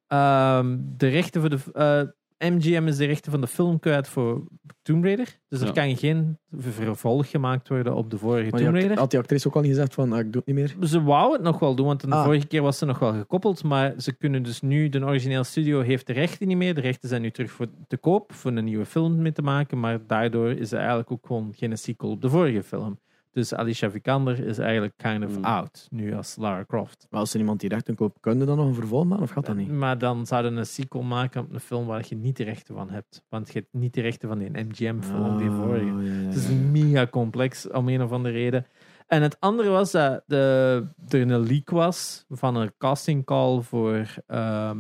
ehm, 0.08 0.78
de 0.82 1.08
rechten 1.08 1.42
voor 1.42 1.50
de... 1.50 1.60
eh, 1.74 2.02
MGM 2.40 2.88
is 2.88 2.98
de 2.98 3.06
rechten 3.06 3.32
van 3.32 3.42
de 3.42 3.48
film 3.48 3.80
kwijt 3.80 4.08
voor 4.08 4.44
Tomb 4.82 5.04
Raider. 5.04 5.40
Dus 5.48 5.60
er 5.62 5.66
Ja. 5.68 5.72
kan 5.74 5.98
geen 5.98 6.38
vervolg 6.52 7.30
gemaakt 7.30 7.68
worden 7.68 7.96
op 7.96 8.10
de 8.12 8.18
vorige 8.18 8.50
Maar 8.50 8.60
Tomb 8.62 8.74
Raider. 8.76 8.98
had 8.98 9.10
die 9.12 9.20
actrice 9.20 9.48
ook 9.48 9.56
al 9.56 9.62
niet 9.62 9.70
gezegd 9.72 9.94
van, 9.94 10.14
ah, 10.14 10.20
ik 10.20 10.32
doe 10.34 10.42
het 10.46 10.56
niet 10.56 10.56
meer? 10.80 10.88
Ze 10.88 11.04
wou 11.04 11.34
het 11.34 11.42
nog 11.42 11.60
wel 11.60 11.76
doen, 11.76 11.86
want 11.86 12.02
de 12.02 12.08
Ah. 12.08 12.24
vorige 12.24 12.48
keer 12.48 12.62
was 12.62 12.78
ze 12.78 12.86
nog 12.86 13.00
wel 13.00 13.14
gekoppeld. 13.14 13.64
Maar 13.64 13.94
ze 13.98 14.14
kunnen 14.18 14.44
dus 14.44 14.62
nu, 14.62 14.90
de 14.90 15.06
origineel 15.06 15.44
studio 15.44 15.82
heeft 15.82 16.08
de 16.08 16.14
rechten 16.14 16.48
niet 16.48 16.58
meer. 16.58 16.74
De 16.76 16.82
rechten 16.82 17.10
zijn 17.10 17.22
nu 17.22 17.32
terug 17.32 17.52
voor 17.52 17.68
te 17.88 17.98
koop, 17.98 18.34
voor 18.34 18.52
een 18.52 18.64
nieuwe 18.66 18.86
film 18.86 19.22
mee 19.22 19.32
te 19.32 19.42
maken. 19.42 19.80
Maar 19.80 20.00
daardoor 20.08 20.50
is 20.52 20.72
er 20.72 20.78
eigenlijk 20.78 21.12
ook 21.12 21.26
gewoon 21.28 21.54
geen 21.56 21.78
sequel 21.78 22.10
op 22.12 22.22
de 22.22 22.30
vorige 22.30 22.64
film. 22.64 23.00
Dus 23.40 23.54
Alicia 23.54 23.92
Vikander 23.92 24.40
is 24.46 24.58
eigenlijk 24.58 24.94
kind 24.98 25.26
of 25.26 25.34
Hmm. 25.34 25.44
out, 25.44 25.88
nu 25.92 26.16
als 26.16 26.36
Lara 26.36 26.64
Croft. 26.68 27.08
Maar 27.10 27.20
als 27.20 27.34
er 27.34 27.40
iemand 27.40 27.60
die 27.60 27.70
rechten 27.70 27.96
koopt, 27.96 28.18
kun 28.20 28.40
je 28.40 28.46
dan 28.46 28.58
nog 28.58 28.68
een 28.68 28.74
vervolg 28.74 29.06
maken 29.06 29.24
of 29.24 29.30
gaat 29.32 29.46
dat 29.46 29.56
niet? 29.56 29.72
Maar 29.72 29.98
dan 29.98 30.26
zouden 30.26 30.58
een 30.58 30.66
sequel 30.66 31.02
maken 31.04 31.42
op 31.42 31.54
een 31.54 31.60
film 31.60 31.86
waar 31.86 32.06
je 32.08 32.16
niet 32.16 32.38
de 32.38 32.44
rechten 32.44 32.76
van 32.76 32.90
hebt. 32.90 33.24
Want 33.30 33.48
je 33.48 33.60
hebt 33.60 33.74
niet 33.74 33.94
de 33.94 34.02
rechten 34.02 34.30
van 34.30 34.38
die 34.38 34.50
MGM-film, 34.50 35.38
die 35.38 35.50
Ah, 35.50 35.56
vorige. 35.56 35.86
ja, 35.86 36.02
ja, 36.02 36.26
Het 36.26 36.36
is 36.36 36.48
mega 36.72 37.08
complex 37.08 37.70
om 37.70 37.88
een 37.90 38.02
of 38.02 38.12
andere 38.12 38.34
reden. 38.34 38.66
En 39.08 39.22
het 39.22 39.40
andere 39.40 39.70
was 39.70 39.92
dat 39.92 40.24
de, 40.26 40.84
er 41.08 41.22
een 41.22 41.40
leak 41.48 41.70
was 41.70 42.26
van 42.30 42.56
een 42.56 42.72
casting 42.78 43.26
call 43.26 43.62
voor 43.62 44.06
ehm, 44.28 44.78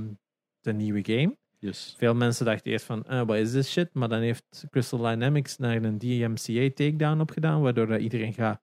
de 0.59 0.73
nieuwe 0.73 0.99
game. 1.03 1.37
Yes. 1.59 1.95
Veel 1.97 2.15
mensen 2.15 2.45
dachten 2.45 2.71
eerst 2.71 2.85
van, 2.85 3.03
eh, 3.05 3.21
wat 3.25 3.37
is 3.37 3.51
this 3.51 3.71
shit? 3.71 3.93
Maar 3.93 4.09
dan 4.09 4.19
heeft 4.19 4.65
Crystal 4.69 4.99
Dynamics 4.99 5.57
naar 5.57 5.83
een 5.83 5.97
DMCA 5.97 6.69
takedown 6.73 7.19
opgedaan, 7.19 7.61
waardoor 7.61 7.87
dat 7.87 8.01
iedereen 8.01 8.33
gaat, 8.33 8.61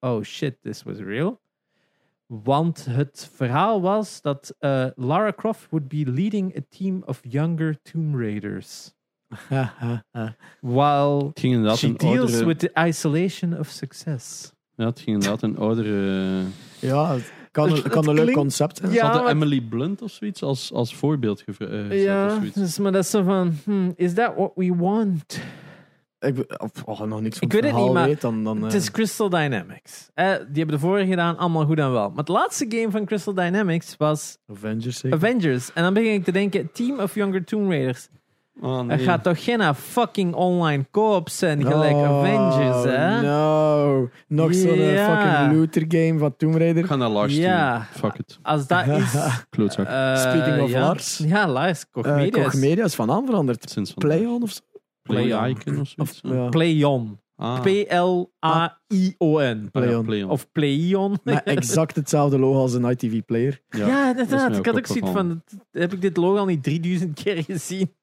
oh 0.00 0.22
shit, 0.22 0.56
this 0.62 0.82
was 0.82 0.98
real. 0.98 1.40
Want 2.26 2.84
het 2.84 3.30
verhaal 3.34 3.80
was 3.80 4.20
dat 4.20 4.54
eh, 4.58 4.86
Lara 4.94 5.32
Croft 5.32 5.70
would 5.70 5.88
be 5.88 6.10
leading 6.10 6.56
a 6.56 6.60
team 6.68 7.02
of 7.06 7.20
younger 7.22 7.82
Tomb 7.82 8.20
Raiders. 8.20 8.96
While 10.60 11.32
she 11.34 11.48
een 11.48 11.62
deals 11.62 12.02
oudere... 12.02 12.46
with 12.46 12.58
the 12.58 12.70
isolation 12.86 13.58
of 13.58 13.68
success. 13.68 14.52
Ja, 14.74 14.86
het 14.86 15.00
ging 15.00 15.16
inderdaad 15.16 15.42
een 15.42 15.56
oudere... 15.56 16.44
ja, 16.78 17.16
kan, 17.50 17.68
Het- 17.72 17.84
een- 17.84 17.90
kan 17.90 18.08
het 18.08 18.18
een 18.18 18.24
leuk 18.24 18.34
concept 18.34 18.76
zijn. 18.76 18.90
Ja, 18.92 18.96
Ze 18.96 19.02
hadden 19.04 19.22
maar- 19.22 19.32
Emily 19.32 19.60
Blunt 19.60 20.02
of 20.02 20.10
zoiets 20.10 20.42
als, 20.42 20.72
als 20.72 20.94
voorbeeld 20.96 21.40
gevraagd. 21.40 21.92
Ja, 21.92 22.28
zoiets. 22.34 22.54
dus, 22.54 22.78
maar 22.78 22.92
dat 22.92 23.04
is 23.04 23.10
zo 23.10 23.22
van, 23.22 23.52
hmm, 23.64 23.92
is 23.96 24.14
that 24.14 24.32
what 24.36 24.52
we 24.54 24.74
want? 24.76 25.40
Ik, 26.20 26.60
of, 26.62 26.70
oh, 26.84 27.00
nog 27.00 27.20
niks 27.20 27.38
van 27.38 27.48
Ik 27.48 27.52
weet 27.54 27.62
het 27.72 27.74
niet, 27.82 27.92
maar 27.92 28.06
weet, 28.06 28.20
dan, 28.20 28.44
dan, 28.44 28.62
Het 28.62 28.72
eh, 28.72 28.78
is 28.78 28.90
Crystal 28.90 29.28
Dynamics. 29.28 30.08
Eh, 30.14 30.24
die 30.26 30.34
hebben 30.36 30.68
de 30.74 30.78
vorige 30.78 31.06
gedaan, 31.06 31.36
allemaal 31.36 31.64
goed 31.66 31.78
en 31.78 31.92
wel. 31.92 32.08
Maar 32.08 32.18
het 32.18 32.28
laatste 32.28 32.66
game 32.68 32.90
van 32.90 33.04
Crystal 33.04 33.34
Dynamics 33.34 33.94
was 33.96 34.38
Avengers 34.46 34.98
zeker? 34.98 35.16
Avengers. 35.18 35.72
En 35.72 35.82
dan 35.82 35.94
begin 35.94 36.12
ik 36.12 36.24
te 36.24 36.32
denken, 36.32 36.72
Team 36.72 36.98
of 37.00 37.14
Younger 37.14 37.44
Tomb 37.44 37.70
Raiders. 37.70 38.08
Er 38.62 38.84
nee. 38.84 38.98
gaat 38.98 39.22
toch 39.22 39.44
geen 39.44 39.74
fucking 39.74 40.34
online 40.34 40.86
co-op 40.90 41.28
zijn 41.28 41.62
gelijk 41.66 41.94
Oh, 41.94 42.04
Avengers, 42.08 42.84
hè? 42.84 43.22
No. 43.22 44.08
Nog 44.28 44.54
zo'n 44.54 44.70
eh, 44.70 44.94
Ja. 44.94 45.16
fucking 45.16 45.58
looter 45.58 45.84
game 45.88 46.18
van 46.18 46.36
Tomb 46.36 46.54
Raider. 46.56 46.82
Ik 46.82 46.88
ga 46.88 46.96
naar 46.96 47.08
Lars 47.08 47.36
Ja. 47.36 47.76
toe. 47.92 48.00
Fuck 48.00 48.18
it. 48.18 48.38
Als 48.42 48.66
dat 48.66 48.86
is... 48.98 49.14
Klootzak. 49.50 49.86
eh, 49.86 50.16
Speaking 50.16 50.60
of 50.62 50.70
ja. 50.70 50.80
Lars. 50.80 51.18
Ja, 51.18 51.48
Lars. 51.48 51.90
Koch 51.90 52.04
Eh, 52.04 52.14
Media. 52.14 52.42
Koch 52.42 52.54
Media 52.54 52.84
is 52.84 52.94
van 52.94 53.10
aan 53.10 53.26
veranderd. 53.26 53.70
Sinds 53.70 53.92
van 53.92 54.02
Play-on 54.08 54.42
of 54.42 54.50
zo? 54.50 54.60
Play 55.02 55.22
Play-on. 55.26 55.48
Icon 55.48 55.80
of 55.80 55.88
zoiets. 55.88 56.20
Ja. 56.22 56.48
Playon. 56.48 57.20
Ah. 57.36 57.60
P-L-A-I-O-N. 57.60 58.28
Ah, 58.40 58.60
ja, 59.72 59.80
Play-on. 59.80 60.04
Play-on. 60.04 60.30
Of 60.30 60.52
Playon. 60.52 61.18
Met 61.24 61.42
exact 61.44 61.96
hetzelfde 61.96 62.38
logo 62.38 62.60
als 62.60 62.74
een 62.74 62.84
ITV 62.90 63.20
player. 63.26 63.60
Ja, 63.68 64.12
dat 64.12 64.26
is 64.26 64.32
inderdaad. 64.32 64.58
Ik 64.58 64.66
had 64.66 64.76
ook 64.76 64.86
zoiets 64.86 65.10
van, 65.10 65.42
heb 65.72 65.92
ik 65.92 66.00
dit 66.00 66.16
logo 66.16 66.38
al 66.38 66.44
niet 66.46 66.62
3000 66.62 67.22
keer 67.22 67.42
gezien? 67.44 67.96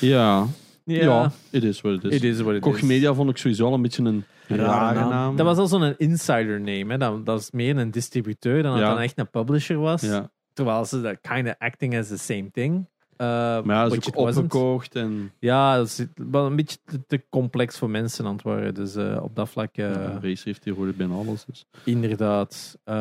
Ja, 0.00 0.46
Ja, 0.84 1.02
ja, 1.02 1.32
it 1.50 1.62
is 1.64 1.80
what 1.80 1.94
it 1.96 2.04
is. 2.04 2.12
it 2.16 2.24
is 2.24 2.40
what 2.40 2.54
it 2.54 2.60
Koch 2.62 2.76
is. 2.76 2.82
Media 2.82 3.14
vond 3.14 3.30
ik 3.30 3.36
sowieso 3.36 3.66
al 3.66 3.74
een 3.74 3.82
beetje 3.82 4.02
een 4.04 4.24
Rare 4.48 5.00
naam. 5.00 5.08
naam. 5.10 5.36
Dat 5.36 5.46
was 5.46 5.58
al 5.58 5.66
zo'n 5.66 5.94
insider 5.98 6.60
name. 6.60 6.84
Hè. 6.86 6.98
Dat, 6.98 7.26
dat 7.26 7.40
is 7.40 7.50
meer 7.50 7.76
een 7.76 7.90
distributeur 7.90 8.62
dan 8.62 8.72
dat 8.72 8.80
Ja. 8.80 8.88
dan 8.94 9.00
echt 9.02 9.18
een 9.18 9.30
publisher 9.30 9.78
was. 9.78 10.00
Ja, 10.02 10.30
Terwijl 10.52 10.84
ze 10.84 11.00
dat 11.00 11.18
kind 11.20 11.46
of 11.48 11.54
acting 11.58 11.98
as 11.98 12.08
the 12.08 12.18
same 12.18 12.50
thing. 12.52 12.74
Uh, 12.76 13.26
maar 13.26 13.64
ja, 13.76 13.82
dat 13.88 13.92
is 13.92 14.08
ook 14.08 14.16
opgekocht 14.16 14.94
en 14.94 15.32
Ja, 15.38 15.76
dat 15.76 15.86
is 15.86 16.04
wel 16.30 16.46
een 16.46 16.56
beetje 16.56 16.78
te, 16.84 17.06
te 17.06 17.24
complex 17.30 17.78
voor 17.78 17.90
mensen 17.90 18.24
aan 18.26 18.32
het 18.32 18.42
worden. 18.42 18.74
Dus 18.74 18.94
eh, 18.94 19.18
op 19.22 19.36
dat 19.36 19.48
vlak, 19.48 19.76
eh, 19.76 19.90
ja, 19.92 20.18
Race 20.22 20.42
heeft 20.44 20.62
tegenwoordig 20.62 20.96
bijna 20.96 21.14
alles. 21.14 21.44
Dus. 21.44 21.66
inderdaad. 21.84 22.78
Eh, 22.84 22.94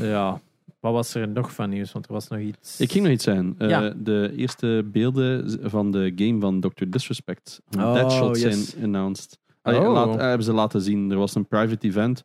ja. 0.00 0.40
Wat 0.82 0.92
was 0.92 1.14
er 1.14 1.28
nog 1.28 1.52
van 1.52 1.70
nieuws? 1.70 1.92
Want 1.92 2.06
er 2.06 2.12
was 2.12 2.28
nog 2.28 2.38
iets. 2.40 2.80
Ik 2.80 2.92
ging 2.92 3.04
nog 3.04 3.12
iets 3.12 3.24
zijn. 3.24 3.54
Eh. 3.58 3.90
De 3.96 4.32
eerste 4.36 4.88
beelden 4.92 5.58
van 5.70 5.90
de 5.90 6.12
game 6.16 6.40
van 6.40 6.60
Dr. 6.60 6.84
Disrespect. 6.88 7.60
Oh, 7.78 7.94
Deadshot 7.94 8.40
yes. 8.40 8.70
zijn 8.70 8.84
announced. 8.84 9.38
Allee, 9.62 9.80
Oh. 9.80 9.92
laat- 9.92 10.14
eh, 10.16 10.20
hebben 10.20 10.44
ze 10.46 10.52
laten 10.52 10.80
zien. 10.80 11.10
Er 11.10 11.16
was 11.16 11.34
een 11.34 11.46
private 11.46 11.86
event. 11.86 12.24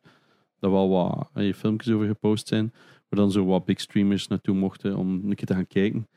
Daar 0.60 0.70
wel 0.70 0.88
wat 0.88 1.28
allee, 1.32 1.54
filmpjes 1.54 1.94
over 1.94 2.06
gepost 2.06 2.48
zijn. 2.48 2.72
Waar 3.08 3.20
dan 3.20 3.30
zo 3.30 3.44
wat 3.44 3.64
big 3.64 3.80
streamers 3.80 4.28
naartoe 4.28 4.54
mochten 4.54 4.96
om 4.96 5.08
een 5.24 5.34
keer 5.34 5.46
te 5.46 5.54
gaan 5.54 5.66
kijken. 5.66 6.08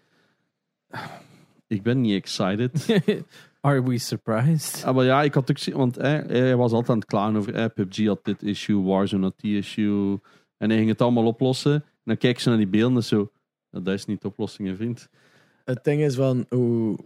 Ik 1.68 1.84
ben 1.84 2.01
niet 2.01 2.13
excited. 2.13 3.01
Are 3.61 3.84
we 3.84 3.97
surprised? 3.97 4.84
Ah, 4.85 4.95
maar 4.95 5.05
ja, 5.05 5.22
ik 5.23 5.34
had 5.34 5.49
ook 5.49 5.57
zien, 5.57 5.76
want 5.76 5.97
eh, 5.97 6.11
hij 6.27 6.55
was 6.55 6.72
altijd 6.72 6.89
aan 6.89 6.97
het 6.97 7.05
klagen 7.05 7.35
over 7.35 7.53
eh, 7.55 7.65
PUBG 7.76 8.05
had 8.07 8.23
dit 8.26 8.43
issue, 8.43 8.81
Warzone 8.84 9.23
had 9.23 9.39
die 9.39 9.57
issue. 9.57 10.19
En 10.57 10.69
hij 10.69 10.77
ging 10.77 10.89
het 10.89 11.01
allemaal 11.01 11.26
oplossen. 11.26 11.84
Dan 12.03 12.18
kijken 12.18 12.41
ze 12.41 12.49
naar 12.49 12.57
die 12.57 12.68
beelden 12.68 12.95
en 12.98 13.03
zo. 13.03 13.32
"Nou, 13.72 13.84
dat 13.84 13.94
is 13.94 14.06
niet 14.06 14.22
de 14.22 14.28
oplossing, 14.28 14.76
vriend. 14.76 15.10
Het 15.65 15.84
ding 15.84 16.02
is 16.02 16.15
van 16.15 16.45
hoe. 16.49 16.98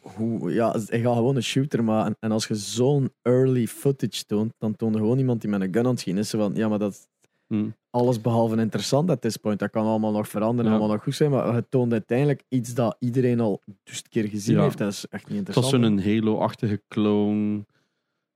hoe 0.00 0.52
ja, 0.52 0.70
hij 0.86 1.00
gaat 1.00 1.16
gewoon 1.16 1.36
een 1.36 1.42
shooter, 1.42 1.84
maar 1.84 2.12
en, 2.20 2.30
als 2.30 2.46
je 2.46 2.54
zo'n 2.54 3.12
early 3.22 3.66
footage 3.66 4.24
toont, 4.24 4.52
dan 4.58 4.76
toont 4.76 4.96
gewoon 4.96 5.18
iemand 5.18 5.40
die 5.40 5.50
met 5.50 5.60
een 5.60 5.72
gun 5.74 5.84
aan 5.84 5.90
het 5.90 6.00
schieten 6.00 6.22
is. 6.22 6.30
Van, 6.30 6.54
ja, 6.54 6.68
maar 6.68 6.78
dat 6.78 6.92
is 6.92 7.06
Hm. 7.46 7.68
alles 7.90 8.20
behalve 8.20 8.56
interessant 8.56 9.10
at 9.10 9.20
this 9.20 9.36
point. 9.36 9.58
Dat 9.58 9.70
kan 9.70 9.86
allemaal 9.86 10.12
nog 10.12 10.28
veranderen, 10.28 10.70
Ja. 10.70 10.76
allemaal 10.76 10.94
nog 10.94 11.04
goed 11.04 11.14
zijn, 11.14 11.30
maar 11.30 11.54
het 11.54 11.70
toont 11.70 11.92
uiteindelijk 11.92 12.42
iets 12.48 12.74
dat 12.74 12.96
iedereen 12.98 13.40
al 13.40 13.60
dus 13.84 13.96
een 13.96 14.08
keer 14.08 14.28
gezien 14.28 14.56
Ja. 14.56 14.62
heeft. 14.62 14.78
Dat 14.78 14.92
is 14.92 15.06
echt 15.08 15.28
niet 15.28 15.46
Het 15.46 15.54
was 15.54 15.64
interessant. 15.64 16.02
zo'n 16.02 16.12
Halo-achtige 16.14 16.82
clone. 16.88 17.64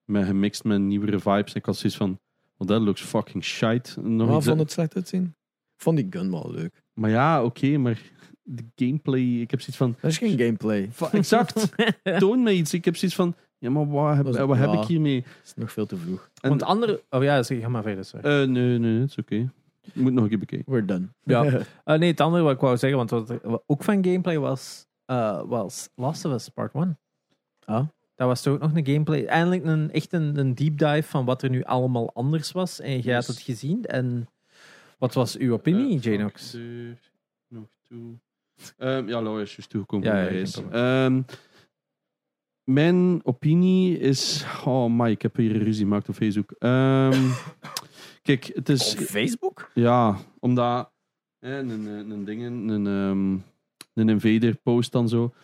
Met 0.05 0.27
gemixt 0.27 0.65
met 0.65 0.81
nieuwere 0.81 1.19
vibes. 1.21 1.53
En 1.53 1.59
ik 1.59 1.65
had 1.67 1.77
zoiets 1.77 1.99
van, 1.99 2.19
well, 2.57 2.69
that 2.69 2.81
looks 2.81 3.03
fucking 3.03 3.45
shite. 3.45 4.01
Nog 4.01 4.27
Maar 4.29 4.37
iets- 4.37 4.47
vond 4.47 4.59
het 4.61 4.73
slecht 4.73 4.95
uitzien? 4.97 5.35
Vond 5.79 5.97
die 5.97 6.07
gun 6.11 6.31
wel 6.31 6.51
leuk. 6.51 6.83
Maar 6.95 7.11
ja, 7.11 7.45
oké, 7.45 7.77
maar 7.79 8.01
de 8.43 8.65
gameplay, 8.77 9.21
ik 9.41 9.51
heb 9.51 9.61
zoiets 9.61 9.77
van, 9.77 9.97
Dat 10.01 10.11
is 10.11 10.19
geen 10.19 10.39
gameplay. 10.39 10.89
"Fa- 10.93 11.13
exact, 11.13 11.69
toon 12.19 12.43
me 12.43 12.53
iets. 12.53 12.75
Ik 12.75 12.85
heb 12.85 12.97
zoiets 12.97 13.17
van, 13.17 13.35
ja, 13.59 13.71
maar 13.71 13.89
wat, 13.89 14.15
heb, 14.17 14.25
Dat 14.25 14.35
is- 14.35 14.41
wat 14.41 14.57
heb 14.57 14.73
ja. 14.73 14.81
ik 14.81 14.87
hiermee? 14.87 15.21
Dat 15.21 15.31
is 15.45 15.53
nog 15.57 15.73
veel 15.73 15.87
te 15.87 15.97
vroeg. 15.97 16.31
En, 16.41 16.49
Want 16.49 16.63
andere... 16.63 17.03
Oh 17.11 17.23
ja, 17.23 17.43
zeg, 17.43 17.61
ga 17.61 17.69
maar 17.69 17.83
verder. 17.83 18.05
Sorry. 18.05 18.25
eh, 18.43 18.49
nee, 18.49 18.79
nee, 18.79 19.01
het 19.01 19.11
is 19.11 19.17
oké. 19.19 19.35
Ik 19.83 19.95
moet 19.95 20.13
nog 20.13 20.23
een 20.23 20.29
keer 20.29 20.39
bekijken. 20.39 20.73
We're 20.73 20.85
done. 20.87 21.09
Ja. 21.23 21.45
Eh, 21.85 21.99
nee, 21.99 22.11
het 22.11 22.21
andere 22.21 22.43
wat 22.43 22.53
ik 22.55 22.61
wou 22.61 22.77
zeggen, 22.77 22.99
want 22.99 23.11
wat 23.11 23.31
er 23.31 23.61
ook 23.67 23.83
van 23.85 24.05
gameplay 24.05 24.39
was, 24.39 24.87
eh, 25.05 25.43
was 25.47 25.89
Last 25.95 26.25
of 26.25 26.33
Us 26.33 26.49
Part 26.49 26.75
1. 26.75 26.99
Ah. 27.65 27.87
Dat 28.15 28.27
was 28.29 28.43
toch 28.43 28.55
ook 28.55 28.61
nog 28.61 28.77
een 28.77 28.87
gameplay. 28.87 29.25
Eindelijk 29.25 29.65
een, 29.65 29.91
echt 29.93 30.13
een, 30.13 30.39
een 30.39 30.55
deep 30.55 30.79
dive 30.79 31.03
van 31.09 31.25
wat 31.25 31.43
er 31.43 31.51
nu 31.51 31.63
allemaal 31.65 32.11
anders 32.15 32.53
was. 32.53 32.81
En 32.81 32.99
jij 33.01 33.15
had 33.15 33.27
het 33.27 33.41
gezien. 33.41 33.85
En 33.85 34.29
wat 34.99 35.15
was 35.15 35.37
uw 35.37 35.53
opinie, 35.53 35.97
Eh, 35.97 36.03
Janox? 36.03 36.57
Nog 37.49 37.67
toe. 37.89 38.19
Ehm, 38.77 39.09
ja, 39.09 39.23
Laura 39.23 39.43
is 39.43 39.57
juist 39.57 39.71
toegekomen 39.71 40.07
Ja, 40.07 40.29
ja. 40.29 41.05
Ehm, 41.05 41.23
mijn 42.65 43.21
opinie 43.25 43.99
is... 43.99 44.45
Oh 44.65 44.91
my, 44.91 45.11
ik 45.11 45.23
heb 45.23 45.37
hier 45.37 45.55
een 45.55 45.63
ruzie 45.63 45.85
gemaakt 45.85 46.09
op 46.09 46.15
Facebook. 46.15 46.51
Ehm, 46.59 47.31
kijk, 48.23 48.51
het 48.55 48.69
is... 48.69 48.97
Op 48.97 49.05
Facebook? 49.05 49.71
Ja, 49.75 50.19
omdat 50.39 50.93
hè, 51.39 51.59
een, 51.59 51.71
een, 51.71 52.11
een 52.11 52.25
ding, 52.25 52.43
een, 52.45 52.87
ehm, 52.87 53.39
een 53.95 54.09
invader 54.09 54.57
post 54.57 54.93
dan 54.93 55.09
zo 55.09 55.35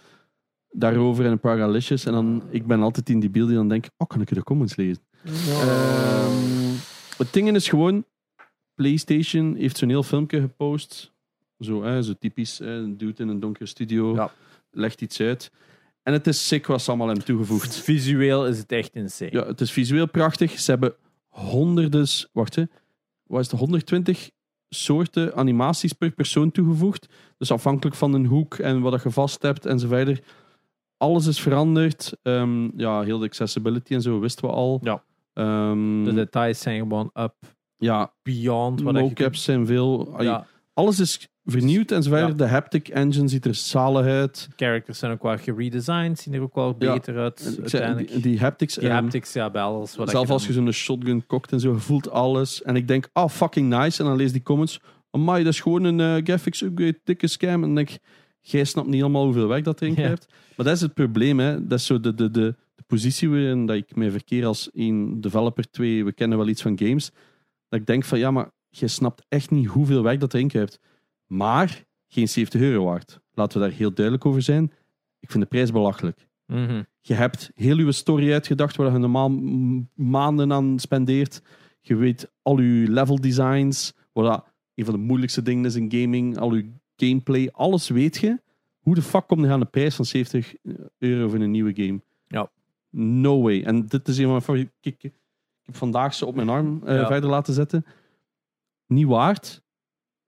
daarover 0.75 1.25
en 1.25 1.31
een 1.31 1.41
paar 1.41 1.59
galicious. 1.59 2.07
En 2.07 2.13
dan, 2.13 2.43
ik 2.51 2.67
ben 2.67 2.83
altijd 2.83 3.09
in 3.09 3.21
die 3.21 3.31
beelden 3.31 3.51
die 3.51 3.59
dan 3.59 3.69
denk, 3.69 3.87
oh, 3.97 4.09
kan 4.09 4.21
ik 4.21 4.35
de 4.35 4.43
comments 4.43 4.77
lezen? 4.77 5.03
Ehm, 5.25 6.73
het 7.17 7.33
ding 7.33 7.55
is 7.55 7.69
gewoon, 7.69 8.05
PlayStation 8.75 9.55
heeft 9.57 9.77
zo'n 9.77 9.89
heel 9.89 10.03
filmpje 10.03 10.41
gepost. 10.41 11.13
Zo, 11.61 11.83
hè, 11.83 12.03
zo 12.03 12.13
typisch, 12.19 12.59
hè, 12.59 12.71
een 12.75 12.97
dude 12.97 13.23
in 13.23 13.29
een 13.29 13.41
donkere 13.41 13.67
studio, 13.67 14.15
Ja. 14.15 14.33
legt 14.71 15.01
iets 15.01 15.21
uit. 15.21 15.51
En 16.03 16.13
het 16.13 16.27
is 16.27 16.49
sick 16.49 16.67
wat 16.67 16.83
ze 16.83 16.89
allemaal 16.89 17.07
hebben 17.07 17.25
toegevoegd. 17.25 17.77
Visueel 17.77 18.47
is 18.47 18.59
het 18.59 18.73
echt 18.73 18.95
insane. 18.95 19.31
Ja, 19.33 19.47
het 19.47 19.61
is 19.61 19.73
visueel 19.73 20.09
prachtig. 20.09 20.59
Ze 20.61 20.71
hebben 20.71 20.95
honderden, 21.29 22.07
wacht 22.33 22.55
hè, 22.55 22.65
wat 23.27 23.41
is 23.41 23.51
het, 23.51 23.59
120 23.61 24.31
soorten 24.69 25.35
animaties 25.35 25.93
per 25.93 26.11
persoon 26.11 26.51
toegevoegd. 26.51 27.07
Dus 27.39 27.51
afhankelijk 27.51 27.97
van 27.97 28.13
een 28.15 28.27
hoek 28.27 28.55
en 28.55 28.81
wat 28.81 29.03
je 29.03 29.11
vast 29.11 29.43
hebt 29.43 29.67
en 29.67 29.79
zo 29.79 29.89
verder. 29.89 30.21
Alles 30.97 31.27
is 31.27 31.41
veranderd. 31.41 32.17
Ehm, 32.23 32.79
ja, 32.81 33.03
heel 33.03 33.19
de 33.19 33.25
accessibility 33.27 33.95
en 33.95 34.03
zo 34.03 34.19
wisten 34.21 34.45
we 34.49 34.55
al. 34.55 34.81
Ja. 34.83 35.03
Ehm, 35.33 36.05
De 36.05 36.13
details 36.15 36.61
zijn 36.61 36.79
gewoon 36.79 37.11
up, 37.15 37.35
ja, 37.85 38.13
beyond 38.23 38.83
wat 38.83 38.95
mocaps 38.95 39.45
zijn 39.45 39.67
veel. 39.67 40.17
Alles 40.75 41.01
is 41.01 41.29
vernieuwd 41.45 41.91
en. 41.91 42.03
Ja. 42.03 42.31
De 42.31 42.47
haptic 42.47 42.89
engine 42.89 43.29
ziet 43.29 43.45
er 43.45 43.55
zalig 43.55 44.07
uit. 44.07 44.49
characters 44.57 44.99
zijn 44.99 45.13
ook 45.13 45.23
wel 45.23 45.39
geredesigned, 45.39 46.19
zien 46.19 46.35
er 46.35 46.41
ook 46.41 46.55
wel 46.55 46.75
Ja. 46.79 46.93
beter 46.93 47.19
uit. 47.19 47.57
Uiteindelijk. 47.61 48.13
die, 48.13 48.21
die 48.21 48.39
haptics. 48.39 48.75
Die 48.75 48.89
ehm, 48.89 48.95
haptics, 49.03 49.33
ja, 49.33 49.51
bij 49.51 49.63
alles. 49.63 49.97
Wat 49.97 50.11
Zelf 50.11 50.31
als 50.31 50.47
je 50.47 50.53
zo'n 50.53 50.73
shotgun 50.73 51.27
kokt 51.27 51.53
en 51.53 51.61
zo, 51.61 51.75
voelt 51.79 52.11
alles. 52.11 52.63
En 52.63 52.77
ik 52.77 52.89
denk, 52.89 53.09
ah, 53.13 53.29
fucking 53.29 53.69
nice. 53.69 54.03
En 54.03 54.09
dan 54.09 54.17
lees 54.17 54.33
die 54.33 54.43
comments, 54.43 54.81
amai, 55.11 55.45
dat 55.45 55.53
is 55.53 55.61
gewoon 55.61 55.85
een 55.85 56.01
eh, 56.01 56.25
graphics 56.25 56.61
upgrade, 56.63 57.01
dikke 57.05 57.27
scam. 57.27 57.49
En 57.55 57.61
dan 57.61 57.75
denk 57.75 57.91
ik, 57.91 57.99
jij 58.41 58.65
snapt 58.65 58.87
niet 58.89 59.01
helemaal 59.01 59.25
hoeveel 59.25 59.49
werk 59.49 59.65
dat 59.65 59.81
erin 59.81 59.95
Ja. 59.95 60.01
krijgt. 60.03 60.27
Maar 60.57 60.67
dat 60.67 60.75
is 60.75 60.81
het 60.81 60.95
probleem, 60.95 61.39
hè. 61.39 61.67
Dat 61.67 61.79
is 61.79 61.87
zo 61.87 62.01
de, 62.01 62.15
de, 62.15 62.31
de, 62.31 62.55
de 62.75 62.83
positie 62.87 63.29
waarin 63.31 63.67
dat 63.67 63.77
ik 63.77 63.97
mij 63.97 64.11
verkeer 64.11 64.47
als 64.47 64.71
één 64.73 65.21
developer, 65.21 65.71
twee, 65.71 66.05
we 66.05 66.13
kennen 66.13 66.39
wel 66.39 66.49
iets 66.49 66.63
van 66.63 66.79
games. 66.79 67.11
Dat 67.75 67.83
ik 67.83 67.89
denk 67.89 68.05
van, 68.05 68.19
ja, 68.19 68.31
maar 68.31 68.51
je 68.69 68.89
snapt 68.89 69.25
echt 69.29 69.51
niet 69.51 69.67
hoeveel 69.67 70.03
werk 70.03 70.21
dat 70.21 70.35
erin 70.35 70.49
krijgt. 70.49 70.81
Maar 71.27 71.85
geen 72.07 72.29
70 72.29 72.61
euro 72.61 72.85
waard. 72.85 73.21
Laten 73.33 73.61
we 73.61 73.67
daar 73.69 73.77
heel 73.77 73.95
duidelijk 73.95 74.27
over 74.27 74.43
zijn. 74.43 74.73
Ik 75.21 75.31
vind 75.31 75.43
de 75.43 75.49
prijs 75.49 75.73
belachelijk. 75.73 76.29
Mhm. 76.47 76.83
Je 77.01 77.15
hebt 77.15 77.51
heel 77.55 77.77
je 77.77 77.93
story 77.93 78.33
uitgedacht 78.33 78.77
waar 78.77 78.93
je 78.93 78.99
normaal 78.99 79.31
maanden 79.95 80.53
aan 80.53 80.79
spendeert. 80.79 81.43
Je 81.81 81.97
weet 81.97 82.31
al 82.43 82.61
je 82.61 82.91
level 82.91 83.21
designs, 83.21 83.93
wat 84.13 84.25
dat 84.25 84.45
een 84.75 84.85
van 84.85 84.95
de 84.95 85.01
moeilijkste 85.01 85.43
dingen 85.43 85.65
is 85.65 85.75
in 85.75 85.93
gaming, 85.93 86.39
al 86.39 86.55
je 86.55 86.73
gameplay, 86.97 87.49
alles 87.53 87.89
weet 87.89 88.17
je. 88.17 88.41
Hoe 88.79 88.95
de 88.95 89.03
fuck 89.03 89.27
kom 89.27 89.45
je 89.45 89.51
aan 89.51 89.61
de 89.61 89.67
prijs 89.67 89.95
van 89.95 90.05
70 90.05 90.55
euro 90.99 91.29
voor 91.29 91.39
een 91.39 91.51
nieuwe 91.51 91.75
game? 91.75 92.01
Ja. 92.27 92.51
No 92.91 93.43
way. 93.43 93.63
En 93.63 93.87
dit 93.87 94.09
is 94.09 94.17
een 94.17 94.23
van 94.23 94.31
mijn 94.31 94.43
favoriete... 94.43 95.13
Ik, 95.65 95.71
heb 95.71 95.77
vandaag 95.77 96.15
ze 96.15 96.27
op 96.27 96.35
mijn 96.35 96.49
arm 96.49 96.81
eh, 96.85 96.95
Ja. 96.97 97.07
verder 97.07 97.31
laten 97.31 97.55
zetten. 97.55 97.85
Niet 98.87 99.07
waard. 99.07 99.63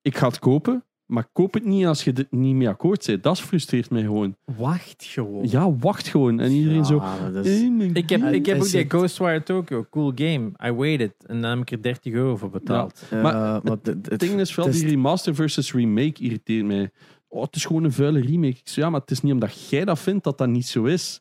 Ik 0.01 0.17
ga 0.17 0.27
het 0.27 0.39
kopen, 0.39 0.85
maar 1.07 1.27
koop 1.33 1.55
het 1.55 1.65
niet 1.65 1.87
als 1.87 2.05
je 2.05 2.13
er 2.13 2.27
niet 2.31 2.55
mee 2.55 2.69
akkoord 2.69 3.07
bent. 3.07 3.23
Dat 3.23 3.41
frustreert 3.41 3.91
mij 3.91 4.03
gewoon. 4.03 4.37
Wacht 4.45 5.05
gewoon. 5.05 5.49
Ja, 5.49 5.73
wacht 5.77 6.09
gewoon. 6.09 6.41
En 6.41 6.51
iedereen 6.51 6.85
zo... 6.85 6.97
Ja, 6.97 7.27
is- 7.41 7.63
"Eh, 7.63 7.71
mijn 7.71 7.95
Ik 7.95 8.09
heb, 8.09 8.21
game." 8.21 8.35
ik 8.35 8.47
heb 8.47 8.61
ook 8.61 8.71
die 8.71 8.85
Ghostwire 8.89 9.43
Tokyo, 9.43 9.87
cool 9.91 10.13
game. 10.15 10.53
I 10.65 10.71
waited. 10.73 11.15
En 11.27 11.41
dan 11.41 11.51
heb 11.51 11.61
ik 11.61 11.71
er 11.71 11.83
30 11.83 12.13
euro 12.13 12.37
voor 12.37 12.51
betaald. 12.51 13.03
Ja, 13.11 13.23
Maar 13.23 13.35
maar 13.65 13.77
het, 13.83 14.07
Het 14.07 14.21
ding 14.21 14.41
is 14.41 14.55
vooral 14.55 14.73
die 14.73 14.87
remaster 14.87 15.35
versus 15.35 15.73
remake 15.73 16.23
irriteert 16.23 16.67
mij. 16.67 16.91
Oh, 17.29 17.43
het 17.43 17.57
is 17.57 17.65
gewoon 17.65 17.85
een 17.85 17.93
vuile 17.93 18.21
remake. 18.21 18.59
Ik 18.59 18.69
zeg, 18.69 18.85
ja, 18.85 18.91
maar 18.91 19.01
het 19.01 19.11
is 19.11 19.21
niet 19.23 19.33
omdat 19.33 19.69
jij 19.69 19.85
dat 19.85 19.99
vindt 19.99 20.25
dat 20.25 20.39
dat 20.39 20.49
niet 20.49 20.67
zo 20.67 20.85
is. 20.85 21.21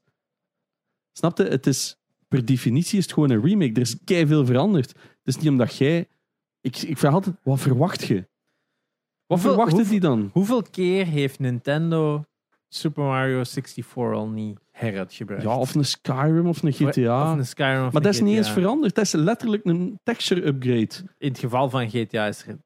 Snap 1.18 1.38
je? 1.38 1.44
Het 1.44 1.68
is, 1.68 1.98
per 2.28 2.46
definitie 2.46 2.98
is 2.98 3.04
het 3.04 3.14
gewoon 3.14 3.30
een 3.30 3.42
remake. 3.46 3.72
Er 3.74 3.82
is 3.82 3.96
veel 4.06 4.46
veranderd. 4.46 4.90
Het 4.90 5.36
is 5.36 5.38
niet 5.38 5.50
omdat 5.50 5.76
jij... 5.78 6.08
Ik, 6.62 6.78
ik 6.78 6.98
vraag 6.98 7.14
altijd, 7.14 7.36
wat 7.44 7.60
verwacht 7.60 8.04
je? 8.04 8.16
Wat 8.16 8.26
Hoeveel- 9.28 9.50
verwachten 9.50 9.76
hoeveel- 9.78 9.92
die 9.92 10.00
dan? 10.10 10.30
Hoeveel 10.34 10.62
keer 10.62 11.06
heeft 11.06 11.40
Nintendo 11.40 12.24
Super 12.68 13.04
Mario 13.04 13.44
64 13.44 13.96
al 13.96 14.28
niet 14.28 14.60
heruitgebracht? 14.72 15.42
Ja, 15.44 15.58
of 15.58 15.76
een 15.76 15.86
Skyrim 15.86 16.48
of 16.48 16.62
een 16.64 16.70
Of 16.70 16.76
GTA. 16.78 17.32
een 17.32 17.46
Skyrim 17.46 17.74
of 17.86 17.94
maar 17.94 17.96
een 17.96 18.02
dat 18.02 18.14
is 18.14 18.22
niet 18.22 18.38
eens 18.38 18.52
veranderd. 18.52 18.96
Dat 18.96 19.04
is 19.06 19.12
letterlijk 19.12 19.66
een 19.66 20.00
texture 20.04 20.46
upgrade. 20.46 20.90
In 21.18 21.28
het 21.30 21.40
geval 21.40 21.70
van 21.70 21.90
GTA 21.90 22.28
is 22.28 22.46
er... 22.48 22.58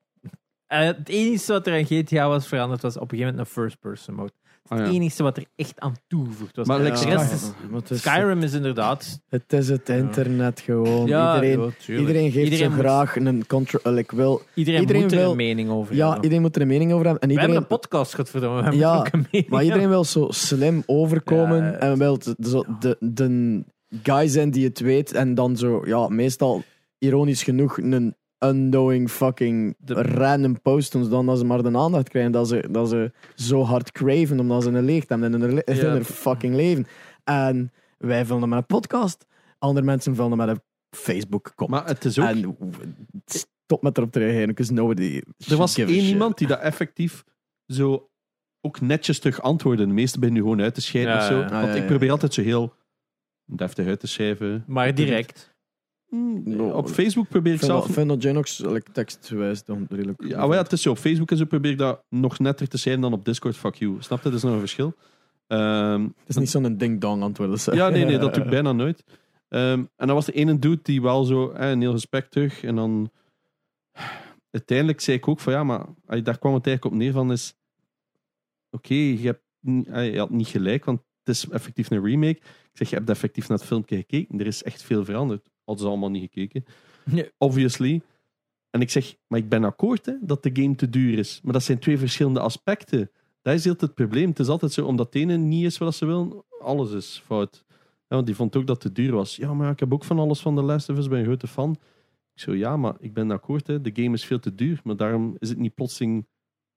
Eh, 0.67 0.79
het 0.79 1.09
enige 1.09 1.51
wat 1.51 1.67
er 1.67 1.73
aan 1.73 1.85
GTA 1.85 2.27
was 2.27 2.47
veranderd 2.47 2.81
was 2.81 2.95
op 2.95 3.01
een 3.01 3.09
gegeven 3.09 3.29
moment 3.31 3.47
een 3.47 3.53
first-person 3.53 4.15
mode. 4.15 4.31
Het 4.69 4.79
ja. 4.79 4.85
enige 4.93 5.23
wat 5.23 5.37
er 5.37 5.45
echt 5.55 5.79
aan 5.79 5.95
toegevoegd 6.07 6.55
was. 6.55 6.67
Maar 6.67 6.79
like 6.79 6.89
rest 6.91 7.01
Sky- 7.01 7.33
is- 7.33 7.51
maar 7.69 7.79
het 7.81 7.89
is- 7.91 7.99
Skyrim 7.99 8.41
is 8.41 8.53
inderdaad... 8.53 9.19
Het 9.29 9.53
is 9.53 9.69
het 9.69 9.89
internet 9.89 10.59
gewoon. 10.59 11.07
Ja, 11.07 11.35
iedereen, 11.43 11.73
ja, 11.85 11.97
iedereen 11.99 12.31
geeft 12.31 12.43
Iedereen 12.43 12.69
zo 12.69 12.75
moet- 12.75 12.85
graag 12.85 13.15
een 13.15 13.47
control. 13.47 13.97
Ik 13.97 14.11
wil, 14.11 14.41
Iedereen, 14.53 14.79
iedereen 14.79 15.01
moet 15.01 15.11
er 15.11 15.17
wil- 15.17 15.31
een 15.31 15.35
mening 15.37 15.69
over 15.69 15.95
ja, 15.95 16.03
hebben. 16.05 16.23
iedereen 16.23 16.41
moet 16.43 16.55
er 16.55 16.61
een 16.61 16.67
mening 16.67 16.91
over 16.93 17.05
hebben. 17.05 17.21
En 17.21 17.27
We 17.29 17.33
hebben 17.33 17.55
iedereen, 17.55 17.71
een 17.71 17.79
podcast, 17.79 18.15
godverdomme. 18.15 18.57
We 18.57 18.63
hebben 18.63 18.81
Ja, 18.81 18.97
ook 18.97 19.07
een 19.11 19.25
mening. 19.31 19.51
maar 19.51 19.63
iedereen 19.63 19.89
wil 19.89 20.03
zo 20.03 20.27
slim 20.29 20.83
overkomen. 20.85 21.63
Ja, 21.63 21.71
en 21.71 21.97
wil 21.97 22.17
de, 22.19 22.35
zo 22.49 22.63
de, 22.79 22.97
de 22.99 23.63
guy 24.03 24.27
zijn 24.27 24.51
die 24.51 24.65
het 24.67 24.79
weet. 24.79 25.11
En 25.13 25.35
dan 25.35 25.57
zo, 25.57 25.81
ja, 25.85 26.07
meestal 26.07 26.63
ironisch 26.97 27.43
genoeg, 27.43 27.77
een 27.77 28.15
unknowing 28.45 29.09
fucking 29.09 29.75
De- 29.79 29.93
random 29.93 30.61
post 30.61 30.91
doen. 30.91 31.09
Dan 31.09 31.25
dat 31.25 31.37
ze 31.37 31.45
maar 31.45 31.63
de 31.63 31.77
aandacht 31.77 32.09
krijgen. 32.09 32.31
Dat 32.31 32.47
ze, 32.47 32.67
dat 32.71 32.89
ze 32.89 33.11
zo 33.35 33.61
hard 33.63 33.91
craven 33.91 34.39
omdat 34.39 34.63
ze 34.63 34.69
een 34.69 34.85
leegte 34.85 35.13
hebben 35.13 35.33
in 35.33 35.41
hun, 35.41 35.63
in 35.97 36.03
fucking 36.03 36.55
leven. 36.55 36.87
En 37.23 37.71
wij 37.97 38.25
vullen 38.25 38.49
met 38.49 38.57
een 38.59 38.65
podcast. 38.65 39.25
Andere 39.57 39.85
mensen 39.85 40.15
vullen 40.15 40.37
met 40.37 40.47
een 40.47 40.61
Facebook 40.89 41.51
comment. 41.55 41.81
Maar 41.81 41.91
het 41.93 42.05
is 42.05 42.19
ook... 42.19 42.25
En 42.27 42.57
stop 43.25 43.81
met 43.81 43.97
erop 43.97 44.11
te 44.11 44.19
reageren, 44.19 44.47
because 44.47 44.73
nobody 44.73 45.21
Er 45.49 45.57
was 45.57 45.77
één 45.77 45.89
iemand 45.89 46.37
die 46.37 46.47
dat 46.47 46.59
effectief 46.59 47.23
zo 47.67 48.09
ook 48.61 48.81
netjes 48.81 49.19
terug 49.19 49.41
antwoordde. 49.41 49.87
De 49.87 49.93
meeste 49.93 50.19
ben 50.19 50.33
nu 50.33 50.39
gewoon 50.39 50.61
uit 50.61 50.73
te 50.73 50.81
scheiden 50.81 51.13
Ja, 51.13 51.19
of 51.19 51.25
zo. 51.25 51.37
ja. 51.39 51.45
Ah, 51.45 51.51
Want 51.51 51.65
ja, 51.67 51.73
ik 51.73 51.81
ja. 51.81 51.85
probeer 51.85 52.11
altijd 52.11 52.33
zo 52.33 52.41
heel 52.41 52.73
deftig 53.45 53.87
uit 53.87 53.99
te 53.99 54.07
schrijven. 54.07 54.63
Maar 54.67 54.95
direct. 54.95 55.48
Mm, 56.09 56.59
Op 56.61 56.89
Facebook 56.89 57.27
probeer 57.27 57.53
ik 57.53 57.59
Ik 57.61 57.65
vind 57.65 57.79
zelf... 57.79 57.93
vind 57.93 58.09
dat 58.09 58.21
Genox 58.21 58.57
like, 58.57 58.91
tekstwijs 58.91 59.63
dan 59.63 59.85
redelijk... 59.89 60.23
Ja, 60.23 60.45
maar 60.45 60.55
ja, 60.55 60.61
het 60.63 60.71
is 60.71 60.81
zo. 60.81 60.89
Op 60.91 60.97
Facebook 60.97 61.31
en 61.31 61.37
zo 61.37 61.45
probeer 61.45 61.71
ik 61.71 61.77
dat 61.77 62.03
nog 62.09 62.39
netter 62.39 62.67
te 62.67 62.77
zijn 62.77 63.01
dan 63.01 63.13
op 63.13 63.25
Discord. 63.25 63.57
Fuck 63.57 63.75
you. 63.75 63.95
Snap 63.99 64.17
je? 64.17 64.23
Dat 64.23 64.33
is 64.37 64.43
nog 64.43 64.53
een 64.53 64.59
verschil. 64.59 64.93
Ehm, 65.47 66.01
Het 66.01 66.11
is 66.27 66.35
niet 66.35 66.49
zo'n 66.49 66.77
ding-dong 66.77 67.21
antwoorden. 67.21 67.59
zeg. 67.59 67.75
ja, 67.75 67.89
nee, 67.89 68.05
nee, 68.05 68.17
dat 68.17 68.33
doe 68.33 68.43
ik 68.43 68.49
bijna 68.59 68.71
nooit. 68.71 69.03
Ehm, 69.49 69.79
en 69.95 70.07
dan 70.07 70.13
was 70.15 70.27
er 70.27 70.33
ene 70.33 70.59
dude 70.59 70.79
die 70.81 71.01
wel 71.01 71.23
zo 71.23 71.49
eh, 71.51 71.69
een 71.69 71.81
heel 71.81 71.91
gesprek 71.91 72.25
terug. 72.29 72.63
En 72.63 72.75
dan 72.75 73.11
uiteindelijk 74.51 75.01
zei 75.01 75.17
ik 75.17 75.27
ook 75.27 75.39
van 75.39 75.53
ja, 75.53 75.63
maar 75.63 75.85
daar 76.05 76.37
kwam 76.37 76.53
het 76.53 76.67
eigenlijk 76.67 76.85
op 76.85 76.93
neer 77.01 77.11
van 77.11 77.31
is 77.31 77.55
oké, 78.71 78.93
je 78.93 79.39
je 80.11 80.13
had 80.17 80.29
niet 80.29 80.47
gelijk, 80.47 80.85
want 80.85 81.01
het 81.23 81.35
is 81.35 81.49
effectief 81.49 81.89
een 81.89 82.05
remake. 82.05 82.37
Ik 82.37 82.71
zeg, 82.73 82.89
je 82.89 82.95
hebt 82.95 83.09
effectief 83.09 83.47
naar 83.47 83.57
het 83.57 83.67
filmpje 83.67 83.95
gekeken. 83.95 84.39
Er 84.39 84.45
is 84.47 84.63
echt 84.63 84.83
veel 84.83 85.05
veranderd. 85.05 85.49
Hadden 85.69 85.85
ze 85.85 85.91
allemaal 85.91 86.11
niet 86.11 86.31
gekeken. 86.31 86.65
Nee. 87.05 87.31
Obviously. 87.37 88.01
En 88.69 88.81
ik 88.81 88.89
zeg, 88.89 89.15
maar 89.27 89.39
ik 89.39 89.49
ben 89.49 89.63
akkoord 89.63 90.05
hè, 90.05 90.13
dat 90.21 90.43
de 90.43 90.49
game 90.53 90.75
te 90.75 90.89
duur 90.89 91.17
is. 91.17 91.39
Maar 91.43 91.53
dat 91.53 91.63
zijn 91.63 91.79
twee 91.79 91.97
verschillende 91.97 92.39
aspecten. 92.39 93.11
Dat 93.41 93.53
is 93.53 93.63
altijd 93.63 93.81
het 93.81 93.93
probleem. 93.93 94.29
Het 94.29 94.39
is 94.39 94.47
altijd 94.47 94.71
zo, 94.73 94.85
omdat 94.85 95.05
het 95.05 95.15
ene 95.15 95.37
niet 95.37 95.65
is 95.65 95.77
wat 95.77 95.95
ze 95.95 96.05
willen, 96.05 96.43
alles 96.61 96.91
is 96.91 97.21
fout. 97.25 97.65
Ja, 97.69 98.15
want 98.15 98.25
die 98.25 98.35
vond 98.35 98.55
ook 98.55 98.67
dat 98.67 98.83
het 98.83 98.95
te 98.95 99.01
duur 99.01 99.11
was. 99.13 99.35
Ja, 99.35 99.53
maar 99.53 99.71
ik 99.71 99.79
heb 99.79 99.93
ook 99.93 100.03
van 100.03 100.19
alles 100.19 100.39
van 100.39 100.55
The 100.55 100.61
Last 100.61 100.89
of 100.89 100.97
Us, 100.97 101.07
ben 101.07 101.19
een 101.19 101.25
grote 101.25 101.47
fan. 101.47 101.71
Ik 102.33 102.41
zo, 102.41 102.55
ja, 102.55 102.77
maar 102.77 102.95
ik 102.99 103.13
ben 103.13 103.31
akkoord, 103.31 103.67
hè. 103.67 103.81
de 103.81 103.91
game 103.93 104.13
is 104.15 104.25
veel 104.25 104.39
te 104.39 104.55
duur. 104.55 104.79
Maar 104.83 104.97
daarom 104.97 105.35
is 105.39 105.49
het 105.49 105.57
niet 105.57 105.75
plotseling 105.75 106.27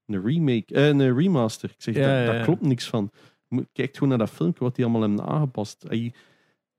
een 0.07 0.25
remake, 0.25 0.75
eh, 0.75 0.87
een 0.87 1.17
remaster. 1.17 1.71
Ik 1.71 1.83
zeg, 1.83 1.95
Ja, 1.95 2.01
daar, 2.01 2.21
ja, 2.21 2.27
daar 2.27 2.37
ja. 2.37 2.45
klopt 2.45 2.63
niks 2.63 2.89
van. 2.89 3.11
Kijk 3.73 3.95
gewoon 3.95 4.09
naar 4.09 4.19
dat 4.19 4.31
filmpje, 4.31 4.65
wat 4.65 4.75
die 4.75 4.85
allemaal 4.85 5.09
hebben 5.09 5.27
aangepast. 5.27 5.85
Ey, 5.85 6.13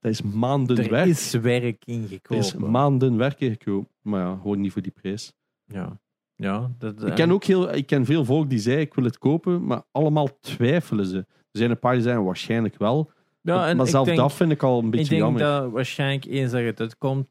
dat 0.04 0.12
is 0.12 0.22
maanden 0.22 0.76
Er 0.78 0.90
werk. 0.90 1.06
is 1.06 1.32
werk 1.32 1.82
Er 1.86 1.88
is 1.88 1.94
ingekomen. 1.94 2.70
maanden 2.70 3.16
werk 3.16 3.40
ingekomen. 3.40 3.88
Maar 4.02 4.20
ja, 4.20 4.36
gewoon 4.42 4.60
niet 4.60 4.72
voor 4.72 4.82
die 4.82 4.92
prijs. 4.92 5.32
Ja. 5.66 6.00
Ja, 6.36 6.70
dat, 6.78 7.02
Ik 7.02 7.14
ken 7.14 7.30
ook 7.30 7.44
heel, 7.44 7.74
ik 7.74 7.86
ken 7.86 8.04
veel 8.04 8.24
volk 8.24 8.50
die 8.50 8.58
zei 8.58 8.80
ik 8.80 8.94
wil 8.94 9.04
het 9.04 9.18
kopen, 9.18 9.64
maar 9.66 9.82
allemaal 9.92 10.38
twijfelen 10.40 11.06
ze. 11.06 11.16
Er 11.16 11.26
zijn 11.58 11.70
een 11.70 11.78
paar 11.78 11.92
die 11.94 12.02
zeggen 12.02 12.24
waarschijnlijk 12.24 12.78
wel. 12.78 13.10
ja, 13.40 13.68
en 13.68 13.76
maar 13.76 13.84
ik 13.86 13.90
zelf 13.92 14.06
denk, 14.06 14.18
dat 14.18 14.32
vind 14.32 14.52
ik 14.52 14.62
al 14.62 14.78
een 14.78 14.84
Ik 14.84 14.90
beetje 14.90 15.08
denk 15.08 15.20
jammer. 15.22 15.42
dat 15.42 15.70
waarschijnlijk 15.70 16.24
eens 16.24 16.50
dat 16.52 16.60
het 16.60 16.80
uitkomt, 16.80 17.28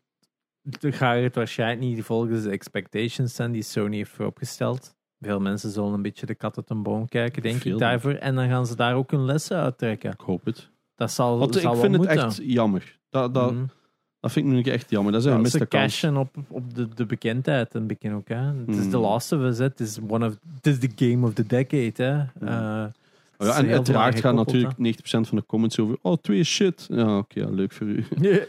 dan 0.61 0.93
ga 0.93 1.13
je 1.13 1.23
het 1.23 1.35
waarschijnlijk 1.35 1.81
niet 1.81 2.03
volgens 2.03 2.43
de 2.43 2.49
expectations 2.49 3.35
zijn 3.35 3.51
die 3.51 3.61
Sony 3.63 3.95
heeft 3.95 4.11
vooropgesteld. 4.11 4.95
Veel 5.19 5.39
mensen 5.39 5.69
zullen 5.69 5.93
een 5.93 6.01
beetje 6.01 6.25
de 6.25 6.35
kat 6.35 6.57
uit 6.57 6.69
een 6.69 6.83
boom 6.83 7.07
kijken, 7.07 7.41
denk 7.41 7.61
Veel, 7.61 7.73
ik, 7.73 7.79
daarvoor. 7.79 8.13
En 8.13 8.35
dan 8.35 8.47
gaan 8.49 8.65
ze 8.67 8.75
daar 8.75 8.95
ook 8.95 9.11
hun 9.11 9.25
lessen 9.25 9.57
uittrekken. 9.57 10.11
Ik 10.11 10.19
hoop 10.19 10.45
het. 10.45 10.71
Dat 10.95 11.11
zal, 11.11 11.37
Want 11.39 11.55
zal 11.55 11.73
ik 11.73 11.79
vind 11.79 11.91
het 11.95 12.01
moeten. 12.07 12.25
echt 12.25 12.39
jammer. 12.43 12.99
Dat, 13.09 13.33
dat, 13.33 13.51
Mhm. 13.53 13.63
dat 14.19 14.31
vind 14.31 14.45
ik 14.47 14.51
nu 14.51 14.61
echt 14.71 14.89
jammer. 14.89 15.11
Dat 15.11 15.21
is 15.25 15.31
een 15.31 15.41
Ja, 15.41 15.49
ze 15.49 15.67
cashen 15.67 16.17
op, 16.17 16.35
op 16.47 16.73
de, 16.75 16.87
de 16.95 17.05
bekendheid 17.05 17.73
een 17.73 17.87
beetje 17.87 18.13
ook. 18.13 18.27
Hè. 18.27 18.35
Het 18.45 18.75
is 18.77 18.85
Mm. 18.85 18.91
Last 18.95 19.31
of 19.31 19.39
Us, 19.41 19.57
hè. 19.57 19.63
het 19.63 19.79
is 19.79 19.99
one 20.07 20.25
of, 20.27 20.37
het 20.55 20.67
is 20.67 20.79
the 20.79 20.91
game 20.95 21.25
of 21.27 21.33
the 21.33 21.45
decade. 21.45 22.03
Hè. 22.03 22.47
Eh, 22.47 22.85
Oh 23.37 23.47
ja, 23.47 23.57
en 23.57 23.69
uiteraard 23.69 24.19
gaan 24.19 24.37
gekoppeld, 24.37 24.45
natuurlijk 24.45 24.77
90% 24.77 25.27
van 25.27 25.37
de 25.37 25.45
comments 25.45 25.79
over 25.79 25.97
oh, 26.01 26.15
twee 26.21 26.43
shit. 26.43 26.85
Ja, 26.89 27.17
oké, 27.17 27.39
ja, 27.39 27.49
leuk 27.49 27.71
voor 27.71 27.87
u. 27.87 28.05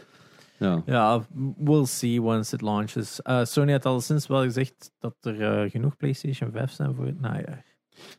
Ja. 0.57 0.81
Ja, 0.85 1.25
we'll 1.57 1.85
see 1.85 2.21
once 2.21 2.55
it 2.55 2.61
launches. 2.61 3.21
Eh, 3.21 3.43
Sony 3.45 3.71
had 3.71 3.85
al 3.85 4.01
sinds 4.01 4.27
wel 4.27 4.43
gezegd 4.43 4.91
dat 4.99 5.15
er 5.21 5.41
eh, 5.63 5.71
genoeg 5.71 5.97
PlayStation 5.97 6.51
5 6.51 6.71
zijn 6.71 6.95
voor 6.95 7.05
het 7.05 7.21
najaar. 7.21 7.65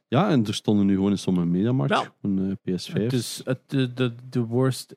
Ja, 0.09 0.31
en 0.31 0.47
er 0.47 0.55
stonden 0.55 0.87
nu 0.87 0.95
gewoon 0.95 1.11
in 1.11 1.19
sommige 1.19 1.47
mediamarkt 1.47 1.93
Ja. 1.95 2.13
een 2.23 2.59
eh, 2.65 2.75
PS5. 2.75 3.07
Dus 3.07 3.41
het, 3.45 3.59
de, 3.67 3.93
de, 3.93 4.15
de 4.31 4.41
worst 4.41 4.95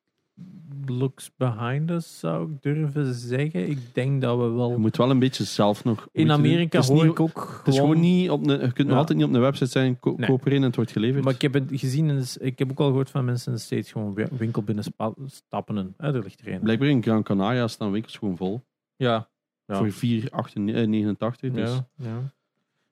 looks 0.85 1.31
behind 1.37 1.89
us, 1.91 2.19
zou 2.19 2.51
ik 2.51 2.61
durven 2.61 3.13
zeggen. 3.13 3.69
Ik 3.69 3.79
denk 3.93 4.21
dat 4.21 4.37
we 4.37 4.43
je 4.43 4.49
wel... 4.51 4.79
moet 4.79 4.97
wel 4.97 5.09
een 5.09 5.19
beetje 5.19 5.43
zelf 5.43 5.83
nog... 5.83 6.07
In. 6.11 6.31
Amerika 6.31 6.77
Het 6.79 6.87
is 6.89 6.93
hoor 6.95 7.03
niet- 7.03 7.11
ik 7.11 7.19
ook 7.19 7.61
Het 7.65 7.73
is 7.73 7.79
gewoon 7.79 7.99
niet 7.99 8.29
op 8.29 8.47
een, 8.47 8.59
je 8.59 8.71
kunt 8.73 8.77
nog 8.77 8.87
Ja. 8.89 8.95
altijd 8.97 9.17
niet 9.17 9.27
op 9.27 9.33
een 9.33 9.39
website 9.41 9.69
zijn, 9.69 9.99
ko 9.99 10.13
Nee. 10.17 10.29
koop 10.29 10.45
er 10.45 10.51
een 10.51 10.57
en 10.57 10.63
het 10.63 10.75
wordt 10.75 10.91
geleverd. 10.91 11.23
Maar 11.23 11.33
ik 11.33 11.41
heb 11.41 11.53
het 11.53 11.63
gezien, 11.71 12.09
in 12.09 12.17
de- 12.17 12.35
ik 12.39 12.59
heb 12.59 12.71
ook 12.71 12.79
al 12.79 12.87
gehoord 12.87 13.09
van 13.09 13.25
mensen 13.25 13.51
de 13.53 13.57
States 13.59 13.91
gewoon 13.91 14.13
wi- 14.13 14.27
winkel 14.37 14.61
binnen 14.61 14.83
stappen 15.25 15.77
en 15.77 15.93
hè, 15.97 16.13
er 16.13 16.23
ligt 16.23 16.39
er 16.45 16.53
een. 16.53 16.59
Blijkbaar 16.59 16.87
in 16.87 17.03
Gran 17.03 17.23
Canaria 17.23 17.67
staan 17.67 17.91
winkels 17.91 18.17
gewoon 18.17 18.37
vol. 18.37 18.61
Ja. 18.95 19.29
Ja. 19.65 19.75
Voor 19.77 19.91
4,89. 19.91 21.51
Dus 21.53 21.69
Ja, 21.69 21.87
ja. 21.95 22.31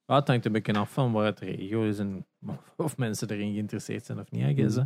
Ja, 0.07 0.15
het 0.15 0.27
hangt 0.27 0.45
een 0.45 0.51
beetje 0.51 0.73
af 0.73 0.91
van 0.91 1.11
waar 1.11 1.25
het 1.25 1.39
regio 1.39 1.83
is 1.83 1.99
en 1.99 2.25
of 2.77 2.97
mensen 2.97 3.29
erin 3.29 3.53
geïnteresseerd 3.53 4.05
zijn 4.05 4.19
of 4.19 4.31
niet, 4.31 4.43
I 4.43 4.55
guess, 4.55 4.75
hè. 4.75 4.83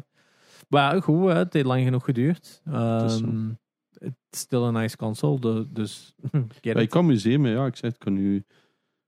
Maar 0.69 1.01
goed, 1.01 1.27
hè, 1.27 1.37
het 1.37 1.53
heeft 1.53 1.65
lang 1.65 1.83
genoeg 1.83 2.05
geduurd. 2.05 2.61
Ehm, 2.65 3.49
Het 3.91 4.13
is 4.29 4.39
still 4.39 4.61
een 4.61 4.73
nice 4.73 4.97
console, 4.97 5.67
dus 5.71 6.15
Ja, 6.61 6.75
ik 6.75 6.89
kan 6.89 7.05
museum, 7.05 7.45
ja, 7.45 7.65
ik 7.65 7.75
zei 7.75 7.91
het 7.91 8.01
kan 8.01 8.13
nu... 8.13 8.45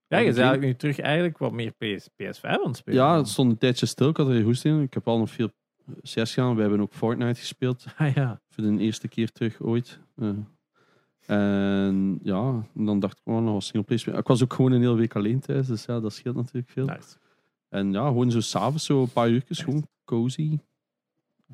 Ja, 0.07 0.19
je 0.19 0.25
eigenlijk 0.25 0.61
nu 0.61 0.75
terug 0.75 0.99
eigenlijk 0.99 1.37
wat 1.37 1.51
meer 1.51 1.71
PS, 1.71 2.09
PS5 2.09 2.41
aan 2.41 2.67
het 2.67 2.77
spelen. 2.77 2.99
Ja, 2.99 3.17
het 3.17 3.27
stond 3.27 3.51
een 3.51 3.57
tijdje 3.57 3.85
stil. 3.85 4.09
Ik 4.09 4.17
had 4.17 4.29
er 4.29 4.43
goed 4.43 4.63
in. 4.65 4.81
Ik 4.81 4.93
heb 4.93 5.07
al 5.07 5.17
nog 5.17 5.29
veel 5.29 5.49
CS 6.01 6.33
gedaan. 6.33 6.55
We 6.55 6.61
hebben 6.61 6.81
ook 6.81 6.93
Fortnite 6.93 7.39
gespeeld. 7.39 7.85
Ah, 7.97 8.13
ja. 8.13 8.41
Voor 8.49 8.63
de 8.63 8.77
eerste 8.77 9.07
keer 9.07 9.31
terug 9.31 9.61
ooit. 9.61 9.99
Eh, 10.15 10.29
en 11.25 12.19
ja, 12.23 12.63
en 12.75 12.85
dan 12.85 12.99
dacht 12.99 13.17
ik 13.17 13.23
gewoon 13.23 13.43
nog 13.43 13.55
een 13.55 13.61
singleplayer 13.61 14.01
spelen. 14.01 14.19
Ik 14.19 14.27
was 14.27 14.43
ook 14.43 14.53
gewoon 14.53 14.71
een 14.71 14.81
hele 14.81 14.95
week 14.95 15.15
alleen 15.15 15.39
thuis. 15.39 15.67
Dus 15.67 15.85
ja, 15.85 15.99
dat 15.99 16.13
scheelt 16.13 16.35
natuurlijk 16.35 16.69
veel. 16.69 16.85
Nice. 16.85 17.17
En 17.69 17.91
ja, 17.91 18.07
gewoon 18.07 18.31
zo 18.31 18.39
s'avonds 18.39 18.85
zo 18.85 19.01
een 19.01 19.11
paar 19.11 19.29
uurtjes. 19.29 19.59
Gewoon 19.59 19.87
cozy. 20.05 20.59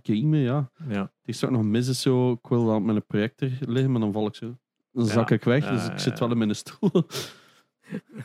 Gamen, 0.01 0.39
ja. 0.39 0.71
Ja. 0.87 1.01
Het 1.01 1.11
is 1.35 1.43
ook 1.45 1.51
nog 1.51 1.63
mis 1.63 1.87
is 1.87 2.01
zo. 2.01 2.31
Ik 2.31 2.47
wil 2.49 2.65
dan 2.65 2.85
met 2.85 2.95
een 2.95 3.05
projector 3.05 3.49
liggen, 3.59 3.91
maar 3.91 4.01
dan 4.01 4.11
val 4.11 4.27
ik 4.27 4.35
zo 4.35 4.55
dan 4.91 5.05
zak 5.05 5.31
ik 5.31 5.43
weg. 5.43 5.69
Dus 5.69 5.85
Ja, 5.85 5.91
ik 5.91 5.99
zit 5.99 6.13
ja. 6.13 6.19
wel 6.19 6.31
in 6.31 6.37
mijn 6.37 6.55
stoel. 6.55 6.91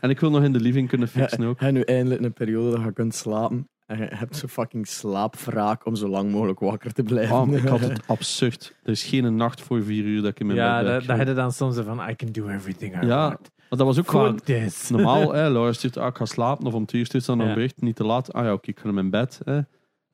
en 0.01 0.11
ik 0.11 0.21
wil 0.21 0.31
nog 0.31 0.43
in 0.43 0.53
de 0.53 0.61
living 0.61 0.89
kunnen 0.89 1.09
fixen 1.09 1.45
ook. 1.45 1.61
En 1.61 1.75
nu 1.75 1.81
eindelijk 1.81 2.23
een 2.23 2.33
periode 2.33 2.71
dat 2.71 2.85
je 2.85 2.93
kunt 2.93 3.15
slapen. 3.15 3.69
En 3.87 3.99
je 3.99 4.07
hebt 4.15 4.37
zo 4.37 4.47
fucking 4.47 4.87
slaapwraak 4.87 5.87
om 5.87 5.95
zo 5.97 6.09
lang 6.09 6.31
mogelijk 6.31 6.61
wakker 6.61 6.93
te 6.93 7.03
blijven. 7.03 7.53
Ik 7.53 7.63
had 7.69 7.81
het 7.89 8.07
absurd. 8.07 8.77
Er 8.83 8.91
is 8.91 9.05
geen 9.05 9.37
nacht 9.37 9.61
voor 9.61 9.83
vier 9.83 10.05
uur 10.05 10.23
dat 10.23 10.31
ik 10.31 10.41
in 10.41 10.47
mijn 10.47 10.59
Ja, 10.59 10.77
bed 10.83 10.87
dat, 10.87 10.99
ben. 10.99 11.07
dat 11.07 11.17
had 11.19 11.27
je 11.27 11.35
dan 11.35 11.53
soms 11.53 11.77
van, 11.79 12.09
I 12.11 12.17
can 12.17 12.33
do 12.33 12.49
everything 12.49 13.03
I 13.03 13.07
Ja, 13.07 13.29
want. 13.29 13.51
Maar 13.69 13.79
dat 13.79 13.87
was 13.87 13.99
ook 13.99 14.11
gewoon 14.11 14.41
normaal. 14.89 15.33
hè, 15.33 15.51
Laura 15.51 15.73
stuurt, 15.73 15.97
ah, 15.97 16.07
ik 16.07 16.17
ga 16.17 16.25
slapen. 16.25 16.67
Of 16.67 16.75
om 16.75 16.87
twee 16.87 17.01
uur 17.01 17.07
stuurt 17.07 17.25
ze 17.25 17.31
dan 17.31 17.41
een 17.41 17.49
Ja. 17.49 17.55
bericht. 17.55 17.81
Niet 17.81 17.97
te 17.97 18.05
laat. 18.05 18.33
Ah 18.33 18.45
ja, 18.45 18.53
oké, 18.53 18.71
ik 18.71 18.79
ga 18.79 18.85
naar 18.85 18.95
mijn 18.95 19.11
bed. 19.11 19.41
Hè. 19.45 19.57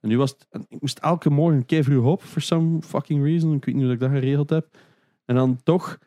En 0.00 0.08
nu 0.08 0.18
was 0.18 0.30
het... 0.30 0.46
en 0.50 0.64
Ik 0.68 0.80
moest 0.80 0.98
elke 0.98 1.30
morgen 1.30 1.56
een 1.58 1.66
keer 1.66 1.84
vroeg 1.84 2.04
op. 2.04 2.22
For 2.22 2.42
some 2.42 2.82
fucking 2.82 3.24
reason. 3.24 3.54
Ik 3.54 3.64
weet 3.64 3.74
niet 3.74 3.84
hoe 3.84 3.92
ik 3.92 4.00
dat 4.00 4.10
geregeld 4.10 4.50
heb. 4.50 4.76
En 5.24 5.34
dan 5.34 5.60
toch... 5.62 5.98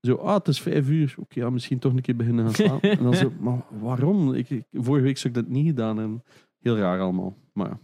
Zo, 0.00 0.14
ah, 0.14 0.34
het 0.34 0.48
is 0.48 0.60
vijf 0.60 0.88
uur. 0.88 1.14
Oké, 1.18 1.40
ja, 1.40 1.50
misschien 1.50 1.78
toch 1.78 1.92
een 1.92 2.00
keer 2.00 2.16
beginnen 2.16 2.44
gaan 2.44 2.54
slapen. 2.54 2.90
en 2.98 3.02
dan 3.02 3.14
zo, 3.14 3.32
maar 3.40 3.62
waarom? 3.80 4.34
Ik, 4.34 4.50
ik- 4.50 4.64
vorige 4.72 5.04
week 5.04 5.18
zou 5.18 5.34
ik 5.34 5.40
dat 5.42 5.48
niet 5.48 5.66
gedaan. 5.66 6.00
En 6.00 6.22
heel 6.62 6.76
raar 6.76 7.00
allemaal. 7.00 7.36
Maar 7.52 7.68
ja. 7.68 7.78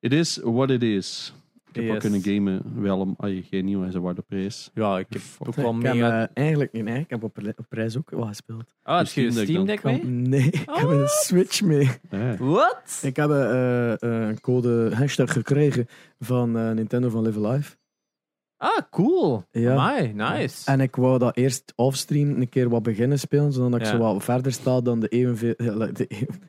It 0.00 0.12
is 0.12 0.40
what 0.42 0.70
it 0.70 0.82
is. 0.82 1.34
Ik 1.68 1.76
heb 1.76 1.84
wel 1.84 1.94
Yes. 1.94 2.02
kunnen 2.02 2.20
gamen. 2.22 2.82
Wel 2.82 2.98
om... 2.98 3.14
Ah, 3.18 3.44
geen 3.50 3.64
nieuw, 3.64 3.78
hij 3.78 3.88
is 3.88 3.94
een 3.94 4.00
waarde 4.00 4.22
prijs. 4.22 4.70
Ja, 4.74 4.98
ik 4.98 5.06
heb 5.08 5.20
Fuck. 5.22 5.46
ook 5.48 5.54
wel 5.54 5.74
ik 5.76 5.82
heb 5.82 5.94
eh, 5.94 6.24
eigenlijk 6.34 6.72
niet. 6.72 6.84
Nee, 6.84 7.00
ik 7.00 7.10
heb 7.10 7.22
op, 7.22 7.38
op 7.56 7.66
prijs 7.68 7.96
ook 7.98 8.10
wel 8.10 8.26
gespeeld. 8.26 8.74
Ah, 8.82 8.98
heb 8.98 9.06
je 9.06 9.24
een 9.24 9.32
Steam 9.32 9.66
Deck 9.66 9.82
mee? 9.82 10.04
Nee, 10.04 10.46
ik 10.46 10.64
heb 10.72 10.88
een 10.88 11.08
Switch 11.08 11.62
mee. 11.62 11.90
Ja. 12.10 12.36
Wat? 12.36 13.00
Ik 13.02 13.16
heb 13.16 13.30
eh, 13.30 13.92
eh, 13.92 14.28
een 14.28 14.40
code 14.40 14.94
hashtag 14.94 15.32
gekregen 15.32 15.86
van 16.18 16.58
eh, 16.58 16.70
Nintendo 16.70 17.08
van 17.08 17.22
Live 17.22 17.46
Alive. 17.46 17.76
Ah, 18.56 18.78
cool. 18.90 19.44
Ja. 19.50 19.72
Amai, 19.72 20.12
nice. 20.12 20.70
En 20.70 20.80
ik 20.80 20.96
wou 20.96 21.18
dat 21.18 21.36
eerst 21.36 21.72
offstream 21.76 22.28
een 22.40 22.48
keer 22.48 22.68
wat 22.68 22.82
beginnen 22.82 23.18
spelen, 23.18 23.52
zodat 23.52 23.80
ik 23.80 23.86
Ja. 23.86 23.90
zo 23.92 23.98
wat 23.98 24.24
verder 24.24 24.52
sta 24.52 24.80
dan 24.80 25.00
de 25.00 25.08
de 25.08 25.16
even- 25.16 25.54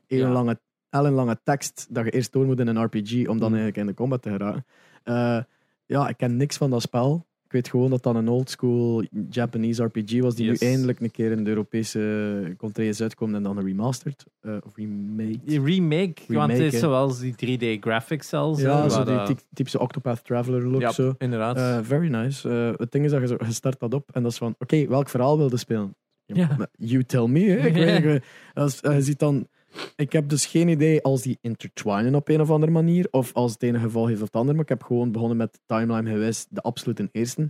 eeuwenlange, 0.07 0.59
ellenlange 0.91 1.39
tekst 1.43 1.87
dat 1.89 2.05
je 2.05 2.11
eerst 2.11 2.31
door 2.33 2.45
moet 2.45 2.59
in 2.59 2.67
een 2.67 2.83
RPG 2.83 3.11
om 3.27 3.39
dan 3.39 3.49
Mm. 3.51 3.55
eigenlijk 3.57 3.77
in 3.77 3.85
de 3.85 3.93
combat 3.93 4.21
te 4.21 4.29
geraken. 4.29 4.65
Eh, 5.03 5.37
ja, 5.85 6.07
ik 6.09 6.17
ken 6.17 6.37
niks 6.37 6.57
van 6.57 6.69
dat 6.69 6.81
spel. 6.81 7.25
Ik 7.45 7.51
weet 7.57 7.69
gewoon 7.69 7.89
dat 7.89 8.03
dat 8.03 8.15
een 8.15 8.27
oldschool 8.27 9.03
Japanese 9.29 9.83
RPG 9.83 10.19
was, 10.19 10.35
die 10.35 10.45
Yes. 10.45 10.59
nu 10.59 10.67
eindelijk 10.67 10.99
een 10.99 11.11
keer 11.11 11.31
in 11.31 11.43
de 11.43 11.49
Europese 11.49 12.53
contrée 12.57 12.87
is 12.87 13.01
uitgekomen 13.01 13.35
en 13.35 13.43
dan 13.43 13.57
een 13.57 13.65
remastered, 13.65 14.25
eh, 14.41 14.55
of 14.65 14.75
remade. 14.75 15.37
Die 15.43 15.61
remake, 15.63 16.13
want 16.27 16.29
Remake, 16.29 16.53
het 16.63 16.73
is 16.73 16.79
zoals 16.79 17.19
die 17.19 17.35
3D 17.35 17.77
graphics 17.83 18.29
zelfs. 18.29 18.61
Ja, 18.61 18.89
zo 18.89 19.03
die 19.03 19.23
typ- 19.23 19.41
typische 19.53 19.79
Octopath 19.79 20.23
Traveler 20.25 20.67
look 20.67 20.81
Ja, 20.81 20.91
zo. 20.91 21.15
inderdaad. 21.17 21.57
Eh, 21.57 21.79
very 21.81 22.07
nice. 22.07 22.47
Het 22.77 22.91
ding 22.91 23.05
is 23.05 23.11
dat 23.11 23.21
je, 23.21 23.27
zo, 23.27 23.35
je 23.39 23.51
start 23.53 23.79
dat 23.79 23.93
op 23.93 24.09
en 24.13 24.23
dat 24.23 24.31
is 24.31 24.37
van, 24.37 24.55
oké, 24.59 24.87
welk 24.87 25.09
verhaal 25.09 25.37
wilde 25.37 25.57
spelen? 25.57 25.95
Ja. 26.25 26.55
maar 26.57 26.67
You 26.77 27.03
tell 27.03 27.27
me. 27.27 27.39
Hè? 27.39 27.67
Ik 27.67 27.73
weet 28.03 28.03
eh, 28.05 28.63
als, 28.63 28.79
je 28.79 29.01
ziet 29.01 29.19
dan, 29.19 29.47
ik 29.95 30.11
heb 30.11 30.29
dus 30.29 30.45
geen 30.45 30.67
idee 30.67 31.01
als 31.01 31.21
die 31.21 31.37
intertwinen 31.41 32.15
op 32.15 32.27
een 32.27 32.41
of 32.41 32.49
andere 32.49 32.71
manier, 32.71 33.07
of 33.11 33.33
als 33.33 33.51
het 33.53 33.63
ene 33.63 33.79
geval 33.79 34.07
heeft 34.07 34.19
of 34.21 34.25
het 34.25 34.35
andere, 34.35 34.53
maar 34.53 34.63
ik 34.63 34.69
heb 34.69 34.83
gewoon 34.83 35.11
begonnen 35.11 35.37
met 35.37 35.59
Timeline 35.65 36.09
geweest, 36.09 36.47
de 36.49 36.61
absolute 36.61 37.09
eerste. 37.11 37.47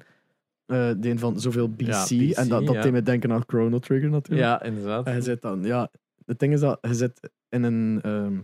Eh 0.65 0.91
de 0.97 1.09
een 1.09 1.19
van 1.19 1.39
zoveel 1.39 1.69
BC, 1.69 1.81
Ja, 1.81 2.03
BC, 2.03 2.31
en 2.31 2.47
dat, 2.47 2.65
dat 2.65 2.75
ja. 2.75 2.81
deed 2.81 2.91
me 2.91 3.01
denken 3.01 3.31
aan 3.31 3.43
Chrono 3.47 3.79
Trigger 3.79 4.09
natuurlijk. 4.09 4.41
ja, 4.47 4.63
inderdaad. 4.63 5.05
En 5.05 5.15
je 5.15 5.21
zit 5.21 5.41
dan, 5.41 5.63
ja, 5.63 5.91
het 6.25 6.39
ding 6.39 6.53
is 6.53 6.59
dat 6.59 6.77
je 6.81 6.93
zit 6.93 7.29
in 7.49 7.63
een, 7.63 7.99
ehm 8.01 8.39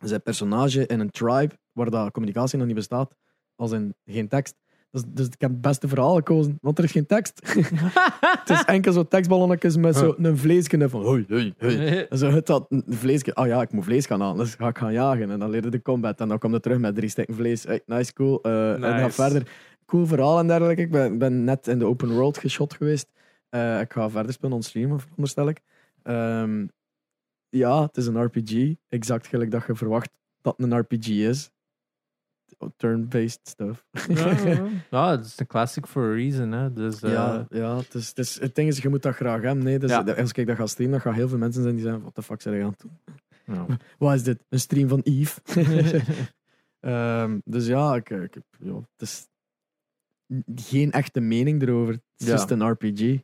je 0.00 0.08
zit 0.08 0.22
personage 0.22 0.86
in 0.86 1.00
een 1.00 1.10
tribe 1.10 1.58
waar 1.72 1.90
dat 1.90 2.10
communicatie 2.10 2.58
nog 2.58 2.66
niet 2.66 2.76
bestaat, 2.76 3.14
als 3.54 3.72
in 3.72 3.94
geen 4.04 4.28
tekst. 4.28 4.54
Dus, 4.96 5.04
dus 5.06 5.26
ik 5.26 5.40
heb 5.40 5.50
het 5.50 5.60
beste 5.60 5.88
verhaal 5.88 6.14
gekozen, 6.14 6.58
want 6.60 6.78
er 6.78 6.84
is 6.84 6.92
geen 6.92 7.06
tekst. 7.06 7.40
het 8.40 8.50
is 8.50 8.64
enkel 8.64 8.92
zo 8.92 9.08
tekstballonnetjes 9.08 9.76
met 9.76 9.96
zo 9.96 10.14
een 10.18 10.38
vleesje 10.38 10.88
van 10.88 11.02
hoi, 11.04 11.24
hoi, 11.28 11.54
hoi. 11.58 11.76
En 12.10 12.18
zo 12.18 12.30
het 12.30 12.46
dat 12.46 12.66
een 12.68 12.84
vleesje, 12.88 13.34
ah 13.34 13.46
ja, 13.46 13.62
ik 13.62 13.72
moet 13.72 13.84
vlees 13.84 14.06
gaan 14.06 14.20
halen, 14.20 14.36
dus 14.36 14.54
ga 14.54 14.68
ik 14.68 14.78
gaan 14.78 14.92
jagen. 14.92 15.30
En 15.30 15.38
dan 15.38 15.50
leerde 15.50 15.68
de 15.68 15.82
combat 15.82 16.20
en 16.20 16.28
dan 16.28 16.38
komt 16.38 16.52
het 16.52 16.62
terug 16.62 16.78
met 16.78 16.94
drie 16.94 17.08
stukken 17.08 17.34
vlees. 17.34 17.64
Hey, 17.64 17.80
nice, 17.86 18.12
cool. 18.12 18.42
Eh, 18.42 18.72
En 18.72 18.80
Nice. 18.80 19.10
verder. 19.10 19.50
Cool 19.86 20.06
verhaal 20.06 20.38
en 20.38 20.46
dergelijke. 20.46 20.82
Ik 20.82 20.90
ben, 20.90 21.18
ben 21.18 21.44
net 21.44 21.68
in 21.68 21.78
de 21.78 21.84
open 21.84 22.10
world 22.10 22.38
geschot 22.38 22.74
geweest. 22.74 23.08
Eh, 23.48 23.80
ik 23.80 23.92
ga 23.92 24.10
verder 24.10 24.32
spelen 24.32 24.54
on 24.54 24.62
stream, 24.62 25.00
veronderstel 25.00 25.48
ik. 25.48 25.60
Ehm, 26.02 26.66
ja, 27.48 27.82
het 27.82 27.96
is 27.96 28.06
een 28.06 28.22
RPG. 28.22 28.74
Exact 28.88 29.26
gelijk 29.26 29.50
dat 29.50 29.66
je 29.66 29.74
verwacht 29.74 30.10
dat 30.40 30.54
het 30.56 30.72
een 30.72 30.78
RPG 30.78 31.08
is. 31.08 31.50
Turn-based 32.76 33.40
stuff. 33.48 33.84
ja, 34.08 34.30
ja. 34.40 34.66
ja, 34.90 35.10
het 35.10 35.26
is 35.26 35.38
een 35.38 35.46
classic 35.46 35.86
for 35.86 36.02
a 36.10 36.14
reason. 36.14 36.52
Hè. 36.52 36.72
Dus, 36.72 37.02
eh, 37.02 37.12
ja, 37.12 37.46
ja 37.50 37.76
het, 37.76 37.94
is, 37.94 38.08
het, 38.08 38.18
is, 38.18 38.40
het 38.40 38.54
ding 38.54 38.68
is, 38.68 38.78
je 38.78 38.88
moet 38.88 39.02
dat 39.02 39.14
graag 39.14 39.42
hebben. 39.42 39.64
Nee, 39.64 39.78
dus 39.78 39.90
Ja. 39.90 40.02
Als 40.02 40.32
ik 40.32 40.46
dat 40.46 40.56
ga 40.56 40.66
streamen, 40.66 40.94
dan 40.94 41.02
gaan 41.06 41.14
heel 41.14 41.28
veel 41.28 41.38
mensen 41.38 41.62
zijn 41.62 41.74
die 41.74 41.84
zeggen: 41.84 42.02
Wat 42.02 42.14
de 42.14 42.22
fuck 42.22 42.40
zijn 42.42 42.56
je 42.56 42.62
aan 42.64 42.70
het 42.70 42.80
doen? 42.80 42.98
ja. 43.56 43.66
Wat 43.98 44.14
is 44.14 44.22
dit? 44.22 44.44
Een 44.48 44.60
stream 44.60 44.88
van 44.88 45.00
Eve? 45.02 45.40
Ehm, 46.80 47.38
dus 47.44 47.66
ja, 47.66 47.94
ik, 47.94 48.10
ik, 48.10 48.34
heb- 48.34 48.44
ja, 48.58 48.74
het 48.74 49.02
is 49.08 49.28
geen 50.54 50.92
echte 50.92 51.20
mening 51.20 51.62
erover. 51.62 51.92
Het 51.92 52.02
is 52.16 52.26
Ja. 52.26 52.32
just 52.32 52.50
een 52.50 52.68
RPG. 52.70 53.20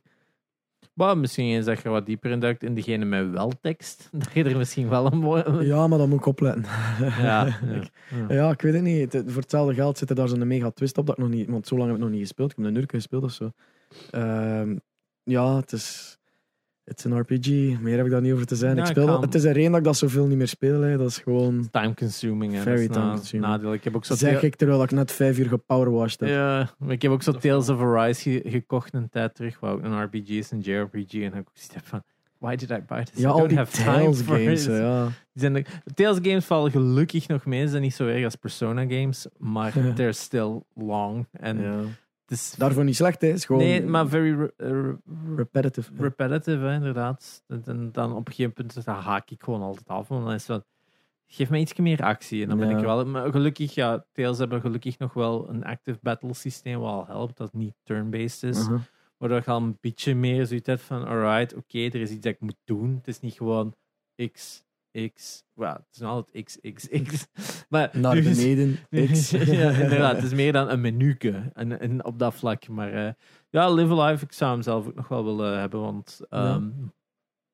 Maar 0.93 1.17
misschien 1.17 1.45
eens 1.45 1.65
dat 1.65 1.81
je 1.81 1.89
wat 1.89 2.05
dieper 2.05 2.31
induikt 2.31 2.63
in 2.63 2.73
degene 2.73 3.05
met 3.05 3.29
wel 3.29 3.51
tekst. 3.61 4.09
Dat 4.11 4.33
je 4.33 4.43
er 4.43 4.57
misschien 4.57 4.89
wel 4.89 5.11
een 5.11 5.17
mooie... 5.17 5.65
Ja, 5.65 5.87
maar 5.87 5.97
dan 5.97 6.09
moet 6.09 6.19
ik 6.19 6.25
opletten. 6.25 6.65
Ja, 6.99 7.21
ja. 7.21 7.45
ja. 7.45 8.25
Ja, 8.35 8.51
ik 8.51 8.61
weet 8.61 8.73
het 8.73 8.81
niet. 8.81 9.23
Voor 9.25 9.41
hetzelfde 9.41 9.73
geld 9.73 9.97
zit 9.97 10.09
er 10.09 10.15
daar 10.15 10.27
zo'n 10.27 10.47
mega 10.47 10.71
twist 10.71 10.97
op 10.97 11.05
dat 11.05 11.17
ik 11.17 11.23
nog 11.23 11.31
niet... 11.31 11.49
Want 11.49 11.67
zo 11.67 11.75
lang 11.75 11.87
heb 11.87 11.97
ik 11.97 12.03
nog 12.03 12.11
niet 12.11 12.21
gespeeld. 12.21 12.51
Ik 12.51 12.57
heb 12.57 12.65
een 12.65 12.75
uur 12.75 12.83
gespeeld 12.87 13.23
of 13.23 13.31
zo. 13.31 13.51
Ehm, 14.11 14.77
ja, 15.23 15.55
het 15.55 15.71
is... 15.71 16.17
Het 16.83 16.97
is 16.97 17.03
een 17.03 17.19
RPG. 17.19 17.47
Meer 17.79 17.95
heb 17.97 18.05
ik 18.05 18.11
daar 18.11 18.21
niet 18.21 18.33
over 18.33 18.45
te 18.45 18.55
zijn. 18.55 18.75
Ja, 18.75 18.81
ik 18.81 18.87
speel 18.87 19.21
Het 19.21 19.35
is 19.35 19.43
er 19.43 19.55
één 19.57 19.69
dat 19.69 19.79
ik 19.79 19.85
dat 19.85 19.97
zoveel 19.97 20.25
niet 20.25 20.37
meer 20.37 20.47
speel. 20.47 20.81
Hè. 20.81 20.97
Dat 20.97 21.07
is 21.09 21.17
gewoon... 21.17 21.69
Time 21.71 21.93
consuming. 21.93 22.53
Hè. 22.53 22.61
Very 22.61 22.75
dat 22.75 22.81
is 22.89 22.95
na- 22.95 23.01
time-consuming. 23.01 23.47
nadeel. 23.51 23.73
Ik 23.73 23.83
heb 23.83 23.95
ook 23.95 24.05
zo 24.05 24.15
Zeg 24.15 24.43
ik 24.43 24.55
terwijl 24.55 24.83
ik 24.83 24.91
net 24.91 25.11
vijf 25.11 25.37
uur 25.39 25.47
gepowerwashed 25.47 26.19
heb. 26.19 26.29
Ja, 26.29 26.69
maar 26.77 26.91
ik 26.91 27.01
heb 27.01 27.11
ook 27.11 27.23
zo 27.23 27.31
Tales 27.31 27.69
of 27.69 27.79
Arise 27.81 28.21
ge- 28.29 28.49
gekocht 28.49 28.93
een 28.93 29.09
tijd 29.09 29.35
terug, 29.35 29.59
waar 29.59 29.71
ook 29.73 29.83
een 29.83 30.03
RPG 30.03 30.29
is, 30.29 30.51
een 30.51 30.59
JRPG, 30.59 31.13
en 31.13 31.21
heb 31.23 31.33
ik 31.33 31.39
ook 31.39 31.49
zoiets 31.53 31.87
van, 31.89 32.03
why 32.37 32.55
did 32.55 32.69
I 32.69 32.79
buy 32.87 33.03
this? 33.03 33.19
Ja, 33.21 33.29
I 33.29 33.31
al 33.31 33.37
don't 33.37 33.49
die 33.49 33.57
have 33.57 33.71
time 33.83 33.97
Tales 33.97 34.21
for 34.21 34.35
games. 34.37 34.61
it. 34.61 34.67
hè, 34.67 34.77
Ja. 34.79 35.03
Die 35.05 35.11
zijn 35.33 35.53
de, 35.53 35.65
Tales 35.93 36.17
games 36.21 36.45
vallen 36.45 36.71
gelukkig 36.71 37.27
nog 37.27 37.45
mee, 37.45 37.61
ze 37.63 37.69
zijn 37.69 37.81
niet 37.81 37.95
zo 37.95 38.07
erg 38.07 38.23
als 38.23 38.35
Persona 38.35 38.81
games, 38.81 39.27
maar 39.37 39.71
they're 39.95 40.11
still 40.11 40.61
long. 40.75 41.25
En 41.31 41.61
Ja. 41.61 41.79
Is, 42.31 42.55
Daarvoor 42.57 42.83
niet 42.83 42.95
slecht, 42.95 43.21
hè. 43.21 43.27
Is 43.27 43.45
gewoon 43.45 43.61
nee, 43.61 43.83
maar 43.85 44.07
very 44.07 44.33
re- 44.39 44.53
eh, 44.57 44.69
re- 44.69 44.97
repetitive. 45.35 45.91
hè. 45.95 46.01
repetitive, 46.01 46.57
hè, 46.65 46.73
inderdaad. 46.73 47.43
En, 47.47 47.89
dan 47.91 48.11
op 48.15 48.27
een 48.27 48.33
gegeven 48.33 48.53
punt 48.53 48.85
dan 48.85 48.95
haak 48.95 49.29
ik 49.29 49.43
gewoon 49.43 49.61
altijd 49.61 49.87
af, 49.87 50.07
want 50.07 50.23
dan 50.25 50.33
is 50.33 50.47
het 50.47 50.65
geef 51.27 51.49
me 51.49 51.57
iets 51.59 51.75
meer 51.75 52.03
actie. 52.03 52.41
En 52.43 52.49
dan 52.49 52.57
ben 52.57 52.69
Ja. 52.69 52.77
ik 52.77 52.83
wel, 52.83 53.05
maar 53.05 53.31
gelukkig, 53.31 53.73
ja, 53.73 54.05
Tales 54.11 54.37
hebben 54.37 54.61
gelukkig 54.61 54.97
nog 54.97 55.13
wel 55.13 55.49
een 55.49 55.63
active 55.63 55.99
battle 56.01 56.33
systeem, 56.33 56.79
wat 56.79 56.91
al 56.91 57.05
helpt, 57.05 57.37
dat 57.37 57.53
niet 57.53 57.73
turn-based 57.83 58.43
is. 58.43 58.59
Uh-huh. 58.59 58.79
Waardoor 59.17 59.41
je 59.45 59.51
al 59.51 59.61
een 59.61 59.77
beetje 59.81 60.15
meer 60.15 60.45
zoiets 60.45 60.67
hebt 60.67 60.81
van, 60.81 61.05
alright, 61.07 61.55
oké, 61.55 61.77
er 61.79 61.95
is 61.95 62.09
iets 62.11 62.21
dat 62.23 62.33
ik 62.33 62.39
moet 62.39 62.57
doen. 62.63 62.95
Het 62.95 63.07
is 63.07 63.19
niet 63.19 63.33
gewoon 63.33 63.75
X, 64.31 64.63
X, 65.13 65.43
well, 65.53 65.69
het 65.69 65.85
is 65.91 65.99
nog 65.99 66.09
altijd 66.09 66.45
X, 66.45 66.57
X, 66.73 66.87
X. 67.03 67.25
Maar 67.69 67.89
Naar 67.93 68.21
beneden. 68.21 68.79
X. 69.11 69.29
ja, 69.29 69.69
inderdaad, 69.69 70.15
het 70.15 70.25
is 70.25 70.33
meer 70.33 70.51
dan 70.51 70.69
een 70.69 70.81
menuke 70.81 71.51
en, 71.53 71.79
en 71.79 72.05
op 72.05 72.19
dat 72.19 72.33
vlak. 72.33 72.67
Maar 72.67 72.93
eh, 72.93 73.11
ja, 73.49 73.69
Live 73.73 73.93
Alive, 74.01 74.23
ik 74.25 74.31
zou 74.33 74.51
hem 74.51 74.61
zelf 74.61 74.87
ook 74.87 74.95
nog 74.95 75.07
wel 75.07 75.23
willen 75.25 75.59
hebben, 75.59 75.79
want 75.81 76.19
ehm, 76.29 76.67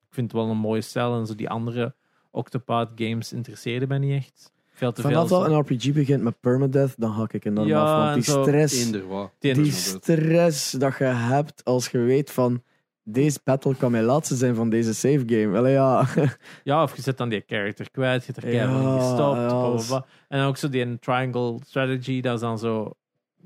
ik 0.02 0.10
vind 0.16 0.32
het 0.32 0.41
wel 0.41 0.49
een 0.49 0.57
mooie 0.57 0.82
stijl. 0.82 1.20
En 1.20 1.28
zo 1.28 1.36
die 1.36 1.49
andere 1.49 1.95
Octopath 2.32 2.91
games 2.95 3.34
interesseerden 3.34 3.88
mij 3.88 3.98
niet 3.98 4.14
echt. 4.14 4.52
Veel 4.74 4.91
te 4.91 5.02
Vanaf 5.02 5.28
veel. 5.28 5.40
dat 5.40 5.49
een 5.49 5.60
RPG 5.60 5.94
begint 5.94 6.24
met 6.24 6.40
permadeath, 6.40 6.94
dan 6.98 7.11
hak 7.11 7.34
ik 7.34 7.45
enorm 7.45 7.68
Ja, 7.68 7.82
af. 7.84 8.03
Want 8.03 8.14
die 8.14 8.24
stress. 8.24 8.91
Die- 9.40 9.72
stress 9.72 10.72
dat 10.72 10.98
je 10.98 11.03
hebt 11.03 11.66
als 11.66 11.88
je 11.90 11.98
weet 11.98 12.32
van 12.32 12.64
deze 13.11 13.40
battle 13.44 13.76
kan 13.76 13.91
mijn 13.91 14.03
laatste 14.03 14.36
zijn 14.36 14.56
van 14.56 14.69
deze 14.69 14.94
save 14.94 15.23
game. 15.26 15.69
Ja. 15.69 16.06
Ja, 16.64 16.84
of 16.84 16.95
je 16.95 17.02
zet 17.02 17.18
dan 17.18 17.30
die 17.30 17.44
character 17.48 17.91
kwijt, 17.91 18.26
je 18.26 18.31
hebt 18.34 18.45
er 18.45 18.52
keihard 18.52 19.02
gestopt. 19.02 19.88
ja. 19.90 20.06
En 20.27 20.44
ook 20.44 20.57
zo 20.57 20.69
die 20.69 20.99
triangle 20.99 21.60
strategy, 21.65 22.22
dat 22.22 22.34
is 22.34 22.40
dan 22.41 22.60
zo, 22.60 22.94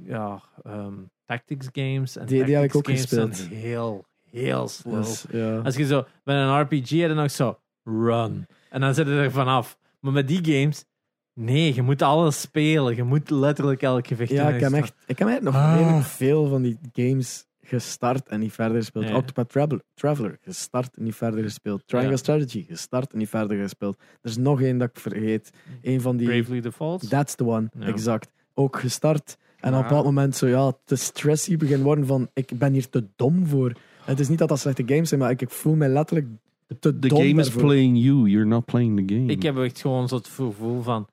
ja, 0.06 0.41
ehm, 0.64 0.94
tactics 1.26 1.68
games. 1.72 2.18
En 2.18 2.26
Die- 2.26 2.44
die 2.44 2.56
heb 2.56 2.64
ik 2.64 2.72
tactics 2.72 2.76
ook 2.76 2.85
games 2.85 3.02
gespeeld. 3.02 3.35
zijn 3.49 3.61
heel, 3.61 4.06
heel 4.31 4.68
slow. 4.68 4.95
Dus, 4.95 5.26
ja. 5.31 5.57
Als 5.57 5.76
je 5.76 5.85
zo 5.85 6.06
met 6.23 6.35
een 6.35 6.60
RPG 6.61 6.90
hebt, 6.90 7.07
dan 7.07 7.15
nog 7.18 7.31
zo, 7.31 7.57
run. 7.84 8.48
En 8.69 8.81
dan 8.81 8.94
zit 8.94 9.07
je 9.07 9.14
er 9.14 9.31
vanaf. 9.31 9.77
Maar 9.99 10.11
met 10.11 10.27
die 10.27 10.53
games, 10.60 10.85
nee, 11.34 11.73
je 11.76 11.81
moet 11.81 12.02
alles 12.02 12.41
spelen. 12.41 12.95
Je 12.95 13.03
moet 13.03 13.30
letterlijk 13.30 13.81
elk 13.81 14.07
gevecht 14.07 14.31
ja, 14.31 14.49
ik 14.49 14.60
heb, 14.61 14.72
echt, 14.73 14.94
ik 15.06 15.19
heb 15.19 15.27
echt 15.27 15.41
nog 15.41 15.56
Ah. 15.56 15.76
redelijk 15.77 16.06
veel 16.06 16.48
van 16.48 16.61
die 16.61 16.77
games 16.94 17.45
gestart 17.65 18.27
en 18.30 18.40
niet 18.40 18.52
verder 18.52 18.77
gespeeld. 18.77 19.07
Ja. 19.07 19.15
Octopath 19.15 19.49
Traveler, 19.49 19.81
Traveler, 19.94 20.38
gestart 20.41 20.98
en 20.98 21.03
niet 21.03 21.15
verder 21.15 21.44
gespeeld. 21.44 21.88
Triangle 21.88 22.11
Ja. 22.11 22.18
Strategy, 22.18 22.65
gestart 22.68 23.11
en 23.11 23.18
niet 23.18 23.30
verder 23.30 23.57
gespeeld. 23.61 23.98
Er 24.22 24.30
is 24.30 24.38
nog 24.38 24.61
één 24.61 24.77
dat 24.77 24.90
ik 24.90 24.99
vergeet. 24.99 25.49
Eén 25.81 26.02
van 26.02 26.18
die... 26.18 26.27
Bravely 26.27 26.61
Default. 26.61 27.10
That's 27.10 27.35
the 27.35 27.45
one, 27.45 27.69
Ja. 27.80 27.85
exact. 27.85 28.31
Ook 28.53 28.80
gestart, 28.80 29.38
En 29.60 29.69
op 29.69 29.76
een 29.76 29.81
bepaald 29.81 30.06
moment 30.06 30.35
zo, 30.35 30.48
ja, 30.48 30.73
te 30.85 30.95
stressy 30.95 31.57
begin 31.57 31.81
worden 31.81 32.06
van, 32.06 32.30
ik 32.34 32.52
ben 32.57 32.73
hier 32.73 32.90
te 32.90 33.07
dom 33.15 33.45
voor. 33.48 33.68
En 33.69 33.76
het 34.06 34.19
is 34.19 34.27
niet 34.30 34.38
dat 34.38 34.49
dat 34.49 34.60
slechte 34.60 34.84
games 34.85 35.10
zijn, 35.10 35.19
maar 35.19 35.31
ik, 35.31 35.41
ik 35.41 35.49
voel 35.49 35.76
mij 35.76 35.90
letterlijk 35.90 36.27
te 36.68 36.99
The 36.99 37.07
dom 37.07 37.18
game 37.18 37.30
is 37.30 37.35
daarvoor. 37.35 37.61
playing 37.61 37.98
you, 37.98 38.30
you're 38.30 38.45
not 38.48 38.65
playing 38.65 39.07
the 39.07 39.14
game. 39.15 39.31
Ik 39.31 39.44
heb 39.44 39.57
echt 39.57 39.81
gewoon 39.81 40.07
zo 40.07 40.15
het 40.15 40.27
gevoel 40.27 40.81
van: 40.81 41.07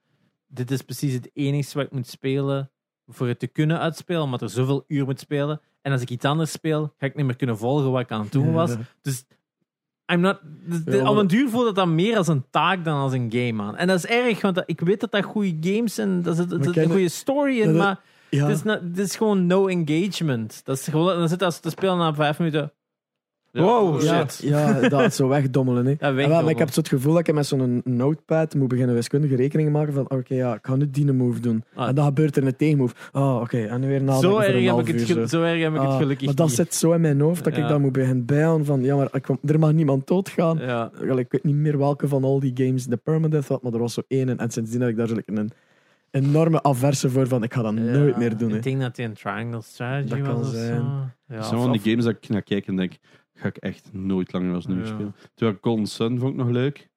dit 0.47 0.71
is 0.71 0.83
precies 0.83 1.13
het 1.13 1.31
enige 1.33 1.75
wat 1.75 1.87
ik 1.87 1.93
moet 1.93 2.07
spelen 2.07 2.71
voor 3.07 3.29
het 3.29 3.39
te 3.39 3.47
kunnen 3.47 3.79
uitspelen, 3.79 4.23
omdat 4.23 4.43
er 4.43 4.49
zoveel 4.51 4.85
uur 4.87 5.05
moet 5.05 5.21
spelen. 5.21 5.61
En 5.83 5.93
als 5.93 6.01
ik 6.03 6.11
iets 6.11 6.25
anders 6.25 6.53
speel, 6.53 6.93
ga 6.99 7.07
ik 7.07 7.15
niet 7.15 7.27
meer 7.27 7.37
kunnen 7.37 7.59
volgen 7.59 7.91
wat 7.91 8.01
ik 8.01 8.11
aan 8.11 8.21
het 8.21 8.33
doen 8.33 8.53
was. 8.53 8.71
Dus 9.03 9.25
I'm 10.13 10.21
not, 10.21 10.41
Ja, 10.85 11.11
op 11.11 11.17
een 11.17 11.27
duur 11.27 11.49
voelt 11.49 11.67
het 11.67 11.75
dan 11.75 11.95
meer 11.95 12.17
als 12.17 12.29
een 12.29 12.45
taak 12.51 12.85
dan 12.85 12.97
als 12.99 13.13
een 13.13 13.33
game 13.33 13.63
aan. 13.63 13.77
En 13.77 13.87
dat 13.87 13.97
is 13.97 14.07
erg, 14.07 14.41
want 14.41 14.55
dat- 14.55 14.65
ik 14.67 14.81
weet 14.81 15.01
dat 15.01 15.11
dat 15.13 15.25
goede 15.25 15.57
games 15.71 15.95
zijn, 15.95 16.23
dat 16.23 16.47
ken 16.47 16.83
een 16.83 16.91
goede 16.91 17.09
story 17.09 17.59
in, 17.61 17.67
dat- 17.67 17.77
maar 17.77 18.01
Ja. 18.31 18.47
het, 18.47 18.57
is 18.57 18.63
not- 18.63 18.99
is 18.99 19.17
gewoon 19.17 19.47
no 19.47 19.67
engagement. 19.67 20.61
Dat 20.65 20.79
is 20.79 20.85
gewoon, 20.89 21.19
dan 21.19 21.29
zit 21.29 21.43
als 21.43 21.59
te 21.61 21.71
spelen 21.71 21.99
na 21.99 22.15
vijf 22.15 22.39
minuten. 22.39 22.73
Wow, 23.53 24.03
ja, 24.03 24.29
shit. 24.29 24.49
ja, 24.49 24.89
dat 24.89 25.15
zo 25.15 25.29
wegdommelen. 25.29 25.87
Hè. 25.87 25.95
Ja, 26.21 26.41
maar 26.43 26.51
ik 26.51 26.59
heb 26.59 26.71
zo 26.71 26.81
het 26.81 26.89
gevoel 26.89 27.15
dat 27.15 27.29
ik 27.29 27.35
met 27.35 27.47
zo'n 27.47 27.81
notepad 27.85 28.55
moet 28.55 28.69
beginnen 28.69 28.95
wiskundige 28.95 29.37
rekeningen 29.37 29.73
maken 29.73 29.93
van 29.93 30.11
oké, 30.11 30.35
ja, 30.35 30.55
ik 30.55 30.59
ga 30.67 30.77
nu 30.77 30.91
die 30.91 31.13
move 31.13 31.41
doen. 31.41 31.65
Ah. 31.75 31.89
En 31.89 31.95
dan 31.95 32.05
gebeurt 32.05 32.37
er 32.37 32.47
een 32.47 32.57
tegenmove. 32.57 32.95
Oh, 33.13 33.41
oké, 33.41 33.59
en 33.65 33.81
nu 33.81 33.87
weer 33.89 34.03
nadenken 34.03 34.29
Zo 34.29 34.35
voor 34.35 34.43
erg, 34.43 34.55
een 34.55 34.63
heb 34.63 34.71
half 34.71 34.81
ik 34.89 34.99
het, 35.01 35.09
uur 35.09 35.17
zo. 35.17 35.27
zo 35.27 35.43
erg 35.43 35.63
heb 35.63 35.75
ik 35.75 35.81
het 35.81 35.89
Ah, 35.89 35.97
gelukkig 35.97 36.27
maar 36.27 36.35
dat 36.35 36.47
niet. 36.47 36.57
zit 36.57 36.75
zo 36.75 36.93
in 36.93 37.01
mijn 37.01 37.21
hoofd 37.21 37.45
dat 37.45 37.57
Ja. 37.57 37.63
ik 37.63 37.69
dan 37.69 37.81
moet 37.81 37.93
beginnen 37.93 38.25
bijhouden 38.25 38.67
van 38.67 38.83
ja, 38.83 38.97
maar 38.97 39.09
ik, 39.13 39.29
er 39.45 39.59
mag 39.59 39.73
niemand 39.73 40.07
doodgaan. 40.07 40.59
Ja. 40.59 40.91
Ik 41.01 41.27
weet 41.31 41.45
niet 41.45 41.55
meer 41.55 41.79
welke 41.79 42.09
van 42.09 42.25
al 42.25 42.41
die 42.41 42.53
games 42.55 42.87
de 42.87 42.97
permadeath 42.97 43.49
had, 43.49 43.63
maar 43.63 43.73
er 43.73 43.79
was 43.79 43.95
zo 43.95 44.03
één. 44.09 44.29
En, 44.29 44.39
en 44.39 44.51
sindsdien 44.51 44.81
heb 44.81 44.91
ik 44.91 44.97
daar 44.97 45.09
zo 45.09 45.17
een 45.27 45.51
enorme 46.11 46.63
averse 46.63 47.11
voor 47.11 47.27
van 47.29 47.43
ik 47.43 47.55
ga 47.55 47.63
dat 47.63 47.75
nooit 47.75 48.17
meer 48.17 48.37
doen. 48.37 48.51
hè. 48.51 48.57
Ik 48.57 48.63
denk 48.63 48.81
dat 48.81 48.97
hij 48.97 49.07
een 49.07 49.13
triangle 49.15 49.63
strategy 49.63 50.09
Dat 50.09 50.21
kan 50.29 50.37
was 50.37 50.47
of 50.49 50.55
zijn. 50.55 50.77
zo. 50.81 50.83
Ja, 51.27 51.37
Dat 51.37 51.53
of- 51.53 51.63
van 51.63 51.73
die 51.73 51.81
games 51.81 52.05
dat 52.05 52.15
ik 52.21 52.29
naar 52.29 52.43
kijk 52.43 52.67
en 52.67 52.77
denk, 52.77 52.93
ga 53.41 53.49
ik 53.49 53.57
echt 53.57 53.89
nooit 53.93 54.33
langer 54.33 54.55
als 54.55 54.67
nu 54.67 54.79
Ja. 54.79 54.85
spelen. 54.87 55.15
Terwijl 55.35 55.59
Golden 55.61 55.87
Sun 55.87 56.19
vond 56.19 56.31
ik 56.33 56.37
nog 56.39 56.49
leuk. 56.49 56.89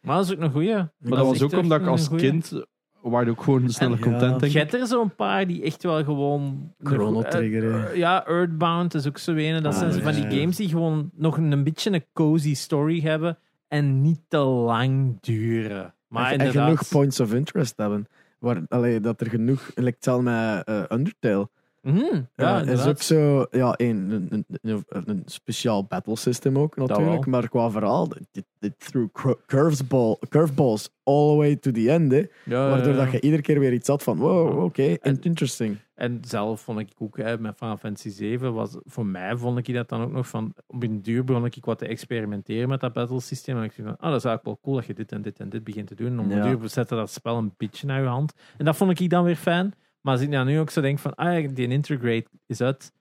Maar 0.00 0.16
dat 0.16 0.24
is 0.24 0.32
ook 0.32 0.40
een 0.40 0.50
goeie. 0.50 0.74
Maar 0.74 0.90
dat 0.98 1.26
was 1.26 1.42
ook 1.42 1.52
omdat 1.52 1.80
ik 1.80 1.86
als 1.86 2.08
kind, 2.08 2.64
waar 3.02 3.28
ook 3.28 3.42
gewoon 3.42 3.70
sneller 3.70 3.96
Ja. 3.98 4.02
content 4.02 4.40
denk 4.40 4.52
Je 4.52 4.60
ik. 4.60 4.70
hebt 4.70 4.74
er 4.82 4.86
zo'n 4.86 5.14
paar 5.14 5.46
die 5.46 5.62
echt 5.62 5.82
wel 5.82 6.04
gewoon... 6.04 6.72
Chrono 6.82 7.22
Eh, 7.22 7.30
Trigger, 7.30 7.96
ja, 7.96 8.26
Earthbound 8.26 8.94
is 8.94 9.06
ook 9.06 9.18
zo 9.18 9.32
een. 9.34 9.62
Dat 9.62 9.72
Ah, 9.72 9.78
zijn 9.78 10.02
van 10.02 10.14
ja. 10.16 10.28
die 10.28 10.38
games 10.40 10.56
die 10.56 10.68
gewoon 10.68 11.10
nog 11.14 11.36
een 11.36 11.64
beetje 11.64 11.92
een 11.92 12.04
cozy 12.12 12.54
story 12.54 13.00
hebben 13.00 13.38
en 13.68 14.02
niet 14.02 14.20
te 14.28 14.38
lang 14.38 15.20
duren. 15.20 15.94
Maar 16.08 16.32
en, 16.32 16.38
en 16.38 16.50
genoeg 16.50 16.88
points 16.88 17.20
of 17.20 17.34
interest 17.34 17.76
hebben. 17.76 18.06
Waar, 18.38 18.62
allee, 18.68 19.00
dat 19.00 19.20
er 19.20 19.28
genoeg, 19.30 19.70
lijkt 19.74 19.94
hetzelfde 20.04 20.30
met 20.30 20.64
eh, 20.64 20.82
Undertale. 20.96 21.48
Mhm, 21.84 22.00
ja, 22.04 22.22
Ja, 22.36 22.60
is 22.62 22.86
ook 22.86 23.02
zo, 23.02 23.46
ja, 23.50 23.74
een, 23.76 24.28
een, 24.30 24.44
een, 24.62 24.84
een, 24.88 25.22
speciaal 25.26 25.84
battle 25.84 26.16
system 26.16 26.58
ook 26.58 26.76
natuurlijk, 26.76 27.26
maar 27.26 27.48
qua 27.48 27.70
verhaal, 27.70 28.08
dit, 28.32 28.74
threw 28.78 29.06
cur- 29.12 29.38
curveball, 29.46 30.16
curveballs 30.28 30.88
all 31.02 31.30
the 31.30 31.36
way 31.36 31.56
to 31.56 31.70
the 31.70 31.90
end, 31.90 32.12
hè, 32.12 32.22
Ja, 32.44 32.68
waardoor 32.68 32.94
dat 32.94 33.10
je 33.12 33.20
iedere 33.20 33.42
keer 33.42 33.58
weer 33.58 33.72
iets 33.72 33.88
had 33.88 34.02
van, 34.02 34.18
wow, 34.18 34.62
oké, 34.64 34.82
En- 34.94 35.18
interesting. 35.22 35.76
En 35.94 36.20
zelf 36.26 36.60
vond 36.60 36.78
ik 36.78 36.88
ook 36.98 37.16
hè, 37.16 37.38
met 37.38 37.56
Final 37.56 37.76
Fantasy 37.76 38.10
7 38.10 38.54
was 38.54 38.76
voor 38.84 39.06
mij 39.06 39.36
vond 39.36 39.68
ik 39.68 39.74
dat 39.74 39.88
dan 39.88 40.02
ook 40.02 40.12
nog 40.12 40.28
van 40.28 40.54
op 40.66 40.82
een 40.82 41.02
duur 41.02 41.24
begon 41.24 41.44
ik 41.44 41.64
wat 41.64 41.78
te 41.78 41.86
experimenteren 41.86 42.68
met 42.68 42.80
dat 42.80 42.92
battle 42.92 43.20
systeem 43.20 43.56
en 43.56 43.62
ik 43.62 43.76
dacht 43.76 43.88
van, 43.88 44.06
oh, 44.06 44.12
dat 44.12 44.18
is 44.18 44.24
eigenlijk 44.24 44.44
wel 44.44 44.58
cool 44.62 44.76
dat 44.76 44.86
je 44.86 44.94
dit 44.94 45.12
en 45.12 45.22
dit 45.22 45.38
en 45.40 45.48
dit 45.48 45.64
begint 45.64 45.86
te 45.86 45.94
doen. 45.94 46.06
En 46.06 46.18
op 46.18 46.30
een 46.30 46.42
duur 46.58 46.68
zette 46.68 46.94
dat 46.94 47.10
spel 47.10 47.36
een 47.36 47.54
beetje 47.56 47.86
naar 47.86 48.00
je 48.00 48.06
hand. 48.06 48.32
En 48.56 48.64
dat 48.64 48.76
vond 48.76 49.00
ik 49.00 49.10
dan 49.10 49.24
weer 49.24 49.36
fijn. 49.36 49.74
Maar 50.04 50.12
als 50.12 50.22
ik 50.22 50.28
nou 50.28 50.46
nu 50.46 50.58
ook 50.60 50.70
zo 50.70 50.80
denk 50.80 50.98
van, 50.98 51.14
ah, 51.14 51.40
ja, 51.42 51.48
die 51.48 51.68
Integrate 51.68 52.26
is 52.46 52.60
uit. 52.60 52.92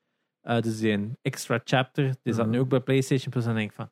Eh, 0.41 0.59
dus 0.61 0.79
die 0.79 0.91
een 0.91 1.17
extra 1.21 1.61
chapter, 1.63 2.15
die 2.21 2.33
zat 2.33 2.45
nu 2.45 2.51
Mhm. 2.51 2.61
ook 2.61 2.69
bij 2.69 2.79
PlayStation 2.79 3.29
Plus. 3.31 3.43
En 3.43 3.49
dan 3.49 3.59
denk 3.59 3.69
ik 3.69 3.75
van, 3.75 3.89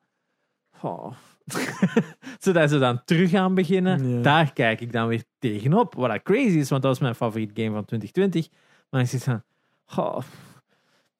oh. 0.91 1.11
Zodat 2.39 2.69
ze 2.69 2.79
dan 2.79 3.01
terug 3.05 3.29
gaan 3.29 3.55
beginnen, 3.55 4.21
daar 4.21 4.53
kijk 4.53 4.81
ik 4.81 4.91
dan 4.91 5.07
weer 5.07 5.23
tegenop. 5.39 5.93
Wat 5.93 6.09
dat 6.09 6.21
crazy 6.21 6.57
is, 6.57 6.69
want 6.69 6.81
dat 6.81 6.91
was 6.91 6.99
mijn 6.99 7.15
favoriet 7.15 7.51
game 7.53 7.71
van 7.71 7.85
2020. 7.85 8.47
Maar 8.89 9.01
ik 9.01 9.07
zit 9.07 9.23
van, 9.23 9.43
oh, 9.95 10.19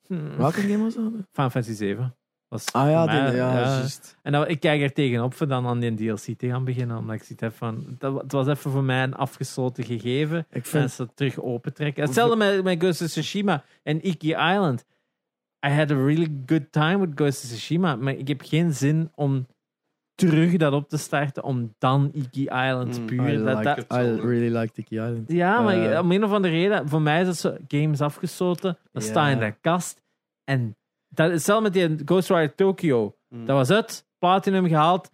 hmm, 0.08 0.38
Welke 0.38 0.62
game 0.62 0.84
was 0.84 0.96
dat? 0.96 1.04
Final 1.04 1.50
Fantasy 1.50 1.74
7. 1.74 2.16
Was 2.52 2.72
Ah 2.74 2.90
ja, 2.90 3.04
voor 3.04 3.14
mij, 3.14 3.26
die, 3.30 3.36
ja. 3.36 3.84
En 4.22 4.32
dan, 4.32 4.48
ik 4.48 4.60
kijk 4.60 4.82
er 4.82 4.94
tegenop 4.94 5.34
voor 5.34 5.48
dan 5.48 5.66
aan 5.68 5.80
die 5.80 5.96
DLC 5.96 6.38
te 6.38 6.48
gaan 6.48 6.64
beginnen. 6.64 6.98
Omdat 6.98 7.16
ik 7.16 7.24
zoiets 7.24 7.42
heb 7.44 7.56
van, 7.56 7.96
dat, 8.00 8.22
het 8.22 8.32
was 8.32 8.48
even 8.48 8.72
voor 8.72 8.84
mij 8.84 9.04
een 9.04 9.16
afgesloten 9.16 9.84
gegeven. 9.84 10.46
Ik 10.52 10.68
En 10.68 10.90
ze 10.90 11.08
terug 11.14 11.40
opentrekken. 11.42 12.04
Hetzelfde 12.04 12.36
met, 12.36 12.64
met 12.64 12.80
Ghost 12.82 13.02
of 13.02 13.08
Tsushima 13.08 13.64
en 13.84 14.08
Iki 14.08 14.30
Island. 14.30 14.86
I 15.66 15.70
had 15.70 15.92
a 15.92 15.96
really 15.96 16.28
good 16.46 16.72
time 16.72 17.00
with 17.00 17.10
Ghost 17.16 17.44
of 17.44 17.50
Tsushima. 17.50 17.96
Maar 17.96 18.14
ik 18.14 18.28
heb 18.28 18.42
geen 18.42 18.74
zin 18.74 19.12
om 19.16 19.48
terug 20.16 20.58
dat 20.58 20.74
op 20.74 20.90
te 20.90 20.98
starten. 20.98 21.44
Om 21.44 21.76
dan 21.78 22.10
Iki 22.14 22.42
Island 22.44 23.00
Mm, 23.00 23.06
puur. 23.06 23.30
I, 23.34 23.44
dat, 23.44 23.58
like, 23.58 23.86
dat, 23.88 24.00
I 24.00 24.22
really 24.22 24.58
like 24.58 24.74
Tiki 24.74 24.96
Island. 24.96 25.32
ja, 25.32 25.62
maar 25.62 25.92
Eh. 25.92 26.00
om 26.00 26.12
een 26.12 26.24
of 26.24 26.32
andere 26.32 26.54
reden, 26.54 26.90
voor 26.90 27.02
mij 27.02 27.22
is 27.22 27.28
het 27.28 27.38
zo, 27.38 27.56
games 27.68 28.02
afgesloten, 28.02 28.78
dat 28.92 29.04
Ja. 29.04 29.10
staat 29.10 29.32
in 29.32 29.40
de 29.40 29.54
kast. 29.62 30.02
En 30.44 30.76
dat 31.14 31.28
is 31.28 31.34
hetzelfde 31.34 31.64
met 31.64 31.98
die 31.98 32.06
Ghost 32.06 32.30
Rider 32.30 32.56
Tokyo. 32.56 33.16
Mm. 33.30 33.46
Dat 33.46 33.56
was 33.56 33.68
het, 33.68 34.06
platinum 34.20 34.68
gehaald, 34.68 35.10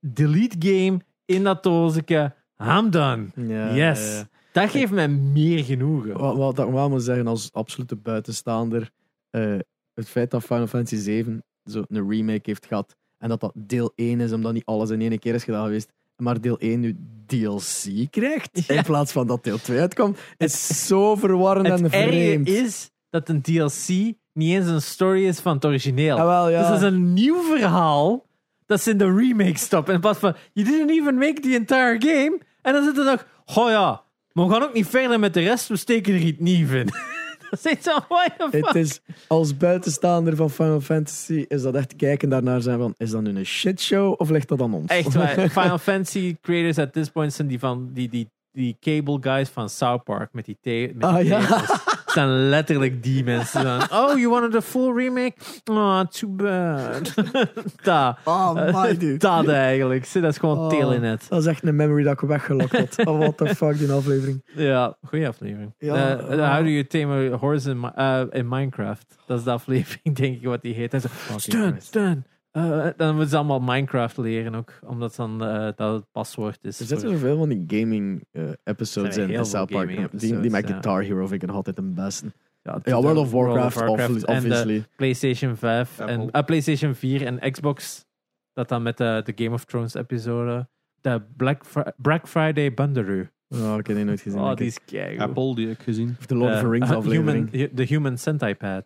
delete 0.00 0.56
game 0.58 1.00
in 1.24 1.44
dat 1.44 1.62
doosje, 1.62 2.34
I'm 2.62 2.90
done. 2.90 3.26
Ja, 3.34 3.74
yes. 3.74 4.16
ja. 4.16 4.28
Dat 4.52 4.70
geeft 4.70 4.92
mij 4.92 5.08
meer 5.08 5.64
genoegen. 5.64 6.18
Wat, 6.18 6.36
wat 6.36 6.58
ik 6.58 6.72
wel 6.72 6.88
moet 6.90 7.02
zeggen 7.02 7.26
als 7.26 7.52
absolute 7.52 7.96
buitenstaander, 7.96 8.90
eh, 9.30 9.56
het 9.94 10.08
feit 10.08 10.30
dat 10.30 10.42
Final 10.42 10.66
Fantasy 10.66 10.96
7 10.96 11.44
zo 11.64 11.82
een 11.88 12.08
remake 12.10 12.40
heeft 12.42 12.66
gehad 12.66 12.96
en 13.18 13.28
dat 13.28 13.40
dat 13.40 13.52
deel 13.54 13.92
1 13.94 14.20
is, 14.20 14.32
omdat 14.32 14.52
niet 14.52 14.64
alles 14.64 14.90
in 14.90 15.00
één 15.00 15.18
keer 15.18 15.34
is 15.34 15.44
gedaan 15.44 15.64
geweest, 15.64 15.92
maar 16.16 16.40
deel 16.40 16.58
1 16.58 16.80
nu 16.80 16.96
DLC 17.26 18.10
krijgt, 18.10 18.66
Ja. 18.66 18.74
in 18.74 18.82
plaats 18.82 19.12
van 19.12 19.26
dat 19.26 19.44
deel 19.44 19.58
2 19.58 19.80
uitkomt, 19.80 20.18
is 20.36 20.86
zo 20.86 21.14
verwarrend 21.16 21.66
en 21.66 21.82
Het 21.82 21.92
vreemd. 21.92 22.48
is 22.48 22.90
dat 23.10 23.28
een 23.28 23.42
DLC 23.42 24.14
niet 24.32 24.54
eens 24.54 24.66
een 24.66 24.82
story 24.82 25.26
is 25.26 25.40
van 25.40 25.54
het 25.54 25.64
origineel. 25.64 26.16
Ja. 26.16 26.46
Dus 26.46 26.68
dat 26.68 26.76
is 26.76 26.82
een 26.82 27.12
nieuw 27.12 27.42
verhaal 27.42 28.26
dat 28.66 28.80
ze 28.80 28.90
in 28.90 28.98
de 28.98 29.14
remake 29.14 29.58
stoppen. 29.58 29.94
In 29.94 30.00
plaats 30.00 30.18
van, 30.18 30.34
you 30.52 30.68
didn't 30.68 30.90
even 30.90 31.14
make 31.14 31.40
the 31.40 31.54
entire 31.54 31.96
game. 31.98 32.40
En 32.62 32.72
dan 32.72 32.84
zit 32.84 32.98
er 32.98 33.04
nog, 33.04 33.26
oh 33.54 33.70
ja, 33.70 34.02
maar 34.32 34.46
we 34.46 34.52
gaan 34.52 34.62
ook 34.62 34.74
niet 34.74 34.86
verder 34.86 35.18
met 35.18 35.34
de 35.34 35.40
rest, 35.40 35.68
we 35.68 35.76
steken 35.76 36.14
er 36.14 36.20
iets 36.20 36.40
nieuws 36.40 36.70
in. 36.70 36.88
dat 37.50 37.64
is 37.64 37.82
zo, 37.82 37.98
what 38.08 38.32
the 38.38 38.48
fuck? 38.50 38.66
Het 38.66 38.74
is, 38.74 39.00
als 39.26 39.56
buitenstaander 39.56 40.36
van 40.36 40.50
Final 40.50 40.80
Fantasy 40.80 41.44
is 41.48 41.62
dat 41.62 41.74
echt 41.74 41.96
kijken 41.96 42.28
daarnaar 42.28 42.60
zijn 42.60 42.78
van, 42.78 42.94
is 42.96 43.10
dat 43.10 43.22
nu 43.22 43.36
een 43.36 43.46
shitshow 43.46 44.14
of 44.20 44.30
ligt 44.30 44.48
dat 44.48 44.60
aan 44.60 44.74
ons? 44.74 44.90
Echt 44.90 45.14
waar. 45.14 45.50
Final 45.60 45.78
Fantasy 45.78 46.36
creators 46.42 46.78
at 46.78 46.92
this 46.92 47.08
point 47.08 47.32
zijn 47.32 47.48
die 47.48 47.58
van 47.58 47.90
die, 47.92 48.08
die, 48.08 48.30
die 48.52 48.76
cable 48.80 49.18
guys 49.20 49.48
van 49.48 49.68
South 49.68 50.04
Park 50.04 50.32
met 50.32 50.44
die, 50.44 50.56
met 50.62 51.00
die 51.00 51.04
Ah, 51.04 51.26
ja. 51.26 51.40
zijn 52.12 52.48
letterlijk 52.48 53.02
die 53.02 53.24
mensen 53.24 53.64
dan. 53.64 53.80
Oh, 53.82 54.18
you 54.18 54.28
wanted 54.28 54.54
a 54.54 54.60
full 54.60 54.92
remake? 54.94 55.32
Oh, 55.70 56.00
too 56.00 56.28
bad. 56.30 57.14
dat. 57.82 58.16
Oh 58.24 58.54
my 58.82 58.96
dude. 58.96 59.16
Dat 59.28 59.48
eigenlijk. 59.48 60.04
Zie, 60.04 60.20
Dat 60.20 60.30
is 60.30 60.38
gewoon 60.38 60.58
Oh. 60.58 60.68
telenet. 60.68 61.26
Dat 61.28 61.40
is 61.40 61.46
echt 61.46 61.62
een 61.62 61.76
memory 61.76 62.02
dat 62.02 62.12
ik 62.22 62.28
weggelokt 62.28 62.78
had. 62.78 63.06
Oh, 63.06 63.18
what 63.18 63.36
the 63.36 63.54
fuck, 63.54 63.78
die 63.78 63.92
aflevering. 63.92 64.42
Ja, 64.54 64.96
goede 65.06 65.28
aflevering. 65.28 65.74
Ja, 65.78 65.96
ja. 66.08 66.54
How 66.54 66.64
do 66.64 66.70
you 66.70 66.86
tame 66.86 67.32
a 67.32 67.36
horse 67.36 67.70
in, 67.70 67.90
eh, 67.94 68.20
in 68.30 68.48
Minecraft? 68.48 69.06
Dat 69.26 69.38
is 69.38 69.44
de 69.44 69.50
aflevering, 69.50 70.16
denk 70.20 70.36
ik, 70.36 70.44
wat 70.44 70.62
die 70.62 70.74
heet. 70.74 70.94
Stun, 71.36 71.76
stun. 71.80 72.24
Eh, 72.50 72.86
dan 72.96 73.10
moeten 73.10 73.30
ze 73.30 73.36
allemaal 73.36 73.60
Minecraft 73.60 74.16
leren 74.16 74.54
ook, 74.54 74.78
omdat 74.86 75.16
dan, 75.16 75.44
eh, 75.44 75.68
dat 75.76 75.94
het 75.94 76.04
paswoord 76.12 76.58
is. 76.62 76.80
Er 76.80 76.86
voor- 76.86 76.96
zitten 76.98 77.18
zoveel 77.18 77.36
van 77.38 77.48
die 77.48 77.64
gaming 77.66 78.24
eh, 78.30 78.42
episodes 78.64 79.16
in, 79.16 79.30
in 79.30 79.44
South 79.44 79.70
Park. 79.70 79.86
Die, 79.88 79.96
die 79.96 80.04
episodes, 80.06 80.50
met 80.50 80.62
ja. 80.66 80.72
Guitar 80.72 81.02
Hero 81.02 81.26
vind 81.26 81.42
ik 81.42 81.48
nog 81.48 81.56
altijd 81.56 81.78
een 81.78 81.94
beste. 81.94 82.26
ja, 82.62 82.78
Ja, 82.82 83.00
World 83.00 83.16
of 83.18 83.30
Warcraft, 83.32 83.74
Warcraft 83.78 84.10
obvi- 84.10 84.24
en 84.24 84.40
de 84.42 84.46
obviously. 84.48 84.84
PlayStation 84.96 85.56
5 85.56 85.98
en 85.98 86.30
PlayStation 86.44 86.94
4 86.94 87.26
en 87.26 87.52
Xbox. 87.52 88.04
Dat 88.52 88.68
dan 88.68 88.82
met 88.82 88.96
de, 88.96 89.22
de 89.24 89.44
Game 89.44 89.54
of 89.54 89.64
Thrones 89.64 89.94
episode. 89.94 90.68
De 91.00 91.22
Black, 91.36 91.66
Fri- 91.66 91.92
Black 91.96 92.28
Friday 92.28 92.74
Bandaroo. 92.74 93.24
Oh, 93.48 93.76
ik 93.78 93.86
heb 93.86 93.96
die 93.96 94.04
nooit 94.04 94.20
gezien. 94.20 94.40
Oh, 94.40 94.54
die 94.54 94.66
is 94.66 94.78
keigoed. 94.84 95.20
Apple, 95.20 95.54
die 95.54 95.68
heb 95.68 95.78
ik 95.78 95.82
gezien. 95.84 96.16
Of 96.18 96.26
de 96.26 96.34
Lord 96.34 96.54
of 96.54 96.60
the 96.60 96.68
Rings 96.68 96.90
uh, 96.90 96.96
aflevering. 96.96 97.50
Human, 97.50 97.70
de 97.74 97.84
Human 97.84 98.18
Centipede. 98.18 98.84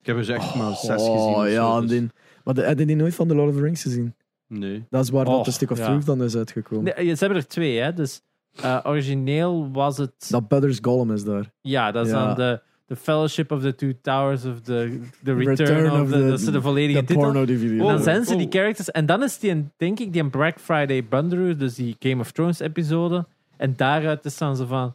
Ik 0.00 0.06
heb 0.08 0.16
er 0.16 0.22
dus 0.26 0.28
echt 0.28 0.54
maar 0.54 0.74
zes 0.74 0.88
gezien. 0.88 1.10
Oh 1.12 1.48
ja, 1.48 1.80
dus- 1.80 1.90
die. 1.90 2.10
Maar 2.44 2.54
de, 2.54 2.62
heb 2.62 2.78
je 2.78 2.86
die 2.86 2.96
nooit 2.96 3.14
van 3.14 3.28
de 3.28 3.34
Lord 3.34 3.48
of 3.48 3.54
the 3.56 3.62
Rings 3.62 3.82
gezien? 3.82 4.14
Nee. 4.46 4.84
Dat 4.90 5.04
is 5.04 5.10
waar 5.10 5.24
dat 5.24 5.44
de 5.44 5.50
Stick 5.50 5.70
of 5.70 5.78
ja. 5.78 5.84
Truth 5.86 6.06
dan 6.06 6.22
is 6.22 6.36
uitgekomen. 6.36 6.84
Nee, 6.96 7.14
ze 7.14 7.24
hebben 7.24 7.38
er 7.42 7.46
twee, 7.48 7.78
hè. 7.78 7.92
Dus 7.92 8.22
eh, 8.62 8.78
origineel 8.84 9.70
was 9.72 9.98
het... 9.98 10.12
Dat 10.30 10.48
Butters 10.48 10.78
Gollum 10.82 11.12
is 11.12 11.24
daar. 11.24 11.50
Ja, 11.60 11.90
dat 11.92 12.06
is 12.06 12.12
Ja. 12.12 12.26
dan 12.26 12.34
de, 12.36 12.60
de 12.86 12.96
Fellowship 12.96 13.50
of 13.52 13.60
the 13.62 13.74
Two 13.74 13.92
Towers 14.02 14.44
of 14.44 14.60
the, 14.60 15.00
the 15.24 15.34
Return, 15.34 15.56
Return 15.56 15.90
of, 15.92 16.00
of 16.00 16.08
the... 16.10 16.16
the- 16.18 16.28
dat 16.28 16.38
is 16.40 16.44
de 16.44 16.60
volledige 16.62 16.98
De 17.00 17.04
titel. 17.06 17.22
porno-DVD. 17.22 17.70
En 17.70 17.76
dan 17.78 17.94
Oh, 17.96 18.00
zijn 18.00 18.24
ze 18.24 18.36
die 18.36 18.46
oh. 18.46 18.52
characters. 18.52 18.90
En 18.90 19.06
dan 19.06 19.22
is 19.22 19.38
die, 19.38 19.50
een, 19.50 19.70
denk 19.76 19.98
ik, 20.00 20.12
die 20.12 20.22
een 20.22 20.30
Black 20.30 20.60
Friday 20.60 21.04
Bandaroo, 21.08 21.56
dus 21.56 21.74
die 21.74 21.96
Game 21.98 22.20
of 22.20 22.30
Thrones 22.32 22.58
episode. 22.60 23.26
En 23.56 23.74
daaruit 23.76 24.24
is 24.24 24.38
dan 24.38 24.56
zo 24.56 24.66
van... 24.66 24.86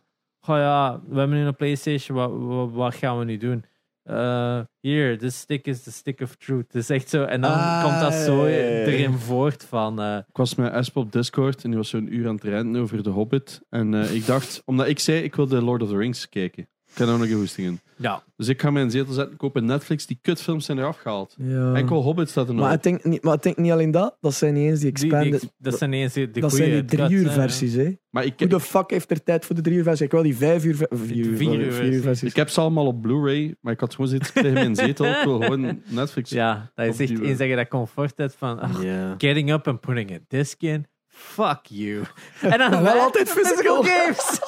oh 0.48 0.56
ja, 0.58 1.02
we 1.10 1.20
hebben 1.20 1.38
nu 1.38 1.44
een 1.46 1.56
PlayStation, 1.56 2.18
wat, 2.18 2.32
wat, 2.34 2.72
wat 2.72 2.96
gaan 2.96 3.20
we 3.20 3.26
nu 3.26 3.38
doen? 3.38 3.64
Eh, 4.08 4.60
Hier, 4.80 5.18
this 5.18 5.40
stick 5.40 5.66
is 5.68 5.84
the 5.84 5.92
stick 5.92 6.22
of 6.22 6.36
truth. 6.36 6.66
Het 6.68 6.76
is 6.76 6.90
echt 6.90 7.10
zo, 7.10 7.24
en 7.24 7.42
dan 7.42 7.52
Ah, 7.52 7.84
komt 7.84 8.00
dat 8.00 8.14
zo 8.14 8.46
erin 8.46 9.14
voort 9.14 9.64
van. 9.64 10.02
eh, 10.02 10.18
Ik 10.18 10.38
was 10.38 10.56
met 10.56 10.72
Esp 10.74 10.96
op 10.98 11.12
Discord 11.12 11.64
en 11.64 11.70
die 11.70 11.78
was 11.80 11.90
zo'n 11.90 12.14
uur 12.16 12.28
aan 12.28 12.36
het 12.36 12.44
renten 12.44 12.82
over 12.82 13.04
The 13.04 13.10
Hobbit. 13.10 13.62
En 13.70 13.94
eh, 13.94 14.14
ik 14.16 14.26
dacht, 14.26 14.62
omdat 14.66 14.88
ik 14.88 15.00
zei, 15.00 15.22
ik 15.24 15.36
wil 15.36 15.48
de 15.48 15.62
Lord 15.62 15.82
of 15.82 15.90
the 15.90 15.98
Rings 15.98 16.30
kijken. 16.30 16.68
Ik 16.98 17.04
heb 17.04 17.12
daar 17.12 17.22
nog 17.22 17.30
een 17.30 17.40
goesting 17.40 17.68
in. 17.68 17.80
ja, 17.96 18.24
Dus 18.36 18.48
ik 18.48 18.62
ga 18.62 18.70
mijn 18.72 18.92
zetel 18.92 19.14
zetten, 19.14 19.38
kopen 19.38 19.66
Netflix. 19.66 20.06
Die 20.06 20.20
kutfilms 20.22 20.66
zijn 20.66 20.78
eraf 20.78 20.98
gehaald. 20.98 21.36
Ja. 21.38 21.74
Enkel 21.74 22.02
Hobbit 22.02 22.30
staat 22.30 22.48
er 22.48 22.54
nog 22.54 22.64
Maar 22.64 22.74
ik, 22.74 22.84
denk 22.84 23.04
niet, 23.04 23.24
maar 23.24 23.34
ik 23.34 23.42
denk 23.44 23.58
niet 23.58 23.72
alleen 23.72 23.92
dat. 23.92 24.18
Dat 24.22 24.34
zijn 24.34 24.54
niet 24.54 24.70
eens 24.70 24.80
die 24.80 24.92
die, 24.92 25.10
die, 25.10 25.12
expanded... 25.14 25.54
dat 25.58 25.78
zijn 25.78 25.94
eens 25.94 26.14
de 26.14 26.32
dat 26.32 26.54
zijn 26.54 26.70
die 26.72 26.86
drie 26.86 27.10
uur 27.10 27.28
hè. 27.28 27.32
versies, 27.34 27.74
hè. 27.74 27.96
Maar 28.10 28.26
ik, 28.26 28.34
Hoe 28.40 28.48
de 28.48 28.60
fuck 28.60 28.90
heeft 28.90 29.12
er 29.12 29.24
tijd 29.24 29.46
voor 29.46 29.56
de 29.56 29.62
drie 29.62 29.78
uur 29.78 29.84
versie? 29.84 30.06
Ik 30.06 30.12
wil 30.12 30.22
die 30.24 30.38
vijf 30.38 30.66
uur... 30.66 30.76
Vier 30.76 30.90
uur, 30.90 30.98
Vier 30.98 31.24
uur 31.24 31.38
vier 31.38 31.56
uur 31.60 31.72
versie. 31.72 32.02
versies. 32.02 32.30
ik 32.30 32.36
heb 32.36 32.50
ze 32.50 32.62
allemaal 32.62 32.86
op 32.86 33.02
Blu-ray, 33.02 33.56
maar 33.62 33.74
ik 33.74 33.80
had 33.80 33.92
gewoon 33.96 34.10
zitten 34.10 34.34
tegen 34.34 34.54
mijn 34.54 34.76
zetel. 34.76 35.06
Ik 35.06 35.22
wil 35.24 35.42
gewoon 35.42 35.82
Netflix. 35.86 36.30
Ja, 36.30 36.72
dat 36.76 36.86
is 36.86 37.00
echt 37.00 37.12
Opnieuw, 37.12 37.28
eens 37.30 37.38
dat 37.38 37.48
je 37.48 37.56
dat 37.56 37.68
comfort 37.68 38.18
hebt 38.18 38.36
van 38.38 38.60
Ja. 38.82 39.16
getting 39.18 39.52
up 39.52 39.68
and 39.68 39.80
putting 39.80 40.12
a 40.12 40.18
disc 40.28 40.62
in. 40.62 40.86
Fuck 41.20 41.60
you. 41.66 42.04
En 42.42 42.58
dan 42.58 42.82
wel 42.84 43.00
altijd 43.00 43.30
physical. 43.30 43.84
games. 43.84 44.40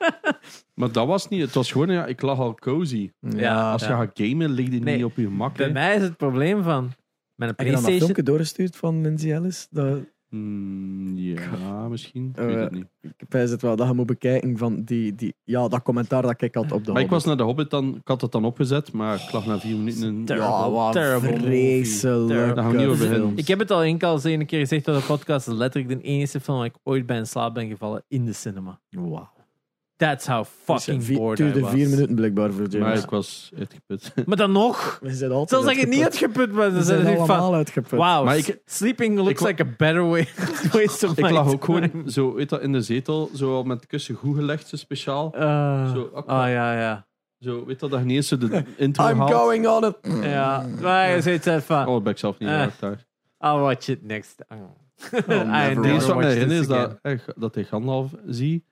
Maar 0.74 0.92
dat 0.92 1.06
was 1.06 1.28
niet. 1.28 1.40
Het 1.40 1.54
was 1.54 1.72
gewoon, 1.72 1.90
ja, 1.90 2.06
ik 2.06 2.22
lag 2.22 2.38
al 2.38 2.54
cozy. 2.54 3.10
Ja, 3.20 3.72
Als 3.72 3.82
je 3.82 3.88
gaat 3.88 4.10
gamen, 4.14 4.50
lig 4.50 4.68
je 4.72 4.80
Nee, 4.80 4.96
niet 4.96 5.04
op 5.04 5.16
je 5.16 5.22
gemak. 5.22 5.56
Bij 5.56 5.66
hè. 5.66 5.72
mij 5.72 5.96
is 5.96 6.02
het 6.02 6.16
probleem 6.16 6.62
van 6.62 6.92
met 7.34 7.48
een 7.48 7.54
Heb 7.56 7.58
je 7.58 7.64
dan 7.64 7.72
dat 7.72 7.80
PlayStation. 7.82 7.98
filmpje 7.98 8.22
doorgestuurd 8.22 8.76
van 8.76 9.00
Lindsay 9.02 9.32
Ellis? 9.32 9.66
Dat, 9.70 9.98
Hmm, 10.30 11.16
ja, 11.16 11.88
misschien. 11.88 12.28
Ik 12.28 12.36
Eh, 12.36 12.44
weet 12.44 12.54
het 12.56 12.70
niet. 12.70 12.86
ik 13.00 13.28
pijs 13.28 13.50
het 13.50 13.62
wel 13.62 13.76
dat 13.76 13.88
je 13.88 13.94
moet 13.94 14.06
bekijken 14.06 14.58
van 14.58 14.82
die, 14.84 15.14
die, 15.14 15.34
ja, 15.44 15.68
dat 15.68 15.82
commentaar 15.82 16.22
dat 16.22 16.42
ik 16.42 16.54
had 16.54 16.62
op 16.64 16.68
de 16.68 16.74
Maar 16.74 16.80
ik 16.82 16.86
Hobbit. 16.86 17.10
was 17.10 17.24
naar 17.24 17.36
de 17.36 17.42
Hobbit 17.42 17.70
dan, 17.70 17.94
ik 17.96 18.08
had 18.08 18.20
het 18.20 18.32
dan 18.32 18.44
opgezet, 18.44 18.92
maar 18.92 19.14
ik 19.14 19.32
lag 19.32 19.46
na 19.46 19.58
vier 19.58 19.76
minuten 19.76 20.08
in. 20.16 20.24
Terrible, 20.24 20.48
Ja, 20.48 20.70
wat 20.70 20.92
terrible 20.92 21.30
movie. 21.30 21.44
vreselijk. 21.46 22.28
Terrible. 22.28 22.54
Daar 22.54 22.64
gaan 22.64 22.72
we 22.72 22.78
niet 22.78 22.86
over 22.86 22.98
films. 22.98 23.10
beginnen. 23.12 23.36
Ik 23.38 23.46
heb 23.48 23.58
het 23.58 23.70
al 23.70 23.82
enkel 23.82 24.12
eens 24.12 24.24
een 24.24 24.46
keer 24.46 24.58
gezegd 24.60 24.88
op 24.88 24.94
de 24.94 25.00
podcast. 25.06 25.48
Is 25.48 25.54
letterlijk 25.54 26.00
de 26.00 26.06
enige 26.08 26.40
film 26.40 26.56
waar 26.56 26.66
ik 26.66 26.74
ooit 26.82 27.06
bij 27.06 27.16
in 27.16 27.26
slaap 27.26 27.54
ben 27.54 27.68
gevallen 27.68 28.04
in 28.08 28.24
de 28.24 28.32
cinema. 28.32 28.80
Wow. 28.90 29.26
That's 29.98 30.26
how 30.26 30.44
fucking 30.64 31.04
vier, 31.04 31.18
bored 31.18 31.38
I 31.38 31.42
duurde 31.42 31.60
was. 31.60 31.70
vier 31.70 31.88
minuten 31.88 32.14
blijkbaar 32.14 32.52
voor 32.52 32.66
James. 32.68 32.86
Maar 32.86 32.96
ik 32.98 33.10
was 33.10 33.50
uitgeput. 33.58 34.12
Maar 34.26 34.36
dan 34.36 34.52
nog. 34.52 34.98
We 35.02 35.14
zijn 35.14 35.30
altijd 35.30 35.48
Zelfs 35.48 35.66
dat 35.66 35.76
je 35.76 35.86
niet 35.86 36.02
uitgeput. 36.04 36.54
bent. 36.54 36.72
We 36.72 36.82
zijn 36.82 37.06
allemaal 37.18 37.54
uitgeput. 37.54 37.90
wow, 37.90 38.24
Maar 38.24 38.36
ik- 38.36 38.58
sleeping 38.64 39.16
looks 39.18 39.30
ik 39.30 39.40
like 39.46 39.62
a 39.62 39.66
better 39.76 40.08
way 40.08 40.28
waste 40.72 41.06
of 41.06 41.18
Ik 41.18 41.30
lag 41.30 41.52
ook 41.52 41.64
gewoon 41.64 42.02
zo, 42.06 42.34
weet 42.34 42.48
dat, 42.48 42.60
in 42.62 42.72
de 42.72 42.80
zetel, 42.82 43.30
zo 43.34 43.54
al 43.54 43.62
met 43.62 43.86
kussen 43.86 44.14
goed 44.14 44.36
gelegd, 44.36 44.68
zo 44.68 44.76
speciaal. 44.76 45.32
Uh, 45.38 45.92
Zo, 45.92 46.10
ook- 46.14 46.30
oh 46.30 46.36
ja, 46.48 46.78
ja. 46.80 47.06
Zo, 47.40 47.64
weet 47.66 47.80
dat, 47.80 47.90
dat 47.90 47.98
je 48.00 48.04
niet 48.06 48.16
eens 48.16 48.28
zo 48.28 48.38
de 48.38 48.64
intro 48.76 49.08
I'm 49.08 49.18
haalt. 49.18 49.32
going 49.32 49.66
on 49.68 49.84
it. 49.84 49.96
Ja, 50.22 50.66
maar 50.80 51.10
je 51.10 51.38
zelf 51.42 51.66
van, 51.66 51.86
Oh, 51.86 51.92
dat 51.92 52.02
ben 52.02 52.12
ik 52.12 52.18
zelf 52.18 52.38
niet 52.38 52.48
Eh. 52.48 52.62
erg 52.62 52.76
daar. 52.78 53.06
I'll 53.40 53.60
watch 53.60 53.88
it 53.88 54.02
next 54.02 54.42
time. 54.48 54.62
never 55.10 55.34
I 55.34 55.50
watch 55.50 55.76
Het 55.76 55.84
enige 55.84 56.06
wat 56.06 56.06
watch 56.06 56.16
me 56.16 56.22
this 56.22 56.32
herinner 56.34 56.58
is 56.60 56.66
dat, 56.66 56.98
eh, 57.02 57.18
dat 57.36 57.54
hij 57.54 57.64
Gandalf 57.64 58.12
zie. 58.26 58.64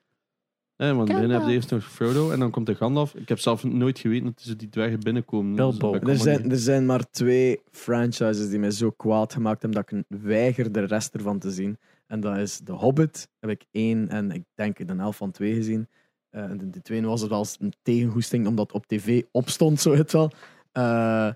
Eh, 0.77 0.97
want 0.97 1.09
binnen 1.09 1.31
heb 1.31 1.47
je 1.47 1.53
eerst 1.53 1.71
nog 1.71 1.85
Frodo 1.85 2.31
en 2.31 2.39
dan 2.39 2.51
komt 2.51 2.67
de 2.67 2.75
Gandalf. 2.75 3.15
Ik 3.15 3.29
heb 3.29 3.39
zelf 3.39 3.65
nooit 3.65 3.99
geweten 3.99 4.25
dat 4.25 4.43
zo 4.43 4.57
die 4.57 4.69
dwergen 4.69 5.01
binnenkomen. 5.01 5.55
Bilbo. 5.55 5.99
Dus 5.99 6.09
Er 6.09 6.17
zijn, 6.17 6.51
er 6.51 6.59
zijn 6.59 6.87
maar 6.87 7.11
twee 7.11 7.61
franchises 7.71 8.49
die 8.49 8.59
mij 8.59 8.71
zo 8.71 8.91
kwaad 8.91 9.33
gemaakt 9.33 9.63
hebben 9.63 9.85
dat 9.85 9.93
ik 9.93 10.21
weiger 10.23 10.73
de 10.73 10.85
rest 10.85 11.15
ervan 11.15 11.39
te 11.39 11.51
zien. 11.51 11.79
En 12.07 12.21
dat 12.21 12.37
is 12.37 12.61
The 12.65 12.73
Hobbit, 12.73 13.29
heb 13.41 13.51
ik 13.51 13.65
één 13.71 14.09
en 14.09 14.31
ik 14.31 14.45
denk 14.55 14.89
de 14.89 14.95
helft 14.97 15.19
van 15.19 15.31
twee 15.31 15.55
gezien. 15.55 15.89
Eh, 16.31 16.43
en 16.43 16.59
de, 16.59 16.71
de 16.71 16.83
tweede 16.83 17.07
was 17.07 17.21
het 17.21 17.31
wel 17.31 17.39
eens 17.39 17.57
een 17.61 17.75
tegengoesting 17.83 18.47
omdat 18.47 18.67
het 18.67 18.77
op 18.77 18.87
tv 18.87 19.23
opstond, 19.31 19.81
zo 19.81 19.95
het 19.95 20.13
wel. 20.13 20.31
Eh, 20.73 21.31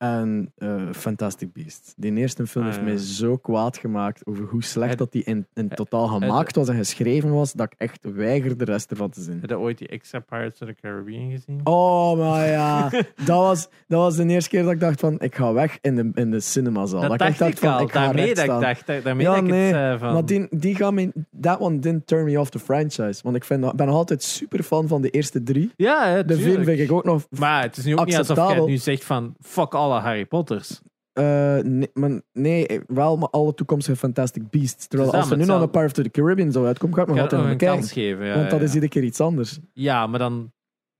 en 0.00 0.52
eh, 0.58 0.82
Fantastic 0.92 1.52
Beasts. 1.52 1.92
Die 1.96 2.12
eerste 2.14 2.46
film 2.46 2.64
Ah, 2.64 2.70
heeft 2.70 2.82
ja. 2.84 2.88
mij 2.92 3.00
zo 3.02 3.36
kwaad 3.36 3.76
gemaakt 3.76 4.26
over 4.26 4.44
hoe 4.44 4.62
slecht 4.62 4.88
Het- 4.90 4.98
dat 4.98 5.12
die 5.12 5.24
in, 5.24 5.46
in 5.54 5.68
totaal 5.68 6.06
gemaakt 6.06 6.56
was 6.56 6.68
en 6.68 6.74
geschreven 6.76 7.32
was, 7.32 7.52
dat 7.52 7.66
ik 7.72 7.78
echt 7.78 7.98
weiger 8.14 8.56
de 8.58 8.64
rest 8.64 8.90
ervan 8.90 9.10
te 9.10 9.20
zien. 9.20 9.38
Heb 9.40 9.50
je 9.50 9.58
ooit 9.58 9.78
die 9.78 9.88
extra 9.88 10.18
Pirates 10.18 10.60
of 10.60 10.68
the 10.68 10.74
Caribbean 10.80 11.30
gezien? 11.30 11.60
Oh, 11.64 12.18
maar 12.18 12.46
ja. 12.48 12.88
dat, 13.24 13.36
was, 13.38 13.68
dat 13.88 14.00
was 14.00 14.16
de 14.16 14.26
eerste 14.26 14.50
keer 14.50 14.62
dat 14.62 14.72
ik 14.72 14.80
dacht 14.80 15.00
van, 15.00 15.20
ik 15.20 15.34
ga 15.34 15.52
weg 15.52 15.78
in 15.80 15.96
de, 15.96 16.10
in 16.14 16.30
de 16.30 16.40
cinemazaal. 16.40 17.00
dat 17.00 17.12
ik 17.12 17.18
dacht 17.18 17.40
ik 17.40 17.58
van, 17.58 17.72
al. 17.72 17.80
ik 17.80 17.92
ga 17.92 18.04
daarmee 18.04 18.34
dat 18.34 18.44
ik 18.44 18.50
dacht, 18.60 18.86
dat- 18.86 19.02
daarmee 19.04 19.26
Ja, 19.26 19.34
dat 19.34 19.44
ik 19.44 19.50
nee, 19.50 19.72
het 19.74 19.98
van... 20.00 20.12
Maar 20.12 20.24
die, 20.26 20.46
die 20.50 20.74
gaan 20.76 20.94
me, 20.94 21.12
that 21.40 21.58
one 21.60 21.78
didn't 21.78 22.06
turn 22.06 22.24
me 22.24 22.40
off 22.40 22.50
the 22.50 22.58
franchise. 22.58 23.20
Want 23.22 23.36
ik 23.36 23.44
vind, 23.44 23.62
dat- 23.62 23.76
ben 23.76 23.86
nog 23.86 23.96
altijd 23.96 24.22
super 24.22 24.62
fan 24.62 24.88
van 24.88 25.02
de 25.02 25.10
eerste 25.10 25.42
drie. 25.42 25.72
ja, 25.76 26.06
hè, 26.08 26.24
De 26.24 26.34
vier 26.34 26.44
tuurlijk. 26.44 26.64
vind 26.64 26.78
ik 26.80 26.92
ook 26.92 27.04
nog... 27.04 27.26
Maar 27.38 27.62
het 27.62 27.76
is 27.76 27.84
nu 27.84 27.96
ook 27.96 28.06
niet 28.06 28.16
alsof 28.16 28.36
jij 28.36 28.60
nu 28.64 28.76
zegt 28.76 29.04
van 29.04 29.34
fuck 29.40 29.74
alle 29.90 30.00
Harry 30.00 30.26
Potters. 30.26 30.80
eh, 31.12 31.58
nee, 31.62 31.90
maar, 31.94 32.20
nee, 32.32 32.80
wel 32.86 33.16
maar 33.16 33.28
alle 33.28 33.54
toekomstige 33.54 33.96
Fantastic 33.96 34.50
Beasts. 34.50 34.86
Terwijl 34.86 35.10
Dus 35.10 35.20
als 35.20 35.30
er 35.30 35.36
nu 35.36 35.44
nog 35.44 35.62
een 35.62 35.70
Pirate 35.70 36.00
of 36.00 36.06
the 36.06 36.10
Caribbean 36.10 36.52
zou 36.52 36.66
uitkomen, 36.66 36.96
ga 36.96 37.02
ik 37.02 37.08
nog 37.08 37.16
Ik 37.16 37.22
ga 37.30 37.36
altijd 37.36 37.50
een 37.52 37.68
kans 37.68 37.92
geven. 37.92 38.26
Ja, 38.26 38.34
Want 38.34 38.50
dat 38.50 38.58
ja. 38.58 38.64
is 38.64 38.74
iedere 38.74 38.92
keer 38.92 39.02
iets 39.02 39.20
anders. 39.20 39.58
ja, 39.72 40.06
maar 40.06 40.18
dan... 40.18 40.52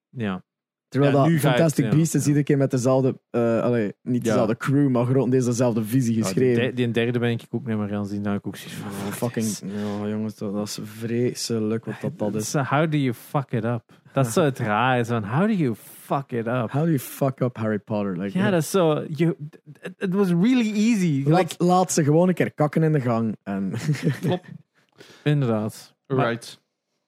Ja. 0.09 0.43
Terwijl 0.91 1.17
Ja, 1.17 1.29
dat 1.31 1.41
Fantastic 1.41 1.85
ja. 1.85 1.91
Beasts 1.91 2.15
is 2.15 2.27
iedere 2.27 2.45
keer 2.45 2.57
met 2.57 2.71
dezelfde... 2.71 3.19
eh 3.31 3.61
allee, 3.63 3.93
niet 4.03 4.25
Ja. 4.25 4.31
dezelfde 4.31 4.57
crew, 4.57 4.89
maar 4.89 5.05
grotendeels 5.05 5.45
dezelfde 5.45 5.85
visie 5.85 6.11
Ja, 6.11 6.15
die, 6.17 6.25
geschreven. 6.25 6.63
de- 6.63 6.73
die 6.73 6.91
derde 6.91 7.19
ben 7.19 7.31
ik 7.31 7.43
ook 7.51 7.67
niet 7.67 7.77
meer 7.77 7.89
gaan 7.89 8.07
zien. 8.07 8.25
Heb 8.27 8.39
ik 8.39 8.47
ook 8.47 8.57
zoiets 8.57 8.75
van... 8.77 8.91
Oh, 8.91 9.13
fuck 9.13 9.15
fucking, 9.33 9.73
ja, 10.03 10.09
jongens, 10.09 10.35
dat, 10.37 10.53
dat 10.55 10.67
is 10.67 10.79
vreselijk 10.83 11.85
wat 11.85 11.95
dat, 12.01 12.19
dat 12.19 12.35
is. 12.35 12.51
So 12.51 12.59
how 12.63 12.91
do 12.91 12.97
you 12.97 13.15
fuck 13.15 13.51
it 13.53 13.65
up? 13.65 13.83
Dat 14.13 14.27
is 14.27 14.33
zo 14.33 14.43
het 14.45 14.59
raar. 14.59 14.99
is 14.99 15.09
Van, 15.09 15.25
how 15.25 15.47
do 15.47 15.53
you 15.53 15.75
fuck 15.77 16.33
it 16.33 16.47
up? 16.47 16.71
How 16.71 16.83
do 16.83 16.87
you 16.87 16.99
fuck 16.99 17.41
up 17.41 17.57
Harry 17.57 17.79
Potter? 17.79 18.19
Like, 18.19 18.39
Ja, 18.39 18.51
dat 18.51 18.61
is 18.63 18.71
zo... 18.71 19.05
you- 19.09 19.37
It, 19.83 19.93
it 19.99 20.15
was 20.15 20.29
really 20.29 20.73
easy. 20.73 21.23
laat, 21.27 21.39
Like, 21.39 21.65
laat 21.65 21.93
ze 21.93 22.05
gewoon 22.05 22.29
een 22.29 22.35
keer 22.35 22.53
kakken 22.53 22.83
in 22.83 22.93
de 22.93 23.01
gang. 23.01 23.37
En 23.43 23.73
inderdaad. 25.25 25.95
Maar- 26.07 26.29
Right. 26.29 26.61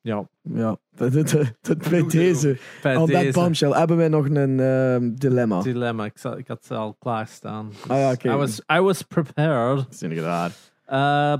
Ja, 0.02 0.28
ja, 0.42 0.76
dat- 0.94 1.12
dat- 1.12 1.28
dat- 1.30 1.52
dat- 1.60 1.88
bij 1.90 2.06
deze, 2.06 2.58
bij 2.82 2.94
that 2.94 3.06
deze 3.06 3.32
bombshell, 3.32 3.70
hebben 3.70 3.96
wij 3.96 4.08
nog 4.08 4.28
een 4.28 4.60
ehm, 4.60 5.14
dilemma. 5.14 5.62
dilemma. 5.62 6.04
Ik, 6.04 6.18
zal, 6.18 6.38
ik 6.38 6.48
had 6.48 6.64
ze 6.64 6.74
al 6.74 6.94
klaarstaan. 6.98 7.68
Dus 7.68 7.88
Ah 7.88 7.98
ja, 7.98 8.12
oké. 8.12 8.32
I, 8.32 8.36
was, 8.36 8.62
I 8.72 8.80
was 8.80 9.02
prepared. 9.02 9.76
Dat 9.76 9.86
is. 9.90 10.02
Uh, 10.02 10.08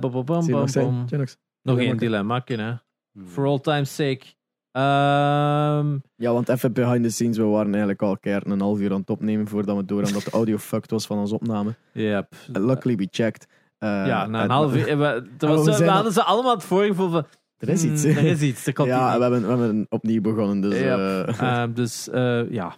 Zie 0.01 0.11
je 0.11 0.23
bum, 0.25 0.51
nog 0.51 0.71
zijn? 0.71 0.87
bum. 0.87 1.09
Zie 1.09 1.19
je 1.19 1.27
nog- 1.63 1.79
één 1.79 1.97
dilemma. 1.97 2.43
Hmm. 2.47 3.27
For 3.27 3.47
all 3.47 3.59
time's 3.61 3.95
sake. 3.95 4.23
Ehm, 4.73 5.99
Ja, 6.17 6.33
want 6.33 6.49
even 6.49 6.73
behind 6.73 7.03
the 7.05 7.11
scenes, 7.11 7.37
we 7.37 7.45
waren 7.45 7.71
eigenlijk 7.71 8.03
al 8.03 8.19
keer 8.19 8.47
een 8.47 8.61
half 8.61 8.79
uur 8.79 8.93
aan 8.93 9.01
het 9.01 9.11
opnemen 9.11 9.49
voordat 9.49 9.77
we 9.77 9.85
door 9.85 9.97
hadden 10.03 10.15
dat 10.15 10.25
de 10.25 10.31
audio 10.31 10.57
fucked 10.71 10.91
was 10.91 11.07
van 11.07 11.19
onze 11.19 11.35
opname. 11.35 11.75
yep. 11.93 12.33
Luckily 12.53 12.97
we 12.97 13.09
checked. 13.11 13.47
Uh, 13.79 13.89
ja, 14.07 14.27
na 14.27 14.39
een 14.39 14.45
en- 14.45 14.51
half 14.51 14.75
uur. 14.77 14.99
We, 14.99 15.05
er 15.05 15.25
we 15.39 15.47
was 15.47 15.59
zo- 15.59 15.71
we, 15.71 15.73
zijn 15.77 15.89
al- 15.89 15.95
hadden 15.95 16.13
ze 16.13 16.23
allemaal 16.23 16.55
het 16.55 16.65
voorgevoel 16.65 17.11
van... 17.11 17.27
Er 17.63 17.69
is 17.69 17.85
iets. 17.85 18.05
Er 18.05 18.25
is 18.25 18.41
iets, 18.43 18.67
er 18.67 18.73
komt 18.79 18.89
Ja, 18.89 19.17
we 19.17 19.23
hebben, 19.23 19.43
we 19.43 19.49
hebben 19.49 19.87
opnieuw 19.89 20.21
begonnen, 20.21 20.61
dus... 20.61 20.79
Ja. 20.81 21.25
eh, 21.25 21.41
Ehm, 21.63 21.73
dus 21.81 22.09
eh, 22.09 22.51
ja, 22.51 22.77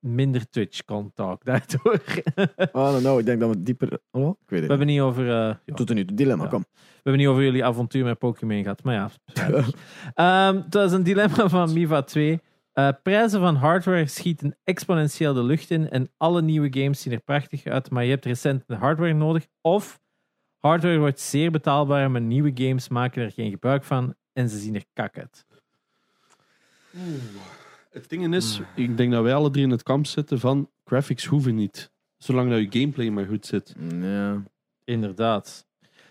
minder 0.00 0.50
Twitch-contact 0.50 1.44
daardoor. 1.44 2.00
we 2.34 2.68
oh, 2.72 2.92
no, 2.92 3.00
no, 3.00 3.18
ik 3.18 3.24
denk 3.26 3.40
dat 3.40 3.48
we 3.50 3.62
dieper... 3.62 3.98
Oh, 4.10 4.28
ik 4.28 4.50
weet 4.50 4.60
het 4.60 4.68
hebben 4.68 4.86
niet 4.86 5.00
over... 5.00 5.28
eh, 5.28 5.54
ja, 5.64 5.74
Tot 5.74 5.94
nu 5.94 6.04
toe, 6.04 6.16
dilemma, 6.16 6.44
Ja. 6.44 6.50
kom. 6.50 6.64
We 6.70 7.02
hebben 7.02 7.20
niet 7.20 7.26
over 7.30 7.42
jullie 7.42 7.64
avontuur 7.64 8.04
met 8.04 8.18
Pokémon 8.18 8.62
gehad, 8.62 8.82
maar 8.82 8.94
ja. 8.94 9.10
spijtig. 9.26 9.70
Ehm, 10.14 10.62
is 10.70 10.92
een 10.92 11.02
dilemma 11.02 11.48
van 11.48 11.72
Miva 11.72 12.02
2. 12.02 12.40
Eh, 12.72 12.88
prijzen 13.02 13.40
van 13.40 13.54
hardware 13.54 14.06
schieten 14.06 14.56
exponentieel 14.64 15.34
de 15.34 15.42
lucht 15.42 15.70
in 15.70 15.88
en 15.90 16.08
alle 16.16 16.42
nieuwe 16.42 16.68
games 16.80 17.00
zien 17.00 17.12
er 17.12 17.20
prachtig 17.20 17.64
uit, 17.64 17.90
maar 17.90 18.04
je 18.04 18.10
hebt 18.10 18.24
recent 18.24 18.64
hardware 18.78 19.12
nodig. 19.14 19.46
Of 19.60 20.00
hardware 20.66 20.98
wordt 20.98 21.20
zeer 21.20 21.50
betaalbaar, 21.50 22.10
maar 22.10 22.20
nieuwe 22.20 22.50
games 22.54 22.88
maken 22.88 23.22
er 23.22 23.30
geen 23.30 23.50
gebruik 23.50 23.84
van 23.84 24.14
en 24.32 24.48
ze 24.48 24.58
zien 24.58 24.74
er 24.74 24.84
kak 24.92 25.18
uit. 25.18 25.46
Het 27.90 28.08
ding 28.08 28.34
is, 28.34 28.60
ik 28.74 28.96
denk 28.96 29.12
dat 29.12 29.22
wij 29.22 29.34
alle 29.34 29.50
drie 29.50 29.64
in 29.64 29.70
het 29.70 29.82
kamp 29.82 30.06
zitten 30.06 30.40
van 30.40 30.70
graphics 30.84 31.24
hoeven 31.24 31.54
niet. 31.54 31.90
Zolang 32.16 32.50
dat 32.50 32.58
je 32.58 32.80
gameplay 32.80 33.08
maar 33.08 33.26
goed 33.26 33.46
zit. 33.46 33.74
Ja. 34.00 34.42
Inderdaad. 34.84 35.66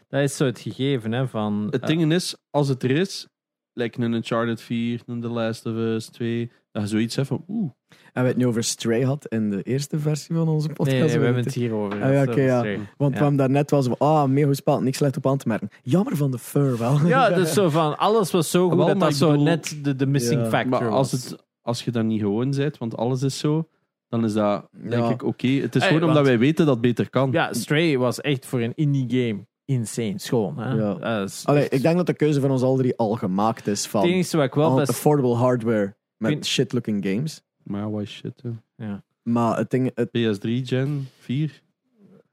Dat 0.07 0.21
is 0.21 0.35
zo 0.35 0.45
het 0.45 0.59
gegeven 0.59 1.11
hè, 1.11 1.27
van... 1.27 1.67
Het 1.71 1.81
eh, 1.81 1.87
ding 1.87 2.13
is, 2.13 2.35
als 2.49 2.67
het 2.67 2.83
er 2.83 2.91
is, 2.91 3.27
lijkt 3.75 3.97
een 3.97 4.13
Uncharted 4.13 4.61
4, 4.61 5.01
een 5.05 5.21
The 5.21 5.27
Last 5.27 5.65
of 5.65 5.73
Us 5.75 6.05
2, 6.05 6.51
dat 6.71 6.81
je 6.83 6.87
zoiets 6.89 7.15
hebt 7.15 7.27
van 7.27 7.43
oeh. 7.47 7.71
Hebben 8.03 8.23
we 8.23 8.27
het 8.29 8.37
nu 8.37 8.47
over 8.47 8.63
Stray 8.63 9.01
had 9.03 9.25
in 9.27 9.49
de 9.49 9.61
eerste 9.63 9.99
versie 9.99 10.35
van 10.35 10.47
onze 10.47 10.67
podcast? 10.67 10.91
nee, 10.97 10.99
nee, 11.07 11.17
we 11.19 11.25
hebben 11.25 11.43
het 11.43 11.53
hierover. 11.53 12.03
Ah, 12.03 12.11
ja, 12.11 12.19
Dat 12.25 12.27
is 12.27 12.33
oké, 12.33 12.41
ja. 12.43 12.57
straight. 12.59 12.83
Want 12.97 13.11
Ja. 13.11 13.17
we 13.17 13.23
hebben 13.25 13.35
daarnet 13.37 13.69
was 13.71 13.85
van, 13.87 13.97
ah, 13.97 14.25
mega 14.25 14.47
goed 14.47 14.55
spel, 14.55 14.81
niks 14.81 14.97
slecht 14.97 15.17
op 15.17 15.27
aan 15.27 15.37
te 15.37 15.47
merken. 15.47 15.69
Jammer 15.81 16.15
van 16.17 16.31
de 16.31 16.39
fur 16.39 16.77
wel. 16.77 17.05
Ja, 17.07 17.29
dus 17.39 17.53
zo 17.53 17.69
van, 17.69 17.97
alles 17.97 18.31
was 18.31 18.49
zo 18.49 18.67
goed 18.69 18.77
Wel, 18.77 18.87
dat 18.87 18.99
dat 18.99 19.13
zo 19.15 19.29
bedoel- 19.29 19.43
net 19.43 19.77
de, 19.83 19.95
de 19.95 20.05
missing 20.05 20.41
Ja. 20.41 20.49
factor 20.49 20.69
Maar 20.69 20.89
als, 20.89 21.11
was. 21.11 21.23
het, 21.29 21.43
als 21.61 21.83
je 21.83 21.91
daar 21.91 22.03
niet 22.05 22.21
gewoon 22.21 22.51
bent, 22.51 22.77
want 22.77 22.97
alles 22.97 23.21
is 23.23 23.37
zo, 23.39 23.67
dan 24.09 24.23
is 24.23 24.33
dat 24.33 24.67
denk 24.71 24.93
Ja. 25.03 25.09
ik 25.09 25.23
oké. 25.23 25.47
Het 25.47 25.75
is 25.75 25.81
Hey, 25.83 25.91
gewoon 25.93 26.09
omdat 26.09 26.25
wij 26.25 26.39
weten 26.39 26.65
dat 26.65 26.73
het 26.73 26.83
beter 26.83 27.09
kan. 27.09 27.31
Ja, 27.31 27.53
Stray 27.53 27.97
was 27.97 28.21
echt 28.21 28.45
voor 28.45 28.61
een 28.61 28.73
indie 28.75 29.05
game 29.27 29.45
insane 29.65 30.19
schoon. 30.19 30.57
Hè? 30.59 30.73
Ja. 30.73 30.93
Dat 30.93 31.29
is 31.29 31.45
Allee, 31.45 31.63
echt- 31.63 31.73
ik 31.73 31.81
denk 31.81 31.97
dat 31.97 32.05
de 32.05 32.13
keuze 32.13 32.39
van 32.41 32.51
ons 32.51 32.61
al 32.61 32.75
drie 32.75 32.97
al 32.97 33.15
gemaakt 33.15 33.67
is 33.67 33.81
het 33.81 33.89
van 33.91 34.03
enige 34.03 34.37
wat 34.37 34.45
ik 34.45 34.53
wel 34.53 34.69
al- 34.69 34.75
best... 34.75 34.89
affordable 34.89 35.33
hardware 35.35 35.95
met 36.17 36.31
Vind- 36.31 36.45
shit-looking 36.45 37.05
games. 37.05 37.41
Maar 37.63 37.81
ja, 37.81 37.89
why 37.89 38.05
shit. 38.05 38.41
hè. 38.41 38.49
Ja. 38.85 39.03
Maar 39.23 39.57
het 39.57 39.69
ding, 39.69 39.91
het, 39.95 40.09
PS3 40.09 40.49
Gen 40.67 41.07
4. 41.19 41.61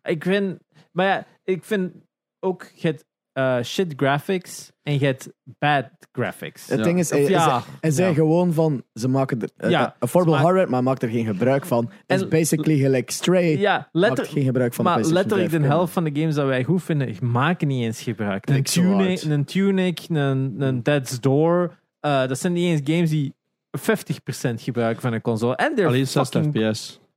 Ik 0.02 0.22
vind... 0.24 0.58
Maar 0.92 1.06
ja, 1.06 1.26
ik 1.44 1.64
vind 1.64 1.92
ook... 2.40 2.70
Je 2.74 2.86
hebt 2.86 3.04
eh, 3.32 3.62
shit 3.62 3.92
graphics 3.96 4.70
en 4.82 4.98
je 4.98 5.04
hebt 5.06 5.28
bad 5.44 5.84
graphics. 6.12 6.66
het 6.68 6.78
Ja. 6.78 6.84
ding 6.84 6.98
is, 6.98 7.08
ja, 7.08 7.62
zei 7.80 8.08
ja. 8.08 8.14
gewoon 8.14 8.52
van, 8.52 8.82
ze 8.94 9.08
maken 9.08 9.40
er 9.40 9.48
eh, 9.56 9.70
Ja, 9.70 9.86
eh, 9.86 9.92
affordable 9.98 10.38
ze 10.38 10.42
maken- 10.42 10.42
hardware, 10.44 10.70
maar 10.70 10.82
maakt 10.82 11.02
er 11.02 11.08
geen 11.08 11.26
gebruik 11.26 11.66
van. 11.66 11.90
Het 12.06 12.16
is 12.18 12.22
En- 12.22 12.28
basically 12.28 12.78
gelijk 12.78 13.10
Stray, 13.10 13.58
Ja, 13.58 13.72
maakt 13.76 13.88
letter, 13.92 14.26
geen 14.26 14.44
gebruik 14.44 14.74
van 14.74 14.84
maar 14.84 15.02
de 15.02 15.12
letterlijk 15.12 15.50
de 15.50 15.56
5. 15.56 15.68
helft 15.70 15.92
van 15.92 16.04
de 16.04 16.10
games 16.20 16.34
dat 16.34 16.46
wij 16.46 16.64
goed 16.64 16.82
vinden, 16.82 17.16
maken 17.20 17.68
niet 17.68 17.84
eens 17.84 18.02
gebruik. 18.02 18.48
Een 18.48 18.62
Tunic, 18.62 19.22
een, 19.22 19.44
tunic, 19.44 20.00
een, 20.08 20.54
een 20.58 20.82
Dead's 20.82 21.20
Door, 21.20 21.74
eh, 22.00 22.26
dat 22.28 22.38
zijn 22.38 22.52
niet 22.52 22.64
eens 22.70 22.80
games 22.94 23.10
die 23.10 23.34
50% 23.78 24.62
gebruiken 24.62 25.02
van 25.02 25.12
een 25.12 25.20
console. 25.20 25.56
En 25.56 25.74
they're 25.74 25.88
Alleen 25.88 26.06
60 26.06 26.42
fucking- 26.42 26.64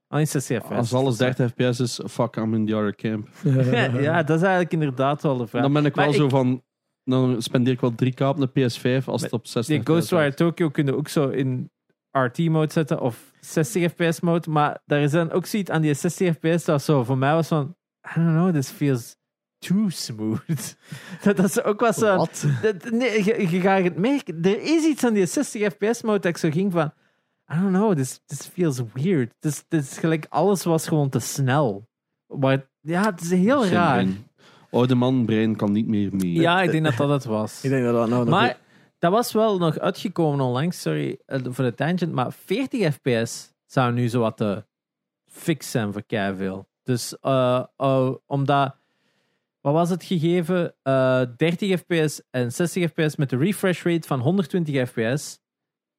Alleen 0.07 0.27
60 0.27 0.63
fps. 0.63 0.71
Als 0.71 0.93
alles 0.93 1.17
30 1.17 1.51
fps 1.51 1.79
is, 1.79 1.99
fuck, 2.07 2.35
I'm 2.35 2.53
in 2.53 2.65
the 2.65 2.75
other 2.75 2.95
camp. 2.95 3.27
ja, 4.01 4.23
dat 4.23 4.37
is 4.37 4.43
eigenlijk 4.43 4.73
inderdaad 4.73 5.21
wel 5.21 5.37
de 5.37 5.47
vraag. 5.47 5.61
Dan 5.61 5.73
ben 5.73 5.85
ik 5.85 5.95
Maar 5.95 6.05
wel 6.05 6.13
zo 6.13 6.29
van... 6.29 6.63
Dan 7.03 7.41
spendeer 7.41 7.73
ik 7.73 7.81
wel 7.81 7.91
3k 7.91 8.21
op 8.27 8.39
een 8.39 8.49
PS5 8.49 9.05
als 9.05 9.21
het 9.21 9.33
op 9.33 9.47
60 9.47 9.65
Die 9.65 9.79
fps 9.79 9.89
Ghostwire 9.91 10.27
is. 10.27 10.35
Tokyo 10.35 10.69
kun 10.69 10.85
je 10.85 10.95
ook 10.95 11.07
zo 11.07 11.29
in 11.29 11.71
RT-mode 12.11 12.73
zetten 12.73 13.01
of 13.01 13.31
60 13.39 13.91
fps 13.91 14.19
mode. 14.19 14.49
Maar 14.49 14.81
daar 14.85 15.01
is 15.01 15.11
dan 15.11 15.31
ook 15.31 15.45
zoiets 15.45 15.69
aan 15.69 15.81
die 15.81 15.93
60 15.93 16.35
fps 16.35 16.65
dat 16.65 16.83
zo 16.83 17.03
voor 17.03 17.17
mij 17.17 17.33
was 17.33 17.47
van, 17.47 17.75
I 18.07 18.19
don't 18.19 18.29
know, 18.29 18.53
this 18.53 18.69
feels 18.69 19.17
too 19.57 19.89
smooth. 19.89 20.77
dat, 21.23 21.37
dat 21.37 21.45
is 21.45 21.63
ook 21.63 21.79
wel 21.79 21.93
zo. 21.93 22.15
Wat? 22.15 22.45
Dat, 22.61 22.91
nee, 22.91 23.23
je, 23.23 23.49
je 23.49 23.61
gaat 23.61 23.83
het 23.83 23.97
merken. 23.97 24.41
Er 24.41 24.61
is 24.61 24.85
iets 24.85 25.03
aan 25.03 25.13
die 25.13 25.25
60 25.25 25.73
fps 25.73 26.01
mode 26.01 26.19
dat 26.19 26.31
ik 26.31 26.37
zo 26.37 26.49
ging 26.49 26.71
van, 26.71 26.93
I 27.51 27.55
don't 27.61 27.71
know, 27.73 27.93
this, 27.95 28.19
this 28.25 28.45
feels 28.45 28.81
weird. 28.93 29.33
This, 29.39 29.63
this 29.67 29.91
is 29.91 29.97
gelijk, 29.97 30.25
alles 30.29 30.63
was 30.63 30.87
gewoon 30.87 31.09
te 31.09 31.19
snel. 31.19 31.87
Maar 32.27 32.69
ja, 32.81 33.03
het 33.03 33.21
is 33.21 33.29
heel 33.31 33.61
Geen 33.61 33.71
raar. 33.71 33.93
brein. 33.93 34.27
Oude 34.71 34.95
man 34.95 35.25
brein 35.25 35.55
kan 35.55 35.71
niet 35.71 35.87
meer 35.87 36.15
mee. 36.15 36.33
Ja, 36.33 36.61
ik 36.61 36.71
denk 36.71 36.83
dat 36.83 36.97
dat 36.97 37.09
het 37.09 37.25
was. 37.25 37.59
Ik 37.63 37.69
denk 37.69 37.83
dat 37.83 37.93
dat 37.93 38.09
nou 38.09 38.23
nog 38.23 38.29
Maar 38.29 38.57
dat 38.99 39.11
was 39.11 39.31
wel 39.31 39.57
nog 39.57 39.79
uitgekomen 39.79 40.45
onlangs, 40.45 40.81
sorry 40.81 41.17
eh, 41.25 41.39
voor 41.43 41.63
de 41.63 41.73
tangent, 41.73 42.11
maar 42.11 42.33
40 42.33 42.93
fps 42.93 43.53
zou 43.65 43.93
nu 43.93 44.07
zo 44.09 44.19
wat 44.19 44.37
te 44.37 44.65
fix 45.25 45.71
zijn 45.71 45.93
voor 45.93 46.03
veel. 46.07 46.67
Dus 46.83 47.19
eh, 47.19 47.63
eh, 47.77 48.11
omdat, 48.25 48.75
wat 49.61 49.73
was 49.73 49.89
het 49.89 50.03
gegeven? 50.03 50.75
Eh 50.83 51.21
30 51.37 51.79
fps 51.79 52.21
en 52.29 52.51
60 52.51 52.91
fps 52.91 53.15
met 53.15 53.29
de 53.29 53.37
refresh 53.37 53.83
rate 53.83 54.07
van 54.07 54.19
120 54.19 54.89
fps 54.89 55.39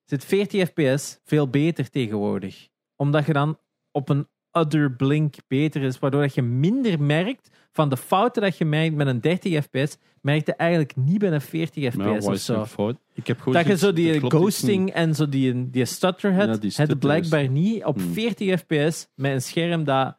zit 0.07 0.25
40 0.25 0.69
fps 0.69 1.21
veel 1.25 1.49
beter 1.49 1.91
tegenwoordig. 1.91 2.69
Omdat 2.97 3.27
je 3.27 3.33
dan 3.33 3.59
op 3.91 4.09
een 4.09 4.27
other 4.51 4.93
blink 4.93 5.35
beter 5.49 5.83
is, 5.83 5.99
waardoor 5.99 6.21
dat 6.21 6.35
je 6.35 6.43
minder 6.43 7.01
merkt 7.03 7.51
van 7.73 7.89
de 7.89 7.97
fouten 7.97 8.43
dat 8.43 8.59
je 8.59 8.65
merkt 8.65 8.95
met 8.95 9.07
een 9.07 9.21
30 9.21 9.65
fps, 9.65 9.97
merk 10.21 10.47
je 10.47 10.55
eigenlijk 10.55 10.97
niet 10.97 11.19
bij 11.19 11.33
een 11.33 11.41
40 11.41 11.97
Maar 11.97 12.17
fps 12.17 12.27
of 12.27 12.37
zo. 12.37 12.65
fout? 12.65 12.97
Ik 13.15 13.27
heb 13.27 13.39
gewoon 13.39 13.55
Dat 13.55 13.67
je 13.67 13.77
zo 13.77 13.93
die 13.93 14.21
ghosting 14.31 14.91
en 14.91 15.15
zo 15.15 15.29
die, 15.29 15.71
die 15.71 15.85
stutter 15.85 16.33
Ja, 16.33 16.57
die 16.57 16.73
het 16.77 16.99
blijkbaar 16.99 17.49
niet 17.49 17.85
op 17.85 17.97
Hmm. 18.01 18.13
40 18.13 18.61
fps 18.61 19.09
met 19.15 19.33
een 19.33 19.43
scherm 19.43 19.85
dat 19.85 20.17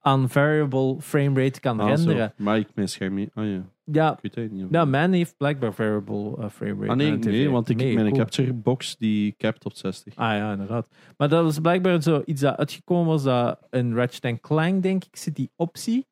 aan 0.00 0.28
variable 0.28 0.96
frame 1.00 1.42
rate 1.42 1.60
kan. 1.60 1.80
Ah, 1.80 1.86
zo. 1.88 1.94
renderen. 1.94 2.32
Maar 2.36 2.58
ik 2.58 2.68
mijn 2.74 2.88
scherm 2.88 3.14
niet. 3.14 3.30
Ah 3.34 3.44
ja, 3.46 3.62
Ja, 3.92 4.12
ik 4.12 4.18
weet 4.22 4.34
het 4.34 4.52
niet. 4.52 4.66
ja, 4.70 4.84
mijn 4.84 5.12
heeft 5.12 5.36
blijkbaar 5.36 5.72
variable 5.72 6.36
uh, 6.38 6.48
frame 6.48 6.74
rate. 6.74 6.90
ah 6.90 6.96
nee, 6.96 7.10
nee, 7.16 7.50
want 7.50 7.68
ik 7.68 7.76
Nee, 7.76 7.94
mijn 7.94 8.06
cool. 8.06 8.18
capture 8.18 8.52
box 8.52 8.96
die 8.96 9.34
capt 9.38 9.64
op 9.64 9.76
60. 9.76 10.16
Ah 10.16 10.36
ja, 10.36 10.52
inderdaad. 10.52 10.88
Maar 11.16 11.28
dat 11.28 11.44
was 11.44 11.58
blijkbaar 11.58 12.02
zo 12.02 12.22
iets 12.24 12.40
dat 12.40 12.56
uitgekomen 12.56 13.06
was 13.06 13.22
dat 13.22 13.58
in 13.70 13.94
Ratchet 13.94 14.40
Clank, 14.40 14.82
denk 14.82 15.04
ik, 15.04 15.16
zit 15.16 15.36
die 15.36 15.50
optie. 15.56 16.06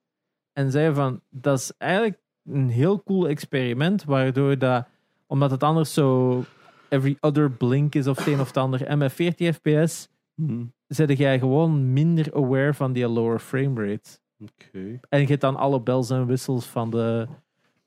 En 0.53 0.71
zei 0.71 0.95
van, 0.95 1.21
dat 1.31 1.59
is 1.59 1.73
eigenlijk 1.79 2.19
een 2.45 2.69
heel 2.69 3.03
cool 3.03 3.29
experiment, 3.29 4.05
waardoor 4.05 4.59
dat, 4.59 4.87
omdat 5.27 5.51
het 5.51 5.63
anders 5.63 5.93
zo 5.95 6.45
every 6.89 7.17
other 7.21 7.51
blink 7.51 7.95
is 7.95 8.07
of 8.07 8.19
het 8.19 8.27
een 8.27 8.41
of 8.41 8.47
het 8.47 8.57
ander, 8.57 8.85
en 8.87 8.99
met 8.99 9.13
40 9.13 9.55
fps 9.57 10.09
Hm, 10.35 10.65
zit 10.87 11.19
jij 11.19 11.39
gewoon 11.39 11.93
minder 11.93 12.35
aware 12.35 12.75
van 12.75 12.93
die 12.93 13.09
lower 13.09 13.39
frame 13.39 13.87
rate. 13.87 14.19
Oké. 14.39 15.01
En 15.09 15.21
je 15.21 15.27
hebt 15.27 15.41
dan 15.41 15.57
alle 15.57 15.81
bells 15.81 16.11
en 16.11 16.27
whistles 16.27 16.65
van 16.67 16.91
de 16.91 17.29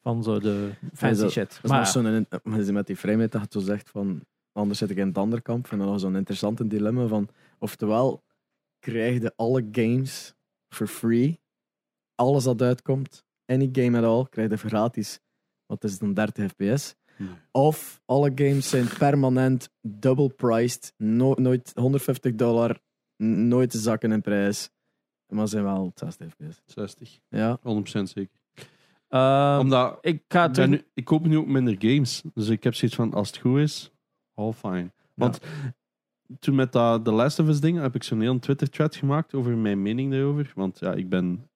van 0.02 0.24
zo 0.24 0.40
de 0.40 0.72
fancy 0.94 1.22
dat- 1.22 1.32
shit. 1.32 1.50
Dat 1.50 1.64
is 1.64 1.70
Maar 1.70 1.80
nog 1.80 1.88
zo'n, 1.88 2.28
maar 2.44 2.74
met 2.74 2.88
die 2.88 2.96
frame 2.96 3.18
rate 3.22 3.38
dat 3.40 3.54
je 3.54 3.60
zo 3.60 3.66
zegt 3.66 3.90
van, 3.90 4.22
anders 4.52 4.80
zit 4.80 4.90
ik 4.90 4.98
in 4.98 5.08
het 5.08 5.18
andere 5.18 5.42
kamp. 5.42 5.68
En 5.72 5.78
dan 5.78 5.88
nog 5.88 6.00
zo'n 6.00 6.16
interessante 6.16 6.68
dilemma 6.68 7.08
van, 7.08 7.28
oftewel, 7.60 8.24
krijg 8.80 9.22
je 9.22 9.34
alle 9.36 9.68
games 9.72 10.34
for 10.74 10.88
free, 10.88 11.40
alles 12.16 12.44
dat 12.44 12.62
uitkomt, 12.62 13.24
any 13.46 13.70
game 13.72 13.98
at 13.98 14.04
all, 14.04 14.26
krijg 14.30 14.50
je 14.50 14.58
gratis, 14.70 15.20
wat 15.66 15.84
is 15.84 16.00
dan 16.00 16.14
30 16.14 16.52
fps. 16.52 16.96
Nee. 17.18 17.30
Of 17.52 18.02
alle 18.06 18.32
games 18.36 18.70
zijn 18.70 18.88
permanent 18.98 19.70
double 19.82 20.30
priced, 20.30 20.94
no- 20.98 21.34
nooit 21.34 21.72
150 21.76 22.36
dollar, 22.36 22.80
nooit 23.24 23.70
te 23.70 23.78
zakken 23.80 24.12
in 24.12 24.22
prijs, 24.22 24.70
maar 25.28 25.48
zijn 25.48 25.64
wel 25.64 25.92
60 25.96 26.30
fps. 26.34 26.62
60. 26.66 27.20
Ja, 27.30 27.60
100% 27.62 28.10
zeker. 28.10 28.40
Ehm, 29.12 29.60
Omdat 29.60 29.98
ik 30.02 30.24
ga 30.28 30.50
terug... 30.50 30.70
nu, 30.70 30.82
ik 30.94 31.06
koop 31.06 31.26
nu 31.28 31.38
ook 31.38 31.48
minder 31.48 31.76
games. 31.80 32.24
Dus 32.34 32.50
ik 32.50 32.64
heb 32.64 32.76
zoiets 32.76 32.98
van, 32.98 33.14
als 33.14 33.28
het 33.28 33.38
goed 33.38 33.58
is, 33.60 33.92
all 34.34 34.52
fine. 34.52 34.92
Want 35.14 35.40
toen 36.40 36.56
met 36.56 36.72
dat 36.72 37.06
The 37.06 37.12
Last 37.12 37.40
of 37.40 37.48
Us 37.48 37.60
ding 37.60 37.80
heb 37.80 37.96
ik 37.96 38.04
zo'n 38.04 38.22
heel 38.22 38.40
Twitter-thread 38.40 38.96
gemaakt 38.96 39.34
over 39.34 39.58
mijn 39.58 39.82
mening 39.82 40.12
daarover. 40.12 40.52
Want 40.56 40.80
ja, 40.80 40.94
ik 40.94 41.10
ben, 41.10 41.50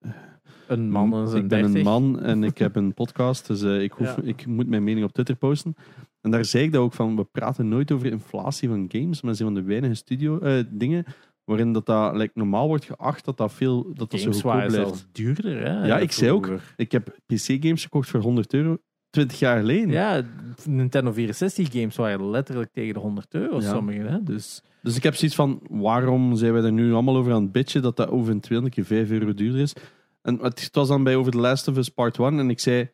een 0.67 0.91
man 0.91 1.25
ik 1.35 1.47
ben 1.47 1.47
30. 1.47 1.73
een 1.73 1.83
man 1.83 2.19
en 2.19 2.43
ik 2.43 2.57
heb 2.57 2.75
een 2.75 2.93
podcast. 2.93 3.47
Dus 3.47 3.61
eh, 3.61 3.81
ik, 3.81 3.91
hoef, 3.91 4.15
Ja. 4.21 4.21
ik 4.23 4.45
moet 4.45 4.67
mijn 4.67 4.83
mening 4.83 5.05
op 5.05 5.11
Twitter 5.11 5.35
posten. 5.35 5.75
En 6.21 6.31
daar 6.31 6.45
zei 6.45 6.63
ik 6.63 6.71
dat 6.71 6.81
ook 6.81 6.93
van, 6.93 7.15
we 7.15 7.23
praten 7.23 7.67
nooit 7.67 7.91
over 7.91 8.05
inflatie 8.05 8.69
van 8.69 8.85
games. 8.87 9.21
Maar 9.21 9.31
dat 9.31 9.41
is 9.41 9.47
een 9.47 9.53
van 9.53 9.63
de 9.63 9.69
weinige 9.69 9.93
studio 9.93 10.39
eh, 10.39 10.63
dingen 10.69 11.05
waarin 11.45 11.73
dat, 11.73 11.85
dat 11.85 12.15
like, 12.15 12.31
normaal 12.33 12.67
wordt 12.67 12.85
geacht 12.85 13.25
dat 13.25 13.37
dat, 13.37 13.53
veel, 13.53 13.83
dat, 13.93 14.11
dat 14.11 14.19
zo 14.19 14.31
goedkoop 14.31 14.67
blijft. 14.67 15.07
duurder. 15.11 15.65
Hè, 15.67 15.85
Ja, 15.87 15.99
ik 15.99 16.11
zei 16.11 16.31
ook. 16.31 16.49
Ik 16.75 16.91
heb 16.91 17.15
PC-games 17.25 17.83
gekocht 17.83 18.09
voor 18.09 18.19
100 18.19 18.53
euro 18.53 18.77
20 19.09 19.39
jaar 19.39 19.59
geleden. 19.59 19.89
Ja, 19.89 20.21
Nintendo 20.65 21.11
64 21.11 21.71
games 21.71 21.95
waren 21.95 22.29
letterlijk 22.29 22.71
tegen 22.73 22.93
de 22.93 22.99
100 22.99 23.33
euro, 23.33 23.55
Ja. 23.61 23.69
sommige. 23.73 23.99
Hè? 23.99 24.23
Dus 24.23 24.61
Dus 24.81 24.95
ik 24.95 25.03
heb 25.03 25.15
zoiets 25.15 25.35
van, 25.35 25.59
waarom 25.69 26.35
zijn 26.35 26.53
wij 26.53 26.63
er 26.63 26.71
nu 26.71 26.93
allemaal 26.93 27.15
over 27.17 27.33
aan 27.33 27.41
het 27.43 27.51
bitchen 27.51 27.81
dat 27.81 27.97
dat 27.97 28.09
over 28.09 28.31
een 28.31 28.39
200 28.39 28.75
keer 28.75 28.85
5 28.85 29.09
euro 29.11 29.33
duurder 29.33 29.61
is? 29.61 29.73
En 30.21 30.37
het, 30.41 30.63
het 30.63 30.75
was 30.75 30.87
dan 30.87 31.03
bij 31.03 31.15
over 31.15 31.31
The 31.31 31.37
Last 31.37 31.67
of 31.67 31.77
Us 31.77 31.89
Part 31.89 32.19
1 32.19 32.39
en 32.39 32.49
ik 32.49 32.59
zei, 32.59 32.89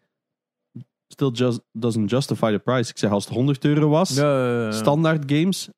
still 1.08 1.30
just 1.32 1.60
doesn't 1.72 2.10
justify 2.10 2.52
the 2.52 2.60
price. 2.60 2.90
Ik 2.92 2.98
zei, 2.98 3.12
als 3.12 3.26
het 3.26 3.34
100 3.34 3.66
euro 3.66 3.90
was, 3.90 4.16
ja, 4.16 4.72
standaard 4.72 5.32
games, 5.32 5.70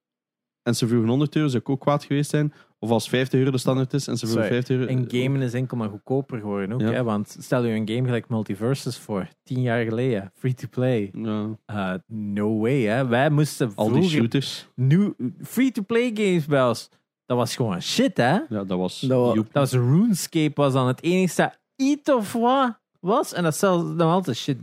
en 0.64 0.76
ze 0.76 0.88
vroegen 0.88 1.10
100 1.10 1.36
euro, 1.36 1.48
zou 1.48 1.62
ik 1.62 1.70
ook 1.70 1.80
kwaad 1.80 2.04
geweest 2.04 2.30
zijn. 2.30 2.54
Of 2.80 2.90
als 2.90 3.10
50 3.10 3.40
euro 3.40 3.52
de 3.52 3.58
standaard 3.58 3.94
is 3.94 4.08
en 4.08 4.18
ze 4.18 4.28
vroegen 4.28 4.48
Sorry, 4.48 4.64
50 4.64 4.76
euro. 4.78 4.92
En 4.92 5.22
gamen 5.22 5.42
is 5.42 5.54
enkel 5.54 5.78
maar 5.78 5.90
goedkoper 5.90 6.40
geworden 6.40 6.74
ook. 6.74 6.82
Ja. 6.82 6.92
Hè? 6.92 7.04
Want 7.04 7.36
stel 7.40 7.66
je 7.66 7.74
een 7.74 7.88
game 7.88 8.04
gelijk 8.04 8.30
Multiverses 8.30 8.98
voor, 8.98 9.28
tien 9.44 9.62
jaar 9.62 9.84
geleden, 9.84 10.32
free 10.36 10.54
to 10.54 10.68
play. 10.70 11.12
Ja, 11.14 11.58
Uh, 11.68 11.94
no 12.08 12.60
way, 12.60 12.82
hè. 12.82 13.08
Wij 13.08 13.30
moesten 13.30 13.72
al 13.76 13.92
die 13.92 14.10
shooters. 14.10 14.68
nieuw 14.76 15.14
free-to-play 15.42 16.12
games 16.14 16.46
bij 16.46 16.68
ons. 16.68 16.90
Dat 17.26 17.38
was 17.38 17.56
gewoon 17.56 17.82
shit, 17.82 18.18
hè. 18.18 18.32
Ja, 18.32 18.64
dat 18.64 18.78
was... 18.78 19.00
Dat 19.00 19.48
was 19.52 19.72
RuneScape 19.72 20.52
was 20.56 20.74
dan 20.74 20.88
het 20.88 21.04
enige 21.04 21.36
dat 21.36 21.60
iets 21.76 22.12
of 22.12 22.34
wat 22.34 22.80
was. 23.00 23.34
En 23.34 23.44
dat 23.44 23.54
is 23.54 23.60
zelfs 23.60 23.84
nog 23.84 24.12
altijd 24.12 24.38
shit, 24.38 24.58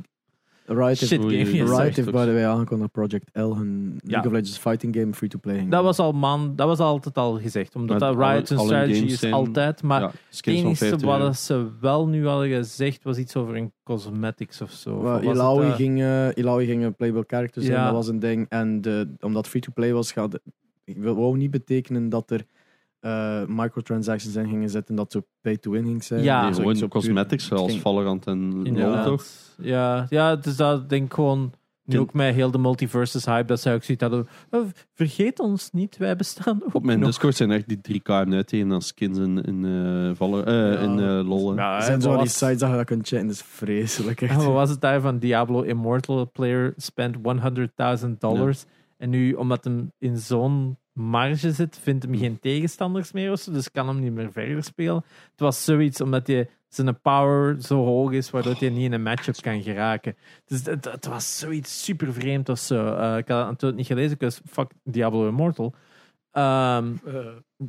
Riot 0.76 0.86
heeft, 0.86 0.98
shit 1.06 1.20
game. 1.20 1.36
Ja, 1.36 1.44
sorry. 1.44 1.82
Riot 1.82 1.96
heeft 1.96 2.10
by 2.10 2.24
the 2.24 2.32
way 2.32 2.44
aangekondigd 2.44 2.92
dat 2.94 3.08
Project 3.08 3.30
L, 3.32 3.54
hun 3.56 3.92
Ja. 3.94 4.10
League 4.10 4.26
of 4.26 4.32
Legends 4.32 4.58
fighting 4.58 4.96
game, 4.96 5.14
free-to-play. 5.14 5.56
ging 5.56 5.70
Dat 5.70 5.82
was 5.82 5.98
al 5.98 6.12
man, 6.12 6.52
dat 6.56 6.66
was 6.66 6.78
altijd 6.78 7.16
al 7.16 7.38
gezegd. 7.40 7.76
Omdat 7.76 7.98
dat 7.98 8.16
Riot 8.16 8.48
hun 8.48 8.58
alle 8.58 8.66
strategy 8.66 8.94
games 8.98 9.12
is 9.12 9.18
zijn- 9.18 9.32
altijd. 9.32 9.82
Maar 9.82 10.02
het 10.02 10.46
enige 10.46 10.74
50 10.76 11.08
euro. 11.08 11.18
wat 11.24 11.36
ze 11.36 11.66
wel 11.80 12.06
nu 12.08 12.26
hadden 12.26 12.48
gezegd 12.48 13.02
was 13.04 13.16
iets 13.18 13.36
over 13.36 13.56
een 13.56 13.72
cosmetics 13.82 14.60
of 14.60 14.70
zo. 14.70 14.94
Of 14.96 15.02
Well, 15.02 15.30
Ilaoi, 15.32 15.70
ging, 15.72 16.00
eh, 16.02 16.28
Ilaoi 16.34 16.66
ging 16.66 16.84
een 16.84 16.94
playable 16.94 17.24
character 17.26 17.62
zijn, 17.62 17.74
Ja. 17.76 17.84
dat 17.84 17.92
was 17.94 18.08
een 18.08 18.18
ding. 18.18 18.46
En 18.48 18.80
de, 18.80 19.14
omdat 19.20 19.48
free-to-play 19.48 19.92
was, 19.92 20.12
gaat, 20.12 20.38
ik 20.84 20.96
wil 20.96 21.14
wou 21.14 21.36
niet 21.36 21.50
betekenen 21.50 22.08
dat 22.08 22.30
er 22.30 22.44
eh, 23.00 23.42
microtransactions 23.46 24.36
in 24.36 24.48
gingen 24.48 24.70
zitten, 24.70 24.94
dat 24.94 25.12
zo 25.12 25.20
pay-to-win 25.40 25.84
ging 25.84 26.04
zijn. 26.04 26.22
Ja. 26.22 26.42
Nee, 26.44 26.54
gewoon 26.54 26.74
zo 26.76 26.80
puur- 26.80 26.88
cosmetics, 26.88 27.46
zoals 27.46 27.78
Valorant 27.78 28.26
en 28.26 28.72
LoL 28.78 29.04
toch? 29.04 29.24
Ja, 29.58 30.06
ja, 30.08 30.36
dus 30.36 30.56
dat 30.56 30.88
denk 30.88 31.04
ik 31.06 31.12
gewoon 31.14 31.52
Nu 31.84 31.98
ook 31.98 32.12
met 32.12 32.34
heel 32.34 32.50
de 32.50 32.58
multiverses 32.58 33.24
hype, 33.24 33.46
dat 33.46 33.60
zij 33.60 33.74
ook 33.74 33.82
zoiets 33.82 34.02
hadden. 34.04 34.28
"Oh, 34.50 34.66
vergeet 34.94 35.38
ons 35.40 35.70
niet, 35.72 35.96
wij 35.96 36.16
bestaan 36.16 36.62
ook 36.64 36.74
Op 36.74 36.84
mijn 36.84 36.98
nog." 36.98 37.08
Discord 37.08 37.36
zijn 37.36 37.50
echt 37.50 37.68
die 37.68 37.80
3K 37.80 38.08
uiteen 38.10 38.72
als 38.72 38.86
skins 38.86 39.18
in, 39.18 39.42
in, 39.42 39.64
eh, 39.64 40.16
vallen, 40.16 40.46
eh, 40.46 40.54
Ja. 40.72 40.78
in 40.78 41.00
LOL. 41.26 41.50
hè. 41.50 41.56
Ja, 41.62 41.76
Er 41.76 41.82
zijn 41.82 42.00
zo 42.00 42.16
die 42.16 42.28
sites 42.28 42.58
dat 42.58 42.70
je 42.70 42.76
dat 42.76 42.84
kunt 42.84 43.08
chatten, 43.08 43.26
dat 43.26 43.36
is 43.36 43.42
vreselijk. 43.42 44.20
Echt. 44.20 44.34
Wat 44.36 44.44
was 44.44 44.70
het 44.70 44.80
daar 44.80 45.00
van 45.00 45.18
Diablo 45.18 45.60
Immortal 45.62 46.30
player 46.32 46.72
spent 46.76 47.16
100.000 47.22 48.20
dollars. 48.20 48.64
En 48.96 49.10
nu, 49.10 49.32
omdat 49.32 49.64
hem 49.64 49.92
in 49.98 50.16
zo'n 50.18 50.76
marge 50.92 51.52
zit, 51.52 51.78
vindt 51.78 52.04
hem 52.04 52.16
geen 52.16 52.38
tegenstanders 52.38 53.12
meer 53.12 53.32
of 53.32 53.40
zo, 53.40 53.52
dus 53.52 53.70
kan 53.70 53.88
hem 53.88 54.00
niet 54.00 54.12
meer 54.12 54.32
verder 54.32 54.64
spelen. 54.64 55.04
Het 55.30 55.40
was 55.40 55.64
zoiets 55.64 56.00
omdat 56.00 56.26
hij 56.26 56.48
zijn 56.68 57.00
power 57.00 57.62
zo 57.62 57.84
hoog 57.84 58.12
is, 58.12 58.30
waardoor 58.30 58.54
hij 58.58 58.68
niet 58.68 58.84
in 58.84 58.92
een 58.92 59.02
matchup 59.02 59.36
kan 59.40 59.62
geraken. 59.62 60.16
Dus 60.44 60.64
het, 60.64 60.84
het 60.84 61.06
was 61.06 61.38
zoiets 61.38 61.84
super 61.84 62.12
vreemd 62.12 62.48
of 62.48 62.58
zo. 62.58 62.94
Eh, 62.94 63.16
ik 63.16 63.28
had 63.28 63.38
het 63.38 63.46
natuurlijk 63.46 63.76
niet 63.76 63.86
gelezen, 63.86 64.12
ik 64.12 64.20
was 64.20 64.40
fuck 64.46 64.70
Diablo 64.84 65.28
Immortal. 65.28 65.74
Ehm, 66.30 66.92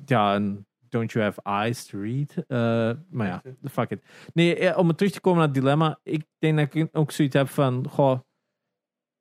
ja, 0.06 0.34
en 0.34 0.66
don't 0.90 1.12
you 1.12 1.24
have 1.24 1.42
eyes 1.44 1.86
to 1.86 2.02
read? 2.02 2.36
Eh, 2.48 2.98
maar 3.10 3.28
ja, 3.28 3.42
fuck 3.64 3.90
it. 3.90 4.04
Nee, 4.34 4.56
eh, 4.56 4.78
om 4.78 4.96
terug 4.96 5.12
te 5.12 5.22
komen 5.22 5.40
naar 5.40 5.48
het 5.48 5.58
dilemma. 5.58 6.00
Ik 6.04 6.24
denk 6.40 6.58
dat 6.58 6.74
ik 6.74 6.90
ook 6.92 7.12
zoiets 7.12 7.36
heb 7.36 7.50
van, 7.50 7.88
goh, 7.90 8.20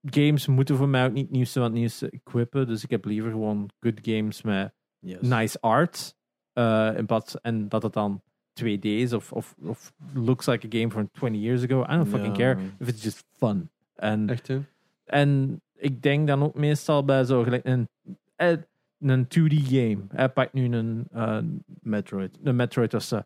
games 0.02 0.46
moeten 0.46 0.76
voor 0.76 0.88
mij 0.88 1.04
ook 1.06 1.12
niet 1.12 1.22
het 1.26 1.32
nieuwste 1.32 1.58
van 1.60 1.68
het 1.68 1.78
nieuwste 1.78 2.10
equippen. 2.10 2.66
Dus 2.66 2.84
ik 2.84 2.90
heb 2.90 3.04
liever 3.04 3.30
gewoon 3.30 3.68
good 3.80 3.98
games 4.02 4.42
met 4.42 4.72
Yes. 5.02 5.20
nice 5.20 5.60
art. 5.60 6.14
eh, 6.52 6.90
in 6.96 7.06
plaats, 7.06 7.40
en 7.40 7.68
dat 7.68 7.82
het 7.82 7.92
dan 7.92 8.22
2D 8.54 8.84
is 8.84 9.12
of, 9.12 9.32
of, 9.32 9.54
of 9.62 9.92
looks 10.14 10.46
like 10.46 10.66
a 10.66 10.78
game 10.78 10.90
from 10.90 11.10
20 11.12 11.40
years 11.40 11.62
ago. 11.64 11.82
I 11.82 11.96
don't 11.96 12.08
fucking 12.08 12.34
care 12.36 12.58
if 12.78 12.88
it's 12.88 13.02
just 13.02 13.24
fun. 13.36 13.70
En 13.94 14.28
Echt, 14.28 14.46
hè? 14.46 14.60
en 15.04 15.60
ik 15.74 16.02
denk 16.02 16.26
dan 16.26 16.42
ook 16.42 16.54
meestal 16.54 17.04
bij 17.04 17.24
zo 17.24 17.42
gelijk 17.42 17.64
een, 17.64 17.88
eh, 18.36 18.56
een 18.98 19.26
2D 19.28 19.52
game. 19.66 19.98
Hij 20.08 20.28
pakt 20.28 20.52
nu 20.52 20.64
een, 20.76 21.06
eh, 21.12 21.38
Metroid. 21.80 22.38
een 22.42 22.56
Metroid 22.56 22.94
of 22.94 23.02
zo. 23.02 23.20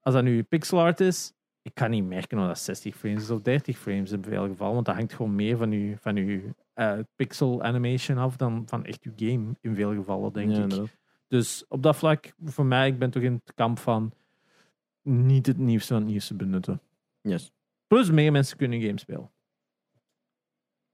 Als 0.00 0.14
dat 0.14 0.24
nu 0.24 0.42
pixel 0.42 0.80
art 0.80 1.00
is, 1.00 1.32
ik 1.64 1.74
kan 1.74 1.90
niet 1.90 2.04
merken 2.04 2.38
of 2.38 2.46
dat 2.46 2.58
60 2.58 2.96
frames 2.96 3.22
is 3.22 3.30
of 3.30 3.40
30 3.40 3.78
frames 3.78 4.10
in 4.12 4.22
veel 4.22 4.46
gevallen. 4.48 4.74
Want 4.74 4.86
dat 4.86 4.94
hangt 4.94 5.12
gewoon 5.12 5.34
meer 5.34 5.56
van 5.56 5.70
uw, 5.70 5.96
van 5.96 6.16
uw 6.16 6.40
eh, 6.72 6.98
pixel 7.16 7.62
animation 7.62 8.18
af 8.18 8.36
dan 8.36 8.62
van 8.66 8.84
echt 8.84 9.02
uw 9.02 9.12
game 9.16 9.56
in 9.60 9.74
veel 9.74 9.94
gevallen, 9.94 10.32
denk 10.32 10.50
Ja, 10.50 10.56
ik. 10.56 10.62
inderdaad. 10.62 10.96
Dus 11.28 11.64
op 11.68 11.82
dat 11.82 11.96
vlak, 11.96 12.32
voor 12.44 12.66
mij, 12.66 12.88
ik 12.88 12.98
ben 12.98 13.10
toch 13.10 13.22
in 13.22 13.32
het 13.32 13.54
kamp 13.54 13.78
van 13.78 14.12
niet 15.02 15.46
het 15.46 15.58
nieuwste 15.58 15.92
van 15.92 16.02
het 16.02 16.10
nieuwste 16.10 16.34
benutten. 16.34 16.80
Yes. 17.20 17.52
Plus, 17.86 18.10
meer 18.10 18.32
mensen 18.32 18.56
kunnen 18.56 18.80
game 18.80 18.98
spelen. 18.98 19.30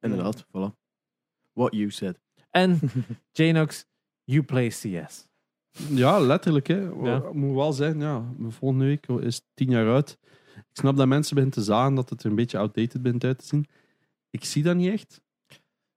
Inderdaad, 0.01 0.47
voilà. 0.47 0.75
What 1.53 1.73
you 1.75 1.91
said. 1.91 2.19
En 2.51 2.79
Janox, 3.33 3.87
you 4.25 4.43
play 4.43 4.69
CS. 4.69 5.29
Ja, 5.89 6.19
letterlijk. 6.21 6.67
Hè. 6.67 6.79
Ja. 7.03 7.17
Ik 7.17 7.33
moet 7.33 7.55
wel 7.55 7.73
zeggen, 7.73 8.01
ja, 8.01 8.25
volgende 8.49 8.85
week 8.85 9.07
is 9.07 9.43
tien 9.55 9.71
jaar 9.71 9.89
uit. 9.95 10.19
Ik 10.57 10.77
snap 10.77 10.97
dat 10.97 11.07
mensen 11.07 11.35
beginnen 11.35 11.59
te 11.59 11.65
zagen 11.65 11.95
dat 11.95 12.11
het 12.11 12.23
er 12.23 12.31
een 12.31 12.37
beetje 12.37 12.59
outdated 12.59 13.03
begint 13.03 13.25
uit 13.25 13.39
te 13.39 13.47
zien. 13.47 13.67
Ik 14.31 14.45
zie 14.45 14.62
dat 14.62 14.77
niet 14.77 14.93
echt. 14.93 15.20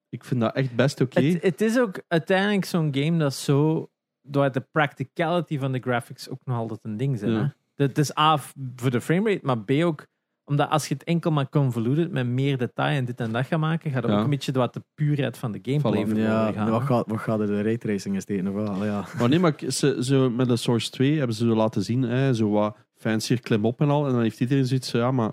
Ik 0.09 0.23
vind 0.23 0.41
dat 0.41 0.55
echt 0.55 0.75
best 0.75 1.01
oké. 1.01 1.21
Het, 1.21 1.43
het 1.43 1.61
is 1.61 1.79
ook 1.79 2.01
uiteindelijk 2.07 2.65
zo'n 2.65 2.95
game 2.95 3.17
dat 3.17 3.33
zo, 3.33 3.89
door 4.21 4.51
de 4.51 4.65
practicality 4.71 5.59
van 5.59 5.71
de 5.71 5.79
graphics 5.79 6.29
ook 6.29 6.41
nog 6.45 6.57
altijd 6.57 6.79
een 6.83 6.97
ding 6.97 7.19
zijn. 7.19 7.31
Ja. 7.31 7.55
Hè? 7.75 7.83
Het 7.85 7.97
is 7.97 8.17
A 8.17 8.37
voor 8.75 8.91
de 8.91 9.01
framerate, 9.01 9.45
maar 9.45 9.59
B 9.59 9.71
ook 9.71 10.05
omdat 10.45 10.69
als 10.69 10.87
je 10.87 10.93
het 10.93 11.03
enkel 11.03 11.31
maar 11.31 11.49
convoluted 11.49 12.11
met 12.11 12.27
meer 12.27 12.57
detail 12.57 12.97
en 12.97 13.05
dit 13.05 13.19
en 13.19 13.31
dat 13.31 13.45
gaat 13.45 13.59
maken, 13.59 13.91
gaat 13.91 14.03
het 14.03 14.11
Ja. 14.11 14.17
ook 14.17 14.23
een 14.23 14.29
beetje 14.29 14.51
door 14.51 14.71
de 14.71 14.83
puurheid 14.93 15.37
van 15.37 15.51
de 15.51 15.59
gameplay 15.61 16.05
verloren 16.05 16.31
Ja, 16.31 16.51
gaan. 16.51 16.69
wat 16.69 16.81
gaat, 16.81 17.07
wat 17.07 17.19
gaat 17.19 17.39
er 17.39 17.47
de 17.47 17.61
raytracing 17.61 18.21
tegen? 18.21 18.43
Nog 18.43 18.53
wel, 18.53 18.85
ja. 18.85 19.05
Maar 19.19 19.29
nee, 19.29 19.39
maar 19.39 19.53
ze, 19.67 19.97
zo, 20.03 20.29
met 20.29 20.47
de 20.47 20.55
Source 20.55 20.89
2 20.91 21.17
hebben 21.17 21.35
ze 21.35 21.45
zo 21.45 21.55
laten 21.55 21.83
zien, 21.83 22.01
hè, 22.01 22.33
zo 22.33 22.49
wat 22.49 22.77
fancier 23.03 23.39
klim 23.39 23.65
op 23.65 23.81
en 23.81 23.89
al. 23.89 24.05
En 24.05 24.11
dan 24.13 24.21
heeft 24.21 24.39
iedereen 24.39 24.65
zoiets 24.65 24.91
van, 24.91 24.99
ja, 24.99 25.11
maar 25.11 25.31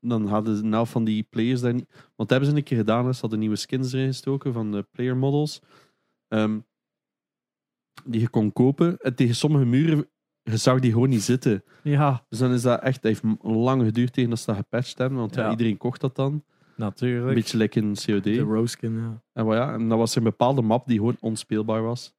dan 0.00 0.26
hadden 0.26 0.56
ze 0.56 0.64
nou 0.64 0.86
van 0.86 1.04
die 1.04 1.22
players 1.22 1.60
daar 1.60 1.74
niet... 1.74 1.88
Want 1.88 2.14
dat 2.16 2.30
hebben 2.30 2.48
ze 2.48 2.56
een 2.56 2.62
keer 2.62 2.78
gedaan, 2.78 3.06
hè. 3.06 3.12
ze 3.12 3.20
hadden 3.20 3.38
nieuwe 3.38 3.56
skins 3.56 3.92
erin 3.92 4.06
gestoken 4.06 4.52
van 4.52 4.72
de 4.72 4.82
player 4.92 5.16
models. 5.16 5.60
Ehm, 6.28 6.58
die 8.04 8.20
je 8.20 8.28
kon 8.28 8.52
kopen. 8.52 8.98
En 8.98 9.14
tegen 9.14 9.34
sommige 9.34 9.64
muren, 9.64 10.08
je 10.42 10.56
zag 10.56 10.80
die 10.80 10.92
gewoon 10.92 11.08
niet 11.08 11.22
zitten. 11.22 11.64
Ja, 11.82 12.24
Dus 12.28 12.38
dan 12.38 12.52
is 12.52 12.62
dat 12.62 12.80
echt, 12.80 13.02
dat 13.02 13.12
heeft 13.12 13.42
lang 13.42 13.82
geduurd 13.82 14.12
tegen 14.12 14.30
dat 14.30 14.38
ze 14.38 14.46
dat 14.46 14.56
gepatcht 14.56 14.98
hebben, 14.98 15.18
want 15.18 15.34
ja. 15.34 15.44
Ja. 15.44 15.50
iedereen 15.50 15.76
kocht 15.76 16.00
dat 16.00 16.16
dan. 16.16 16.32
Een 16.32 16.42
natuurlijk. 16.76 17.34
beetje 17.34 17.56
lekker 17.56 17.82
in 17.82 17.94
COD. 17.94 18.24
De 18.24 18.40
Roskin, 18.40 18.98
ja. 18.98 19.22
En, 19.32 19.46
ja, 19.46 19.72
en 19.72 19.88
dat 19.88 19.98
was 19.98 20.16
een 20.16 20.22
bepaalde 20.22 20.62
map 20.62 20.86
die 20.86 20.98
gewoon 20.98 21.16
onspeelbaar 21.20 21.82
was. 21.82 22.14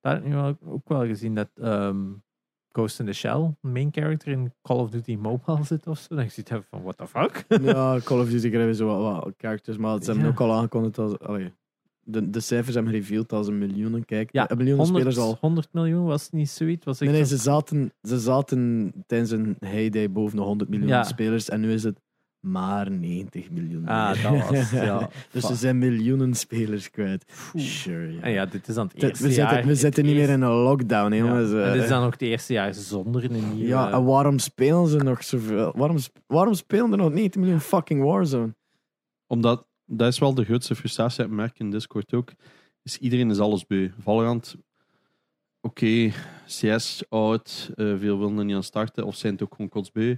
Daar 0.00 0.14
heb 0.14 0.24
ik 0.24 0.28
nu 0.28 0.36
ook 0.70 0.88
wel 0.88 1.06
gezien 1.06 1.34
dat 1.34 1.50
ehm, 1.54 2.10
Ghost 2.72 3.00
in 3.00 3.06
the 3.06 3.12
Shell, 3.12 3.54
main 3.60 3.90
character 3.92 4.32
in 4.32 4.52
Call 4.62 4.78
of 4.78 4.90
Duty 4.90 5.16
Mobile 5.16 5.64
zit 5.72 5.86
of 5.86 5.98
zo. 5.98 6.14
Dan 6.16 6.30
zit 6.30 6.48
je 6.48 6.62
van, 6.70 6.82
what 6.82 6.96
the 6.98 7.06
fuck? 7.06 7.44
ja, 7.62 7.98
Call 8.04 8.20
of 8.20 8.28
Duty 8.28 8.50
hebben 8.50 8.74
zo 8.74 8.86
wat, 8.86 9.24
wat 9.24 9.34
characters, 9.36 9.76
maar 9.76 9.98
ze 9.98 10.04
hebben 10.04 10.24
Ja. 10.24 10.30
ook 10.30 10.40
al 10.40 10.52
aangekondigd 10.52 10.98
als... 10.98 11.18
Allee, 11.18 11.52
de, 12.04 12.30
de 12.30 12.40
cijfers 12.40 12.74
hebben 12.74 12.92
gereveeld 12.92 13.32
als 13.32 13.46
een 13.46 13.58
miljoenen 13.58 14.04
kijk. 14.04 14.32
Ja, 14.32 14.50
een 14.50 14.56
miljoen 14.56 14.76
100, 14.78 14.96
spelers 14.98 15.18
al. 15.18 15.36
100 15.40 15.68
miljoen 15.72 16.04
was 16.04 16.22
het 16.22 16.32
niet 16.32 16.50
zoiets. 16.50 16.84
Was 16.84 16.98
Nee, 16.98 17.10
nee, 17.10 17.24
ze 17.24 17.36
zaten, 17.36 17.92
ze 18.02 18.18
zaten 18.20 18.92
tijdens 19.06 19.30
een 19.30 19.56
heyday 19.60 20.10
boven 20.12 20.36
de 20.36 20.42
100 20.42 20.70
miljoen 20.70 20.88
Ja. 20.88 21.02
spelers 21.02 21.48
en 21.48 21.60
nu 21.60 21.72
is 21.72 21.82
het 21.82 22.00
maar 22.42 22.90
90 22.90 23.50
miljoen. 23.50 23.86
Ah, 23.88 24.22
dat 24.22 24.48
was, 24.50 24.70
ja. 24.70 25.10
dus 25.30 25.46
ze 25.46 25.54
zijn 25.54 25.78
miljoenen 25.78 26.34
spelers 26.34 26.90
kwijt. 26.90 27.24
Oeh. 27.54 27.64
Sure, 27.64 28.12
ja. 28.12 28.20
En 28.20 28.30
ja, 28.30 28.46
dit 28.46 28.68
is 28.68 28.74
dan 28.74 28.86
het 28.86 29.02
eerste 29.02 29.22
we 29.26 29.32
zitten, 29.32 29.54
jaar. 29.54 29.62
we 29.62 29.68
het 29.70 29.78
zitten 29.78 30.04
niet 30.04 30.14
meer 30.14 30.28
in 30.28 30.42
een 30.42 30.50
lockdown, 30.52 31.10
hè, 31.12 31.16
Ja. 31.18 31.24
jongens. 31.24 31.50
En 31.52 31.72
dit 31.72 31.74
is 31.74 31.82
Eh, 31.82 31.88
dan 31.88 32.04
ook 32.04 32.12
het 32.12 32.22
eerste 32.22 32.52
jaar 32.52 32.74
zonder 32.74 33.24
een 33.24 33.54
nieuwe... 33.54 33.66
Ja, 33.68 33.90
en 33.92 34.04
waarom 34.04 34.38
spelen 34.38 34.88
ze 34.88 34.96
nog 34.96 35.24
zoveel? 35.24 35.72
Waarom, 35.76 35.96
waarom 36.26 36.54
spelen 36.54 36.90
er 36.90 36.96
nog 36.96 37.12
90 37.12 37.40
miljoen 37.40 37.60
fucking 37.60 38.02
Warzone? 38.02 38.54
Omdat, 39.26 39.66
dat 39.86 40.08
is 40.12 40.18
wel 40.18 40.34
de 40.34 40.44
grootste 40.44 40.74
frustratie, 40.74 41.24
ik 41.24 41.30
merk 41.30 41.58
in 41.58 41.70
Discord 41.70 42.14
ook, 42.14 42.32
is 42.82 42.98
iedereen 42.98 43.30
is 43.30 43.38
alles 43.38 43.66
beu. 43.66 43.90
Valorant, 43.98 44.56
oké, 45.60 46.10
CS, 46.46 47.04
oud, 47.08 47.70
eh, 47.74 47.86
veel 47.98 48.18
willen 48.18 48.38
er 48.38 48.44
niet 48.44 48.56
aan 48.56 48.62
starten, 48.62 49.04
of 49.04 49.16
zijn 49.16 49.32
het 49.32 49.42
ook 49.42 49.54
gewoon 49.54 49.68
kotsbeu. 49.70 50.16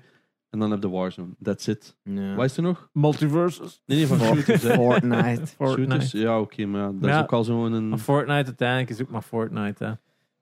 En 0.55 0.61
dan 0.61 0.71
heb 0.71 0.83
je 0.83 0.89
Warzone, 0.91 1.29
that's 1.43 1.67
it. 1.67 1.97
Ja. 2.03 2.35
Wat 2.35 2.45
is 2.45 2.57
er 2.57 2.63
nog? 2.63 2.89
Multiverses. 2.93 3.81
Nee, 3.87 3.99
nee, 3.99 4.07
van 4.07 4.19
shooters. 4.21 4.63
hè. 4.63 4.75
Fortnite. 4.75 5.47
Fortnite. 5.57 5.91
Shooters, 5.91 6.13
ja, 6.13 6.41
oké, 6.41 6.67
maar 6.67 6.81
ja, 6.81 6.93
dat 7.01 7.11
Ja. 7.11 7.17
is 7.17 7.23
ook 7.23 7.33
al 7.33 7.45
zo'n... 7.45 7.73
Een... 7.73 7.89
Maar 7.89 7.99
Fortnite 7.99 8.45
uiteindelijk 8.47 8.91
is 8.91 9.03
ook 9.03 9.11
maar 9.11 9.23
Fortnite, 9.23 9.85
hè. 9.85 9.93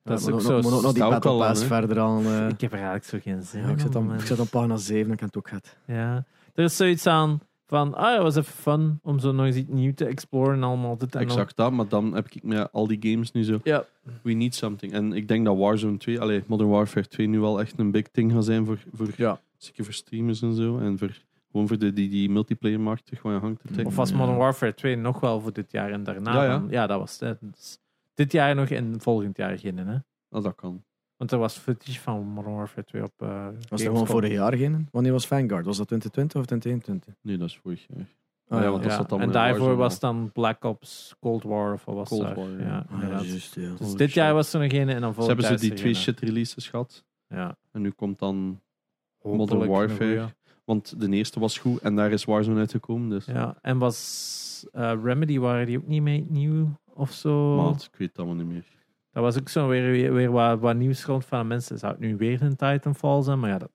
Dat 0.03 0.21
is 0.21 0.29
ook 0.29 0.41
zo... 0.41 0.61
moet 0.61 0.73
ook 0.73 0.83
nog 0.83 0.93
die 0.93 1.03
stout 1.03 1.11
Battle 1.11 1.31
al 1.31 1.43
aan, 1.43 1.49
Pass 1.49 1.61
hè. 1.61 1.67
verder 1.67 1.99
aan. 2.01 2.25
eh. 2.25 2.49
Ik 2.49 2.61
heb 2.61 2.71
er 2.73 2.77
eigenlijk 2.79 3.05
zo 3.05 3.19
geen 3.23 3.43
zin 3.43 3.61
ja, 3.61 3.67
ik, 3.67 3.73
in 3.73 3.81
zit 3.81 3.93
dan, 3.93 4.15
ik 4.15 4.21
zit 4.21 4.41
op 4.41 4.51
pagina 4.51 4.77
7 4.77 5.13
ik 5.13 5.21
heb 5.21 5.29
het 5.29 5.39
ook 5.39 5.49
gehad. 5.49 5.77
Ja. 5.87 6.25
Er 6.55 6.65
is 6.65 6.77
zoiets 6.77 7.07
aan 7.07 7.41
van, 7.67 7.95
ah, 7.95 8.13
het 8.13 8.23
was 8.23 8.37
even 8.37 8.53
fun 8.53 8.99
om 9.03 9.19
zo 9.19 9.33
nog 9.33 9.47
eens 9.47 9.57
iets 9.57 9.71
nieuws 9.71 9.95
te 9.95 10.05
exploren 10.05 10.55
en 10.55 10.63
allemaal 10.63 10.97
dit 10.97 11.15
en 11.15 11.21
Exact 11.21 11.57
dat, 11.57 11.73
maar 11.73 11.89
dan 11.89 12.15
heb 12.15 12.27
ik 12.31 12.43
met 12.43 12.73
al 12.73 12.87
die 12.87 12.99
games 13.13 13.33
nu 13.33 13.45
zo... 13.45 13.59
Ja. 13.63 13.85
We 14.23 14.33
need 14.33 14.55
something. 14.55 14.93
En 14.93 15.13
ik 15.13 15.29
denk 15.29 15.45
dat 15.45 15.57
Warzone 15.57 15.97
2, 15.97 16.21
allee, 16.21 16.43
Modern 16.47 16.71
Warfare 16.71 17.07
2 17.09 17.27
nu 17.27 17.41
wel 17.41 17.61
echt 17.61 17.79
een 17.79 17.91
big 17.91 18.07
thing 18.09 18.33
gaat 18.33 18.45
zijn 18.45 18.67
voor, 18.67 18.79
voor, 18.93 19.09
Ja. 19.17 19.41
Zeker 19.65 19.85
voor 19.85 19.93
streamers 19.95 20.43
en 20.43 20.55
zo. 20.55 20.79
En 20.79 20.99
voor, 20.99 21.11
gewoon 21.51 21.69
voor 21.69 21.79
de, 21.79 21.93
die, 21.93 22.09
die 22.09 22.31
multiplayer 22.31 22.81
markt 22.81 23.05
terug 23.05 23.21
gewoon 23.21 23.37
aan 23.37 23.43
hangt 23.43 23.61
te 23.61 23.67
trekken. 23.67 23.87
Of 23.87 23.97
was. 23.97 24.13
Modern 24.13 24.39
Warfare 24.39 24.75
2 24.75 24.97
nog 24.97 25.21
wel 25.21 25.41
voor 25.41 25.53
dit 25.53 25.73
jaar 25.73 25.91
en 25.91 26.03
daarna 26.05 26.33
Ja, 26.35 26.43
ja. 26.45 26.49
dan? 26.59 26.67
Ja, 26.71 26.87
dat 26.87 26.99
was 26.99 27.19
het. 27.19 27.39
Dus 27.41 27.79
dit 28.15 28.33
jaar 28.33 28.55
nog 28.55 28.69
en 28.69 29.01
volgend 29.01 29.37
jaar 29.37 29.59
geen, 29.59 29.77
hè. 29.79 29.97
Ah, 30.29 30.43
dat 30.43 30.55
kan. 30.55 30.85
Want 31.17 31.33
er 31.33 31.39
was 31.39 31.57
footage 31.59 32.01
van 32.01 32.27
Modern 32.27 32.55
Warfare 32.55 32.85
2 32.87 33.03
op 33.03 33.13
eh 33.17 33.29
Was 33.29 33.35
er 33.45 33.53
Gamescom. 33.61 33.93
gewoon 33.93 34.07
vorig 34.07 34.33
jaar 34.33 34.57
geen? 34.57 34.89
Wanneer 34.91 35.13
was 35.13 35.27
Vanguard? 35.27 35.65
Was 35.67 35.77
dat 35.77 35.87
2020 35.87 36.41
of 36.41 36.47
2021? 36.47 37.15
Nee, 37.23 37.37
dat 37.37 37.49
is 37.49 37.57
vorig 37.63 37.87
jaar. 37.95 38.07
Ah, 38.49 38.63
ja, 38.63 38.71
want 38.71 38.83
dat 38.83 38.93
zat 38.93 39.09
dan 39.09 39.21
en 39.21 39.31
daarvoor 39.33 39.77
was 39.77 39.99
dan 39.99 40.31
Black 40.33 40.65
Ops 40.65 41.15
Cold 41.21 41.43
War 41.43 41.73
of 41.73 41.85
wat 41.85 41.95
was 41.95 42.09
Cold 42.09 42.23
daar? 42.23 42.35
War, 42.35 42.51
ja. 42.51 42.67
ja, 42.67 42.87
Ah, 42.91 43.03
ja. 43.03 43.19
Dus 43.19 43.55
Holy 43.79 43.97
dit 43.97 44.13
jaar 44.13 44.35
was 44.35 44.53
er 44.55 44.61
nog 44.61 44.73
een 44.73 44.89
en 44.89 45.01
dan 45.01 45.15
Ze 45.15 45.15
volgend 45.21 45.27
hebben 45.27 45.45
jaar 45.45 45.59
ze 45.59 45.65
die 45.65 45.73
is 45.73 45.79
er 45.79 45.85
twee 45.85 45.95
shit 45.95 46.21
releases 46.21 46.69
gehad. 46.69 47.05
Ja, 47.27 47.57
En 47.71 47.81
nu 47.83 47.91
komt 47.91 48.19
dan 48.19 48.61
Modern 49.23 49.67
Warfare. 49.69 49.97
goeie. 50.17 50.33
Want 50.65 51.01
de 51.01 51.09
eerste 51.11 51.41
was 51.41 51.59
goed 51.59 51.81
en 51.81 51.97
daar 51.97 52.11
is 52.13 52.25
Warzone 52.25 52.59
uitgekomen. 52.59 53.09
Dus 53.09 53.25
Ja, 53.27 53.59
en 53.63 53.79
was 53.79 54.67
eh, 54.73 54.93
Remedy, 55.03 55.39
waren 55.39 55.67
die 55.67 55.79
ook 55.79 55.87
niet 55.87 56.03
mee 56.03 56.27
nieuw 56.29 56.69
of 56.95 57.13
zo? 57.13 57.57
maat, 57.57 57.83
ik 57.93 57.99
weet 57.99 58.09
het 58.09 58.19
allemaal 58.19 58.37
niet 58.37 58.47
meer. 58.47 58.65
Dat 59.11 59.23
was 59.23 59.39
ook 59.39 59.49
zo 59.49 59.69
weer, 59.69 59.91
weer, 59.91 60.13
weer 60.15 60.31
wat, 60.31 60.61
wat 60.61 60.77
nieuws 60.77 61.05
rond 61.05 61.25
van 61.25 61.39
de 61.39 61.45
mensen. 61.45 61.79
Zou 61.79 61.93
het 61.93 62.01
nu 62.01 62.17
weer 62.17 62.43
een 62.43 62.57
Titanfall 62.57 63.23
zijn? 63.23 63.41
Maar 63.41 63.51
ja, 63.51 63.59
dat 63.59 63.71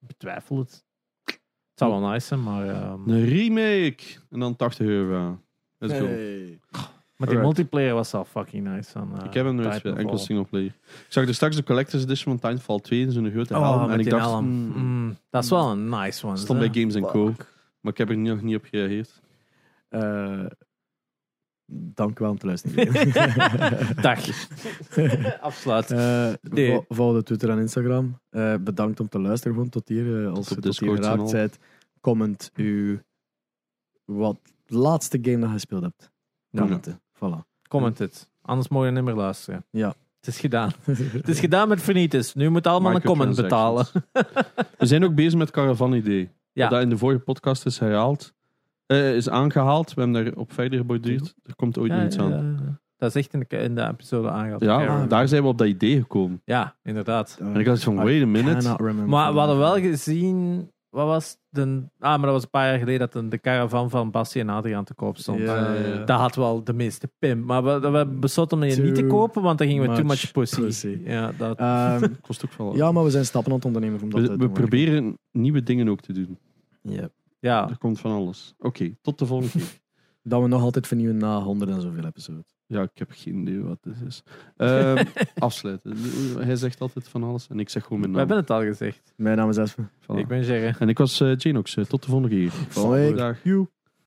ik 0.00 0.06
betwijfel 0.06 0.58
het. 0.58 0.84
Het 1.24 1.40
zou 1.74 1.90
wel 2.00 2.10
nice 2.10 2.26
zijn, 2.26 2.42
maar... 2.42 2.68
ehm, 2.68 3.08
Een 3.08 3.24
remake! 3.24 4.02
En 4.30 4.40
dan 4.40 4.56
80 4.56 4.86
euro. 4.86 5.40
Let's 5.78 5.98
go. 5.98 6.06
Hey. 6.06 6.60
Maar 7.22 7.30
die 7.30 7.40
Alright. 7.40 7.58
multiplayer 7.58 7.94
was 7.94 8.14
al 8.14 8.24
fucking 8.24 8.68
nice. 8.68 8.90
Van, 8.90 9.18
eh, 9.18 9.24
Ik 9.24 9.34
heb 9.34 9.44
hem 9.44 9.54
nooit 9.54 9.66
gespeeld, 9.66 9.82
Titanfall. 9.82 10.02
enkel 10.04 10.18
singleplayer. 10.18 10.66
Ik 10.66 11.06
zag 11.08 11.26
er 11.26 11.34
straks 11.34 11.56
de 11.56 11.62
Collector's 11.62 12.02
Edition 12.02 12.38
van 12.38 12.50
Titanfall 12.50 12.80
2 12.80 13.00
in 13.00 13.12
zo'n 13.12 13.30
grote 13.30 13.54
Oh, 13.56 13.60
helm. 13.62 13.80
met 13.80 13.90
En 13.90 13.96
ik 13.98 14.02
die 14.04 14.12
dacht, 14.14 14.24
helm. 14.24 14.44
hmm, 14.44 14.82
Mm, 15.04 15.16
dat 15.30 15.44
is 15.44 15.50
wel 15.50 15.70
een 15.70 15.88
nice 15.88 16.26
one. 16.26 16.36
stond 16.36 16.58
bij 16.58 16.68
Games 16.72 17.00
Co. 17.00 17.24
Maar 17.80 17.92
ik 17.92 17.98
heb 17.98 18.08
er 18.10 18.16
nog 18.18 18.42
niet 18.42 18.56
op 18.56 18.64
gereageerd. 18.64 19.20
Eh, 19.88 20.44
dank 21.74 22.18
wel 22.18 22.30
om 22.30 22.38
te 22.38 22.46
luisteren. 22.46 22.92
Dag. 24.02 24.18
Afsluiten. 25.40 25.98
Eh, 25.98 26.32
Nee. 26.52 26.70
vo- 26.74 26.84
Volg 26.88 27.14
de 27.16 27.22
Twitter 27.22 27.50
en 27.50 27.58
Instagram. 27.58 28.20
Eh, 28.30 28.54
bedankt 28.60 29.00
om 29.00 29.08
te 29.08 29.18
luisteren 29.20 29.54
gewoon 29.54 29.68
tot 29.70 29.88
hier. 29.88 30.22
Eh, 30.24 30.28
als 30.32 30.38
op 30.50 30.56
je 30.56 30.62
tot 30.62 30.62
hier 30.62 30.62
Discord 30.72 30.98
en 30.98 31.02
geraakt 31.04 31.20
al. 31.22 31.32
bent, 31.32 31.58
comment 32.00 32.50
uw 32.54 32.98
wat 34.04 34.38
laatste 34.66 35.18
game 35.22 35.36
dat 35.38 35.46
je 35.48 35.52
gespeeld 35.54 35.82
hebt. 35.82 36.10
Commenten. 36.56 37.00
Voilà. 37.24 37.46
Comment 37.68 37.98
het. 37.98 38.30
Anders 38.42 38.68
mogen 38.68 38.88
je 38.88 38.94
niet 38.94 39.04
meer 39.04 39.14
luisteren. 39.14 39.64
Ja. 39.70 39.94
Het 40.18 40.26
is 40.26 40.40
gedaan. 40.40 40.70
Het 41.12 41.28
is 41.28 41.40
gedaan 41.40 41.68
met 41.68 41.82
Venitus. 41.82 42.34
Nu 42.34 42.48
moet 42.48 42.66
allemaal 42.66 42.94
een 42.94 43.02
comment 43.02 43.36
betalen. 43.36 43.86
We 44.78 44.86
zijn 44.86 45.04
ook 45.04 45.14
bezig 45.14 45.38
met 45.38 45.50
Caravan 45.50 45.92
Idee. 45.94 46.30
Ja. 46.52 46.68
Dat 46.68 46.82
in 46.82 46.88
de 46.88 46.98
vorige 46.98 47.20
podcast 47.20 47.66
is 47.66 47.78
herhaald. 47.78 48.32
eh, 48.86 49.14
is 49.16 49.28
aangehaald. 49.28 49.94
We 49.94 50.00
hebben 50.02 50.24
daarop 50.24 50.52
verder 50.52 50.78
geborduurd. 50.78 51.34
Er 51.42 51.54
komt 51.56 51.78
ooit 51.78 51.92
Ja, 51.92 52.04
iets 52.04 52.18
aan. 52.18 52.30
ja, 52.30 52.78
dat 52.96 53.08
is 53.08 53.22
echt 53.22 53.32
in 53.34 53.44
de, 53.48 53.56
in 53.56 53.74
de 53.74 53.82
episode 53.88 54.30
aangehaald. 54.30 54.62
Ja, 54.62 55.06
daar 55.06 55.28
zijn 55.28 55.42
we 55.42 55.48
op 55.48 55.58
dat 55.58 55.66
idee 55.68 56.00
gekomen. 56.00 56.42
ja, 56.44 56.76
inderdaad. 56.82 57.36
En 57.40 57.56
ik 57.56 57.66
had 57.66 57.82
van, 57.82 57.94
wait 57.96 58.22
a 58.22 58.26
minute. 58.26 58.76
Maar 59.06 59.32
we 59.32 59.38
hadden 59.38 59.58
wel 59.58 59.74
gezien... 59.80 60.70
Wat 60.92 61.06
was 61.06 61.36
de... 61.48 61.62
Ah, 61.98 62.10
maar 62.10 62.20
dat 62.20 62.30
was 62.30 62.42
een 62.42 62.50
paar 62.50 62.68
jaar 62.68 62.78
geleden 62.78 62.98
dat 62.98 63.12
de, 63.12 63.28
de 63.28 63.40
caravan 63.40 63.90
van 63.90 64.10
Bassie 64.10 64.40
en 64.40 64.48
Adriaan 64.48 64.84
te 64.84 64.94
koop 64.94 65.18
stond. 65.18 65.38
Ja, 65.38 65.74
ja. 65.74 66.04
Dat 66.04 66.18
had 66.18 66.34
wel 66.34 66.64
de 66.64 66.72
meeste 66.72 67.10
pim. 67.18 67.44
Maar 67.44 67.64
we, 67.64 67.90
we 67.90 68.06
besloten 68.06 68.56
om 68.56 68.62
die 68.62 68.74
Too 68.74 68.84
niet 68.84 68.94
te 68.94 69.06
kopen, 69.06 69.42
want 69.42 69.58
dan 69.58 69.66
gingen 69.66 69.88
we 69.88 69.96
too 69.96 70.04
much 70.04 70.32
pussy. 70.32 70.60
pussy. 70.60 70.98
Ja, 71.04 71.32
dat... 71.38 71.58
Ehm, 71.58 72.08
Kost 72.26 72.44
ook 72.44 72.52
wel. 72.52 72.76
ja, 72.76 72.92
maar 72.92 73.04
we 73.04 73.10
zijn 73.10 73.24
stappen 73.24 73.50
aan 73.50 73.56
het 73.56 73.66
ondernemen. 73.66 74.02
Om 74.02 74.10
dat 74.10 74.20
we 74.20 74.26
te 74.26 74.32
we 74.32 74.38
doen, 74.38 74.52
proberen 74.52 75.18
nieuwe 75.30 75.62
dingen 75.62 75.88
ook 75.88 76.00
te 76.00 76.12
doen. 76.12 76.38
Ja. 76.82 77.08
ja. 77.38 77.68
Er 77.68 77.78
komt 77.78 78.00
van 78.00 78.12
alles. 78.12 78.54
Oké, 78.58 78.94
tot 79.00 79.18
de 79.18 79.26
volgende 79.26 79.52
keer. 79.52 79.80
Dat 80.24 80.42
we 80.42 80.48
nog 80.48 80.62
altijd 80.62 80.86
vernieuwen 80.86 81.16
na 81.16 81.40
honderd 81.40 81.70
en 81.70 81.80
zoveel 81.80 82.04
episodes. 82.04 82.56
Ja, 82.72 82.82
ik 82.82 82.90
heb 82.94 83.08
geen 83.12 83.40
idee 83.40 83.60
wat 83.60 83.78
dit 83.82 83.94
is. 84.06 84.22
Ehm, 84.56 85.04
afsluiten. 85.34 85.96
Hij 86.38 86.56
zegt 86.56 86.80
altijd 86.80 87.08
van 87.08 87.22
alles 87.22 87.48
en 87.48 87.60
ik 87.60 87.68
zeg 87.68 87.82
gewoon 87.82 87.98
mijn 88.00 88.12
We 88.12 88.18
naam. 88.18 88.28
hebben 88.28 88.44
het 88.46 88.50
al 88.56 88.62
gezegd. 88.72 89.12
Mijn 89.16 89.36
naam 89.36 89.48
is 89.48 89.56
Espen. 89.56 89.90
Voilà. 90.02 90.16
Ik 90.16 90.26
ben 90.26 90.42
Jerry. 90.44 90.74
En 90.78 90.88
ik 90.88 90.98
was 90.98 91.20
eh 91.20 91.36
Janox. 91.36 91.76
Eh, 91.76 91.84
tot 91.84 92.02
de 92.02 92.08
volgende 92.10 92.36
keer. 92.36 92.50
Volgende. 92.50 93.14
Dag. 93.14 93.38
Joe. 93.44 93.68